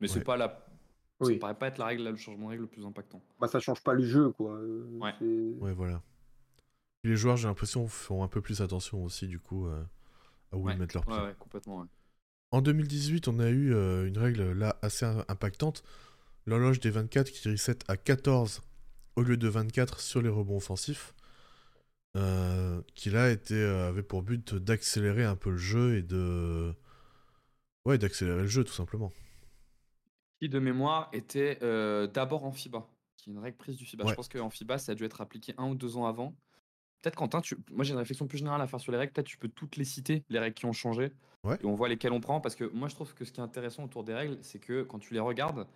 Mais 0.00 0.08
c'est 0.08 0.18
Ouais. 0.18 0.24
pas 0.24 0.36
la. 0.36 0.66
Oui. 1.20 1.34
Ça 1.34 1.38
paraît 1.40 1.54
pas 1.54 1.68
être 1.68 1.78
la 1.78 1.86
règle, 1.86 2.02
le 2.02 2.16
changement 2.16 2.46
de 2.46 2.50
règle 2.50 2.62
le 2.64 2.68
plus 2.68 2.84
impactant. 2.84 3.22
Bah, 3.40 3.46
ça 3.48 3.58
change 3.60 3.80
pas 3.82 3.94
le 3.94 4.02
jeu. 4.04 4.30
Quoi. 4.32 4.50
Euh, 4.56 4.86
Ouais. 5.00 5.14
c'est- 5.18 5.62
Ouais, 5.64 5.72
voilà. 5.72 6.02
Et 7.04 7.08
les 7.08 7.16
joueurs, 7.16 7.36
j'ai 7.36 7.46
l'impression, 7.48 7.86
font 7.88 8.22
un 8.24 8.28
peu 8.28 8.40
plus 8.42 8.60
attention 8.60 9.02
aussi, 9.04 9.26
du 9.28 9.38
coup, 9.38 9.66
euh, 9.66 9.82
à 10.52 10.56
où 10.56 10.64
Ouais. 10.66 10.74
ils 10.74 10.78
mettent. 10.78 10.94
Ouais, 10.96 11.34
complètement. 11.38 11.78
ouais. 11.82 11.86
En 12.50 12.60
2018, 12.60 13.28
on 13.28 13.38
a 13.38 13.48
eu 13.48 13.72
euh, 13.72 14.06
une 14.08 14.18
règle 14.18 14.52
là 14.52 14.76
assez 14.82 15.06
im- 15.06 15.24
impactante. 15.28 15.82
L'horloge 16.44 16.80
des 16.80 16.90
24 16.90 17.30
qui 17.30 17.48
reset 17.50 17.78
à 17.88 17.96
14 17.96 18.60
au 19.16 19.22
lieu 19.22 19.36
de 19.36 19.48
24 19.48 20.00
sur 20.00 20.20
les 20.22 20.28
rebonds 20.28 20.56
offensifs. 20.58 21.14
Euh, 22.16 22.80
qui 22.94 23.10
là 23.10 23.30
était, 23.30 23.54
euh, 23.54 23.88
avait 23.88 24.02
pour 24.02 24.22
but 24.22 24.54
d'accélérer 24.54 25.24
un 25.24 25.36
peu 25.36 25.50
le 25.50 25.56
jeu 25.56 25.96
et 25.96 26.02
de. 26.02 26.74
Ouais, 27.84 27.98
d'accélérer 27.98 28.42
le 28.42 28.46
jeu 28.46 28.64
tout 28.64 28.72
simplement. 28.72 29.12
Qui 30.40 30.48
de 30.48 30.58
mémoire 30.58 31.08
était 31.12 31.58
euh, 31.62 32.06
d'abord 32.06 32.44
en 32.44 32.52
FIBA, 32.52 32.86
qui 33.16 33.30
est 33.30 33.32
une 33.32 33.38
règle 33.38 33.56
prise 33.56 33.76
du 33.76 33.84
FIBA. 33.84 34.06
Je 34.06 34.14
pense 34.14 34.28
qu'en 34.28 34.50
FIBA, 34.50 34.78
ça 34.78 34.92
a 34.92 34.94
dû 34.94 35.04
être 35.04 35.20
appliqué 35.20 35.54
un 35.58 35.68
ou 35.68 35.74
deux 35.74 35.96
ans 35.96 36.06
avant. 36.06 36.34
peut-être 37.02 37.16
Quentin, 37.16 37.40
tu... 37.40 37.56
moi 37.70 37.84
j'ai 37.84 37.92
une 37.92 37.98
réflexion 37.98 38.26
plus 38.26 38.38
générale 38.38 38.60
à 38.60 38.66
faire 38.66 38.80
sur 38.80 38.92
les 38.92 38.98
règles. 38.98 39.12
Peut-être 39.12 39.26
tu 39.26 39.38
peux 39.38 39.48
toutes 39.48 39.76
les 39.76 39.84
citer, 39.84 40.24
les 40.30 40.38
règles 40.38 40.54
qui 40.54 40.66
ont 40.66 40.72
changé. 40.72 41.12
Ouais. 41.44 41.58
Et 41.62 41.66
on 41.66 41.74
voit 41.74 41.88
lesquelles 41.88 42.12
on 42.12 42.20
prend. 42.20 42.40
Parce 42.40 42.56
que 42.56 42.64
moi 42.64 42.88
je 42.88 42.94
trouve 42.94 43.14
que 43.14 43.24
ce 43.24 43.32
qui 43.32 43.40
est 43.40 43.44
intéressant 43.44 43.84
autour 43.84 44.04
des 44.04 44.14
règles, 44.14 44.38
c'est 44.40 44.58
que 44.58 44.82
quand 44.82 44.98
tu 44.98 45.12
les 45.12 45.20
regardes, 45.20 45.66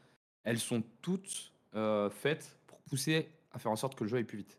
elles 0.45 0.59
sont 0.59 0.83
toutes 1.03 1.53
euh, 1.75 2.09
faites 2.09 2.59
pour 2.67 2.81
pousser 2.81 3.29
à 3.53 3.59
faire 3.59 3.71
en 3.71 3.77
sorte 3.77 3.95
que 3.95 4.05
le 4.05 4.11
jeu 4.11 4.17
aille 4.17 4.25
plus 4.25 4.39
vite. 4.39 4.59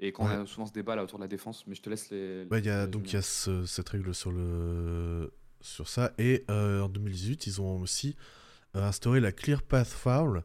Et 0.00 0.12
quand 0.12 0.24
Ouais. 0.26 0.34
on 0.36 0.42
a 0.42 0.46
souvent 0.46 0.66
ce 0.66 0.72
débat 0.72 0.96
là 0.96 1.04
autour 1.04 1.18
de 1.18 1.24
la 1.24 1.28
défense, 1.28 1.64
mais 1.66 1.74
je 1.74 1.82
te 1.82 1.90
laisse 1.90 2.10
les. 2.10 2.46
Ouais, 2.50 2.60
y 2.62 2.70
a, 2.70 2.86
les 2.86 2.90
donc 2.90 3.10
il 3.10 3.14
y 3.14 3.18
a 3.18 3.22
ce- 3.22 3.66
cette 3.66 3.88
règle 3.90 4.14
sur, 4.14 4.32
le, 4.32 5.32
sur 5.60 5.88
ça. 5.88 6.12
Et 6.18 6.44
euh, 6.50 6.80
en 6.80 6.88
2018, 6.88 7.46
ils 7.46 7.60
ont 7.60 7.78
aussi 7.80 8.16
euh, 8.76 8.82
instauré 8.82 9.20
la 9.20 9.32
Clear 9.32 9.62
Path 9.62 9.88
Foul. 9.88 10.42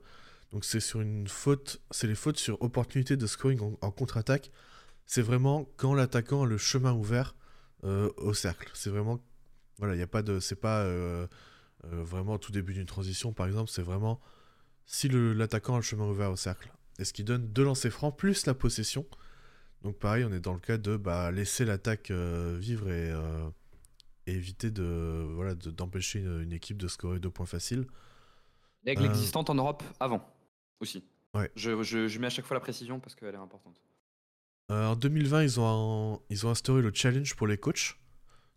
Donc 0.52 0.66
c'est 0.66 0.80
sur 0.80 1.00
une 1.02 1.28
faute, 1.28 1.82
c'est 1.92 2.08
les 2.08 2.16
fautes 2.16 2.38
sur 2.38 2.62
opportunité 2.62 3.16
de 3.18 3.26
scoring 3.28 3.60
en, 3.62 3.78
en 3.82 3.92
contre-attaque. 3.92 4.52
C'est 5.06 5.22
vraiment 5.22 5.70
quand 5.78 5.94
l'attaquant 5.94 6.44
a 6.44 6.46
le 6.46 6.58
chemin 6.58 6.94
ouvert 6.94 7.36
euh, 7.84 8.10
au 8.18 8.34
cercle. 8.34 8.70
C'est 8.74 8.90
vraiment, 8.90 9.20
voilà, 9.78 9.96
il 9.96 10.00
y 10.00 10.04
a 10.04 10.08
pas 10.08 10.22
de, 10.22 10.40
c'est 10.40 10.56
pas 10.56 10.82
euh, 10.82 11.28
vraiment 11.84 12.34
au 12.34 12.38
tout 12.40 12.52
début 12.52 12.74
d'une 12.74 12.86
transition 12.88 13.32
par 13.32 13.48
exemple. 13.48 13.70
C'est 13.70 13.84
vraiment 13.84 14.20
si 14.86 15.08
l'attaquant 15.10 15.76
a 15.76 15.78
le 15.78 15.84
chemin 15.84 16.06
ouvert 16.08 16.32
au 16.32 16.36
cercle. 16.36 16.72
Et 17.00 17.06
ce 17.06 17.14
qui 17.14 17.24
donne 17.24 17.48
deux 17.48 17.64
lancers 17.64 17.92
francs 17.92 18.18
plus 18.18 18.46
la 18.46 18.54
possession. 18.54 19.06
Donc 19.86 20.00
pareil, 20.00 20.24
on 20.26 20.34
est 20.34 20.40
dans 20.40 20.54
le 20.54 20.60
cas 20.60 20.78
de 20.80 20.98
bah, 20.98 21.32
laisser 21.32 21.64
l'attaque 21.64 22.10
euh, 22.10 22.58
vivre 22.60 22.88
et, 22.90 23.12
euh, 23.12 23.48
et 24.26 24.34
éviter 24.34 24.72
de 24.72 25.28
voilà 25.36 25.54
de- 25.54 25.70
d'empêcher 25.70 26.20
une, 26.20 26.42
une 26.42 26.54
équipe 26.54 26.78
de 26.78 26.88
scorer 26.88 27.20
deux 27.20 27.30
points 27.30 27.46
faciles. 27.46 27.86
Règle 28.84 29.04
Euh, 29.04 29.10
existante 29.10 29.52
en 29.52 29.56
Europe 29.56 29.84
avant 30.00 30.28
aussi. 30.80 31.04
Ouais. 31.36 31.52
Je, 31.56 31.84
je- 31.84 32.08
je 32.08 32.20
mets 32.20 32.26
à 32.28 32.30
chaque 32.32 32.46
fois 32.46 32.56
la 32.56 32.62
précision 32.62 33.00
parce 33.00 33.14
qu'elle 33.14 33.36
est 33.36 33.38
importante. 33.38 33.80
Euh, 34.72 34.88
en 34.88 34.96
2020, 34.96 35.44
ils 35.44 35.60
ont, 35.60 36.20
ils 36.32 36.48
ont 36.48 36.50
instauré 36.50 36.82
le 36.82 36.92
challenge 36.92 37.36
pour 37.36 37.46
les 37.46 37.60
coachs. 37.60 37.96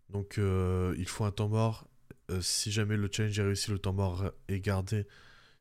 Donc 0.09 0.37
il 0.39 1.05
faut 1.07 1.25
un 1.25 1.31
temps 1.31 1.49
mort. 1.49 1.87
Si 2.41 2.71
jamais 2.71 2.97
le 2.97 3.07
challenge 3.11 3.37
est 3.39 3.43
réussi, 3.43 3.69
le 3.69 3.77
temps 3.77 3.93
mort 3.93 4.31
est 4.47 4.59
gardé. 4.61 5.05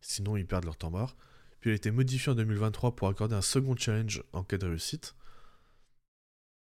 Sinon, 0.00 0.38
ils 0.38 0.46
perdent 0.46 0.64
leur 0.64 0.78
temps 0.78 0.90
mort. 0.90 1.14
Puis 1.60 1.68
il 1.68 1.72
a 1.74 1.76
été 1.76 1.90
modifié 1.90 2.32
en 2.32 2.34
2023 2.34 2.96
pour 2.96 3.08
accorder 3.08 3.34
un 3.34 3.42
second 3.42 3.76
challenge 3.76 4.22
en 4.32 4.42
cas 4.44 4.56
de 4.56 4.66
réussite. 4.66 5.14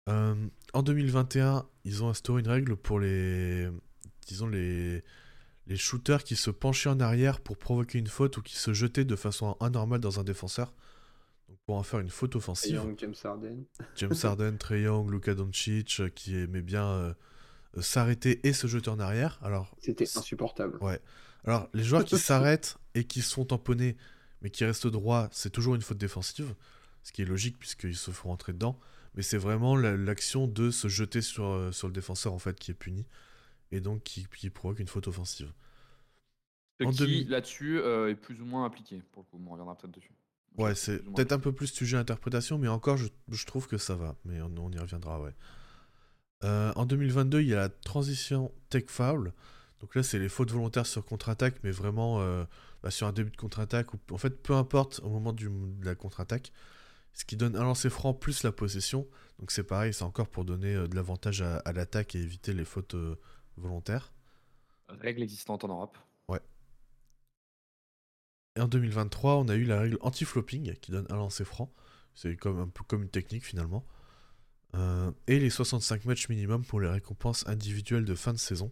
Euh, 0.07 0.35
en 0.73 0.83
2021, 0.83 1.65
ils 1.85 2.03
ont 2.03 2.09
instauré 2.09 2.41
une 2.41 2.47
règle 2.47 2.75
pour 2.75 2.99
les, 2.99 3.67
disons 4.27 4.47
les, 4.47 5.03
les 5.67 5.75
shooters 5.75 6.23
qui 6.23 6.35
se 6.35 6.49
penchaient 6.49 6.89
en 6.89 6.99
arrière 6.99 7.41
pour 7.41 7.57
provoquer 7.57 7.99
une 7.99 8.07
faute 8.07 8.37
ou 8.37 8.41
qui 8.41 8.55
se 8.55 8.73
jetaient 8.73 9.05
de 9.05 9.15
façon 9.15 9.57
anormale 9.59 9.99
dans 9.99 10.19
un 10.19 10.23
défenseur. 10.23 10.73
Donc 11.49 11.57
pour 11.65 11.75
en 11.75 11.83
faire 11.83 11.99
une 11.99 12.09
faute 12.09 12.35
offensive. 12.35 12.75
Young, 12.75 12.95
James 12.97 13.15
Harden. 13.23 13.63
James 13.95 14.15
Harden, 14.23 14.57
Trey 14.57 14.81
Young, 14.81 15.09
Luka 15.09 15.33
Doncic, 15.33 15.99
euh, 15.99 16.09
qui 16.09 16.35
aimait 16.35 16.61
bien 16.61 16.87
euh, 16.87 17.13
euh, 17.77 17.81
s'arrêter 17.81 18.45
et 18.47 18.53
se 18.53 18.67
jeter 18.67 18.89
en 18.89 18.99
arrière. 18.99 19.39
Alors, 19.41 19.75
C'était 19.81 20.05
insupportable. 20.17 20.77
ouais. 20.81 20.99
Alors, 21.45 21.69
les 21.73 21.83
joueurs 21.83 22.03
qui 22.03 22.17
s'arrêtent 22.17 22.77
et 22.93 23.05
qui 23.05 23.21
sont 23.21 23.45
tamponnés, 23.45 23.95
mais 24.41 24.49
qui 24.49 24.65
restent 24.65 24.87
droits, 24.87 25.29
c'est 25.31 25.49
toujours 25.49 25.75
une 25.75 25.81
faute 25.81 25.97
défensive, 25.97 26.53
ce 27.03 27.13
qui 27.13 27.21
est 27.21 27.25
logique 27.25 27.57
puisqu'ils 27.57 27.95
se 27.95 28.11
font 28.11 28.29
rentrer 28.29 28.51
dedans. 28.51 28.77
Mais 29.17 29.23
c'est 29.23 29.37
vraiment 29.37 29.75
la- 29.75 29.97
l'action 29.97 30.47
de 30.47 30.71
se 30.71 30.87
jeter 30.87 31.21
sur, 31.21 31.45
euh, 31.45 31.73
sur 31.73 31.87
le 31.89 31.93
défenseur 31.93 32.33
en 32.33 32.39
fait 32.39 32.57
qui 32.59 32.71
est 32.71 32.75
puni 32.75 33.05
et 33.71 33.81
donc 33.81 34.03
qui, 34.03 34.27
qui 34.37 34.49
provoque 34.49 34.79
une 34.79 34.87
faute 34.89 35.07
offensive. 35.07 35.51
En 36.83 36.91
qui, 36.91 36.97
2000 36.99 37.29
là-dessus, 37.29 37.79
euh, 37.79 38.09
est 38.09 38.15
plus 38.15 38.41
ou 38.41 38.45
moins 38.45 38.65
appliqué. 38.65 39.01
Pour 39.11 39.23
le 39.23 39.27
coup, 39.29 39.43
on 39.45 39.49
reviendra 39.51 39.75
peut-être 39.77 39.93
dessus. 39.95 40.13
Ouais, 40.57 40.73
c'est 40.75 41.03
peut-être 41.13 41.31
un 41.33 41.39
peu 41.39 41.51
plus 41.51 41.67
sujet 41.67 41.97
à 41.97 41.99
interprétation, 41.99 42.57
mais 42.57 42.67
encore, 42.67 42.97
je, 42.97 43.07
je 43.31 43.45
trouve 43.45 43.67
que 43.67 43.77
ça 43.77 43.95
va. 43.95 44.15
Mais 44.25 44.41
on, 44.41 44.51
on 44.57 44.71
y 44.71 44.79
reviendra, 44.79 45.21
ouais. 45.21 45.33
Euh, 46.43 46.71
en 46.75 46.85
2022, 46.85 47.41
il 47.41 47.47
y 47.47 47.53
a 47.53 47.57
la 47.57 47.69
transition 47.69 48.51
tech 48.69 48.85
foul. 48.87 49.33
Donc 49.81 49.95
là, 49.95 50.03
c'est 50.03 50.19
les 50.19 50.29
fautes 50.29 50.51
volontaires 50.51 50.85
sur 50.85 51.05
contre-attaque, 51.05 51.55
mais 51.63 51.71
vraiment 51.71 52.21
euh, 52.21 52.43
bah, 52.83 52.91
sur 52.91 53.07
un 53.07 53.11
début 53.13 53.31
de 53.31 53.37
contre-attaque, 53.37 53.93
ou 53.93 53.99
en 54.11 54.17
fait, 54.17 54.41
peu 54.41 54.53
importe 54.53 54.99
au 55.03 55.09
moment 55.09 55.33
du, 55.33 55.49
de 55.49 55.85
la 55.85 55.95
contre-attaque. 55.95 56.51
Ce 57.17 57.25
qui 57.25 57.35
donne 57.35 57.55
un 57.55 57.63
lancer 57.63 57.89
franc 57.89 58.13
plus 58.13 58.43
la 58.43 58.51
possession. 58.51 59.07
Donc 59.39 59.51
c'est 59.51 59.63
pareil, 59.63 59.93
c'est 59.93 60.03
encore 60.03 60.29
pour 60.29 60.45
donner 60.45 60.75
euh, 60.75 60.87
de 60.87 60.95
l'avantage 60.95 61.41
à, 61.41 61.57
à 61.57 61.73
l'attaque 61.73 62.13
et 62.15 62.19
éviter 62.19 62.53
les 62.53 62.63
fautes 62.63 62.93
euh, 62.93 63.15
volontaires. 63.57 64.13
Règle 64.87 65.23
existante 65.23 65.63
en 65.63 65.67
Europe. 65.69 65.97
Et 68.55 68.59
en 68.61 68.67
2023, 68.67 69.35
on 69.35 69.49
a 69.49 69.55
eu 69.55 69.65
la 69.65 69.79
règle 69.81 69.99
anti-flopping 70.01 70.73
qui 70.77 70.89
donne 70.91 71.05
un 71.11 71.15
lancer 71.15 71.45
franc. 71.45 71.71
C'est 72.15 72.35
comme, 72.35 72.59
un 72.59 72.67
peu 72.67 72.83
comme 72.83 73.03
une 73.03 73.09
technique 73.09 73.45
finalement. 73.45 73.85
Euh, 74.75 75.11
et 75.27 75.39
les 75.39 75.51
65 75.51 76.05
matchs 76.05 76.27
minimum 76.29 76.65
pour 76.65 76.79
les 76.81 76.87
récompenses 76.89 77.45
individuelles 77.47 78.05
de 78.05 78.15
fin 78.15 78.33
de 78.33 78.39
saison. 78.39 78.71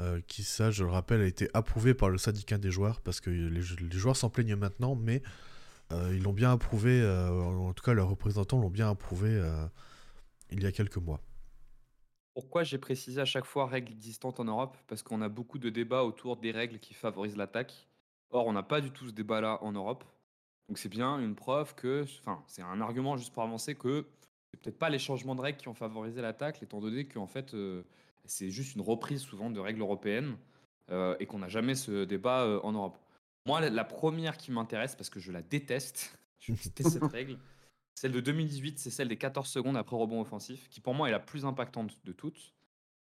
euh, 0.00 0.20
qui, 0.26 0.42
ça, 0.42 0.70
je 0.70 0.84
le 0.84 0.90
rappelle, 0.90 1.20
a 1.20 1.26
été 1.26 1.50
approuvé 1.52 1.92
par 1.92 2.08
le 2.08 2.16
syndicat 2.16 2.56
des 2.56 2.70
joueurs 2.70 3.02
parce 3.02 3.20
que 3.20 3.28
les, 3.28 3.60
les 3.60 3.98
joueurs 3.98 4.16
s'en 4.16 4.30
plaignent 4.30 4.56
maintenant, 4.56 4.94
mais 4.96 5.22
ils 6.12 6.22
l'ont 6.22 6.32
bien 6.32 6.52
approuvé, 6.52 7.00
euh, 7.00 7.30
en 7.30 7.72
tout 7.72 7.82
cas 7.82 7.92
leurs 7.92 8.08
représentants 8.08 8.58
l'ont 8.58 8.70
bien 8.70 8.90
approuvé 8.90 9.28
euh, 9.30 9.66
il 10.50 10.62
y 10.62 10.66
a 10.66 10.72
quelques 10.72 10.96
mois. 10.96 11.20
Pourquoi 12.34 12.62
j'ai 12.62 12.78
précisé 12.78 13.20
à 13.20 13.24
chaque 13.24 13.44
fois 13.44 13.66
règle 13.66 13.92
existante 13.92 14.40
en 14.40 14.44
Europe? 14.44 14.76
Parce 14.86 15.02
qu'on 15.02 15.20
a 15.20 15.28
beaucoup 15.28 15.58
de 15.58 15.68
débats 15.68 16.04
autour 16.04 16.36
des 16.36 16.52
règles 16.52 16.78
qui 16.78 16.94
favorisent 16.94 17.36
l'attaque. 17.36 17.88
Or, 18.30 18.46
on 18.46 18.52
n'a 18.52 18.62
pas 18.62 18.80
du 18.80 18.92
tout 18.92 19.08
ce 19.08 19.12
débat-là 19.12 19.58
en 19.62 19.72
Europe. 19.72 20.04
Donc 20.68 20.78
c'est 20.78 20.88
bien 20.88 21.18
une 21.18 21.34
preuve 21.34 21.74
que, 21.74 22.04
enfin, 22.20 22.44
c'est 22.46 22.62
un 22.62 22.80
argument 22.80 23.16
juste 23.16 23.32
pour 23.32 23.42
avancer 23.42 23.74
que 23.74 24.06
c'est 24.50 24.60
peut-être 24.60 24.78
pas 24.78 24.88
les 24.88 24.98
changements 24.98 25.34
de 25.34 25.40
règles 25.40 25.58
qui 25.58 25.68
ont 25.68 25.74
favorisé 25.74 26.22
l'attaque, 26.22 26.62
étant 26.62 26.80
donné 26.80 27.06
qu'en 27.06 27.26
fait, 27.26 27.54
euh, 27.54 27.82
c'est 28.24 28.50
juste 28.50 28.76
une 28.76 28.82
reprise 28.82 29.20
souvent 29.20 29.50
de 29.50 29.58
règles 29.60 29.80
européennes 29.80 30.36
euh, 30.90 31.16
et 31.20 31.26
qu'on 31.26 31.38
n'a 31.38 31.48
jamais 31.48 31.74
ce 31.74 32.04
débat 32.04 32.42
euh, 32.42 32.60
en 32.62 32.72
Europe. 32.72 32.98
Moi, 33.46 33.60
la, 33.60 33.70
la 33.70 33.84
première 33.84 34.36
qui 34.36 34.50
m'intéresse, 34.52 34.94
parce 34.96 35.10
que 35.10 35.20
je 35.20 35.32
la 35.32 35.42
déteste, 35.42 36.18
je 36.40 36.52
déteste 36.52 36.90
cette 36.90 37.02
règle, 37.12 37.38
celle 37.94 38.12
de 38.12 38.20
2018, 38.20 38.78
c'est 38.78 38.90
celle 38.90 39.08
des 39.08 39.16
14 39.18 39.48
secondes 39.48 39.76
après 39.76 39.96
rebond 39.96 40.20
offensif, 40.20 40.68
qui 40.70 40.80
pour 40.80 40.94
moi 40.94 41.08
est 41.08 41.12
la 41.12 41.20
plus 41.20 41.44
impactante 41.44 41.98
de 42.04 42.12
toutes, 42.12 42.54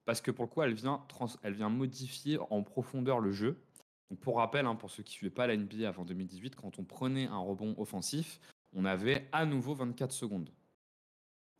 parce 0.06 0.22
que 0.22 0.32
pour 0.32 0.46
le 0.46 0.50
coup, 0.50 0.62
elle 0.62 0.74
vient, 0.74 1.04
trans- 1.08 1.28
elle 1.44 1.54
vient 1.54 1.70
modifier 1.70 2.38
en 2.50 2.64
profondeur 2.64 3.20
le 3.20 3.32
jeu. 3.32 3.62
Donc 4.10 4.20
pour 4.20 4.38
rappel, 4.38 4.66
hein, 4.66 4.76
pour 4.76 4.92
ceux 4.92 5.04
qui 5.04 5.12
ne 5.14 5.18
suivaient 5.18 5.34
pas 5.34 5.48
la 5.48 5.56
NBA 5.56 5.88
avant 5.88 6.04
2018, 6.04 6.56
quand 6.56 6.80
on 6.80 6.84
prenait 6.84 7.28
un 7.28 7.38
rebond 7.38 7.76
offensif, 7.78 8.40
on 8.74 8.84
avait 8.86 9.30
à 9.32 9.46
nouveau 9.46 9.74
24 9.74 10.12
secondes. 10.12 10.50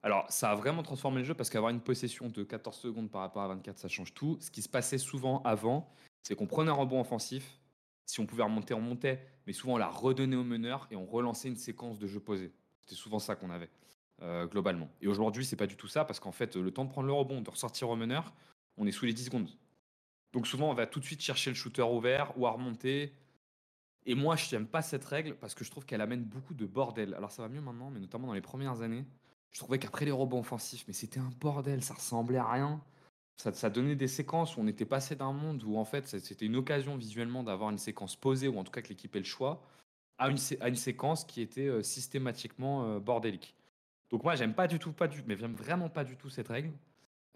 Alors, 0.04 0.26
ça 0.32 0.52
a 0.52 0.56
vraiment 0.56 0.82
transformé 0.82 1.20
le 1.20 1.24
jeu 1.26 1.36
parce 1.36 1.50
qu'avoir 1.50 1.72
une 1.72 1.80
possession 1.80 2.28
de 2.28 2.44
14 2.44 2.76
secondes 2.76 3.12
par 3.12 3.22
rapport 3.22 3.44
à 3.44 3.48
24, 3.50 3.78
ça 3.78 3.88
change 3.88 4.14
tout. 4.14 4.38
Ce 4.42 4.50
qui 4.50 4.62
se 4.64 4.70
passait 4.70 4.98
souvent 4.98 5.42
avant, 5.44 5.88
c'est 6.24 6.36
qu'on 6.36 6.48
prenait 6.48 6.72
un 6.72 6.76
rebond 6.76 7.00
offensif. 7.00 7.60
Si 8.06 8.20
on 8.20 8.26
pouvait 8.26 8.44
remonter, 8.44 8.74
on 8.74 8.82
montait, 8.82 9.26
mais 9.48 9.54
souvent 9.54 9.74
on 9.74 9.78
la 9.78 9.88
redonnait 9.88 10.36
au 10.36 10.44
meneur 10.44 10.88
et 10.92 10.96
on 10.96 11.06
relançait 11.06 11.48
une 11.48 11.56
séquence 11.56 12.00
de 12.00 12.08
jeu 12.08 12.20
posé. 12.20 12.52
C'était 12.82 12.96
souvent 12.96 13.20
ça 13.20 13.36
qu'on 13.36 13.50
avait, 13.50 13.70
euh, 14.22 14.48
globalement. 14.48 14.90
Et 15.02 15.08
aujourd'hui, 15.08 15.46
c'est 15.46 15.56
pas 15.56 15.68
du 15.68 15.78
tout 15.78 15.88
ça 15.88 16.06
parce 16.06 16.20
qu'en 16.20 16.32
fait, 16.32 16.56
le 16.56 16.72
temps 16.72 16.86
de 16.86 16.90
prendre 16.90 17.08
le 17.08 17.14
rebond, 17.14 17.42
de 17.42 17.50
ressortir 17.50 17.90
au 17.90 17.96
meneur, 17.96 18.34
on 18.78 18.86
est 18.88 18.92
sous 18.92 19.06
les 19.06 19.14
10 19.14 19.26
secondes. 19.26 19.50
Donc 20.34 20.48
souvent, 20.48 20.70
on 20.70 20.74
va 20.74 20.88
tout 20.88 21.00
de 21.00 21.06
suite 21.06 21.22
chercher 21.22 21.50
le 21.50 21.56
shooter 21.56 21.82
ouvert 21.82 22.38
ou 22.38 22.48
à 22.48 22.52
remonter. 22.52 23.14
Et 24.06 24.16
moi, 24.16 24.36
je 24.36 24.56
n'aime 24.56 24.68
pas 24.68 24.82
cette 24.82 25.06
règle 25.06 25.36
parce 25.36 25.54
que 25.54 25.64
je 25.64 25.72
trouve 25.72 25.86
qu'elle 25.86 26.02
amène 26.02 26.24
beaucoup 26.24 26.54
de 26.54 26.66
bordel. 26.66 27.14
Alors 27.14 27.32
ça 27.32 27.42
va 27.42 27.50
mieux 27.50 27.62
maintenant, 27.62 27.92
mais 27.92 28.00
notamment 28.00 28.28
dans 28.28 28.34
les 28.34 28.42
premières 28.42 28.82
années, 28.82 29.06
je 29.52 29.60
trouvais 29.60 29.80
qu'après 29.80 30.06
les 30.06 30.12
rebonds 30.12 30.40
offensifs, 30.40 30.86
mais 30.88 30.94
c'était 30.94 31.20
un 31.20 31.30
bordel, 31.40 31.84
ça 31.84 31.94
ressemblait 31.94 32.38
à 32.38 32.50
rien. 32.50 32.82
Ça, 33.54 33.70
donnait 33.70 33.96
des 33.96 34.08
séquences 34.08 34.56
où 34.56 34.62
on 34.62 34.68
était 34.68 34.86
passé 34.86 35.16
d'un 35.16 35.32
monde 35.32 35.64
où 35.64 35.78
en 35.78 35.86
fait 35.86 36.08
c'était 36.08 36.46
une 36.46 36.56
occasion 36.56 36.96
visuellement 36.96 37.44
d'avoir 37.44 37.72
une 37.72 37.80
séquence 37.80 38.16
posée 38.16 38.48
ou 38.48 38.58
en 38.60 38.64
tout 38.64 38.72
cas 38.72 38.82
que 38.82 38.90
l'équipe 38.90 39.16
ait 39.16 39.20
le 39.20 39.26
choix 39.26 39.64
à 40.20 40.30
une, 40.30 40.76
séquence 40.76 41.24
qui 41.24 41.42
était 41.42 41.68
euh, 41.68 41.82
systématiquement 41.82 42.86
euh, 42.86 43.00
bordélique. 43.00 43.56
Donc 44.12 44.24
moi 44.24 44.36
j'aime 44.36 44.54
pas 44.54 44.68
du 44.68 44.78
tout, 44.78 44.92
pas 44.92 45.08
du, 45.08 45.24
mais 45.26 45.36
j'aime 45.36 45.56
vraiment 45.56 45.90
pas 45.90 46.04
du 46.04 46.16
tout 46.16 46.30
cette 46.30 46.50
règle. 46.50 46.72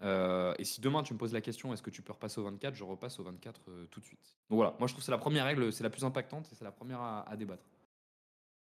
Euh, 0.02 0.54
et 0.58 0.64
si 0.64 0.80
demain 0.80 1.02
tu 1.02 1.14
me 1.14 1.18
poses 1.18 1.32
la 1.32 1.40
question 1.40 1.72
est-ce 1.72 1.82
que 1.82 1.90
tu 1.90 2.02
peux 2.02 2.12
repasser 2.12 2.38
au 2.40 2.44
24, 2.44 2.74
je 2.74 2.84
repasse 2.84 3.18
au 3.18 3.22
24 3.22 3.60
euh, 3.68 3.86
tout 3.90 4.00
de 4.00 4.04
suite. 4.04 4.36
Donc 4.50 4.56
voilà, 4.56 4.74
moi 4.78 4.86
je 4.86 4.92
trouve 4.92 5.00
que 5.00 5.06
c'est 5.06 5.12
la 5.12 5.18
première 5.18 5.46
règle, 5.46 5.72
c'est 5.72 5.84
la 5.84 5.90
plus 5.90 6.04
impactante 6.04 6.48
et 6.52 6.54
c'est 6.54 6.64
la 6.64 6.72
première 6.72 7.00
à, 7.00 7.34
débattre. 7.36 7.64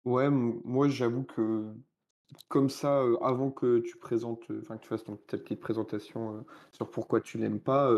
Ouais, 0.03 0.29
moi 0.29 0.89
j'avoue 0.89 1.23
que 1.23 1.73
comme 2.47 2.69
ça, 2.69 3.03
avant 3.21 3.51
que 3.51 3.79
tu 3.79 3.97
présentes, 3.97 4.43
enfin 4.61 4.77
que 4.77 4.83
tu 4.83 4.87
fasses 4.87 5.03
ton, 5.03 5.17
ta 5.17 5.37
petite 5.37 5.59
présentation 5.59 6.45
sur 6.71 6.89
pourquoi 6.89 7.21
tu 7.21 7.37
l'aimes 7.37 7.59
pas, 7.59 7.91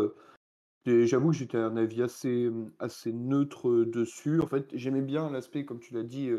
j'avoue 0.86 1.30
que 1.30 1.36
j'étais 1.36 1.58
un 1.58 1.76
avis 1.76 2.02
assez, 2.02 2.44
euh, 2.44 2.72
assez 2.78 3.12
neutre 3.12 3.84
dessus. 3.84 4.40
En 4.40 4.46
fait, 4.46 4.66
j'aimais 4.74 5.02
bien 5.02 5.30
l'aspect, 5.30 5.64
comme 5.64 5.80
tu 5.80 5.94
l'as 5.94 6.02
dit, 6.02 6.30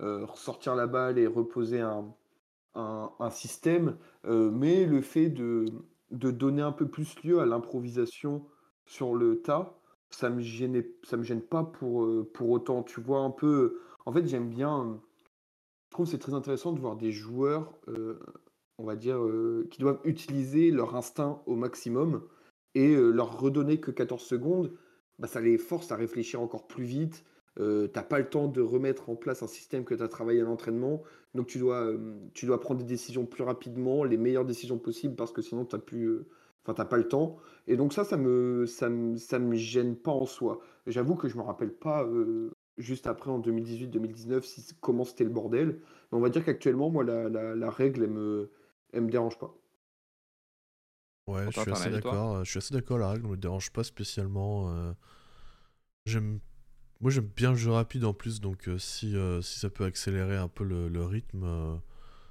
ressortir 0.00 0.76
la 0.76 0.86
balle 0.86 1.18
et 1.18 1.26
reposer 1.26 1.80
un, 1.80 2.14
un, 2.74 3.10
un 3.18 3.30
système, 3.30 3.96
mais 4.24 4.86
le 4.86 5.00
fait 5.00 5.30
de, 5.30 5.64
de 6.10 6.30
donner 6.30 6.62
un 6.62 6.72
peu 6.72 6.86
plus 6.88 7.20
lieu 7.24 7.40
à 7.40 7.46
l'improvisation 7.46 8.46
sur 8.86 9.14
le 9.14 9.40
tas, 9.42 9.74
ça 10.10 10.30
me 10.30 10.40
gênait, 10.40 10.88
ça 11.02 11.16
me 11.16 11.22
gêne 11.22 11.42
pas 11.42 11.64
pour, 11.64 12.08
pour 12.32 12.50
autant. 12.50 12.82
Tu 12.82 13.00
vois 13.00 13.20
un 13.20 13.30
peu, 13.30 13.80
en 14.06 14.12
fait, 14.12 14.26
j'aime 14.26 14.48
bien. 14.48 15.00
Euh, 15.88 15.94
je 15.94 15.94
trouve 15.94 16.06
que 16.06 16.12
c'est 16.12 16.18
très 16.18 16.34
intéressant 16.34 16.72
de 16.72 16.80
voir 16.80 16.96
des 16.96 17.12
joueurs 17.12 17.72
euh, 17.88 18.18
on 18.78 18.84
va 18.84 18.94
dire, 18.94 19.20
qui 19.70 19.80
doivent 19.80 20.00
utiliser 20.04 20.70
leur 20.70 20.94
instinct 20.94 21.42
au 21.46 21.56
maximum 21.56 22.22
et 22.76 22.94
leur 22.94 23.40
redonner 23.40 23.80
que 23.80 23.90
14 23.90 24.22
secondes, 24.22 24.72
bah, 25.18 25.26
ça 25.26 25.40
les 25.40 25.58
force 25.58 25.90
à 25.90 25.96
réfléchir 25.96 26.40
encore 26.40 26.68
plus 26.68 26.84
vite. 26.84 27.24
Euh, 27.58 27.88
t'as 27.88 28.04
pas 28.04 28.20
le 28.20 28.28
temps 28.28 28.46
de 28.46 28.60
remettre 28.60 29.10
en 29.10 29.16
place 29.16 29.42
un 29.42 29.48
système 29.48 29.84
que 29.84 29.94
tu 29.94 30.02
as 30.02 30.08
travaillé 30.08 30.40
à 30.40 30.44
l'entraînement. 30.44 31.02
Donc 31.34 31.48
tu 31.48 31.58
dois, 31.58 31.92
tu 32.34 32.46
dois 32.46 32.60
prendre 32.60 32.80
des 32.80 32.86
décisions 32.86 33.26
plus 33.26 33.42
rapidement, 33.42 34.04
les 34.04 34.16
meilleures 34.16 34.44
décisions 34.44 34.78
possibles, 34.78 35.16
parce 35.16 35.32
que 35.32 35.42
sinon 35.42 35.64
tu 35.64 35.74
n'as 36.68 36.84
pas 36.84 36.96
le 36.96 37.08
temps. 37.08 37.38
Et 37.66 37.76
donc 37.76 37.92
ça, 37.92 38.04
ça 38.04 38.16
me, 38.16 38.64
ça 38.66 38.88
me, 38.88 39.16
ça 39.16 39.40
me 39.40 39.56
gêne 39.56 39.96
pas 39.96 40.12
en 40.12 40.26
soi. 40.26 40.60
J'avoue 40.86 41.16
que 41.16 41.28
je 41.28 41.36
me 41.36 41.42
rappelle 41.42 41.74
pas 41.74 42.06
juste 42.78 43.06
après 43.06 43.30
en 43.30 43.40
2018-2019 43.40 44.42
si, 44.42 44.74
comment 44.80 45.04
c'était 45.04 45.24
le 45.24 45.30
bordel. 45.30 45.80
Mais 46.10 46.18
on 46.18 46.20
va 46.20 46.30
dire 46.30 46.44
qu'actuellement, 46.44 46.90
moi, 46.90 47.04
la, 47.04 47.28
la, 47.28 47.70
règle, 47.70 48.04
elle 48.04 48.10
me, 48.10 48.50
elle 48.92 49.02
me 49.02 49.10
dérange 49.10 49.38
pas. 49.38 49.54
Ouais, 51.26 51.44
je 51.50 51.60
suis, 51.60 51.70
assez 51.70 51.90
d'accord. 51.90 52.44
Je 52.44 52.50
suis 52.50 52.58
assez 52.58 52.72
d'accord. 52.72 52.98
La 52.98 53.10
règle 53.10 53.26
ne 53.26 53.32
me 53.32 53.36
dérange 53.36 53.70
pas 53.70 53.84
spécialement. 53.84 54.70
Euh. 54.70 54.92
J'aime, 56.06 56.40
moi 57.00 57.10
j'aime 57.10 57.28
bien 57.36 57.50
le 57.50 57.56
jeu 57.56 57.70
rapide 57.70 58.06
en 58.06 58.14
plus, 58.14 58.40
donc 58.40 58.66
euh, 58.66 58.78
si, 58.78 59.14
euh, 59.14 59.42
si 59.42 59.58
ça 59.58 59.68
peut 59.68 59.84
accélérer 59.84 60.36
un 60.38 60.48
peu 60.48 60.64
le, 60.64 61.04
rythme, 61.04 61.80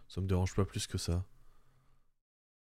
ça 0.08 0.20
me 0.20 0.26
dérange 0.26 0.56
pas 0.56 0.66
plus 0.66 0.88
que 0.88 0.98
ça. 0.98 1.24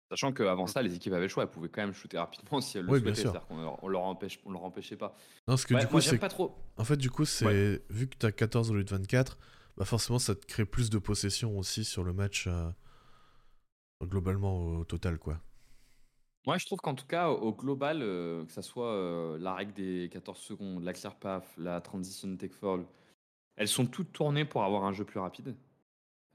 Sachant 0.09 0.31
qu'avant 0.31 0.67
ça, 0.67 0.81
les 0.81 0.95
équipes 0.95 1.13
avaient 1.13 1.23
le 1.23 1.27
choix, 1.29 1.43
elles 1.43 1.49
pouvaient 1.49 1.69
quand 1.69 1.81
même 1.81 1.93
shooter 1.93 2.17
rapidement 2.17 2.61
si 2.61 2.77
elles 2.77 2.85
le 2.85 2.99
souhaitaient, 2.99 3.15
c'est-à-dire 3.15 3.45
qu'on 3.47 3.77
on 3.81 3.87
leur, 3.87 4.03
empêche, 4.03 4.39
on 4.45 4.51
leur 4.51 4.63
empêchait 4.63 4.97
pas. 4.97 5.15
Non, 5.47 5.53
parce 5.53 5.65
que 5.65 5.73
du 5.73 5.87
coup, 5.87 5.99
c'est 6.01 6.17
pas 6.17 6.29
trop. 6.29 6.55
En 6.77 6.83
fait, 6.83 6.97
du 6.97 7.09
coup, 7.09 7.25
c'est 7.25 7.81
vu 7.89 8.07
que 8.07 8.17
tu 8.17 8.25
as 8.25 8.31
14 8.31 8.71
au 8.71 8.75
lieu 8.75 8.83
de 8.83 8.89
24, 8.89 9.37
bah 9.77 9.85
forcément, 9.85 10.19
ça 10.19 10.35
te 10.35 10.45
crée 10.45 10.65
plus 10.65 10.89
de 10.89 10.97
possession 10.99 11.57
aussi 11.57 11.83
sur 11.83 12.03
le 12.03 12.13
match 12.13 12.47
globalement 14.03 14.77
au 14.79 14.83
total, 14.83 15.17
quoi. 15.17 15.39
Moi, 16.45 16.57
je 16.59 16.65
trouve 16.65 16.79
qu'en 16.79 16.93
tout 16.93 17.07
cas, 17.07 17.29
au 17.29 17.53
global, 17.53 18.01
euh, 18.03 18.45
que 18.45 18.51
ça 18.51 18.61
soit 18.61 18.91
euh, 18.91 19.37
la 19.39 19.55
règle 19.55 19.73
des 19.73 20.09
14 20.11 20.37
secondes, 20.37 20.83
la 20.83 20.93
clear 20.93 21.15
path, 21.15 21.47
la 21.57 21.81
transition 21.81 22.35
take 22.37 22.53
fall, 22.53 22.85
elles 23.55 23.67
sont 23.67 23.87
toutes 23.87 24.13
tournées 24.13 24.45
pour 24.45 24.63
avoir 24.63 24.83
un 24.83 24.91
jeu 24.91 25.05
plus 25.05 25.19
rapide. 25.19 25.55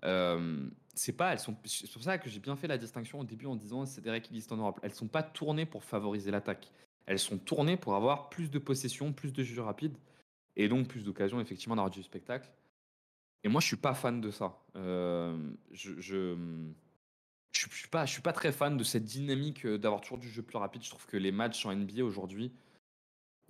Euh, 0.05 0.69
c'est 0.95 1.13
pas, 1.13 1.33
elles 1.33 1.39
sont, 1.39 1.57
c'est 1.65 1.91
pour 1.93 2.03
ça 2.03 2.19
que 2.19 2.29
j'ai 2.29 2.41
bien 2.41 2.57
fait 2.57 2.67
la 2.67 2.79
distinction 2.79 3.21
au 3.21 3.25
début 3.25 3.47
en 3.47 3.57
disant 3.57 3.87
c'est 3.87 4.01
des 4.01 4.11
règles 4.11 4.27
qui 4.27 4.33
existent 4.35 4.55
en 4.57 4.59
Europe. 4.59 4.81
Elles 4.83 4.95
sont 4.95 5.09
pas 5.09 5.23
tournées 5.23 5.67
pour 5.67 5.85
favoriser 5.85 6.31
l'attaque. 6.31 6.71
Elles 7.07 7.19
sont 7.19 7.39
tournées 7.39 7.77
pour 7.77 7.95
avoir 7.95 8.29
plus 8.29 8.51
de 8.51 8.59
possession, 8.59 9.13
plus 9.13 9.33
de 9.33 9.43
jeux 9.43 9.63
rapides 9.63 9.97
et 10.57 10.69
donc 10.69 10.89
plus 10.89 11.05
d'occasions 11.05 11.41
effectivement 11.41 11.77
d'avoir 11.77 11.91
du 11.91 12.03
spectacle. 12.03 12.51
Et 13.43 13.49
moi, 13.49 13.61
je 13.61 13.67
suis 13.67 13.77
pas 13.77 13.95
fan 13.95 14.21
de 14.21 14.31
ça. 14.31 14.59
je 14.75 16.37
je 17.53 17.77
suis 17.77 17.89
pas, 17.89 18.07
je 18.07 18.13
suis 18.13 18.23
pas 18.23 18.33
très 18.33 18.53
fan 18.53 18.77
de 18.77 18.85
cette 18.85 19.05
dynamique 19.05 19.67
euh, 19.67 19.79
d'avoir 19.79 20.01
toujours 20.01 20.19
du 20.19 20.29
jeu 20.29 20.43
plus 20.43 20.59
rapide. 20.59 20.83
Je 20.83 20.91
trouve 20.91 21.07
que 21.07 21.17
les 21.17 21.33
matchs 21.33 21.67
en 21.67 21.75
NBA 21.75 22.05
aujourd'hui, 22.05 22.53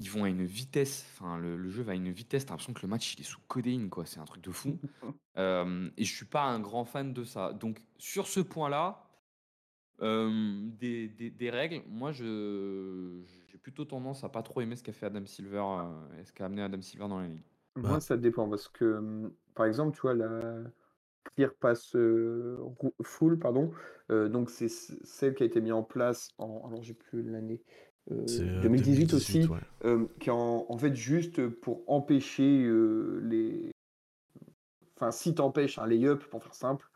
ils 0.01 0.11
vont 0.11 0.25
à 0.25 0.29
une 0.29 0.45
vitesse. 0.45 1.07
Enfin, 1.13 1.39
le, 1.39 1.69
jeu 1.69 1.83
va 1.83 1.93
à 1.93 1.95
une 1.95 2.11
vitesse. 2.11 2.47
T'as 2.47 2.53
l'impression 2.53 2.73
que 2.73 2.83
le 2.83 2.89
match 2.89 3.15
il 3.15 3.21
est 3.21 3.25
sous 3.25 3.41
codéine, 3.47 3.91
quoi. 3.91 4.07
C'est 4.07 4.19
un 4.19 4.25
truc 4.25 4.43
de 4.43 4.51
fou. 4.51 4.79
Euh, 5.39 5.89
et 5.97 6.05
je 6.05 6.13
suis 6.15 6.27
pas 6.27 6.43
un 6.43 6.59
grand 6.59 6.85
fan 6.85 7.15
de 7.15 7.23
ça. 7.25 7.53
Donc 7.53 7.81
sur 7.97 8.27
ce 8.27 8.41
point-là, 8.41 9.07
euh, 10.03 10.61
des, 10.79 11.09
des, 11.09 11.51
règles, 11.51 11.83
moi 11.89 12.11
je 12.11 13.23
j'ai 13.47 13.57
plutôt 13.57 13.85
tendance 13.85 14.23
à 14.25 14.29
pas 14.29 14.43
trop 14.43 14.61
aimer 14.61 14.77
ce 14.77 14.83
qu'a 14.83 14.93
fait 14.93 15.07
Adam 15.07 15.25
Silver, 15.25 15.65
ce 16.25 16.33
qu'a 16.33 16.45
amené 16.45 16.63
Adam 16.63 16.83
Silver 16.83 17.09
dans 17.09 17.21
la 17.21 17.29
ligue. 17.29 17.45
Moi, 17.77 18.01
ça 18.01 18.19
dépend 18.19 18.51
parce 18.51 18.69
que, 18.69 18.97
hum, 18.97 19.33
par 19.55 19.65
exemple, 19.67 19.95
tu 19.95 20.03
vois, 20.03 20.15
la, 20.15 20.65
Clear 21.37 21.55
Pass 21.55 21.97
Full, 23.03 23.39
pardon. 23.39 23.73
donc 24.11 24.51
c'est 24.51 24.69
celle 24.69 25.35
qui 25.35 25.45
a 25.45 25.47
été 25.47 25.61
mise 25.61 25.73
en 25.73 25.85
place 25.85 26.33
en, 26.39 26.67
alors 26.67 26.83
j'ai 26.83 26.95
plus 26.95 27.23
l'année, 27.23 27.63
2018, 28.11 29.15
aussi, 29.15 29.49
qui 30.21 30.29
est 30.29 30.33
en, 30.33 30.79
fait 30.79 30.95
juste 30.95 31.47
pour 31.47 31.83
empêcher 31.87 32.69
les. 33.23 33.71
Enfin, 34.97 35.11
si 35.11 35.35
t'empêches 35.35 35.79
un 35.79 35.87
lay-up, 35.87 36.25
pour 36.25 36.43
faire 36.43 36.55
simple, 36.55 36.91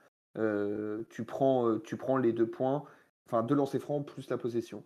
tu, 1.11 1.24
prends, 1.24 1.78
tu 1.78 1.97
prends 1.97 2.19
les 2.19 2.32
deux 2.32 2.49
points, 2.49 2.85
enfin 3.27 3.43
deux 3.43 3.55
lancers 3.55 3.81
francs 3.81 4.07
plus 4.07 4.28
la 4.28 4.36
possession. 4.36 4.82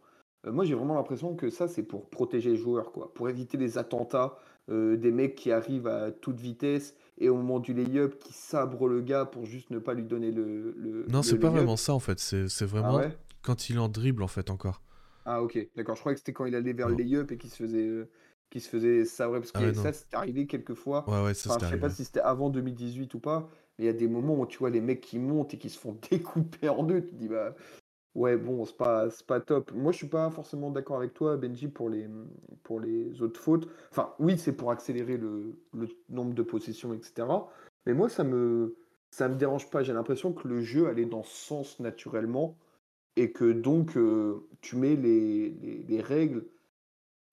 moi 0.47 0.65
j'ai 0.65 0.75
vraiment 0.75 0.95
l'impression 0.95 1.35
que 1.35 1.51
ça 1.51 1.67
c'est 1.67 1.83
pour 1.83 2.09
protéger 2.11 2.51
les 2.51 2.57
joueurs, 2.57 2.93
quoi, 2.93 3.13
pour 3.15 3.29
éviter 3.29 3.57
les 3.57 3.79
attentats, 3.79 4.37
des 4.69 5.11
mecs 5.11 5.35
qui 5.35 5.51
arrivent 5.51 5.89
à 5.89 6.13
toute 6.13 6.39
vitesse 6.39 6.95
et 7.17 7.29
au 7.29 7.37
moment 7.37 7.59
du 7.59 7.75
lay-up 7.75 8.19
qui 8.19 8.33
sabre 8.33 8.87
le 8.87 9.01
gars 9.01 9.25
pour 9.25 9.45
juste 9.47 9.71
ne 9.71 9.79
pas 9.79 9.95
lui 9.95 10.05
donner 10.05 10.31
le. 10.31 10.75
le 10.77 11.07
non, 11.09 11.23
c'est 11.23 11.39
pas 11.39 11.51
vraiment 11.51 11.77
ça 11.77 11.95
en 11.95 12.01
fait, 12.01 12.19
c'est 12.19 12.67
vraiment 12.67 12.99
ah 12.99 13.09
quand 13.43 13.71
il 13.71 13.79
en 13.79 13.89
dribble 13.89 14.23
en 14.23 14.29
fait 14.29 14.51
encore. 14.51 14.83
Ah 15.31 15.43
ok, 15.43 15.59
d'accord, 15.77 15.95
je 15.95 16.01
croyais 16.01 16.15
que 16.15 16.21
c'était 16.21 16.33
quand 16.33 16.47
il 16.47 16.55
allait 16.55 16.73
vers 16.73 16.89
le 16.89 16.95
lay-up 16.95 17.31
et 17.33 17.37
qu'il 17.37 17.51
se 17.51 17.57
faisait. 17.57 17.87
Euh, 17.87 18.09
qui 18.51 18.61
se 18.61 18.71
faisait 18.71 19.05
sabrer 19.05 19.41
parce 19.41 19.51
ah 19.53 19.61
que 19.61 19.75
ça 19.75 19.93
c'est 19.93 20.15
arrivé 20.15 20.47
quelques 20.47 20.73
fois. 20.73 21.05
Ouais, 21.07 21.23
ouais, 21.23 21.35
ça 21.35 21.55
enfin, 21.55 21.67
Je 21.67 21.71
sais 21.71 21.79
pas 21.79 21.91
si 21.91 22.07
c'était 22.07 22.21
avant 22.21 22.49
2018 22.49 23.13
ou 23.13 23.21
pas, 23.21 23.51
mais 23.79 23.85
il 23.85 23.87
y 23.89 23.91
a 23.91 23.93
des 23.93 24.09
moments 24.09 24.41
où 24.41 24.47
tu 24.47 24.57
vois 24.57 24.71
les 24.71 24.81
mecs 24.81 25.03
qui 25.03 25.19
montent 25.19 25.53
et 25.53 25.59
qui 25.59 25.69
se 25.69 25.79
font 25.79 25.99
découper 26.11 26.71
en 26.71 26.83
deux. 26.83 27.03
Tu 27.03 27.11
te 27.11 27.15
dis, 27.17 27.29
bah, 27.29 27.55
Ouais, 28.15 28.37
bon, 28.37 28.65
c'est 28.65 28.77
pas, 28.77 29.09
pas 29.27 29.41
top. 29.41 29.71
Moi, 29.73 29.93
je 29.93 29.99
suis 29.99 30.09
pas 30.09 30.29
forcément 30.31 30.71
d'accord 30.71 30.97
avec 30.97 31.15
toi, 31.15 31.37
Benji, 31.37 31.69
pour 31.69 31.89
les, 31.89 32.09
pour 32.65 32.81
les 32.81 33.23
autres 33.23 33.41
fautes. 33.41 33.69
Enfin, 33.93 34.13
oui, 34.19 34.39
c'est 34.39 34.55
pour 34.55 34.73
accélérer 34.73 35.17
le, 35.17 35.55
nombre 36.09 36.35
de 36.35 36.43
possessions, 36.43 36.95
etc. 36.95 37.29
Mais 37.87 37.95
moi, 37.95 38.09
ça 38.09 38.25
me, 38.25 38.77
ça 39.11 39.29
me 39.29 39.37
dérange 39.37 39.71
pas. 39.71 39.83
J'ai 39.83 39.93
l'impression 39.93 40.33
que 40.33 40.49
le 40.49 40.63
jeu 40.63 40.89
allait 40.89 41.05
dans 41.05 41.23
ce 41.23 41.37
sens 41.37 41.79
naturellement 41.81 42.57
et 43.19 43.33
que 43.33 43.51
donc 43.51 43.97
euh, 43.97 44.47
tu 44.61 44.77
mets 44.77 44.95
les, 44.95 45.51
les, 45.89 46.01
règles 46.01 46.47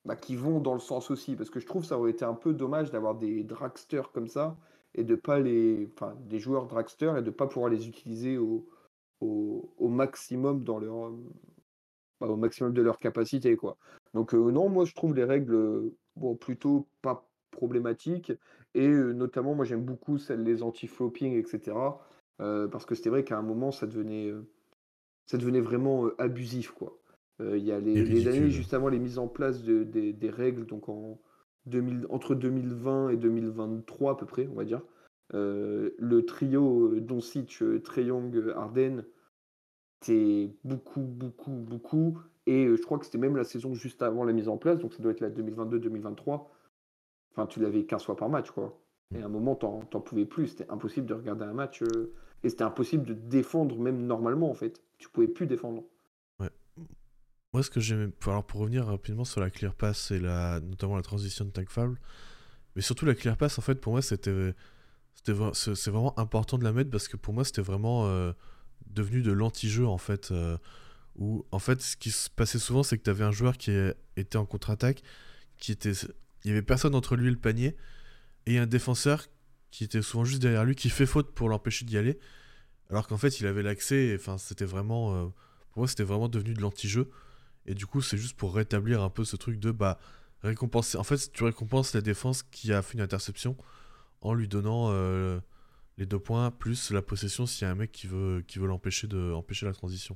bah, 0.04 0.16
qui 0.16 0.36
vont 0.36 0.60
dans 0.60 0.74
le 0.74 0.80
sens 0.80 1.12
aussi. 1.12 1.36
Parce 1.36 1.52
que 1.52 1.60
je 1.60 1.68
trouve 1.68 1.84
que 1.84 1.88
ça 1.88 2.00
aurait 2.00 2.10
été 2.10 2.26
un 2.26 2.34
peu 2.34 2.54
dommage 2.54 2.90
d'avoir 2.90 3.14
des 3.14 3.44
dragsters 3.44 4.12
comme 4.12 4.28
ça 4.28 4.58
et 4.96 5.04
de 5.04 5.14
pas 5.14 5.40
les, 5.40 5.88
enfin, 5.94 6.16
des 6.22 6.40
joueurs 6.40 6.66
dragsters 6.66 7.18
et 7.18 7.22
de 7.22 7.30
pas 7.30 7.46
pouvoir 7.46 7.70
les 7.70 7.88
utiliser 7.88 8.38
au 8.38 8.68
au, 9.22 9.88
maximum 9.88 10.64
dans 10.64 10.78
leur 10.78 11.12
bah, 12.20 12.28
au 12.28 12.36
maximum 12.36 12.74
de 12.74 12.82
leur 12.82 13.00
capacité 13.00 13.56
quoi. 13.56 13.78
Donc 14.14 14.34
non, 14.34 14.70
moi 14.70 14.86
je 14.86 14.94
trouve 14.94 15.16
les 15.16 15.24
règles 15.24 15.92
bon 16.16 16.36
plutôt 16.36 16.88
pas 17.02 17.28
problématiques 17.50 18.34
et 18.76 18.88
notamment 18.88 19.56
moi 19.56 19.66
j'aime 19.66 19.84
beaucoup 19.84 20.18
celles 20.18 20.44
les 20.44 20.62
anti-flopping 20.62 21.34
etc. 21.38 21.76
parce 22.38 22.86
que 22.86 22.94
c'était 22.94 23.10
vrai 23.10 23.24
qu'à 23.24 23.38
un 23.38 23.42
moment 23.42 23.72
ça 23.72 23.88
devenait 23.88 24.32
ça 25.26 25.38
devenait 25.38 25.62
vraiment 25.62 26.10
abusif 26.18 26.72
quoi. 26.72 26.98
Il 27.40 27.58
y 27.58 27.72
a 27.74 27.80
les, 27.80 28.28
années 28.30 28.50
juste 28.50 28.74
avant 28.74 28.88
les 28.88 29.00
mises 29.00 29.20
en 29.20 29.28
place 29.28 29.62
de, 29.62 29.84
des 29.84 30.30
règles 30.30 30.66
donc 30.66 30.88
en 30.88 31.20
2000, 31.66 32.08
entre 32.10 32.34
2020 32.34 33.10
et 33.10 33.18
2023 33.18 34.14
à 34.14 34.16
peu 34.16 34.26
près 34.26 34.48
on 34.48 34.56
va 34.56 34.64
dire. 34.64 34.82
le 35.34 36.20
trio 36.22 36.98
Doncic, 37.00 37.62
Treyong, 37.84 38.54
Arden, 38.56 39.04
c'est 40.06 40.52
beaucoup, 40.64 41.02
beaucoup, 41.02 41.52
beaucoup. 41.52 42.20
Et 42.46 42.68
je 42.68 42.82
crois 42.84 43.00
que 43.00 43.06
c'était 43.06 43.18
même 43.18 43.36
la 43.36 43.44
saison 43.44 43.74
juste 43.74 44.04
avant 44.04 44.24
la 44.24 44.34
mise 44.34 44.48
en 44.48 44.58
place, 44.58 44.80
donc 44.80 44.94
ça 44.94 45.02
doit 45.02 45.12
être 45.12 45.20
la 45.20 45.32
2022-2023. 45.32 46.48
Enfin, 47.32 47.48
tu 47.48 47.60
l'avais 47.60 47.86
15 47.86 48.04
fois 48.04 48.16
par 48.16 48.30
match, 48.30 48.52
quoi. 48.52 48.80
Et 49.16 49.22
à 49.22 49.26
un 49.26 49.30
moment, 49.30 49.56
t'en, 49.56 49.80
pouvais 49.80 50.26
plus. 50.26 50.48
C'était 50.48 50.70
impossible 50.70 51.08
de 51.08 51.14
regarder 51.14 51.44
un 51.44 51.54
match. 51.54 51.84
Et 52.46 52.50
c'était 52.50 52.64
impossible 52.64 53.06
de 53.06 53.14
défendre, 53.14 53.78
même 53.80 54.06
normalement, 54.06 54.50
en 54.50 54.54
fait. 54.54 54.82
Tu 54.98 55.10
pouvais 55.10 55.28
plus 55.28 55.48
défendre. 55.48 55.84
Moi, 57.54 57.64
ce 57.64 57.70
que 57.70 57.80
j'aimais. 57.80 58.10
Alors, 58.26 58.46
pour 58.46 58.60
revenir 58.60 58.86
rapidement 58.86 59.24
sur 59.24 59.40
la 59.40 59.50
clear 59.50 59.74
pass 59.74 60.12
et 60.12 60.20
la... 60.20 60.60
notamment 60.60 60.96
la 60.96 61.02
transition 61.02 61.46
de 61.46 61.52
tag 61.52 61.70
foul, 61.70 61.98
mais 62.76 62.82
surtout 62.82 63.06
la 63.06 63.16
clear 63.16 63.38
pass, 63.38 63.58
en 63.58 63.62
fait, 63.62 63.76
pour 63.76 63.94
moi, 63.94 64.02
c'était. 64.02 64.54
C'est 65.24 65.32
vraiment 65.88 66.18
important 66.20 66.58
de 66.58 66.64
la 66.64 66.74
mettre 66.74 66.92
parce 66.92 67.08
que 67.08 67.18
pour 67.18 67.34
moi, 67.34 67.46
c'était 67.46 67.62
vraiment 67.62 68.34
devenu 68.88 69.22
de 69.22 69.32
l'anti-jeu 69.32 69.86
en 69.86 69.98
fait. 69.98 70.32
Euh, 70.32 70.58
où 71.18 71.46
en 71.52 71.60
fait, 71.60 71.82
ce 71.82 71.96
qui 71.96 72.12
se 72.12 72.30
passait 72.30 72.60
souvent, 72.60 72.84
c'est 72.84 72.98
que 72.98 73.04
tu 73.04 73.10
avais 73.10 73.24
un 73.24 73.32
joueur 73.32 73.58
qui 73.58 73.72
était 74.18 74.38
en 74.38 74.46
contre-attaque, 74.46 75.02
qui 75.58 75.72
était, 75.72 75.94
il 76.44 76.50
y 76.50 76.52
avait 76.52 76.62
personne 76.62 76.94
entre 76.94 77.16
lui 77.16 77.28
et 77.28 77.32
le 77.32 77.38
panier, 77.38 77.78
et 78.46 78.58
un 78.58 78.66
défenseur 78.66 79.26
qui 79.76 79.84
était 79.84 80.02
souvent 80.02 80.24
juste 80.24 80.42
derrière 80.42 80.64
lui, 80.64 80.74
qui 80.74 80.90
fait 80.90 81.06
faute 81.06 81.34
pour 81.34 81.50
l'empêcher 81.50 81.84
d'y 81.84 81.98
aller, 81.98 82.18
alors 82.90 83.08
qu'en 83.08 83.18
fait, 83.18 83.42
il 83.42 83.46
avait 83.46 83.62
l'accès. 83.62 84.16
Enfin, 84.18 84.38
c'était 84.38 84.64
vraiment, 84.64 85.14
euh, 85.14 85.26
pour 85.72 85.80
moi, 85.80 85.88
c'était 85.90 86.04
vraiment 86.04 86.30
devenu 86.30 86.54
de 86.54 86.62
l'anti-jeu. 86.62 87.12
Et 87.66 87.74
du 87.74 87.86
coup, 87.86 88.02
c'est 88.02 88.18
juste 88.18 88.38
pour 88.38 88.56
rétablir 88.56 89.02
un 89.04 89.10
peu 89.10 89.26
ce 89.26 89.36
truc 89.36 89.60
de 89.60 89.72
bah 89.72 90.00
récompenser. 90.44 90.98
En 90.98 91.04
fait, 91.04 91.30
tu 91.34 91.44
récompenses 91.44 91.94
la 91.94 92.00
défense 92.00 92.44
qui 92.44 92.72
a 92.72 92.82
fait 92.82 92.94
une 92.94 93.02
interception 93.02 93.58
en 94.22 94.34
lui 94.34 94.48
donnant 94.48 94.92
euh, 94.92 95.42
les 95.98 96.06
deux 96.06 96.20
points, 96.20 96.52
plus 96.52 96.92
la 96.92 97.02
possession 97.02 97.46
s'il 97.46 97.66
y 97.66 97.68
a 97.68 97.72
un 97.72 97.76
mec 97.76 97.92
qui 97.92 98.08
veut, 98.08 98.44
qui 98.48 98.60
veut 98.60 98.68
l'empêcher 98.68 99.08
de 99.08 99.34
empêcher 99.34 99.66
la 99.66 99.74
transition. 99.74 100.16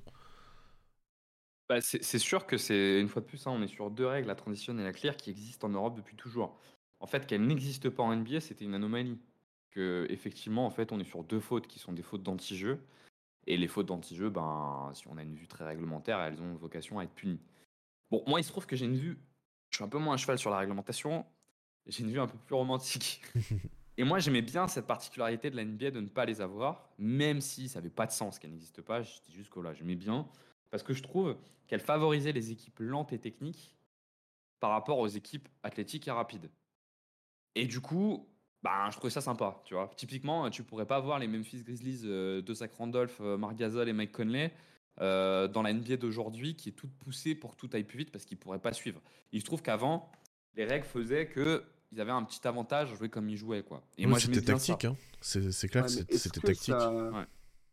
Bah, 1.68 1.81
c'est 1.81 2.19
sûr 2.19 2.48
que 2.48 2.57
c'est, 2.57 3.02
une 3.02 3.10
fois 3.10 3.22
de 3.22 3.27
plus, 3.27 3.45
hein, 3.45 3.52
on 3.52 3.61
est 3.61 3.68
sur 3.68 3.91
deux 3.91 4.07
règles, 4.07 4.27
la 4.30 4.36
transition 4.36 4.77
et 4.80 4.84
la 4.84 4.94
clear, 4.94 5.18
qui 5.18 5.30
existent 5.30 5.68
en 5.68 5.72
Europe 5.72 5.98
depuis 5.98 6.15
toujours. 6.15 6.57
En 7.02 7.07
fait, 7.07 7.27
qu'elles 7.27 7.45
n'existent 7.45 7.91
pas 7.91 8.03
en 8.03 8.15
NBA, 8.15 8.40
c'était 8.40 8.65
une 8.65 8.73
anomalie. 8.73 9.19
Que, 9.71 10.07
effectivement, 10.09 10.65
en 10.65 10.69
fait, 10.71 10.91
on 10.91 10.99
est 10.99 11.05
sur 11.05 11.23
deux 11.23 11.39
fautes 11.39 11.67
qui 11.67 11.79
sont 11.79 11.93
des 11.93 12.01
fautes 12.01 12.23
d'anti-jeu. 12.23 12.79
Et 13.47 13.57
les 13.57 13.67
fautes 13.67 13.87
d'anti-jeu, 13.87 14.29
ben, 14.29 14.91
si 14.93 15.07
on 15.07 15.17
a 15.17 15.23
une 15.23 15.35
vue 15.35 15.47
très 15.47 15.65
réglementaire, 15.65 16.19
elles 16.19 16.41
ont 16.41 16.55
vocation 16.55 16.99
à 16.99 17.03
être 17.03 17.13
punies. 17.13 17.39
Bon, 18.11 18.23
moi, 18.27 18.39
il 18.39 18.43
se 18.43 18.49
trouve 18.49 18.65
que 18.65 18.75
j'ai 18.75 18.85
une 18.85 18.97
vue. 18.97 19.17
Je 19.69 19.77
suis 19.77 19.83
un 19.83 19.89
peu 19.89 19.99
moins 19.99 20.15
à 20.15 20.17
cheval 20.17 20.37
sur 20.37 20.49
la 20.49 20.57
réglementation. 20.57 21.25
J'ai 21.85 22.03
une 22.03 22.11
vue 22.11 22.19
un 22.19 22.27
peu 22.27 22.37
plus 22.37 22.55
romantique. 22.55 23.21
Et 23.97 24.03
moi, 24.03 24.19
j'aimais 24.19 24.41
bien 24.41 24.67
cette 24.67 24.87
particularité 24.87 25.49
de 25.49 25.57
la 25.57 25.65
NBA 25.65 25.91
de 25.91 25.99
ne 25.99 26.07
pas 26.07 26.25
les 26.25 26.39
avoir, 26.39 26.89
même 26.97 27.41
si 27.41 27.67
ça 27.67 27.79
n'avait 27.79 27.89
pas 27.89 28.05
de 28.05 28.11
sens 28.11 28.39
qu'elle 28.39 28.51
n'existe 28.51 28.81
pas. 28.81 29.01
J'étais 29.01 29.33
juste 29.33 29.49
que 29.49 29.59
là, 29.59 29.73
j'aimais 29.73 29.95
bien. 29.95 30.25
Parce 30.71 30.83
que 30.83 30.93
je 30.93 31.03
trouve 31.03 31.35
qu'elle 31.67 31.81
favorisait 31.81 32.31
les 32.31 32.51
équipes 32.51 32.79
lentes 32.79 33.11
et 33.11 33.19
techniques 33.19 33.75
par 34.61 34.69
rapport 34.71 34.99
aux 34.99 35.07
équipes 35.07 35.49
athlétiques 35.63 36.07
et 36.07 36.11
rapides. 36.11 36.49
Et 37.55 37.65
du 37.65 37.81
coup, 37.81 38.28
bah, 38.61 38.90
je 38.91 38.98
trouvais 38.98 39.11
ça 39.11 39.22
sympa, 39.22 39.61
tu 39.64 39.73
vois. 39.73 39.90
Typiquement, 39.95 40.49
tu 40.49 40.64
pourrais 40.64 40.86
pas 40.86 40.99
voir 40.99 41.19
les 41.19 41.27
Memphis 41.27 41.64
Grizzlies 41.64 42.02
euh, 42.06 42.41
de 42.41 42.53
Zach 42.53 42.73
Randolph, 42.73 43.18
euh, 43.22 43.38
Marc 43.38 43.56
Gasol 43.56 43.88
et 43.88 43.94
Mike 43.94 44.11
Conley 44.11 44.52
euh, 44.99 45.48
dans 45.48 45.61
la 45.61 45.73
NBA 45.73 45.95
d'aujourd'hui 45.95 46.56
qui 46.56 46.69
est 46.69 46.73
toute 46.73 46.91
poussée 46.98 47.36
pour 47.36 47.56
que 47.56 47.56
tout 47.56 47.69
aille 47.72 47.86
plus 47.86 47.98
vite 47.98 48.11
parce 48.11 48.26
qu'ils 48.26 48.38
pourraient 48.38 48.60
pas 48.60 48.73
suivre. 48.73 49.02
Il 49.31 49.40
se 49.40 49.45
trouve 49.45 49.61
qu'avant, 49.61 50.11
les 50.56 50.65
règles 50.65 50.86
faisaient 50.86 51.27
que 51.27 51.64
ils 51.91 52.02
avaient 52.02 52.11
un 52.11 52.23
petit 52.23 52.45
avantage 52.48 52.91
à 52.91 52.95
jouer 52.95 53.10
comme 53.10 53.30
ils 53.30 53.38
jouaient, 53.38 53.64
quoi. 53.64 53.81
Et 53.98 54.06
moi, 54.06 54.19
c'était 54.19 54.41
tactique, 54.41 54.86
hein. 54.86 54.95
C'est 55.22 55.68
clair 55.69 55.86
que 55.86 55.90
c'était 55.90 56.40
tactique. 56.40 56.76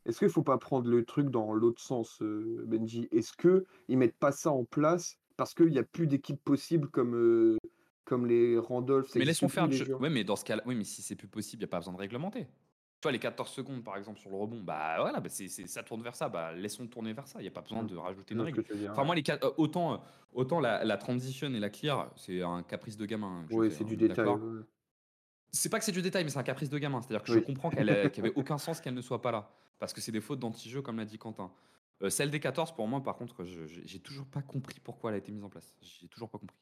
Est-ce 0.07 0.21
qu'il 0.21 0.31
faut 0.31 0.45
pas 0.45 0.57
prendre 0.57 0.89
le 0.89 1.05
truc 1.05 1.31
dans 1.31 1.53
l'autre 1.53 1.83
sens, 1.83 2.23
Benji? 2.23 3.09
Est-ce 3.11 3.33
que 3.33 3.67
ils 3.89 3.99
mettent 3.99 4.17
pas 4.17 4.31
ça 4.31 4.53
en 4.53 4.65
place 4.65 5.19
parce 5.37 5.53
qu'il 5.53 5.67
n'y 5.67 5.79
a 5.79 5.83
plus 5.83 6.07
d'équipes 6.07 6.43
possibles 6.43 6.89
comme 6.89 7.59
comme 8.07 8.25
les 8.25 8.57
Randolph. 8.57 9.15
Mais 9.15 9.27
laissons 9.27 9.51
faire. 9.51 9.69
Oui, 10.01 10.09
mais 10.11 10.25
dans 10.25 10.37
ce 10.37 10.45
cas-là, 10.45 10.63
oui, 10.65 10.75
mais 10.75 10.85
si 10.85 11.03
c'est 11.03 11.17
plus 11.17 11.29
possible, 11.29 11.63
il 11.63 11.67
n'y 11.67 11.69
a 11.69 11.73
pas 11.73 11.81
besoin 11.81 11.93
de 11.93 11.99
réglementer. 11.99 12.45
Tu 12.45 13.03
vois, 13.03 13.13
les 13.13 13.19
14 13.19 13.51
secondes, 13.51 13.85
par 13.85 13.99
exemple, 13.99 14.19
sur 14.19 14.31
le 14.31 14.37
rebond, 14.37 14.63
bah 14.63 14.97
voilà, 15.01 15.21
bah, 15.21 15.29
c'est, 15.29 15.49
ça 15.49 15.83
tourne 15.83 16.03
vers 16.03 16.15
ça. 16.15 16.31
Bah, 16.31 16.55
laissons 16.55 16.87
tourner 16.87 17.13
vers 17.13 17.29
ça. 17.29 17.41
Il 17.41 17.43
n'y 17.43 17.49
a 17.49 17.51
pas 17.51 17.61
besoin 17.61 17.83
mmh. 17.83 17.89
de 17.89 17.97
rajouter 17.97 18.35
une 18.35 18.41
règle. 18.41 18.65
Enfin, 18.91 19.05
moi, 19.05 19.15
les 19.15 19.23
euh, 19.29 19.51
autant, 19.59 19.95
euh, 19.95 19.97
autant 20.33 20.61
la, 20.61 20.97
transition 20.97 21.53
et 21.53 21.61
la 21.61 21.69
clear, 21.69 22.11
c'est 22.17 22.43
un 22.43 22.63
caprice 22.63 22.97
de 22.97 23.05
gamin. 23.05 23.45
Oui, 23.51 23.71
c'est 23.71 23.85
du 23.85 23.95
hein, 23.95 23.97
détail. 23.99 24.29
C'est 25.53 25.69
pas 25.69 25.79
que 25.79 25.85
c'est 25.85 25.93
du 25.93 26.03
détail, 26.03 26.25
mais 26.25 26.31
c'est 26.31 26.39
un 26.39 26.45
caprice 26.45 26.71
de 26.71 26.79
gamin. 26.79 27.03
C'est-à-dire 27.03 27.23
que 27.23 27.33
je 27.33 27.39
comprends 27.41 27.71
qu'elle 27.71 28.11
qu'il 28.13 28.23
n'y 28.23 28.29
avait 28.29 28.39
aucun 28.39 28.57
sens 28.57 28.81
qu'elle 28.81 28.95
ne 28.95 29.03
soit 29.03 29.21
pas 29.21 29.33
là. 29.33 29.51
Parce 29.79 29.93
que 29.93 30.01
c'est 30.01 30.13
des 30.13 30.23
fautes 30.23 30.39
d'anti-jeu, 30.39 30.81
comme 30.81 30.97
l'a 30.97 31.05
dit 31.05 31.19
Quentin. 31.19 31.51
Euh, 32.03 32.11
celle 32.11 32.31
des 32.31 32.41
14, 32.41 32.75
pour 32.75 32.89
moi, 32.89 33.03
par 33.03 33.17
contre, 33.17 33.45
j'ai 33.45 34.01
toujours 34.01 34.27
pas 34.27 34.43
compris 34.43 34.81
pourquoi 34.81 35.11
elle 35.11 35.17
a 35.17 35.19
été 35.19 35.33
mise 35.33 35.45
en 35.45 35.49
place. 35.49 35.75
J'ai 35.81 36.09
toujours 36.09 36.31
pas 36.31 36.39
compris. 36.39 36.57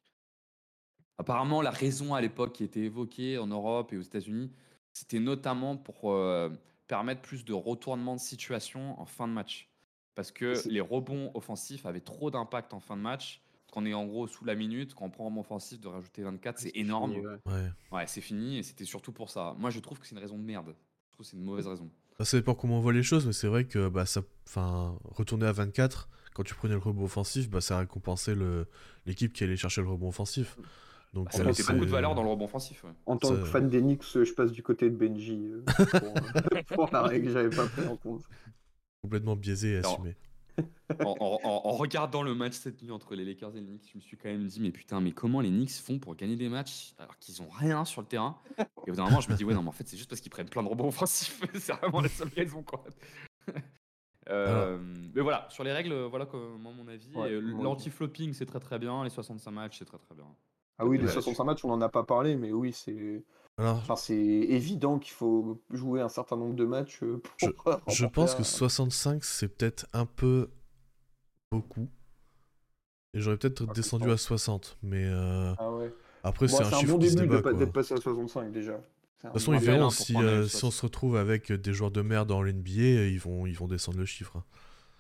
Apparemment, 1.19 1.62
la 1.62 1.70
raison 1.70 2.15
à 2.15 2.20
l'époque 2.20 2.53
qui 2.53 2.65
était 2.65 2.81
évoquée 2.81 3.39
en 3.39 3.47
Europe 3.47 3.93
et 3.93 3.97
aux 3.97 4.03
États-Unis, 4.03 4.51
c'était 4.93 5.20
notamment 5.20 5.77
pour 5.77 6.12
euh, 6.12 6.51
permettre 6.86 7.23
plus 7.23 7.45
de 7.45 7.53
retournement 7.53 8.15
de 8.15 8.20
situation 8.20 9.01
en 9.01 9.07
fin 9.07 9.28
de 9.28 9.32
match. 9.32 9.69
Parce 10.15 10.31
que 10.31 10.55
les 10.69 10.81
rebonds 10.81 11.31
offensifs 11.35 11.86
avaient 11.86 12.01
trop 12.01 12.31
d'impact 12.31 12.73
en 12.73 12.81
fin 12.81 12.97
de 12.97 13.03
match. 13.03 13.43
Quand 13.73 13.82
on 13.82 13.86
est 13.86 13.95
en 13.95 14.07
gros 14.07 14.28
sous 14.28 14.45
la 14.45 14.55
minute, 14.55 14.95
quand 14.95 15.07
on 15.07 15.11
prend 15.11 15.32
un 15.32 15.36
offensif 15.36 15.81
de 15.81 15.89
rajouter 15.89 16.23
24, 16.23 16.59
c'est 16.61 16.77
énorme. 16.77 17.16
ouais, 17.93 18.07
c'est 18.07 18.20
fini 18.20 18.59
et 18.59 18.62
c'était 18.62 18.85
surtout 18.85 19.11
pour 19.11 19.31
ça. 19.31 19.55
Moi, 19.59 19.70
je 19.70 19.81
trouve 19.81 19.99
que 19.99 20.07
c'est 20.07 20.15
une 20.15 20.20
raison 20.20 20.39
de 20.39 20.45
merde. 20.45 20.74
Je 21.09 21.12
trouve 21.12 21.27
que 21.27 21.31
c'est 21.31 21.36
une 21.36 21.45
mauvaise 21.45 21.66
raison. 21.66 21.91
Ça 22.20 22.36
dépend 22.36 22.55
comment 22.55 22.78
on 22.78 22.81
voit 22.81 22.93
les 22.93 23.03
choses, 23.03 23.27
mais 23.27 23.32
c'est 23.32 23.49
vrai 23.49 23.65
que 23.65 23.89
bah, 23.89 24.07
ça, 24.07 24.23
retourner 25.05 25.47
à 25.47 25.53
24, 25.53 26.09
quand 26.32 26.45
tu 26.45 26.55
prenais 26.55 26.74
le 26.74 26.81
rebond 26.81 27.05
offensif, 27.05 27.51
bah, 27.51 27.61
ça 27.61 27.78
récompensait 27.78 28.36
l'équipe 29.07 29.32
qui 29.32 29.43
allait 29.43 29.57
chercher 29.57 29.82
le 29.82 29.89
rebond 29.89 30.09
offensif. 30.09 30.57
Donc, 31.15 31.32
ça 31.32 31.45
mettait 31.45 31.62
beaucoup 31.62 31.85
de 31.85 31.91
valeur 31.91 32.16
dans 32.16 32.24
le 32.24 32.28
rebond 32.28 32.47
offensif. 32.47 32.85
En 33.07 33.16
tant 33.16 33.31
que 33.31 33.45
fan 33.45 33.69
d'Enix, 33.69 34.23
je 34.23 34.32
passe 34.32 34.51
du 34.51 34.65
côté 34.65 34.91
de 34.91 34.97
Benji 34.97 35.47
euh, 35.47 35.65
pour, 36.74 36.89
la 36.93 37.03
règle 37.03 37.27
que 37.27 37.32
j'avais 37.32 37.55
pas 37.55 37.66
pris 37.69 37.86
en 37.86 37.97
compte. 37.97 38.24
Complètement 39.01 39.36
biaisé 39.36 39.74
et 39.74 39.77
assumé. 39.77 40.16
En, 41.05 41.73
regardant 41.77 42.23
le 42.23 42.35
match 42.35 42.55
cette 42.55 42.82
nuit 42.82 42.91
entre 42.91 43.15
les 43.15 43.24
Lakers 43.24 43.57
et 43.57 43.61
les 43.61 43.66
Knicks, 43.66 43.91
je 43.93 43.97
me 43.97 44.01
suis 44.01 44.16
quand 44.16 44.28
même 44.28 44.47
dit 44.47 44.61
mais 44.61 44.70
putain 44.70 45.01
mais 45.01 45.11
comment 45.11 45.41
les 45.41 45.49
Knicks 45.49 45.73
font 45.73 45.99
pour 45.99 46.15
gagner 46.15 46.36
des 46.36 46.49
matchs 46.49 46.95
alors 46.99 47.19
qu'ils 47.19 47.43
ont 47.43 47.49
rien 47.49 47.85
sur 47.85 48.03
le 48.03 48.07
terrain? 48.07 48.39
Et 48.59 48.62
au 48.62 48.93
bout 48.93 48.97
d'un 48.97 49.05
moment 49.05 49.20
je 49.20 49.31
me 49.31 49.36
dis 49.36 49.45
ouais 49.45 49.55
non 49.55 49.62
mais 49.62 49.70
en 49.70 49.73
fait 49.73 49.89
c'est 49.89 49.97
juste 49.97 50.09
parce 50.09 50.20
qu'ils 50.20 50.31
prennent 50.31 50.49
plein 50.49 50.62
de 50.62 50.69
rebonds 50.69 50.86
offensifs, 50.89 51.41
c'est 51.55 51.73
vraiment 51.73 52.01
la 52.01 52.09
seule 52.09 52.31
raison 52.36 52.62
quoi. 52.62 52.85
Euh, 54.31 54.78
mais 55.15 55.20
voilà, 55.20 55.47
sur 55.51 55.65
les 55.65 55.73
règles, 55.73 55.93
voilà 56.05 56.24
comment 56.24 56.73
mon 56.73 56.89
avis. 56.89 57.12
L'anti-flopping 57.61 58.32
c'est 58.32 58.47
très 58.47 58.59
très 58.59 58.78
bien, 58.78 59.05
les 59.05 59.11
65 59.11 59.51
matchs 59.51 59.81
c'est 59.81 59.85
très 59.85 59.99
très 59.99 60.15
bien. 60.15 60.24
Ah 60.79 60.87
oui, 60.87 60.99
les 60.99 61.09
65 61.09 61.45
matchs, 61.45 61.65
on 61.65 61.69
n'en 61.69 61.81
a 61.81 61.89
pas 61.89 62.03
parlé, 62.03 62.37
mais 62.37 62.53
oui, 62.53 62.73
c'est. 62.73 63.23
Enfin, 63.57 63.95
c'est 63.97 64.17
évident 64.17 64.99
qu'il 64.99 65.13
faut 65.13 65.63
jouer 65.71 66.01
un 66.01 66.09
certain 66.09 66.37
nombre 66.37 66.55
de 66.57 66.65
matchs 66.65 67.03
euh, 67.05 67.19
pour. 67.19 67.81
Je, 67.89 67.95
je 67.95 68.07
pense 68.07 68.35
que 68.35 68.43
65, 68.43 69.23
c'est 69.23 69.49
peut-être 69.49 69.87
un 69.93 70.07
peu 70.07 70.51
beaucoup. 71.53 71.89
Et 73.15 73.21
j'aurais 73.21 73.37
peut-être 73.37 73.73
descendu 73.73 74.11
à 74.11 74.17
60, 74.17 74.79
mais. 74.83 75.05
Euh... 75.05 75.55
Ah 75.59 75.71
ouais. 75.73 75.93
Après, 76.25 76.49
c'est 76.49 76.65
un, 76.65 76.73
un 76.73 76.83
bon 76.83 76.99
début 76.99 77.29
d'être 77.29 77.73
passé 77.73 77.95
à 77.95 77.99
65 77.99 78.51
déjà. 78.51 78.73
De 78.73 78.79
toute 79.29 79.33
façon, 79.41 79.55
ils 79.55 79.61
verront 79.61 79.91
si, 79.91 80.17
euh, 80.17 80.47
si 80.47 80.65
on 80.65 80.71
se 80.71 80.83
retrouve 80.83 81.17
avec 81.17 81.53
des 81.53 81.73
joueurs 81.73 81.91
de 81.91 82.03
merde 82.03 82.29
dans 82.29 82.43
l'NBA, 82.43 83.07
ils 83.07 83.21
vont, 83.21 83.47
ils 83.47 83.57
vont 83.57 83.69
descendre 83.69 83.99
le 83.99 84.05
chiffre. 84.05 84.37
Hein. 84.37 84.45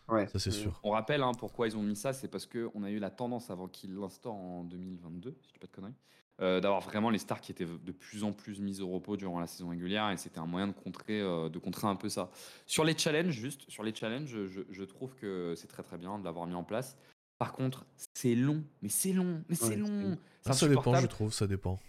Ouais. 0.08 0.26
Ça, 0.28 0.38
c'est 0.38 0.50
sûr. 0.50 0.80
On 0.82 0.90
rappelle 0.90 1.22
hein, 1.22 1.32
pourquoi 1.38 1.66
ils 1.66 1.76
ont 1.76 1.82
mis 1.82 1.96
ça, 1.96 2.12
c'est 2.12 2.28
parce 2.28 2.46
qu'on 2.46 2.82
a 2.82 2.90
eu 2.90 2.98
la 2.98 3.10
tendance 3.10 3.50
avant 3.50 3.68
qu'ils 3.68 3.94
l'instaurent 3.94 4.34
en 4.34 4.64
2022, 4.64 5.36
si 5.40 5.48
je 5.48 5.52
dis 5.54 5.58
pas 5.58 5.66
de 5.66 5.72
conneries, 5.72 5.94
euh, 6.40 6.60
d'avoir 6.60 6.80
vraiment 6.80 7.10
les 7.10 7.18
stars 7.18 7.40
qui 7.40 7.52
étaient 7.52 7.64
de 7.66 7.92
plus 7.92 8.24
en 8.24 8.32
plus 8.32 8.60
mises 8.60 8.80
au 8.80 8.88
repos 8.88 9.16
durant 9.16 9.40
la 9.40 9.46
saison 9.46 9.68
régulière 9.68 10.10
et 10.10 10.16
c'était 10.16 10.40
un 10.40 10.46
moyen 10.46 10.66
de 10.66 10.72
contrer, 10.72 11.20
euh, 11.20 11.48
de 11.48 11.58
contrer 11.58 11.86
un 11.86 11.96
peu 11.96 12.08
ça. 12.08 12.30
Sur 12.66 12.84
les 12.84 12.96
challenges, 12.98 13.32
juste, 13.32 13.70
sur 13.70 13.82
les 13.82 13.94
challenges, 13.94 14.46
je, 14.46 14.62
je 14.68 14.84
trouve 14.84 15.14
que 15.14 15.54
c'est 15.56 15.68
très 15.68 15.82
très 15.82 15.96
bien 15.96 16.18
de 16.18 16.24
l'avoir 16.24 16.46
mis 16.46 16.54
en 16.54 16.64
place. 16.64 16.96
Par 17.38 17.52
contre, 17.52 17.84
c'est 18.14 18.34
long, 18.34 18.62
mais 18.82 18.88
c'est 18.88 19.12
long, 19.12 19.42
mais 19.48 19.56
c'est 19.56 19.76
long. 19.76 20.16
Ah, 20.44 20.52
ça 20.52 20.68
dépend, 20.68 20.94
je 20.96 21.06
trouve, 21.06 21.32
ça 21.32 21.46
dépend. 21.46 21.80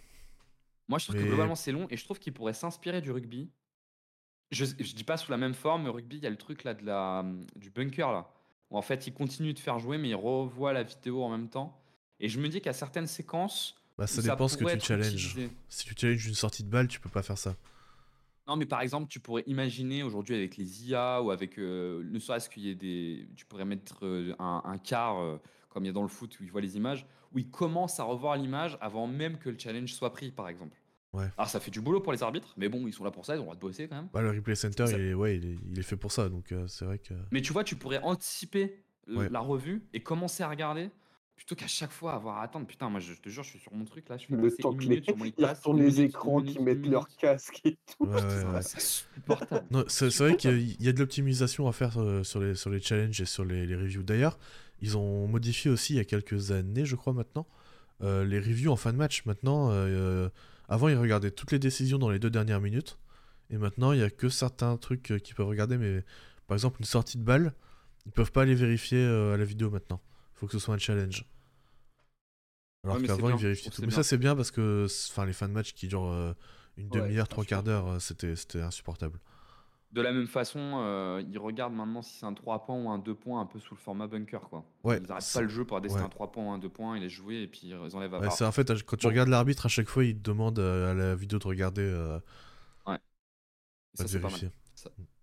Moi, 0.88 0.98
je 0.98 1.06
trouve 1.06 1.16
que 1.16 1.26
globalement, 1.26 1.54
c'est 1.54 1.72
long 1.72 1.86
et 1.90 1.96
je 1.96 2.04
trouve 2.04 2.18
qu'il 2.18 2.32
pourrait 2.32 2.52
s'inspirer 2.52 3.00
du 3.00 3.10
rugby 3.10 3.50
je, 4.50 4.64
je 4.64 4.94
dis 4.94 5.04
pas 5.04 5.16
sous 5.16 5.30
la 5.30 5.36
même 5.36 5.54
forme, 5.54 5.84
mais 5.84 5.88
au 5.88 5.92
rugby, 5.92 6.16
il 6.16 6.22
y 6.22 6.26
a 6.26 6.30
le 6.30 6.36
truc 6.36 6.64
là 6.64 6.74
de 6.74 6.84
la, 6.84 7.24
du 7.56 7.70
bunker 7.70 8.12
là. 8.12 8.30
Où 8.70 8.76
en 8.76 8.82
fait, 8.82 9.06
il 9.06 9.14
continue 9.14 9.54
de 9.54 9.58
faire 9.58 9.78
jouer, 9.78 9.98
mais 9.98 10.08
il 10.08 10.14
revoit 10.14 10.72
la 10.72 10.82
vidéo 10.82 11.22
en 11.22 11.28
même 11.28 11.48
temps. 11.48 11.80
Et 12.18 12.28
je 12.28 12.40
me 12.40 12.48
dis 12.48 12.60
qu'à 12.60 12.72
certaines 12.72 13.06
séquences. 13.06 13.76
Bah, 13.98 14.06
ça 14.06 14.22
dépend 14.22 14.48
ce 14.48 14.56
que 14.56 14.64
tu 14.64 14.80
challenges. 14.80 15.38
Si 15.68 15.84
tu 15.86 15.94
challenges 15.96 16.26
une 16.26 16.34
sortie 16.34 16.64
de 16.64 16.68
balle, 16.68 16.88
tu 16.88 17.00
peux 17.00 17.08
pas 17.08 17.22
faire 17.22 17.38
ça. 17.38 17.56
Non, 18.46 18.56
mais 18.56 18.66
par 18.66 18.80
exemple, 18.80 19.08
tu 19.08 19.18
pourrais 19.18 19.42
imaginer 19.46 20.02
aujourd'hui 20.02 20.34
avec 20.36 20.56
les 20.56 20.88
IA 20.88 21.20
ou 21.22 21.30
avec. 21.30 21.58
Euh, 21.58 22.04
ne 22.04 22.18
serait-ce 22.18 22.48
qu'il 22.48 22.64
y 22.64 22.70
ait 22.70 22.74
des. 22.74 23.28
Tu 23.36 23.44
pourrais 23.44 23.64
mettre 23.64 24.04
euh, 24.04 24.34
un, 24.38 24.62
un, 24.64 24.78
quart, 24.78 25.18
euh, 25.20 25.40
comme 25.68 25.84
il 25.84 25.88
y 25.88 25.90
a 25.90 25.92
dans 25.92 26.02
le 26.02 26.08
foot 26.08 26.38
où 26.38 26.44
il 26.44 26.50
voit 26.50 26.60
les 26.60 26.76
images, 26.76 27.06
où 27.32 27.38
il 27.38 27.50
commence 27.50 27.98
à 27.98 28.04
revoir 28.04 28.36
l'image 28.36 28.78
avant 28.80 29.06
même 29.06 29.38
que 29.38 29.48
le 29.48 29.58
challenge 29.58 29.92
soit 29.92 30.12
pris, 30.12 30.30
par 30.30 30.48
exemple. 30.48 30.76
Alors 31.36 31.48
ça 31.48 31.60
fait 31.60 31.70
du 31.70 31.80
boulot 31.80 32.00
pour 32.00 32.12
les 32.12 32.22
arbitres, 32.22 32.52
mais 32.56 32.68
bon, 32.68 32.86
ils 32.86 32.92
sont 32.92 33.04
là 33.04 33.10
pour 33.10 33.24
ça, 33.24 33.34
ils 33.34 33.38
ont 33.38 33.40
le 33.40 33.44
droit 33.44 33.54
de 33.54 33.60
bosser 33.60 33.88
quand 33.88 33.96
même. 33.96 34.08
Bah, 34.12 34.22
le 34.22 34.30
replay 34.30 34.54
center, 34.54 34.84
il 34.88 35.00
est, 35.00 35.14
ouais, 35.14 35.36
il 35.36 35.78
est, 35.78 35.82
fait 35.82 35.96
pour 35.96 36.12
ça, 36.12 36.28
donc 36.28 36.52
euh, 36.52 36.66
c'est 36.66 36.84
vrai 36.84 36.98
que. 36.98 37.14
Mais 37.30 37.42
tu 37.42 37.52
vois, 37.52 37.64
tu 37.64 37.76
pourrais 37.76 38.00
anticiper 38.02 38.82
la 39.06 39.40
revue 39.40 39.84
et 39.92 40.00
commencer 40.00 40.42
à 40.42 40.48
regarder 40.48 40.90
plutôt 41.36 41.54
qu'à 41.54 41.66
chaque 41.66 41.92
fois 41.92 42.14
avoir 42.14 42.38
à 42.38 42.42
attendre. 42.42 42.66
Putain, 42.66 42.88
moi 42.88 42.98
je 42.98 43.12
te 43.12 43.28
jure, 43.28 43.42
je 43.42 43.50
suis 43.50 43.58
sur 43.58 43.72
mon 43.74 43.84
truc 43.84 44.08
là, 44.08 44.16
je 44.16 44.24
suis 44.24 44.34
le 44.34 44.50
temps 44.50 44.72
une 44.72 44.78
minute 44.78 45.04
sur 45.04 45.16
mon 45.16 45.24
Ils 45.76 45.84
les 45.84 46.00
écrans 46.00 46.42
qui 46.42 46.58
mettent 46.60 46.86
leur 46.86 47.08
casque 47.08 47.60
et 47.64 47.76
tout. 47.98 48.08
c'est 49.88 50.10
c'est 50.10 50.18
vrai 50.18 50.36
qu'il 50.36 50.82
y 50.82 50.88
a 50.88 50.92
de 50.92 50.98
l'optimisation 50.98 51.68
à 51.68 51.72
faire 51.72 52.00
euh, 52.00 52.24
sur, 52.24 52.40
les, 52.40 52.54
sur 52.54 52.70
les 52.70 52.80
challenges 52.80 53.20
et 53.20 53.26
sur 53.26 53.44
les, 53.44 53.66
les 53.66 53.76
reviews. 53.76 54.02
D'ailleurs, 54.02 54.38
ils 54.80 54.96
ont 54.96 55.28
modifié 55.28 55.70
aussi 55.70 55.94
il 55.94 55.96
y 55.96 56.00
a 56.00 56.04
quelques 56.04 56.50
années, 56.50 56.84
je 56.84 56.96
crois 56.96 57.12
maintenant, 57.12 57.46
euh, 58.02 58.24
les 58.24 58.38
reviews 58.38 58.72
en 58.72 58.76
fin 58.76 58.92
de 58.92 58.98
match. 58.98 59.24
Maintenant. 59.26 59.70
Avant, 60.68 60.88
ils 60.88 60.96
regardaient 60.96 61.30
toutes 61.30 61.52
les 61.52 61.58
décisions 61.58 61.98
dans 61.98 62.10
les 62.10 62.18
deux 62.18 62.30
dernières 62.30 62.60
minutes. 62.60 62.98
Et 63.50 63.58
maintenant, 63.58 63.92
il 63.92 63.98
n'y 63.98 64.04
a 64.04 64.10
que 64.10 64.28
certains 64.28 64.76
trucs 64.76 65.12
euh, 65.12 65.18
qu'ils 65.18 65.34
peuvent 65.34 65.46
regarder. 65.46 65.78
Mais 65.78 66.04
par 66.46 66.56
exemple, 66.56 66.80
une 66.80 66.86
sortie 66.86 67.18
de 67.18 67.22
balle, 67.22 67.54
ils 68.06 68.12
peuvent 68.12 68.32
pas 68.32 68.42
aller 68.42 68.54
vérifier 68.54 68.98
euh, 68.98 69.34
à 69.34 69.36
la 69.36 69.44
vidéo 69.44 69.70
maintenant. 69.70 70.00
Il 70.34 70.38
faut 70.40 70.46
que 70.46 70.52
ce 70.52 70.58
soit 70.58 70.74
un 70.74 70.78
challenge. 70.78 71.24
Alors 72.84 73.02
qu'avant, 73.02 73.30
ils 73.30 73.42
vérifiaient 73.42 73.70
tout. 73.70 73.82
Mais 73.82 73.90
ça, 73.90 74.02
c'est 74.02 74.18
bien 74.18 74.34
parce 74.36 74.50
que 74.50 74.86
les 75.24 75.32
fins 75.32 75.48
de 75.48 75.52
match 75.52 75.72
qui 75.72 75.88
durent 75.88 76.12
euh, 76.12 76.32
une 76.76 76.88
demi-heure, 76.88 77.28
trois 77.28 77.44
quarts 77.44 77.62
d'heure, 77.62 78.00
c'était 78.00 78.60
insupportable. 78.60 79.18
De 79.92 80.02
la 80.02 80.12
même 80.12 80.26
façon, 80.26 80.80
euh, 80.82 81.22
ils 81.30 81.38
regardent 81.38 81.74
maintenant 81.74 82.02
si 82.02 82.18
c'est 82.18 82.26
un 82.26 82.34
3 82.34 82.64
points 82.64 82.76
ou 82.76 82.90
un 82.90 82.98
2 82.98 83.14
points, 83.14 83.40
un 83.40 83.46
peu 83.46 83.60
sous 83.60 83.74
le 83.74 83.80
format 83.80 84.06
bunker. 84.06 84.48
Quoi. 84.48 84.64
Ouais, 84.84 84.98
ils 84.98 85.06
n'arrêtent 85.06 85.32
pas 85.32 85.40
le 85.40 85.48
jeu 85.48 85.64
pour 85.64 85.80
décider 85.80 86.02
un 86.02 86.08
3 86.08 86.32
points 86.32 86.44
ou 86.44 86.50
un 86.50 86.58
2 86.58 86.68
points, 86.68 86.96
ils 86.96 87.02
les 87.02 87.08
jouer 87.08 87.42
et 87.42 87.46
puis 87.46 87.62
ils 87.64 87.96
enlèvent 87.96 88.14
à 88.14 88.20
ouais, 88.20 88.30
c'est 88.30 88.44
En 88.44 88.52
fait, 88.52 88.70
quand 88.84 88.96
tu 88.96 89.06
regardes 89.06 89.28
l'arbitre, 89.28 89.66
à 89.66 89.68
chaque 89.68 89.88
fois, 89.88 90.04
il 90.04 90.16
te 90.16 90.22
demande 90.22 90.58
euh, 90.58 90.90
à 90.90 90.94
la 90.94 91.14
vidéo 91.14 91.38
de 91.38 91.46
regarder. 91.46 91.82
Euh, 91.82 92.18
ouais. 92.86 92.98
Ça, 93.94 94.08
c'est 94.08 94.20
pas 94.20 94.30
mal. 94.30 94.50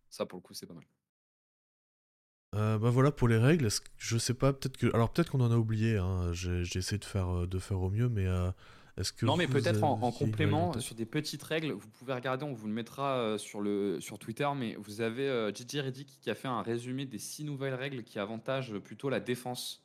Ça, 0.10 0.26
pour 0.26 0.38
le 0.38 0.44
coup, 0.44 0.54
c'est 0.54 0.68
pas 0.68 0.74
mal. 0.74 2.80
bah 2.80 2.90
voilà 2.90 3.12
pour 3.12 3.28
les 3.28 3.38
règles. 3.38 3.68
Je 3.98 4.18
sais 4.18 4.34
pas, 4.34 4.54
peut-être 4.54 4.78
que. 4.78 4.88
Alors 4.96 5.12
peut-être 5.12 5.30
qu'on 5.30 5.42
en 5.42 5.52
a 5.52 5.58
oublié. 5.58 5.98
Hein. 5.98 6.32
J'ai 6.32 6.62
essayé 6.62 6.98
de 6.98 7.06
faire, 7.06 7.48
de 7.48 7.60
faire 7.60 7.82
au 7.82 7.90
mieux, 7.90 8.10
mais 8.10 8.28
que 8.96 9.26
Non, 9.26 9.38
mais 9.38 9.48
peut-être 9.48 9.84
en, 9.84 10.12
complément, 10.12 10.80
sur 10.80 10.96
des 10.96 11.06
petites 11.06 11.44
règles, 11.44 11.72
vous 11.72 11.88
pouvez 11.90 12.14
regarder, 12.14 12.46
on 12.46 12.54
vous 12.54 12.68
le 12.68 12.74
mettra 12.74 13.18
euh, 13.18 13.38
sur, 13.38 13.62
le, 13.62 14.00
sur 14.00 14.20
Twitter, 14.20 14.48
mais 14.56 14.76
vous 14.76 15.02
avez 15.02 15.28
euh, 15.28 15.52
Gigi 15.54 15.82
Reddick 15.82 16.20
qui 16.22 16.30
a 16.30 16.36
fait 16.36 16.48
un 16.48 16.62
résumé 16.62 17.06
des 17.06 17.18
six 17.18 17.44
nouvelles 17.44 17.74
règles 17.74 18.04
qui 18.04 18.20
avantagent 18.20 18.78
plutôt 18.80 19.10
la 19.10 19.20
défense. 19.20 19.84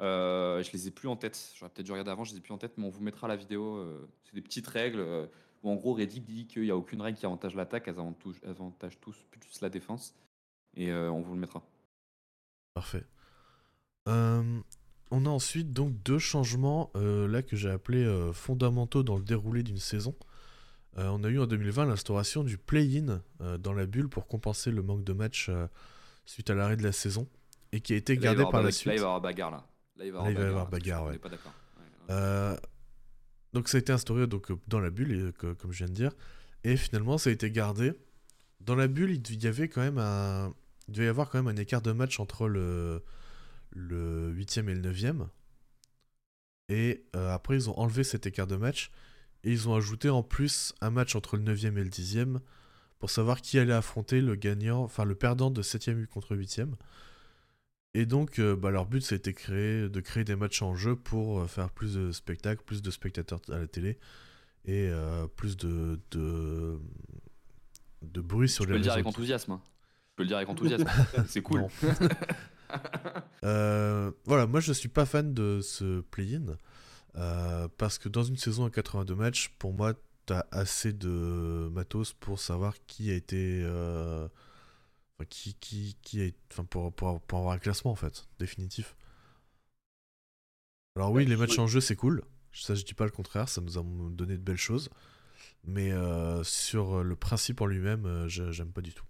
Euh, 0.00 0.62
je 0.62 0.72
les 0.72 0.88
ai 0.88 0.90
plus 0.90 1.08
en 1.08 1.16
tête, 1.16 1.52
j'aurais 1.54 1.70
peut-être 1.70 1.86
dû 1.86 1.92
regarder 1.92 2.10
avant, 2.10 2.24
je 2.24 2.32
les 2.32 2.38
ai 2.38 2.40
plus 2.40 2.52
en 2.52 2.58
tête, 2.58 2.72
mais 2.76 2.86
on 2.86 2.90
vous 2.90 3.02
mettra 3.02 3.28
la 3.28 3.36
vidéo. 3.36 3.76
euh, 3.76 4.08
c'est 4.24 4.34
des 4.34 4.42
petites 4.42 4.66
règles 4.66 5.00
euh, 5.00 5.26
où 5.62 5.70
en 5.70 5.74
gros 5.74 5.94
Reddick 5.94 6.24
dit 6.24 6.46
qu'il 6.46 6.62
n'y 6.62 6.70
a 6.70 6.76
aucune 6.76 7.00
règle 7.00 7.18
qui 7.18 7.26
avantage 7.26 7.54
l'attaque, 7.54 7.88
elles 7.88 7.98
avantagent, 7.98 9.00
tous 9.00 9.16
plus 9.30 9.60
la 9.60 9.68
défense. 9.68 10.14
Et 10.76 10.90
euh, 10.90 11.10
on 11.10 11.20
vous 11.20 11.34
le 11.34 11.40
mettra. 11.40 11.62
Parfait. 12.74 13.04
Euh, 14.08 14.60
on 15.10 15.24
a 15.26 15.28
ensuite 15.28 15.72
donc 15.72 15.94
deux 16.02 16.18
changements 16.18 16.90
euh, 16.96 17.28
là 17.28 17.42
que 17.42 17.56
j'ai 17.56 17.70
appelés 17.70 18.04
euh, 18.04 18.32
fondamentaux 18.32 19.02
dans 19.02 19.16
le 19.16 19.22
déroulé 19.24 19.62
d'une 19.62 19.78
saison. 19.78 20.14
Euh, 20.98 21.08
on 21.08 21.22
a 21.24 21.28
eu 21.28 21.38
en 21.38 21.46
2020 21.46 21.86
l'instauration 21.86 22.42
du 22.42 22.56
play-in 22.58 23.20
dans 23.58 23.72
la 23.72 23.86
bulle 23.86 24.08
pour 24.08 24.26
compenser 24.26 24.70
le 24.70 24.82
manque 24.82 25.04
de 25.04 25.12
matchs 25.12 25.50
suite 26.24 26.48
à 26.50 26.54
l'arrêt 26.54 26.76
de 26.76 26.82
la 26.82 26.92
saison 26.92 27.28
et 27.72 27.80
qui 27.80 27.92
a 27.92 27.96
été 27.96 28.16
gardé 28.16 28.44
par 28.50 28.62
la 28.62 28.72
suite. 28.72 28.86
Là, 28.86 28.94
il 28.94 28.98
va 29.00 29.02
y 29.02 29.06
avoir 29.06 29.20
bagarre 29.20 29.50
là. 29.50 29.66
Là, 29.96 30.04
il 30.06 30.12
va 30.12 30.30
y 30.30 30.34
Là, 30.34 30.40
va 30.40 30.46
avoir 30.48 30.68
bagarre, 30.68 31.02
On 31.02 31.06
ouais. 31.06 31.12
n'est 31.12 31.18
pas 31.18 31.28
d'accord. 31.28 31.52
Ouais, 32.08 32.14
ouais. 32.14 32.56
Donc 33.52 33.68
ça 33.68 33.76
a 33.76 33.80
été 33.80 33.92
instauré 33.92 34.26
donc, 34.26 34.50
dans 34.68 34.80
la 34.80 34.90
bulle, 34.90 35.28
et, 35.28 35.32
que- 35.32 35.52
comme 35.54 35.72
je 35.72 35.78
viens 35.78 35.86
de 35.88 35.92
dire, 35.92 36.12
et 36.64 36.76
finalement 36.76 37.16
ça 37.18 37.30
a 37.30 37.32
été 37.32 37.50
gardé. 37.50 37.92
Dans 38.60 38.74
la 38.74 38.88
bulle, 38.88 39.12
il 39.30 39.42
y 39.44 39.46
avait 39.46 39.68
quand 39.68 39.80
même 39.82 39.98
un, 39.98 40.52
il 40.88 40.94
devait 40.94 41.06
y 41.06 41.08
avoir 41.08 41.28
quand 41.30 41.42
même 41.42 41.54
un 41.54 41.60
écart 41.60 41.82
de 41.82 41.92
match 41.92 42.20
entre 42.20 42.48
le 42.48 43.02
le 43.76 44.32
8e 44.34 44.68
et 44.70 44.74
le 44.74 44.90
9e. 44.92 45.26
Et 46.68 47.04
euh, 47.14 47.32
après 47.32 47.54
ils 47.56 47.70
ont 47.70 47.78
enlevé 47.78 48.02
cet 48.02 48.26
écart 48.26 48.46
de 48.46 48.56
match 48.56 48.90
et 49.44 49.52
ils 49.52 49.68
ont 49.68 49.74
ajouté 49.76 50.08
en 50.08 50.22
plus 50.22 50.72
un 50.80 50.90
match 50.90 51.14
entre 51.14 51.36
le 51.36 51.44
9e 51.44 51.76
et 51.78 51.84
le 51.84 51.90
10e 51.90 52.38
pour 52.98 53.10
savoir 53.10 53.40
qui 53.42 53.58
allait 53.58 53.74
affronter 53.74 54.20
le 54.20 54.34
gagnant, 54.34 54.82
enfin 54.82 55.04
le 55.04 55.14
perdant 55.14 55.50
de 55.50 55.62
7e 55.62 56.06
contre 56.06 56.34
8e. 56.34 56.72
Et 57.94 58.04
donc, 58.04 58.38
euh, 58.40 58.56
bah, 58.56 58.70
leur 58.70 58.84
but, 58.86 59.00
c'était 59.02 59.32
créer, 59.32 59.88
de 59.88 60.00
créer 60.00 60.24
des 60.24 60.36
matchs 60.36 60.60
en 60.62 60.74
jeu 60.74 60.96
pour 60.96 61.40
euh, 61.40 61.46
faire 61.46 61.70
plus 61.70 61.94
de 61.94 62.12
spectacles, 62.12 62.62
plus 62.64 62.82
de 62.82 62.90
spectateurs 62.90 63.40
à 63.50 63.58
la 63.58 63.66
télé 63.66 63.98
et 64.64 64.88
euh, 64.90 65.26
plus 65.28 65.56
de, 65.56 66.00
de, 66.10 66.78
de 68.02 68.20
bruit 68.20 68.48
sur 68.48 68.64
Je 68.64 68.68
peux 68.68 68.72
les 68.74 68.78
le 68.78 68.82
dire 68.82 68.92
avec 68.94 69.06
enthousiasme. 69.06 69.52
hein. 69.52 69.62
Je 70.10 70.16
peux 70.16 70.22
le 70.24 70.28
dire 70.28 70.36
avec 70.38 70.48
enthousiasme. 70.50 70.86
C'est 71.28 71.42
cool. 71.42 71.66
Euh, 73.44 74.10
voilà, 74.24 74.46
moi 74.46 74.60
je 74.60 74.72
suis 74.72 74.88
pas 74.88 75.06
fan 75.06 75.32
de 75.34 75.60
ce 75.62 76.00
play-in 76.00 76.56
euh, 77.16 77.68
parce 77.78 77.98
que 77.98 78.08
dans 78.08 78.24
une 78.24 78.36
saison 78.36 78.66
à 78.66 78.70
82 78.70 79.14
matchs, 79.14 79.50
pour 79.58 79.72
moi, 79.74 79.94
t'as 80.26 80.44
assez 80.50 80.92
de 80.92 81.68
matos 81.72 82.12
pour 82.14 82.40
savoir 82.40 82.74
qui 82.86 83.10
a 83.10 83.14
été. 83.14 83.62
euh, 83.64 84.28
qui, 85.30 85.54
qui, 85.54 85.96
qui 86.02 86.20
est, 86.22 86.36
enfin, 86.52 86.64
pour, 86.64 86.92
pour, 86.92 87.20
pour 87.22 87.38
avoir 87.38 87.54
un 87.54 87.58
classement 87.58 87.92
en 87.92 87.96
fait, 87.96 88.26
définitif. 88.38 88.96
Alors, 90.96 91.10
oui, 91.12 91.24
Ouais, 91.24 91.28
les 91.28 91.36
matchs 91.36 91.58
en 91.58 91.66
jeu 91.66 91.80
c'est 91.80 91.96
cool, 91.96 92.22
ça 92.52 92.74
je 92.74 92.84
dis 92.84 92.94
pas 92.94 93.04
le 93.04 93.10
contraire, 93.10 93.48
ça 93.48 93.60
nous 93.60 93.78
a 93.78 93.82
donné 94.10 94.36
de 94.36 94.42
belles 94.42 94.56
choses, 94.56 94.90
mais 95.64 95.92
euh, 95.92 96.44
sur 96.44 97.04
le 97.04 97.16
principe 97.16 97.60
en 97.62 97.66
lui-même, 97.66 98.26
j'aime 98.28 98.72
pas 98.72 98.82
du 98.82 98.94
tout. 98.94 99.04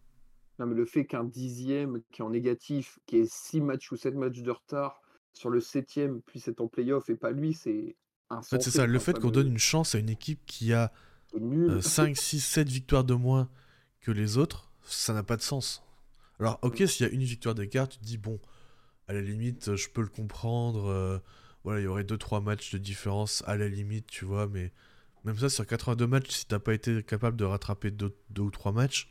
Non, 0.58 0.66
mais 0.66 0.74
le 0.74 0.84
fait 0.86 1.06
qu'un 1.06 1.24
dixième 1.24 2.02
qui 2.12 2.22
est 2.22 2.24
en 2.24 2.30
négatif, 2.30 2.98
qui 3.06 3.16
ait 3.18 3.26
six 3.26 3.60
matchs 3.60 3.92
ou 3.92 3.96
sept 3.96 4.14
matchs 4.14 4.40
de 4.40 4.50
retard 4.50 5.02
sur 5.32 5.50
le 5.50 5.60
septième 5.60 6.22
puisse 6.22 6.48
être 6.48 6.60
en 6.60 6.68
playoff 6.68 7.08
et 7.10 7.16
pas 7.16 7.30
lui, 7.30 7.52
c'est 7.54 7.96
En 8.30 8.36
insensé. 8.36 8.56
fait, 8.56 8.62
c'est 8.62 8.70
ça, 8.70 8.86
le 8.86 8.98
fait 8.98 9.18
qu'on 9.18 9.30
donne 9.30 9.48
une 9.48 9.58
chance 9.58 9.94
à 9.94 9.98
une 9.98 10.10
équipe 10.10 10.40
qui 10.46 10.72
a 10.72 10.92
nul. 11.38 11.82
5, 11.82 12.16
6, 12.16 12.40
7 12.40 12.68
victoires 12.68 13.04
de 13.04 13.14
moins 13.14 13.48
que 14.00 14.10
les 14.12 14.38
autres, 14.38 14.70
ça 14.82 15.12
n'a 15.14 15.22
pas 15.22 15.36
de 15.36 15.42
sens. 15.42 15.82
Alors, 16.40 16.58
ok, 16.62 16.82
s'il 16.86 17.06
y 17.06 17.10
a 17.10 17.12
une 17.12 17.22
victoire 17.22 17.54
d'écart, 17.54 17.88
tu 17.88 17.98
te 17.98 18.04
dis, 18.04 18.18
bon, 18.18 18.38
à 19.08 19.14
la 19.14 19.22
limite, 19.22 19.68
euh, 19.68 19.76
je 19.76 19.88
peux 19.90 20.02
le 20.02 20.08
comprendre. 20.08 20.86
euh, 20.88 21.18
voilà, 21.64 21.80
il 21.80 21.84
y 21.84 21.86
aurait 21.88 22.04
2-3 22.04 22.40
matchs 22.42 22.72
de 22.72 22.78
différence 22.78 23.42
à 23.46 23.56
la 23.56 23.68
limite, 23.68 24.06
tu 24.08 24.24
vois, 24.24 24.46
mais 24.48 24.72
même 25.24 25.38
ça, 25.38 25.48
sur 25.50 25.66
82 25.66 26.06
matchs, 26.06 26.30
si 26.30 26.46
t'as 26.46 26.58
pas 26.60 26.74
été 26.74 27.02
capable 27.02 27.36
de 27.36 27.44
rattraper 27.44 27.90
2 27.90 28.14
ou 28.38 28.50
3 28.50 28.72
matchs, 28.72 29.10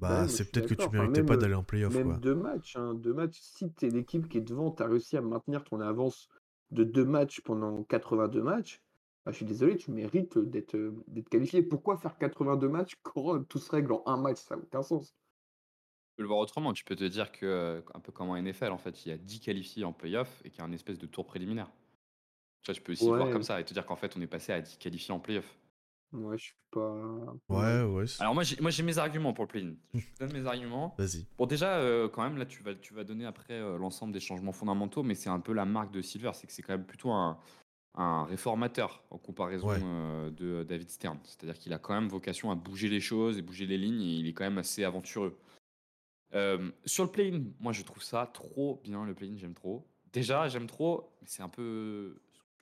bah, 0.00 0.26
je 0.26 0.32
c'est 0.32 0.50
peut-être 0.50 0.68
que 0.68 0.74
tu. 0.74 0.82
Enfin, 0.82 0.98
méritais 0.98 1.20
même, 1.20 1.26
pas 1.26 1.34
euh, 1.34 1.38
d'aller 1.38 1.54
en 1.54 1.62
playoff, 1.62 1.94
Même 1.94 2.08
quoi. 2.08 2.16
deux 2.16 2.34
matchs, 2.34 2.76
hein, 2.76 2.94
deux 2.94 3.12
matchs. 3.12 3.38
Si 3.40 3.72
tu 3.72 3.86
es 3.86 3.90
l'équipe 3.90 4.28
qui 4.28 4.38
est 4.38 4.42
devant, 4.42 4.70
tu 4.70 4.82
as 4.82 4.86
réussi 4.86 5.16
à 5.16 5.20
maintenir 5.20 5.62
ton 5.64 5.80
avance 5.80 6.28
de 6.70 6.84
deux 6.84 7.04
matchs 7.04 7.40
pendant 7.40 7.82
82 7.84 8.42
matchs, 8.42 8.82
bah, 9.24 9.32
je 9.32 9.36
suis 9.36 9.46
désolé, 9.46 9.76
tu 9.76 9.90
mérites 9.90 10.38
d'être 10.38 10.74
euh, 10.76 11.04
d'être 11.06 11.28
qualifié. 11.28 11.62
Pourquoi 11.62 11.98
faire 11.98 12.16
82 12.16 12.68
matchs 12.68 12.96
quand 13.02 13.36
euh, 13.36 13.40
tout 13.40 13.58
se 13.58 13.70
règle 13.70 13.92
en 13.92 14.02
un 14.06 14.16
match? 14.16 14.38
Ça 14.38 14.56
n'a 14.56 14.62
aucun 14.62 14.82
sens. 14.82 15.08
Tu 15.08 16.16
peux 16.16 16.22
le 16.22 16.28
voir 16.28 16.40
autrement. 16.40 16.72
Tu 16.72 16.84
peux 16.84 16.96
te 16.96 17.04
dire 17.04 17.30
que, 17.30 17.44
euh, 17.44 17.82
un 17.94 18.00
peu 18.00 18.12
comme 18.12 18.30
en 18.30 18.40
NFL, 18.40 18.70
en 18.72 18.78
fait, 18.78 19.04
il 19.04 19.10
y 19.10 19.12
a 19.12 19.18
10 19.18 19.40
qualifiés 19.40 19.84
en 19.84 19.92
playoff 19.92 20.40
et 20.44 20.50
qu'il 20.50 20.60
y 20.60 20.62
a 20.62 20.64
un 20.64 20.72
espèce 20.72 20.98
de 20.98 21.06
tour 21.06 21.26
préliminaire. 21.26 21.70
Tu 22.62 22.72
vois, 22.72 22.74
tu 22.74 22.82
peux 22.82 22.92
aussi 22.92 23.04
le 23.04 23.16
voir 23.16 23.30
comme 23.30 23.42
ça 23.42 23.60
et 23.60 23.64
te 23.64 23.72
dire 23.72 23.86
qu'en 23.86 23.96
fait, 23.96 24.16
on 24.16 24.20
est 24.20 24.26
passé 24.26 24.52
à 24.52 24.60
10 24.60 24.76
qualifiés 24.78 25.14
en 25.14 25.20
playoff. 25.20 25.58
Ouais, 26.12 26.36
je 26.38 26.42
suis 26.44 26.54
pas. 26.72 26.92
Ouais, 27.48 27.82
ouais, 27.84 28.04
Alors, 28.18 28.34
moi, 28.34 28.42
j'ai 28.42 28.60
moi, 28.60 28.70
j'ai 28.70 28.82
mes 28.82 28.98
arguments 28.98 29.32
pour 29.32 29.44
le 29.44 29.48
play-in. 29.48 29.74
Je 29.94 30.00
te 30.00 30.24
donne 30.24 30.32
mes 30.32 30.46
arguments. 30.46 30.94
vas-y. 30.98 31.26
Bon, 31.38 31.46
déjà, 31.46 31.76
euh, 31.78 32.08
quand 32.08 32.22
même, 32.22 32.36
là, 32.36 32.46
tu 32.46 32.62
vas, 32.62 32.74
tu 32.74 32.94
vas 32.94 33.04
donner 33.04 33.26
après 33.26 33.54
euh, 33.54 33.78
l'ensemble 33.78 34.12
des 34.12 34.20
changements 34.20 34.52
fondamentaux, 34.52 35.02
mais 35.04 35.14
c'est 35.14 35.28
un 35.30 35.40
peu 35.40 35.52
la 35.52 35.64
marque 35.64 35.92
de 35.92 36.02
Silver, 36.02 36.32
c'est 36.34 36.46
que 36.46 36.52
c'est 36.52 36.62
quand 36.62 36.72
même 36.76 36.86
plutôt 36.86 37.10
un, 37.12 37.38
un 37.94 38.24
réformateur 38.24 39.04
en 39.10 39.18
comparaison 39.18 39.68
Ouais. 39.68 39.78
euh, 39.82 40.30
de 40.30 40.64
David 40.64 40.90
Stern. 40.90 41.18
C'est-à-dire 41.24 41.58
qu'il 41.58 41.72
a 41.72 41.78
quand 41.78 41.94
même 41.94 42.08
vocation 42.08 42.50
à 42.50 42.54
bouger 42.56 42.88
les 42.88 43.00
choses 43.00 43.38
et 43.38 43.42
bouger 43.42 43.66
les 43.66 43.78
lignes, 43.78 44.02
et 44.02 44.14
il 44.16 44.26
est 44.26 44.32
quand 44.32 44.44
même 44.44 44.58
assez 44.58 44.82
aventureux. 44.84 45.38
Euh, 46.34 46.70
sur 46.84 47.04
le 47.04 47.10
play-in, 47.10 47.42
moi, 47.60 47.72
je 47.72 47.82
trouve 47.82 48.02
ça 48.02 48.28
trop 48.32 48.80
bien, 48.84 49.04
le 49.04 49.14
play-in, 49.14 49.36
j'aime 49.36 49.54
trop. 49.54 49.86
Déjà, 50.12 50.48
j'aime 50.48 50.66
trop, 50.66 51.12
mais 51.20 51.26
c'est 51.28 51.42
un 51.42 51.48
peu... 51.48 52.20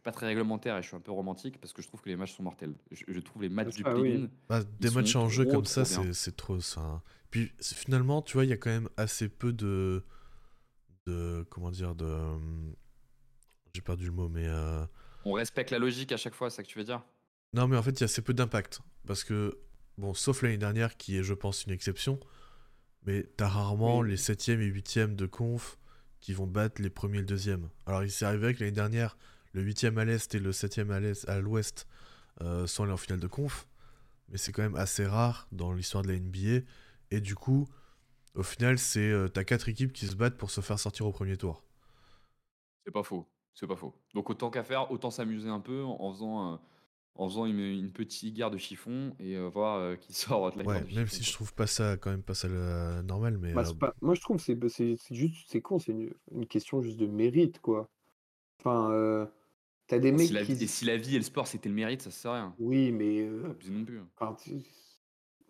Pas 0.09 0.13
très 0.13 0.27
réglementaire 0.27 0.75
et 0.79 0.81
je 0.83 0.87
suis 0.87 0.97
un 0.97 1.01
peu 1.01 1.13
romantique 1.13 1.61
parce 1.61 1.75
que 1.75 1.83
je 1.83 1.87
trouve 1.89 2.01
que 2.01 2.09
les 2.09 2.17
matchs 2.17 2.35
sont 2.35 2.43
mortels. 2.43 2.73
Je, 2.93 3.05
je 3.09 3.21
trouve 3.21 3.43
les 3.43 3.51
matchs 3.51 3.75
du 3.77 3.83
Ah 3.85 3.95
oui. 3.95 4.27
Bah, 4.49 4.63
des 4.81 4.89
matchs 4.89 5.15
en 5.17 5.29
jeu 5.29 5.45
comme 5.45 5.67
ça, 5.67 5.85
c'est 5.85 6.15
c'est 6.15 6.35
trop 6.35 6.61
ça. 6.61 7.03
Puis 7.31 7.53
c'est- 7.59 7.75
finalement, 7.77 8.23
tu 8.23 8.33
vois, 8.33 8.45
il 8.47 8.49
y 8.49 8.55
a 8.55 8.57
quand 8.57 8.71
même 8.71 8.89
assez 8.97 9.29
peu 9.29 9.53
de. 9.53 10.03
de 11.07 11.45
comment 11.51 11.71
dire 11.71 11.95
de. 11.95 12.07
hum, 12.07 12.75
J'ai 13.75 13.83
perdu 13.83 14.07
le 14.07 14.13
mot, 14.13 14.31
mais. 14.31 14.47
euh, 14.47 14.87
On 15.27 15.33
respecte 15.33 15.73
la 15.73 15.79
logique 15.79 16.11
à 16.13 16.17
chaque 16.17 16.35
fois, 16.35 16.49
c'est 16.49 16.57
ça 16.57 16.63
que 16.63 16.69
tu 16.69 16.79
veux 16.79 16.85
dire? 16.87 17.03
Non, 17.53 17.69
mais 17.69 17.77
en 17.77 17.83
fait, 17.83 17.91
il 17.91 18.01
y 18.01 18.05
a 18.05 18.07
assez 18.07 18.23
peu 18.23 18.33
d'impact. 18.33 18.81
Parce 19.07 19.25
que, 19.25 19.59
bon, 19.99 20.15
sauf 20.15 20.41
l'année 20.41 20.57
dernière, 20.57 20.97
qui 20.97 21.19
est, 21.19 21.23
je 21.23 21.35
pense, 21.35 21.65
une 21.65 21.73
exception, 21.73 22.19
mais 23.05 23.25
t'as 23.37 23.49
rarement 23.49 23.99
Oui. 23.99 24.09
les 24.11 24.17
7e 24.17 24.61
et 24.63 24.67
8e 24.67 25.17
de 25.17 25.27
conf 25.27 25.79
qui 26.21 26.33
vont 26.33 26.47
battre 26.47 26.81
les 26.81 26.89
premiers 26.91 27.19
et 27.19 27.21
le 27.21 27.27
deuxième. 27.27 27.69
Alors, 27.85 28.05
il 28.05 28.11
s'est 28.11 28.25
arrivé 28.25 28.55
que 28.55 28.61
l'année 28.61 28.73
dernière, 28.73 29.19
le 29.59 29.65
8e 29.65 29.99
à 29.99 30.05
l'est 30.05 30.35
et 30.35 30.39
le 30.41 30.53
7e 30.53 30.91
à 30.91 31.01
l'est- 31.01 31.29
à 31.29 31.41
l'ouest 31.41 31.87
euh, 32.43 32.67
sont 32.67 32.85
allés 32.85 32.93
en 32.93 32.99
finale 32.99 33.21
de 33.21 33.27
conf, 33.29 33.67
mais 34.31 34.39
c'est 34.39 34.53
quand 34.53 34.63
même 34.63 34.77
assez 34.77 35.07
rare 35.07 35.49
dans 35.53 35.73
l'histoire 35.73 36.03
de 36.05 36.09
la 36.11 36.15
NBA. 36.17 36.61
Et 37.13 37.21
du 37.23 37.35
coup, 37.37 37.69
au 38.35 38.43
final, 38.45 38.79
c'est 38.79 39.11
euh, 39.11 39.29
t'as 39.29 39.45
quatre 39.45 39.69
équipes 39.71 39.93
qui 39.93 40.07
se 40.09 40.17
battent 40.17 40.37
pour 40.39 40.51
se 40.53 40.61
faire 40.63 40.79
sortir 40.81 41.07
au 41.07 41.13
premier 41.13 41.37
tour. 41.39 41.65
C'est 42.85 42.93
pas 42.93 43.03
faux, 43.03 43.29
c'est 43.55 43.67
pas 43.67 43.77
faux. 43.77 43.95
Donc 44.15 44.31
autant 44.31 44.51
qu'à 44.51 44.65
faire, 44.65 44.91
autant 44.91 45.11
s'amuser 45.11 45.49
un 45.49 45.61
peu 45.61 45.83
en 45.85 46.13
faisant, 46.13 46.55
euh, 46.55 46.57
en 47.17 47.29
faisant 47.29 47.47
une, 47.47 47.61
une 47.61 47.93
petite 47.93 48.35
guerre 48.35 48.51
de 48.51 48.59
chiffon 48.59 49.15
et 49.21 49.37
euh, 49.37 49.49
voir 49.49 49.77
euh, 49.79 49.97
qui 49.97 50.13
sort 50.15 50.53
de 50.53 50.59
la 50.59 50.65
Ouais, 50.65 50.85
de 50.85 50.89
même 50.91 51.09
chiffon, 51.09 51.09
si 51.09 51.25
je 51.25 51.33
trouve 51.33 51.53
pas 51.55 51.67
ça 51.67 51.97
quand 51.97 52.11
même 52.11 52.23
pas 52.23 52.35
ça 52.35 52.49
le 52.49 53.03
normal, 53.03 53.39
mais 53.39 53.53
Bah, 53.53 53.65
euh, 53.65 53.73
pas- 53.79 53.95
Moi, 54.03 54.15
je 54.15 54.21
trouve 54.21 54.37
que 54.37 54.43
c'est 54.43 54.55
bah, 54.55 54.69
c'est 54.69 54.97
c'est 54.97 55.15
juste, 55.15 55.49
c'est 55.51 55.61
con, 55.63 55.79
c'est 55.79 55.93
une, 55.93 56.13
une 56.33 56.47
question 56.47 56.83
juste 56.83 56.99
de 56.99 57.07
mérite, 57.07 57.61
quoi. 57.61 57.89
Enfin, 58.61 58.91
euh, 58.93 59.27
t'as 59.89 59.99
des 59.99 60.09
Et 60.09 60.13
mecs 60.13 60.21
si, 60.21 60.33
la, 60.33 60.45
qui. 60.45 60.55
vie- 60.55 60.65
et 60.65 60.67
si 60.67 60.85
la 60.85 60.97
vie 60.97 61.15
et 61.17 61.19
le 61.19 61.25
sport 61.25 61.47
c'était 61.47 61.69
le 61.69 61.75
mérite, 61.75 62.03
ça 62.03 62.11
sert 62.11 62.31
à 62.31 62.35
rien. 62.37 62.55
Oui, 62.59 62.93
mais 62.93 63.21
euh, 63.23 63.55
non 63.71 63.85
plus. 63.85 63.99
hein. 63.99 64.07
enfin, 64.21 64.37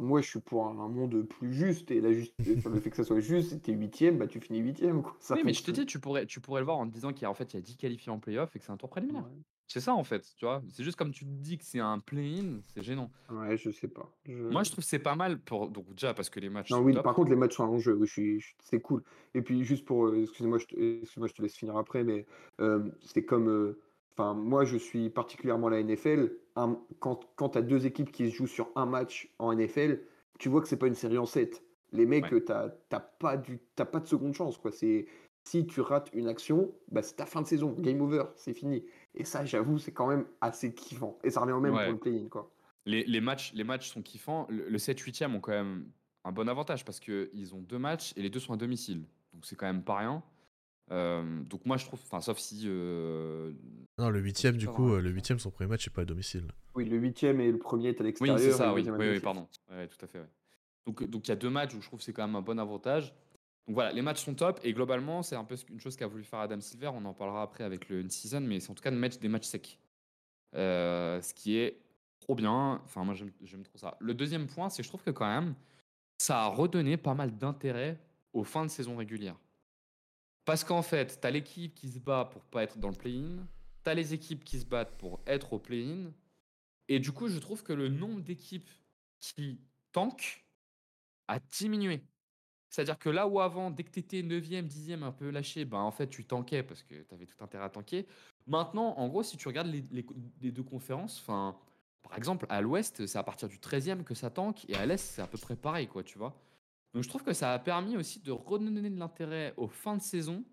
moi, 0.01 0.21
je 0.21 0.29
suis 0.29 0.41
pour 0.41 0.67
un, 0.67 0.79
un 0.79 0.89
monde 0.89 1.23
plus 1.27 1.53
juste 1.53 1.91
et 1.91 2.01
la 2.01 2.13
juste, 2.13 2.33
le 2.39 2.81
fait 2.81 2.91
que 2.91 2.97
ça 2.97 3.03
soit 3.05 3.19
juste, 3.19 3.61
t'es 3.63 3.73
huitième, 3.73 4.17
bah 4.17 4.29
tu 4.29 4.41
finis 4.41 4.61
huitième, 4.61 5.03
quoi. 5.03 5.17
Ça 5.19 5.35
Oui, 5.35 5.43
mais 5.45 5.53
je 5.53 5.65
te 5.65 5.73
dis, 5.73 5.87
tu 5.87 5.99
pourrais, 5.99 6.25
tu 6.25 6.41
pourrais 6.41 6.61
le 6.61 6.67
voir 6.67 6.79
en 6.79 6.87
te 6.87 6.93
disant 6.93 7.13
qu'il 7.13 7.23
y 7.23 7.25
a, 7.25 7.31
en 7.31 7.35
fait, 7.35 7.53
il 7.53 7.57
y 7.57 7.59
a 7.59 7.63
10 7.63 7.77
qualifiés 7.77 8.13
en 8.13 8.21
playoff 8.21 8.55
et 8.55 8.61
que 8.61 8.65
c'est 8.65 8.71
un 8.71 8.77
tour 8.77 8.91
préliminaire. 8.91 9.25
Ouais. 9.25 9.33
C'est 9.67 9.81
ça 9.81 9.93
en 9.95 10.05
fait, 10.05 10.25
tu 10.37 10.47
vois. 10.47 10.63
C'est 10.71 10.83
juste 10.85 10.97
comme 10.97 11.11
tu 11.11 11.25
te 11.27 11.31
dis 11.31 11.59
que 11.59 11.65
c'est 11.65 11.81
un 11.81 11.99
play-in, 11.99 12.61
c'est 12.75 12.83
gênant. 12.83 13.11
Ouais, 13.31 13.57
je 13.59 13.71
sais 13.71 13.89
pas. 13.89 14.09
Je- 14.25 14.33
Moi, 14.33 14.63
je 14.63 14.71
trouve 14.71 14.83
que 14.85 14.89
c'est 14.89 14.99
pas 15.01 15.15
mal 15.17 15.39
pour. 15.41 15.69
Donc, 15.69 15.93
déjà, 15.95 16.15
parce 16.15 16.31
que 16.31 16.41
les 16.41 16.49
matchs 16.49 16.71
Non, 16.71 16.79
sont 16.79 16.85
oui, 16.85 16.95
top. 16.95 17.03
par 17.05 17.15
contre, 17.15 17.29
les 17.31 17.37
matchs 17.37 17.57
sont 17.57 17.65
en 17.65 17.79
jeu, 17.79 17.95
oui, 17.95 18.07
je 18.07 18.13
suis, 18.13 18.41
je- 18.41 18.55
c'est 18.63 18.81
cool. 18.81 19.03
Et 19.35 19.43
puis, 19.43 19.65
juste 19.65 19.85
pour, 19.85 20.07
euh, 20.07 20.23
excusez-moi, 20.23 20.59
je 20.59 20.67
te, 20.67 20.77
excuse-moi, 21.03 21.27
je 21.29 21.35
te 21.35 21.43
laisse 21.43 21.57
finir 21.57 21.77
après, 21.77 22.03
mais 22.05 22.25
euh, 22.61 22.89
c'est 23.03 23.25
comme, 23.25 23.49
euh, 23.51 23.79
enfin, 24.19 24.35
moi, 24.35 24.65
je 24.65 24.77
suis 24.77 25.11
particulièrement 25.11 25.69
la 25.69 25.79
NFL. 25.83 26.33
un- 26.57 26.77
quand 26.99 27.21
quand 27.37 27.51
tu 27.51 27.59
as 27.59 27.63
deux 27.63 27.87
équipes 27.87 28.11
qui 28.11 28.29
se 28.29 28.35
jouent 28.35 28.49
sur 28.49 28.69
un 28.75 28.85
match 28.85 29.33
en 29.39 29.53
NFL, 29.53 30.01
tu 30.41 30.49
vois 30.49 30.61
que 30.61 30.67
c'est 30.67 30.77
pas 30.77 30.89
une 30.89 30.95
série 30.97 31.17
en 31.19 31.25
7. 31.27 31.63
Les 31.93 32.05
mecs, 32.05 32.31
Ouais. 32.33 32.43
t'as 32.43 32.69
pas, 33.01 33.37
du, 33.37 33.61
t'as 33.77 33.85
pas 33.85 34.01
de 34.01 34.07
seconde 34.09 34.35
chance, 34.35 34.59
quoi. 34.59 34.73
C'est, 34.73 35.07
si 35.45 35.67
tu 35.67 35.81
rates 35.81 36.11
une 36.13 36.27
action, 36.27 36.75
bah, 36.91 37.01
c'est 37.03 37.15
ta 37.15 37.27
fin 37.27 37.41
de 37.43 37.47
saison, 37.47 37.73
game 37.79 38.01
over, 38.01 38.25
c'est 38.35 38.53
fini. 38.55 38.85
Et 39.15 39.25
ça, 39.25 39.45
j'avoue, 39.45 39.79
c'est 39.79 39.93
quand 39.93 40.09
même 40.09 40.27
assez 40.41 40.75
kiffant. 40.75 41.17
Et 41.23 41.31
ça 41.31 41.41
revient 41.41 41.53
au 41.53 41.61
même 41.61 41.75
Ouais. 41.75 41.85
pour 41.85 41.93
le 41.93 41.99
play-in, 41.99 42.29
quoi. 42.29 42.51
Les, 42.87 43.05
les 43.05 43.21
matchs, 43.21 43.53
les 43.55 43.65
matchs 43.65 43.89
sont 43.91 44.03
kiffants. 44.03 44.47
Le, 44.51 44.69
le 44.69 44.79
7-8e 44.79 45.35
ont 45.37 45.41
quand 45.41 45.53
même 45.53 45.87
un 46.25 46.33
bon 46.33 46.49
avantage 46.49 46.85
parce 46.85 46.99
qu'ils 47.01 47.55
ont 47.55 47.61
deux 47.61 47.79
matchs 47.79 48.13
et 48.17 48.23
les 48.23 48.31
deux 48.31 48.41
sont 48.41 48.53
à 48.53 48.57
domicile. 48.57 49.05
Donc 49.33 49.47
c'est 49.47 49.55
quand 49.57 49.67
même 49.67 49.83
pas 49.85 49.99
rien. 49.99 50.23
Euh, 50.91 51.43
donc 51.43 51.67
moi 51.67 51.77
je 51.77 51.85
trouve, 51.85 52.01
enfin 52.05 52.21
sauf 52.23 52.39
si 52.39 52.63
euh, 52.65 53.53
Non, 53.99 54.09
le 54.09 54.21
huitième, 54.21 54.57
du 54.57 54.67
coup, 54.67 54.93
euh, 54.95 55.01
le 55.03 55.11
huitième, 55.11 55.39
son 55.39 55.51
premier 55.51 55.69
match, 55.69 55.85
c'est 55.85 55.93
pas 55.93 56.03
à 56.03 56.05
domicile. 56.07 56.47
Oui, 56.75 56.87
le 56.87 56.97
huitième 56.97 57.41
et 57.41 57.51
le 57.53 57.59
premier 57.59 57.89
est 57.89 58.01
à 58.01 58.03
Oui, 58.03 58.07
l'extérieur. 58.07 58.39
c'est 58.39 58.49
et 58.49 58.53
ça, 58.53 58.73
oui. 58.73 58.89
Oui, 58.89 59.09
oui, 59.11 59.21
pardon. 59.21 59.47
Ouais, 59.71 59.87
tout 59.87 60.03
à 60.03 60.07
fait. 60.09 60.21
ouais. 60.21 60.29
Donc, 60.87 61.05
donc 61.05 61.27
il 61.27 61.31
y 61.31 61.33
a 61.33 61.37
deux 61.37 61.51
matchs 61.51 61.75
où 61.75 61.83
je 61.83 61.87
trouve 61.87 61.99
que 61.99 62.05
c'est 62.05 62.15
quand 62.15 62.27
même 62.27 62.37
un 62.37 62.43
bon 62.43 62.59
avantage. 62.59 63.13
Donc 63.67 63.75
voilà, 63.75 63.93
les 63.93 64.01
matchs 64.01 64.25
sont 64.25 64.35
top 64.35 64.61
et 64.65 64.73
globalement, 64.73 65.23
c'est 65.23 65.37
un 65.37 65.45
peu 65.45 65.57
une 65.69 65.79
chose 65.79 65.95
qu'a 65.95 66.07
voulu 66.07 66.25
faire 66.25 66.39
Adam 66.39 66.59
Silver. 66.61 66.91
On 66.95 67.05
en 67.05 67.13
parlera 67.13 67.43
après 67.43 67.65
avec 67.65 67.91
le 67.91 68.01
in-season, 68.01 68.41
mais 68.41 68.61
c'est 68.61 68.71
en 68.71 68.75
tout 68.75 68.83
cas 68.83 68.91
de 68.91 68.97
mettre 68.97 69.19
des 69.19 69.29
matchs 69.29 69.45
secs. 69.47 69.79
Euh, 70.55 71.21
ce 71.21 71.35
qui 71.35 71.59
est 71.59 71.79
trop 72.21 72.35
bien. 72.35 72.81
Enfin, 72.85 73.05
moi, 73.05 73.13
j'aime 73.13 73.31
j'aime 73.43 73.63
trop 73.65 73.77
ça. 73.77 73.99
Le 74.01 74.15
deuxième 74.15 74.47
point, 74.47 74.71
c'est 74.71 74.79
que 74.79 74.85
je 74.85 74.89
trouve 74.89 75.03
que 75.03 75.11
quand 75.11 75.27
même, 75.29 75.55
ça 76.17 76.45
a 76.45 76.47
redonné 76.49 76.97
pas 76.97 77.13
mal 77.13 77.37
d'intérêt 77.37 77.99
aux 78.33 78.45
fins 78.45 78.65
de 78.65 78.71
saison 78.71 78.97
régulière. 78.97 79.37
Parce 80.49 80.65
qu'en 80.65 80.81
fait, 80.81 81.21
tu 81.21 81.27
as 81.27 81.31
l'équipe 81.31 81.75
qui 81.75 81.91
se 81.91 81.99
bat 81.99 82.25
pour 82.25 82.43
pas 82.45 82.63
être 82.63 82.79
dans 82.79 82.89
le 82.89 82.95
play-in, 82.95 83.47
tu 83.85 83.91
as 83.91 83.93
les 83.93 84.15
équipes 84.15 84.43
qui 84.43 84.59
se 84.59 84.65
battent 84.65 84.97
pour 84.97 85.21
être 85.27 85.53
au 85.53 85.59
play-in, 85.59 86.11
et 86.89 87.01
du 87.01 87.13
coup, 87.13 87.29
je 87.29 87.39
trouve 87.39 87.63
que 87.63 87.75
le 87.75 87.91
nombre 87.91 88.23
d'équipes 88.23 88.71
qui 89.19 89.61
tankent 89.93 90.43
a 91.27 91.39
diminué. 91.39 92.03
C'est-à-dire 92.71 92.99
que 92.99 93.11
là 93.11 93.29
où 93.29 93.41
avant, 93.41 93.71
dès 93.71 93.85
que 93.85 93.91
tu 93.91 93.99
étais 93.99 94.23
9e, 94.23 94.67
10e, 94.67 95.03
un 95.03 95.13
peu 95.13 95.29
lâché, 95.29 95.67
ben 95.67 95.81
en 95.81 95.91
fait, 95.91 96.07
tu 96.07 96.25
tankais 96.25 96.63
parce 96.63 96.83
que 96.83 96.95
tu 96.95 97.15
avais 97.15 97.27
tout 97.27 97.45
intérêt 97.45 97.65
à 97.65 97.69
tanker. 97.69 98.07
Maintenant, 98.47 98.95
en 98.97 99.07
gros, 99.09 99.23
si 99.23 99.37
tu 99.37 99.49
regardes 99.49 99.69
les, 99.69 100.51
deux 100.51 100.63
conférences, 100.63 101.21
enfin, 101.21 101.59
par 102.01 102.17
exemple, 102.17 102.47
à 102.49 102.63
l'ouest, 102.63 103.05
c'est 103.05 103.19
à 103.19 103.23
partir 103.23 103.49
du 103.51 103.59
13e 103.59 104.03
que 104.03 104.15
ça 104.15 104.31
tank, 104.31 104.65
et 104.71 104.77
à 104.77 104.87
l'est, 104.87 104.97
c'est 104.97 105.21
à 105.21 105.27
peu 105.27 105.37
près 105.37 105.57
pareil, 105.57 105.89
quoi, 105.89 106.03
tu 106.03 106.17
vois. 106.17 106.35
Donc 106.93 107.03
je 107.03 107.09
trouve 107.09 107.23
que 107.23 107.33
ça 107.33 107.53
a 107.53 107.59
permis 107.59 107.97
aussi 107.97 108.21
de 108.21 108.33
redonner 108.33 108.89
de 108.89 108.99
l'intérêt 108.99 109.55
aux 109.57 109.69
fins 109.69 109.97
de 109.97 110.03
saison 110.03 110.45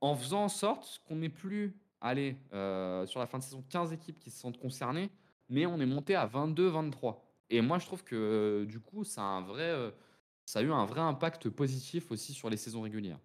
en 0.00 0.14
faisant 0.14 0.44
en 0.44 0.48
sorte 0.48 1.02
qu'on 1.06 1.16
n'ait 1.16 1.28
plus, 1.28 1.74
allez, 2.00 2.36
euh, 2.52 3.06
sur 3.06 3.20
la 3.20 3.26
fin 3.26 3.38
de 3.38 3.42
saison, 3.42 3.64
15 3.68 3.92
équipes 3.92 4.18
qui 4.18 4.30
se 4.30 4.38
sentent 4.38 4.58
concernées, 4.58 5.10
mais 5.48 5.66
on 5.66 5.80
est 5.80 5.86
monté 5.86 6.14
à 6.14 6.26
22, 6.26 6.68
23. 6.68 7.24
Et 7.48 7.60
moi, 7.60 7.78
je 7.78 7.86
trouve 7.86 8.04
que 8.04 8.16
euh, 8.16 8.66
du 8.66 8.80
coup, 8.80 9.04
ça 9.04 9.22
a, 9.22 9.24
un 9.24 9.40
vrai, 9.42 9.70
euh, 9.70 9.90
ça 10.44 10.58
a 10.58 10.62
eu 10.62 10.72
un 10.72 10.84
vrai 10.84 11.00
impact 11.00 11.48
positif 11.48 12.10
aussi 12.10 12.34
sur 12.34 12.50
les 12.50 12.56
saisons 12.56 12.82
régulières. 12.82 13.20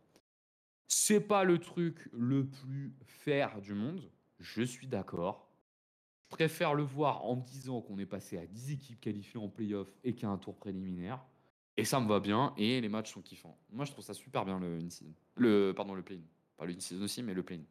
C'est 0.87 1.21
pas 1.21 1.43
le 1.43 1.57
truc 1.57 2.09
le 2.13 2.45
plus 2.45 2.93
fair 3.05 3.61
du 3.61 3.73
monde, 3.73 4.11
je 4.39 4.61
suis 4.61 4.87
d'accord. 4.87 5.49
Je 6.31 6.35
préfère 6.35 6.73
le 6.73 6.83
voir 6.83 7.25
en 7.25 7.35
me 7.35 7.41
disant 7.41 7.81
qu'on 7.81 7.97
est 7.97 8.05
passé 8.05 8.37
à 8.37 8.45
10 8.45 8.71
équipes 8.71 9.01
qualifiées 9.01 9.39
en 9.39 9.49
playoff 9.49 9.89
et 10.03 10.13
qu'il 10.13 10.23
y 10.23 10.25
a 10.25 10.29
un 10.29 10.37
tour 10.37 10.55
préliminaire. 10.55 11.21
Et 11.81 11.85
ça 11.85 11.99
me 11.99 12.07
va 12.07 12.19
bien 12.19 12.53
et 12.57 12.79
les 12.79 12.89
matchs 12.89 13.11
sont 13.11 13.21
kiffants. 13.21 13.57
Moi, 13.71 13.85
je 13.85 13.91
trouve 13.91 14.05
ça 14.05 14.13
super 14.13 14.45
bien 14.45 14.59
le. 14.59 14.77
Le, 15.35 15.73
pardon, 15.75 15.95
le 15.95 16.03
play-in. 16.03 16.21
Pas 16.57 16.65
le 16.65 16.73
in-season 16.73 17.03
aussi, 17.03 17.23
mais 17.23 17.33
le 17.33 17.41
play-in. 17.41 17.63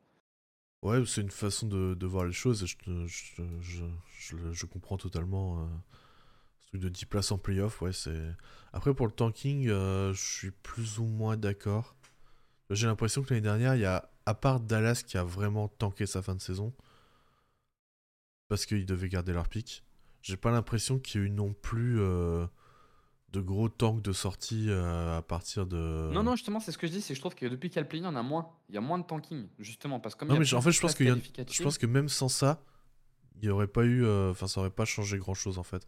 Ouais, 0.83 1.05
c'est 1.07 1.21
une 1.21 1.31
façon 1.31 1.69
de, 1.69 2.07
voir 2.07 2.25
les 2.25 2.33
choses. 2.33 2.67
Je, 2.67 3.07
je, 3.61 3.85
je, 4.11 4.53
je 4.53 4.67
comprends 4.67 4.97
totalement. 4.97 5.63
euh, 5.63 5.67
ce 6.59 6.67
truc 6.67 6.81
de 6.81 6.89
10 6.89 7.07
places 7.07 7.31
en 7.31 7.39
playoff, 7.39 7.83
ouais, 7.83 7.93
c'est. 7.93 8.35
Après, 8.73 8.93
pour 8.95 9.07
le 9.07 9.13
tanking, 9.13 9.69
euh, 9.69 10.13
je 10.13 10.21
suis 10.21 10.51
plus 10.51 10.99
ou 10.99 11.05
moins 11.05 11.37
d'accord. 11.37 11.95
J'ai 12.71 12.89
l'impression 12.89 13.23
que 13.23 13.31
l'année 13.31 13.43
dernière, 13.43 13.77
il 13.77 13.83
y 13.83 13.85
a, 13.85 14.11
à 14.27 14.35
part 14.35 14.59
Dallas 14.59 15.05
qui 15.07 15.19
a 15.19 15.25
vraiment 15.25 15.69
tanké 15.69 16.07
sa 16.07 16.21
fin 16.21 16.35
de 16.35 16.41
saison, 16.41 16.73
parce 18.49 18.67
qu'ils 18.67 18.87
devaient 18.87 19.09
garder 19.09 19.33
leur 19.33 19.49
pic, 19.49 19.85
j'ai 20.23 20.37
pas 20.37 20.51
l'impression 20.51 20.99
qu'il 20.99 21.21
y 21.21 21.25
ait 21.25 21.27
eu 21.29 21.31
non 21.31 21.53
plus 21.53 22.01
euh, 22.01 22.47
de 23.33 23.41
gros 23.41 23.69
tanks 23.69 24.03
de 24.03 24.13
sortie 24.13 24.67
euh, 24.71 25.19
à 25.19 25.23
partir 25.23 25.67
de. 25.67 26.11
Non, 26.13 26.23
non, 26.23 26.35
justement, 26.35 26.59
c'est 26.61 26.73
ce 26.73 26.79
que 26.79 26.87
je 26.87 26.93
dis. 26.93 27.01
C'est 27.01 27.13
que 27.13 27.17
je 27.17 27.21
trouve 27.21 27.35
que 27.35 27.47
depuis 27.47 27.69
qu'il 27.69 27.77
y 27.77 27.79
a 27.79 27.83
le 27.83 27.89
play-in, 27.89 28.03
il 28.03 28.07
y 28.07 28.09
en 28.09 28.17
a 28.17 28.23
moins. 28.23 28.51
Il 28.69 28.75
y 28.75 28.79
a 28.79 28.81
moins 28.81 28.99
de 28.99 29.05
tanking, 29.05 29.47
justement. 29.59 30.01
Parce 30.01 30.15
que 30.15 30.21
comme 30.21 30.29
Non, 30.29 30.35
il 30.35 30.39
y 30.39 30.39
a 30.39 30.41
mais 30.41 30.55
en 30.55 30.61
fait, 30.63 30.73
je 30.73 30.81
pense 30.81 30.95
qu'il 30.95 31.07
y 31.07 31.11
a- 31.11 31.15
Je 31.49 31.63
pense 31.63 31.79
que 31.79 31.87
même 31.87 32.09
sans 32.09 32.29
ça, 32.29 32.63
il 33.41 33.45
y 33.45 33.51
aurait 33.51 33.67
pas 33.69 33.85
eu. 33.85 34.05
euh, 34.05 34.31
Enfin, 34.33 34.47
ça 34.49 34.61
aurait 34.61 34.71
pas 34.71 34.85
changé 34.85 35.19
grand 35.19 35.35
chose 35.35 35.59
en 35.59 35.63
fait. 35.63 35.87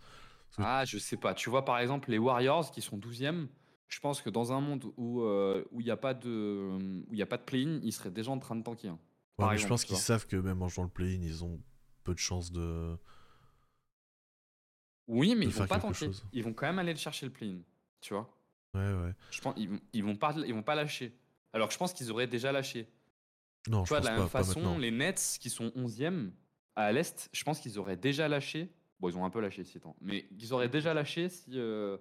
que- 0.57 0.63
Ah, 0.63 0.85
je 0.85 0.99
sais 0.99 1.17
pas. 1.17 1.35
Tu 1.35 1.49
vois, 1.51 1.65
par 1.65 1.79
exemple, 1.79 2.11
les 2.11 2.19
Warriors 2.19 2.71
qui 2.71 2.81
sont 2.83 2.97
12e, 2.99 3.49
je 3.89 4.01
pense 4.01 4.21
que 4.23 4.31
dans 4.31 4.53
un 4.53 4.61
monde 4.61 4.85
où 4.97 5.23
euh, 5.23 5.65
où 5.73 5.81
il 5.81 5.85
n'y 5.85 5.91
a 5.91 5.97
pas 5.97 6.15
de 6.15 6.69
où 7.09 7.13
il 7.13 7.19
y 7.19 7.23
a 7.23 7.27
pas 7.27 7.39
de 7.39 7.43
play-in, 7.45 7.81
ils 7.83 7.93
seraient 7.93 8.11
déjà 8.11 8.31
en 8.31 8.39
train 8.39 8.55
de 8.57 8.63
tanker. 8.63 8.89
hein. 8.89 8.99
Ouais, 9.39 9.47
mais 9.53 9.59
je 9.59 9.67
pense 9.67 9.85
qu'ils 9.85 9.97
savent 9.97 10.27
que 10.27 10.37
même 10.37 10.63
en 10.63 10.69
jouant 10.69 10.85
le 10.85 10.91
play-in, 10.91 11.23
ils 11.23 11.43
ont 11.43 11.59
peu 12.05 12.13
de 12.15 12.19
chances 12.19 12.53
de. 12.53 12.97
Oui, 15.13 15.35
mais 15.37 15.45
ils 15.47 15.53
vont 15.53 15.67
pas 15.67 15.93
chose. 15.93 16.25
Ils 16.33 16.43
vont 16.43 16.53
quand 16.53 16.67
même 16.67 16.79
aller 16.79 16.93
le 16.93 16.99
chercher 16.99 17.27
le 17.27 17.33
play-in. 17.33 17.59
Tu 18.01 18.15
vois 18.15 18.29
Ouais, 18.75 18.81
ouais. 18.81 19.13
Je 19.31 19.41
pense 19.41 19.55
ils 19.59 19.69
vont, 19.69 19.81
ils 19.93 20.03
vont 20.03 20.17
pas 20.17 20.35
ils 20.47 20.55
vont 20.55 20.63
pas 20.63 20.75
lâcher. 20.75 21.15
Alors 21.53 21.69
que 21.69 21.75
je 21.75 21.79
pense 21.79 21.93
qu'ils 21.93 22.11
auraient 22.11 22.27
déjà 22.27 22.51
lâché. 22.53 22.89
Non, 23.69 23.83
Tu 23.83 23.89
je 23.89 23.89
vois, 23.91 23.99
pense 23.99 24.07
de 24.07 24.11
la 24.11 24.17
pas, 24.17 24.21
même 24.23 24.31
pas 24.31 24.39
façon, 24.45 24.79
les 24.79 24.91
Nets 24.91 25.37
qui 25.41 25.51
sont 25.51 25.71
11e 25.77 26.31
à 26.75 26.91
l'Est, 26.93 27.29
je 27.33 27.45
pense 27.45 27.61
qu'ils 27.61 27.79
auraient 27.79 27.99
déjà 27.99 28.27
lâché. 28.29 28.73
Bon, 28.99 29.11
ils 29.11 29.17
ont 29.19 29.25
un 29.25 29.31
peu 29.31 29.41
lâché 29.41 29.63
ces 29.65 29.79
temps. 29.81 29.95
Mais 30.01 30.27
ils 30.39 30.53
auraient 30.55 30.71
déjà 30.71 30.95
lâché 30.95 31.29
si. 31.29 31.51
euh, 31.59 31.99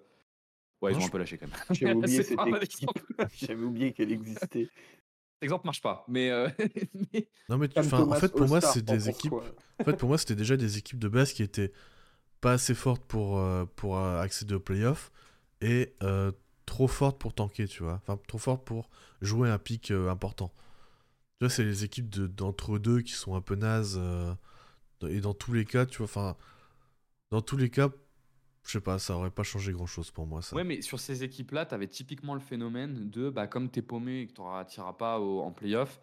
Ouais, 0.82 0.94
ils 0.94 0.96
ont 0.96 1.02
je- 1.02 1.06
un 1.08 1.10
peu 1.10 1.18
lâché 1.20 1.38
quand 1.38 1.48
même. 1.48 1.58
J'avais 1.72 1.94
oublié. 1.94 2.24
J'avais 3.36 3.92
qu'elle 3.92 4.12
existait. 4.12 4.70
Cet 5.34 5.44
exemple 5.44 5.66
marche 5.66 5.82
pas. 5.82 6.06
Mais, 6.08 6.30
euh, 6.32 6.48
mais- 7.14 7.28
Non, 7.50 7.58
mais 7.58 7.68
tu- 7.68 7.80
enfin, 7.80 8.00
en 8.04 8.14
fait, 8.14 8.30
pour 8.32 8.48
moi, 8.48 8.62
c'est 8.62 8.84
des 8.86 9.10
équipes. 9.10 9.32
quoi 9.32 9.44
En 9.80 9.84
fait, 9.84 9.98
pour 9.98 10.08
moi, 10.08 10.18
c'était 10.18 10.36
déjà 10.36 10.56
des 10.56 10.78
équipes 10.78 11.00
de 11.00 11.08
base 11.10 11.34
qui 11.34 11.44
étaient 11.44 11.72
pas 12.42 12.54
assez 12.54 12.76
fortes 12.76 13.04
pour, 13.06 13.40
euh, 13.40 13.66
pour 13.76 13.98
euh, 14.00 14.22
accéder 14.22 14.56
aux 14.56 14.60
playoffs 14.60 15.12
et 15.62 15.94
euh, 16.04 16.32
trop 16.66 16.88
fortes 16.88 17.20
pour 17.20 17.34
tanker, 17.34 17.68
tu 17.68 17.84
vois. 17.84 17.96
Enfin, 18.04 18.20
trop 18.28 18.38
fortes 18.40 18.66
pour 18.66 18.90
jouer 19.22 19.50
un 19.50 19.60
pic 19.60 19.92
euh, 19.92 20.10
important. 20.12 20.54
Tu 21.40 21.46
vois, 21.46 21.50
c'est 21.50 21.64
les 21.66 21.84
équipes 21.86 22.10
de- 22.10 22.28
d'entre 22.28 22.80
deux 22.80 23.02
qui 23.02 23.14
sont 23.14 23.36
un 23.36 23.42
peu 23.42 23.56
nazes. 23.56 24.00
et 25.08 25.20
dans 25.22 25.34
tous 25.34 25.54
les 25.54 25.66
cas, 25.66 25.86
tu 25.86 25.98
vois, 26.00 26.06
enfin, 26.06 26.36
dans 27.32 27.42
tous 27.42 27.58
les 27.58 27.70
cas, 27.70 27.90
je 28.66 28.72
sais 28.74 28.82
pas, 28.82 29.00
ça 29.00 29.16
aurait 29.18 29.32
pas 29.32 29.44
changé 29.44 29.74
grand 29.74 29.88
chose 29.88 30.12
pour 30.12 30.28
moi, 30.28 30.42
ça. 30.42 30.58
Ouais, 30.58 30.64
mais 30.66 30.82
sur 30.82 31.00
ces 31.00 31.24
équipes-là, 31.24 31.66
tu 31.66 31.74
avais 31.74 31.88
typiquement 31.88 32.34
le 32.34 32.42
phénomène 32.42 33.10
de 33.10 33.30
bah, 33.30 33.48
comme 33.48 33.70
t'es 33.70 33.82
paumé 33.82 34.22
et 34.22 34.28
que 34.28 34.34
tu 34.34 34.42
n'iras 34.42 34.94
pas 34.94 35.20
au- 35.20 35.42
en 35.42 35.52
playoff, 35.52 36.00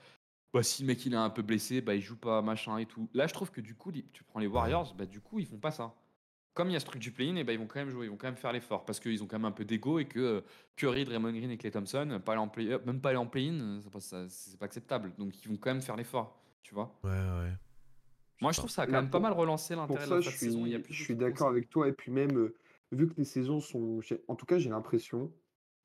bah, 0.54 0.62
si 0.62 0.82
le 0.82 0.86
mec 0.88 1.04
il 1.06 1.12
est 1.14 1.16
un 1.16 1.30
peu 1.30 1.42
blessé, 1.42 1.80
bah, 1.82 1.94
il 1.94 2.00
joue 2.02 2.16
pas, 2.16 2.40
machin 2.42 2.78
et 2.78 2.86
tout. 2.86 3.10
Là, 3.14 3.26
je 3.26 3.34
trouve 3.34 3.50
que 3.50 3.60
du 3.60 3.74
coup, 3.74 3.92
tu 3.92 4.24
prends 4.24 4.40
les 4.40 4.46
Warriors, 4.46 4.94
bah, 4.94 5.06
du 5.06 5.20
coup, 5.20 5.38
ils 5.38 5.46
font 5.46 5.58
pas 5.58 5.70
ça. 5.72 5.94
Comme 6.58 6.70
il 6.70 6.72
y 6.72 6.76
a 6.76 6.80
ce 6.80 6.86
truc 6.86 7.00
du 7.00 7.12
play-in, 7.12 7.36
et 7.36 7.44
bah, 7.44 7.52
ils 7.52 7.58
vont 7.60 7.68
quand 7.68 7.78
même 7.78 7.88
jouer, 7.88 8.06
ils 8.06 8.10
vont 8.10 8.16
quand 8.16 8.26
même 8.26 8.34
faire 8.34 8.52
l'effort 8.52 8.84
parce 8.84 8.98
qu'ils 8.98 9.22
ont 9.22 9.28
quand 9.28 9.38
même 9.38 9.44
un 9.44 9.52
peu 9.52 9.64
d'ego 9.64 10.00
et 10.00 10.06
que 10.06 10.18
euh, 10.18 10.40
Curry, 10.74 11.04
Draymond 11.04 11.30
Green 11.30 11.52
et 11.52 11.56
Clay 11.56 11.70
Thompson, 11.70 12.20
pas 12.24 12.32
aller 12.32 12.40
en 12.40 12.48
play 12.48 12.76
même 12.84 13.00
pas 13.00 13.10
aller 13.10 13.18
en 13.18 13.28
play-in, 13.28 13.60
euh, 13.60 13.80
c'est 14.28 14.58
pas, 14.58 14.66
acceptable. 14.66 15.12
Donc, 15.18 15.40
ils 15.40 15.48
vont 15.48 15.56
quand 15.56 15.70
même 15.70 15.82
faire 15.82 15.94
l'effort, 15.94 16.36
tu 16.64 16.74
vois. 16.74 16.98
Ouais, 17.04 17.10
ouais. 17.10 17.52
Moi, 18.40 18.50
je 18.50 18.58
trouve 18.58 18.70
ça 18.70 18.82
a 18.82 18.86
quand 18.86 18.92
Là, 18.92 19.02
même 19.02 19.10
pas 19.10 19.20
mal 19.20 19.34
relancé 19.34 19.74
Pour 19.74 19.82
l'intérêt 19.82 20.02
de 20.02 20.08
ça, 20.08 20.14
la 20.16 20.20
je 20.20 20.30
de 20.30 20.34
saison. 20.34 20.66
Il 20.66 20.72
y 20.72 20.74
a 20.74 20.78
suis, 20.78 20.82
plus 20.82 20.94
je 20.94 21.04
suis 21.04 21.14
d'accord 21.14 21.46
avec 21.46 21.70
toi. 21.70 21.86
Et 21.86 21.92
puis 21.92 22.10
même, 22.10 22.36
euh, 22.36 22.56
vu 22.90 23.08
que 23.08 23.14
les 23.16 23.24
saisons 23.24 23.60
sont... 23.60 24.00
En 24.26 24.34
tout 24.34 24.46
cas, 24.46 24.58
j'ai 24.58 24.70
l'impression 24.70 25.30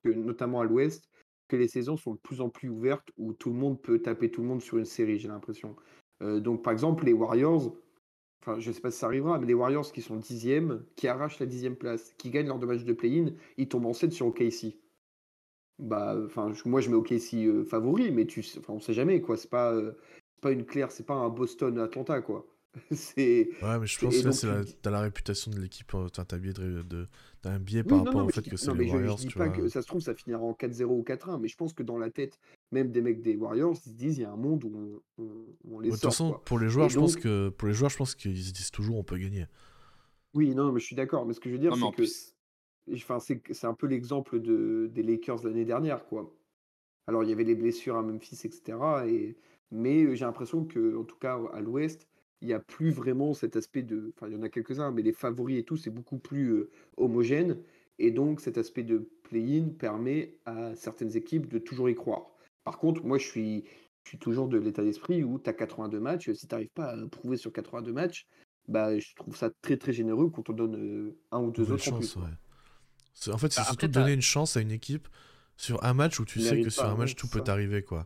que, 0.04 0.10
notamment 0.10 0.62
à 0.62 0.64
l'Ouest, 0.64 1.08
que 1.50 1.56
les 1.56 1.68
saisons 1.68 1.98
sont 1.98 2.14
de 2.14 2.20
plus 2.20 2.42
en 2.42 2.50
plus 2.50 2.70
ouvertes, 2.70 3.12
où 3.18 3.34
tout 3.34 3.50
le 3.50 3.56
monde 3.56 3.80
peut 3.80 4.00
taper 4.00 4.32
tout 4.32 4.42
le 4.42 4.48
monde 4.48 4.62
sur 4.64 4.80
une 4.80 4.86
série, 4.86 5.20
j'ai 5.20 5.28
l'impression. 5.28 5.76
Euh, 6.24 6.40
donc, 6.40 6.64
par 6.64 6.74
exemple, 6.74 7.06
les 7.06 7.14
Warriors, 7.14 7.76
enfin, 8.46 8.60
je 8.60 8.72
sais 8.72 8.82
pas 8.82 8.92
si 8.92 9.00
ça 9.00 9.06
arrivera, 9.08 9.40
mais 9.40 9.48
les 9.48 9.54
Warriors 9.54 9.92
qui 9.92 10.02
sont 10.02 10.18
dixièmes, 10.18 10.84
qui 10.96 11.08
arrachent 11.08 11.40
la 11.40 11.46
dixième 11.46 11.76
place, 11.76 12.14
qui 12.18 12.30
gagnent 12.30 12.48
leur 12.48 12.60
deux 12.60 12.68
matchs 12.68 12.84
de 12.84 12.94
play-in, 12.94 13.32
ils 13.58 13.68
tombent 13.70 13.86
en 13.88 13.94
7 13.94 14.12
sur 14.14 14.28
OKC. 14.28 14.76
Bah, 15.80 16.16
enfin, 16.26 16.54
moi, 16.66 16.82
je 16.82 16.90
mets 16.90 16.96
OKC 16.96 17.34
euh, 17.46 17.64
favori, 17.66 18.12
mais 18.12 18.26
tu, 18.26 18.46
enfin, 18.60 18.74
on 18.74 18.80
sait 18.80 18.94
jamais, 18.94 19.22
quoi. 19.22 19.38
C'est 19.38 19.50
pas, 19.50 19.74
euh, 19.74 19.94
pas 20.42 20.52
une 20.52 20.66
claire, 20.66 20.92
c'est 20.92 21.06
pas 21.06 21.16
un 21.16 21.30
Boston-Atlanta, 21.30 22.22
quoi. 22.22 22.46
C'est... 22.92 23.50
Ouais, 23.62 23.80
mais 23.80 23.88
je 23.88 24.00
pense 24.00 24.22
que 24.22 24.26
là, 24.26 24.32
c'est 24.32 24.66
tu 24.66 24.76
la- 24.86 24.92
la 24.92 25.02
réputation 25.02 25.52
de 25.52 25.60
l'équipe, 25.60 25.94
euh, 25.96 26.08
t'as 26.10 26.38
biais, 26.38 26.54
de, 26.54 26.82
de- 26.84 27.08
t'as 27.44 27.52
un 27.52 27.60
biais 27.60 27.84
par 27.84 28.00
rapport 28.00 28.22
non, 28.22 28.26
au 28.26 28.30
fait 28.30 28.42
que 28.42 28.58
c'est 28.58 28.74
les 28.74 28.88
je 28.88 28.92
Warriors, 28.92 29.18
dis 29.18 29.28
tu 29.28 29.38
pas 29.38 29.46
vois? 29.46 29.58
que 29.58 29.68
ça 29.68 29.82
se 29.82 29.88
trouve, 29.88 30.02
ça 30.02 30.16
finira 30.16 30.42
en 30.42 30.54
4-0 30.54 30.86
ou 30.98 31.04
4-1, 31.04 31.38
mais 31.40 31.48
je 31.50 31.56
pense 31.58 31.74
que 31.74 31.84
dans 31.84 31.98
la 31.98 32.10
tête, 32.10 32.40
même 32.72 32.92
des 32.92 33.02
mecs 33.02 33.22
des 33.22 33.36
Warriors, 33.36 33.74
ils 33.86 33.92
se 33.92 33.96
disent, 33.96 34.18
il 34.18 34.22
y 34.22 34.26
a 34.26 34.32
un 34.32 34.38
monde 34.38 34.64
où 34.64 35.02
on, 35.20 35.24
on- 35.24 35.46
on 35.76 35.80
les 35.80 35.90
De 35.90 35.96
toute 35.96 36.04
façon, 36.04 36.40
pour 36.46 36.58
les 36.58 36.70
joueurs, 36.70 36.88
Et 36.88 36.90
je 36.90 36.98
pense 36.98 37.16
que 37.16 37.50
pour 37.50 37.68
les 37.68 37.74
joueurs, 37.74 37.90
je 37.92 37.98
pense 37.98 38.16
qu'ils 38.16 38.42
se 38.44 38.52
disent 38.54 38.72
toujours 38.72 38.98
on 38.98 39.04
peut 39.04 39.18
gagner. 39.18 39.46
Oui, 40.34 40.56
non, 40.56 40.72
mais 40.72 40.80
je 40.80 40.86
suis 40.86 40.96
d'accord, 40.96 41.26
mais 41.26 41.34
ce 41.34 41.40
que 41.40 41.50
je 41.50 41.54
veux 41.56 41.60
dire, 41.60 41.76
c'est 41.76 41.92
que, 41.92 42.04
enfin, 42.96 43.20
c'est 43.20 43.66
un 43.66 43.74
peu 43.74 43.88
l'exemple 43.88 44.40
de, 44.40 44.90
des 44.92 45.04
Lakers 45.04 45.44
l'année 45.44 45.66
dernière, 45.66 46.06
quoi. 46.06 46.34
Alors, 47.08 47.24
il 47.24 47.30
y 47.30 47.34
avait 47.34 47.44
les 47.44 47.56
blessures 47.56 47.98
à 47.98 48.04
Memphis, 48.04 48.40
etc. 48.46 49.08
Et, 49.08 49.38
mais 49.72 50.04
euh, 50.04 50.16
j'ai 50.16 50.26
l'impression 50.26 50.66
que, 50.66 50.98
en 50.98 51.04
tout 51.04 51.18
cas, 51.18 51.40
à 51.54 51.62
l'Ouest, 51.62 52.08
il 52.44 52.48
n'y 52.48 52.54
a 52.54 52.60
plus 52.60 52.92
vraiment 52.92 53.34
cet 53.34 53.56
aspect 53.56 53.82
de. 53.84 54.12
Enfin, 54.16 54.28
il 54.28 54.34
y 54.34 54.38
en 54.38 54.44
a 54.44 54.50
quelques-uns, 54.50 54.92
mais 54.92 55.02
les 55.02 55.14
favoris 55.14 55.58
et 55.60 55.64
tout, 55.64 55.78
c'est 55.78 55.90
beaucoup 55.90 56.18
plus 56.20 56.50
euh, 56.52 56.70
homogène. 56.98 57.58
Et 58.00 58.12
donc, 58.12 58.42
cet 58.42 58.58
aspect 58.58 58.84
de 58.84 59.10
play-in 59.24 59.70
permet 59.70 60.36
à 60.46 60.76
certaines 60.76 61.16
équipes 61.16 61.48
de 61.48 61.58
toujours 61.58 61.90
y 61.90 61.96
croire. 61.96 62.28
Par 62.66 62.78
contre, 62.78 63.04
moi, 63.06 63.18
je 63.18 63.26
suis. 63.26 63.64
je 64.04 64.10
suis 64.10 64.18
toujours 64.20 64.48
de 64.50 64.58
l'état 64.58 64.84
d'esprit 64.84 65.24
où 65.24 65.40
tu 65.40 65.50
as 65.50 65.54
82 65.54 66.00
matchs. 66.00 66.32
Si 66.34 66.48
tu 66.48 66.54
n'arrives 66.54 66.70
pas 66.76 66.92
à 66.92 67.08
prouver 67.08 67.38
sur 67.38 67.54
82 67.54 67.94
matchs, 67.94 68.28
bah, 68.68 69.00
je 69.00 69.16
trouve 69.16 69.38
ça 69.38 69.50
très 69.62 69.78
très 69.78 69.94
généreux 69.94 70.30
quand 70.30 70.50
on 70.50 70.54
donne 70.54 70.76
euh, 70.76 71.16
un 71.32 71.40
ou 71.40 71.52
deux 71.52 71.72
autres 71.72 71.94
en 71.94 71.98
plus. 71.98 72.08
chance, 72.08 72.16
ouais. 72.18 72.30
C'est- 73.14 73.32
En 73.32 73.38
fait, 73.38 73.54
c'est 73.54 73.62
Bah, 73.62 73.68
surtout 73.68 73.88
donner 73.88 74.14
une 74.14 74.22
chance 74.22 74.58
à 74.58 74.62
une 74.62 74.72
équipe 74.72 75.08
sur 75.56 75.82
un 75.86 75.94
match 75.94 76.20
où 76.20 76.26
tu 76.26 76.42
sais 76.42 76.62
que 76.62 76.70
sur 76.70 76.84
un 76.86 76.96
match 76.98 77.16
tout 77.16 77.28
peut 77.30 77.42
t'arriver, 77.42 77.84
quoi. 77.84 78.06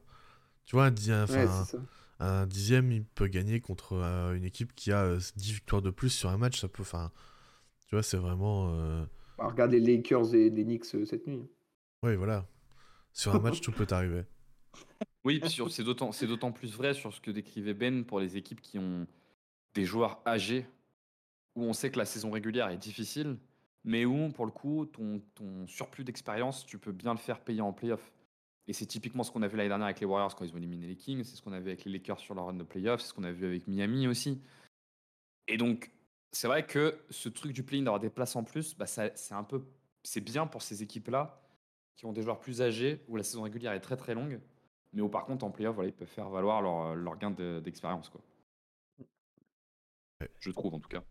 Tu 0.65 0.76
vois, 0.76 0.85
un, 0.88 1.23
enfin, 1.23 1.64
Ouais, 1.73 1.80
un- 2.19 2.45
dixième, 2.48 2.91
il 2.91 3.06
peut 3.06 3.27
gagner 3.27 3.60
contre 3.61 3.94
euh, 3.94 4.35
une 4.35 4.44
équipe 4.45 4.73
qui 4.76 4.91
a 4.91 5.03
euh, 5.03 5.19
10 5.35 5.53
victoires 5.53 5.81
de 5.81 5.89
plus 5.91 6.10
sur 6.10 6.30
un 6.30 6.38
match, 6.38 6.60
ça 6.61 6.68
peut, 6.68 6.84
enfin, 6.84 7.11
tu 7.88 7.95
vois, 7.95 8.03
c'est 8.03 8.18
vraiment, 8.18 8.69
euh, 8.72 9.06
Bah, 9.35 9.48
regarde 9.48 9.72
les 9.72 9.80
Lakers 9.80 10.35
et 10.35 10.52
les 10.52 10.64
Knicks 10.64 10.94
euh, 10.94 11.03
cette 11.06 11.26
nuit. 11.26 11.49
ouais, 12.03 12.15
voilà. 12.15 12.48
Sur 13.14 13.35
un 13.35 13.39
match, 13.39 13.61
tout 13.61 13.73
peut 13.73 13.85
t'arriver. 13.88 14.26
Oui, 15.23 15.39
puis 15.39 15.49
sur- 15.49 15.72
c'est 15.72 15.84
d'autant, 15.84 16.11
c'est 16.11 16.27
d'autant 16.27 16.52
plus 16.52 16.73
vrai 16.73 16.94
sur 16.94 17.14
ce 17.14 17.19
que 17.22 17.31
décrivait 17.31 17.73
Ben 17.73 18.06
pour 18.06 18.19
les 18.19 18.38
équipes 18.38 18.61
qui 18.61 18.80
ont 18.80 19.06
des 19.76 19.85
joueurs 19.85 20.22
âgés, 20.27 20.68
où 21.56 21.64
on 21.64 21.73
sait 21.73 21.91
que 21.91 21.99
la 21.99 22.06
saison 22.06 22.31
régulière 22.31 22.69
est 22.69 22.77
difficile, 22.77 23.38
mais 23.85 24.06
où, 24.06 24.30
pour 24.31 24.45
le 24.45 24.52
coup, 24.52 24.85
ton, 24.88 25.22
ton 25.35 25.68
surplus 25.68 26.03
d'expérience, 26.06 26.65
tu 26.65 26.80
peux 26.80 26.91
bien 26.94 27.14
le 27.14 27.19
faire 27.19 27.41
payer 27.41 27.61
en 27.61 27.73
playoff. 27.73 28.14
Et 28.68 28.73
c'est 28.73 28.85
typiquement 28.85 29.23
ce 29.23 29.31
qu'on 29.31 29.41
a 29.44 29.48
vu 29.48 29.56
l'année 29.56 29.69
dernière 29.69 29.85
avec 29.85 29.99
les 29.99 30.06
Warriors 30.06 30.35
quand 30.35 30.44
ils 30.44 30.53
ont 30.53 30.57
éliminé 30.57 30.88
les 30.88 30.95
Kings, 30.98 31.23
c'est 31.23 31.35
ce 31.38 31.41
qu'on 31.41 31.53
a 31.53 31.60
vu 31.60 31.68
avec 31.69 31.85
les 31.85 31.91
Lakers 31.94 32.19
sur 32.19 32.35
leur 32.35 32.48
run 32.48 32.53
de 32.53 32.64
playoff, 32.64 33.02
c'est 33.02 33.07
ce 33.07 33.14
qu'on 33.14 33.23
a 33.23 33.31
vu 33.31 33.45
avec 33.45 33.68
Miami 33.68 34.07
aussi. 34.07 34.41
Et 35.48 35.56
donc, 35.57 35.91
c'est 36.34 36.48
vrai 36.48 36.65
que 36.65 36.99
ce 37.10 37.30
truc 37.30 37.53
du 37.53 37.64
play-in 37.64 37.84
d'avoir 37.84 38.02
des 38.02 38.10
places 38.10 38.35
en 38.35 38.44
plus, 38.44 38.76
bah, 38.76 38.85
c'est 38.85 39.14
un 39.31 39.44
peu, 39.45 39.64
c'est 40.03 40.19
bien 40.19 40.48
pour 40.48 40.61
ces 40.61 40.84
équipes-là 40.84 41.41
qui 41.95 42.06
ont 42.06 42.11
des 42.11 42.22
joueurs 42.22 42.39
plus 42.39 42.61
âgés, 42.61 43.03
où 43.07 43.15
la 43.15 43.23
saison 43.23 43.44
régulière 43.44 43.72
est 43.72 43.80
très 43.80 43.95
très 43.95 44.14
longue, 44.14 44.39
mais 44.91 45.02
où 45.02 45.07
par 45.10 45.26
contre 45.26 45.45
en 45.45 45.52
playoff, 45.52 45.76
voilà, 45.76 45.89
ils 45.89 45.95
peuvent 45.95 46.07
faire 46.07 46.30
valoir 46.30 46.61
leur, 46.61 46.95
leur 46.95 47.18
gain 47.18 47.31
de- 47.31 47.61
d'expérience. 47.64 48.10
quoi. 48.10 48.22
Je 50.39 50.52
trouve 50.52 50.73
en 50.73 50.80
tout 50.80 50.89
cas. 50.89 51.03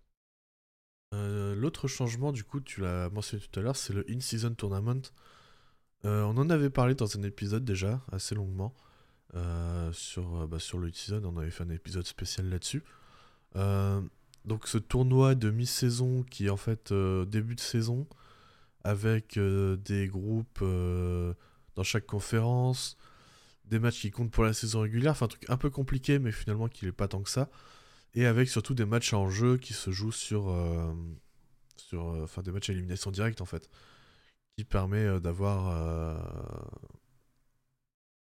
Euh, 1.15 1.55
L'autre 1.55 1.89
changement, 1.89 2.33
du 2.33 2.45
coup, 2.45 2.61
tu 2.61 2.81
l'as 2.81 3.09
mentionné 3.11 3.43
tout 3.43 3.59
à 3.59 3.63
l'heure, 3.63 3.77
c'est 3.77 3.93
le 3.95 4.05
In-Season 4.11 4.55
Tournament. 4.55 5.03
Euh, 6.05 6.23
on 6.25 6.37
en 6.37 6.51
avait 6.51 6.71
parlé 6.71 6.95
dans 6.95 7.17
un 7.17 7.23
épisode 7.23 7.65
déjà, 7.65 8.01
assez 8.13 8.35
longuement. 8.35 8.75
euh, 9.35 9.93
sur, 9.93 10.43
euh, 10.43 10.47
bah, 10.47 10.59
sur 10.59 10.79
le 10.79 10.91
on 11.25 11.37
avait 11.37 11.51
fait 11.51 11.65
un 11.65 11.71
épisode 11.71 12.07
spécial 12.07 12.49
là-dessus. 12.49 12.83
Donc 14.45 14.69
ce 14.69 14.79
tournoi 14.79 15.35
de 15.35 15.51
mi-saison 15.51 16.23
qui 16.23 16.47
est 16.47 16.51
en 16.51 16.57
fait 16.57 16.93
début 16.93 17.57
de 17.57 17.61
saison, 17.61 18.07
avec 18.85 19.39
des 19.39 20.09
groupes 20.09 20.63
dans 21.75 21.83
chaque 21.83 22.07
conférence, 22.07 22.97
des 23.65 23.79
matchs 23.81 24.01
qui 24.01 24.11
comptent 24.11 24.31
pour 24.31 24.45
la 24.45 24.53
saison 24.53 24.81
régulière, 24.83 25.13
enfin 25.13 25.27
un 25.27 25.29
truc 25.29 25.51
un 25.51 25.57
peu 25.57 25.71
compliqué 25.71 26.19
mais 26.21 26.31
finalement 26.33 26.69
qui 26.69 26.85
n'est 26.85 26.93
pas 26.93 27.09
tant 27.09 27.23
que 27.23 27.31
ça 27.31 27.51
et 28.15 28.27
avec 28.27 28.49
surtout 28.49 28.75
des 28.75 28.85
matchs 28.85 29.13
en 29.13 29.29
jeu 29.29 29.57
qui 29.57 29.73
se 29.73 29.91
jouent 29.91 30.13
sur, 30.13 30.55
sur 31.77 32.43
des 32.43 32.53
matchs 32.53 32.71
à 32.71 32.73
élimination 32.73 33.11
directe 33.11 33.41
en 33.41 33.47
fait, 33.47 33.69
qui 34.57 34.65
permet 34.65 35.05
euh, 35.05 35.21
d'avoir 35.21 35.69
euh, 35.69 36.19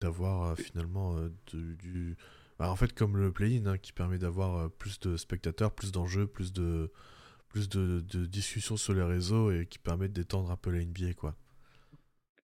d'avoir 0.01 0.51
euh, 0.51 0.55
finalement 0.55 1.17
euh, 1.17 1.29
du, 1.47 1.75
du- 1.77 2.17
bah, 2.59 2.69
en 2.71 2.75
fait 2.75 2.93
comme 2.93 3.17
le 3.17 3.31
play-in 3.31 3.65
hein, 3.67 3.77
qui 3.77 3.93
permet 3.93 4.17
d'avoir 4.17 4.57
euh, 4.57 4.69
plus 4.69 4.99
de 4.99 5.17
spectateurs, 5.17 5.71
plus 5.73 5.91
d'enjeux, 5.91 6.27
plus 6.27 6.53
de 6.53 6.91
plus 7.49 7.69
de, 7.69 8.01
de 8.01 8.25
discussions 8.25 8.77
sur 8.77 8.93
les 8.93 9.03
réseaux 9.03 9.51
et 9.51 9.65
qui 9.67 9.79
permet 9.79 10.09
détendre 10.09 10.51
un 10.51 10.57
peu 10.57 10.71
la 10.71 10.81
NBA 10.81 11.13
quoi. 11.13 11.35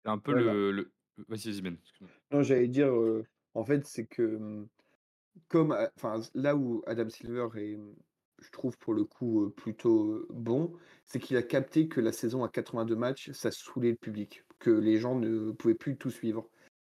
C'est 0.02 0.10
un 0.10 0.18
peu 0.18 0.32
le. 0.32 0.72
le- 0.72 0.92
Vas-y, 1.28 1.50
vas-y, 1.50 1.60
Ben. 1.62 1.76
Non, 2.30 2.42
j'allais 2.42 2.68
dire, 2.68 2.88
euh, 2.88 3.24
en 3.54 3.64
fait, 3.64 3.86
c'est 3.86 4.06
que 4.06 4.36
hum, 4.36 4.68
comme, 5.48 5.76
enfin, 5.96 6.20
là 6.34 6.56
où 6.56 6.82
Adam 6.86 7.08
Silver 7.10 7.48
est, 7.56 7.76
hum, 7.76 7.94
je 8.42 8.50
trouve 8.50 8.76
pour 8.78 8.92
le 8.94 9.04
coup 9.04 9.50
plutôt 9.56 10.26
bon, 10.30 10.72
c'est 11.06 11.18
qu'il 11.18 11.36
a 11.36 11.42
capté 11.42 11.88
que 11.88 12.00
la 12.00 12.12
saison 12.12 12.44
à 12.44 12.48
82 12.48 12.96
matchs, 12.96 13.30
ça 13.32 13.50
saoulait 13.50 13.90
le 13.90 13.96
public, 13.96 14.44
que 14.58 14.70
les 14.70 14.98
gens 14.98 15.18
ne 15.18 15.50
pouvaient 15.52 15.74
plus 15.74 15.96
tout 15.96 16.10
suivre. 16.10 16.48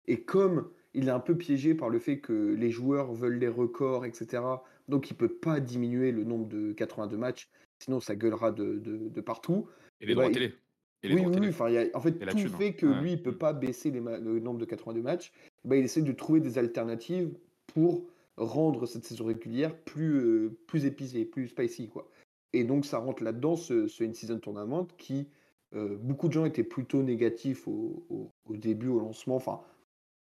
Et 0.07 0.23
comme 0.23 0.71
il 0.95 1.09
est 1.09 1.13
un 1.13 1.21
peu 1.21 1.37
piégé 1.37 1.75
par 1.75 1.89
le 1.91 1.99
fait 1.99 2.19
que 2.21 2.33
les 2.55 2.71
joueurs 2.71 3.13
veulent 3.13 3.39
les 3.39 3.49
records, 3.49 4.05
etc., 4.07 4.43
donc 4.89 5.11
il 5.11 5.15
peut 5.17 5.29
pas 5.29 5.61
diminuer 5.61 6.11
le 6.13 6.25
nombre 6.25 6.49
de 6.49 6.73
82 6.73 7.17
matchs, 7.17 7.49
sinon 7.83 8.01
ça 8.01 8.17
gueulera 8.17 8.51
de, 8.51 8.79
de- 8.79 9.09
de 9.09 9.21
partout. 9.21 9.69
Et 10.01 10.07
les 10.07 10.13
Eh 10.13 10.15
droits 10.15 10.27
ben, 10.29 10.33
télé. 10.35 10.55
Et 11.03 11.09
les 11.09 11.15
Oui, 11.15 11.21
droits 11.23 11.31
oui, 11.31 11.37
oui, 11.37 11.41
télé. 11.43 11.49
enfin, 11.55 11.69
il 11.69 11.75
y 11.75 11.79
a- 11.79 11.97
en 11.97 12.01
fait, 12.01 12.13
tout 12.13 12.37
thune, 12.37 12.47
hein. 12.53 12.59
fait 12.59 12.75
que 12.75 12.87
Ouais. 12.87 13.01
lui, 13.01 13.13
il 13.13 13.23
peut 13.23 13.31
Mm. 13.33 13.39
pas 13.39 13.53
baisser 13.53 13.91
les 13.91 14.01
le 14.01 14.41
nombre 14.41 14.59
de 14.59 14.65
82 14.65 15.03
matchs. 15.03 15.33
Bah, 15.65 15.77
il 15.77 15.85
essaie 15.85 16.03
de 16.03 16.13
trouver 16.13 16.41
des 16.41 16.59
alternatives 16.59 17.33
pour 17.73 18.05
rendre 18.41 18.87
cette 18.87 19.05
saison 19.05 19.27
régulière 19.27 19.77
plus, 19.77 20.15
euh, 20.15 20.59
plus 20.67 20.87
épicée, 20.87 21.25
plus 21.25 21.49
spicy, 21.49 21.89
quoi. 21.89 22.09
Et 22.53 22.65
donc, 22.65 22.85
ça 22.87 22.99
rentre 22.99 23.23
là-dedans, 23.23 23.57
ce, 23.57 23.87
ce 23.87 24.03
In-Season 24.03 24.39
Tournament, 24.41 24.87
qui, 24.99 25.29
euh, 25.75 25.97
beaucoup 25.97 26.29
de 26.29 26.33
gens 26.33 26.45
étaient 26.45 26.65
plutôt 26.65 27.03
négatifs 27.03 27.69
au, 27.69 28.05
au- 28.09 28.57
début, 28.57 28.89
au 28.89 28.99
lancement. 28.99 29.37
Enfin, 29.37 29.61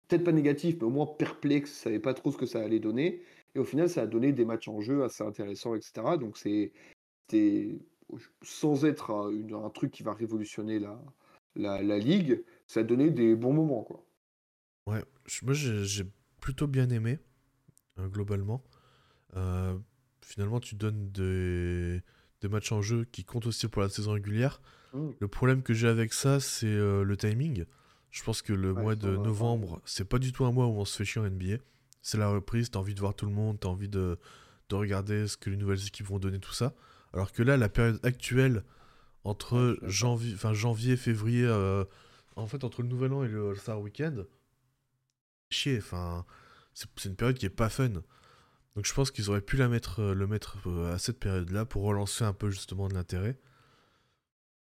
peut-être 0.08 0.24
pas 0.24 0.34
négatifs, 0.34 0.76
mais 0.80 0.84
au 0.84 0.90
moins 0.90 1.06
perplexes, 1.06 1.72
ne 1.72 1.76
savaient 1.76 2.00
pas 2.00 2.14
trop 2.14 2.32
ce 2.32 2.38
que 2.38 2.46
ça 2.46 2.62
allait 2.62 2.80
donner. 2.80 3.22
Et 3.56 3.60
au 3.60 3.64
final, 3.64 3.90
ça 3.90 4.02
a 4.04 4.08
donné 4.08 4.34
des 4.34 4.46
matchs 4.46 4.68
en 4.68 4.82
jeu 4.82 5.04
assez 5.04 5.24
intéressants, 5.24 5.76
etc. 5.76 6.18
Donc, 6.18 6.38
c'est 6.38 6.74
sans 8.42 8.86
être 8.86 9.12
un, 9.12 9.70
truc 9.70 9.92
qui 9.92 10.04
va 10.04 10.14
révolutionner 10.14 10.80
la, 10.80 11.00
la, 11.56 11.82
la 11.82 12.00
ligue, 12.00 12.44
ça 12.66 12.82
a 12.82 12.84
donné 12.84 13.10
des 13.10 13.36
bons 13.36 13.54
moments, 13.54 13.84
quoi. 13.84 14.04
Ouais, 14.88 15.04
moi 15.44 15.54
j'ai 15.54 16.06
plutôt 16.40 16.68
bien 16.68 16.90
aimé, 16.90 17.20
globalement. 18.06 18.64
Euh, 19.36 19.78
finalement, 20.22 20.60
tu 20.60 20.76
donnes 20.76 21.12
des, 21.12 22.02
des 22.42 22.48
matchs 22.50 22.72
en 22.72 22.82
jeu 22.82 23.06
qui 23.06 23.24
comptent 23.24 23.48
aussi 23.48 23.68
pour 23.68 23.82
la 23.82 23.90
saison 23.90 24.14
régulière. 24.14 24.62
Mm. 24.94 25.10
Le 25.20 25.28
problème 25.28 25.64
que 25.64 25.74
j'ai 25.74 25.88
avec 25.88 26.14
ça, 26.14 26.40
c'est 26.40 26.68
euh, 26.68 27.04
le 27.04 27.18
timing. 27.18 27.66
Je 28.12 28.24
pense 28.24 28.42
que 28.42 28.54
le 28.54 28.72
Ouais, 28.74 28.84
mois 28.84 28.96
de 28.96 29.16
a 29.16 29.18
novembre, 29.18 29.82
c'est 29.86 30.06
pas 30.08 30.20
du 30.20 30.32
tout 30.32 30.46
un 30.46 30.52
mois 30.52 30.66
où 30.68 30.72
on 30.80 30.86
se 30.86 30.98
fait 30.98 31.06
chier 31.06 31.22
en 31.22 31.30
NBA. 31.30 31.58
C'est 32.02 32.18
la 32.18 32.30
reprise, 32.30 32.72
t'as 32.72 32.80
envie 32.80 32.96
de 32.96 33.00
voir 33.00 33.14
tout 33.16 33.26
le 33.26 33.34
monde, 33.34 33.60
t'as 33.60 33.68
envie 33.70 33.90
de, 33.90 34.18
de 34.70 34.76
regarder 34.76 35.28
ce 35.28 35.38
que 35.38 35.50
les 35.50 35.58
nouvelles 35.58 35.86
équipes 35.86 36.08
vont 36.08 36.20
donner, 36.20 36.40
tout 36.40 36.54
ça. 36.54 36.74
Alors 37.14 37.32
que 37.32 37.44
là, 37.44 37.58
la 37.58 37.70
période 37.70 38.00
actuelle, 38.06 38.64
entre 39.24 39.78
Ouais, 39.82 39.92
janvier, 39.92 40.98
février, 40.98 41.46
euh, 41.46 41.84
en 42.36 42.48
fait, 42.48 42.64
entre 42.64 42.82
le 42.82 42.88
nouvel 42.88 43.14
an 43.14 43.24
et 43.24 43.28
le 43.28 43.50
All-Star 43.50 43.82
Weekend, 43.82 44.28
chier. 45.50 45.78
Enfin, 45.80 46.26
c'est 46.96 47.10
une 47.10 47.16
période 47.16 47.38
qui 47.38 47.46
est 47.46 47.50
pas 47.50 47.70
fun. 47.70 47.90
Donc 48.76 48.86
je 48.86 48.94
pense 48.94 49.10
qu'ils 49.12 49.30
auraient 49.30 49.42
pu 49.42 49.58
la 49.58 49.68
mettre, 49.68 50.00
euh, 50.02 50.14
le 50.14 50.28
mettre 50.28 50.58
euh, 50.68 50.94
à 50.94 51.00
cette 51.00 51.20
période-là 51.20 51.66
pour 51.66 51.84
relancer 51.84 52.24
un 52.24 52.34
peu 52.34 52.50
justement 52.52 52.88
de 52.88 52.94
l'intérêt. 52.94 53.40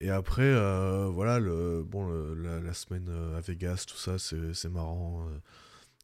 Et 0.01 0.11
après, 0.11 0.43
euh, 0.45 1.07
voilà, 1.09 1.41
le, 1.41 1.83
bon, 1.83 2.07
le- 2.09 2.35
la, 2.35 2.61
la 2.61 2.73
semaine 2.75 3.09
à 3.37 3.41
Vegas, 3.41 3.85
tout 3.89 3.97
ça, 3.97 4.19
c'est 4.19 4.69
marrant. 4.69 5.27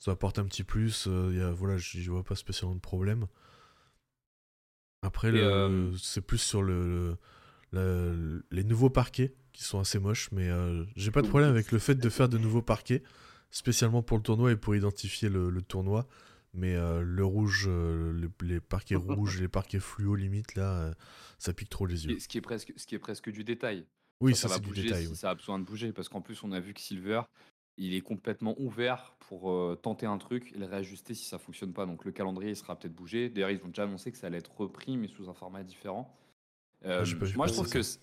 ça 0.00 0.12
apporte 0.12 0.38
un 0.38 0.44
petit 0.46 0.64
plus. 0.64 1.06
euh, 1.08 1.32
y 1.34 1.40
a, 1.40 1.50
voilà, 1.52 1.76
j'y 1.78 2.06
vois 2.08 2.24
pas 2.24 2.34
spécialement 2.34 2.74
de 2.74 2.80
problème. 2.80 3.26
Après, 5.02 5.30
euh, 5.44 5.92
c'est 5.98 6.20
plus 6.20 6.38
sur 6.38 6.62
le, 6.62 7.16
le- 7.72 8.44
les 8.50 8.64
nouveaux 8.64 8.90
parquets 8.90 9.34
qui 9.52 9.64
sont 9.64 9.80
assez 9.80 9.98
moches, 9.98 10.30
mais 10.32 10.48
euh, 10.48 10.84
j'ai 10.96 11.10
pas 11.10 11.22
de 11.22 11.28
problème 11.28 11.50
avec 11.50 11.72
le 11.72 11.78
fait 11.78 11.94
de 11.96 12.08
faire 12.08 12.28
de 12.28 12.38
nouveaux 12.38 12.62
parquets, 12.62 13.02
spécialement 13.52 14.02
pour 14.02 14.16
le 14.16 14.22
tournoi 14.24 14.50
et 14.50 14.56
pour 14.56 14.74
identifier 14.74 15.28
le, 15.28 15.50
le 15.50 15.62
tournoi. 15.62 16.08
Mais 16.54 16.74
euh, 16.74 17.00
le 17.00 17.24
rouge, 17.24 17.66
euh, 17.68 18.12
les, 18.12 18.46
les 18.46 18.60
parquets 18.60 18.96
rouges, 18.96 19.40
les 19.40 19.48
parquets 19.48 19.78
fluo 19.78 20.16
limite, 20.16 20.54
là, 20.56 20.80
euh, 20.80 20.94
ça 21.38 21.52
pique 21.52 21.70
trop 21.70 21.86
les 21.86 22.06
yeux. 22.06 22.16
Et 22.16 22.20
ce 22.20 22.28
qui 22.28 22.38
est 22.38 22.42
presque, 22.42 22.72
ce 22.76 22.86
qui 22.86 22.94
est 22.94 22.98
presque 22.98 23.30
du 23.30 23.44
détail. 23.44 23.86
Oui, 24.20 24.34
ça, 24.34 24.48
ça, 24.48 24.54
va 24.54 24.60
du 24.60 24.70
détail. 24.70 25.04
si 25.04 25.10
oui. 25.10 25.16
ça 25.16 25.30
a 25.30 25.34
besoin 25.34 25.58
de 25.58 25.64
bouger. 25.64 25.92
Parce 25.92 26.08
qu'en 26.08 26.20
plus, 26.20 26.42
on 26.42 26.52
a 26.52 26.60
vu 26.60 26.74
que 26.74 26.80
Silver, 26.80 27.22
il 27.76 27.94
est 27.94 28.00
complètement 28.00 28.54
ouvert 28.60 29.16
pour 29.18 29.50
tenter 29.80 30.06
un 30.06 30.18
truc 30.18 30.52
et 30.54 30.58
le 30.58 30.66
réajuster 30.66 31.14
si 31.14 31.24
ça 31.24 31.38
fonctionne 31.38 31.72
pas. 31.72 31.86
Donc 31.86 32.04
le 32.04 32.12
calendrier 32.12 32.50
il 32.50 32.56
sera 32.56 32.78
peut-être 32.78 32.94
bougé. 32.94 33.30
D'ailleurs, 33.30 33.50
ils 33.50 33.60
ont 33.64 33.68
déjà 33.68 33.82
annoncé 33.84 34.12
que 34.12 34.18
ça 34.18 34.28
allait 34.28 34.38
être 34.38 34.54
repris, 34.54 34.96
mais 34.96 35.08
sous 35.08 35.28
un 35.28 35.34
format 35.34 35.64
différent. 35.64 36.14
Ah, 36.84 37.02
moi, 37.34 37.46
je 37.46 37.52
trouve 37.52 37.70
que. 37.70 37.82
ça. 37.82 37.98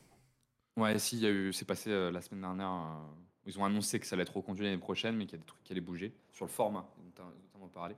Ouais, 0.75 0.97
si, 0.99 1.17
il 1.17 1.21
y 1.21 1.25
a 1.25 1.29
eu, 1.29 1.53
c'est 1.53 1.65
passé 1.65 1.89
la 1.89 2.21
semaine 2.21 2.41
dernière. 2.41 2.97
Ils 3.45 3.57
ont 3.59 3.65
annoncé 3.65 3.99
que 3.99 4.05
ça 4.05 4.15
allait 4.15 4.23
être 4.23 4.35
reconduit 4.35 4.65
l'année 4.65 4.77
prochaine, 4.77 5.15
mais 5.15 5.25
qu'il 5.25 5.33
y 5.37 5.41
a 5.41 5.43
des 5.43 5.47
trucs 5.47 5.63
qui 5.63 5.73
allaient 5.73 5.81
bouger 5.81 6.13
sur 6.31 6.45
le 6.45 6.51
format, 6.51 6.87
notamment 7.03 7.67
parlé. 7.73 7.95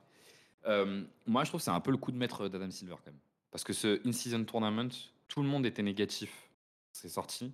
Euh, 0.66 1.04
moi, 1.26 1.44
je 1.44 1.50
trouve 1.50 1.60
que 1.60 1.66
c'est 1.66 1.72
un 1.72 1.80
peu 1.80 1.92
le 1.92 1.98
coup 1.98 2.12
de 2.12 2.18
maître 2.18 2.48
d'Adam 2.48 2.70
Silver 2.70 2.96
quand 3.04 3.12
même. 3.12 3.20
Parce 3.50 3.64
que 3.64 3.74
ce 3.74 4.06
In-Season 4.08 4.44
Tournament, 4.46 4.90
tout 5.28 5.42
le 5.42 5.48
monde 5.50 5.66
était 5.66 5.84
négatif. 5.84 6.50
C'est 6.92 7.10
sorti. 7.10 7.52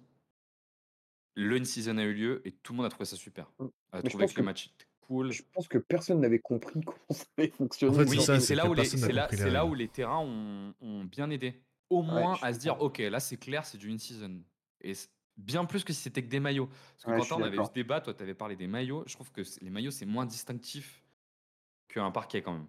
Le 1.36 1.58
In-Season 1.58 1.98
a 1.98 2.04
eu 2.04 2.14
lieu 2.14 2.42
et 2.46 2.52
tout 2.52 2.74
le 2.74 2.78
monde 2.78 2.86
a 2.86 2.90
trouvé 2.90 3.06
ça 3.06 3.16
super. 3.16 3.52
Mm. 3.60 3.66
A 3.94 4.02
trouvé 4.02 4.26
pense 4.26 4.34
que 4.34 4.40
le 4.40 4.46
match 4.46 4.66
était 4.68 4.88
cool. 5.02 5.32
Je 5.32 5.44
pense 5.54 5.68
que 5.68 5.78
personne 5.78 6.20
n'avait 6.20 6.40
compris 6.40 6.82
comment 6.86 6.98
ça 7.10 7.26
allait 7.38 7.50
fonctionner. 7.50 7.96
En 7.96 8.00
fait, 8.00 8.10
Oui, 8.10 8.42
c'est 8.42 8.56
là, 8.56 8.68
où 8.68 8.74
les, 8.74 8.82
personne 8.82 9.00
n'a 9.00 9.08
c'est 9.08 9.14
là, 9.14 9.22
compris 9.24 9.38
les 9.38 9.44
c'est 9.44 9.50
là 9.52 9.62
règles. 9.62 9.72
où 9.72 9.76
les 9.76 9.88
terrains 9.88 10.20
ont, 10.20 10.74
ont 10.82 11.04
bien 11.06 11.30
aidé. 11.30 11.62
Au 11.90 12.02
moins 12.02 12.38
à 12.42 12.54
se 12.54 12.60
dire, 12.60 12.82
ok, 12.82 12.98
là 12.98 13.20
c'est 13.22 13.38
clair, 13.38 13.66
c'est 13.66 13.78
du 13.78 13.90
in-season. 13.92 14.42
Et 14.82 14.94
c'est 14.94 15.08
bien 15.38 15.66
plus 15.66 15.84
que 15.84 15.94
si 15.94 16.02
c'était 16.02 16.24
que 16.24 16.30
des 16.30 16.40
maillots. 16.40 16.68
Parce 16.68 17.04
que 17.04 17.10
Ouais, 17.12 17.28
quand 17.30 17.38
on 17.38 17.44
avait 17.44 17.58
eu 17.58 17.66
ce 17.66 17.72
débat, 17.74 18.02
toi 18.02 18.14
tu 18.14 18.24
avais 18.24 18.34
parlé 18.34 18.56
des 18.56 18.68
maillots, 18.68 19.04
je 19.08 19.14
trouve 19.14 19.32
que 19.32 19.42
les 19.62 19.70
maillots 19.70 19.92
c'est 19.92 20.06
moins 20.06 20.26
distinctif 20.26 21.04
qu'un 21.88 22.12
parquet 22.12 22.42
quand 22.42 22.54
même. 22.54 22.68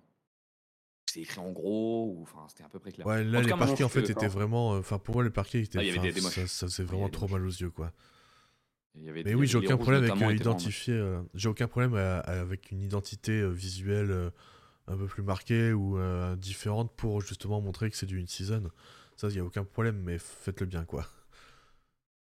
C'est 1.11 1.21
écrit 1.23 1.41
en 1.41 1.51
gros, 1.53 2.13
ou 2.15 2.23
enfin, 2.23 2.45
c'était 2.49 2.65
à 2.65 2.69
peu 2.69 2.79
près 2.79 2.93
clair. 2.93 3.07
Ouais, 3.07 3.25
là, 3.25 3.41
les 3.41 3.49
parquets, 3.49 3.83
en 3.83 3.89
fait, 3.89 4.03
que- 4.03 4.13
étaient 4.13 4.29
vraiment. 4.29 4.75
euh, 4.75 4.81
Enfin, 4.81 4.99
pour 4.99 5.15
moi, 5.15 5.25
les 5.25 5.31
parquets 5.31 5.63
étaient. 5.63 5.79
Ah, 5.79 5.83
y 5.83 5.91
avait 5.91 6.13
des- 6.13 6.21
ça, 6.21 6.47
ça 6.47 6.67
faisait 6.67 6.85
vraiment 6.85 7.09
trop 7.09 7.27
mal 7.29 7.43
aux 7.47 7.49
yeux, 7.51 7.71
quoi. 7.71 7.93
Y 8.95 9.09
avait- 9.09 9.23
Mais 9.25 9.31
oui, 9.35 9.39
avait 9.39 9.47
j'ai 9.47 9.59
les 9.61 9.65
aucun 9.67 9.77
problème 9.79 10.05
avec 10.05 10.23
euh, 10.23 10.35
identifier. 10.35 10.93
euh, 10.95 11.23
j'ai 11.35 11.49
aucun 11.49 11.67
problème 11.67 11.95
à- 11.95 12.19
à- 12.21 12.41
avec 12.41 12.71
une 12.73 12.83
identité 12.83 13.33
euh, 13.41 13.49
visuelle 13.49 14.11
euh, 14.11 14.31
un 14.87 14.97
peu 14.99 15.07
plus 15.07 15.23
marquée 15.23 15.73
ou 15.73 15.99
euh, 15.99 16.37
différente 16.37 16.95
pour 16.95 17.23
justement 17.23 17.61
montrer 17.63 17.91
que 17.91 17.97
c'est 17.97 18.07
du 18.07 18.21
in-season. 18.21 18.71
Ça, 19.17 19.29
il 19.29 19.35
n'y 19.35 19.41
a 19.41 19.45
aucun 19.45 19.65
problème, 19.65 20.03
mais 20.03 20.19
faites-le 20.19 20.67
bien, 20.67 20.85
quoi. 20.85 21.07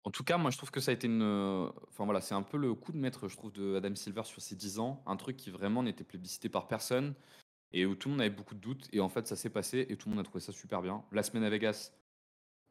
En 0.04 0.10
tout 0.10 0.24
cas, 0.24 0.38
moi, 0.38 0.50
je 0.50 0.56
trouve 0.56 0.70
que 0.70 0.80
ça 0.80 0.90
a 0.90 0.94
été 0.94 1.06
une. 1.06 1.20
euh, 1.22 1.68
Enfin 1.88 2.04
voilà, 2.04 2.20
c'est 2.20 2.34
un 2.34 2.42
peu 2.42 2.56
le 2.56 2.74
coup 2.74 2.92
de 2.92 2.96
maître, 2.96 3.28
je 3.28 3.36
trouve, 3.36 3.52
de 3.52 3.76
Adam 3.76 3.94
Silver 3.94 4.22
sur 4.24 4.40
ses 4.40 4.56
10 4.56 4.78
ans. 4.78 5.02
Un 5.06 5.16
truc 5.16 5.36
qui 5.36 5.50
vraiment 5.50 5.82
n'était 5.82 6.04
plébiscité 6.04 6.48
par 6.48 6.68
personne 6.68 7.14
et 7.72 7.84
où 7.86 7.94
tout 7.94 8.08
le 8.08 8.12
monde 8.14 8.20
avait 8.22 8.30
beaucoup 8.30 8.54
de 8.54 8.60
doutes. 8.60 8.88
Et 8.92 9.00
en 9.00 9.08
fait, 9.10 9.26
ça 9.26 9.36
s'est 9.36 9.50
passé 9.50 9.86
et 9.90 9.96
tout 9.96 10.08
le 10.08 10.14
monde 10.14 10.20
a 10.20 10.24
trouvé 10.24 10.40
ça 10.40 10.52
super 10.52 10.80
bien. 10.80 11.04
La 11.12 11.22
semaine 11.22 11.44
à 11.44 11.50
Vegas, 11.50 11.92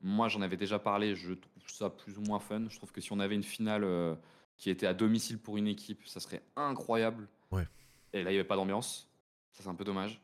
moi, 0.01 0.27
j'en 0.27 0.41
avais 0.41 0.57
déjà 0.57 0.79
parlé. 0.79 1.15
Je 1.15 1.33
trouve 1.33 1.69
ça 1.69 1.89
plus 1.91 2.17
ou 2.17 2.21
moins 2.21 2.39
fun. 2.39 2.65
Je 2.69 2.75
trouve 2.77 2.91
que 2.91 2.99
si 3.01 3.11
on 3.13 3.19
avait 3.19 3.35
une 3.35 3.43
finale 3.43 3.83
euh, 3.83 4.15
qui 4.57 4.69
était 4.71 4.87
à 4.87 4.93
domicile 4.95 5.37
pour 5.37 5.57
une 5.57 5.67
équipe, 5.67 6.07
ça 6.07 6.19
serait 6.19 6.41
incroyable. 6.55 7.27
Ouais. 7.51 7.67
Et 8.13 8.23
là, 8.23 8.31
il 8.31 8.33
n'y 8.33 8.39
avait 8.39 8.47
pas 8.47 8.55
d'ambiance. 8.55 9.07
Ça, 9.51 9.61
c'est 9.63 9.69
un 9.69 9.75
peu 9.75 9.83
dommage. 9.85 10.19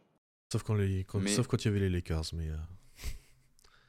Sauf 0.52 0.64
quand, 0.64 0.74
les, 0.74 1.04
quand- 1.04 1.20
Mais- 1.20 1.30
sauf 1.36 1.46
quand 1.48 1.64
il 1.64 1.66
y 1.66 1.70
avait 1.70 1.80
les 1.82 1.90
Lakers, 1.90 2.24
mais. 2.34 2.50
euh, 2.50 2.56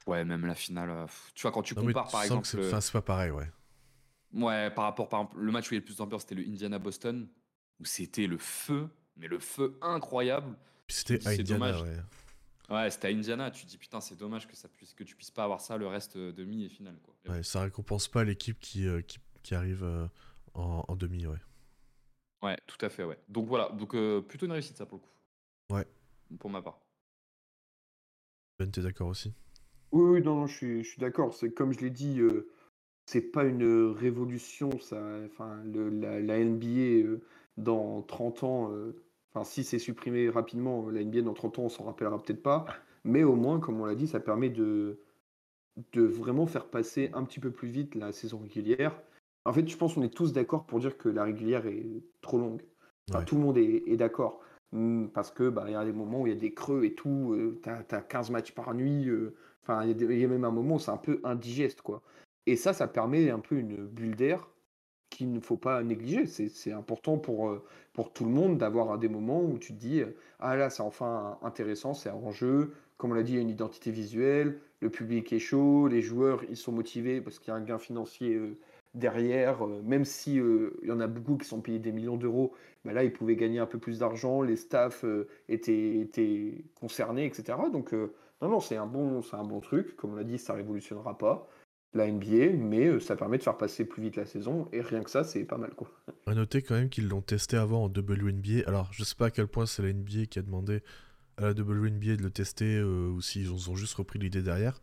Ouais, 0.07 0.23
même 0.25 0.45
la 0.45 0.55
finale. 0.55 0.89
euh, 0.89 1.05
tu 1.35 1.41
vois, 1.43 1.51
quand 1.51 1.61
tu 1.63 1.75
non, 1.75 1.81
compares, 1.83 2.07
tu 2.07 2.11
par 2.13 2.23
exemple. 2.23 2.47
c'est- 2.47 2.57
euh, 2.57 2.67
enfin, 2.67 2.81
c'est 2.81 2.93
pas 2.93 3.01
pareil, 3.01 3.31
ouais. 3.31 3.47
Ouais, 4.33 4.69
par 4.71 4.85
rapport, 4.85 5.09
par 5.09 5.21
exemple, 5.21 5.39
le 5.39 5.51
match 5.51 5.69
où 5.69 5.73
il 5.73 5.75
y 5.75 5.77
a 5.77 5.79
le 5.81 5.85
plus 5.85 5.97
d'ambiance, 5.97 6.21
c'était 6.21 6.35
le 6.35 6.43
Indiana-Boston, 6.43 7.27
où 7.79 7.85
c'était 7.85 8.27
le 8.27 8.37
feu, 8.37 8.89
mais 9.15 9.27
le 9.27 9.39
feu 9.39 9.77
incroyable. 9.81 10.55
C'était 10.87 11.15
à 11.27 11.31
c'est 11.31 11.41
Indiana, 11.41 11.71
dommage. 11.71 11.83
ouais. 11.83 11.97
Ouais, 12.69 12.89
c'était 12.91 13.07
à 13.07 13.11
Indiana, 13.11 13.51
tu 13.51 13.63
te 13.65 13.69
dis 13.69 13.77
putain, 13.77 14.01
c'est 14.01 14.15
dommage 14.17 14.47
que, 14.47 14.55
ça 14.55 14.67
puisse, 14.67 14.93
que 14.93 15.03
tu 15.03 15.15
puisses 15.15 15.31
pas 15.31 15.43
avoir 15.45 15.61
ça 15.61 15.77
le 15.77 15.87
reste 15.87 16.17
de 16.17 16.31
demi 16.31 16.65
et 16.65 16.69
finale. 16.69 16.97
Quoi. 17.01 17.13
Ouais, 17.27 17.43
Ça 17.43 17.61
récompense 17.61 18.07
pas 18.07 18.23
l'équipe 18.23 18.59
qui, 18.59 18.85
euh, 18.87 19.01
qui, 19.01 19.19
qui 19.43 19.55
arrive 19.55 19.83
euh, 19.83 20.07
en, 20.53 20.83
en 20.87 20.95
demi, 20.95 21.25
ouais. 21.25 21.37
Ouais, 22.41 22.57
tout 22.67 22.77
à 22.85 22.89
fait, 22.89 23.03
ouais. 23.03 23.17
Donc 23.29 23.47
voilà, 23.47 23.69
donc 23.69 23.95
euh, 23.95 24.21
plutôt 24.21 24.45
une 24.45 24.51
réussite 24.51 24.77
ça 24.77 24.85
pour 24.85 24.97
le 24.99 25.03
coup. 25.03 25.09
Ouais. 25.75 25.85
Pour 26.39 26.49
ma 26.49 26.61
part. 26.61 26.79
Ben, 28.59 28.69
t'es 28.71 28.81
d'accord 28.81 29.07
aussi? 29.07 29.33
Oui, 29.91 30.03
oui, 30.03 30.21
non, 30.21 30.35
non, 30.35 30.47
je 30.47 30.55
suis, 30.55 30.83
je 30.83 30.89
suis 30.89 30.99
d'accord. 30.99 31.33
C'est 31.33 31.51
comme 31.53 31.73
je 31.73 31.79
l'ai 31.79 31.89
dit, 31.89 32.19
euh, 32.19 32.49
c'est 33.05 33.21
pas 33.21 33.45
une 33.45 33.91
révolution, 33.91 34.71
ça. 34.79 35.01
Enfin, 35.27 35.61
le- 35.65 35.89
la, 35.89 36.19
la 36.21 36.39
NBA 36.39 36.67
euh, 37.07 37.21
dans 37.57 38.01
30 38.03 38.43
ans, 38.43 38.71
euh, 38.73 38.95
enfin, 39.33 39.45
si 39.45 39.63
c'est 39.63 39.79
supprimé 39.79 40.29
rapidement, 40.29 40.89
la 40.89 41.01
NBA 41.01 41.21
dans 41.23 41.33
30 41.33 41.59
ans, 41.59 41.63
on 41.65 41.69
s'en 41.69 41.85
rappellera 41.85 42.21
peut-être 42.21 42.43
pas. 42.43 42.65
Mais 43.05 43.23
au 43.23 43.35
moins, 43.35 43.59
comme 43.59 43.81
on 43.81 43.85
l'a 43.85 43.95
dit, 43.95 44.07
ça 44.07 44.19
permet 44.19 44.49
de, 44.49 44.99
de 45.93 46.01
vraiment 46.03 46.47
faire 46.47 46.67
passer 46.67 47.11
un 47.13 47.23
petit 47.23 47.39
peu 47.39 47.51
plus 47.51 47.67
vite 47.69 47.95
la 47.95 48.11
saison 48.11 48.39
régulière. 48.39 48.99
En 49.45 49.53
fait, 49.53 49.67
je 49.67 49.77
pense 49.77 49.93
qu'on 49.93 50.01
est 50.03 50.13
tous 50.13 50.33
d'accord 50.33 50.65
pour 50.65 50.79
dire 50.79 50.97
que 50.97 51.09
la 51.09 51.23
régulière 51.23 51.65
est 51.67 52.01
trop 52.21 52.37
longue. 52.37 52.61
Enfin, 53.09 53.19
Ouais. 53.19 53.25
Tout 53.25 53.35
le 53.35 53.41
monde 53.41 53.57
est, 53.57 53.83
est 53.87 53.97
d'accord. 53.97 54.41
Hum, 54.73 55.09
Parce 55.13 55.31
que 55.31 55.49
bah, 55.49 55.65
il 55.67 55.71
y 55.73 55.75
a 55.75 55.85
des 55.85 55.93
moments 55.93 56.21
où 56.21 56.27
il 56.27 56.33
y 56.33 56.35
a 56.35 56.39
des 56.39 56.53
creux 56.53 56.83
et 56.83 56.93
tout. 56.95 57.33
euh, 57.33 57.59
t'as, 57.63 57.83
t'as 57.83 58.01
15 58.01 58.29
matchs 58.31 58.51
par 58.53 58.73
nuit. 58.73 59.07
euh, 59.09 59.35
Enfin, 59.67 59.85
il 59.85 60.19
y 60.19 60.23
a 60.23 60.27
même 60.29 60.45
un 60.45 60.51
moment 60.51 60.75
où 60.75 60.79
c'est 60.79 60.91
un 60.91 60.97
peu 60.97 61.19
indigeste, 61.25 61.81
quoi. 61.81 62.01
Et 62.45 62.55
ça, 62.55 62.71
ça 62.71 62.87
permet 62.87 63.29
un 63.29 63.39
peu 63.39 63.57
une 63.57 63.75
bulle 63.75 64.15
d'air 64.15 64.47
qu'il 65.09 65.33
ne 65.33 65.41
faut 65.41 65.57
pas 65.57 65.83
négliger. 65.83 66.25
C'est, 66.25 66.71
important 66.71 67.17
pour, 67.17 67.49
euh, 67.49 67.65
pour 67.91 68.13
tout 68.13 68.23
le 68.23 68.31
monde 68.31 68.57
d'avoir 68.57 68.97
des 68.97 69.09
moments 69.09 69.43
où 69.43 69.57
tu 69.57 69.73
te 69.73 69.79
dis 69.79 69.99
euh, 69.99 70.15
Ah 70.39 70.55
là, 70.55 70.69
c'est 70.69 70.83
enfin 70.83 71.37
intéressant, 71.41 71.93
c'est 71.93 72.09
un 72.09 72.31
jeu. 72.31 72.73
Comme 72.97 73.11
on 73.11 73.13
l'a 73.13 73.23
dit, 73.23 73.33
il 73.33 73.35
y 73.35 73.39
a 73.39 73.41
une 73.41 73.49
identité 73.49 73.91
visuelle. 73.91 74.59
Le 74.79 74.89
public 74.89 75.33
est 75.33 75.39
chaud. 75.39 75.89
Les 75.89 76.01
joueurs, 76.01 76.43
ils 76.49 76.57
sont 76.57 76.71
motivés 76.71 77.19
parce 77.19 77.39
qu'il 77.39 77.49
y 77.49 77.51
a 77.51 77.55
un 77.55 77.61
gain 77.61 77.79
financier 77.79 78.35
euh, 78.35 78.57
derrière. 78.93 79.67
même 79.83 80.05
si 80.05 80.35
il 80.35 80.87
y 80.87 80.91
en 80.91 81.01
a 81.01 81.07
beaucoup 81.07 81.35
qui 81.37 81.47
sont 81.47 81.59
payés 81.59 81.79
des 81.79 81.91
millions 81.91 82.15
d'euros, 82.15 82.53
bah 82.85 82.93
là, 82.93 83.03
ils 83.03 83.11
pouvaient 83.11 83.35
gagner 83.35 83.59
un 83.59 83.65
peu 83.65 83.79
plus 83.79 83.99
d'argent. 83.99 84.41
Les 84.41 84.55
staffs 84.55 85.03
étaient, 85.49 85.99
étaient 85.99 86.63
concernés, 86.79 87.25
etc. 87.25 87.57
Donc, 87.71 87.93
non, 88.41 88.49
non, 88.49 88.59
c'est 88.59 88.77
un, 88.77 88.85
bon, 88.85 89.59
truc. 89.61 89.95
Comme 89.95 90.13
on 90.13 90.15
l'a 90.15 90.23
dit, 90.23 90.37
ça 90.37 90.53
révolutionnera 90.53 91.17
pas 91.17 91.49
la 91.93 92.11
NBA, 92.11 92.53
mais 92.57 92.85
euh, 92.85 92.99
ça 92.99 93.15
permet 93.15 93.37
de 93.39 93.43
faire 93.43 93.57
passer 93.57 93.85
plus 93.85 94.03
vite 94.03 94.17
la 94.17 94.25
saison. 94.25 94.67
Et 94.71 94.81
rien 94.81 95.01
que 95.01 95.09
ça, 95.09 95.23
c'est 95.23 95.43
pas 95.45 95.57
mal, 95.57 95.73
quoi. 95.73 95.89
À 96.27 96.35
noter 96.35 96.61
quand 96.61 96.75
même 96.75 96.89
qu'ils 96.89 97.07
l'ont 97.07 97.21
testé 97.21 97.57
avant 97.57 97.85
en 97.85 97.87
WNBA. 97.87 98.67
Alors, 98.67 98.91
je 98.91 99.03
sais 99.03 99.15
pas 99.15 99.27
à 99.27 99.31
quel 99.31 99.47
point 99.47 99.65
c'est 99.65 99.81
la 99.81 99.91
NBA 99.91 100.25
qui 100.25 100.37
a 100.37 100.41
demandé 100.43 100.83
à 101.37 101.45
la 101.45 101.51
WNBA 101.51 102.17
de 102.17 102.23
le 102.23 102.29
tester 102.29 102.77
euh, 102.77 103.09
ou 103.09 103.21
s'ils 103.21 103.51
ont, 103.51 103.71
ont 103.71 103.75
juste 103.75 103.95
repris 103.95 104.19
l'idée 104.19 104.43
derrière. 104.43 104.81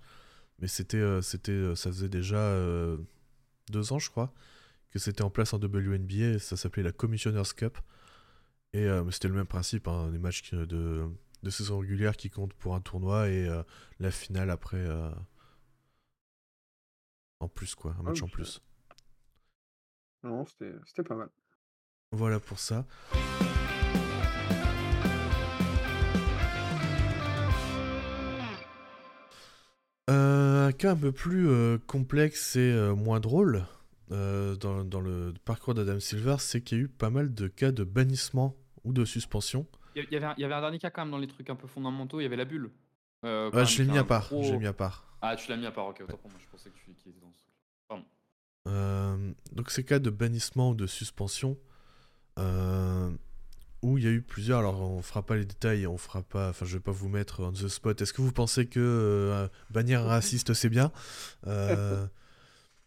Mais 0.59 0.68
c'était, 0.68 0.97
euh, 0.97 1.20
ça 1.20 1.90
faisait 1.90 2.09
déjà 2.09 2.56
deux 3.70 3.93
ans, 3.93 3.98
je 3.98 4.10
crois, 4.10 4.32
que 4.90 4.98
c'était 4.98 5.22
en 5.22 5.31
place 5.31 5.52
en 5.52 5.59
WNBA. 5.59 6.39
Ça 6.40 6.56
s'appelait 6.56 6.82
la 6.82 6.93
Commissioners 6.93 7.43
Cup. 7.56 7.78
Et 8.72 8.89
c'était 9.12 9.28
le 9.28 9.35
même 9.35 9.47
principe, 9.47 9.86
hein, 9.86 10.10
des 10.10 10.18
matchs 10.18 10.52
de, 10.52 11.06
de 11.44 11.50
saison 11.50 11.78
régulière 11.78 12.16
qui 12.16 12.30
comptent 12.30 12.54
pour 12.54 12.74
un 12.74 12.80
tournoi 12.80 13.28
et 13.28 13.46
euh, 13.46 13.62
la 14.00 14.10
finale 14.10 14.50
après. 14.50 14.78
euh, 14.78 15.10
en 17.40 17.48
plus, 17.48 17.74
quoi, 17.74 17.94
un 17.98 18.02
match 18.02 18.18
Ah 18.20 18.24
en 18.24 18.26
oui, 18.26 18.32
plus. 18.32 18.62
Non, 20.22 20.44
c'était 20.46 21.02
pas 21.06 21.14
mal. 21.14 21.28
Voilà 22.10 22.40
pour 22.40 22.58
ça. 22.58 22.86
Euh, 30.10 30.68
un 30.68 30.72
cas 30.72 30.92
un 30.92 30.96
peu 30.96 31.12
plus 31.12 31.78
complexe 31.86 32.56
et 32.56 32.72
moins 32.96 33.20
drôle 33.20 33.66
dans, 34.08 34.84
dans 34.84 35.00
le 35.00 35.34
parcours 35.44 35.74
d'Adam 35.74 36.00
Silver, 36.00 36.36
c'est 36.38 36.62
qu'il 36.62 36.78
y 36.78 36.80
a 36.80 36.84
eu 36.84 36.88
pas 36.88 37.10
mal 37.10 37.34
de 37.34 37.48
cas 37.48 37.72
de 37.72 37.84
bannissement 37.84 38.56
ou 38.84 38.92
de 38.92 39.04
suspension. 39.04 39.66
Il 39.96 40.04
y, 40.10 40.16
avait 40.16 40.26
un, 40.26 40.34
il 40.36 40.40
y 40.40 40.44
avait 40.44 40.54
un 40.54 40.60
dernier 40.60 40.78
cas 40.78 40.90
quand 40.90 41.02
même 41.02 41.10
dans 41.12 41.18
les 41.18 41.26
trucs 41.28 41.48
un 41.50 41.56
peu 41.56 41.66
fondamentaux, 41.68 42.20
il 42.20 42.24
y 42.24 42.26
avait 42.26 42.36
la 42.36 42.44
bulle. 42.44 42.70
Euh, 43.24 43.50
Ouais, 43.52 43.64
je 43.66 43.82
l'ai 43.82 43.88
mis 43.90 43.96
à 43.98 44.04
part. 44.04 44.28
gros- 44.28 44.42
Je 44.42 44.52
l'ai 44.52 44.58
mis 44.58 44.66
à 44.66 44.72
part. 44.72 45.06
Ah, 45.22 45.36
tu 45.36 45.48
l'as 45.50 45.56
mis 45.56 45.66
à 45.66 45.70
part, 45.72 45.86
ok, 45.86 46.00
autant 46.02 46.16
pour 46.16 46.30
moi, 46.30 46.38
je 46.42 46.48
pensais 46.50 46.70
que 46.70 46.76
tu 46.76 46.92
qu'il 46.94 47.10
était 47.12 47.20
dans 47.20 47.32
ce 47.32 47.38
truc. 47.38 48.04
Euh, 48.66 49.32
donc 49.52 49.70
ces 49.70 49.84
cas 49.84 49.98
de 49.98 50.08
bannissement 50.10 50.70
ou 50.70 50.74
de 50.74 50.86
suspension, 50.86 51.58
euh, 52.38 53.10
où 53.82 53.98
il 53.98 54.04
y 54.04 54.06
a 54.06 54.10
eu 54.10 54.22
plusieurs, 54.22 54.60
alors 54.60 54.80
on 54.80 55.02
fera 55.02 55.22
pas 55.24 55.36
les 55.36 55.44
détails, 55.44 55.86
on 55.86 55.98
fera 55.98 56.22
pas, 56.22 56.48
enfin 56.48 56.64
je 56.64 56.74
vais 56.78 56.82
pas 56.82 56.90
vous 56.90 57.08
mettre 57.10 57.40
on 57.42 57.52
the 57.52 57.68
spot. 57.68 58.00
Est-ce 58.00 58.14
que 58.14 58.22
vous 58.22 58.32
pensez 58.32 58.66
que 58.66 58.80
euh, 58.80 59.48
bannir 59.70 60.00
un 60.00 60.06
raciste 60.08 60.54
c'est 60.54 60.70
bien? 60.70 60.92
Euh, 61.46 62.06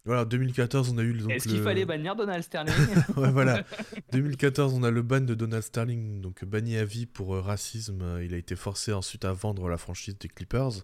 Voilà, 0.07 0.25
2014 0.25 0.89
on 0.89 0.97
a 0.97 1.03
eu 1.03 1.13
donc 1.13 1.29
Est-ce 1.31 1.47
qu'il 1.47 1.57
le- 1.57 1.63
fallait 1.63 1.85
bannir 1.85 2.15
Donald 2.15 2.41
Sterling 2.43 2.73
ouais, 3.17 3.31
voilà. 3.31 3.63
2014, 4.13 4.73
on 4.73 4.81
a 4.84 4.89
le 4.89 5.01
ban 5.03 5.21
de 5.21 5.35
Donald 5.35 5.61
Sterling, 5.63 6.21
donc 6.21 6.43
banni 6.45 6.77
à 6.77 6.85
vie 6.85 7.05
pour 7.05 7.35
euh, 7.35 7.41
racisme. 7.41 8.01
Euh, 8.01 8.23
Il 8.25 8.34
a 8.34 8.38
été 8.38 8.55
forcé 8.55 8.93
ensuite 8.93 9.25
à 9.25 9.34
vendre 9.34 9.69
la 9.69 9.77
franchise 9.77 10.17
des 10.17 10.27
Clippers. 10.29 10.84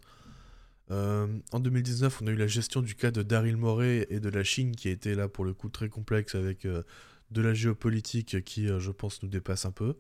Euh, 0.92 1.28
en 1.52 1.60
2019, 1.60 2.22
on 2.22 2.28
a 2.28 2.32
eu 2.32 2.36
la 2.36 2.48
gestion 2.48 2.82
du 2.82 2.96
cas 2.96 3.10
de 3.12 3.24
Daryl 3.24 3.58
Morey 3.58 4.06
et 4.10 4.20
de 4.20 4.30
la 4.30 4.44
Chine, 4.44 4.76
qui 4.76 4.90
a 4.90 4.92
été 4.92 5.16
là 5.16 5.28
pour 5.30 5.46
le 5.46 5.54
coup 5.54 5.70
très 5.70 5.90
complexe 5.90 6.36
avec 6.36 6.66
euh, 6.66 6.84
de 7.32 7.42
la 7.42 7.54
géopolitique 7.54 8.44
qui, 8.44 8.68
je 8.68 8.92
pense, 8.92 9.24
nous 9.24 9.30
dépasse 9.30 9.66
un 9.66 9.72
peu. 9.72 9.96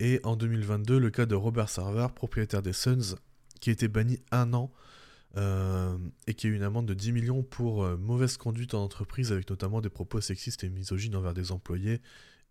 Et 0.00 0.20
en 0.24 0.34
2022, 0.36 0.98
le 0.98 1.10
cas 1.10 1.26
de 1.26 1.34
Robert 1.34 1.68
Sarver, 1.68 2.06
propriétaire 2.14 2.62
des 2.62 2.72
Suns, 2.72 3.16
qui 3.60 3.70
a 3.70 3.72
été 3.74 3.86
banni 3.86 4.18
un 4.32 4.52
an 4.54 4.72
euh, 5.36 5.96
et 6.26 6.34
qui 6.34 6.46
a 6.46 6.50
eu 6.50 6.54
une 6.54 6.62
amende 6.62 6.86
de 6.86 6.94
10 6.94 7.12
millions 7.12 7.42
pour 7.42 7.84
euh, 7.84 7.96
mauvaise 7.96 8.36
conduite 8.36 8.74
en 8.74 8.82
entreprise, 8.82 9.32
avec 9.32 9.48
notamment 9.50 9.80
des 9.80 9.90
propos 9.90 10.20
sexistes 10.20 10.64
et 10.64 10.70
misogynes 10.70 11.16
envers 11.16 11.34
des 11.34 11.52
employés 11.52 12.00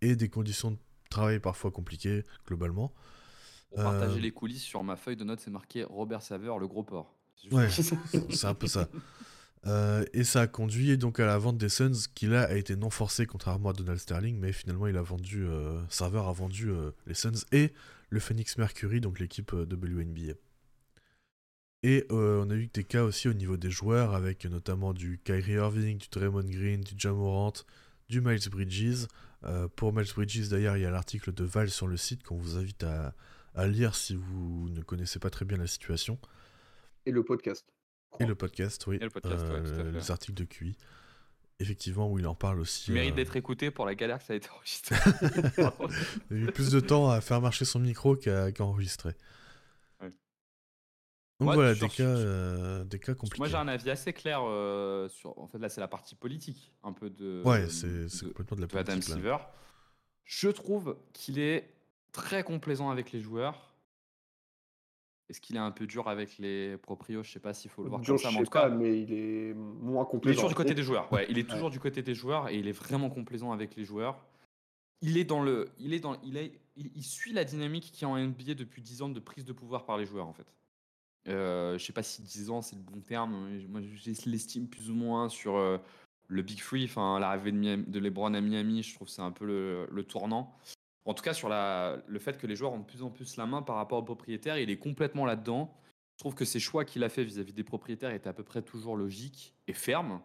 et 0.02 0.16
des 0.16 0.30
conditions 0.30 0.72
de 0.72 0.78
travail 1.10 1.40
parfois 1.40 1.72
compliquées 1.72 2.24
globalement. 2.48 2.94
Pour 3.74 3.84
partager 3.84 4.18
Euh, 4.18 4.22
les 4.22 4.32
coulisses, 4.32 4.64
sur 4.64 4.84
ma 4.84 4.96
feuille 4.96 5.16
de 5.16 5.24
notes, 5.24 5.40
c'est 5.40 5.52
marqué 5.52 5.84
Robert 5.84 6.22
Saveur, 6.22 6.60
le 6.60 6.68
gros 6.68 6.84
porc. 6.84 7.16
Ouais, 7.52 7.70
ça. 7.70 7.96
c'est 8.30 8.48
un 8.48 8.54
peu 8.54 8.68
ça. 8.68 8.88
Et 10.14 10.24
ça 10.24 10.42
a 10.42 10.48
conduit 10.48 10.98
donc 10.98 11.20
à 11.20 11.26
la 11.26 11.38
vente 11.38 11.58
des 11.58 11.70
Suns, 11.70 12.08
qui 12.14 12.28
là 12.28 12.44
a 12.44 12.54
été 12.54 12.76
non 12.76 12.90
forcée 12.90 13.26
contrairement 13.26 13.70
à 13.70 13.74
Donald 13.74 14.00
Sterling, 14.00 14.38
mais 14.40 14.52
finalement 14.52 14.88
il 14.88 14.98
a 14.98 15.02
vendu, 15.02 15.48
Server 15.90 16.22
a 16.26 16.32
vendu 16.34 16.70
les 17.08 17.14
Suns 17.14 17.44
et 17.52 17.74
le 18.14 18.20
Phoenix 18.20 18.58
Mercury, 18.58 19.02
donc 19.02 19.20
l'équipe 19.20 19.52
euh, 19.54 19.66
WNBA. 19.66 20.34
Et 21.84 22.06
euh, 22.12 22.44
on 22.46 22.50
a 22.50 22.56
eu 22.56 22.68
des 22.68 22.86
cas 22.86 23.04
aussi 23.04 23.28
au 23.28 23.34
niveau 23.34 23.58
des 23.58 23.70
joueurs, 23.70 24.16
avec 24.16 24.46
notamment 24.46 24.94
du 24.94 25.20
Kyrie 25.24 25.54
Irving, 25.54 25.98
du 25.98 26.08
Draymond 26.10 26.46
Green, 26.50 26.82
du 26.82 26.94
Jamorant, 26.98 27.54
du 28.10 28.22
Miles 28.22 28.50
Bridges. 28.50 29.08
Euh, 29.44 29.68
pour 29.76 29.92
Miles 29.92 30.08
Bridges 30.16 30.48
d'ailleurs, 30.50 30.78
il 30.78 30.84
y 30.84 30.86
a 30.86 30.92
l'article 30.92 31.34
de 31.34 31.44
Val 31.44 31.70
sur 31.70 31.88
le 31.88 31.98
site 31.98 32.24
qu'on 32.24 32.38
vous 32.38 32.56
invite 32.56 32.84
à, 32.84 33.14
à 33.54 33.68
lire 33.68 33.96
si 33.96 34.16
vous 34.16 34.70
ne 34.70 34.82
connaissez 34.82 35.20
pas 35.20 35.30
très 35.30 35.44
bien 35.44 35.58
la 35.58 35.68
situation. 35.68 36.18
Et 37.06 37.12
le 37.12 37.24
podcast. 37.24 37.66
Et 38.20 38.26
le 38.26 38.36
podcast, 38.36 38.86
oui. 38.88 38.98
Et 39.02 39.04
le 39.04 39.10
podcast, 39.10 39.44
ouais, 39.44 39.64
tout 39.64 39.74
à 39.74 39.84
fait. 39.84 39.92
Les 39.92 40.12
articles 40.12 40.36
de 40.36 40.46
QI. 40.46 40.78
effectivement, 41.60 42.10
où 42.10 42.18
il 42.18 42.28
en 42.28 42.36
parle 42.36 42.60
aussi. 42.62 42.86
Tu 42.86 42.92
mérites 42.94 43.12
euh, 43.12 43.16
d'être 43.16 43.36
écouté 43.36 43.72
pour 43.72 43.86
la 43.86 43.96
galère 43.96 44.20
que 44.20 44.24
ça 44.24 44.34
a 44.34 44.36
été 44.38 44.50
enregistré. 44.50 44.96
Il 46.32 46.38
a 46.38 46.40
eu 46.40 46.52
plus 46.52 46.72
de 46.72 46.80
temps 46.80 47.10
à 47.10 47.20
faire 47.20 47.42
marcher 47.42 47.66
son 47.66 47.80
micro 47.80 48.16
qu'à 48.16 48.52
qu'à 48.52 48.64
enregistrer. 48.64 49.16
Ouais. 51.44 51.56
Donc 51.56 51.56
Moi, 51.56 51.56
voilà, 51.56 51.76
sur- 51.76 51.88
des 51.90 51.94
cas, 51.96 52.04
euh, 52.04 52.84
des 52.86 53.00
cas 53.00 53.14
compliqués. 53.14 53.40
Moi, 53.40 53.48
j'ai 53.48 53.56
un 53.58 53.68
avis 53.68 53.90
assez 53.90 54.14
clair 54.14 54.40
euh, 54.44 55.08
sur. 55.10 55.38
En 55.40 55.48
fait, 55.48 55.58
là, 55.60 55.70
c'est 55.70 55.82
la 55.82 55.88
partie 55.88 56.16
politique, 56.16 56.74
un 56.84 56.94
peu 56.94 57.10
de. 57.10 57.42
Ouais, 57.46 57.68
c'est 57.70 58.08
complètement 58.28 58.56
de 58.58 58.62
la 58.62 58.68
de 58.68 58.78
Adam 58.78 58.92
politique. 58.94 59.10
là. 59.10 59.16
Silver. 59.16 59.38
Je 60.26 60.50
trouve 60.50 60.98
qu'il 61.14 61.40
est 61.40 61.74
très 62.12 62.44
complaisant 62.44 62.90
avec 62.90 63.12
les 63.12 63.20
joueurs. 63.22 63.74
Est-ce 65.30 65.40
qu'il 65.42 65.56
est 65.56 65.60
un 65.60 65.72
peu 65.72 65.88
dur 65.88 66.08
avec 66.10 66.38
les 66.38 66.78
proprios? 66.78 67.24
Je 67.24 67.32
sais 67.32 67.40
pas 67.40 67.54
s'il 67.54 67.72
faut 67.72 67.84
le 67.84 67.90
voir 67.90 68.02
Dur, 68.02 68.16
comme 68.16 68.24
ça, 68.24 68.30
je 68.30 68.34
mais 68.34 68.38
en 68.38 68.40
sais 68.42 68.46
tout 68.46 68.52
cas, 68.52 68.62
pas, 68.64 68.70
mais 68.70 69.02
il 69.02 69.14
est 69.14 69.54
moins 69.54 70.08
il 70.12 70.30
est 70.30 70.34
toujours 70.34 70.50
du 70.50 70.56
côté 70.56 70.74
des 70.76 70.84
joueurs. 70.84 71.12
Ouais, 71.12 71.26
il 71.30 71.38
est 71.38 71.50
toujours 71.50 71.70
du 71.70 71.80
côté 71.80 72.02
des 72.02 72.14
joueurs 72.14 72.50
et 72.50 72.58
il 72.58 72.68
est 72.68 72.72
vraiment 72.74 73.10
complaisant 73.10 73.52
avec 73.52 73.76
les 73.76 73.86
joueurs. 73.86 74.24
Il 75.02 75.18
est 75.18 75.24
dans 75.24 75.42
le, 75.42 75.70
il 75.80 75.94
est 75.94 76.00
dans, 76.00 76.22
il 76.22 76.38
est, 76.38 76.60
il, 76.76 76.92
il 76.96 77.04
suit 77.04 77.34
la 77.34 77.44
dynamique 77.46 77.92
qui 77.92 78.04
est 78.04 78.08
en 78.08 78.18
NBA 78.18 78.54
depuis 78.54 78.82
10 78.82 79.02
ans 79.02 79.10
de 79.10 79.20
prise 79.20 79.44
de 79.46 79.54
pouvoir 79.54 79.86
par 79.86 79.98
les 79.98 80.06
joueurs 80.06 80.28
en 80.28 80.34
fait. 80.34 80.46
Euh, 81.30 81.78
je 81.78 81.86
sais 81.86 81.94
pas 81.94 82.04
si 82.04 82.22
10 82.22 82.50
ans 82.50 82.62
c'est 82.62 82.76
le 82.76 82.82
bon 82.82 83.00
terme. 83.00 83.48
mais 83.50 83.66
Moi, 83.68 83.82
je 83.82 84.30
l'estime 84.30 84.68
plus 84.68 84.90
ou 84.90 84.96
moins 84.96 85.30
sur 85.30 85.56
euh, 85.56 85.78
le 86.28 86.42
Big 86.42 86.60
Free, 86.60 86.86
enfin 86.86 87.20
l'arrivée 87.20 87.52
de, 87.52 87.76
de 87.76 88.00
LeBron 88.00 88.34
à 88.34 88.42
Miami. 88.42 88.84
Je 88.84 88.96
trouve 88.96 89.08
que 89.08 89.14
c'est 89.14 89.22
un 89.22 89.32
peu 89.32 89.46
le, 89.46 89.88
le 89.92 90.04
tournant. 90.04 90.56
En 91.06 91.14
tout 91.14 91.24
cas, 91.24 91.34
sur 91.34 91.50
la, 91.50 92.02
le 92.08 92.20
fait 92.20 92.38
que 92.38 92.48
les 92.48 92.56
joueurs 92.56 92.74
ont 92.74 92.80
de 92.80 92.86
plus 92.86 93.04
en 93.04 93.10
plus 93.10 93.36
la 93.38 93.46
main 93.46 93.62
par 93.62 93.76
rapport 93.76 94.00
aux 94.00 94.04
propriétaires, 94.04 94.58
il 94.58 94.70
est 94.70 94.78
complètement 94.78 95.26
là-dedans. 95.26 95.74
Je 96.16 96.20
trouve 96.20 96.36
que 96.36 96.46
ces 96.46 96.60
choix 96.60 96.86
qu'il 96.86 97.04
a 97.04 97.10
fait 97.10 97.24
vis-à-vis 97.24 97.54
des 97.54 97.64
propriétaires 97.64 98.12
étaient 98.12 98.30
à 98.30 98.34
peu 98.34 98.44
près 98.44 98.62
toujours 98.62 98.96
logiques 98.96 99.54
et 99.68 99.74
fermes. 99.74 100.22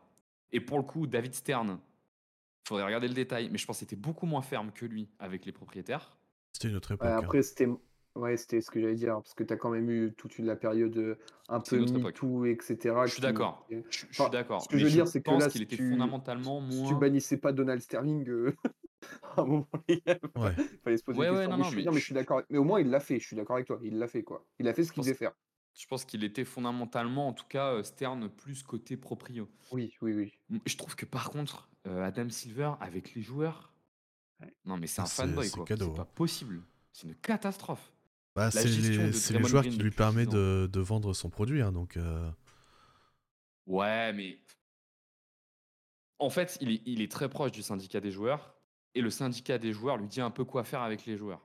Et 0.52 0.60
pour 0.60 0.78
le 0.78 0.84
coup, 0.84 1.06
David 1.06 1.34
Stern, 1.34 1.78
il 1.80 2.68
faudrait 2.68 2.84
regarder 2.84 3.08
le 3.08 3.14
détail, 3.14 3.48
mais 3.50 3.58
je 3.58 3.66
pense 3.66 3.76
que 3.76 3.80
c'était 3.80 3.96
beaucoup 3.96 4.26
moins 4.26 4.42
ferme 4.42 4.70
que 4.72 4.86
lui 4.86 5.08
avec 5.18 5.46
les 5.46 5.52
propriétaires. 5.52 6.16
C'était 6.52 6.68
une 6.68 6.76
autre 6.76 6.92
époque. 6.92 7.06
Ouais, 7.06 7.12
hein. 7.12 7.18
après, 7.18 7.42
c'était 7.42 7.68
ouais, 8.18 8.36
c'était 8.36 8.60
ce 8.60 8.70
que 8.70 8.80
j'allais 8.80 8.94
dire, 8.94 9.14
parce 9.14 9.34
que 9.34 9.44
tu 9.44 9.52
as 9.52 9.56
quand 9.56 9.70
même 9.70 9.88
eu 9.90 10.12
toute 10.16 10.38
une, 10.38 10.46
la 10.46 10.56
période 10.56 11.18
un 11.48 11.60
peu. 11.60 11.78
MeToo, 11.80 12.44
etc. 12.46 12.76
Je 13.06 13.12
suis 13.12 13.22
d'accord. 13.22 13.64
qui- 13.68 13.76
Je, 13.90 14.06
je 14.10 14.14
suis 14.22 14.30
d'accord. 14.30 14.62
ce 14.62 14.68
que 14.68 14.74
mais 14.74 14.80
je 14.80 14.84
veux 14.84 14.90
dire, 14.90 15.08
c'est 15.08 15.22
que 15.22 15.30
là, 15.30 15.48
qu'il 15.48 15.52
si 15.52 15.62
était 15.62 15.76
tu- 15.76 15.90
fondamentalement 15.90 16.60
Si 16.70 16.76
moins. 16.76 16.88
tu 16.88 16.94
bannissais 16.96 17.36
pas 17.38 17.52
Donald 17.52 17.80
Sterling, 17.80 18.28
euh, 18.28 18.54
à 19.36 19.40
un 19.42 19.44
moment, 19.44 19.68
il 19.88 20.00
Ouais. 20.36 20.52
fallait 20.84 20.96
se 20.96 21.04
poser 21.04 21.18
Ouais, 21.20 21.26
des 21.26 21.32
ouais, 21.32 21.46
questions. 21.46 21.50
non, 21.50 21.56
mais, 21.56 21.56
non, 21.58 21.64
je 21.64 21.68
suis, 21.68 21.76
mais 21.78 21.84
non, 21.84 21.90
mais 21.92 21.96
je- 21.96 22.00
je 22.00 22.04
suis 22.06 22.14
d'accord. 22.14 22.42
Mais 22.50 22.58
au 22.58 22.64
moins, 22.64 22.80
il 22.80 22.90
l'a 22.90 23.00
fait. 23.00 23.18
Je 23.20 23.26
suis 23.26 23.36
d'accord 23.36 23.56
avec 23.56 23.66
toi. 23.66 23.78
Il 23.82 23.98
l'a 23.98 24.08
fait, 24.08 24.22
quoi. 24.22 24.44
Il 24.58 24.68
a 24.68 24.74
fait 24.74 24.84
ce 24.84 24.92
qu'il 24.92 24.96
pense- 25.00 25.06
devait 25.06 25.16
faire. 25.16 25.32
Je 25.74 25.86
pense 25.86 26.04
qu'il 26.04 26.24
était 26.24 26.44
fondamentalement, 26.44 27.28
en 27.28 27.32
tout 27.32 27.46
cas, 27.48 27.80
Stern 27.84 28.28
plus 28.28 28.64
côté 28.64 28.96
proprio. 28.96 29.48
Oui, 29.70 29.94
oui, 30.02 30.12
oui. 30.50 30.60
Je 30.66 30.76
trouve 30.76 30.96
que 30.96 31.06
par 31.06 31.30
contre, 31.30 31.68
euh, 31.86 32.02
Adam 32.02 32.28
Silver 32.30 32.72
avec 32.80 33.14
les 33.14 33.22
joueurs, 33.22 33.72
Ouais. 34.40 34.52
non 34.64 34.76
mais 34.76 34.88
c'est 34.88 35.00
Ah, 35.00 35.04
un 35.04 35.06
fanboy 35.06 35.46
c'est 35.46 35.54
quoi. 35.56 35.64
cadeau, 35.64 35.84
C'est 35.86 35.90
hein. 35.92 35.94
pas 35.96 36.04
possible. 36.04 36.62
C'est 36.92 37.06
une 37.06 37.14
catastrophe. 37.14 37.92
Bah, 38.38 38.50
c'est 38.50 38.64
les, 38.68 39.10
les 39.10 39.44
joueurs 39.48 39.62
Green 39.62 39.74
qui 39.74 39.78
lui 39.82 39.90
permet 39.90 40.24
10 40.26 40.28
ans. 40.28 40.38
de, 40.38 40.68
de 40.72 40.80
vendre 40.80 41.12
son 41.14 41.28
produit. 41.30 41.60
hein, 41.62 41.72
donc, 41.72 41.96
euh, 41.96 42.30
Ouais, 43.66 44.12
mais 44.14 44.38
en 46.18 46.30
fait, 46.30 46.56
il 46.60 46.70
est, 46.72 46.82
il 46.86 47.00
est 47.00 47.10
très 47.10 47.28
proche 47.28 47.52
du 47.52 47.62
syndicat 47.62 48.00
des 48.00 48.10
joueurs 48.10 48.54
et 48.94 49.00
le 49.00 49.10
syndicat 49.10 49.58
des 49.58 49.72
joueurs 49.72 49.96
lui 49.96 50.08
dit 50.08 50.20
un 50.20 50.30
peu 50.30 50.44
quoi 50.44 50.64
faire 50.64 50.82
avec 50.82 51.04
les 51.06 51.16
joueurs. 51.16 51.40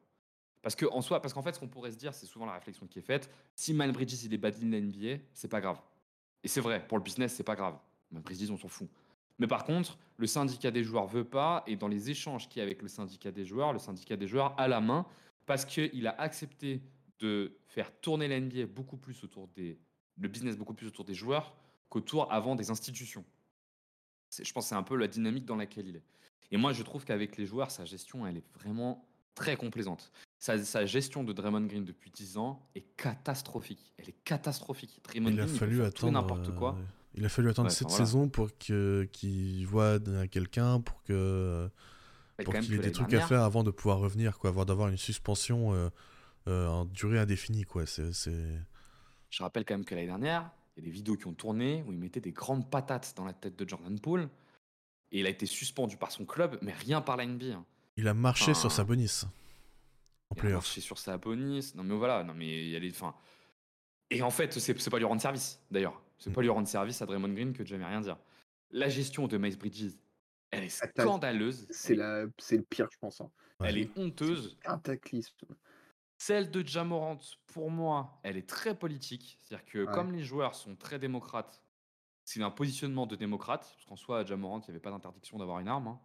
Parce 0.61 0.75
que 0.75 0.85
en 0.85 1.01
soi, 1.01 1.21
parce 1.21 1.33
qu'en 1.33 1.41
fait, 1.41 1.53
ce 1.53 1.59
qu'on 1.59 1.67
pourrait 1.67 1.91
se 1.91 1.97
dire, 1.97 2.13
c'est 2.13 2.25
souvent 2.25 2.45
la 2.45 2.53
réflexion 2.53 2.87
qui 2.87 2.99
est 2.99 3.03
faite. 3.03 3.29
Si 3.55 3.73
Miles 3.73 3.91
Bridges 3.91 4.23
il 4.23 4.33
est 4.33 4.37
bad 4.37 4.55
in 4.63 4.69
la 4.71 4.79
NBA, 4.79 5.21
c'est 5.33 5.49
pas 5.49 5.59
grave. 5.59 5.79
Et 6.43 6.47
c'est 6.47 6.61
vrai, 6.61 6.85
pour 6.87 6.97
le 6.97 7.03
business, 7.03 7.33
c'est 7.33 7.43
pas 7.43 7.55
grave. 7.55 7.75
Miles 8.11 8.21
Bridges, 8.23 8.49
on 8.49 8.57
s'en 8.57 8.69
fout. 8.69 8.89
Mais 9.39 9.47
par 9.47 9.65
contre, 9.65 9.97
le 10.17 10.25
syndicat 10.27 10.71
des 10.71 10.83
joueurs 10.83 11.07
veut 11.07 11.25
pas, 11.25 11.63
et 11.67 11.75
dans 11.75 11.89
les 11.89 12.09
échanges 12.09 12.47
qu'il 12.47 12.59
y 12.59 12.61
a 12.61 12.65
avec 12.65 12.81
le 12.81 12.87
syndicat 12.87 13.31
des 13.31 13.43
joueurs, 13.45 13.73
le 13.73 13.79
syndicat 13.79 14.15
des 14.15 14.27
joueurs 14.27 14.55
a 14.57 14.67
la 14.69 14.79
main 14.79 15.05
parce 15.45 15.65
qu'il 15.65 16.07
a 16.07 16.19
accepté 16.21 16.81
de 17.19 17.57
faire 17.67 17.91
tourner 18.01 18.27
la 18.27 18.39
NBA 18.39 18.65
beaucoup 18.67 18.97
plus 18.97 19.23
autour 19.23 19.47
des, 19.49 19.79
le 20.19 20.27
business 20.27 20.57
beaucoup 20.57 20.73
plus 20.73 20.87
autour 20.87 21.05
des 21.05 21.13
joueurs 21.13 21.55
qu'autour 21.89 22.31
avant 22.31 22.55
des 22.55 22.69
institutions. 22.71 23.23
Je 24.31 24.51
pense 24.51 24.65
que 24.65 24.69
c'est 24.69 24.75
un 24.75 24.83
peu 24.83 24.95
la 24.95 25.07
dynamique 25.07 25.45
dans 25.45 25.55
laquelle 25.55 25.87
il 25.87 25.95
est. 25.97 26.03
Et 26.51 26.57
moi, 26.57 26.73
je 26.73 26.81
trouve 26.83 27.05
qu'avec 27.05 27.37
les 27.37 27.45
joueurs, 27.45 27.71
sa 27.71 27.85
gestion, 27.85 28.25
elle 28.25 28.37
est 28.37 28.43
vraiment 28.55 29.07
très 29.35 29.55
complaisante. 29.55 30.11
Sa, 30.39 30.63
sa 30.63 30.85
gestion 30.85 31.23
de 31.23 31.33
Draymond 31.33 31.65
Green 31.65 31.85
depuis 31.85 32.11
10 32.11 32.37
ans 32.37 32.67
est 32.75 32.85
catastrophique. 32.97 33.93
Elle 33.97 34.09
est 34.09 34.23
catastrophique. 34.23 34.99
Draymond 35.03 35.29
il 35.29 35.39
a 35.39 35.45
Green, 35.45 35.55
fallu 35.57 35.83
attendre. 35.83 36.13
n'importe 36.13 36.53
quoi. 36.55 36.75
euh, 36.77 36.83
il 37.15 37.25
a 37.25 37.29
fallu 37.29 37.49
attendre 37.49 37.69
Ouais, 37.69 37.73
cette 37.75 37.87
voilà. 37.89 38.05
saison 38.05 38.27
pour 38.27 38.49
que 38.57 39.07
qu'il 39.11 39.65
voit 39.67 39.99
quelqu'un 40.31 40.81
pour 40.81 41.01
que 41.03 41.69
pour 42.43 42.53
qu'il 42.55 42.73
ait 42.73 42.77
des 42.79 42.91
trucs 42.91 43.13
à 43.13 43.21
faire 43.21 43.43
avant 43.43 43.63
de 43.63 43.71
pouvoir 43.71 43.99
revenir, 43.99 44.37
quoi, 44.39 44.49
avant 44.49 44.65
d'avoir 44.65 44.89
une 44.89 44.97
suspension 44.97 45.73
euh, 45.73 45.89
euh, 46.47 46.67
en 46.67 46.85
durée 46.85 47.19
indéfinie, 47.19 47.63
quoi. 47.63 47.85
C'est, 47.85 48.11
Je 49.29 49.43
rappelle 49.43 49.65
quand 49.65 49.75
même 49.75 49.85
que 49.85 49.95
l'année 49.95 50.07
dernière, 50.07 50.49
il 50.75 50.83
y 50.83 50.87
a 50.87 50.89
des 50.89 50.91
vidéos 50.91 51.15
qui 51.15 51.27
ont 51.27 51.33
tourné 51.33 51.83
où 51.87 51.91
il 51.91 51.97
mettait 51.99 52.19
des 52.21 52.31
grandes 52.31 52.69
patates 52.69 53.13
dans 53.15 53.25
la 53.25 53.33
tête 53.33 53.55
de 53.57 53.67
Jordan 53.67 53.99
Poole. 53.99 54.29
Et 55.11 55.19
il 55.19 55.25
a 55.27 55.29
été 55.29 55.45
suspendu 55.45 55.95
par 55.97 56.11
son 56.11 56.25
club, 56.25 56.57
mais 56.63 56.71
rien 56.73 57.01
par 57.01 57.17
la 57.17 57.25
NBA. 57.27 57.53
hein. 57.53 57.65
Il 57.97 58.07
a 58.07 58.15
marché 58.15 58.51
Enfin, 58.51 58.59
sur 58.61 58.71
sa 58.71 58.83
bonisse 58.83 59.25
en 60.31 60.35
Il 60.41 60.47
a 60.47 60.53
marché 60.53 60.81
sur 60.81 60.97
sa 60.97 61.17
bonus. 61.19 61.75
Non 61.75 61.83
mais 61.83 61.95
voilà, 61.95 62.23
non 62.23 62.33
mais 62.33 62.47
il 62.47 62.69
y 62.69 62.75
a 62.75 62.79
les. 62.79 62.89
Enfin. 62.89 63.13
Et 64.09 64.23
en 64.23 64.31
fait, 64.31 64.53
c'est 64.59 64.79
c'est 64.79 64.89
pas 64.89 64.97
lui 64.97 65.05
rendre 65.05 65.21
service, 65.21 65.59
d'ailleurs. 65.69 66.01
C'est 66.17 66.31
Mm. 66.31 66.33
pas 66.33 66.41
lui 66.41 66.49
rendre 66.49 66.67
service 66.67 66.99
à 67.03 67.05
Draymond 67.05 67.29
Green 67.33 67.53
que 67.53 67.61
de 67.61 67.67
jamais 67.67 67.85
rien 67.85 68.01
dire. 68.01 68.17
La 68.71 68.89
gestion 68.89 69.27
de 69.27 69.37
Miles 69.37 69.57
Bridges, 69.57 69.91
elle 70.57 70.63
est 70.65 70.83
Attends, 70.83 71.03
scandaleuse. 71.03 71.67
C'est 71.69 71.95
la... 71.95 72.25
c'est 72.37 72.57
le 72.57 72.63
pire, 72.63 72.87
je 72.91 72.97
pense. 72.99 73.21
hein. 73.21 73.29
Ouais. 73.59 73.69
elle 73.69 73.77
est 73.77 73.89
honteuse. 73.97 74.57
Cataclysme. 74.63 75.47
Celle 76.17 76.49
de 76.51 76.65
Jamorant, 76.65 77.17
pour 77.47 77.69
moi, 77.69 78.19
elle 78.23 78.37
est 78.37 78.47
très 78.47 78.75
politique. 78.77 79.37
C'est-à-dire 79.41 79.65
que 79.65 79.79
Ouais. 79.85 79.93
comme 79.93 80.11
les 80.13 80.23
joueurs 80.23 80.55
sont 80.55 80.75
très 80.75 80.97
démocrates, 80.99 81.61
c'est 82.23 82.41
un 82.41 82.51
positionnement 82.51 83.05
de 83.05 83.15
démocrate. 83.15 83.61
Parce 83.73 83.85
qu'en 83.85 83.95
soi, 83.95 84.19
à 84.19 84.25
Jamorant, 84.25 84.59
il 84.61 84.63
n'y 84.65 84.69
avait 84.71 84.79
pas 84.79 84.91
d'interdiction 84.91 85.37
d'avoir 85.37 85.59
une 85.59 85.67
arme. 85.67 85.87
hein. 85.87 85.99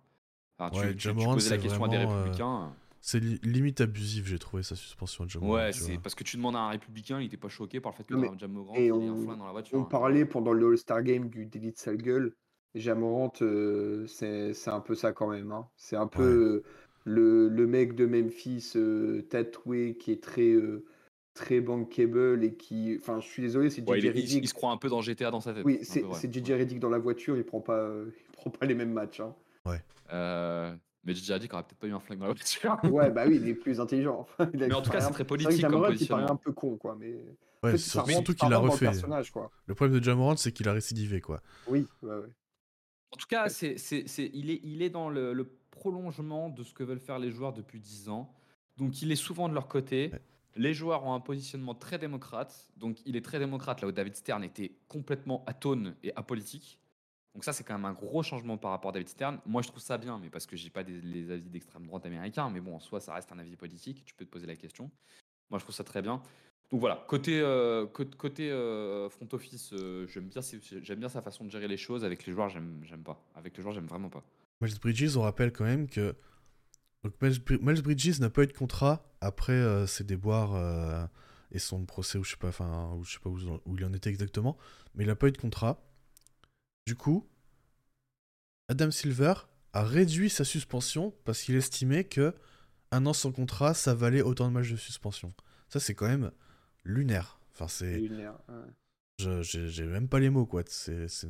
Enfin, 0.58 0.70
tu, 0.70 0.80
Ouais, 0.80 0.88
tu- 0.90 0.96
tu 0.96 1.00
Jamorant, 1.04 1.34
posais 1.34 1.50
la 1.50 1.56
c'est 1.56 1.62
question 1.62 1.84
à 1.84 1.88
des 1.88 1.96
euh, 1.98 2.06
républicains. 2.06 2.74
C'est 3.00 3.20
li- 3.20 3.38
limite 3.44 3.80
abusif, 3.80 4.26
j'ai 4.26 4.40
trouvé 4.40 4.64
sa 4.64 4.74
suspension 4.74 5.24
de 5.24 5.30
Jamoran. 5.30 5.54
ouais, 5.54 5.72
c'est 5.72 5.98
parce 5.98 6.16
que 6.16 6.24
tu 6.24 6.36
demandes 6.36 6.56
à 6.56 6.60
un 6.60 6.70
républicain, 6.70 7.20
il 7.20 7.24
n'était 7.24 7.36
pas 7.36 7.48
choqué 7.48 7.80
par 7.80 7.92
le 7.92 7.96
fait 7.96 8.02
que 8.04 8.14
Jamorant 8.38 8.74
et 8.74 8.86
ait 8.86 8.90
un 8.90 8.94
on- 8.94 9.22
flingue 9.22 9.38
dans 9.38 9.46
la 9.46 9.52
voiture. 9.52 9.78
On 9.78 9.82
hein. 9.82 9.88
parlait 9.88 10.24
pendant 10.24 10.52
le 10.52 10.66
All-Star 10.72 11.04
Game 11.04 11.28
du 11.28 11.46
délit 11.46 11.70
de 11.70 11.76
sale 11.78 11.98
gueule. 11.98 12.34
Jamorant, 12.74 13.32
euh, 13.42 14.06
c'est 14.06 14.52
un 14.68 14.80
peu 14.80 14.94
ça 14.94 15.12
quand 15.12 15.28
même. 15.28 15.52
hein. 15.52 15.66
C'est 15.76 15.96
un 15.96 16.06
peu 16.06 16.22
euh, 16.22 16.62
le, 17.04 17.48
le 17.48 17.66
mec 17.66 17.94
de 17.94 18.06
Memphis 18.06 18.72
euh, 18.76 19.22
tatoué 19.22 19.96
qui 19.98 20.12
est 20.12 20.22
très, 20.22 20.52
euh, 20.52 20.84
très 21.34 21.60
bankable 21.60 22.44
et 22.44 22.54
qui. 22.54 22.96
Enfin, 23.00 23.20
je 23.20 23.26
suis 23.26 23.42
désolé, 23.42 23.70
c'est 23.70 23.88
Ouais, 23.88 24.00
JJ 24.00 24.04
il, 24.04 24.18
est- 24.18 24.38
il- 24.42 24.48
se 24.48 24.54
croit 24.54 24.70
un 24.70 24.76
peu 24.76 24.88
dans 24.88 25.00
GTA 25.00 25.30
dans 25.30 25.40
sa 25.40 25.54
tête. 25.54 25.64
Oui, 25.64 25.78
c'est 25.82 26.02
vrai. 26.02 26.20
JJ 26.20 26.50
Ouais. 26.50 26.58
Redick 26.60 26.78
dans 26.80 26.90
la 26.90 26.98
voiture, 26.98 27.36
il 27.36 27.44
prend 27.44 27.60
pas, 27.60 27.78
euh, 27.78 28.06
il 28.28 28.32
prend 28.32 28.50
pas 28.50 28.66
les 28.66 28.74
mêmes 28.74 28.92
matchs. 28.92 29.20
hein. 29.20 29.34
Euh, 30.12 30.74
mais 31.04 31.14
JJ 31.14 31.32
Redick 31.32 31.52
aurait 31.52 31.62
peut-être 31.64 31.78
pas 31.78 31.86
eu 31.86 31.92
un 31.92 32.00
flingue 32.00 32.18
dans 32.20 32.26
la 32.28 32.32
voiture. 32.32 32.76
Ouais, 32.92 33.10
bah 33.10 33.24
oui, 33.26 33.38
il 33.42 33.48
est 33.48 33.54
plus 33.54 33.80
intelligent. 33.80 34.26
Mais 34.54 34.72
en 34.72 34.80
tout 34.82 34.90
cas, 34.90 35.00
c'est 35.00 35.10
très 35.12 35.24
vrai 35.24 35.24
que 35.24 35.28
politique 35.28 35.62
comme 35.62 35.72
Jamorant, 35.72 35.78
il 35.78 35.86
paraît 35.86 35.92
positionnement. 35.92 36.30
un 36.32 36.36
peu 36.36 36.52
con, 36.52 36.76
quoi. 36.76 36.96
Mais 36.98 37.12
Ouais, 37.62 37.70
en 37.70 37.76
fait, 37.76 37.78
surtout 38.12 38.34
qu'il 38.34 38.48
l'a 38.48 38.60
le 38.60 38.68
refait. 38.68 38.90
quoi. 39.32 39.50
Le 39.66 39.74
problème 39.74 39.98
de 39.98 40.04
Jamorant, 40.04 40.36
c'est 40.36 40.52
qu'il 40.52 40.68
a 40.68 40.72
récidivé, 40.72 41.20
quoi. 41.20 41.42
Oui, 41.66 41.86
ouais, 42.02 42.14
ouais. 42.16 42.28
En 43.12 43.16
tout 43.16 43.26
cas, 43.26 43.48
c'est, 43.48 43.78
c'est, 43.78 44.06
c'est- 44.08 44.30
il, 44.34 44.50
est, 44.50 44.60
il 44.62 44.82
est 44.82 44.90
dans 44.90 45.08
le, 45.08 45.32
le 45.32 45.44
prolongement 45.70 46.48
de 46.50 46.62
ce 46.62 46.74
que 46.74 46.82
veulent 46.84 47.00
faire 47.00 47.18
les 47.18 47.30
joueurs 47.30 47.52
depuis 47.52 47.80
10 47.80 48.08
ans. 48.08 48.32
Donc, 48.76 49.02
il 49.02 49.10
est 49.12 49.16
souvent 49.16 49.48
de 49.48 49.54
leur 49.54 49.68
côté. 49.68 50.10
Ouais. 50.12 50.20
Les 50.56 50.74
joueurs 50.74 51.04
ont 51.04 51.14
un 51.14 51.20
positionnement 51.20 51.74
très 51.74 51.98
démocrate. 51.98 52.68
Donc, 52.76 52.98
il 53.06 53.16
est 53.16 53.24
très 53.24 53.38
démocrate, 53.38 53.80
là 53.80 53.88
où 53.88 53.92
David 53.92 54.16
Stern 54.16 54.42
était 54.44 54.72
complètement 54.88 55.44
atone 55.46 55.94
et 56.02 56.14
apolitique. 56.16 56.78
Donc, 57.34 57.44
ça, 57.44 57.52
c'est 57.52 57.62
quand 57.62 57.74
même 57.74 57.84
un 57.84 57.92
gros 57.92 58.22
changement 58.22 58.58
par 58.58 58.72
rapport 58.72 58.88
à 58.90 58.92
David 58.92 59.08
Stern. 59.08 59.40
Moi, 59.46 59.62
je 59.62 59.68
trouve 59.68 59.82
ça 59.82 59.98
bien, 59.98 60.18
mais 60.18 60.30
parce 60.30 60.46
que 60.46 60.56
j'ai 60.56 60.70
pas 60.70 60.82
des, 60.82 61.00
les 61.00 61.30
avis 61.30 61.48
d'extrême 61.48 61.86
droite 61.86 62.04
américain. 62.06 62.50
Mais 62.50 62.60
bon, 62.60 62.74
en 62.76 62.80
soi, 62.80 63.00
ça 63.00 63.14
reste 63.14 63.30
un 63.32 63.38
avis 63.38 63.56
politique. 63.56 64.04
Tu 64.04 64.14
peux 64.14 64.24
te 64.24 64.30
poser 64.30 64.46
la 64.46 64.56
question. 64.56 64.90
Moi, 65.50 65.58
je 65.58 65.64
trouve 65.64 65.74
ça 65.74 65.84
très 65.84 66.02
bien. 66.02 66.22
Donc 66.70 66.80
voilà, 66.80 67.04
côté, 67.08 67.40
euh, 67.40 67.86
côté, 67.86 68.50
euh, 68.50 69.08
front 69.08 69.28
office, 69.32 69.72
euh, 69.72 70.06
j'aime 70.06 70.28
bien, 70.28 71.08
sa 71.08 71.22
façon 71.22 71.44
de 71.44 71.50
gérer 71.50 71.66
les 71.66 71.78
choses. 71.78 72.04
Avec 72.04 72.26
les 72.26 72.32
joueurs, 72.32 72.50
j'aime 72.50 73.02
pas. 73.04 73.24
Avec 73.34 73.56
les 73.56 73.62
joueurs, 73.62 73.74
j'aime 73.74 73.86
vraiment 73.86 74.10
pas. 74.10 74.22
Miles 74.60 74.78
Bridges, 74.78 75.16
on 75.16 75.22
rappelle 75.22 75.52
quand 75.52 75.64
même 75.64 75.88
que 75.88 76.14
donc 77.04 77.14
Miles, 77.22 77.38
Bri- 77.38 77.58
Miles 77.62 77.82
Bridges 77.82 78.20
n'a 78.20 78.28
pas 78.28 78.42
eu 78.42 78.46
de 78.48 78.52
contrat 78.52 79.08
après 79.20 79.86
ses 79.86 80.04
déboires 80.04 81.08
et 81.52 81.58
son 81.58 81.86
procès, 81.86 82.18
ou 82.18 82.24
je 82.24 82.32
sais 82.32 82.36
pas, 82.36 82.50
ou 82.94 83.04
je 83.04 83.12
sais 83.14 83.20
pas 83.20 83.30
où, 83.30 83.38
où 83.64 83.76
il 83.76 83.84
en 83.84 83.92
était 83.94 84.10
exactement, 84.10 84.58
mais 84.94 85.04
il 85.04 85.06
n'a 85.06 85.16
pas 85.16 85.28
eu 85.28 85.32
de 85.32 85.38
contrat. 85.38 85.80
Du 86.86 86.96
coup, 86.96 87.26
Adam 88.68 88.90
Silver 88.90 89.34
a 89.72 89.84
réduit 89.84 90.28
sa 90.28 90.44
suspension 90.44 91.14
parce 91.24 91.40
qu'il 91.42 91.54
estimait 91.54 92.04
que 92.04 92.34
un 92.90 93.06
an 93.06 93.12
sans 93.12 93.32
contrat, 93.32 93.74
ça 93.74 93.94
valait 93.94 94.22
autant 94.22 94.48
de 94.48 94.52
matchs 94.52 94.70
de 94.72 94.76
suspension. 94.76 95.32
Ça, 95.68 95.80
c'est 95.80 95.94
quand 95.94 96.08
même 96.08 96.30
lunaire. 96.88 97.38
Enfin, 97.52 97.68
c'est, 97.68 97.98
Lunaire, 97.98 98.34
ouais. 98.48 98.54
je- 99.18 99.42
j'ai 99.42 99.84
même 99.84 100.08
pas 100.08 100.18
les 100.20 100.30
mots, 100.30 100.46
quoi. 100.46 100.62
C'est, 100.66 101.08
c'est- 101.08 101.28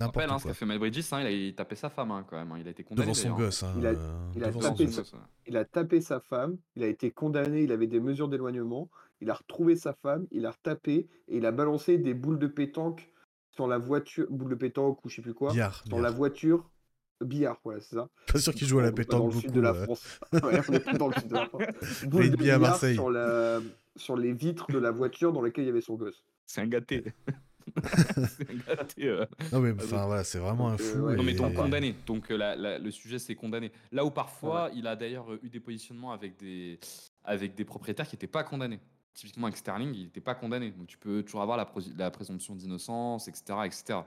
N'importe 0.00 0.26
hein, 0.28 0.38
ce 0.38 0.42
quoi. 0.42 0.50
qu'a 0.50 0.54
fait 0.54 0.66
Mel 0.66 0.78
Bridges, 0.80 1.04
hein, 1.12 1.20
il, 1.20 1.26
a, 1.26 1.30
il 1.30 1.54
tapait 1.54 1.76
sa 1.76 1.88
femme 1.88 2.10
hein, 2.10 2.26
quand 2.28 2.36
même. 2.36 2.52
Il 2.60 2.66
a 2.66 2.70
été 2.72 2.82
condamné. 2.82 3.06
Devant 3.06 3.14
son 3.14 3.34
gosse. 3.36 3.62
hein, 3.62 3.74
Il 3.78 3.86
a- 3.86 3.90
euh, 3.90 4.30
il 4.34 4.42
a 4.42 4.48
devant 4.48 4.60
tapé 4.60 4.86
son 4.88 4.92
sa- 4.92 5.00
gosse. 5.02 5.14
Il 5.46 5.56
a 5.56 5.64
tapé 5.64 6.00
sa 6.00 6.18
femme, 6.18 6.56
il 6.74 6.82
a 6.82 6.88
été 6.88 7.12
condamné, 7.12 7.62
il 7.62 7.70
avait 7.70 7.86
des 7.86 8.00
mesures 8.00 8.28
d'éloignement, 8.28 8.90
il 9.20 9.30
a 9.30 9.34
retrouvé 9.34 9.76
sa 9.76 9.92
femme, 9.92 10.26
il 10.32 10.46
a 10.46 10.50
retapé 10.50 11.06
et 11.28 11.36
il 11.36 11.46
a 11.46 11.52
balancé 11.52 11.96
des 11.98 12.12
boules 12.12 12.40
de 12.40 12.48
pétanque 12.48 13.08
sur 13.50 13.68
la 13.68 13.78
voiture, 13.78 14.26
boules 14.30 14.50
de 14.50 14.56
pétanque 14.56 15.04
ou 15.04 15.08
je 15.08 15.14
sais 15.16 15.22
plus 15.22 15.32
quoi, 15.34 15.52
Billard. 15.52 15.84
sur 15.86 15.96
la 15.98 16.08
billard. 16.08 16.14
voiture, 16.16 16.70
billard, 17.20 17.58
voilà, 17.64 17.80
c'est 17.80 17.94
ça. 17.96 18.08
Pas 18.32 18.38
sûr 18.38 18.54
qu'il 18.54 18.66
joue 18.66 18.78
à 18.78 18.82
la 18.82 18.88
On 18.88 18.90
est 18.90 18.94
pas 18.94 19.02
pétanque 19.02 19.20
dans 19.20 19.26
le 19.26 19.32
beaucoup. 19.32 19.40
sud 19.42 19.52
de 19.52 19.60
la. 19.60 19.74
France. 19.74 20.18
Ouais, 20.32 20.60
on 20.68 20.72
est 20.72 20.80
pas 20.80 20.92
dans 20.94 21.08
le 21.08 21.14
sud 21.14 21.28
de 21.28 21.34
la 21.34 21.46
France. 21.46 21.62
Boule 22.06 22.10
de 22.10 22.16
Rugby 22.30 22.34
à 22.34 22.36
billard 22.56 22.60
Marseille. 22.60 22.94
sur, 22.94 23.10
la, 23.10 23.60
sur 23.96 24.16
les 24.16 24.32
vitres 24.32 24.70
de 24.72 24.78
la 24.78 24.90
voiture 24.90 25.32
dans 25.32 25.42
laquelle 25.42 25.64
il 25.64 25.68
y 25.68 25.70
avait 25.70 25.80
son 25.80 25.94
gosse. 25.94 26.24
C'est 26.46 26.60
un 26.60 26.66
gâté. 26.66 27.04
c'est 28.28 28.50
un 28.50 28.74
gâté. 28.76 29.24
Non 29.52 29.60
mais 29.60 29.72
enfin 29.72 29.96
donc- 29.96 30.06
voilà, 30.06 30.24
c'est 30.24 30.38
vraiment 30.38 30.68
un 30.70 30.74
euh, 30.74 30.78
fou. 30.78 30.98
ouais. 30.98 31.16
Non, 31.16 31.22
mais 31.22 31.32
et- 31.32 31.36
donc 31.36 31.54
condamné. 31.54 31.94
Donc 32.06 32.30
euh, 32.30 32.36
la- 32.36 32.56
la- 32.56 32.78
le 32.78 32.90
sujet, 32.90 33.18
c'est 33.18 33.34
condamné. 33.34 33.72
Là 33.92 34.04
où 34.04 34.10
parfois, 34.10 34.70
il 34.74 34.86
a 34.86 34.96
d'ailleurs 34.96 35.32
euh, 35.32 35.40
eu 35.42 35.48
des 35.48 35.60
positionnements 35.60 36.12
avec 36.12 36.36
des, 36.38 36.78
avec 37.24 37.54
des 37.54 37.64
propriétaires 37.64 38.06
qui 38.08 38.16
n'étaient 38.16 38.26
pas 38.26 38.44
condamnés. 38.44 38.80
Typiquement 39.14 39.46
avec 39.46 39.56
Sterling, 39.56 39.94
il 39.94 40.04
n'était 40.04 40.20
pas 40.20 40.34
condamné. 40.34 40.72
Donc 40.72 40.88
tu 40.88 40.98
peux 40.98 41.22
toujours 41.22 41.40
avoir 41.42 41.56
la, 41.56 41.70
la 41.96 42.10
présomption 42.10 42.54
d'innocence, 42.56 43.28
etc., 43.28 43.44
etc. 43.64 44.00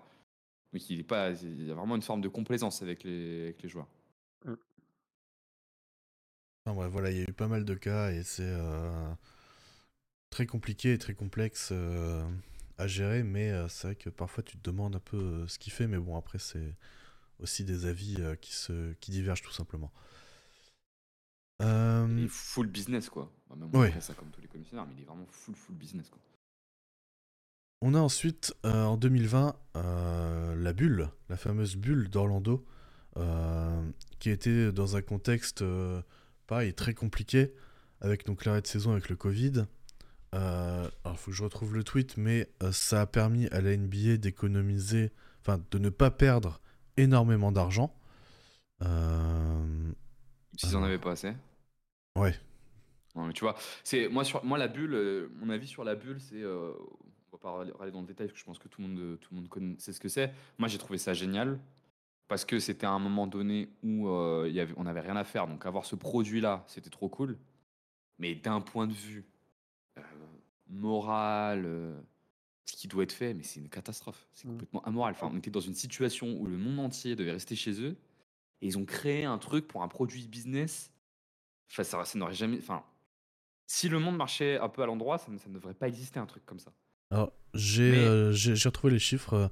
Donc 0.74 0.90
il, 0.90 1.00
est 1.00 1.04
pas, 1.04 1.32
il 1.32 1.66
y 1.66 1.72
a 1.72 1.76
vraiment 1.76 1.96
une 1.96 2.02
forme 2.02 2.22
de 2.22 2.28
complaisance 2.30 2.82
avec 2.82 3.04
les, 3.04 3.44
avec 3.44 3.64
les 3.64 3.70
joueurs. 3.70 3.88
Enfin, 6.66 6.76
bref, 6.76 6.92
voilà, 6.92 7.10
il 7.12 7.18
y 7.18 7.22
a 7.22 7.24
eu 7.24 7.34
pas 7.34 7.48
mal 7.48 7.66
de 7.66 7.74
cas 7.74 8.12
et 8.12 8.24
c'est 8.24 8.44
euh, 8.44 9.10
très 10.30 10.46
compliqué 10.46 10.94
et 10.94 10.98
très 10.98 11.14
complexe 11.14 11.70
euh, 11.72 12.24
à 12.78 12.88
gérer, 12.88 13.24
mais 13.24 13.50
euh, 13.52 13.68
c'est 13.68 13.88
vrai 13.88 13.96
que 13.96 14.10
parfois 14.10 14.44
tu 14.44 14.58
te 14.58 14.64
demandes 14.70 14.96
un 14.96 15.00
peu 15.00 15.18
euh, 15.18 15.48
ce 15.48 15.60
qu'il 15.60 15.74
fait, 15.74 15.88
mais 15.88 15.98
bon, 15.98 16.18
après, 16.18 16.40
c'est 16.40 16.76
aussi 17.40 17.66
des 17.66 17.86
avis 17.86 18.18
euh, 18.20 18.36
qui, 18.36 18.54
se, 18.54 18.94
qui 18.96 19.12
divergent 19.12 19.44
tout 19.44 19.54
simplement. 19.54 19.92
Euh, 21.62 22.08
Il 22.18 22.26
est 22.26 22.28
full 22.28 22.68
business, 22.68 23.10
quoi. 23.10 23.32
Bah, 23.50 23.56
même 23.56 23.70
on 23.74 23.80
Ouais. 23.80 23.94
ça 24.02 24.14
comme 24.14 24.30
tous 24.32 24.42
les 24.42 24.48
commissionnaires, 24.48 24.86
mais 24.88 24.94
il 24.96 25.02
est 25.02 25.06
vraiment 25.06 25.26
full, 25.28 25.56
full 25.56 25.76
business, 25.76 26.10
quoi. 26.10 26.20
On 27.82 27.94
a 27.94 28.00
ensuite, 28.00 28.56
euh, 28.66 28.84
en 28.86 28.98
2020, 28.98 29.56
euh, 29.76 30.56
la 30.56 30.74
bulle, 30.74 31.10
la 31.30 31.38
fameuse 31.38 31.76
bulle 31.76 32.10
d'Orlando, 32.10 32.66
euh, 33.18 33.88
qui 34.20 34.32
était 34.32 34.72
dans 34.72 34.96
un 34.96 35.02
contexte, 35.02 35.64
pareil, 36.48 36.74
très 36.74 36.94
compliqué, 36.94 37.54
avec 38.02 38.26
donc 38.26 38.46
l'arrêt 38.46 38.62
de 38.62 38.68
saison 38.68 38.92
avec 38.92 39.10
le 39.10 39.16
Covid. 39.16 39.66
Alors, 40.32 40.92
il 41.06 41.18
faut 41.18 41.32
que 41.32 41.38
je 41.38 41.44
retrouve 41.44 41.74
le 41.74 41.84
tweet, 41.84 42.18
mais 42.18 42.50
ça 42.72 43.02
a 43.02 43.06
permis 43.08 43.48
à 43.48 43.62
la 43.62 43.76
NBA 43.76 44.18
d'économiser, 44.18 45.12
enfin, 45.42 45.60
de 45.72 45.78
ne 45.80 45.90
pas 45.90 46.12
perdre 46.12 46.62
énormément 46.96 47.52
d'argent. 47.52 47.96
S'ils 50.58 50.76
en 50.76 50.84
Ah. 50.84 50.88
avaient 50.88 51.00
pas 51.00 51.12
assez. 51.12 51.34
ouais, 52.16 52.36
Non, 53.16 53.26
mais 53.26 53.34
tu 53.34 53.42
vois, 53.42 53.56
c'est 53.84 54.08
moi 54.10 54.24
sur 54.24 54.44
moi 54.46 54.58
la 54.58 54.68
bulle, 54.68 55.30
mon 55.40 55.50
avis 55.50 55.68
sur 55.68 55.84
la 55.84 55.96
bulle, 55.96 56.20
c'est 56.20 56.44
on 57.32 57.38
va 57.38 57.42
pas 57.42 57.52
râler 57.78 57.92
dans 57.92 58.02
le 58.02 58.08
détail 58.08 58.28
parce 58.28 58.34
que 58.34 58.40
je 58.40 58.46
pense 58.46 58.60
que 58.60 58.68
tout 58.68 58.82
le 58.82 58.88
monde 58.88 59.20
tout 59.20 59.30
le 59.34 59.38
monde 59.42 59.50
connaît 59.50 59.76
sait 59.80 59.94
ce 59.94 60.00
que 60.00 60.10
c'est. 60.10 60.34
Moi 60.58 60.68
j'ai 60.68 60.78
trouvé 60.78 60.98
ça 60.98 61.14
génial 61.14 61.60
parce 62.28 62.44
que 62.46 62.60
c'était 62.60 62.86
à 62.86 62.92
un 62.92 63.00
moment 63.00 63.28
donné 63.28 63.70
où 63.84 64.08
euh, 64.10 64.46
il 64.50 64.54
y 64.56 64.60
avait, 64.60 64.74
on 64.78 64.84
n'avait 64.84 65.00
rien 65.02 65.16
à 65.16 65.24
faire, 65.24 65.48
donc 65.48 65.66
avoir 65.66 65.86
ce 65.86 65.96
produit 65.96 66.42
là, 66.42 66.64
c'était 66.68 66.90
trop 66.90 67.08
cool. 67.10 67.38
Mais 68.20 68.36
d'un 68.36 68.60
point 68.62 68.88
de 68.88 68.94
vue 68.94 69.24
euh, 69.98 70.02
moral, 70.70 71.64
euh, 71.66 71.98
ce 72.66 72.74
qui 72.76 72.88
doit 72.88 73.04
être 73.04 73.14
fait, 73.14 73.34
mais 73.34 73.44
c'est 73.44 73.60
une 73.60 73.70
catastrophe. 73.70 74.28
C'est 74.34 74.48
Mm. 74.48 74.52
complètement 74.52 74.84
amoral. 74.84 75.14
Enfin, 75.14 75.30
on 75.32 75.38
était 75.38 75.52
dans 75.52 75.62
une 75.62 75.76
situation 75.76 76.36
où 76.38 76.46
le 76.46 76.58
monde 76.58 76.80
entier 76.80 77.16
devait 77.16 77.32
rester 77.32 77.56
chez 77.56 77.82
eux 77.82 77.96
et 78.62 78.68
ils 78.68 78.78
ont 78.78 78.86
créé 78.86 79.24
un 79.26 79.38
truc 79.38 79.68
pour 79.68 79.84
un 79.84 79.88
produit 79.88 80.28
business. 80.28 80.92
Enfin, 81.72 81.84
ça, 81.84 82.04
ça 82.06 82.18
n'aurait 82.20 82.34
jamais. 82.34 82.58
Enfin, 82.58 82.84
si 83.68 83.88
le 83.88 84.00
monde 84.00 84.18
marchait 84.18 84.58
un 84.58 84.70
peu 84.70 84.82
à 84.82 84.86
l'endroit, 84.86 85.18
ça 85.18 85.32
ne 85.32 85.38
devrait 85.54 85.74
pas 85.74 85.88
exister 85.88 86.20
un 86.20 86.26
truc 86.26 86.46
comme 86.46 86.60
ça. 86.60 86.74
Alors, 87.12 87.32
j'ai 87.54 87.92
Mais- 87.92 87.98
euh, 87.98 88.32
j'ai- 88.32 88.54
retrouvé 88.68 88.94
les 88.94 89.00
chiffres. 89.00 89.34
euh, 89.34 89.48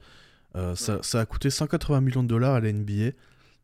euh, 0.55 0.75
ça, 0.75 1.01
ça 1.03 1.19
a 1.21 1.25
coûté 1.25 1.49
180 1.49 2.01
millions 2.01 2.23
de 2.23 2.27
dollars 2.27 2.55
à 2.55 2.59
la 2.59 2.69
NBA, 2.69 3.11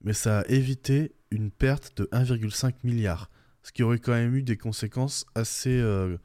mais 0.02 0.14
ça 0.14 0.40
a 0.40 0.46
évité 0.48 1.14
une 1.32 1.52
perte 1.52 1.96
de 1.98 2.10
1,5 2.12 2.84
milliard. 2.84 3.30
Ce 3.64 3.72
qui 3.72 3.84
aurait 3.84 4.00
quand 4.00 4.14
même 4.14 4.36
eu 4.36 4.44
des 4.44 4.58
conséquences 4.58 5.26
assez 5.36 5.80
euh, 5.80 6.18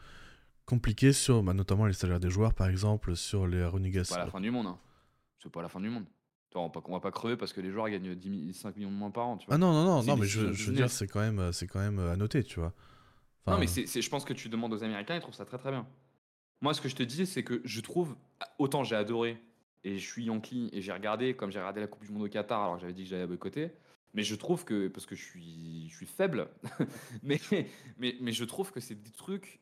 compliquées 0.64 1.12
sur 1.12 1.42
bah, 1.42 1.52
notamment 1.54 1.86
les 1.86 1.92
salaires 1.92 2.20
des 2.20 2.30
joueurs, 2.30 2.54
par 2.54 2.68
exemple, 2.68 3.14
sur 3.16 3.46
les 3.46 3.58
C'est 3.58 3.62
pas 3.64 3.70
renégations. 3.70 4.16
la 4.18 4.26
fin 4.26 4.40
du 4.40 4.50
monde. 4.50 4.66
hein. 4.66 4.78
C'est 5.42 5.52
pas 5.52 5.62
la 5.62 5.68
fin 5.68 5.80
du 5.80 5.88
monde. 5.90 6.04
On, 6.54 6.64
va 6.68 6.70
pas, 6.70 6.80
on 6.86 6.92
va 6.92 7.00
pas 7.00 7.10
crever 7.10 7.36
parce 7.36 7.52
que 7.52 7.60
les 7.60 7.70
joueurs 7.70 7.90
gagnent 7.90 8.14
10 8.14 8.30
000 8.30 8.52
5 8.54 8.76
millions 8.76 8.90
de 8.90 8.96
moins 8.96 9.10
par 9.10 9.26
an. 9.26 9.36
Tu 9.36 9.46
vois. 9.46 9.56
Ah 9.56 9.58
non, 9.58 9.72
non, 9.72 9.84
non, 9.84 10.02
non 10.02 10.16
mais 10.16 10.26
je, 10.26 10.40
veux 10.40 10.72
dire, 10.72 10.90
c'est 10.90 11.06
quand, 11.06 11.20
même, 11.20 11.52
c'est 11.52 11.66
quand 11.66 11.80
même 11.80 11.98
à 11.98 12.16
noter, 12.16 12.42
tu 12.42 12.60
vois. 12.60 12.72
Non, 13.46 13.58
mais 13.58 13.66
c'est- 13.66 13.86
je 14.00 14.08
pense 14.10 14.24
que 14.24 14.32
tu 14.32 14.48
demandes 14.48 14.72
aux 14.72 14.82
Américains, 14.82 15.16
ils 15.16 15.20
trouvent 15.20 15.34
ça 15.34 15.44
très 15.44 15.58
très 15.58 15.70
bien. 15.70 15.86
Moi, 16.60 16.74
ce 16.74 16.80
que 16.80 16.88
je 16.88 16.96
te 16.96 17.02
dis, 17.02 17.26
c'est 17.26 17.42
que 17.42 17.60
je 17.64 17.80
trouve, 17.80 18.16
autant 18.58 18.82
j'ai 18.84 18.96
adoré, 18.96 19.38
et 19.84 19.98
je 19.98 20.04
suis 20.10 20.24
Yankee, 20.24 20.70
et 20.72 20.80
j'ai 20.82 20.92
regardé, 20.92 21.34
comme 21.34 21.50
j'ai 21.50 21.58
regardé 21.58 21.80
la 21.80 21.86
Coupe 21.86 22.04
du 22.04 22.10
Monde 22.12 22.22
au 22.24 22.28
Qatar, 22.28 22.60
alors 22.62 22.74
que 22.76 22.80
j'avais 22.80 22.92
dit 22.92 23.04
que 23.04 23.10
j'allais 23.10 23.26
boycotter, 23.26 23.70
mais 24.14 24.22
je 24.22 24.34
trouve 24.34 24.64
que, 24.64 24.88
parce 24.88 25.06
que 25.06 25.14
je 25.14 25.22
suis, 25.22 25.88
je 25.90 25.96
suis 25.96 26.06
faible, 26.06 26.48
mais, 27.22 27.38
mais, 27.98 28.16
mais 28.20 28.32
je 28.32 28.44
trouve 28.44 28.72
que 28.72 28.80
c'est 28.80 28.94
des 29.00 29.10
trucs, 29.10 29.60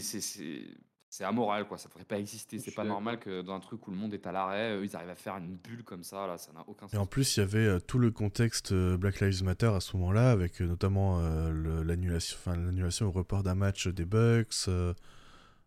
c'est, 0.00 0.20
c'est, 0.20 0.66
c'est 1.08 1.24
amoral, 1.24 1.66
quoi, 1.66 1.78
ça 1.78 1.88
devrait 1.88 2.04
pas 2.04 2.18
exister, 2.18 2.58
c'est 2.58 2.70
pas 2.74 2.84
normal 2.84 3.18
que 3.18 3.40
dans 3.40 3.54
un 3.54 3.60
truc 3.60 3.88
où 3.88 3.90
le 3.90 3.96
monde 3.96 4.12
est 4.12 4.26
à 4.26 4.32
l'arrêt, 4.32 4.76
eux, 4.76 4.84
ils 4.84 4.94
arrivent 4.94 5.08
à 5.08 5.14
faire 5.16 5.38
une 5.38 5.56
bulle 5.56 5.82
comme 5.82 6.04
ça, 6.04 6.26
là, 6.26 6.36
ça 6.36 6.52
n'a 6.52 6.62
aucun 6.68 6.86
Et 6.92 6.96
en 6.96 7.00
sens. 7.00 7.08
plus, 7.08 7.36
il 7.36 7.40
y 7.40 7.42
avait 7.42 7.66
euh, 7.66 7.80
tout 7.80 7.98
le 7.98 8.10
contexte 8.10 8.72
euh, 8.72 8.96
Black 8.98 9.20
Lives 9.20 9.42
Matter 9.42 9.68
à 9.68 9.80
ce 9.80 9.96
moment-là, 9.96 10.30
avec 10.30 10.60
euh, 10.60 10.66
notamment 10.66 11.18
euh, 11.20 11.82
l'annulation, 11.82 12.36
enfin 12.38 12.54
l'annulation 12.56 13.06
au 13.06 13.10
report 13.10 13.42
d'un 13.42 13.54
match 13.54 13.88
des 13.88 14.04
Bucks. 14.04 14.52
euh, 14.68 14.92
euh, 14.92 14.94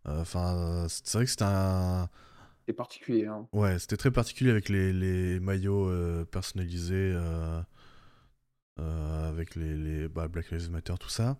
Enfin, 0.05 0.87
c'est 0.89 1.13
vrai 1.13 1.25
que 1.25 1.31
c'était 1.31 1.43
un, 1.45 2.09
C'est 2.65 2.73
particulier. 2.73 3.27
Hein. 3.27 3.47
ouais, 3.53 3.79
c'était 3.79 3.97
très 3.97 4.11
particulier 4.11 4.51
avec 4.51 4.67
les, 4.69 4.91
les 4.93 5.39
maillots 5.39 5.87
euh, 5.89 6.25
personnalisés, 6.25 7.13
euh, 7.15 7.61
euh, 8.79 9.29
avec 9.29 9.55
les, 9.55 9.75
les 9.77 10.07
bah, 10.09 10.27
Black 10.27 10.51
Lives 10.51 10.69
Matter, 10.71 10.95
tout 10.99 11.09
ça. 11.09 11.37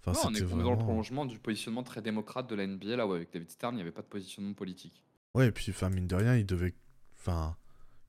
Enfin, 0.00 0.12
Non, 0.12 0.20
on 0.26 0.34
est 0.34 0.40
c'était 0.40 0.46
on 0.50 0.60
est 0.60 0.62
dans 0.62 0.70
le 0.72 0.76
vraiment. 0.76 0.78
prolongement 0.78 1.26
du 1.26 1.38
positionnement 1.38 1.82
très 1.82 2.00
démocrate 2.02 2.48
de 2.48 2.54
la 2.54 2.66
NBA, 2.66 2.96
là 2.96 3.06
où 3.06 3.12
avec 3.12 3.32
David 3.32 3.50
Stern, 3.50 3.74
il 3.74 3.76
n'y 3.76 3.82
avait 3.82 3.92
pas 3.92 4.02
de 4.02 4.06
positionnement 4.06 4.54
politique. 4.54 5.04
Ouais, 5.34 5.48
et 5.48 5.52
puis, 5.52 5.70
enfin, 5.70 5.90
mine 5.90 6.06
de 6.06 6.14
rien, 6.14 6.36
il 6.36 6.46
devait, 6.46 6.74
enfin, 7.18 7.56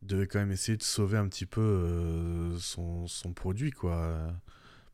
il 0.01 0.07
devait 0.07 0.27
quand 0.27 0.39
même 0.39 0.51
essayer 0.51 0.77
de 0.77 0.83
sauver 0.83 1.17
un 1.17 1.27
petit 1.27 1.45
peu 1.47 1.61
euh, 1.61 2.57
son, 2.59 3.07
son 3.07 3.33
produit, 3.33 3.71
quoi. 3.71 4.31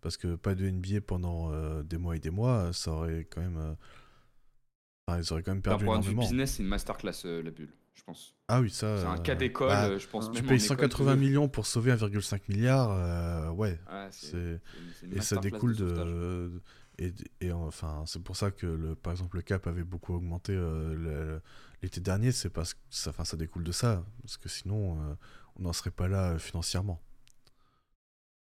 Parce 0.01 0.17
que 0.17 0.35
pas 0.35 0.55
de 0.55 0.65
NBA 0.69 1.01
pendant 1.01 1.51
euh, 1.51 1.83
des 1.83 1.97
mois 1.97 2.15
et 2.15 2.19
des 2.19 2.31
mois, 2.31 2.73
ça 2.73 2.91
aurait 2.93 3.25
quand 3.25 3.41
même. 3.41 3.57
euh, 3.57 3.73
Enfin, 5.11 5.21
ils 5.21 5.33
auraient 5.33 5.43
quand 5.43 5.51
même 5.51 5.61
D'un 5.61 5.71
perdu 5.71 5.85
point 5.85 5.97
de 5.99 6.03
vue 6.03 6.11
énormément. 6.11 6.21
business, 6.29 6.53
c'est 6.55 6.63
une 6.63 6.69
masterclass, 6.69 7.11
euh, 7.25 7.41
la 7.43 7.51
bulle, 7.51 7.73
je 7.93 8.03
pense. 8.03 8.35
Ah 8.47 8.61
oui, 8.61 8.69
ça. 8.69 8.97
C'est 8.97 9.05
un 9.05 9.15
euh, 9.15 9.21
cas 9.21 9.35
d'école, 9.35 9.67
bah, 9.69 9.85
euh, 9.85 9.99
je 9.99 10.07
pense 10.07 10.25
tu 10.25 10.31
même 10.33 10.41
tu 10.43 10.45
en 10.45 10.49
payes 10.49 10.57
école, 10.65 10.67
180 10.67 11.13
tu- 11.13 11.19
millions 11.19 11.49
pour 11.49 11.65
sauver 11.65 11.91
1,5 11.91 12.47
milliard, 12.49 12.91
euh, 12.91 13.49
ouais. 13.51 13.79
Ouais, 13.91 14.07
c'est- 14.11 14.27
c'est- 14.27 14.31
c'est 14.31 14.77
une- 14.79 14.93
c'est 14.93 15.05
une 15.07 15.11
Et 15.13 15.21
ça 15.21 15.35
masterclass 15.35 15.41
découle 15.51 15.75
sauvetage. 15.77 16.07
de. 16.07 16.61
Et, 16.99 17.13
et 17.39 17.51
enfin, 17.51 18.03
c'est 18.05 18.21
pour 18.21 18.35
ça 18.35 18.51
que, 18.51 18.67
le, 18.67 18.95
par 18.95 19.11
exemple, 19.13 19.37
le 19.37 19.41
cap 19.41 19.65
avait 19.67 19.83
beaucoup 19.83 20.13
augmenté 20.13 20.53
euh, 20.53 20.93
le- 20.93 21.41
l'été 21.81 21.99
dernier. 21.99 22.31
C'est 22.31 22.49
parce 22.49 22.73
que 22.75 22.79
ça, 22.89 23.09
enfin, 23.09 23.25
ça 23.25 23.37
découle 23.37 23.63
de 23.63 23.71
ça. 23.71 24.05
Parce 24.21 24.37
que 24.37 24.49
sinon, 24.49 25.01
euh, 25.01 25.15
on 25.55 25.63
n'en 25.63 25.73
serait 25.73 25.89
pas 25.91 26.07
là 26.07 26.31
euh, 26.33 26.37
financièrement. 26.37 27.01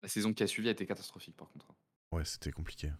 La 0.01 0.09
saison 0.09 0.33
qui 0.33 0.43
a 0.43 0.47
suivi 0.47 0.67
a 0.67 0.71
été 0.71 0.85
catastrophique, 0.85 1.35
par 1.37 1.49
contre. 1.49 1.67
Ouais, 2.11 2.25
c'était 2.25 2.51
compliqué. 2.51 2.91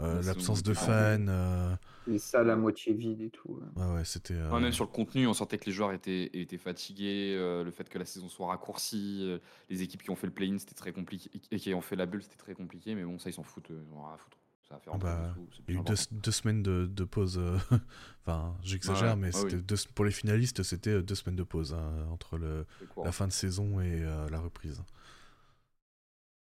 Euh, 0.00 0.14
La 0.14 0.22
L'absence 0.22 0.62
de 0.62 0.74
fans. 0.74 1.26
euh, 1.28 1.74
Les 2.06 2.18
salles 2.18 2.50
à 2.50 2.56
moitié 2.56 2.92
vides 2.92 3.20
et 3.20 3.30
tout. 3.30 3.52
ouais. 3.52 3.66
Ouais, 3.76 3.86
ouais, 3.94 4.04
c'était. 4.04 4.34
euh, 4.34 4.50
Ouais, 4.54 4.60
même 4.60 4.72
sur 4.72 4.84
le 4.84 4.90
contenu, 4.90 5.26
on 5.26 5.34
sentait 5.34 5.58
que 5.58 5.66
les 5.66 5.72
joueurs 5.72 5.92
étaient, 5.92 6.30
étaient 6.32 6.56
fatigués, 6.58 7.34
euh, 7.36 7.62
le 7.64 7.70
fait 7.70 7.88
que 7.88 7.98
la 7.98 8.06
saison 8.06 8.28
soit 8.30 8.46
raccourcie, 8.48 9.20
euh, 9.24 9.38
les 9.68 9.82
équipes 9.82 10.02
qui 10.02 10.10
ont 10.10 10.16
fait 10.16 10.26
le 10.26 10.32
play-in, 10.32 10.58
c'était 10.58 10.74
très 10.74 10.92
compliqué, 10.92 11.30
et 11.50 11.58
qui 11.58 11.74
ont 11.74 11.82
fait 11.82 11.96
la 11.96 12.06
bulle, 12.06 12.22
c'était 12.22 12.36
très 12.36 12.54
compliqué, 12.54 12.94
mais 12.94 13.04
bon, 13.04 13.18
ça, 13.18 13.28
ils 13.28 13.34
s'en 13.34 13.42
foutent, 13.42 13.68
ils 13.70 13.92
en 13.92 13.98
ont 13.98 14.04
rien 14.06 14.14
à 14.14 14.18
foutre. 14.18 14.38
Ça 14.68 14.74
va 14.74 14.80
faire 14.80 14.94
Ah 14.94 14.98
bah, 14.98 15.38
Il 15.68 15.74
y 15.74 15.76
a 15.78 15.80
eu 15.80 15.82
deux, 16.10 16.30
semaines 16.30 16.62
de, 16.62 16.86
de 16.90 17.04
pause. 17.04 17.38
enfin, 18.26 18.56
j'exagère, 18.62 19.16
Ouais, 19.16 19.16
mais 19.16 19.32
ouais, 19.32 19.40
c'était 19.40 19.56
oui. 19.56 19.60
deux- 19.60 19.76
pour 19.94 20.04
les 20.04 20.10
finalistes, 20.10 20.62
c'était 20.62 21.02
deux 21.02 21.14
semaines 21.14 21.36
de 21.36 21.42
pause 21.42 21.74
hein, 21.74 22.06
entre 22.10 22.38
le, 22.38 22.66
la 23.02 23.12
fin 23.12 23.26
de 23.28 23.32
saison 23.32 23.80
et 23.80 24.02
euh, 24.02 24.28
la 24.30 24.40
reprise. 24.40 24.82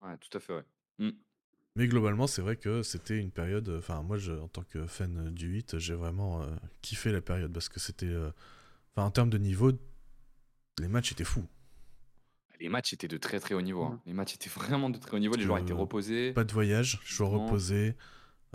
Ouais, 0.01 0.17
tout 0.19 0.37
à 0.37 0.39
fait, 0.39 0.53
ouais. 0.53 0.65
Mm. 0.99 1.09
Mais 1.75 1.87
globalement, 1.87 2.27
c'est 2.27 2.41
vrai 2.41 2.55
que 2.55 2.83
c'était 2.83 3.17
une 3.17 3.31
période. 3.31 3.67
euh, 3.69 3.79
Enfin, 3.79 4.01
moi, 4.03 4.17
je, 4.17 4.31
en 4.33 4.47
tant 4.47 4.63
que 4.63 4.85
fan 4.85 5.33
du 5.33 5.47
8, 5.47 5.79
j'ai 5.79 5.95
vraiment 5.95 6.43
euh, 6.43 6.47
kiffé 6.81 7.11
la 7.11 7.21
période 7.21 7.51
parce 7.51 7.69
que 7.69 7.79
c'était. 7.79 8.05
euh, 8.07 8.31
Enfin, 8.95 9.07
en 9.07 9.11
termes 9.11 9.31
de 9.31 9.39
niveau, 9.39 9.71
les 10.79 10.87
matchs 10.87 11.13
étaient 11.13 11.23
fous. 11.23 11.47
Les 12.59 12.69
matchs 12.69 12.93
étaient 12.93 13.07
de 13.07 13.17
très 13.17 13.39
très 13.39 13.55
haut 13.55 13.61
niveau. 13.61 13.83
hein. 13.83 13.99
Les 14.05 14.13
matchs 14.13 14.35
étaient 14.35 14.49
vraiment 14.49 14.89
de 14.89 14.97
très 14.97 15.15
haut 15.17 15.19
niveau, 15.19 15.35
les 15.35 15.43
joueurs 15.43 15.57
étaient 15.57 15.73
reposés. 15.73 16.31
Pas 16.33 16.43
de 16.43 16.53
voyage, 16.53 16.99
joueurs 17.05 17.31
reposés, 17.31 17.95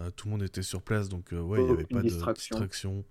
euh, 0.00 0.10
tout 0.10 0.26
le 0.28 0.32
monde 0.32 0.42
était 0.42 0.62
sur 0.62 0.82
place, 0.82 1.08
donc 1.08 1.32
euh, 1.32 1.40
ouais, 1.40 1.58
il 1.60 1.64
n'y 1.64 1.70
avait 1.70 1.82
Aucune 1.84 1.96
pas 1.96 2.02
de 2.02 2.08
distraction. 2.08 3.04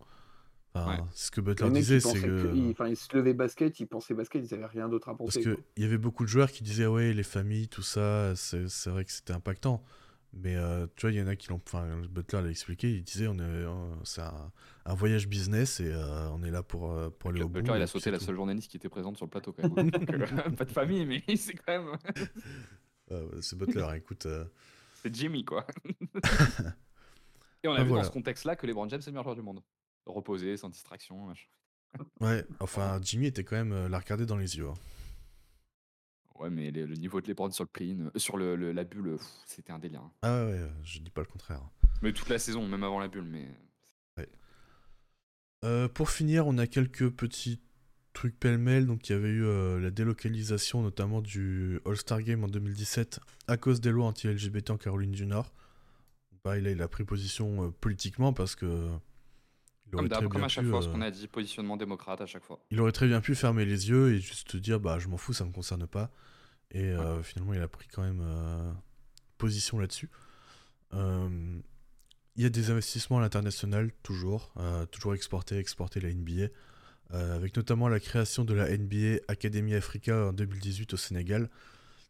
Enfin, 0.84 0.98
Ouais. 0.98 1.08
Ce 1.14 1.32
que 1.32 1.42
Butler 1.42 1.68
Les 1.70 1.74
disait, 1.80 2.00
c'est 2.00 2.20
que. 2.22 2.52
ils, 2.56 2.72
enfin, 2.72 2.88
ils 2.88 2.96
se 2.98 3.16
levaient 3.16 3.34
basket, 3.34 3.80
ils 3.80 3.86
pensaient 3.88 4.14
basket, 4.14 4.44
ils 4.46 4.54
avaient 4.54 4.66
rien 4.66 4.88
d'autre 4.90 5.10
à 5.10 5.18
Parce 5.18 5.36
penser. 5.36 5.42
qu'il 5.42 5.54
quoi. 5.56 5.64
y 5.78 5.84
avait 5.86 5.98
beaucoup 5.98 6.24
de 6.24 6.30
joueurs 6.30 6.52
qui 6.52 6.64
disaient 6.64 6.88
ouais 6.88 7.14
les 7.14 7.24
familles 7.24 7.68
tout 7.68 7.82
ça 7.84 8.36
c'est 8.36 8.68
c'est 8.70 8.90
vrai 8.90 9.06
que 9.06 9.12
c'était 9.12 9.34
impactant 9.34 9.84
mais 10.34 10.56
euh, 10.56 10.86
tu 10.96 11.06
vois 11.08 11.12
il 11.12 11.18
y 11.18 11.22
en 11.22 11.28
a 11.28 11.36
qui 11.36 11.48
l'ont 11.50 11.62
enfin 11.66 11.88
Butler 12.10 12.42
l'a 12.42 12.50
expliqué 12.50 12.92
il 12.92 13.04
disait 13.04 13.28
on 13.28 13.36
est 13.36 13.42
euh, 13.42 13.70
c'est 14.04 14.22
un, 14.22 14.52
un 14.86 14.94
voyage 14.94 15.28
business 15.28 15.80
et 15.80 15.88
euh, 15.92 16.30
on 16.32 16.44
est 16.44 16.52
là 16.52 16.64
pour 16.64 16.94
pour 17.18 17.30
aller 17.32 17.42
au 17.42 17.48
bout 17.48 17.62
Butler, 17.62 17.74
il 17.78 17.82
a 17.82 17.88
sauté 17.88 18.04
c'est 18.06 18.12
la 18.12 18.20
tout. 18.20 18.26
seule 18.26 18.36
journaliste 18.36 18.70
qui 18.70 18.78
était 18.78 18.90
présente 18.90 19.16
sur 19.18 19.26
le 19.26 19.30
plateau 19.32 19.54
quand 19.54 19.64
même. 19.74 19.88
hein. 19.88 19.98
Donc, 20.00 20.10
euh, 20.14 20.50
pas 20.52 20.66
de 20.66 20.72
famille, 20.72 21.06
mais 21.06 21.24
c'est 21.38 21.54
quand 21.54 21.72
même. 21.84 21.98
Ah, 23.10 23.16
ouais, 23.24 23.42
c'est 23.42 23.58
Butler 23.58 23.88
écoute 23.96 24.26
euh, 24.26 24.44
C'est 25.02 25.16
Jimmy, 25.16 25.46
quoi. 25.46 25.66
Et 27.64 27.68
on 27.70 27.72
a 27.74 27.78
Ah, 27.78 27.84
vu 27.84 27.88
voilà. 27.90 28.04
dans 28.04 28.10
ce 28.10 28.14
contexte-là 28.14 28.58
que 28.58 28.68
LeBron 28.68 28.88
James 28.90 29.00
est 29.00 29.06
le 29.06 29.12
meilleur 29.14 29.24
joueur 29.24 29.36
du 29.38 29.42
monde. 29.42 29.62
Reposé, 30.08 30.58
sans 30.58 30.70
distraction. 30.70 31.26
machin. 31.28 31.48
ouais 32.22 32.44
enfin 32.60 33.00
Jimmy 33.02 33.28
était 33.28 33.44
quand 33.44 33.56
même 33.56 33.72
euh, 33.74 33.88
la 33.90 34.00
regarder 34.00 34.26
dans 34.26 34.38
les 34.38 34.58
yeux 34.58 34.68
hein. 34.70 34.74
Ouais, 36.40 36.50
mais 36.52 36.70
le, 36.70 36.86
le 36.86 36.96
niveau 36.96 37.20
de 37.20 37.28
LeBron 37.28 37.50
sur 37.52 37.64
le 37.64 37.70
play 37.70 37.96
sur 38.16 38.38
le, 38.38 38.56
le- 38.56 38.72
la 38.72 38.84
bulle, 38.84 39.16
pff, 39.18 39.26
c'était 39.48 39.72
un 39.72 39.80
délire. 39.80 40.02
hein. 40.02 40.12
ah 40.22 40.46
ouais, 40.46 40.52
ouais 40.54 40.72
je 40.84 41.00
dis 41.00 41.10
pas 41.10 41.22
le 41.22 41.28
contraire 41.28 41.62
Mais 42.04 42.14
toute 42.14 42.30
la 42.30 42.38
saison, 42.40 42.68
même 42.68 42.84
avant 42.84 43.00
la 43.00 43.08
bulle. 43.08 43.24
Mais 43.26 43.48
Euh, 45.66 45.88
pour 45.90 46.12
finir, 46.12 46.46
on 46.46 46.58
a 46.60 46.68
quelques 46.68 47.10
petits 47.10 47.60
trucs 48.14 48.40
pêle-mêle. 48.40 48.86
Donc, 48.86 49.10
il 49.10 49.14
y 49.14 49.16
avait 49.16 49.28
eu 49.30 49.44
euh, 49.44 49.80
la 49.80 49.90
délocalisation, 49.90 50.84
notamment 50.84 51.20
du 51.22 51.80
All-Star 51.86 52.22
Game 52.22 52.44
en 52.44 52.48
2017, 52.48 53.20
à 53.48 53.58
cause 53.58 53.82
des 53.82 53.90
lois 53.90 54.06
anti-LGBT 54.06 54.70
en 54.70 54.78
Caroline 54.78 55.12
du 55.12 55.26
Nord. 55.26 55.52
Pareil, 56.44 56.62
là, 56.64 56.70
il 56.70 56.82
a 56.84 56.88
pris 56.88 57.04
position 57.06 57.66
euh, 57.66 57.72
politiquement 57.72 58.34
parce 58.34 58.56
que. 58.56 58.88
Il 59.88 59.92
comme 59.92 60.00
aurait, 60.02 60.10
d'hab, 60.10 60.20
très 60.20 60.28
comme 60.28 60.40
bien 60.40 60.46
à 60.46 60.50
chaque 60.50 60.66
pu, 60.66 60.70
fois, 60.70 60.82
ce 60.82 60.90
euh, 60.90 60.92
qu'on 60.92 61.02
a 61.02 61.12
dit, 61.12 61.28
positionnement 61.28 61.78
démocrate 61.78 62.22
à 62.22 62.26
chaque 62.26 62.44
fois. 62.44 62.60
il 62.72 62.80
aurait 62.82 62.92
très 62.92 63.08
bien 63.08 63.22
pu 63.22 63.36
fermer 63.36 63.66
les 63.66 63.90
yeux 63.90 64.14
et 64.14 64.20
juste 64.20 64.56
dire 64.58 64.80
bah 64.80 65.00
je 65.00 65.08
m'en 65.08 65.18
fous, 65.18 65.34
ça 65.34 65.46
me 65.46 65.52
concerne 65.52 65.88
pas. 65.88 66.12
Et 66.72 66.84
euh, 66.84 67.24
finalement, 67.24 67.54
il 67.54 67.62
a 67.62 67.68
pris 67.68 67.88
quand 67.88 68.02
même 68.02 68.22
euh, 68.22 68.72
position 69.38 69.80
là-dessus. 69.80 70.10
Euh, 70.94 71.60
il 72.36 72.44
y 72.44 72.46
a 72.46 72.50
des 72.50 72.70
investissements 72.70 73.18
à 73.18 73.22
l'international, 73.22 73.92
toujours. 74.04 74.54
toujours 74.92 75.16
exporter, 75.16 75.58
exporter 75.58 76.00
la 76.00 76.14
NBA. 76.14 76.50
avec 77.12 77.56
notamment 77.56 77.88
la 77.88 78.00
création 78.00 78.46
de 78.46 78.54
la 78.54 78.70
NBA 78.78 79.22
Academy 79.28 79.74
Africa 79.74 80.28
en 80.28 80.34
2018 80.34 80.94
au 80.94 80.98
Sénégal, 80.98 81.50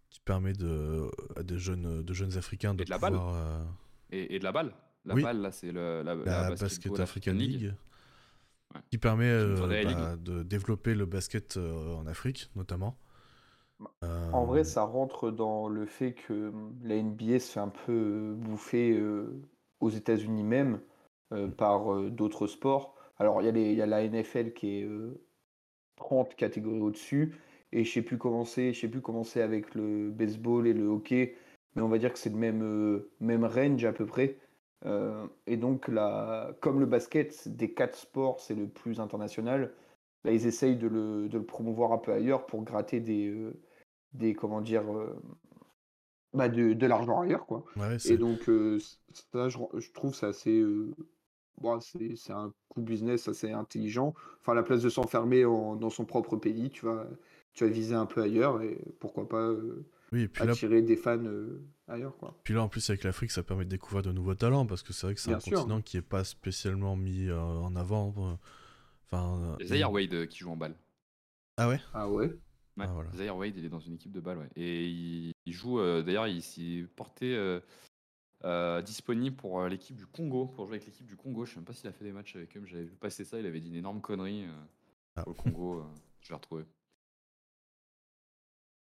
qui 0.09 0.19
permet 0.19 0.51
de, 0.51 1.09
à 1.37 1.43
des 1.43 1.57
jeunes, 1.57 2.03
de 2.03 2.13
jeunes 2.13 2.37
Africains 2.37 2.73
de, 2.73 2.81
Et 2.81 2.85
de 2.85 2.89
la 2.89 2.97
balle. 2.97 3.13
pouvoir. 3.13 3.65
Et, 4.11 4.35
et 4.35 4.39
de 4.39 4.43
la 4.43 4.51
balle. 4.51 4.73
La 5.07 5.15
Oui. 5.15 5.23
balle, 5.23 5.41
là, 5.41 5.51
c'est 5.51 5.71
le, 5.71 6.03
la, 6.03 6.15
la, 6.15 6.49
la 6.49 6.49
Basket 6.49 6.99
African 6.99 7.33
League, 7.33 7.73
Ouais. 8.75 8.81
qui 8.91 8.97
permet 8.97 9.29
euh, 9.29 9.55
bah, 9.83 10.17
de 10.17 10.43
développer 10.43 10.93
le 10.93 11.05
basket 11.05 11.55
euh, 11.57 11.95
en 11.95 12.05
Afrique, 12.05 12.51
notamment. 12.55 12.97
Euh, 14.03 14.31
En 14.33 14.45
vrai, 14.45 14.63
ça 14.63 14.83
rentre 14.83 15.31
dans 15.31 15.69
le 15.69 15.85
fait 15.85 16.13
que 16.13 16.49
hum, 16.49 16.75
la 16.83 16.95
NBA 17.01 17.39
se 17.39 17.53
fait 17.53 17.59
un 17.59 17.69
peu 17.69 17.91
euh, 17.93 18.33
bouffer 18.35 18.91
euh, 18.97 19.41
aux 19.79 19.89
États-Unis 19.89 20.43
même 20.43 20.81
euh, 21.33 21.47
par 21.47 21.93
euh, 21.93 22.09
d'autres 22.09 22.47
sports. 22.47 22.95
Alors, 23.19 23.41
il 23.41 23.45
y, 23.45 23.49
a 23.49 23.85
y 23.85 23.89
la 23.89 24.03
NFL 24.03 24.53
qui 24.53 24.79
est 24.79 24.83
euh, 24.83 25.19
30 25.97 26.35
catégories 26.35 26.81
au-dessus. 26.81 27.35
Et 27.71 27.83
je 27.83 27.91
sais 27.91 28.01
plus 28.01 28.17
comment 28.17 28.45
c'est, 28.45 28.73
je 28.73 28.79
sais 28.79 28.87
plus 28.87 29.01
comment 29.01 29.23
c'est 29.23 29.41
avec 29.41 29.75
le 29.75 30.09
baseball 30.11 30.67
et 30.67 30.73
le 30.73 30.85
hockey, 30.87 31.35
mais 31.75 31.81
on 31.81 31.89
va 31.89 31.97
dire 31.97 32.13
que 32.13 32.19
c'est 32.19 32.29
le 32.29 32.37
même, 32.37 32.63
euh, 32.63 33.09
même 33.19 33.43
range 33.45 33.83
à 33.85 33.93
peu 33.93 34.05
près. 34.05 34.37
Euh, 34.87 35.27
et 35.47 35.57
donc, 35.57 35.89
là, 35.89 36.53
comme 36.61 36.79
le 36.81 36.87
basket, 36.87 37.47
des 37.49 37.73
quatre 37.73 37.97
sports, 37.97 38.39
c'est 38.41 38.55
le 38.55 38.67
plus 38.69 38.99
international, 39.01 39.73
là, 40.25 40.31
ils 40.33 40.47
essayent 40.47 40.77
de 40.77 40.87
le, 40.87 41.29
de 41.29 41.37
le 41.39 41.45
promouvoir 41.45 41.93
un 41.93 41.99
peu 41.99 42.13
ailleurs 42.13 42.45
pour 42.47 42.63
gratter 42.63 42.99
des, 43.01 43.27
euh, 43.29 43.53
des 44.13 44.33
comment 44.35 44.61
dire, 44.61 44.83
euh, 44.95 45.15
bah, 46.33 46.49
de, 46.49 46.73
de 46.73 46.85
l'argent 46.87 47.21
ailleurs, 47.21 47.45
quoi. 47.45 47.63
ouais, 47.75 47.97
Et 48.05 48.17
donc, 48.17 48.49
ça, 49.33 49.49
je, 49.49 49.57
je 49.79 49.91
trouve 49.91 50.13
ça 50.15 50.27
assez. 50.27 50.63
bon, 51.61 51.79
c'est 51.81 52.33
un 52.33 52.53
coup 52.69 52.81
business 52.81 53.27
assez 53.27 53.51
intelligent. 53.51 54.13
Enfin, 54.41 54.53
à 54.53 54.55
la 54.55 54.63
place 54.63 54.81
de 54.83 54.89
s'enfermer 54.89 55.45
en- 55.45 55.75
dans 55.75 55.89
son 55.89 56.05
propre 56.05 56.37
pays, 56.37 56.69
tu 56.71 56.85
vas, 56.85 57.07
tu 57.53 57.65
vas 57.65 57.69
viser 57.71 57.95
un 57.95 58.05
peu 58.05 58.21
ailleurs 58.23 58.61
et 58.61 58.79
pourquoi 58.99 59.27
pas 59.29 59.51
oui, 60.11 60.21
et 60.21 60.27
puis 60.27 60.45
là, 60.45 60.51
attirer 60.51 60.81
des 60.81 60.95
fans 60.95 61.23
euh, 61.25 61.61
ailleurs, 61.87 62.15
quoi. 62.17 62.39
Puis 62.43 62.53
là, 62.53 62.61
en 62.63 62.69
plus, 62.69 62.89
avec 62.89 63.03
l'Afrique, 63.03 63.31
ça 63.31 63.43
permet 63.43 63.65
de 63.65 63.69
découvrir 63.69 64.03
de 64.03 64.11
nouveaux 64.11 64.35
talents, 64.35 64.65
parce 64.65 64.83
que 64.83 64.93
c'est 64.93 65.07
vrai 65.07 65.15
que 65.15 65.21
c'est 65.21 65.33
un 65.33 65.39
sûr. 65.39 65.57
continent 65.59 65.81
qui 65.81 65.97
est 65.97 66.01
pas 66.01 66.23
spécialement 66.23 66.95
mis 66.95 67.27
euh, 67.27 67.39
en 67.39 67.75
avant. 67.75 68.13
euh, 68.17 68.35
Enfin. 69.05 69.55
euh, 69.61 69.65
Zaire 69.65 69.91
Wade 69.91 70.13
euh, 70.13 70.25
qui 70.25 70.39
joue 70.39 70.51
en 70.51 70.57
balle. 70.57 70.75
Ah 71.57 71.69
ouais? 71.69 71.79
Ah 71.93 72.09
ouais? 72.09 72.27
Ouais, 72.27 72.85
Ah, 72.85 72.87
voilà. 72.93 73.09
Zaire 73.13 73.35
Wade, 73.37 73.55
il 73.57 73.65
est 73.65 73.69
dans 73.69 73.79
une 73.79 73.93
équipe 73.93 74.11
de 74.11 74.19
balle, 74.19 74.37
ouais. 74.37 74.49
Et 74.55 74.85
il, 74.87 75.31
il 75.45 75.53
joue, 75.53 75.79
euh, 75.79 76.03
d'ailleurs, 76.03 76.27
il 76.27 76.41
s'est 76.43 76.85
porté 76.95 77.35
euh, 77.35 77.59
euh, 78.43 78.81
disponible 78.81 79.35
pour 79.35 79.59
euh, 79.61 79.67
l'équipe 79.69 79.95
du 79.95 80.05
Congo, 80.05 80.45
pour 80.45 80.65
jouer 80.67 80.75
avec 80.75 80.85
l'équipe 80.87 81.07
du 81.07 81.15
Congo. 81.15 81.45
Je 81.45 81.51
sais 81.51 81.55
même 81.57 81.65
pas 81.65 81.73
s'il 81.73 81.87
a 81.89 81.93
fait 81.93 82.03
des 82.05 82.11
matchs 82.11 82.35
avec 82.35 82.55
eux, 82.55 82.59
mais 82.59 82.67
j'avais 82.67 82.83
vu 82.83 82.95
passer 82.95 83.23
ça. 83.25 83.39
Il 83.39 83.45
avait 83.45 83.59
dit 83.61 83.69
une 83.69 83.75
énorme 83.75 84.01
connerie 84.01 84.43
euh, 84.45 84.51
Ah. 85.15 85.23
pour 85.23 85.33
le 85.33 85.37
Congo. 85.41 85.79
euh, 85.79 85.83
je 86.21 86.29
vais 86.29 86.35
retrouver. 86.35 86.65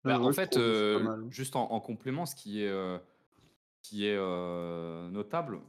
Bah, 0.03 0.19
en 0.19 0.33
fait, 0.33 0.57
euh, 0.57 0.99
mal. 0.99 1.25
juste 1.31 1.55
en, 1.55 1.71
en 1.71 1.79
complément, 1.79 2.25
ce 2.25 2.35
qui 2.35 2.61
est, 2.61 2.67
euh, 2.67 2.97
qui 3.81 4.05
est 4.05 4.17
euh, 4.17 5.09
notable, 5.09 5.61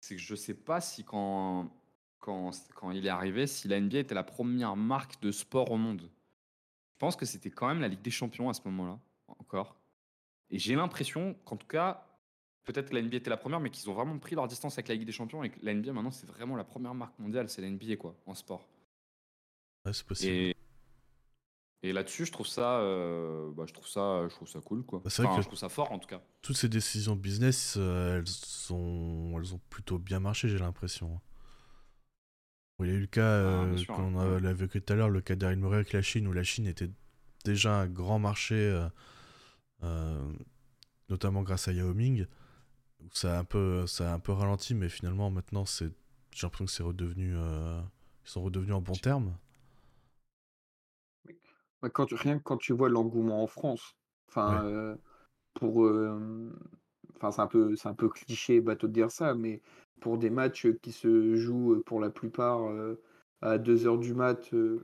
c'est 0.00 0.16
que 0.16 0.22
je 0.22 0.34
sais 0.34 0.54
pas 0.54 0.80
si 0.80 1.04
quand, 1.04 1.70
quand, 2.18 2.50
quand 2.74 2.90
il 2.90 3.06
est 3.06 3.10
arrivé, 3.10 3.46
si 3.46 3.68
la 3.68 3.80
NBA 3.80 3.98
était 3.98 4.14
la 4.14 4.24
première 4.24 4.76
marque 4.76 5.20
de 5.22 5.30
sport 5.30 5.70
au 5.70 5.76
monde. 5.76 6.02
Je 6.02 6.98
pense 6.98 7.16
que 7.16 7.26
c'était 7.26 7.50
quand 7.50 7.68
même 7.68 7.80
la 7.80 7.88
Ligue 7.88 8.02
des 8.02 8.10
Champions 8.10 8.48
à 8.48 8.54
ce 8.54 8.62
moment-là, 8.64 8.98
encore. 9.26 9.76
Et 10.50 10.58
j'ai 10.58 10.74
l'impression 10.74 11.34
qu'en 11.44 11.56
tout 11.56 11.66
cas, 11.66 12.06
peut-être 12.64 12.90
que 12.90 12.94
la 12.94 13.02
NBA 13.02 13.16
était 13.16 13.30
la 13.30 13.36
première, 13.36 13.60
mais 13.60 13.70
qu'ils 13.70 13.90
ont 13.90 13.94
vraiment 13.94 14.18
pris 14.18 14.34
leur 14.34 14.48
distance 14.48 14.74
avec 14.74 14.88
la 14.88 14.94
Ligue 14.94 15.06
des 15.06 15.12
Champions 15.12 15.42
et 15.42 15.50
que 15.50 15.58
la 15.62 15.74
NBA 15.74 15.92
maintenant 15.92 16.10
c'est 16.10 16.26
vraiment 16.26 16.56
la 16.56 16.64
première 16.64 16.94
marque 16.94 17.18
mondiale, 17.18 17.48
c'est 17.48 17.60
la 17.60 17.70
NBA 17.70 17.96
quoi, 17.96 18.16
en 18.26 18.34
sport. 18.34 18.66
Ouais, 19.84 19.92
c'est 19.92 20.06
possible. 20.06 20.32
Et, 20.32 20.51
et 21.82 21.92
là-dessus, 21.92 22.26
je 22.26 22.32
trouve 22.32 22.46
ça, 22.46 22.78
euh, 22.80 23.50
bah, 23.56 23.64
je 23.66 23.72
trouve 23.72 23.88
ça, 23.88 24.26
je 24.28 24.34
trouve 24.34 24.48
ça 24.48 24.60
cool 24.60 24.84
quoi. 24.84 25.00
Bah, 25.04 25.10
c'est 25.10 25.22
vrai 25.22 25.28
Enfin, 25.30 25.36
que- 25.38 25.42
je 25.42 25.48
trouve 25.48 25.58
ça 25.58 25.68
fort 25.68 25.90
en 25.92 25.98
tout 25.98 26.08
cas. 26.08 26.22
Toutes 26.42 26.56
ces 26.56 26.68
décisions 26.68 27.16
business, 27.16 27.74
euh, 27.78 28.18
elles, 28.18 28.28
sont... 28.28 29.34
elles 29.38 29.54
ont 29.54 29.60
plutôt 29.70 29.98
bien 29.98 30.20
marché, 30.20 30.48
j'ai 30.48 30.58
l'impression. 30.58 31.20
Il 32.80 32.86
y 32.86 32.90
a 32.90 32.94
eu 32.94 33.00
le 33.00 33.06
cas, 33.06 33.22
Ah, 33.22 33.64
euh, 33.64 33.76
sûr, 33.76 33.96
ouais. 33.96 34.20
a- 34.20 34.40
l'avait 34.40 34.64
évoqué 34.64 34.80
tout 34.80 34.92
à 34.92 34.96
l'heure, 34.96 35.08
le 35.08 35.20
cas 35.20 35.36
d'Arin 35.36 35.56
Murray 35.56 35.76
avec 35.76 35.92
la 35.92 36.02
Chine, 36.02 36.26
où 36.26 36.32
la 36.32 36.42
Chine 36.42 36.66
était 36.66 36.90
déjà 37.44 37.80
un 37.80 37.86
grand 37.86 38.18
marché, 38.18 38.56
notamment 41.08 41.42
grâce 41.42 41.68
à 41.68 41.72
Yao 41.72 41.94
Ming. 41.94 42.26
où 43.00 43.08
Ça 43.14 43.36
a, 43.36 43.40
un 43.40 43.44
peu, 43.44 43.86
ça 43.86 44.12
a 44.12 44.14
un 44.14 44.20
peu 44.20 44.32
ralenti, 44.32 44.74
mais 44.74 44.88
finalement, 44.88 45.30
maintenant, 45.30 45.64
c'est, 45.66 45.90
j'ai 46.32 46.46
l'impression 46.46 46.64
que 46.66 46.70
c'est 46.72 46.82
redevenu. 46.82 47.34
ils 47.34 48.30
sont 48.30 48.42
redevenus 48.42 48.74
en 48.74 48.82
bon 48.82 48.94
terme. 48.94 49.36
Bah, 51.82 51.90
Quand 51.90 52.06
tu, 52.06 52.14
rien 52.14 52.38
que 52.38 52.42
quand 52.44 52.56
tu 52.58 52.72
vois 52.72 52.88
l'engouement 52.88 53.42
en 53.42 53.46
France, 53.46 53.96
enfin, 54.28 54.64
euh, 54.66 54.96
pour, 55.54 55.84
euh, 55.86 56.50
enfin, 57.16 57.32
c'est 57.32 57.42
un 57.42 57.46
peu, 57.48 57.76
c'est 57.76 57.88
un 57.88 57.94
peu 57.94 58.08
cliché, 58.08 58.60
bateau 58.60 58.88
de 58.88 58.92
dire 58.92 59.10
ça, 59.10 59.34
mais 59.34 59.62
pour 60.00 60.18
des 60.18 60.30
matchs 60.30 60.68
qui 60.82 60.92
se 60.92 61.36
jouent 61.36 61.74
euh, 61.74 61.82
pour 61.84 62.00
la 62.00 62.10
plupart 62.10 62.64
euh, 62.70 63.02
à 63.42 63.58
2 63.58 63.86
heures 63.86 63.98
du 63.98 64.14
mat, 64.14 64.52
euh, 64.54 64.80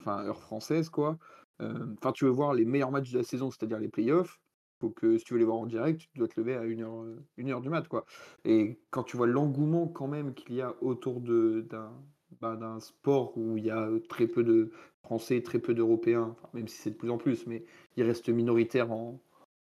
enfin, 0.00 0.24
heure 0.24 0.40
française, 0.40 0.88
quoi. 0.88 1.18
euh, 1.62 1.94
Enfin, 1.98 2.12
tu 2.12 2.24
veux 2.24 2.30
voir 2.30 2.54
les 2.54 2.64
meilleurs 2.64 2.90
matchs 2.90 3.12
de 3.12 3.18
la 3.18 3.24
saison, 3.24 3.50
c'est-à-dire 3.50 3.78
les 3.78 3.88
playoffs. 3.88 4.40
Faut 4.80 4.90
que 4.90 5.18
si 5.18 5.24
tu 5.24 5.34
veux 5.34 5.38
les 5.38 5.44
voir 5.44 5.58
en 5.58 5.66
direct, 5.66 6.00
tu 6.00 6.18
dois 6.18 6.28
te 6.28 6.40
lever 6.40 6.54
à 6.56 6.62
1 6.62 6.80
heure, 6.82 7.02
euh, 7.02 7.22
une 7.36 7.50
heure 7.50 7.60
du 7.60 7.68
mat, 7.68 7.86
quoi. 7.88 8.04
Et 8.44 8.80
quand 8.90 9.02
tu 9.04 9.16
vois 9.16 9.26
l'engouement 9.26 9.88
quand 9.88 10.08
même 10.08 10.34
qu'il 10.34 10.54
y 10.54 10.62
a 10.62 10.74
autour 10.82 11.20
de 11.20 11.60
d'un 11.68 11.92
bah, 12.40 12.56
d'un 12.56 12.80
sport 12.80 13.36
où 13.36 13.56
il 13.56 13.64
y 13.64 13.70
a 13.70 13.88
euh, 13.88 14.00
très 14.08 14.26
peu 14.26 14.42
de 14.42 14.70
Français, 15.02 15.42
très 15.42 15.58
peu 15.58 15.74
d'Européens, 15.74 16.36
même 16.54 16.68
si 16.68 16.76
c'est 16.76 16.90
de 16.90 16.96
plus 16.96 17.10
en 17.10 17.18
plus, 17.18 17.46
mais 17.46 17.64
il 17.96 18.04
reste 18.04 18.28
minoritaire 18.28 18.92
en, 18.92 19.20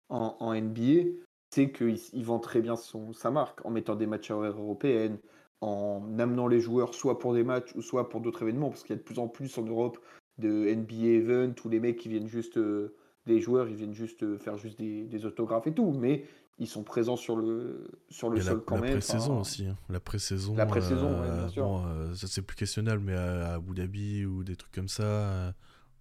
en, 0.09 0.55
NBA, 0.55 1.10
c'est 1.51 1.72
qu'il 1.72 1.98
il 2.12 2.24
vend 2.24 2.39
très 2.39 2.60
bien 2.60 2.76
son, 2.76 3.12
sa 3.12 3.30
marque 3.30 3.64
en 3.64 3.70
mettant 3.70 3.97
des 3.97 4.06
matchs 4.06 4.30
à 4.30 4.36
horaires 4.36 4.59
européennes, 4.59 5.18
en 5.60 6.18
amenant 6.18 6.48
les 6.48 6.60
joueurs 6.60 6.94
soit 6.94 7.18
pour 7.18 7.34
des 7.34 7.44
matchs 7.44 7.74
ou 7.74 7.82
soit 7.82 8.09
pour 8.09 8.20
d'autres 8.20 8.43
événements, 8.43 8.68
parce 8.68 8.82
qu'il 8.82 8.94
y 8.94 8.98
a 8.98 9.01
de 9.01 9.05
plus 9.05 9.18
en 9.18 9.28
plus 9.28 9.56
en 9.59 9.62
Europe 9.62 9.98
de 10.39 10.74
NBA 10.74 11.06
event 11.06 11.55
où 11.64 11.68
les 11.68 11.80
mecs 11.80 11.98
qui 11.98 12.09
viennent 12.09 12.26
juste, 12.26 12.59
euh, 12.59 12.94
des 13.26 13.40
joueurs, 13.40 13.68
ils 13.68 13.76
viennent 13.76 13.94
juste 13.94 14.22
euh, 14.22 14.39
faire 14.39 14.56
juste 14.59 14.78
des, 14.78 15.05
des 15.05 15.26
autographes 15.26 15.66
et 15.66 15.74
tout, 15.74 15.93
mais 15.93 16.24
ils 16.58 16.68
sont 16.68 16.84
présents 16.84 17.16
sur 17.16 17.36
le, 17.36 17.90
sur 18.10 18.30
le 18.30 18.38
Et 18.38 18.42
la, 18.42 18.44
sol 18.50 18.64
quand 18.64 18.76
la 18.76 18.82
même. 18.82 18.90
pré-saison 18.92 19.32
enfin, 19.32 19.40
aussi. 19.40 19.66
hein. 19.66 19.76
La 19.88 20.00
pré-saison. 20.00 20.54
La 20.54 20.66
pré-saison, 20.66 21.20
ouais, 21.20 21.26
euh, 21.26 21.36
bien 21.40 21.48
sûr. 21.48 21.64
bon, 21.64 21.86
euh, 21.86 22.14
ça 22.14 22.26
c'est 22.28 22.42
plus 22.42 22.56
questionnable, 22.56 23.02
mais 23.02 23.14
à, 23.14 23.52
à 23.52 23.54
Abu 23.54 23.74
Dhabi 23.74 24.24
ou 24.26 24.44
des 24.44 24.56
trucs 24.56 24.72
comme 24.72 24.88
ça. 24.88 25.02
euh, 25.02 25.52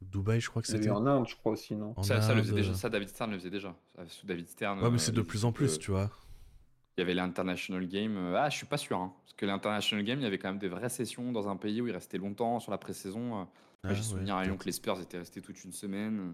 Dubaï, 0.01 0.39
je 0.41 0.49
crois 0.49 0.61
que 0.61 0.67
c'était. 0.67 0.89
en 0.89 1.05
Inde, 1.05 1.27
je 1.27 1.35
crois 1.35 1.51
aussi, 1.53 1.75
non 1.75 1.93
Ça, 2.01 2.21
ça, 2.21 2.33
le 2.33 2.41
faisait 2.41 2.53
déjà, 2.53 2.73
ça, 2.73 2.89
David 2.89 3.09
Stern 3.09 3.31
le 3.31 3.37
faisait 3.37 3.49
déjà. 3.51 3.75
Sous 4.07 4.25
David 4.25 4.47
Stern. 4.49 4.81
Ouais, 4.81 4.89
mais 4.91 4.97
c'est 4.97 5.11
de 5.11 5.21
plus 5.21 5.45
en 5.45 5.51
plus, 5.51 5.77
tu 5.79 5.91
vois. 5.91 6.09
il 6.97 7.01
y 7.01 7.03
avait 7.03 7.13
l'International 7.13 7.87
Game. 7.87 8.33
Ah, 8.35 8.49
je 8.49 8.57
suis 8.57 8.65
pas 8.65 8.77
sûr. 8.77 8.97
hein, 8.97 9.13
parce 9.23 9.33
que 9.33 9.45
l'International 9.45 10.05
Game, 10.05 10.19
il 10.19 10.23
y 10.23 10.25
avait 10.25 10.37
quand 10.37 10.49
même 10.49 10.59
des 10.59 10.67
vraies 10.67 10.89
sessions 10.89 11.31
dans 11.31 11.47
un 11.47 11.55
pays 11.55 11.81
où 11.81 11.87
il 11.87 11.93
restait 11.93 12.17
longtemps 12.17 12.59
sur 12.59 12.71
la 12.71 12.77
pré-saison. 12.77 13.47
Ah, 13.83 13.93
j'ai 13.93 13.95
ouais, 13.95 14.01
souvenir 14.03 14.35
à 14.35 14.43
Lyon 14.43 14.57
que 14.57 14.65
les 14.65 14.71
Spurs 14.71 14.99
étaient 15.01 15.17
restés 15.17 15.41
toute 15.41 15.63
une 15.63 15.71
semaine. 15.71 16.33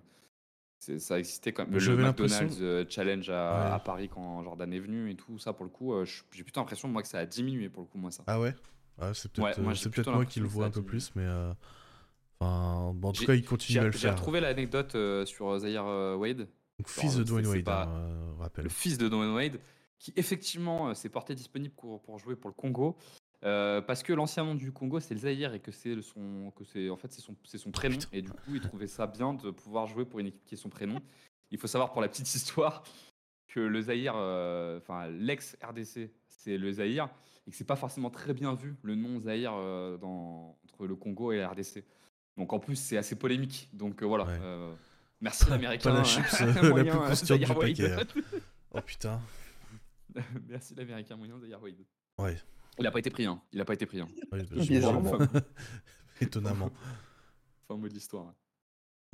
Ça 0.80 1.18
existait 1.20 1.52
quand 1.54 1.68
même. 1.68 1.80
Le 1.80 1.98
McDonald's 1.98 2.58
euh, 2.62 2.86
Challenge 2.88 3.30
à, 3.30 3.34
Ouais. 3.34 3.72
à 3.76 3.80
Paris 3.80 4.10
quand 4.10 4.44
Jordan 4.44 4.72
est 4.72 4.80
venu 4.80 5.10
et 5.12 5.16
tout 5.16 5.38
ça, 5.40 5.52
pour 5.54 5.66
le 5.66 5.72
coup, 5.72 5.94
euh, 5.94 6.06
j'ai 6.32 6.44
plutôt 6.44 6.60
l'impression, 6.62 6.88
moi, 6.88 7.02
que 7.02 7.08
ça 7.08 7.20
a 7.20 7.26
diminué 7.26 7.70
pour 7.70 7.82
le 7.84 7.88
coup, 7.88 7.98
moi, 7.98 8.12
ça. 8.12 8.24
Ah 8.28 8.40
ouais? 8.40 8.56
Ah, 8.99 9.14
c'est 9.14 9.32
peut-être 9.32 9.58
Ouais, 9.58 9.64
moi, 9.64 9.72
euh, 9.74 9.76
j'ai 9.76 9.90
peut-être 9.90 10.12
moi 10.12 10.26
qui 10.26 10.40
le 10.40 10.48
vois 10.48 10.68
un 10.68 10.72
peu 10.72 10.84
plus, 10.84 11.12
mais. 11.16 11.24
euh, 11.26 11.54
Enfin, 12.40 12.94
bon, 12.94 13.10
en 13.10 13.14
tout 13.14 13.22
J'ai- 13.22 13.26
cas, 13.26 13.34
il 13.34 13.44
continue 13.44 13.80
à 13.80 13.82
J'ai 13.82 13.86
le 13.88 13.91
j'ai 13.94 13.98
faire. 13.99 14.12
retrouvé 14.12 14.40
l'anecdote 14.40 14.94
euh, 14.94 15.26
sur 15.26 15.58
Zaire 15.58 15.86
Wade, 16.20 16.48
Donc, 16.78 16.88
fils 16.88 17.16
de 17.16 17.24
Dwayne 17.24 17.48
Wade, 17.48 17.64
pas- 17.64 17.86
hein, 17.86 17.95
euh, 17.98 18.32
rappel. 18.38 18.64
le 18.66 18.70
fils 18.70 18.99
de 18.99 19.10
Dwayne 19.10 19.34
Wade, 19.34 19.60
qui 19.98 20.14
effectivement 20.16 20.94
s'est 20.94 21.10
porté 21.10 21.34
disponible 21.34 21.74
pour, 21.76 21.99
pour 22.04 22.20
jouer 22.20 22.36
pour 22.36 22.52
le 22.52 22.54
Congo. 22.54 22.95
Euh, 23.46 23.82
parce 23.82 24.02
que 24.02 24.14
l'ancien 24.14 24.44
nom 24.44 24.56
du 24.56 24.72
Congo 24.72 25.00
c'est 25.00 25.14
le 25.14 25.20
Zaïre 25.20 25.54
et 25.54 25.60
que 25.60 25.72
c'est 25.72 26.02
son 26.02 26.52
que 26.56 26.64
c'est 26.64 26.90
en 26.90 26.98
fait 26.98 27.12
c'est 27.12 27.22
son 27.22 27.36
c'est 27.44 27.60
son 27.60 27.70
prénom 27.70 27.98
putain. 27.98 28.10
et 28.12 28.24
du 28.24 28.32
coup 28.32 28.56
il 28.56 28.62
trouvait 28.62 28.88
ça 28.88 29.06
bien 29.06 29.36
de 29.36 29.52
pouvoir 29.52 29.86
jouer 29.86 30.06
pour 30.06 30.20
une 30.20 30.28
équipe 30.28 30.44
qui 30.46 30.56
est 30.56 30.58
son 30.58 30.70
prénom. 30.70 31.00
Il 31.52 31.60
faut 31.60 31.68
savoir 31.68 31.92
pour 31.92 32.02
la 32.02 32.08
petite 32.10 32.34
histoire 32.36 32.84
que 33.48 33.60
le 33.60 33.82
Zaïre 33.82 34.16
euh, 34.16 34.80
enfin 34.80 35.08
l'ex 35.08 35.56
RDC 35.64 36.10
c'est 36.28 36.58
le 36.58 36.72
Zaïre 36.72 37.10
et 37.46 37.52
que 37.52 37.56
c'est 37.56 37.64
pas 37.64 37.76
forcément 37.76 38.10
très 38.10 38.34
bien 38.34 38.56
vu 38.56 38.76
le 38.82 38.96
nom 38.96 39.20
Zaïre 39.20 39.54
euh, 39.54 39.98
dans 39.98 40.58
entre 40.64 40.88
le 40.88 40.96
Congo 40.96 41.32
et 41.32 41.38
la 41.38 41.50
RDC. 41.50 41.84
Donc 42.38 42.54
en 42.54 42.60
plus 42.60 42.76
c'est 42.76 42.98
assez 42.98 43.16
polémique. 43.16 43.70
Donc 43.72 44.02
voilà. 44.02 44.26
Ouais. 44.26 44.76
merci 45.22 45.48
l'américain. 45.48 45.94
la 45.94 46.04
chips, 46.04 46.40
la 46.40 46.70
moyen, 46.70 46.92
plus 46.92 47.06
croustillante 47.06 47.42
Zaïre 47.46 47.54
du 47.54 47.84
Wade. 47.84 48.08
paquet. 48.08 48.38
Oh 48.72 48.82
putain. 48.82 49.22
Merci 50.48 50.76
l'américain 50.76 51.16
moyen 51.16 51.40
Zaire 51.40 51.62
Wade. 51.62 51.86
Ouais. 52.18 52.36
Il 52.80 52.86
a 52.88 52.91
pas 52.91 52.99
été 52.99 53.10
pris, 53.10 53.26
hein. 53.26 53.41
Il 53.52 53.60
a 53.62 53.66
pas 53.66 53.74
été 53.74 53.86
pris. 53.86 53.99
Hein. 54.02 54.08
ouais, 54.32 54.44
bah, 54.44 54.56
Bizarrement. 54.62 55.14
j'imagine. 55.18 55.41
Étonnamment. 56.22 56.72
Fin 57.68 57.76
mot 57.78 57.88
de 57.88 57.94
l'histoire. 57.94 58.34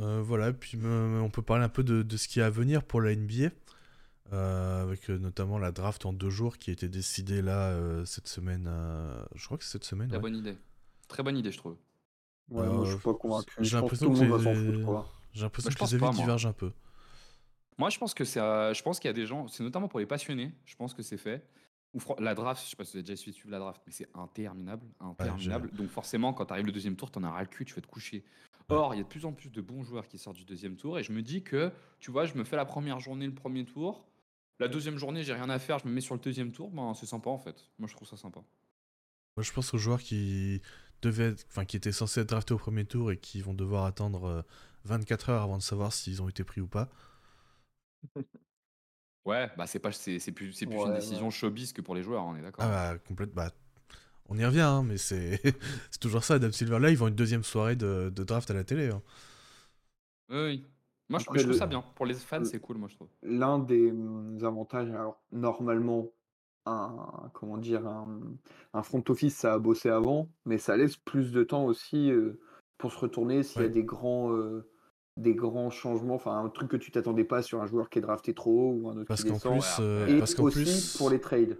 Euh, 0.02 0.22
voilà, 0.22 0.52
puis 0.53 0.77
euh, 0.84 1.19
on 1.19 1.30
peut 1.30 1.41
parler 1.41 1.64
un 1.64 1.69
peu 1.69 1.84
de, 1.84 2.02
de 2.03 2.18
ce 2.18 2.27
qui 2.27 2.40
est 2.40 2.44
à 2.44 2.49
venir 2.49 2.84
pour 2.84 2.99
la 3.02 3.15
NBA, 3.15 3.49
euh, 4.31 4.81
avec 4.84 5.10
euh, 5.10 5.18
notamment 5.18 5.60
la 5.60 5.72
draft 5.72 6.06
en 6.06 6.14
deux 6.14 6.30
jours 6.30 6.57
qui 6.57 6.69
a 6.72 6.73
été 6.73 6.88
décidée 6.88 7.41
là 7.41 7.69
euh, 7.69 8.03
cette 8.06 8.27
semaine. 8.27 8.65
euh, 8.68 9.23
je 9.35 9.45
crois 9.45 9.57
que 9.57 9.64
c'est 9.64 9.72
cette 9.73 9.84
semaine. 9.85 10.07
Très 10.07 10.18
ouais. 10.18 10.22
bonne 10.22 10.35
idée. 10.35 10.57
Très 11.07 11.23
bonne 11.23 11.38
idée, 11.38 11.52
je 11.52 11.57
trouve. 11.57 11.77
Ouais, 12.49 12.68
moi, 12.68 12.85
je 12.85 12.91
suis 12.91 12.99
pas 12.99 13.14
convaincu. 13.14 13.53
j'ai 13.60 13.69
que 13.69 13.76
l'impression 13.76 14.07
tout 14.07 14.14
le 14.14 14.19
que 14.19 14.26
monde 14.26 14.40
va 14.40 14.44
s'en 14.44 14.52
les- 14.52 14.84
que 15.76 15.95
avis 16.10 16.18
divergent 16.22 16.48
un 16.48 16.53
peu. 16.53 16.72
Moi, 17.77 17.90
je 17.90 17.98
pense 17.98 18.14
que 18.14 18.23
c'est. 18.26 18.40
euh, 18.40 18.73
je 18.73 18.84
pense 18.84 18.99
qu'il 18.99 19.07
y 19.07 19.11
a 19.11 19.14
des 19.14 19.26
gens, 19.26 19.48
c'est 19.48 19.64
notamment 19.64 19.88
pour 19.88 19.99
les 19.99 20.06
passionnés, 20.06 20.53
je 20.65 20.76
pense 20.76 20.94
que 20.94 21.02
c'est 21.03 21.18
fait. 21.18 21.45
La 22.20 22.34
draft, 22.34 22.64
je 22.64 22.70
sais 22.72 22.76
pas 22.76 22.86
si 22.86 22.91
vous 22.94 22.98
avez 22.98 23.03
déjà 23.03 23.15
suivi 23.22 23.49
la 23.49 23.60
draft, 23.60 23.82
mais 23.86 23.91
c'est 23.91 24.10
interminable. 24.15 24.88
Interminable. 24.99 25.70
Donc, 25.72 25.90
forcément, 25.90 26.34
quand 26.34 26.45
tu 26.48 26.53
arrives 26.53 26.65
le 26.65 26.72
deuxième 26.72 26.95
tour, 26.95 27.11
t'en 27.11 27.22
as 27.24 27.30
ras 27.30 27.41
le 27.41 27.48
cul, 27.48 27.65
tu 27.65 27.76
vas 27.76 27.82
te 27.82 27.88
coucher. 27.88 28.24
Or, 28.70 28.95
il 28.95 28.98
y 28.98 29.02
a 29.02 29.03
de 29.03 29.07
plus 29.10 29.26
en 29.26 29.34
plus 29.34 29.49
de 29.52 29.61
bons 29.61 29.84
joueurs 29.84 30.07
qui 30.07 30.18
sortent 30.18 30.38
du 30.38 30.45
deuxième 30.45 30.76
tour 30.76 30.98
et 30.98 31.03
je 31.03 31.11
me 31.11 31.22
dis 31.22 31.44
que, 31.44 31.72
tu 31.99 32.10
vois, 32.11 32.26
je 32.26 32.34
me 32.36 32.44
fais 32.44 32.56
la 32.56 32.65
première 32.65 32.99
journée, 32.99 33.28
le 33.28 33.34
premier 33.36 33.65
tour. 33.65 34.07
La 34.60 34.68
deuxième 34.68 34.98
journée, 34.98 35.24
j'ai 35.24 35.34
rien 35.34 35.49
à 35.49 35.60
faire, 35.60 35.80
je 35.80 35.88
me 35.88 35.91
mets 35.94 36.02
sur 36.02 36.15
le 36.15 36.22
deuxième 36.22 36.52
tour. 36.52 36.72
Ben, 36.72 36.94
c'est 36.94 37.06
sympa 37.06 37.30
en 37.30 37.38
fait. 37.38 37.70
Moi, 37.78 37.88
je 37.88 37.94
trouve 37.95 38.07
ça 38.07 38.18
sympa. 38.18 38.40
Moi, 39.36 39.44
je 39.44 39.52
pense 39.52 39.74
aux 39.74 39.78
joueurs 39.78 40.02
qui 40.02 40.61
devaient, 41.02 41.30
être- 41.32 41.45
enfin, 41.49 41.65
qui 41.65 41.76
étaient 41.76 41.91
censés 41.91 42.22
être 42.22 42.30
draftés 42.30 42.53
au 42.53 42.57
premier 42.57 42.86
tour 42.86 43.11
et 43.11 43.18
qui 43.18 43.41
vont 43.41 43.53
devoir 43.53 43.86
attendre 43.86 44.24
euh, 44.26 44.41
24 44.86 45.30
heures 45.30 45.41
avant 45.44 45.57
de 45.57 45.64
savoir 45.64 45.91
s'ils 45.91 46.22
ont 46.22 46.30
été 46.30 46.44
pris 46.44 46.61
ou 46.61 46.68
pas. 46.68 46.90
Ouais, 49.26 49.50
bah 49.58 49.68
c'est 49.68 49.80
pas, 49.80 49.91
c'est 49.91 50.20
c'est 50.20 50.32
plus, 50.32 50.54
c'est 50.54 50.68
plus 50.68 50.84
Ouais, 50.84 50.86
une 50.86 50.94
ouais. 50.94 50.94
décision 50.94 51.30
showbiz 51.30 51.74
que 51.74 51.82
pour 51.82 51.95
les 51.95 52.04
joueurs, 52.04 52.24
on 52.26 52.36
est 52.36 52.41
d'accord. 52.41 52.66
Ah 52.66 52.94
bah, 52.94 53.00
complète, 53.08 53.34
bah, 53.34 53.52
on 54.30 54.38
y 54.40 54.45
revient, 54.45 54.62
hein, 54.62 54.84
mais 54.84 54.98
c'est 54.98 55.41
c'est 55.91 56.00
toujours 56.00 56.24
ça. 56.24 56.36
Adam 56.36 56.52
Silver, 56.52 56.80
là, 56.80 56.90
ils 56.91 56.98
vont 56.98 57.08
une 57.10 57.16
deuxième 57.16 57.44
soirée 57.44 57.76
de, 57.78 58.12
de 58.16 58.26
draft 58.26 58.52
à 58.52 58.56
la 58.56 58.64
télé. 58.64 58.90
hein. 58.90 59.02
Oui, 60.30 60.38
oui. 60.38 60.66
Moi, 61.10 61.20
je, 61.20 61.28
Après, 61.28 61.40
je 61.40 61.44
trouve 61.44 61.56
le- 61.56 61.58
ça 61.58 61.68
bien. 61.68 61.82
Pour 61.95 62.06
les 62.06 62.14
fans, 62.16 62.44
le- 62.44 62.44
c'est 62.44 62.60
cool, 62.60 62.78
moi, 62.78 62.88
je 62.90 62.95
trouve. 62.95 63.10
L'un 63.24 63.60
des 63.60 63.91
hum, 63.91 64.38
avantages, 64.44 64.90
alors 64.90 65.22
normalement, 65.32 66.10
un, 66.66 67.30
comment 67.34 67.58
dire, 67.58 67.86
un, 67.88 68.22
un 68.74 68.84
front 68.84 69.04
office, 69.10 69.36
ça 69.36 69.54
a 69.54 69.60
bossé 69.60 69.90
avant, 69.90 70.30
mais 70.45 70.58
ça 70.58 70.78
laisse 70.78 70.95
plus 70.98 71.32
de 71.32 71.44
temps 71.44 71.66
aussi 71.66 72.10
euh, 72.12 72.40
pour 72.78 72.94
se 72.94 73.00
retourner 73.00 73.44
s'il 73.44 73.62
y 73.64 73.66
a 73.66 73.68
Ouais. 73.68 73.70
des 73.70 73.84
grands, 73.84 74.34
euh, 74.34 74.68
des 75.18 75.35
grands 75.35 75.69
changements, 75.69 76.15
enfin 76.15 76.44
un 76.44 76.49
truc 76.49 76.69
que 76.72 76.77
tu 76.77 76.91
t'attendais 76.91 77.23
pas 77.23 77.41
sur 77.41 77.61
un 77.61 77.65
joueur 77.68 77.90
qui 77.90 77.99
est 77.99 78.02
drafté 78.02 78.34
trop 78.34 78.52
haut 78.52 78.73
ou 78.81 78.90
un 78.90 78.98
autre 78.98 79.06
Parce 79.07 79.23
qui 79.23 79.31
descend. 79.31 79.53
plus, 79.60 79.77
euh, 79.80 80.07
Et 80.07 80.19
parce 80.19 80.35
aussi 80.40 80.64
plus, 80.64 80.98
pour 80.98 81.10
les 81.10 81.19
trades. 81.19 81.57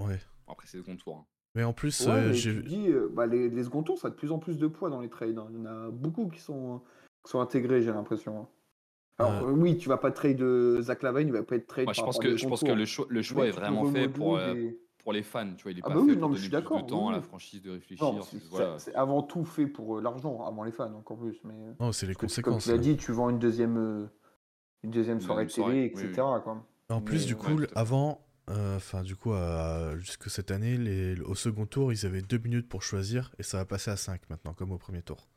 ouais. 0.00 0.18
Après, 0.46 0.66
c'est 0.66 0.78
le 0.78 0.82
contour. 0.82 1.16
hein. 1.16 1.26
Mais 1.54 1.62
en 1.64 1.72
plus, 1.72 2.00
Ouais, 2.00 2.12
euh, 2.14 2.28
mais 2.28 2.34
j'ai 2.34 2.54
tu 2.54 2.62
te 2.62 2.68
dis, 2.68 2.88
euh, 2.88 3.08
bah, 3.12 3.26
les, 3.26 3.48
les 3.48 3.64
second 3.64 3.82
tours, 3.82 3.98
ça 3.98 4.08
a 4.08 4.10
de 4.10 4.16
plus 4.16 4.32
en 4.32 4.38
plus 4.38 4.58
de 4.58 4.66
poids 4.66 4.90
dans 4.90 5.00
les 5.00 5.08
trades. 5.08 5.38
hein. 5.38 5.46
Il 5.50 5.56
y 5.56 5.60
en 5.60 5.66
a 5.66 5.90
beaucoup 5.90 6.28
qui 6.28 6.40
sont, 6.40 6.80
qui 7.24 7.30
sont 7.30 7.40
intégrés, 7.40 7.82
j'ai 7.82 7.92
l'impression. 7.92 8.40
hein. 8.40 8.48
Alors 9.18 9.32
Euh. 9.44 9.48
euh, 9.50 9.52
oui, 9.52 9.78
tu 9.78 9.88
vas 9.88 9.96
pas 9.98 10.10
trade 10.10 10.36
de 10.36 10.78
Zach 10.82 11.02
Lavine, 11.02 11.28
il 11.28 11.32
va 11.32 11.42
pas 11.44 11.54
être 11.56 11.68
trade 11.68 11.84
Moi, 11.84 11.92
je 11.92 11.98
par 12.00 12.06
pense 12.06 12.18
que, 12.18 12.36
je 12.36 12.48
pense 12.48 12.62
le 12.64 12.84
choix, 12.84 13.06
le 13.08 13.16
Mais 13.18 13.22
choix 13.22 13.46
est 13.46 13.52
vraiment 13.52 13.84
fait 13.84 14.08
pour, 14.08 14.36
euh, 14.36 14.54
des- 14.54 14.78
pour 15.04 15.12
les 15.12 15.22
fans. 15.22 15.54
Tu 15.56 15.62
vois, 15.62 15.72
il 15.72 15.78
est 15.78 15.82
Ah 15.84 15.88
pas 15.88 15.94
bah 15.94 16.00
oui, 16.00 16.08
fait 16.08 16.14
non, 16.16 16.20
pour 16.22 16.30
mais 16.30 16.36
je 16.36 16.40
suis 16.42 16.50
donner 16.50 16.62
plus 16.62 16.68
de 16.70 16.74
d'accord, 16.78 16.86
temps 16.86 17.02
oui, 17.04 17.08
à 17.10 17.12
la 17.12 17.18
oui. 17.18 17.24
franchise 17.24 17.62
de 17.62 17.70
réfléchir. 17.70 18.04
Non, 18.12 18.22
c'est 18.22 18.38
c'est- 18.40 18.48
voilà. 18.50 18.78
c'est 18.78 18.94
avant 18.94 19.22
tout 19.22 19.44
fait 19.44 19.66
pour 19.66 19.98
euh, 19.98 20.02
l'argent, 20.02 20.44
avant 20.44 20.64
les 20.64 20.72
fans 20.72 20.92
encore 20.94 21.18
plus. 21.18 21.36
Mais 21.44 21.54
Non, 21.78 21.92
c'est 21.92 22.06
les 22.06 22.14
parce 22.14 22.34
que, 22.34 22.40
comme 22.40 22.54
conséquences. 22.54 22.64
tu 22.64 22.68
l'as 22.70 22.74
hein. 22.76 22.78
dit, 22.78 22.96
tu 22.96 23.12
vends 23.12 23.30
une 23.30 23.38
deuxième, 23.38 23.76
euh, 23.76 24.06
une 24.82 24.90
deuxième 24.90 25.18
Une 25.18 25.22
soirée 25.22 25.44
de 25.44 25.48
deuxième 25.50 25.66
télé, 25.66 25.88
soirée, 25.90 26.06
oui, 26.06 26.10
etc. 26.10 26.22
Quoi. 26.42 26.66
En 26.90 27.00
plus, 27.00 27.20
Mais, 27.20 27.26
du 27.26 27.36
coup, 27.36 27.46
ouais, 27.48 27.56
tout 27.56 27.62
à 27.64 27.66
fait. 27.66 27.78
avant, 27.78 28.20
euh, 28.50 28.76
enfin, 28.76 29.02
du 29.02 29.14
coup, 29.14 29.32
à- 29.32 29.96
jusque 29.98 30.28
cette 30.30 30.50
année, 30.50 30.76
les, 30.78 31.20
au 31.20 31.34
second 31.34 31.66
tour, 31.66 31.92
ils 31.92 32.04
avaient 32.06 32.22
deux 32.22 32.38
minutes 32.38 32.68
pour 32.68 32.82
choisir 32.82 33.30
et 33.38 33.42
ça 33.42 33.58
va 33.58 33.64
passer 33.66 33.90
à 33.90 33.96
5 33.96 34.22
maintenant, 34.30 34.54
comme 34.54 34.72
au 34.72 34.78
premier 34.78 35.02
tour. 35.02 35.28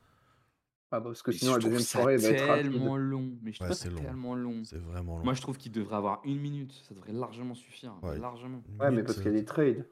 Ah 0.90 1.00
bah, 1.02 1.10
parce 1.10 1.22
que 1.22 1.32
Mais 1.32 1.38
sinon 1.38 1.54
la 1.54 1.60
deuxième 1.60 1.80
soirée 1.82 2.16
va 2.18 2.30
être 2.30 2.46
rapide. 2.48 2.72
tellement 2.72 2.96
long. 2.96 3.38
Mais 3.42 3.52
je 3.52 3.62
Ouais, 3.62 3.68
trouve 3.70 3.78
c'est 3.78 3.90
tellement 3.94 4.36
long. 4.36 4.64
C'est 4.64 4.78
vraiment 4.78 5.18
long. 5.18 5.24
Moi, 5.26 5.34
je 5.34 5.42
trouve 5.42 5.58
qu'il 5.58 5.72
devrait 5.72 5.98
avoir 5.98 6.22
une 6.24 6.40
minute. 6.40 6.72
Ça 6.88 6.94
devrait 6.96 7.12
largement 7.12 7.56
suffire. 7.56 7.94
Ouais. 8.02 8.18
Largement. 8.18 8.64
Ouais, 8.80 8.90
mais 8.92 9.04
parce 9.04 9.18
qu'il 9.18 9.26
y 9.26 9.30
a 9.30 9.32
des 9.34 9.44
trades. 9.46 9.86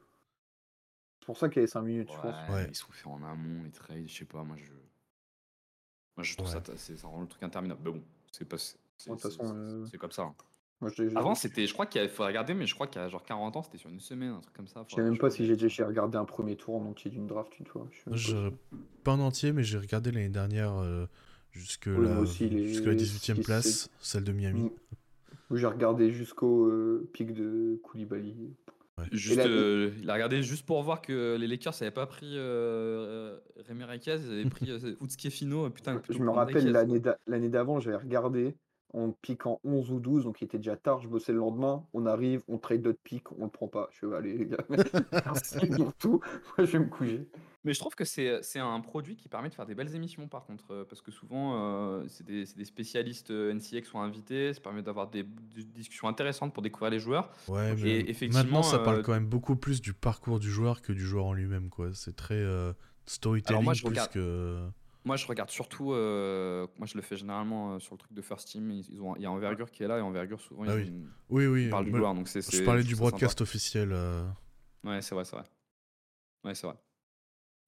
C'est 1.20 1.26
pour 1.26 1.36
ça 1.36 1.48
qu'il 1.48 1.56
y 1.56 1.60
a 1.60 1.62
les 1.64 1.70
5 1.70 1.82
minutes, 1.82 2.08
je 2.10 2.16
pense. 2.20 2.48
Ouais. 2.48 2.62
mais 2.64 2.68
ils 2.70 2.74
sont 2.76 2.92
faits 2.92 3.06
en 3.08 3.22
amont, 3.24 3.64
les 3.64 3.70
trades, 3.72 4.08
je 4.08 4.14
sais 4.16 4.24
pas, 4.24 4.42
moi 4.44 4.56
je. 4.56 4.70
Moi 6.16 6.22
je 6.22 6.34
trouve 6.36 6.48
Ouais. 6.54 6.60
ça, 6.76 6.96
ça 6.96 7.08
rend 7.08 7.20
le 7.20 7.26
truc 7.26 7.42
interminable. 7.42 7.80
Mais 7.84 7.90
bon, 7.90 8.02
c'est 8.32 8.44
pas. 8.48 8.56
c'est- 8.58 8.76
De 9.10 9.14
toute 9.14 9.20
façon, 9.22 9.44
c'est- 9.86 9.96
euh, 9.96 9.98
comme 9.98 10.12
ça. 10.12 10.22
hein. 10.22 10.34
Moi, 10.80 10.90
je 10.94 11.02
l'ai- 11.02 11.16
Avant, 11.16 11.34
c'était, 11.34 11.66
je 11.66 11.72
crois 11.72 11.86
qu'il 11.86 12.02
y 12.02 12.04
a- 12.04 12.08
faut 12.08 12.24
regarder, 12.24 12.52
mais 12.52 12.66
je 12.66 12.74
crois 12.74 12.86
qu'il 12.86 13.00
y 13.00 13.04
a 13.04 13.08
genre 13.08 13.24
40 13.24 13.56
ans, 13.56 13.62
c'était 13.62 13.78
sur 13.78 13.88
une 13.88 14.00
semaine, 14.00 14.32
un 14.32 14.40
truc 14.40 14.54
comme 14.54 14.66
ça. 14.66 14.84
Je 14.88 14.94
sais 14.94 15.02
même 15.02 15.16
pas 15.16 15.30
si 15.30 15.46
j'ai 15.46 15.56
déjà 15.56 15.86
regardé 15.86 16.18
un 16.18 16.26
premier 16.26 16.56
tour 16.56 16.76
en 16.76 16.84
entier 16.84 17.10
d'une 17.10 17.26
draft 17.26 17.58
une 17.58 17.66
fois. 17.66 17.88
Je 18.12 18.50
pas 19.02 19.12
en 19.12 19.20
entier, 19.20 19.52
mais 19.52 19.64
j'ai 19.64 19.78
regardé 19.78 20.10
l'année 20.12 20.28
dernière 20.28 20.74
euh, 20.76 21.06
jusque 21.52 21.88
Oui, 21.88 22.04
la, 22.06 22.20
aussi, 22.20 22.48
les 22.50 22.66
jusqu'à 22.66 22.90
la 22.90 22.94
18ème 22.94 23.36
six, 23.36 23.42
place, 23.42 23.90
celle 24.00 24.24
de 24.24 24.32
Miami. 24.32 24.64
Mm. 24.64 24.70
Où 25.48 25.56
J'ai 25.56 25.66
regardé 25.66 26.10
jusqu'au 26.10 26.66
euh, 26.66 27.08
pic 27.12 27.32
de 27.32 27.80
Koulibaly. 27.82 28.34
Juste, 29.12 29.38
euh, 29.40 29.92
il 30.00 30.08
a 30.08 30.14
regardé 30.14 30.42
juste 30.42 30.64
pour 30.64 30.82
voir 30.82 31.02
que 31.02 31.36
les 31.38 31.46
Lakers 31.46 31.74
n'avaient 31.80 31.90
pas 31.90 32.06
pris 32.06 32.32
euh, 32.34 33.36
Rémi 33.68 33.84
ils 33.84 34.10
avaient 34.10 34.44
pris 34.46 34.70
euh, 34.70 34.94
Utske 35.02 35.28
Fino. 35.28 35.68
Putain, 35.70 36.00
Je 36.08 36.18
me 36.18 36.30
rappelle 36.30 36.70
l'année 37.26 37.48
d'avant, 37.48 37.78
j'avais 37.78 37.98
regardé. 37.98 38.56
On 38.98 39.12
pique 39.12 39.44
en 39.44 39.60
11 39.62 39.92
ou 39.92 40.00
12, 40.00 40.24
donc 40.24 40.40
il 40.40 40.44
était 40.44 40.56
déjà 40.56 40.74
tard. 40.74 41.00
Je 41.02 41.08
bossais 41.08 41.32
le 41.32 41.38
lendemain. 41.38 41.84
On 41.92 42.06
arrive, 42.06 42.42
on 42.48 42.56
trade 42.56 42.80
d'autres 42.80 42.98
pics, 43.04 43.30
on 43.38 43.44
le 43.44 43.50
prend 43.50 43.68
pas. 43.68 43.90
Je 43.92 43.98
fais, 43.98 44.16
allez, 44.16 44.38
les 44.38 44.46
gars, 44.46 44.56
merci 45.26 45.66
pour 45.66 45.92
tout. 45.94 46.20
Moi, 46.56 46.66
je 46.66 46.72
vais 46.72 46.78
me 46.78 46.88
coucher. 46.88 47.28
Mais 47.64 47.74
je 47.74 47.80
trouve 47.80 47.94
que 47.96 48.04
c'est 48.04 48.38
c'est 48.42 48.60
un 48.60 48.80
produit 48.80 49.16
qui 49.16 49.28
permet 49.28 49.48
de 49.48 49.54
faire 49.54 49.66
des 49.66 49.74
belles 49.74 49.92
émissions 49.94 50.28
par 50.28 50.46
contre, 50.46 50.64
euh, 50.70 50.84
parce 50.88 51.02
que 51.02 51.10
souvent 51.10 51.56
euh, 51.56 52.04
c'est 52.06 52.24
des, 52.24 52.46
spécialistes 52.64 53.32
euh, 53.32 53.52
NCA 53.52 53.80
qui 53.80 53.90
sont 53.90 53.98
invités, 53.98 54.54
ça 54.54 54.60
permet 54.60 54.82
d'avoir 54.82 55.10
des, 55.10 55.24
des 55.24 55.64
discussions 55.64 56.06
intéressantes 56.06 56.54
pour 56.54 56.62
découvrir 56.62 56.90
les 56.92 57.00
joueurs. 57.00 57.28
Ouais, 57.48 57.72
Et 57.72 57.82
mais 57.82 58.00
effectivement, 58.08 58.38
maintenant, 58.44 58.62
ça 58.62 58.78
parle 58.78 58.98
euh, 58.98 59.02
quand 59.02 59.14
même 59.14 59.26
beaucoup 59.26 59.56
plus 59.56 59.80
du 59.80 59.94
parcours 59.94 60.38
du 60.38 60.48
joueur 60.48 60.80
que 60.80 60.92
du 60.92 61.04
joueur 61.04 61.26
en 61.26 61.32
lui-même, 61.32 61.68
quoi. 61.68 61.90
C'est 61.92 62.14
très 62.14 62.36
euh, 62.36 62.72
storytelling 63.04 63.56
Alors 63.56 63.64
moi, 63.64 63.74
je 63.74 63.82
plus 63.82 63.90
regarde- 63.90 64.12
que... 64.12 64.60
Moi 65.06 65.16
je 65.16 65.26
regarde 65.26 65.50
surtout, 65.50 65.92
euh, 65.92 66.66
moi 66.78 66.86
je 66.86 66.96
le 66.96 67.00
fais 67.02 67.16
généralement 67.16 67.74
euh, 67.74 67.78
sur 67.78 67.94
le 67.94 67.98
truc 67.98 68.12
de 68.12 68.20
First 68.20 68.48
Team, 68.48 68.70
ils, 68.72 68.84
ils 68.90 69.00
ont, 69.00 69.14
il 69.16 69.22
y 69.22 69.26
a 69.26 69.30
Envergure 69.30 69.70
qui 69.70 69.82
est 69.84 69.86
là 69.88 69.98
et 69.98 70.00
Envergure 70.02 70.40
souvent 70.40 70.64
ils, 70.64 70.70
Ah 70.70 70.74
ont 70.74 70.76
oui. 70.76 70.88
une- 70.88 71.10
Oui, 71.30 71.46
oui. 71.46 71.64
ils 71.66 71.70
parlent 71.70 71.84
du 71.84 71.92
joueur, 71.96 72.12
donc 72.14 72.26
c'est... 72.28 72.42
je 72.42 72.64
parlais 72.64 72.82
du 72.82 72.96
broadcast 72.96 73.40
officiel. 73.40 73.92
euh. 73.92 74.28
Ouais 74.84 75.00
c'est 75.02 75.14
vrai, 75.14 75.24
c'est 75.24 75.36
vrai. 75.36 75.44
Ouais 76.44 76.54
c'est 76.54 76.66
vrai. 76.66 76.76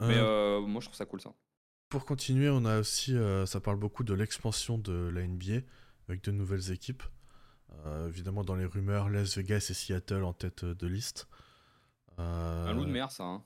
Mais 0.01 0.21
moi 0.67 0.81
je 0.81 0.87
trouve 0.87 0.97
ça 0.97 1.07
cool 1.07 1.21
ça. 1.21 1.33
Pour 1.89 2.05
continuer, 2.05 2.51
on 2.51 2.65
a 2.67 2.81
aussi, 2.81 3.17
ça 3.47 3.61
parle 3.61 3.79
beaucoup 3.79 4.05
de 4.05 4.13
l'expansion 4.15 4.77
de 4.77 5.09
la 5.09 5.23
NBA 5.27 5.61
avec 6.09 6.23
de 6.25 6.33
nouvelles 6.33 6.71
équipes. 6.73 7.03
Évidemment, 8.09 8.43
dans 8.45 8.57
les 8.57 8.65
rumeurs, 8.67 9.09
Las 9.11 9.37
Vegas 9.37 9.69
et 9.71 9.75
Seattle 9.75 10.25
en 10.25 10.33
tête 10.33 10.65
de 10.65 10.87
liste. 10.89 11.29
Un 12.19 12.73
loup 12.75 12.85
de 12.85 12.91
mer 12.91 13.11
ça. 13.13 13.23
hein. 13.25 13.45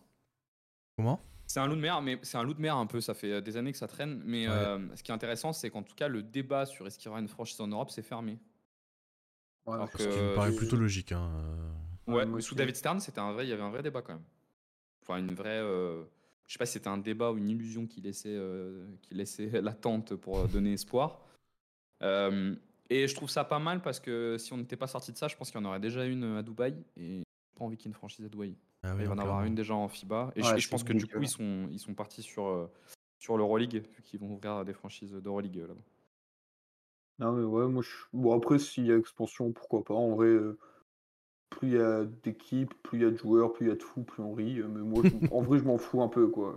Comment? 0.96 1.20
C'est 1.52 1.60
un 1.60 1.66
loup 1.66 1.74
de 1.76 1.80
mer, 1.82 2.00
mais 2.00 2.18
c'est 2.22 2.38
un 2.38 2.42
loup 2.44 2.54
de 2.54 2.62
mer 2.62 2.74
un 2.76 2.86
peu. 2.86 3.02
Ça 3.02 3.12
fait 3.12 3.42
des 3.42 3.58
années 3.58 3.72
que 3.72 3.76
ça 3.78 3.86
traîne. 3.86 4.22
Mais 4.24 4.48
Ouais. 4.48 4.54
euh, 4.54 4.96
ce 4.96 5.02
qui 5.02 5.10
est 5.10 5.14
intéressant, 5.14 5.52
c'est 5.52 5.68
qu'en 5.68 5.82
tout 5.82 5.94
cas, 5.94 6.08
le 6.08 6.22
débat 6.22 6.64
sur 6.64 6.86
est-ce 6.86 6.96
qu'il 6.98 7.06
y 7.06 7.08
aura 7.10 7.20
une 7.20 7.28
franchise 7.28 7.60
en 7.60 7.68
Europe, 7.68 7.90
c'est 7.90 8.00
fermé. 8.00 8.38
Ouais, 9.66 9.74
Alors 9.74 9.90
parce 9.90 10.02
Ce 10.02 10.08
qui 10.08 10.18
Euh, 10.18 10.30
me 10.30 10.34
paraît 10.34 10.54
plutôt 10.54 10.76
logique. 10.76 11.12
hein, 11.12 11.30
euh. 12.08 12.12
Ouais, 12.12 12.24
mais 12.24 12.40
sous. 12.40 12.54
David 12.54 12.74
Stern, 12.74 13.00
c'était 13.00 13.18
un 13.20 13.32
vrai, 13.32 13.44
il 13.46 13.50
y 13.50 13.52
avait 13.52 13.62
un 13.62 13.68
vrai 13.70 13.82
débat 13.82 14.00
quand 14.00 14.14
même. 14.14 14.24
Enfin, 15.02 15.18
une 15.18 15.34
vraie. 15.34 15.60
euh, 15.60 16.02
je 16.46 16.52
sais 16.54 16.58
pas 16.58 16.64
si 16.64 16.72
c'était 16.72 16.88
un 16.88 16.96
débat 16.96 17.30
ou 17.32 17.36
une 17.36 17.50
illusion 17.50 17.86
qui 17.86 18.00
laissait, 18.00 18.34
euh, 18.34 18.86
qui 19.02 19.14
laissait 19.14 19.50
latente 19.60 20.14
pour 20.16 20.38
euh, 20.38 20.46
donner 20.46 20.72
espoir. 20.72 21.20
Euh, 22.02 22.54
et 22.88 23.06
je 23.06 23.14
trouve 23.14 23.28
ça 23.28 23.44
pas 23.44 23.58
mal 23.58 23.82
parce 23.82 24.00
que 24.00 24.36
si 24.38 24.54
on 24.54 24.56
n'était 24.56 24.76
pas 24.76 24.86
sorti 24.86 25.12
de 25.12 25.18
ça, 25.18 25.28
je 25.28 25.36
pense 25.36 25.50
qu'il 25.50 25.60
y 25.60 25.62
en 25.62 25.66
aurait 25.68 25.80
déjà 25.80 26.04
une 26.06 26.24
à 26.36 26.42
Dubaï 26.42 26.74
et 26.96 27.22
pas 27.54 27.64
envie 27.66 27.76
qu'il 27.76 27.86
y 27.86 27.88
ait 27.88 27.92
une 27.92 27.94
franchise 27.94 28.24
à 28.24 28.28
Dubaï. 28.30 28.56
Ah 28.84 28.94
oui, 28.96 29.02
il 29.02 29.06
va 29.06 29.14
en 29.14 29.18
avoir 29.18 29.44
une 29.44 29.54
déjà 29.54 29.74
en 29.74 29.88
FIBA. 29.88 30.32
Et, 30.34 30.42
je- 30.42 30.56
et 30.56 30.68
pense 30.70 30.82
que 30.82 30.92
du 30.92 31.06
coup, 31.06 31.22
ils 31.22 31.28
sont, 31.28 31.68
ils 31.70 31.78
sont 31.78 31.94
partis 31.94 32.22
sur, 32.22 32.46
euh, 32.46 32.66
sur 33.18 33.36
l'Euroleague, 33.36 33.84
vu 33.94 34.02
qu'ils 34.02 34.18
vont 34.20 34.32
ouvrir 34.32 34.64
des 34.64 34.72
franchises 34.72 35.12
d'Euroleague 35.12 35.58
euh, 35.58 35.68
là-bas. 35.68 35.80
Non, 37.20 37.32
mais 37.32 37.44
ouais, 37.44 37.68
moi, 37.68 37.82
je... 37.82 37.90
bon, 38.12 38.36
après, 38.36 38.58
s'il 38.58 38.86
y 38.86 38.92
a 38.92 38.96
expansion, 38.96 39.52
pourquoi 39.52 39.84
pas. 39.84 39.94
En 39.94 40.10
vrai, 40.16 40.26
euh, 40.26 40.58
plus 41.50 41.68
il 41.68 41.74
y 41.74 41.80
a 41.80 42.04
d'équipes, 42.04 42.74
plus 42.82 42.98
il 42.98 43.02
y 43.02 43.06
a 43.06 43.10
de 43.10 43.16
joueurs, 43.16 43.52
plus 43.52 43.66
il 43.66 43.68
y 43.68 43.72
a 43.72 43.76
de 43.76 43.82
fous, 43.82 44.02
plus 44.02 44.22
on 44.22 44.32
rit. 44.32 44.60
Mais 44.60 44.80
moi, 44.80 45.02
je- 45.04 45.28
en 45.32 45.42
vrai, 45.42 45.58
je 45.58 45.64
m'en 45.64 45.78
fous 45.78 46.02
un 46.02 46.08
peu, 46.08 46.26
quoi. 46.28 46.52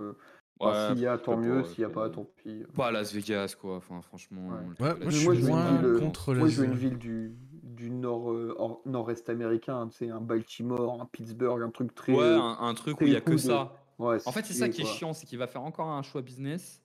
Enfin, 0.60 0.94
s'il 0.96 1.04
y 1.04 1.06
a, 1.08 1.18
tant 1.18 1.38
mieux. 1.38 1.64
S'il 1.66 1.82
y 1.82 1.84
a 1.84 1.90
pas, 1.90 2.10
tant 2.10 2.24
pis. 2.38 2.64
Pas 2.74 2.88
à 2.88 2.92
Las 2.92 3.14
Vegas, 3.14 3.56
quoi. 3.60 3.76
Enfin, 3.76 4.02
franchement. 4.02 4.48
Ouais. 4.48 4.64
moi, 4.80 4.96
je 5.10 5.26
moi, 5.26 5.36
suis 5.36 5.44
moins 5.46 5.84
euh, 5.84 6.00
contre 6.00 6.34
Moi, 6.34 6.46
les- 6.48 6.52
je 6.54 6.62
veux 6.62 6.66
une 6.68 6.76
ville 6.76 6.98
du, 6.98 7.36
du 7.76 7.90
nord, 7.92 8.32
euh, 8.32 8.56
or- 8.58 8.82
nord-est 8.86 9.30
américain, 9.30 9.88
tu 9.90 9.98
sais, 9.98 10.10
un 10.10 10.22
Baltimore, 10.22 11.02
un 11.02 11.06
Pittsburgh, 11.06 11.62
un 11.62 11.70
truc 11.72 11.94
très. 11.96 12.14
Ouais, 12.14 12.24
euh, 12.24 12.40
un, 12.40 12.58
un 12.62 12.74
truc 12.74 13.00
où 13.02 13.04
il 13.08 13.14
y 13.14 13.16
a 13.16 13.22
que 13.22 13.32
de- 13.32 13.38
ça. 13.38 13.74
Ouais, 13.98 14.18
En 14.26 14.32
fait, 14.32 14.46
c'est 14.46 14.54
ça 14.54 14.68
qui 14.70 14.82
est 14.82 14.84
quoi. 14.84 14.94
chiant, 14.94 15.14
c'est 15.14 15.26
qu'il 15.26 15.38
va 15.38 15.48
faire 15.48 15.62
encore 15.64 15.88
un 15.90 16.02
choix 16.04 16.22
business 16.22 16.82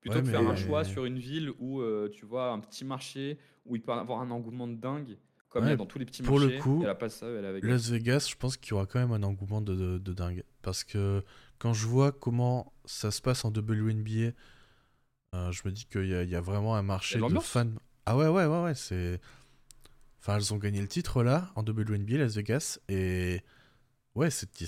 plutôt 0.00 0.16
Ouais, 0.18 0.22
que 0.22 0.28
faire 0.28 0.40
un 0.40 0.54
choix 0.56 0.84
sur 0.84 1.04
une 1.04 1.18
ville 1.18 1.52
où 1.58 1.80
euh, 1.80 2.08
tu 2.12 2.24
vois 2.26 2.50
un 2.52 2.60
petit 2.60 2.84
marché 2.84 3.38
où 3.66 3.76
il 3.76 3.82
peut 3.82 3.92
avoir 3.92 4.20
un 4.20 4.30
engouement 4.30 4.68
de 4.68 4.74
dingue, 4.76 5.18
comme 5.48 5.64
il 5.64 5.68
y 5.68 5.70
a 5.70 5.72
Ouais, 5.72 5.76
dans 5.76 5.86
tous 5.86 5.98
les 5.98 6.04
petits 6.04 6.22
pour 6.22 6.38
le 6.38 6.50
coup, 6.62 6.80
et 6.80 6.84
elle 6.84 6.90
a 6.90 6.94
pas 6.94 7.08
ça, 7.08 7.26
elle 7.26 7.44
est 7.44 7.48
avec. 7.48 7.64
Las 7.64 7.88
Vegas, 7.90 8.28
je 8.30 8.36
pense 8.36 8.56
qu'il 8.56 8.70
y 8.70 8.74
aura 8.74 8.86
quand 8.86 9.00
même 9.00 9.12
un 9.12 9.22
engouement 9.24 9.60
de, 9.60 9.74
de- 9.74 9.98
de 9.98 10.12
dingue. 10.12 10.44
Parce 10.62 10.84
que 10.84 11.24
quand 11.58 11.72
je 11.74 11.86
vois 11.86 12.12
comment 12.12 12.72
ça 12.84 13.10
se 13.10 13.20
passe 13.20 13.44
en 13.44 13.50
WNBA, 13.50 14.32
euh, 15.34 15.52
je 15.52 15.62
me 15.64 15.72
dis 15.72 15.84
qu'il 15.86 16.04
y, 16.06 16.08
y 16.30 16.36
a 16.36 16.40
vraiment 16.40 16.76
un 16.76 16.82
marché 16.82 17.22
de 17.22 17.38
fans. 17.38 17.66
Ah 18.06 18.16
ouais, 18.16 18.28
ouais, 18.28 18.46
ouais, 18.46 18.62
ouais, 18.62 18.74
c'est. 18.74 19.20
Enfin, 20.20 20.36
elles 20.36 20.52
ont 20.52 20.56
gagné 20.58 20.80
le 20.80 20.88
titre 20.88 21.22
là, 21.22 21.50
en 21.54 21.62
WNBA, 21.62 22.16
Las 22.18 22.34
Vegas, 22.36 22.78
et. 22.88 23.40
Ouais, 24.14 24.30
c'était. 24.30 24.66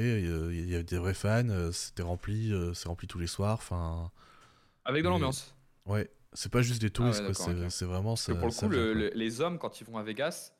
euh, 0.00 0.54
Il 0.54 0.68
y 0.70 0.74
avait 0.74 0.84
des 0.84 0.98
vrais 0.98 1.14
fans, 1.14 1.48
euh, 1.48 1.72
c'était 1.72 2.02
rempli, 2.04 2.52
euh, 2.52 2.74
c'est 2.74 2.88
rempli 2.88 3.06
tous 3.08 3.18
les 3.18 3.26
soirs, 3.26 3.54
enfin. 3.54 4.10
Avec 4.84 5.02
de 5.02 5.08
mais- 5.08 5.12
l'ambiance. 5.14 5.54
Ouais, 5.86 6.10
c'est 6.32 6.50
pas 6.52 6.62
juste 6.62 6.80
des 6.80 6.90
touristes, 6.90 7.20
ouais, 7.22 7.32
quoi, 7.32 7.52
d'accord, 7.54 7.70
c'est 7.72 7.84
vraiment 7.86 8.14
ça. 8.16 8.32
que 8.32 8.38
pour 8.38 8.48
le 8.48 8.52
coup, 8.54 8.68
le- 8.68 8.92
le- 8.94 9.10
les 9.14 9.40
hommes, 9.40 9.58
quand 9.58 9.80
ils 9.80 9.84
vont 9.86 9.96
à 9.98 10.02
Vegas, 10.04 10.52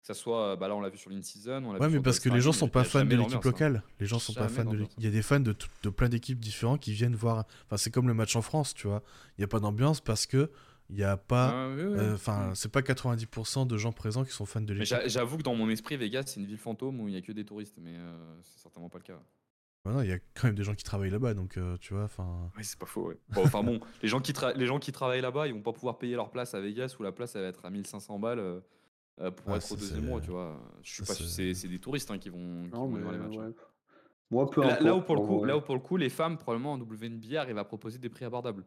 que 0.00 0.06
ça 0.06 0.14
soit, 0.14 0.56
bah 0.56 0.66
là 0.68 0.74
on 0.74 0.80
l'a 0.80 0.88
vu 0.88 0.98
sur 0.98 1.10
l'in-season, 1.10 1.64
Ouais, 1.78 1.88
mais 1.88 2.00
parce 2.00 2.18
que 2.20 2.28
les 2.28 2.40
gens 2.40 2.52
sont 2.52 2.68
pas 2.68 2.82
fans 2.84 3.04
de 3.04 3.14
l'équipe 3.16 3.36
hein. 3.36 3.40
locale. 3.44 3.82
Les 4.00 4.06
gens 4.06 4.18
sont 4.18 4.34
pas 4.34 4.48
fans 4.48 4.64
de 4.64 4.76
l'équipe. 4.76 4.94
Il 4.98 5.04
y 5.04 5.08
a 5.08 5.10
des 5.10 5.22
fans 5.22 5.40
de, 5.40 5.52
tout- 5.52 5.68
de 5.84 5.88
plein 5.90 6.08
d'équipes 6.08 6.40
différentes 6.40 6.80
qui 6.80 6.92
viennent 6.92 7.14
voir. 7.14 7.44
Enfin, 7.66 7.76
c'est 7.76 7.90
comme 7.90 8.08
le 8.08 8.14
match 8.14 8.34
en 8.36 8.42
France, 8.42 8.74
tu 8.74 8.88
vois. 8.88 9.02
Il 9.38 9.42
y 9.42 9.44
a 9.44 9.48
pas 9.48 9.60
d'ambiance 9.60 10.00
parce 10.00 10.26
que 10.26 10.50
il 10.90 10.96
y 10.98 11.04
a 11.04 11.16
pas. 11.16 11.50
Ah, 11.66 11.68
oui, 11.74 11.82
oui. 11.82 11.98
euh, 11.98 12.14
Enfin, 12.14 12.52
c'est 12.54 12.70
pas 12.70 12.80
90% 12.82 13.66
de 13.66 13.76
gens 13.76 13.92
présents 13.92 14.24
qui 14.24 14.32
sont 14.32 14.46
fans 14.46 14.60
de 14.60 14.72
l'équipe. 14.72 14.86
j'a- 14.88 15.08
j'avoue 15.08 15.38
que 15.38 15.42
dans 15.42 15.54
mon 15.54 15.68
esprit, 15.68 15.96
Vegas, 15.96 16.24
c'est 16.26 16.40
une 16.40 16.46
ville 16.46 16.58
fantôme 16.58 17.00
où 17.00 17.08
il 17.08 17.14
y 17.14 17.16
a 17.16 17.22
que 17.22 17.32
des 17.32 17.44
touristes, 17.44 17.78
mais 17.80 17.94
euh, 17.96 18.16
c'est 18.42 18.60
certainement 18.60 18.88
pas 18.88 18.98
le 18.98 19.04
cas. 19.04 19.20
Non, 19.84 20.00
il 20.02 20.08
y 20.08 20.12
a 20.12 20.18
quand 20.34 20.44
même 20.48 20.56
des 20.56 20.64
gens 20.64 20.74
qui 20.74 20.82
travaillent 20.82 21.10
là-bas, 21.10 21.34
donc 21.34 21.56
euh, 21.58 21.76
tu 21.80 21.94
vois. 21.94 22.04
Enfin, 22.04 22.50
Oui, 22.56 22.64
c'est 22.64 22.78
pas 22.78 22.86
faux. 22.86 23.08
ouais. 23.08 23.18
Bon, 23.28 23.44
enfin 23.44 23.62
bon, 23.62 23.78
les 24.02 24.08
gens, 24.08 24.20
qui 24.20 24.32
tra- 24.32 24.54
les 24.56 24.66
gens 24.66 24.78
qui 24.80 24.90
travaillent 24.90 25.20
là-bas, 25.20 25.46
ils 25.46 25.54
vont 25.54 25.62
pas 25.62 25.72
pouvoir 25.72 25.96
payer 25.98 26.16
leur 26.16 26.30
place 26.30 26.54
à 26.54 26.60
Vegas 26.60 26.96
où 26.98 27.02
la 27.04 27.12
place 27.12 27.36
elle 27.36 27.42
va 27.42 27.48
être 27.48 27.64
à 27.64 27.70
1500 27.70 28.18
balles 28.18 28.40
euh, 28.40 28.60
euh, 29.20 29.30
pour 29.30 29.54
être 29.54 29.70
au 29.72 29.76
deuxième 29.76 30.06
mois, 30.06 30.20
tu 30.20 30.30
vois. 30.30 30.60
Je 30.82 30.90
suis 30.92 31.04
ça, 31.04 31.12
pas 31.12 31.14
sûr- 31.14 31.26
c'est- 31.28 31.68
des 31.68 31.78
touristes 31.78 32.10
hein, 32.10 32.18
qui 32.18 32.30
vont, 32.30 32.64
qui 32.64 32.70
Non, 32.74 32.86
vont 32.86 32.96
mais 32.96 33.00
voir 33.00 33.12
les 33.12 33.18
matchs. 33.18 33.36
hein. 33.38 33.46
ouais. 33.46 33.54
Moi, 34.32 34.50
peu 34.50 34.60
Là, 34.60 34.66
importe. 34.72 34.82
là 34.82 34.94
où 34.96 35.02
pour 35.02 35.14
le 35.14 35.20
coup, 35.22 35.44
là 35.44 35.56
où 35.56 35.60
pour 35.60 35.74
le 35.76 35.80
coup, 35.80 35.96
les 35.96 36.08
femmes 36.08 36.36
probablement 36.36 36.72
en 36.72 36.78
WNBA 36.80 37.40
arrivent 37.40 37.58
à 37.58 37.64
proposer 37.64 37.98
des 37.98 38.08
prix 38.08 38.24
abordables. 38.24 38.64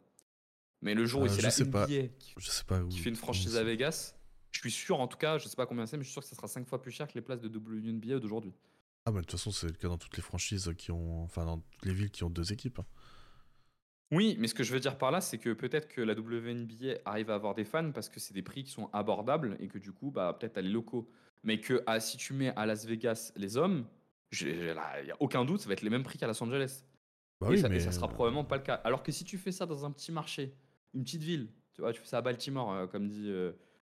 Mais 0.81 0.93
le 0.93 1.05
jour 1.05 1.21
où 1.21 1.25
Euh, 1.25 1.29
c'est 1.29 1.41
la 1.41 1.51
sais 1.51 1.69
pas. 1.69 1.85
NBA 1.87 2.07
qui, 2.19 2.33
je 2.37 2.49
sais 2.49 2.63
pas 2.63 2.81
où. 2.81 2.87
qui 2.87 2.99
fait 2.99 3.09
une 3.09 3.15
franchise 3.15 3.57
à 3.57 3.63
Vegas, 3.63 4.15
je 4.51 4.59
suis 4.59 4.71
sûr, 4.71 4.99
en 4.99 5.07
tout 5.07 5.17
cas, 5.17 5.37
je 5.37 5.47
sais 5.47 5.55
pas 5.55 5.65
combien 5.65 5.85
c'est, 5.85 5.97
mais 5.97 6.03
je 6.03 6.07
suis 6.09 6.13
sûr 6.13 6.21
que 6.21 6.27
ça 6.27 6.35
sera 6.35 6.47
5 6.47 6.67
fois 6.67 6.81
plus 6.81 6.91
cher 6.91 7.07
que 7.07 7.13
les 7.15 7.21
places 7.21 7.41
de 7.41 7.49
WNBA 7.49 8.19
d'aujourd'hui. 8.19 8.53
Ah, 9.05 9.11
bah 9.11 9.19
de 9.19 9.25
toute 9.25 9.31
façon, 9.31 9.51
c'est 9.51 9.67
le 9.67 9.73
cas 9.73 9.87
dans 9.87 9.97
toutes 9.97 10.15
les 10.17 10.23
franchises 10.23 10.71
qui 10.77 10.91
ont. 10.91 11.23
Enfin, 11.23 11.45
dans 11.45 11.57
toutes 11.59 11.85
les 11.85 11.93
villes 11.93 12.11
qui 12.11 12.23
ont 12.23 12.29
deux 12.29 12.51
équipes. 12.53 12.79
hein. 12.79 12.85
Oui, 14.11 14.35
mais 14.39 14.47
ce 14.47 14.55
que 14.55 14.63
je 14.63 14.73
veux 14.73 14.79
dire 14.79 14.97
par 14.97 15.11
là, 15.11 15.21
c'est 15.21 15.37
que 15.37 15.53
peut-être 15.53 15.87
que 15.87 16.01
la 16.01 16.13
WNBA 16.13 16.95
arrive 17.05 17.29
à 17.29 17.35
avoir 17.35 17.53
des 17.53 17.63
fans 17.63 17.91
parce 17.91 18.09
que 18.09 18.19
c'est 18.19 18.33
des 18.33 18.41
prix 18.41 18.63
qui 18.63 18.71
sont 18.71 18.89
abordables 18.91 19.55
et 19.59 19.67
que 19.67 19.77
du 19.77 19.91
coup, 19.91 20.09
bah, 20.09 20.35
peut-être 20.39 20.57
à 20.57 20.61
les 20.61 20.69
locaux. 20.69 21.09
Mais 21.43 21.59
que 21.61 21.83
ah, 21.85 21.99
si 21.99 22.17
tu 22.17 22.33
mets 22.33 22.49
à 22.55 22.65
Las 22.65 22.85
Vegas 22.85 23.31
les 23.35 23.55
hommes, 23.55 23.85
il 24.41 24.47
n'y 24.55 25.11
a 25.11 25.17
aucun 25.19 25.45
doute, 25.45 25.61
ça 25.61 25.67
va 25.67 25.73
être 25.73 25.83
les 25.83 25.89
mêmes 25.91 26.03
prix 26.03 26.17
qu'à 26.17 26.25
Los 26.27 26.41
Angeles. 26.43 26.83
Bah 27.39 27.47
et, 27.47 27.51
oui, 27.51 27.59
ça, 27.59 27.67
et 27.67 27.69
mais. 27.69 27.79
ça 27.79 27.91
sera 27.91 28.07
euh, 28.07 28.09
probablement 28.09 28.43
pas 28.43 28.57
le 28.57 28.63
cas. 28.63 28.75
Alors 28.83 29.03
que 29.03 29.11
si 29.11 29.23
tu 29.23 29.37
fais 29.37 29.51
ça 29.51 29.65
dans 29.67 29.85
un 29.85 29.91
petit 29.91 30.11
marché, 30.11 30.55
une 30.93 31.03
petite 31.03 31.23
ville, 31.23 31.49
tu 31.73 31.81
vois, 31.81 31.93
tu 31.93 31.99
fais 32.01 32.07
ça 32.07 32.17
à 32.17 32.21
Baltimore, 32.21 32.71
euh, 32.73 32.87
comme 32.87 33.07
dit. 33.07 33.29
euh, 33.29 33.51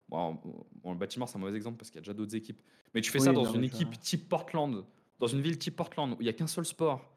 bon, 0.08 0.38
bon, 0.82 0.92
le 0.92 0.98
Baltimore, 0.98 1.28
c'est 1.28 1.36
un 1.36 1.40
mauvais 1.40 1.56
exemple 1.56 1.76
parce 1.78 1.90
qu'il 1.90 1.96
y 1.96 2.00
a 2.00 2.02
déjà 2.02 2.14
d'autres 2.14 2.34
équipes. 2.36 2.60
Mais 2.94 3.00
tu 3.00 3.10
fais 3.10 3.18
ça 3.18 3.30
Oui, 3.30 3.36
dans 3.36 3.44
non, 3.44 3.54
une 3.54 3.64
équipe 3.64 3.98
type 4.00 4.28
Portland, 4.28 4.84
dans 5.18 5.26
une 5.26 5.40
ville 5.40 5.58
type 5.58 5.76
Portland, 5.76 6.12
où 6.12 6.16
il 6.20 6.24
n'y 6.24 6.28
a 6.28 6.32
qu'un 6.32 6.46
seul 6.46 6.64
sport 6.64 7.10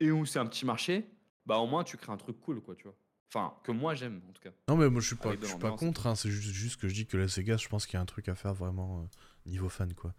et 0.00 0.10
où 0.10 0.26
c'est 0.26 0.38
un 0.38 0.46
petit 0.46 0.64
marché, 0.66 1.08
bah 1.46 1.58
au 1.58 1.66
moins 1.66 1.84
tu 1.84 1.96
crées 1.96 2.12
un 2.12 2.16
truc 2.16 2.40
cool, 2.40 2.60
quoi, 2.60 2.74
tu 2.74 2.84
vois. 2.84 2.96
Enfin, 3.32 3.54
que 3.64 3.72
moi 3.72 3.94
j'aime 3.94 4.20
en 4.28 4.32
tout 4.32 4.42
cas. 4.42 4.50
Non, 4.68 4.76
mais 4.76 4.88
moi 4.90 5.00
je 5.00 5.06
suis 5.08 5.16
pas, 5.16 5.34
je 5.40 5.46
suis 5.46 5.58
pas 5.58 5.72
contre, 5.72 6.06
hein, 6.06 6.14
c'est 6.14 6.30
juste, 6.30 6.52
juste 6.52 6.80
que 6.80 6.88
je 6.88 6.94
dis 6.94 7.06
que 7.06 7.16
Las 7.16 7.36
Vegas, 7.38 7.56
je 7.58 7.68
pense 7.68 7.86
qu'il 7.86 7.94
y 7.94 7.96
a 7.96 8.00
un 8.00 8.06
truc 8.06 8.28
à 8.28 8.34
faire 8.34 8.54
vraiment 8.54 9.00
euh, 9.00 9.04
niveau 9.46 9.68
fan, 9.68 9.92
quoi. 9.94 10.12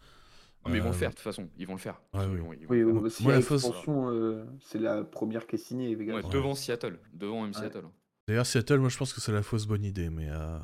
Non, 0.66 0.72
mais 0.72 0.80
ils 0.80 0.82
vont 0.84 0.90
le 0.90 0.96
faire 0.96 1.12
de 1.12 1.16
toute 1.16 1.24
façon, 1.24 1.48
ils 1.58 1.66
vont 1.68 1.74
le 1.76 1.80
faire. 1.80 2.02
ouais, 2.14 2.26
oui. 2.26 2.40
vont- 2.40 2.54
ils 2.54 2.66
vont 2.68 2.74
Oui, 2.74 2.80
le 2.80 3.10
faire. 3.10 3.20
oui, 3.20 3.24
Moi, 3.26 3.34
a 3.34 3.36
la 3.38 3.42
fausse- 3.42 3.88
euh, 3.88 4.46
c'est 4.62 4.80
la 4.80 5.04
première 5.04 5.48
qui 5.48 5.56
est 5.56 5.60
signée, 5.60 5.94
Vegas. 5.96 6.16
Ouais, 6.16 6.24
devant 6.30 6.56
Seattle, 6.56 7.00
devant 7.14 7.44
même 7.44 7.54
Seattle. 7.54 7.86
D'ailleurs, 8.28 8.46
Seattle, 8.46 8.78
moi 8.80 8.90
je 8.90 8.98
pense 8.98 9.14
que 9.14 9.22
c'est 9.22 9.32
la 9.32 9.44
fausse 9.44 9.66
bonne 9.66 9.84
idée, 9.86 10.10
mais 10.10 10.28
euh, 10.30 10.60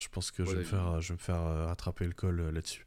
je 0.00 0.08
pense 0.08 0.30
que 0.30 0.44
je 0.44 0.50
vais, 0.52 0.56
me 0.58 0.62
d'avis. 0.62 0.68
faire, 0.68 1.00
je 1.00 1.08
vais 1.08 1.14
me 1.14 1.18
faire 1.18 1.40
euh, 1.40 1.66
rattraper 1.66 2.04
le 2.06 2.12
col 2.12 2.40
euh, 2.40 2.52
là-dessus. 2.52 2.86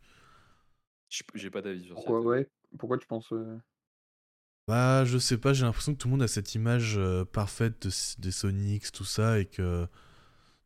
J'ai 1.33 1.49
pas 1.49 1.63
d'avis 1.63 1.85
sur 1.85 1.95
Pourquoi, 1.95 2.21
Seattle. 2.21 2.27
ouais? 2.27 2.47
Pourquoi 2.77 2.97
tu 2.99 3.07
penses 3.07 3.31
euh, 3.31 3.57
Bah, 4.67 5.05
je 5.05 5.17
sais 5.19 5.37
pas, 5.37 5.53
j'ai 5.53 5.63
l'impression 5.63 5.93
que 5.93 5.99
tout 5.99 6.07
le 6.07 6.11
monde 6.13 6.23
a 6.23 6.27
cette 6.27 6.55
image 6.55 6.97
euh, 6.97 7.23
parfaite 7.23 7.83
de 7.87 7.91
des 8.21 8.31
Sonics, 8.31 8.91
tout 8.91 9.03
ça, 9.05 9.39
et 9.39 9.45
que 9.45 9.87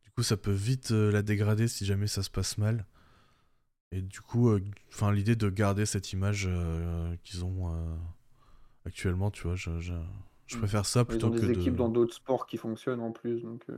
du 0.04 0.12
coup 0.12 0.24
ça 0.24 0.38
peut 0.38 0.52
vite 0.54 0.92
euh, 0.92 1.12
la 1.12 1.22
dégrader 1.24 1.68
si 1.68 1.86
jamais 1.86 2.08
ça 2.08 2.24
se 2.24 2.30
passe 2.32 2.58
mal. 2.58 2.86
Et 3.92 4.02
du 4.02 4.22
coup, 4.22 4.50
euh, 4.50 4.62
enfin 4.90 5.12
l'idée 5.12 5.36
de 5.36 5.50
garder 5.50 5.86
cette 5.86 6.12
image 6.14 6.46
euh, 6.48 7.16
qu'ils 7.24 7.44
ont 7.46 7.74
euh, 7.74 7.96
actuellement, 8.86 9.32
tu 9.32 9.44
vois, 9.44 9.56
je, 9.56 9.80
je, 9.80 9.94
je 10.50 10.56
Mm. 10.56 10.60
préfère 10.60 10.86
ça 10.86 11.02
Ils 11.02 11.06
plutôt 11.06 11.28
ont 11.28 11.32
que 11.32 11.38
des 11.40 11.48
de. 11.48 11.52
équipes 11.54 11.76
dans 11.76 11.90
d'autres 11.90 12.16
sports 12.16 12.46
qui 12.48 12.58
fonctionnent 12.58 13.02
en 13.02 13.12
plus, 13.12 13.42
donc. 13.42 13.64
euh, 13.70 13.78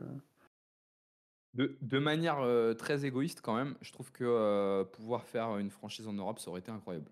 De, 1.54 1.78
de 1.82 2.00
manière 2.00 2.40
euh, 2.40 2.74
très 2.74 3.04
égoïste 3.06 3.42
quand 3.42 3.56
même, 3.56 3.76
je 3.82 3.92
trouve 3.92 4.12
que 4.12 4.24
euh, 4.24 4.86
pouvoir 4.86 5.26
faire 5.26 5.58
une 5.58 5.70
franchise 5.70 6.08
en 6.08 6.14
Europe, 6.14 6.40
ça 6.40 6.50
aurait 6.50 6.62
été 6.62 6.72
incroyable. 6.72 7.12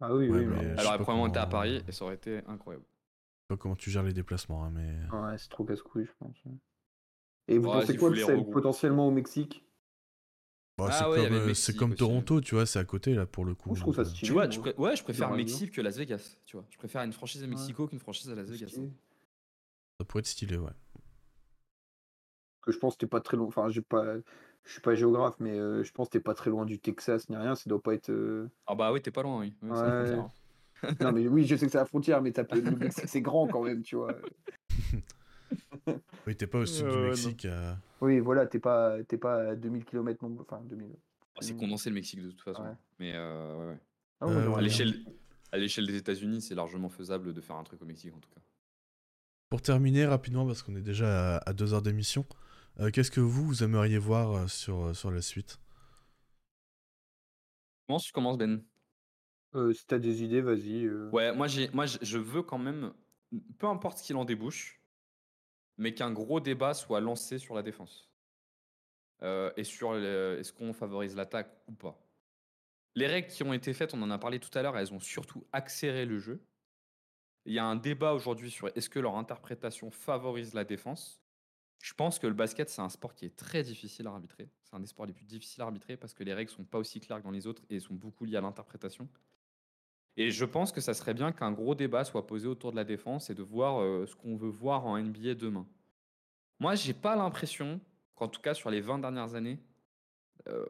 Ah 0.00 0.14
oui, 0.14 0.30
Ouais, 0.30 0.38
oui, 0.38 0.46
mais 0.46 0.56
mais- 0.56 0.62
je 0.64 0.70
Elle 0.70 0.76
probablement 0.98 1.26
été 1.26 1.38
à 1.38 1.46
Paris 1.46 1.82
et 1.86 1.92
ça 1.92 2.04
aurait 2.06 2.14
été 2.14 2.40
incroyable. 2.46 2.84
Je 2.86 3.54
sais 3.54 3.58
pas 3.58 3.62
comment 3.62 3.76
tu 3.76 3.90
gères 3.90 4.02
les 4.02 4.14
déplacements, 4.14 4.64
hein, 4.64 4.70
mais. 4.72 4.94
Ouais, 5.12 5.36
c'est 5.36 5.50
trop 5.50 5.64
casse-couille, 5.64 6.06
je 6.06 6.12
pense. 6.18 6.36
Et 7.48 7.58
vous 7.58 7.68
Ouais, 7.68 7.80
pensez 7.80 7.96
quoi 7.98 8.08
de 8.10 8.14
celle 8.16 8.36
regrouper. 8.36 8.52
potentiellement 8.52 9.08
au 9.08 9.10
Mexique? 9.10 9.62
Bah, 10.88 10.92
Ah 10.92 10.98
c'est 10.98 11.08
ouais, 11.10 11.24
comme, 11.28 11.34
euh, 11.36 11.46
Mexique 11.46 11.64
c'est 11.64 11.76
comme 11.76 11.90
aussi. 11.90 11.98
Toronto, 11.98 12.40
tu 12.40 12.54
vois, 12.54 12.66
c'est 12.66 12.78
à 12.78 12.84
côté 12.84 13.14
là 13.14 13.26
pour 13.26 13.44
le 13.44 13.54
coup. 13.54 13.74
Je 13.74 13.80
trouve 13.80 13.94
ça 13.94 14.02
euh, 14.02 14.04
stylé. 14.04 14.26
Tu 14.26 14.32
vois, 14.32 14.44
moi. 14.44 14.50
je 14.50 14.60
pré- 14.60 14.74
ouais, 14.76 14.96
je 14.96 15.02
préfère. 15.02 15.30
Mexique 15.32 15.72
que 15.72 15.80
Las 15.80 15.96
Vegas. 15.96 16.36
Tu 16.46 16.56
vois, 16.56 16.66
je 16.70 16.76
préfère 16.78 17.02
une 17.02 17.12
franchise 17.12 17.42
à 17.44 17.46
Mexico 17.46 17.86
qu'une 17.86 17.98
franchise 18.00 18.28
à 18.30 18.34
Las 18.34 18.48
Vegas. 18.50 18.68
Ça 19.98 20.04
pourrait 20.06 20.20
être 20.20 20.26
stylé, 20.26 20.56
ouais. 20.56 20.70
Que 22.62 22.72
je 22.72 22.78
pense 22.78 22.94
que 22.94 23.00
t'es 23.00 23.06
pas 23.06 23.20
très 23.20 23.36
loin. 23.36 23.46
Enfin, 23.46 23.68
j'ai 23.70 23.82
pas. 23.82 24.04
Je 24.64 24.72
suis 24.72 24.80
pas 24.82 24.94
géographe, 24.94 25.36
mais 25.40 25.58
euh, 25.58 25.82
je 25.82 25.90
pense 25.92 26.08
que 26.08 26.12
t'es 26.12 26.20
pas 26.20 26.34
très 26.34 26.50
loin 26.50 26.66
du 26.66 26.78
Texas 26.78 27.28
ni 27.30 27.36
rien. 27.36 27.54
Ça 27.54 27.68
doit 27.70 27.80
pas 27.82 27.94
être. 27.94 28.10
euh, 28.10 28.48
Ah 28.66 28.74
bah 28.74 28.92
oui, 28.92 29.00
t'es 29.00 29.10
pas 29.10 29.22
loin, 29.22 29.40
oui. 29.40 29.54
Ouais. 29.62 29.68
frontière, 29.76 30.18
hein. 30.20 30.94
Non, 31.00 31.12
mais 31.12 31.28
oui, 31.28 31.46
je 31.46 31.56
sais 31.56 31.66
que 31.66 31.72
c'est 31.72 31.78
la 31.78 31.84
frontière, 31.86 32.20
mais 32.22 32.32
ça 32.32 32.44
peut... 32.44 32.60
le 32.60 32.76
Mexique, 32.76 33.08
c'est 33.08 33.20
grand 33.22 33.46
quand 33.48 33.62
même, 33.62 33.82
tu 33.82 33.96
vois. 33.96 34.14
Oui, 36.26 36.36
t'es 36.36 36.46
pas 36.46 36.58
au 36.58 36.66
sud 36.66 36.86
du 36.86 36.96
non. 36.96 37.02
Mexique. 37.08 37.44
euh, 37.46 37.74
Oui, 38.00 38.20
voilà, 38.20 38.46
t'es 38.46 38.58
pas, 38.60 39.02
t'es 39.04 39.18
pas 39.18 39.50
à 39.50 39.56
2000 39.56 39.84
km 39.84 40.22
non 40.26 40.36
Enfin, 40.40 40.60
2000. 40.64 40.88
Oh, 40.92 41.38
c'est 41.40 41.56
condensé 41.56 41.88
le 41.90 41.94
Mexique 41.94 42.22
de 42.22 42.30
toute 42.30 42.42
façon. 42.42 42.62
Ouais. 42.62 42.74
Mais 42.98 43.12
euh, 43.14 43.56
ouais, 43.56 43.66
ouais. 43.72 43.78
Ah, 44.20 44.26
Euh, 44.26 44.46
à 44.46 44.56
ouais. 44.56 44.62
l'échelle 44.62 44.94
à 45.52 45.58
l'échelle 45.58 45.86
des 45.86 45.96
États-Unis, 45.96 46.42
c'est 46.42 46.54
largement 46.54 46.88
faisable 46.88 47.32
de 47.34 47.40
faire 47.40 47.56
un 47.56 47.64
truc 47.64 47.80
au 47.82 47.84
Mexique 47.86 48.14
en 48.14 48.18
tout 48.20 48.30
cas. 48.30 48.40
Pour 49.48 49.62
terminer 49.62 50.06
rapidement, 50.06 50.46
parce 50.46 50.62
qu'on 50.62 50.76
est 50.76 50.82
déjà 50.82 51.36
à, 51.38 51.50
à 51.50 51.52
deux 51.52 51.74
heures 51.74 51.82
d'émission, 51.82 52.24
euh, 52.78 52.90
qu'est-ce 52.92 53.10
que 53.10 53.20
vous, 53.20 53.44
vous 53.44 53.64
aimeriez 53.64 53.98
voir 53.98 54.32
euh, 54.32 54.46
sur, 54.46 54.84
euh, 54.86 54.94
sur 54.94 55.10
la 55.10 55.22
suite? 55.22 55.58
Comment 57.86 57.98
tu 57.98 58.12
commences 58.12 58.38
Ben? 58.38 58.62
Euh, 59.56 59.72
si 59.72 59.84
t'as 59.86 59.98
des 59.98 60.22
idées, 60.22 60.40
vas-y. 60.42 60.84
euh. 60.86 61.10
Ouais, 61.10 61.34
moi 61.34 61.48
j'ai 61.48 61.68
moi 61.70 61.86
je 61.86 61.98
je 62.02 62.18
veux 62.18 62.42
quand 62.42 62.58
même 62.58 62.92
peu 63.58 63.66
importe 63.66 63.98
ce 63.98 64.04
qu'il 64.04 64.14
en 64.16 64.24
débouche, 64.24 64.79
mais 65.80 65.94
qu'un 65.94 66.12
gros 66.12 66.40
débat 66.40 66.74
soit 66.74 67.00
lancé 67.00 67.38
sur 67.38 67.54
la 67.54 67.62
défense. 67.62 68.10
Euh, 69.22 69.50
et 69.56 69.64
sur 69.64 69.96
est-ce 69.96 70.52
qu'on 70.52 70.74
favorise 70.74 71.16
l'attaque 71.16 71.50
ou 71.66 71.72
pas. 71.72 71.98
les 72.94 73.06
règles 73.06 73.28
qui 73.28 73.42
ont 73.42 73.52
été 73.54 73.72
faites, 73.72 73.94
on 73.94 74.02
en 74.02 74.10
a 74.10 74.18
parlé 74.18 74.38
tout 74.38 74.56
à 74.58 74.62
l'heure, 74.62 74.76
elles 74.76 74.92
ont 74.92 75.00
surtout 75.00 75.46
accéléré 75.52 76.04
le 76.04 76.18
jeu. 76.18 76.44
Il 77.46 77.54
y 77.54 77.58
a 77.58 77.64
un 77.64 77.76
débat 77.76 78.12
aujourd'hui 78.12 78.50
sur 78.50 78.68
est-ce 78.76 78.90
que 78.90 78.98
leur 78.98 79.16
interprétation 79.16 79.90
favorise 79.90 80.52
la 80.52 80.64
défense. 80.64 81.22
Je 81.80 81.94
pense 81.94 82.18
que 82.18 82.26
le 82.26 82.34
basket, 82.34 82.68
c'est 82.68 82.82
un 82.82 82.90
sport 82.90 83.14
qui 83.14 83.24
est 83.24 83.34
très 83.34 83.62
difficile 83.62 84.06
à 84.06 84.10
arbitrer. 84.10 84.50
C'est 84.62 84.74
un 84.74 84.80
des 84.80 84.86
sports 84.86 85.06
les 85.06 85.14
plus 85.14 85.24
difficiles 85.24 85.62
à 85.62 85.64
arbitrer 85.64 85.96
parce 85.96 86.12
que 86.12 86.24
les 86.24 86.34
règles 86.34 86.50
sont 86.50 86.64
pas 86.64 86.78
aussi 86.78 87.00
claires 87.00 87.18
que 87.18 87.24
dans 87.24 87.30
les 87.30 87.46
autres 87.46 87.62
et 87.70 87.80
sont 87.80 87.94
beaucoup 87.94 88.26
liées 88.26 88.36
à 88.36 88.42
l'interprétation. 88.42 89.08
Et 90.20 90.30
je 90.30 90.44
pense 90.44 90.70
que 90.70 90.82
ça 90.82 90.92
serait 90.92 91.14
bien 91.14 91.32
qu'un 91.32 91.50
gros 91.50 91.74
débat 91.74 92.04
soit 92.04 92.26
posé 92.26 92.46
autour 92.46 92.72
de 92.72 92.76
la 92.76 92.84
défense 92.84 93.30
et 93.30 93.34
de 93.34 93.42
voir 93.42 93.80
euh, 93.80 94.04
ce 94.04 94.14
qu'on 94.14 94.36
veut 94.36 94.50
voir 94.50 94.84
en 94.84 94.98
NBA 94.98 95.32
demain. 95.32 95.66
Moi, 96.58 96.74
j'ai 96.74 96.92
pas 96.92 97.16
l'impression 97.16 97.80
qu'en 98.14 98.28
tout 98.28 98.42
cas 98.42 98.52
sur 98.52 98.68
les 98.68 98.82
20 98.82 98.98
dernières 98.98 99.34
années, 99.34 99.58
euh, 100.46 100.66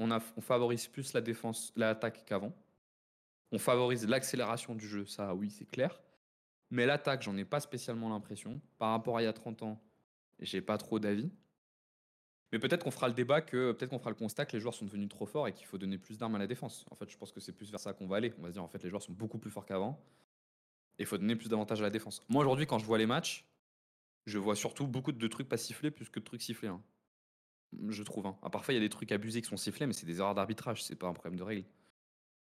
on, 0.00 0.10
on 0.10 0.40
favorise 0.40 0.88
plus 0.88 1.12
la 1.12 1.20
défense, 1.20 1.72
l'attaque 1.76 2.24
qu'avant. 2.24 2.52
On 3.52 3.60
favorise 3.60 4.04
l'accélération 4.04 4.74
du 4.74 4.88
jeu, 4.88 5.06
ça 5.06 5.32
oui, 5.32 5.48
c'est 5.48 5.70
clair. 5.70 6.02
Mais 6.72 6.84
l'attaque, 6.84 7.22
j'en 7.22 7.36
ai 7.36 7.44
pas 7.44 7.60
spécialement 7.60 8.08
l'impression. 8.08 8.60
Par 8.78 8.90
rapport 8.90 9.18
à 9.18 9.22
il 9.22 9.26
y 9.26 9.28
a 9.28 9.32
30 9.32 9.62
ans, 9.62 9.80
j'ai 10.40 10.60
pas 10.60 10.76
trop 10.76 10.98
d'avis. 10.98 11.30
Mais 12.52 12.58
peut-être 12.58 12.82
qu'on 12.84 12.90
fera 12.90 13.08
le 13.08 13.14
débat 13.14 13.42
que 13.42 13.72
peut-être 13.72 13.90
qu'on 13.90 13.98
fera 13.98 14.10
le 14.10 14.16
constat 14.16 14.46
que 14.46 14.52
les 14.52 14.60
joueurs 14.60 14.74
sont 14.74 14.86
devenus 14.86 15.08
trop 15.08 15.26
forts 15.26 15.48
et 15.48 15.52
qu'il 15.52 15.66
faut 15.66 15.76
donner 15.78 15.98
plus 15.98 16.16
d'armes 16.18 16.34
à 16.34 16.38
la 16.38 16.46
défense. 16.46 16.86
En 16.90 16.94
fait, 16.96 17.10
je 17.10 17.16
pense 17.18 17.30
que 17.30 17.40
c'est 17.40 17.52
plus 17.52 17.70
vers 17.70 17.80
ça 17.80 17.92
qu'on 17.92 18.06
va 18.06 18.16
aller. 18.16 18.32
On 18.38 18.42
va 18.42 18.48
se 18.48 18.54
dire 18.54 18.62
en 18.62 18.68
fait 18.68 18.82
les 18.82 18.88
joueurs 18.88 19.02
sont 19.02 19.12
beaucoup 19.12 19.38
plus 19.38 19.50
forts 19.50 19.66
qu'avant 19.66 20.02
et 20.98 21.02
il 21.02 21.06
faut 21.06 21.18
donner 21.18 21.36
plus 21.36 21.48
d'avantages 21.48 21.80
à 21.80 21.84
la 21.84 21.90
défense. 21.90 22.22
Moi 22.28 22.42
aujourd'hui 22.42 22.66
quand 22.66 22.78
je 22.78 22.86
vois 22.86 22.98
les 22.98 23.06
matchs, 23.06 23.44
je 24.26 24.38
vois 24.38 24.56
surtout 24.56 24.86
beaucoup 24.86 25.12
de 25.12 25.26
trucs 25.28 25.48
pas 25.48 25.58
sifflés 25.58 25.90
plus 25.90 26.08
que 26.08 26.20
de 26.20 26.24
trucs 26.24 26.42
sifflés. 26.42 26.68
hein. 26.68 26.82
Je 27.88 28.02
trouve. 28.02 28.26
hein. 28.26 28.38
Ah, 28.42 28.48
parfois 28.50 28.72
il 28.72 28.78
y 28.78 28.80
a 28.80 28.82
des 28.82 28.88
trucs 28.88 29.12
abusés 29.12 29.42
qui 29.42 29.48
sont 29.48 29.56
sifflés, 29.58 29.86
mais 29.86 29.92
c'est 29.92 30.06
des 30.06 30.18
erreurs 30.20 30.34
d'arbitrage, 30.34 30.82
c'est 30.82 30.96
pas 30.96 31.06
un 31.06 31.12
problème 31.12 31.36
de 31.38 31.42
règle. 31.42 31.64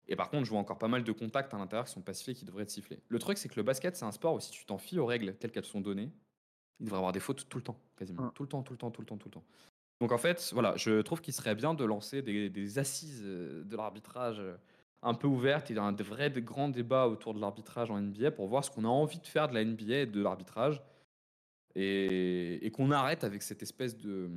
Et 0.08 0.16
par 0.16 0.30
contre, 0.30 0.46
je 0.46 0.52
vois 0.52 0.60
encore 0.60 0.78
pas 0.78 0.88
mal 0.88 1.04
de 1.04 1.12
contacts 1.12 1.52
à 1.56 1.58
l'intérieur 1.58 1.86
qui 1.86 1.94
sont 1.94 2.02
pas 2.04 2.14
sifflés, 2.14 2.36
qui 2.36 2.46
devraient 2.46 2.62
être 2.64 2.70
sifflés. 2.70 3.02
Le 3.08 3.18
truc, 3.18 3.40
c'est 3.40 3.50
que 3.50 3.56
le 3.56 3.64
basket, 3.64 3.96
c'est 3.96 4.06
un 4.06 4.12
sport 4.12 4.36
où 4.36 4.40
si 4.40 4.52
tu 4.52 4.64
t'en 4.66 4.78
fies 4.78 5.00
aux 5.00 5.06
règles 5.08 5.36
telles 5.36 5.52
qu'elles 5.52 5.66
sont 5.66 5.82
données, 5.82 6.12
il 6.80 6.86
devrait 6.86 6.98
y 6.98 7.00
avoir 7.00 7.12
des 7.12 7.20
fautes 7.20 7.50
tout 7.50 7.58
le 7.58 7.64
temps, 7.64 7.80
quasiment. 7.98 8.24
Ouais. 8.24 8.30
Tout 8.36 8.44
le 8.44 8.50
temps, 8.50 8.62
tout 8.62 8.74
le 8.74 8.78
temps, 8.78 8.92
tout 8.92 9.02
le 9.02 9.08
temps, 9.08 9.18
tout 9.18 9.30
le 9.30 9.34
temps. 9.34 9.44
Donc 10.02 10.12
en 10.12 10.18
fait, 10.18 10.52
voilà, 10.54 10.76
je 10.76 11.02
trouve 11.02 11.22
qu'il 11.22 11.34
serait 11.34 11.56
bien 11.56 11.74
de 11.74 11.86
lancer 11.86 12.22
des, 12.22 12.80
assises 12.80 13.22
euh, 13.24 13.64
de 13.64 13.78
l'arbitrage 13.78 14.40
euh, 14.40 14.58
un 15.02 15.14
peu 15.14 15.28
ouvertes 15.28 15.72
et 15.72 15.78
un 15.78 15.94
vrai 15.94 16.30
grand 16.32 16.70
débat 16.70 17.08
autour 17.08 17.34
de 17.34 17.40
l'arbitrage 17.40 17.92
en 17.92 18.00
NBA 18.02 18.32
pour 18.32 18.48
voir 18.48 18.66
ce 18.66 18.72
qu'on 18.72 18.84
a 18.84 18.90
envie 18.90 19.20
de 19.20 19.28
faire 19.28 19.48
de 19.48 19.54
la 19.54 19.64
NBA 19.64 19.96
et 19.96 20.06
de 20.06 20.22
l'arbitrage 20.22 20.82
et, 21.76 22.72
qu'on 22.74 22.92
arrête 22.92 23.24
avec 23.24 23.42
cette 23.42 23.62
espèce 23.62 23.98
de... 23.98 24.30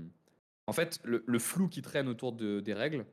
En 0.67 0.73
fait, 0.73 1.01
le, 1.05 1.39
flou 1.39 1.69
qui 1.69 1.83
traîne 1.83 2.09
autour 2.09 2.33
de- 2.33 2.61
des 2.61 2.75
règles 2.75 3.07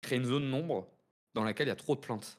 crée 0.00 0.16
une 0.16 0.24
zone 0.24 0.50
d'ombre 0.50 0.88
dans 1.34 1.44
laquelle 1.44 1.66
il 1.66 1.70
y 1.70 1.72
a 1.72 1.76
trop 1.76 1.94
de 1.94 2.00
plaintes. 2.00 2.38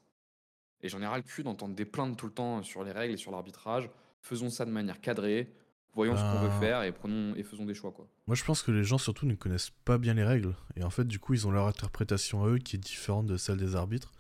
Et 0.82 0.90
j'en 0.90 1.02
ai 1.02 1.06
ras 1.06 1.18
le 1.18 1.24
cul 1.24 1.44
d'entendre 1.44 1.76
des 1.76 1.86
plaintes 1.86 2.18
tout 2.18 2.26
le 2.26 2.34
temps 2.34 2.64
sur 2.64 2.84
les 2.84 2.92
règles 2.92 3.14
et 3.14 3.18
sur 3.18 3.32
l'arbitrage. 3.32 3.90
Faisons 4.22 4.50
ça 4.50 4.66
de 4.66 4.72
manière 4.72 5.00
cadrée, 5.00 5.54
voyons 5.94 6.16
ce 6.18 6.22
qu'on 6.24 6.40
veut 6.40 6.60
faire 6.60 6.84
et, 6.84 6.92
prenons, 6.92 7.36
et 7.36 7.44
faisons 7.44 7.66
des 7.66 7.74
choix. 7.74 7.92
Quoi. 7.92 8.08
Moi, 8.28 8.36
je 8.36 8.44
pense 8.44 8.62
que 8.64 8.72
les 8.72 8.84
gens 8.84 8.98
surtout 8.98 9.26
ne 9.26 9.36
connaissent 9.36 9.72
pas 9.86 9.98
bien 9.98 10.14
les 10.14 10.24
règles. 10.24 10.56
Et 10.76 10.84
en 10.84 10.90
fait, 10.90 11.06
du 11.06 11.20
coup, 11.20 11.34
ils 11.34 11.48
ont 11.48 11.52
leur 11.52 11.68
interprétation 11.68 12.44
à 12.44 12.48
eux 12.50 12.58
qui 12.58 12.76
est 12.76 12.80
différente 12.80 13.26
de 13.28 13.38
celle 13.38 13.58
des 13.58 13.76
arbitres. 13.76 14.12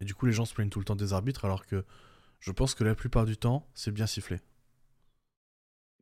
Et 0.00 0.04
du 0.04 0.14
coup, 0.14 0.26
les 0.26 0.32
gens 0.32 0.44
se 0.44 0.54
plaignent 0.54 0.70
tout 0.70 0.78
le 0.78 0.84
temps 0.84 0.96
des 0.96 1.12
arbitres, 1.12 1.44
alors 1.44 1.66
que 1.66 1.84
je 2.40 2.52
pense 2.52 2.74
que 2.74 2.84
la 2.84 2.94
plupart 2.94 3.24
du 3.26 3.36
temps, 3.36 3.66
c'est 3.74 3.90
bien 3.90 4.06
sifflé. 4.06 4.38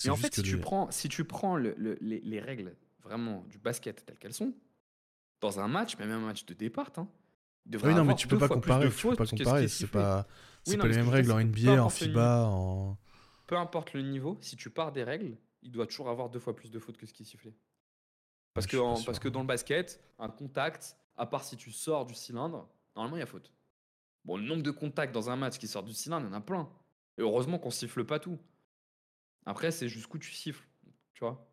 Et 0.05 0.11
en 0.11 0.17
fait, 0.17 0.35
si 0.35 0.43
tu 0.43 0.59
prends, 0.59 0.91
si 0.91 1.09
tu 1.09 1.25
prends 1.25 1.57
le- 1.57 1.75
le- 1.79 1.97
les, 2.01 2.21
les 2.21 2.41
règles 2.41 2.77
vraiment 3.03 3.45
du 3.49 3.59
basket 3.59 4.05
telles 4.05 4.19
qu'elles 4.19 4.35
sont, 4.35 4.53
dans 5.41 5.59
un 5.61 5.69
match, 5.69 5.97
même 5.99 6.11
un 6.11 6.19
match 6.21 6.45
de 6.45 6.53
départ, 6.55 6.91
hein, 6.99 7.09
il 7.65 7.73
devrait 7.73 7.89
Oui, 7.89 7.95
non, 7.95 8.03
mais 8.05 8.11
avoir 8.11 8.17
tu 8.19 8.29
peux 8.29 8.37
pas 8.39 8.49
comparer. 8.49 8.91
Tu 8.91 9.07
peux 9.07 9.17
pas 9.17 9.27
comparer. 9.27 9.69
C'est 9.69 9.87
pas, 9.87 10.27
c'est 10.65 10.73
Oui, 10.73 10.77
non, 10.77 10.83
pas 10.83 10.89
les 10.89 10.97
mêmes 10.97 11.09
règles 11.09 11.33
en 11.33 11.39
NBA, 11.41 11.83
en 11.83 11.89
FIBA, 11.89 12.45
en. 12.45 12.99
Peu 13.47 13.57
importe 13.57 13.93
le 13.93 14.03
niveau, 14.03 14.39
si 14.41 14.57
tu 14.57 14.71
pars 14.71 14.93
des 14.93 15.05
règles, 15.05 15.37
il 15.63 15.71
doit 15.71 15.87
toujours 15.87 16.09
avoir 16.09 16.31
deux 16.31 16.41
fois 16.41 16.55
plus 16.57 16.71
de 16.71 16.79
fautes 16.79 16.97
que 16.97 17.07
ce 17.07 17.13
qui 17.13 17.23
est 17.23 17.27
sifflé. 17.27 17.55
Parce, 18.55 18.67
que, 18.67 18.77
en- 18.77 19.03
parce 19.03 19.19
hein. 19.19 19.31
dans 19.31 19.41
le 19.41 19.47
basket, 19.47 20.03
un 20.19 20.29
contact, 20.29 20.97
à 21.17 21.27
part 21.27 21.45
si 21.45 21.57
tu 21.57 21.71
sors 21.71 22.07
du 22.07 22.15
cylindre, 22.15 22.69
normalement 22.95 23.17
il 23.17 23.21
y 23.21 23.23
a 23.23 23.27
faute. 23.27 23.53
Bon, 24.25 24.37
le 24.37 24.43
nombre 24.45 24.63
de 24.63 24.71
contacts 24.71 25.15
dans 25.15 25.31
un 25.31 25.37
match 25.37 25.59
qui 25.59 25.69
sort 25.69 25.83
du 25.85 25.93
cylindre, 25.93 26.27
il 26.27 26.31
y 26.31 26.35
en 26.35 26.37
a 26.37 26.41
plein. 26.41 26.69
Et 27.19 27.23
heureusement 27.23 27.59
qu'on 27.59 27.71
siffle 27.71 28.05
pas 28.05 28.19
tout. 28.19 28.39
Après, 29.45 29.71
c'est 29.71 29.89
jusqu'où 29.89 30.19
tu 30.19 30.33
siffles, 30.33 30.67
tu 31.15 31.21
vois. 31.21 31.49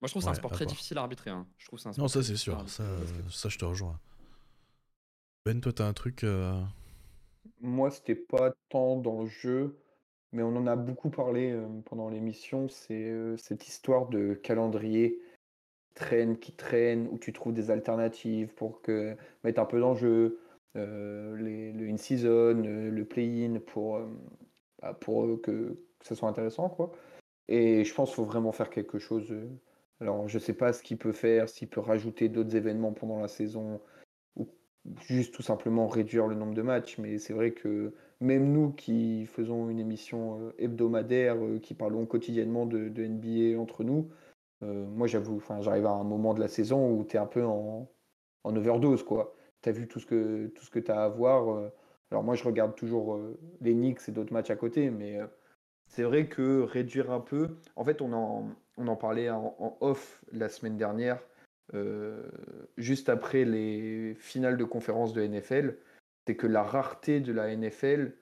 Moi, 0.00 0.06
je 0.06 0.12
trouve 0.12 0.20
que 0.20 0.24
c'est 0.24 0.28
un 0.28 0.32
Ouais, 0.32 0.36
sport 0.36 0.52
très 0.52 0.66
difficile 0.66 0.98
à 0.98 1.02
arbitrer. 1.02 1.30
hein. 1.30 1.46
Je 1.58 1.66
trouve 1.66 1.78
que 1.78 1.82
c'est 1.82 1.88
un 1.88 2.02
Non, 2.02 2.08
ça 2.08 2.22
c'est 2.22 2.36
sûr. 2.36 2.68
ça, 2.68 3.48
je 3.48 3.58
te 3.58 3.64
rejoins. 3.64 3.98
Ben, 5.44 5.60
toi, 5.60 5.72
t'as 5.72 5.86
un 5.86 5.92
truc. 5.92 6.24
euh, 6.24 6.62
Moi, 7.60 7.90
c'était 7.90 8.14
pas 8.14 8.52
tant 8.70 8.96
dans 8.96 9.22
le 9.22 9.28
jeu, 9.28 9.78
mais 10.32 10.42
on 10.42 10.56
en 10.56 10.66
a 10.66 10.76
beaucoup 10.76 11.10
parlé 11.10 11.52
euh, 11.52 11.66
pendant 11.84 12.08
l'émission. 12.08 12.68
C'est 12.68 13.10
euh, 13.10 13.36
cette 13.36 13.66
histoire 13.68 14.08
de 14.08 14.34
calendrier 14.34 15.20
qui 15.88 15.94
traîne, 15.94 16.38
qui 16.38 16.52
traîne, 16.52 17.08
où 17.10 17.18
tu 17.18 17.32
trouves 17.32 17.52
des 17.54 17.70
alternatives 17.70 18.54
pour 18.54 18.80
que 18.82 19.16
mettre 19.44 19.60
un 19.60 19.66
peu 19.66 19.80
d'enjeu, 19.80 20.40
euh, 20.76 21.36
les, 21.36 21.72
le 21.72 21.88
in-season, 21.88 22.64
euh, 22.64 22.90
le 22.90 23.04
play-in 23.04 23.60
pour, 23.60 24.00
bah, 24.80 24.94
pour 24.94 25.40
que, 25.42 25.76
que 25.98 26.06
ça 26.06 26.14
soit 26.14 26.28
intéressant, 26.28 26.68
quoi. 26.70 26.92
Et 27.48 27.84
je 27.84 27.94
pense 27.94 28.10
qu'il 28.10 28.16
faut 28.16 28.24
vraiment 28.24 28.52
faire 28.52 28.70
quelque 28.70 28.98
chose. 28.98 29.34
Alors, 30.00 30.28
je 30.28 30.38
sais 30.38 30.54
pas 30.54 30.72
ce 30.72 30.82
qu'il 30.82 30.98
peut 30.98 31.12
faire, 31.12 31.48
s'il 31.48 31.68
peut 31.68 31.80
rajouter 31.80 32.28
d'autres 32.28 32.56
événements 32.56 32.92
pendant 32.92 33.20
la 33.20 33.28
saison, 33.28 33.80
juste 35.08 35.34
tout 35.34 35.42
simplement 35.42 35.86
réduire 35.88 36.26
le 36.26 36.34
nombre 36.34 36.54
de 36.54 36.62
matchs. 36.62 36.98
Mais 36.98 37.18
c'est 37.18 37.32
vrai 37.32 37.52
que 37.52 37.94
même 38.20 38.52
nous 38.52 38.72
qui 38.72 39.26
faisons 39.26 39.70
une 39.70 39.78
émission 39.78 40.40
euh, 40.40 40.52
hebdomadaire, 40.58 41.36
euh, 41.36 41.58
qui 41.58 41.74
parlons 41.74 42.06
quotidiennement 42.06 42.66
de, 42.66 42.88
de 42.88 43.04
NBA 43.06 43.60
entre 43.60 43.84
nous, 43.84 44.10
euh, 44.62 44.86
moi 44.86 45.06
j'avoue, 45.06 45.42
j'arrive 45.60 45.86
à 45.86 45.92
un 45.92 46.04
moment 46.04 46.34
de 46.34 46.40
la 46.40 46.48
saison 46.48 46.90
où 46.92 47.04
tu 47.04 47.16
es 47.16 47.20
un 47.20 47.26
peu 47.26 47.44
en, 47.44 47.90
en 48.44 48.56
overdose, 48.56 49.02
quoi. 49.02 49.34
Tu 49.62 49.68
as 49.68 49.72
vu 49.72 49.88
tout 49.88 50.00
ce 50.00 50.06
que 50.06 50.46
tout 50.48 50.64
ce 50.64 50.70
que 50.70 50.78
tu 50.78 50.90
as 50.90 51.02
à 51.02 51.08
voir. 51.08 51.70
Alors 52.10 52.24
moi 52.24 52.34
je 52.34 52.44
regarde 52.44 52.74
toujours 52.74 53.18
les 53.60 53.74
Knicks 53.74 54.08
et 54.08 54.12
d'autres 54.12 54.32
matchs 54.32 54.50
à 54.50 54.56
côté, 54.56 54.90
mais 54.90 55.18
c'est 55.90 56.04
vrai 56.04 56.28
que 56.28 56.62
réduire 56.62 57.10
un 57.10 57.20
peu. 57.20 57.56
En 57.76 57.84
fait, 57.84 58.00
on 58.00 58.12
en, 58.12 58.48
on 58.78 58.86
en 58.88 58.96
parlait 58.96 59.28
en, 59.28 59.76
off 59.80 60.22
la 60.32 60.48
semaine 60.48 60.76
dernière, 60.76 61.20
juste 62.76 63.08
après 63.08 63.44
les 63.44 64.14
finales 64.18 64.56
de 64.56 64.64
conférence 64.64 65.12
de 65.12 65.22
NFL. 65.22 65.76
C'est 66.26 66.36
que 66.36 66.46
la 66.46 66.62
rareté 66.62 67.20
de 67.20 67.32
la 67.32 67.54
NFL 67.54 68.14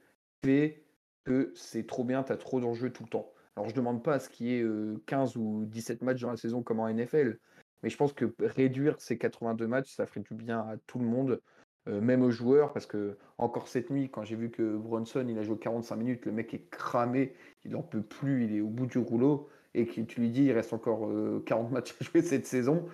fait 0.45 0.85
que 1.25 1.53
c'est 1.55 1.87
trop 1.87 2.05
bien, 2.05 2.23
tu 2.23 2.37
trop 2.39 2.61
d'enjeux 2.61 2.91
tout 2.91 3.05
le 3.05 3.09
temps. 3.11 3.33
Alors, 3.57 3.69
je 3.69 3.75
demande 3.75 4.05
pas 4.05 4.15
à 4.15 4.19
ce 4.21 4.29
qu'il 4.29 4.47
y 4.47 4.55
ait 4.55 4.63
euh, 4.63 5.03
15 5.07 5.37
ou 5.37 5.65
17 5.67 6.03
matchs 6.03 6.21
dans 6.21 6.31
la 6.31 6.37
saison 6.37 6.63
comme 6.63 6.79
en 6.79 6.89
NFL, 6.89 7.39
mais 7.83 7.91
je 7.91 7.97
pense 7.97 8.13
que 8.13 8.33
réduire 8.41 9.01
ces 9.01 9.19
82 9.19 9.67
matchs, 9.67 9.95
ça 9.95 10.07
ferait 10.07 10.21
du 10.21 10.35
bien 10.35 10.61
à 10.61 10.77
tout 10.87 11.01
le 11.01 11.05
monde, 11.05 11.41
euh, 11.89 12.01
même 12.01 12.23
aux 12.23 12.31
joueurs, 12.31 12.73
parce 12.73 12.87
que 12.87 13.19
encore 13.37 13.67
cette 13.67 13.91
nuit, 13.91 14.11
quand 14.11 14.23
j'ai 14.23 14.37
vu 14.37 14.51
que 14.51 14.77
Bronson 14.77 15.27
il 15.29 15.37
a 15.39 15.43
joué 15.43 15.59
45 15.59 15.97
minutes, 15.97 16.25
le 16.25 16.31
mec 16.31 16.55
est 16.55 16.71
cramé, 16.71 17.35
il 17.65 17.73
n'en 17.73 17.83
peut 17.83 18.01
plus, 18.01 18.45
il 18.45 18.55
est 18.55 18.61
au 18.61 18.69
bout 18.69 18.87
du 18.87 18.99
rouleau, 18.99 19.49
et 19.75 19.87
que 19.87 20.01
tu 20.03 20.21
lui 20.21 20.31
dis 20.31 20.45
il 20.45 20.53
reste 20.53 20.73
encore 20.73 21.09
euh, 21.09 21.43
40 21.45 21.73
matchs 21.73 21.97
à 22.01 22.05
jouer 22.05 22.23
cette 22.23 22.47
saison, 22.47 22.87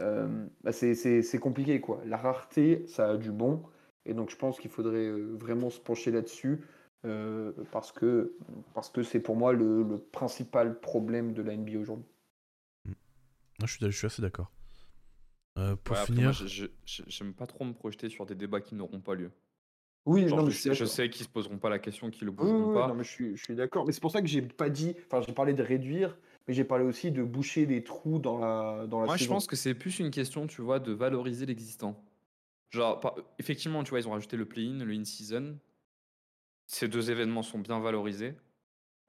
euh, 0.00 0.46
bah, 0.62 0.72
c'est- 0.72 1.38
compliqué 1.40 1.80
quoi. 1.80 2.02
La 2.06 2.16
rareté, 2.16 2.86
ça 2.86 3.10
a 3.10 3.16
du 3.16 3.30
bon, 3.30 3.62
et 4.06 4.14
donc 4.14 4.30
je 4.30 4.36
pense 4.36 4.58
qu'il 4.58 4.70
faudrait 4.70 5.06
euh, 5.08 5.34
vraiment 5.36 5.70
se 5.70 5.80
pencher 5.80 6.10
là-dessus. 6.10 6.60
euh, 7.04 7.52
parce 7.72 7.90
que 7.92 8.36
parce 8.74 8.88
que 8.90 9.02
c'est 9.02 9.20
pour 9.20 9.34
moi 9.36 9.52
le, 9.52 9.82
le 9.82 9.98
principal 9.98 10.78
problème 10.80 11.32
de 11.32 11.42
la 11.42 11.52
NBA 11.54 11.78
aujourd'hui. 11.80 12.06
Non, 13.60 13.66
je 13.66 13.76
suis, 13.76 13.86
je 13.86 13.90
suis 13.96 14.06
assez 14.06 14.22
d'accord. 14.22 14.50
Euh, 15.58 15.76
pour 15.76 15.96
Ouais, 15.96 16.04
finir, 16.04 16.32
j'aime 16.86 17.34
pas 17.34 17.46
trop 17.46 17.64
me 17.64 17.74
projeter 17.74 18.08
sur 18.08 18.24
des 18.26 18.34
débats 18.34 18.60
qui 18.60 18.74
n'auront 18.74 19.00
pas 19.00 19.14
lieu. 19.14 19.30
Oui, 20.04 20.28
Genre, 20.28 20.38
non, 20.38 20.44
mais 20.46 20.50
je, 20.50 20.58
sais, 20.58 20.74
je 20.74 20.84
sais 20.84 21.10
qu'ils 21.10 21.24
se 21.26 21.30
poseront 21.30 21.58
pas 21.58 21.70
la 21.70 21.78
question, 21.78 22.10
qu'ils 22.10 22.26
le 22.26 22.32
Oui, 22.38 22.50
poseront 22.50 22.68
oui, 22.68 22.72
pas. 22.74 22.88
non, 22.88 22.94
mais 22.94 23.04
je 23.04 23.10
suis, 23.10 23.36
je 23.36 23.44
suis 23.44 23.54
d'accord. 23.54 23.86
Mais 23.86 23.92
c'est 23.92 24.00
pour 24.00 24.10
ça 24.10 24.20
que 24.20 24.26
j'ai 24.28 24.42
pas 24.42 24.68
dit. 24.70 24.96
Enfin, 25.06 25.22
j'ai 25.26 25.32
parlé 25.32 25.54
de 25.54 25.62
réduire, 25.62 26.16
mais 26.46 26.54
j'ai 26.54 26.64
parlé 26.64 26.84
aussi 26.84 27.12
de 27.12 27.22
boucher 27.22 27.66
les 27.66 27.84
trous 27.84 28.18
dans 28.18 28.38
la 28.38 28.86
dans 28.86 29.00
la 29.00 29.06
Moi, 29.06 29.16
je 29.16 29.26
pense 29.26 29.46
que 29.46 29.56
c'est 29.56 29.74
plus 29.74 29.98
une 29.98 30.10
question, 30.10 30.46
tu 30.46 30.62
vois, 30.62 30.80
de 30.80 30.92
valoriser 30.92 31.46
l'existant. 31.46 32.04
Genre, 32.70 33.00
par- 33.00 33.16
effectivement, 33.38 33.84
tu 33.84 33.90
vois, 33.90 34.00
ils 34.00 34.08
ont 34.08 34.12
rajouté 34.12 34.36
le 34.36 34.46
play-in, 34.46 34.84
le 34.84 34.92
in-season. 34.92 35.58
Ces 36.66 36.88
deux 36.88 37.10
événements 37.10 37.42
sont 37.42 37.58
bien 37.58 37.80
valorisés. 37.80 38.36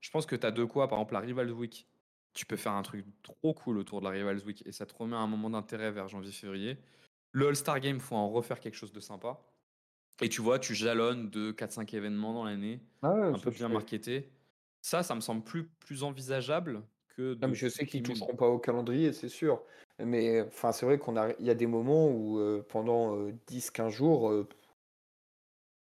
Je 0.02 0.10
pense 0.12 0.26
que 0.26 0.36
tu 0.36 0.46
as 0.46 0.52
de 0.52 0.64
quoi, 0.66 0.88
par 0.88 1.00
exemple, 1.00 1.14
la 1.14 1.20
Rivals 1.22 1.52
Week. 1.52 1.88
Tu 2.34 2.46
peux 2.46 2.58
faire 2.58 2.74
un 2.74 2.82
truc 2.82 3.06
trop 3.24 3.54
cool 3.54 3.78
autour 3.78 4.02
de 4.02 4.06
la 4.06 4.12
Rivals 4.12 4.44
Week 4.46 4.64
et 4.66 4.72
ça 4.72 4.86
te 4.86 4.94
remet 4.96 5.16
un 5.16 5.28
moment 5.28 5.50
d'intérêt 5.50 5.92
vers 5.92 6.08
janvier-février. 6.08 6.78
Le 7.32 7.48
All-Star 7.48 7.80
Game, 7.80 8.00
faut 8.00 8.16
en 8.16 8.30
refaire 8.30 8.60
quelque 8.60 8.76
chose 8.76 8.92
de 8.92 9.00
sympa. 9.00 9.42
Et 10.22 10.30
tu 10.30 10.42
vois, 10.42 10.60
tu 10.60 10.76
jalonnes 10.76 11.30
de 11.30 11.52
4-5 11.52 11.94
événements 11.94 12.34
dans 12.34 12.44
l'année, 12.46 12.82
Ah 13.02 13.14
ouais, 13.14 13.28
un 13.28 13.40
peu 13.40 13.52
bien 13.52 13.70
marketé. 13.70 14.32
Ça, 14.82 15.04
ça 15.04 15.16
me 15.16 15.22
semble 15.22 15.44
plus, 15.44 15.70
plus 15.70 16.04
envisageable 16.04 16.84
que 17.16 17.34
de 17.36 17.40
Non, 17.42 17.48
mais 17.50 17.56
je 17.56 17.68
sais 17.68 17.86
qu'ils 17.86 18.02
supprimer- 18.02 18.04
toucheront 18.04 18.36
pas 18.36 18.48
au 18.48 18.60
calendrier, 18.60 19.14
c'est 19.14 19.30
sûr. 19.30 19.64
Mais 20.00 20.42
enfin, 20.42 20.72
c'est 20.72 20.86
vrai 20.86 20.98
qu'on 20.98 21.16
a, 21.18 21.32
il 21.40 21.46
y 21.46 21.50
a 21.52 21.56
des 21.56 21.68
moments 21.68 22.08
où 22.10 22.40
euh, 22.40 22.66
pendant 22.68 23.16
10-15 23.48 23.94
jours, 23.94 24.30
euh, 24.32 24.48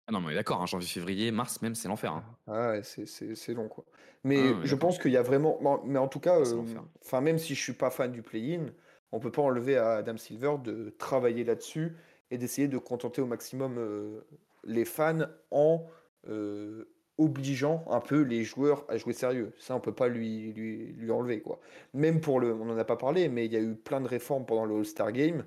Ah 0.09 0.13
non, 0.13 0.21
mais 0.21 0.35
d'accord, 0.35 0.61
hein, 0.63 0.67
janvier, 0.67 0.89
février, 0.89 1.31
mars 1.31 1.63
même, 1.63 1.75
c'est 1.77 1.89
l'enfer. 1.89 2.13
hein. 2.13 2.25
ah 2.47 2.71
ouais, 2.73 2.83
c'est, 2.83 3.55
long 3.55 3.69
quoi. 3.69 3.85
Mais 4.25 4.55
Ah 4.55 4.59
ouais, 4.61 4.67
je 4.67 4.75
pense 4.77 4.99
qu'il 4.99 5.11
y 5.13 5.17
a 5.17 5.23
vraiment, 5.23 5.59
mais 5.85 5.99
en 5.99 6.09
tout 6.09 6.21
cas, 6.21 6.39
C'est 6.43 6.55
euh, 6.55 6.63
enfin 7.05 7.21
même 7.21 7.39
si 7.39 7.55
je 7.55 7.63
suis 7.63 7.73
pas 7.73 7.91
fan 7.91 8.13
du 8.13 8.23
play-in, 8.23 8.67
on 9.13 9.21
peut 9.21 9.33
pas 9.33 9.43
enlever 9.43 9.77
à 9.77 9.95
Adam 9.97 10.17
Silver 10.17 10.57
de 10.63 10.91
travailler 10.99 11.45
là-dessus 11.45 11.97
et 12.31 12.39
d'essayer 12.39 12.69
de 12.69 12.79
contenter 12.79 13.21
au 13.23 13.27
maximum 13.27 13.79
euh, 13.79 14.21
les 14.65 14.85
fans 14.85 15.27
en 15.51 15.87
euh, 16.29 16.89
obligeant 17.19 17.85
un 17.91 18.01
peu 18.01 18.23
les 18.23 18.45
joueurs 18.45 18.85
à 18.89 18.97
jouer 18.99 19.13
sérieux. 19.13 19.53
Ça, 19.59 19.75
on 19.75 19.81
peut 19.81 19.95
pas 19.95 20.09
lui, 20.09 20.53
lui, 20.53 20.93
lui 20.93 21.11
enlever 21.11 21.41
quoi. 21.41 21.61
Même 21.95 22.21
pour 22.21 22.41
le, 22.41 22.55
on 22.55 22.71
en 22.71 22.79
a 22.79 22.85
pas 22.85 22.97
parlé, 22.97 23.29
mais 23.29 23.47
il 23.47 23.53
y 23.53 23.57
a 23.57 23.61
eu 23.61 23.75
plein 23.75 24.01
de 24.01 24.09
réformes 24.09 24.47
pendant 24.47 24.65
le 24.65 24.77
All-Star 24.77 25.13
Game. 25.13 25.45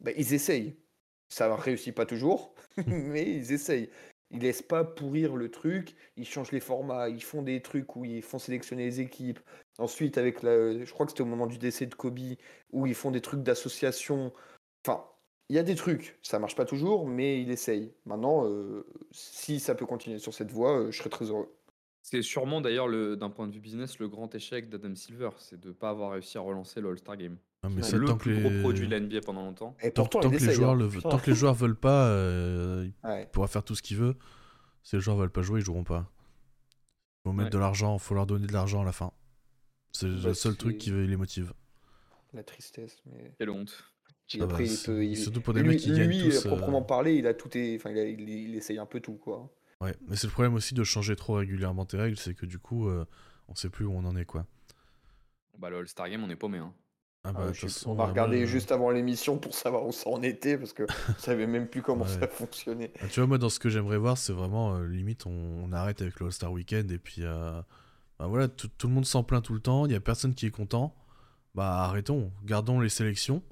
Ben, 0.00 0.14
ils 0.16 0.34
essayent. 0.34 0.76
Ça 1.28 1.54
réussit 1.56 1.94
pas 1.94 2.06
toujours, 2.06 2.54
mais 2.86 3.22
ils 3.22 3.52
essayent. 3.52 3.90
Ils 4.30 4.40
laissent 4.42 4.62
pas 4.62 4.84
pourrir 4.84 5.36
le 5.36 5.50
truc, 5.50 5.96
ils 6.16 6.24
changent 6.26 6.52
les 6.52 6.60
formats, 6.60 7.08
ils 7.08 7.22
font 7.22 7.42
des 7.42 7.62
trucs 7.62 7.96
où 7.96 8.04
ils 8.04 8.22
font 8.22 8.38
sélectionner 8.38 8.84
les 8.84 9.00
équipes. 9.00 9.40
Ensuite, 9.78 10.18
avec 10.18 10.42
la, 10.42 10.84
je 10.84 10.92
crois 10.92 11.06
que 11.06 11.12
c'était 11.12 11.22
au 11.22 11.26
moment 11.26 11.48
du 11.48 11.58
décès 11.58 11.86
de 11.86 11.94
Kobe, 11.94 12.18
où 12.72 12.86
ils 12.86 12.94
font 12.94 13.10
des 13.10 13.20
trucs 13.20 13.42
d'association. 13.42 14.32
Enfin, 14.86 15.04
il 15.50 15.54
y 15.54 15.58
a 15.58 15.62
des 15.62 15.74
trucs, 15.74 16.16
ça 16.22 16.38
marche 16.38 16.54
pas 16.54 16.64
toujours, 16.64 17.06
mais 17.06 17.42
ils 17.42 17.50
essayent. 17.50 17.92
Maintenant, 18.06 18.46
euh, 18.46 18.86
si 19.10 19.60
ça 19.60 19.74
peut 19.74 19.84
continuer 19.84 20.18
sur 20.18 20.32
cette 20.32 20.50
voie, 20.52 20.78
euh, 20.78 20.90
je 20.90 20.98
serais 20.98 21.10
très 21.10 21.26
heureux. 21.26 21.52
C'est 22.02 22.22
sûrement 22.22 22.60
d'ailleurs, 22.62 22.88
le- 22.88 23.16
d'un 23.16 23.28
point 23.28 23.46
de 23.46 23.52
vue 23.52 23.60
business, 23.60 23.98
le 23.98 24.08
grand 24.08 24.34
échec 24.34 24.70
d'Adam 24.70 24.94
Silver, 24.94 25.30
c'est 25.38 25.60
de 25.60 25.68
ne 25.68 25.72
pas 25.74 25.90
avoir 25.90 26.12
réussi 26.12 26.38
à 26.38 26.40
relancer 26.40 26.80
le 26.80 26.88
All-Star 26.90 27.16
Game. 27.18 27.36
Non, 27.62 27.68
mais 27.70 27.82
ça, 27.82 27.98
le 27.98 28.06
tant 28.06 28.16
que 28.16 28.22
plus 28.22 28.40
gros 28.40 28.48
les... 28.48 28.60
produit 28.62 28.86
de 28.86 28.92
la 28.92 29.00
NBA 29.00 29.20
pendant 29.20 29.42
longtemps. 29.44 29.76
Et 29.82 29.90
Tant, 29.90 30.04
pourtant, 30.04 30.20
tant 30.20 30.28
il 30.28 30.30
que 30.30 30.36
les 30.38 30.44
essaye, 30.44 30.56
joueurs 30.56 30.70
hein. 30.70 30.76
le... 30.76 30.88
Putain. 30.88 31.08
tant 31.10 31.18
que 31.18 31.28
les 31.30 31.36
joueurs 31.36 31.52
veulent 31.54 31.76
pas, 31.76 32.06
euh, 32.06 32.86
il 33.04 33.06
Ouais. 33.08 33.28
pourra 33.32 33.48
faire 33.48 33.62
tout 33.64 33.74
ce 33.74 33.82
qu'il 33.82 33.98
veut. 33.98 34.14
Si 34.82 34.96
les 34.96 35.02
joueurs 35.02 35.18
veulent 35.18 35.30
pas 35.30 35.42
jouer, 35.42 35.60
ils 35.60 35.64
joueront 35.64 35.84
pas. 35.84 36.10
Faut 37.22 37.32
mettre 37.32 37.44
Ouais. 37.48 37.50
de 37.50 37.58
l'argent, 37.58 37.98
faut 37.98 38.14
leur 38.14 38.24
donner 38.26 38.46
de 38.46 38.52
l'argent 38.54 38.80
à 38.80 38.84
la 38.84 38.92
fin. 38.92 39.12
C'est 39.92 40.06
Bah, 40.08 40.28
le 40.28 40.34
seul 40.34 40.56
truc 40.56 40.74
c'est- 40.74 40.78
qui 40.78 40.90
les 40.90 41.16
motive. 41.16 41.52
La 42.32 42.44
tristesse, 42.44 43.02
mais. 43.04 43.34
Quelle 43.38 43.50
honte. 43.50 43.89
Après, 44.40 44.58
va, 44.58 44.62
il 44.70 44.76
c'est- 44.76 44.86
peut. 44.86 45.04
il- 45.04 45.16
Surtout 45.16 45.40
pour 45.40 45.54
des 45.54 45.62
lui, 45.62 45.70
mecs 45.70 45.78
qui 45.80 45.90
gagnent 45.92 46.08
lui, 46.08 46.20
tous. 46.30 46.44
à 46.44 46.48
euh, 46.48 46.54
proprement 46.56 46.82
parler, 46.82 47.14
il 47.16 47.26
a 47.26 47.34
tout. 47.34 47.48
est- 47.56 47.76
Enfin, 47.76 47.90
il, 47.90 47.98
a- 47.98 48.04
il- 48.04 48.28
il 48.28 48.54
essaye 48.54 48.78
un 48.78 48.86
peu 48.86 49.00
tout, 49.00 49.14
quoi. 49.14 49.50
Ouais, 49.80 49.94
mais 50.08 50.16
c'est 50.16 50.26
le 50.26 50.32
problème 50.32 50.54
aussi 50.54 50.74
de 50.74 50.84
changer 50.84 51.16
trop 51.16 51.34
régulièrement 51.34 51.86
tes 51.86 51.96
règles, 51.96 52.16
c'est 52.18 52.34
que 52.34 52.44
du 52.46 52.58
coup, 52.58 52.88
euh, 52.88 53.04
on 53.48 53.54
sait 53.54 53.70
plus 53.70 53.86
où 53.86 53.92
on 53.92 54.04
en 54.04 54.14
est, 54.14 54.26
quoi. 54.26 54.44
Bah, 55.58 55.70
le 55.70 55.78
All-Star 55.78 56.08
Game, 56.08 56.22
on 56.22 56.30
est 56.30 56.36
paumé. 56.36 56.58
Hein. 56.58 56.72
Ah 57.24 57.32
bah, 57.32 57.40
Ah, 57.48 57.52
je 57.52 57.60
façon, 57.66 57.90
on 57.90 57.98
a 57.98 58.06
regardé 58.06 58.36
moi, 58.36 58.44
euh, 58.44 58.46
juste 58.48 58.72
avant 58.72 58.88
l'émission 58.90 59.36
pour 59.38 59.54
savoir 59.54 59.86
où 59.86 59.92
ça 59.92 60.08
en 60.08 60.22
était 60.22 60.56
parce 60.56 60.72
que 60.72 60.84
on 61.18 61.18
savait 61.18 61.46
même 61.46 61.66
plus 61.68 61.82
comment 61.82 62.04
Ouais. 62.06 62.10
ça 62.10 62.26
fonctionnait. 62.28 62.92
ah, 63.00 63.08
tu 63.08 63.20
vois, 63.20 63.26
moi, 63.26 63.36
dans 63.38 63.50
ce 63.50 63.58
que 63.58 63.68
j'aimerais 63.68 63.98
voir, 63.98 64.16
c'est 64.16 64.32
vraiment, 64.32 64.76
euh, 64.76 64.86
limite, 64.86 65.26
on, 65.26 65.30
on 65.30 65.72
arrête 65.72 66.00
avec 66.00 66.18
le 66.20 66.26
All-Star 66.26 66.50
Weekend, 66.50 66.90
et 66.90 66.98
puis, 66.98 67.16
euh, 67.22 67.60
bah 68.18 68.26
voilà, 68.26 68.48
tout, 68.48 68.68
tout 68.68 68.86
le 68.88 68.94
monde 68.94 69.04
s'en 69.04 69.22
plaint 69.22 69.44
tout 69.44 69.52
le 69.52 69.60
temps, 69.60 69.84
il 69.84 69.92
y 69.92 69.94
a 69.94 70.00
personne 70.00 70.34
qui 70.34 70.46
est 70.46 70.50
content. 70.50 70.94
Bah, 71.54 71.80
arrêtons, 71.82 72.32
gardons 72.44 72.80
les 72.80 72.88
sélections 72.88 73.42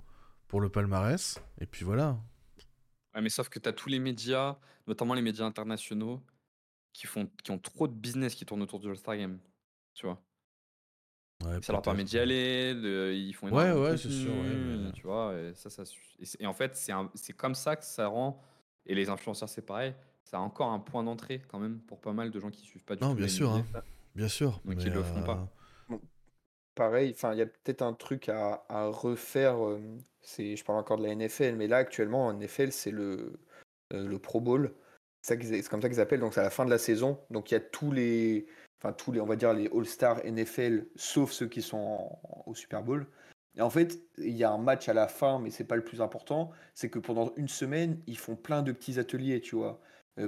pour 0.49 0.61
le 0.61 0.69
palmarès, 0.69 1.41
et 1.61 1.67
puis 1.67 1.85
voilà. 1.85 2.19
Ouais, 3.15 3.21
mais 3.21 3.29
sauf 3.29 3.49
que 3.49 3.59
tu 3.59 3.69
as 3.69 3.73
tous 3.73 3.89
les 3.89 3.99
médias, 3.99 4.57
notamment 4.87 5.15
les 5.15 5.23
médias 5.23 5.45
internationaux, 5.45 6.23
qui, 6.93 7.07
font, 7.07 7.29
qui 7.45 7.51
ont 7.51 7.59
trop 7.59 7.87
de 7.87 7.93
business 7.95 8.35
qui 8.35 8.45
tournent 8.45 8.63
autour 8.63 8.81
du 8.81 8.89
All-Star 8.89 9.17
Game. 9.17 9.39
Tu 9.95 10.07
vois 10.07 10.21
Ouais, 11.45 11.63
Ça 11.63 11.73
leur 11.73 11.83
permet 11.83 12.03
d'y 12.03 12.19
aller, 12.19 12.75
de- 12.75 13.13
ils 13.15 13.33
font 13.33 13.49
Ouais, 13.53 13.73
ouais, 13.73 13.97
c'est 13.97 14.11
sûr, 14.11 14.33
ouais, 14.33 14.57
mais- 14.57 14.93
Tu 14.93 15.03
vois, 15.03 15.35
et 15.35 15.55
ça, 15.55 15.71
ça 15.71 15.85
et, 16.41 16.47
en 16.47 16.53
fait, 16.53 16.77
c'est 17.15 17.33
comme 17.35 17.55
ça 17.55 17.77
que 17.77 17.85
ça 17.85 18.09
rend, 18.09 18.43
et 18.87 18.95
les 18.95 19.09
influenceurs, 19.09 19.49
c'est 19.49 19.63
pareil, 19.63 19.95
ça 20.25 20.39
a 20.39 20.41
encore 20.41 20.73
un 20.73 20.81
point 20.81 21.05
d'entrée 21.05 21.41
quand 21.49 21.59
même 21.61 21.79
pour 21.81 22.01
pas 22.01 22.13
mal 22.13 22.31
de 22.31 22.41
gens 22.41 22.51
qui 22.51 22.63
suivent 22.63 22.85
pas 22.85 22.97
du 22.97 23.03
Non, 23.03 23.11
tout 23.11 23.17
bien 23.17 23.27
la 23.27 23.33
sûr, 23.33 23.53
hein. 23.53 23.65
Bien 24.17 24.29
sûr. 24.29 24.53
Donc, 24.65 24.77
mais, 24.79 24.83
ils 24.85 24.93
le 24.93 25.03
feront 25.05 25.21
euh, 25.21 25.25
pas. 25.25 25.49
Pareil, 26.79 27.11
enfin, 27.13 27.33
il 27.33 27.39
y 27.41 27.43
a 27.43 27.47
peut-être 27.47 27.83
un 27.83 27.93
truc 27.93 28.29
à, 28.29 28.63
refaire. 28.71 29.57
c'est, 30.21 30.55
je 30.55 30.65
parle 30.65 30.79
encore 30.79 30.97
de 30.97 31.03
la 31.03 31.13
NFL, 31.13 31.57
mais 31.57 31.67
là 31.67 31.79
actuellement, 31.79 32.27
en 32.27 32.33
NFL, 32.33 32.71
c'est 32.71 32.93
le, 32.93 33.33
le 33.91 34.19
Pro 34.21 34.41
Bowl. 34.41 34.73
C'est 35.21 35.37
comme 35.69 35.83
ça 35.83 35.89
qu'ils 35.89 36.01
appellent. 36.01 36.21
Donc 36.21 36.35
c'est 36.35 36.41
à 36.41 36.45
la 36.45 36.51
fin 36.51 36.65
de 36.65 36.71
la 36.71 36.79
saison. 36.79 37.19
Donc 37.31 37.51
il 37.51 37.55
y 37.55 37.57
a 37.57 37.61
tous 37.61 37.91
les, 37.91 38.47
enfin 38.81 38.93
tous 38.93 39.11
les, 39.11 39.21
on 39.21 39.27
va 39.27 39.35
dire 39.35 39.53
les 39.55 39.69
All-Star 39.75 40.25
NFL, 40.25 40.87
sauf 40.95 41.33
ceux 41.33 41.49
qui 41.49 41.63
sont 41.63 42.17
au 42.47 42.55
Super 42.55 42.85
Bowl. 42.85 43.09
Et 43.57 43.61
en 43.61 43.71
fait, 43.71 43.99
il 44.17 44.37
y 44.37 44.45
a 44.45 44.53
un 44.53 44.59
match 44.59 44.89
à 44.89 44.95
la 44.95 45.09
fin, 45.09 45.41
mais 45.41 45.51
c'est 45.51 45.65
pas 45.65 45.75
le 45.75 45.83
plus 45.85 46.01
important. 46.01 46.53
C'est 46.77 46.91
que 46.91 47.01
pendant 47.01 47.33
une 47.35 47.49
semaine, 47.49 48.01
ils 48.07 48.19
font 48.19 48.37
plein 48.37 48.63
de 48.63 48.71
petits 48.71 49.01
ateliers, 49.01 49.41
tu 49.41 49.57
vois. 49.57 49.81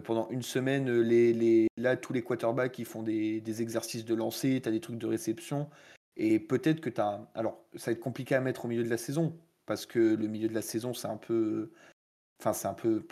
Pendant 0.02 0.28
une 0.30 0.42
semaine, 0.42 1.00
les, 1.00 1.32
les, 1.32 1.68
là, 1.76 1.96
tous 1.96 2.12
les 2.12 2.24
quarterbacks, 2.24 2.76
ils 2.80 2.84
font 2.84 3.04
des, 3.04 3.40
des 3.40 3.62
exercices 3.62 4.04
de 4.04 4.16
lancer, 4.16 4.60
tu 4.60 4.68
as 4.68 4.72
des 4.72 4.80
trucs 4.80 4.98
de 4.98 5.06
réception. 5.06 5.70
Et 6.22 6.38
peut-être 6.38 6.82
que 6.82 6.90
tu 6.90 7.00
as. 7.00 7.26
Alors, 7.34 7.64
ça 7.76 7.90
va 7.90 7.92
être 7.92 8.00
compliqué 8.00 8.34
à 8.34 8.42
mettre 8.42 8.66
au 8.66 8.68
milieu 8.68 8.84
de 8.84 8.90
la 8.90 8.98
saison, 8.98 9.34
parce 9.64 9.86
que 9.86 9.98
le 9.98 10.26
milieu 10.26 10.48
de 10.48 10.54
la 10.54 10.60
saison, 10.60 10.92
c'est 10.92 11.08
un 11.08 11.16
peu. 11.16 11.72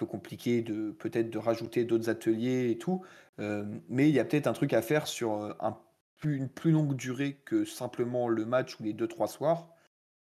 Compliqué 0.07 0.63
de 0.63 0.91
peut-être 0.91 1.31
de 1.31 1.39
rajouter 1.39 1.85
d'autres 1.85 2.11
ateliers 2.11 2.71
et 2.71 2.79
tout. 2.79 3.03
Euh, 3.41 3.65
mais 3.89 4.09
il 4.11 4.15
y 4.15 4.21
a 4.21 4.25
peut-être 4.25 4.47
un 4.47 4.53
truc 4.53 4.73
à 4.75 4.83
faire 4.83 5.07
sur 5.07 5.43
euh, 5.43 5.53
plus, 6.19 6.37
une 6.37 6.49
plus 6.49 6.71
longue 6.71 6.97
durée 6.97 7.41
que 7.45 7.65
simplement 7.65 8.29
le 8.29 8.45
match 8.45 8.79
ou 8.79 8.85
les 8.85 8.93
2-3 8.93 9.29
soirs. 9.29 9.71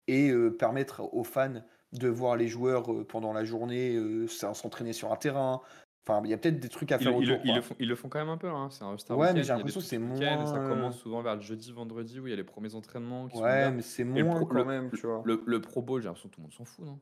Et 0.07 0.31
euh, 0.31 0.51
permettre 0.51 1.03
aux 1.13 1.25
fans 1.25 1.63
de 1.93 2.09
voir 2.09 2.37
les 2.37 2.47
joueurs 2.49 3.07
pendant 3.09 3.33
la 3.33 3.45
journée 3.45 3.99
s'entraîner 4.29 4.93
sur 4.93 5.13
un 5.13 5.17
terrain. 5.17 5.61
Enfin, 6.09 6.23
il 6.25 6.31
y 6.31 6.35
a 6.35 6.39
peut-être 6.39 6.61
des 6.61 6.69
trucs 6.69 6.93
à 6.93 6.99
faire 6.99 7.17
ils 7.17 7.17
autour. 7.17 7.41
ils 7.45 7.55
le 7.55 7.61
font, 7.63 7.75
ils 7.81 7.89
le 7.89 7.97
font 7.97 8.09
quand 8.09 8.19
même 8.19 8.29
un 8.29 8.37
peu, 8.39 8.49
hein. 8.49 8.71
c'est 8.71 8.85
un 8.85 8.91
All-Star 8.91 9.17
Ouais, 9.19 9.35
mais 9.35 9.43
j'ai 9.43 9.53
l'impression 9.53 9.81
que 9.81 9.87
c'est 9.87 9.99
et 10.41 10.47
Ça 10.47 10.61
moins, 10.61 10.61
commence 10.61 10.99
souvent 10.99 11.23
vers 11.23 11.35
le 11.37 11.41
jeudi, 11.43 11.73
vendredi, 11.73 12.21
où 12.21 12.27
il 12.27 12.31
y 12.31 12.33
a 12.33 12.37
les 12.37 12.45
premiers 12.45 12.75
entraînements 12.75 13.29
qui 13.29 13.41
Ouais, 13.41 13.71
mais 13.71 13.83
c'est 13.83 14.03
moins 14.05 14.25
pro, 14.25 14.47
quand 14.47 14.65
le- 14.65 14.65
même, 14.65 14.91
tu 14.93 15.07
vois. 15.07 15.25
le- 15.25 15.43
le 15.47 15.61
Pro 15.61 15.83
Bowl, 15.83 16.01
j'ai 16.03 16.07
l'impression 16.09 16.29
que 16.29 16.35
tout 16.35 16.41
le 16.41 16.45
monde 16.45 16.53
s'en 16.55 16.65
fout, 16.65 16.85
non? 16.85 17.01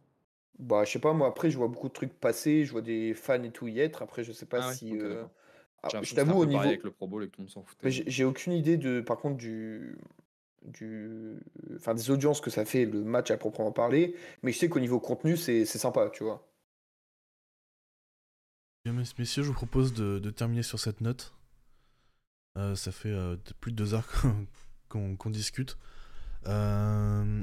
Bah, 0.58 0.84
je 0.84 0.92
sais 0.92 0.98
pas, 1.00 1.12
moi, 1.12 1.26
après, 1.28 1.50
je 1.50 1.56
vois 1.58 1.68
beaucoup 1.68 1.88
de 1.88 1.92
trucs 1.92 2.12
passer, 2.20 2.64
je 2.64 2.70
vois 2.72 2.80
des 2.82 3.12
fans 3.14 3.42
et 3.42 3.50
tout 3.50 3.66
y 3.68 3.80
être. 3.80 4.02
Après, 4.02 4.22
je 4.22 4.32
sais 4.32 4.46
pas 4.46 4.62
Ah 4.62 4.68
ouais, 4.68 4.74
si. 4.74 4.96
euh, 4.96 5.24
ah, 5.82 5.98
je 6.02 6.14
t'avoue, 6.14 6.38
au 6.38 6.46
niveau. 6.46 6.68
avec 6.68 6.82
le 6.84 6.90
Pro 6.92 7.06
Bowl 7.08 7.24
et 7.24 7.26
que 7.26 7.32
tout 7.32 7.40
le 7.40 7.44
monde 7.44 7.50
s'en. 7.50 7.64
Mais 7.82 7.90
j'ai 7.90 8.24
aucune 8.24 8.52
idée 8.52 8.76
de, 8.76 9.00
par 9.00 9.18
contre, 9.18 9.36
du, 9.36 9.96
du, 10.64 11.38
enfin, 11.76 11.94
des 11.94 12.10
audiences 12.10 12.40
que 12.40 12.50
ça 12.50 12.64
fait 12.64 12.86
le 12.86 13.04
match 13.04 13.30
à 13.30 13.36
proprement 13.38 13.72
parler. 13.72 14.16
Mais 14.42 14.52
je 14.52 14.58
sais 14.58 14.68
qu'au 14.68 14.80
niveau 14.80 15.00
contenu, 15.00 15.36
c'est 15.36 15.64
sympa, 15.66 16.10
tu 16.10 16.24
vois. 16.24 16.46
Bien, 18.84 18.92
mes- 18.92 19.04
Messieurs, 19.18 19.42
je 19.42 19.48
vous 19.48 19.54
propose 19.54 19.94
de, 19.94 20.18
de 20.18 20.30
terminer 20.30 20.62
sur 20.62 20.78
cette 20.78 21.00
note. 21.00 21.32
Euh, 22.56 22.74
ça 22.76 22.92
fait 22.92 23.08
euh, 23.10 23.36
plus 23.60 23.72
de 23.72 23.76
deux 23.76 23.94
heures 23.94 24.06
qu'on 24.88 25.30
discute. 25.30 25.78
Euh, 26.46 27.42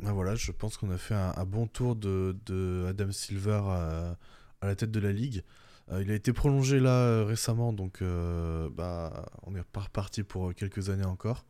ben 0.00 0.12
voilà, 0.12 0.34
je 0.34 0.50
pense 0.50 0.76
qu'on 0.76 0.90
a 0.90 0.98
fait 0.98 1.14
un, 1.14 1.32
un 1.36 1.44
bon 1.44 1.66
tour 1.68 1.94
de, 1.94 2.36
de 2.46 2.86
Adam 2.88 3.12
Silver 3.12 3.60
à, 3.64 4.18
à 4.60 4.66
la 4.66 4.74
tête 4.74 4.90
de 4.90 5.00
la 5.00 5.12
ligue. 5.12 5.42
Il 6.00 6.10
a 6.10 6.14
été 6.14 6.32
prolongé 6.32 6.80
là 6.80 7.22
récemment, 7.24 7.72
donc 7.72 8.02
bah, 8.02 9.26
on 9.42 9.54
est 9.54 9.62
pas 9.64 9.80
reparti 9.80 10.22
pour 10.22 10.54
quelques 10.54 10.88
années 10.88 11.04
encore. 11.04 11.44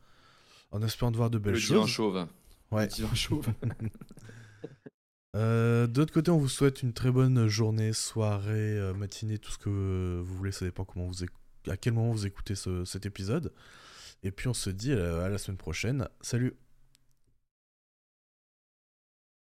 En 0.71 0.81
espérant 0.81 1.11
de 1.11 1.17
voir 1.17 1.29
de 1.29 1.37
belles 1.37 1.53
Le 1.53 1.59
choses. 1.59 1.87
chauve. 1.87 2.27
Ouais. 2.71 2.89
Le 2.99 3.15
chauve. 3.15 3.47
Euh, 5.35 5.87
D'autre 5.87 6.13
côté, 6.13 6.29
on 6.31 6.37
vous 6.37 6.49
souhaite 6.49 6.83
une 6.83 6.93
très 6.93 7.11
bonne 7.11 7.47
journée, 7.47 7.91
soirée, 7.93 8.77
euh, 8.77 8.93
matinée, 8.93 9.37
tout 9.39 9.51
ce 9.51 9.57
que 9.57 10.21
vous 10.23 10.35
voulez. 10.35 10.51
Ça 10.51 10.65
dépend 10.65 10.85
comment 10.85 11.07
vous 11.07 11.23
à 11.69 11.77
quel 11.77 11.93
moment 11.93 12.11
vous 12.11 12.25
écoutez 12.27 12.55
ce- 12.55 12.85
cet 12.85 13.05
épisode. 13.05 13.51
Et 14.21 14.31
puis 14.31 14.47
on 14.47 14.53
se 14.53 14.69
dit 14.69 14.91
euh, 14.91 15.23
à 15.25 15.29
la 15.29 15.37
semaine 15.37 15.57
prochaine. 15.57 16.07
Salut 16.21 16.53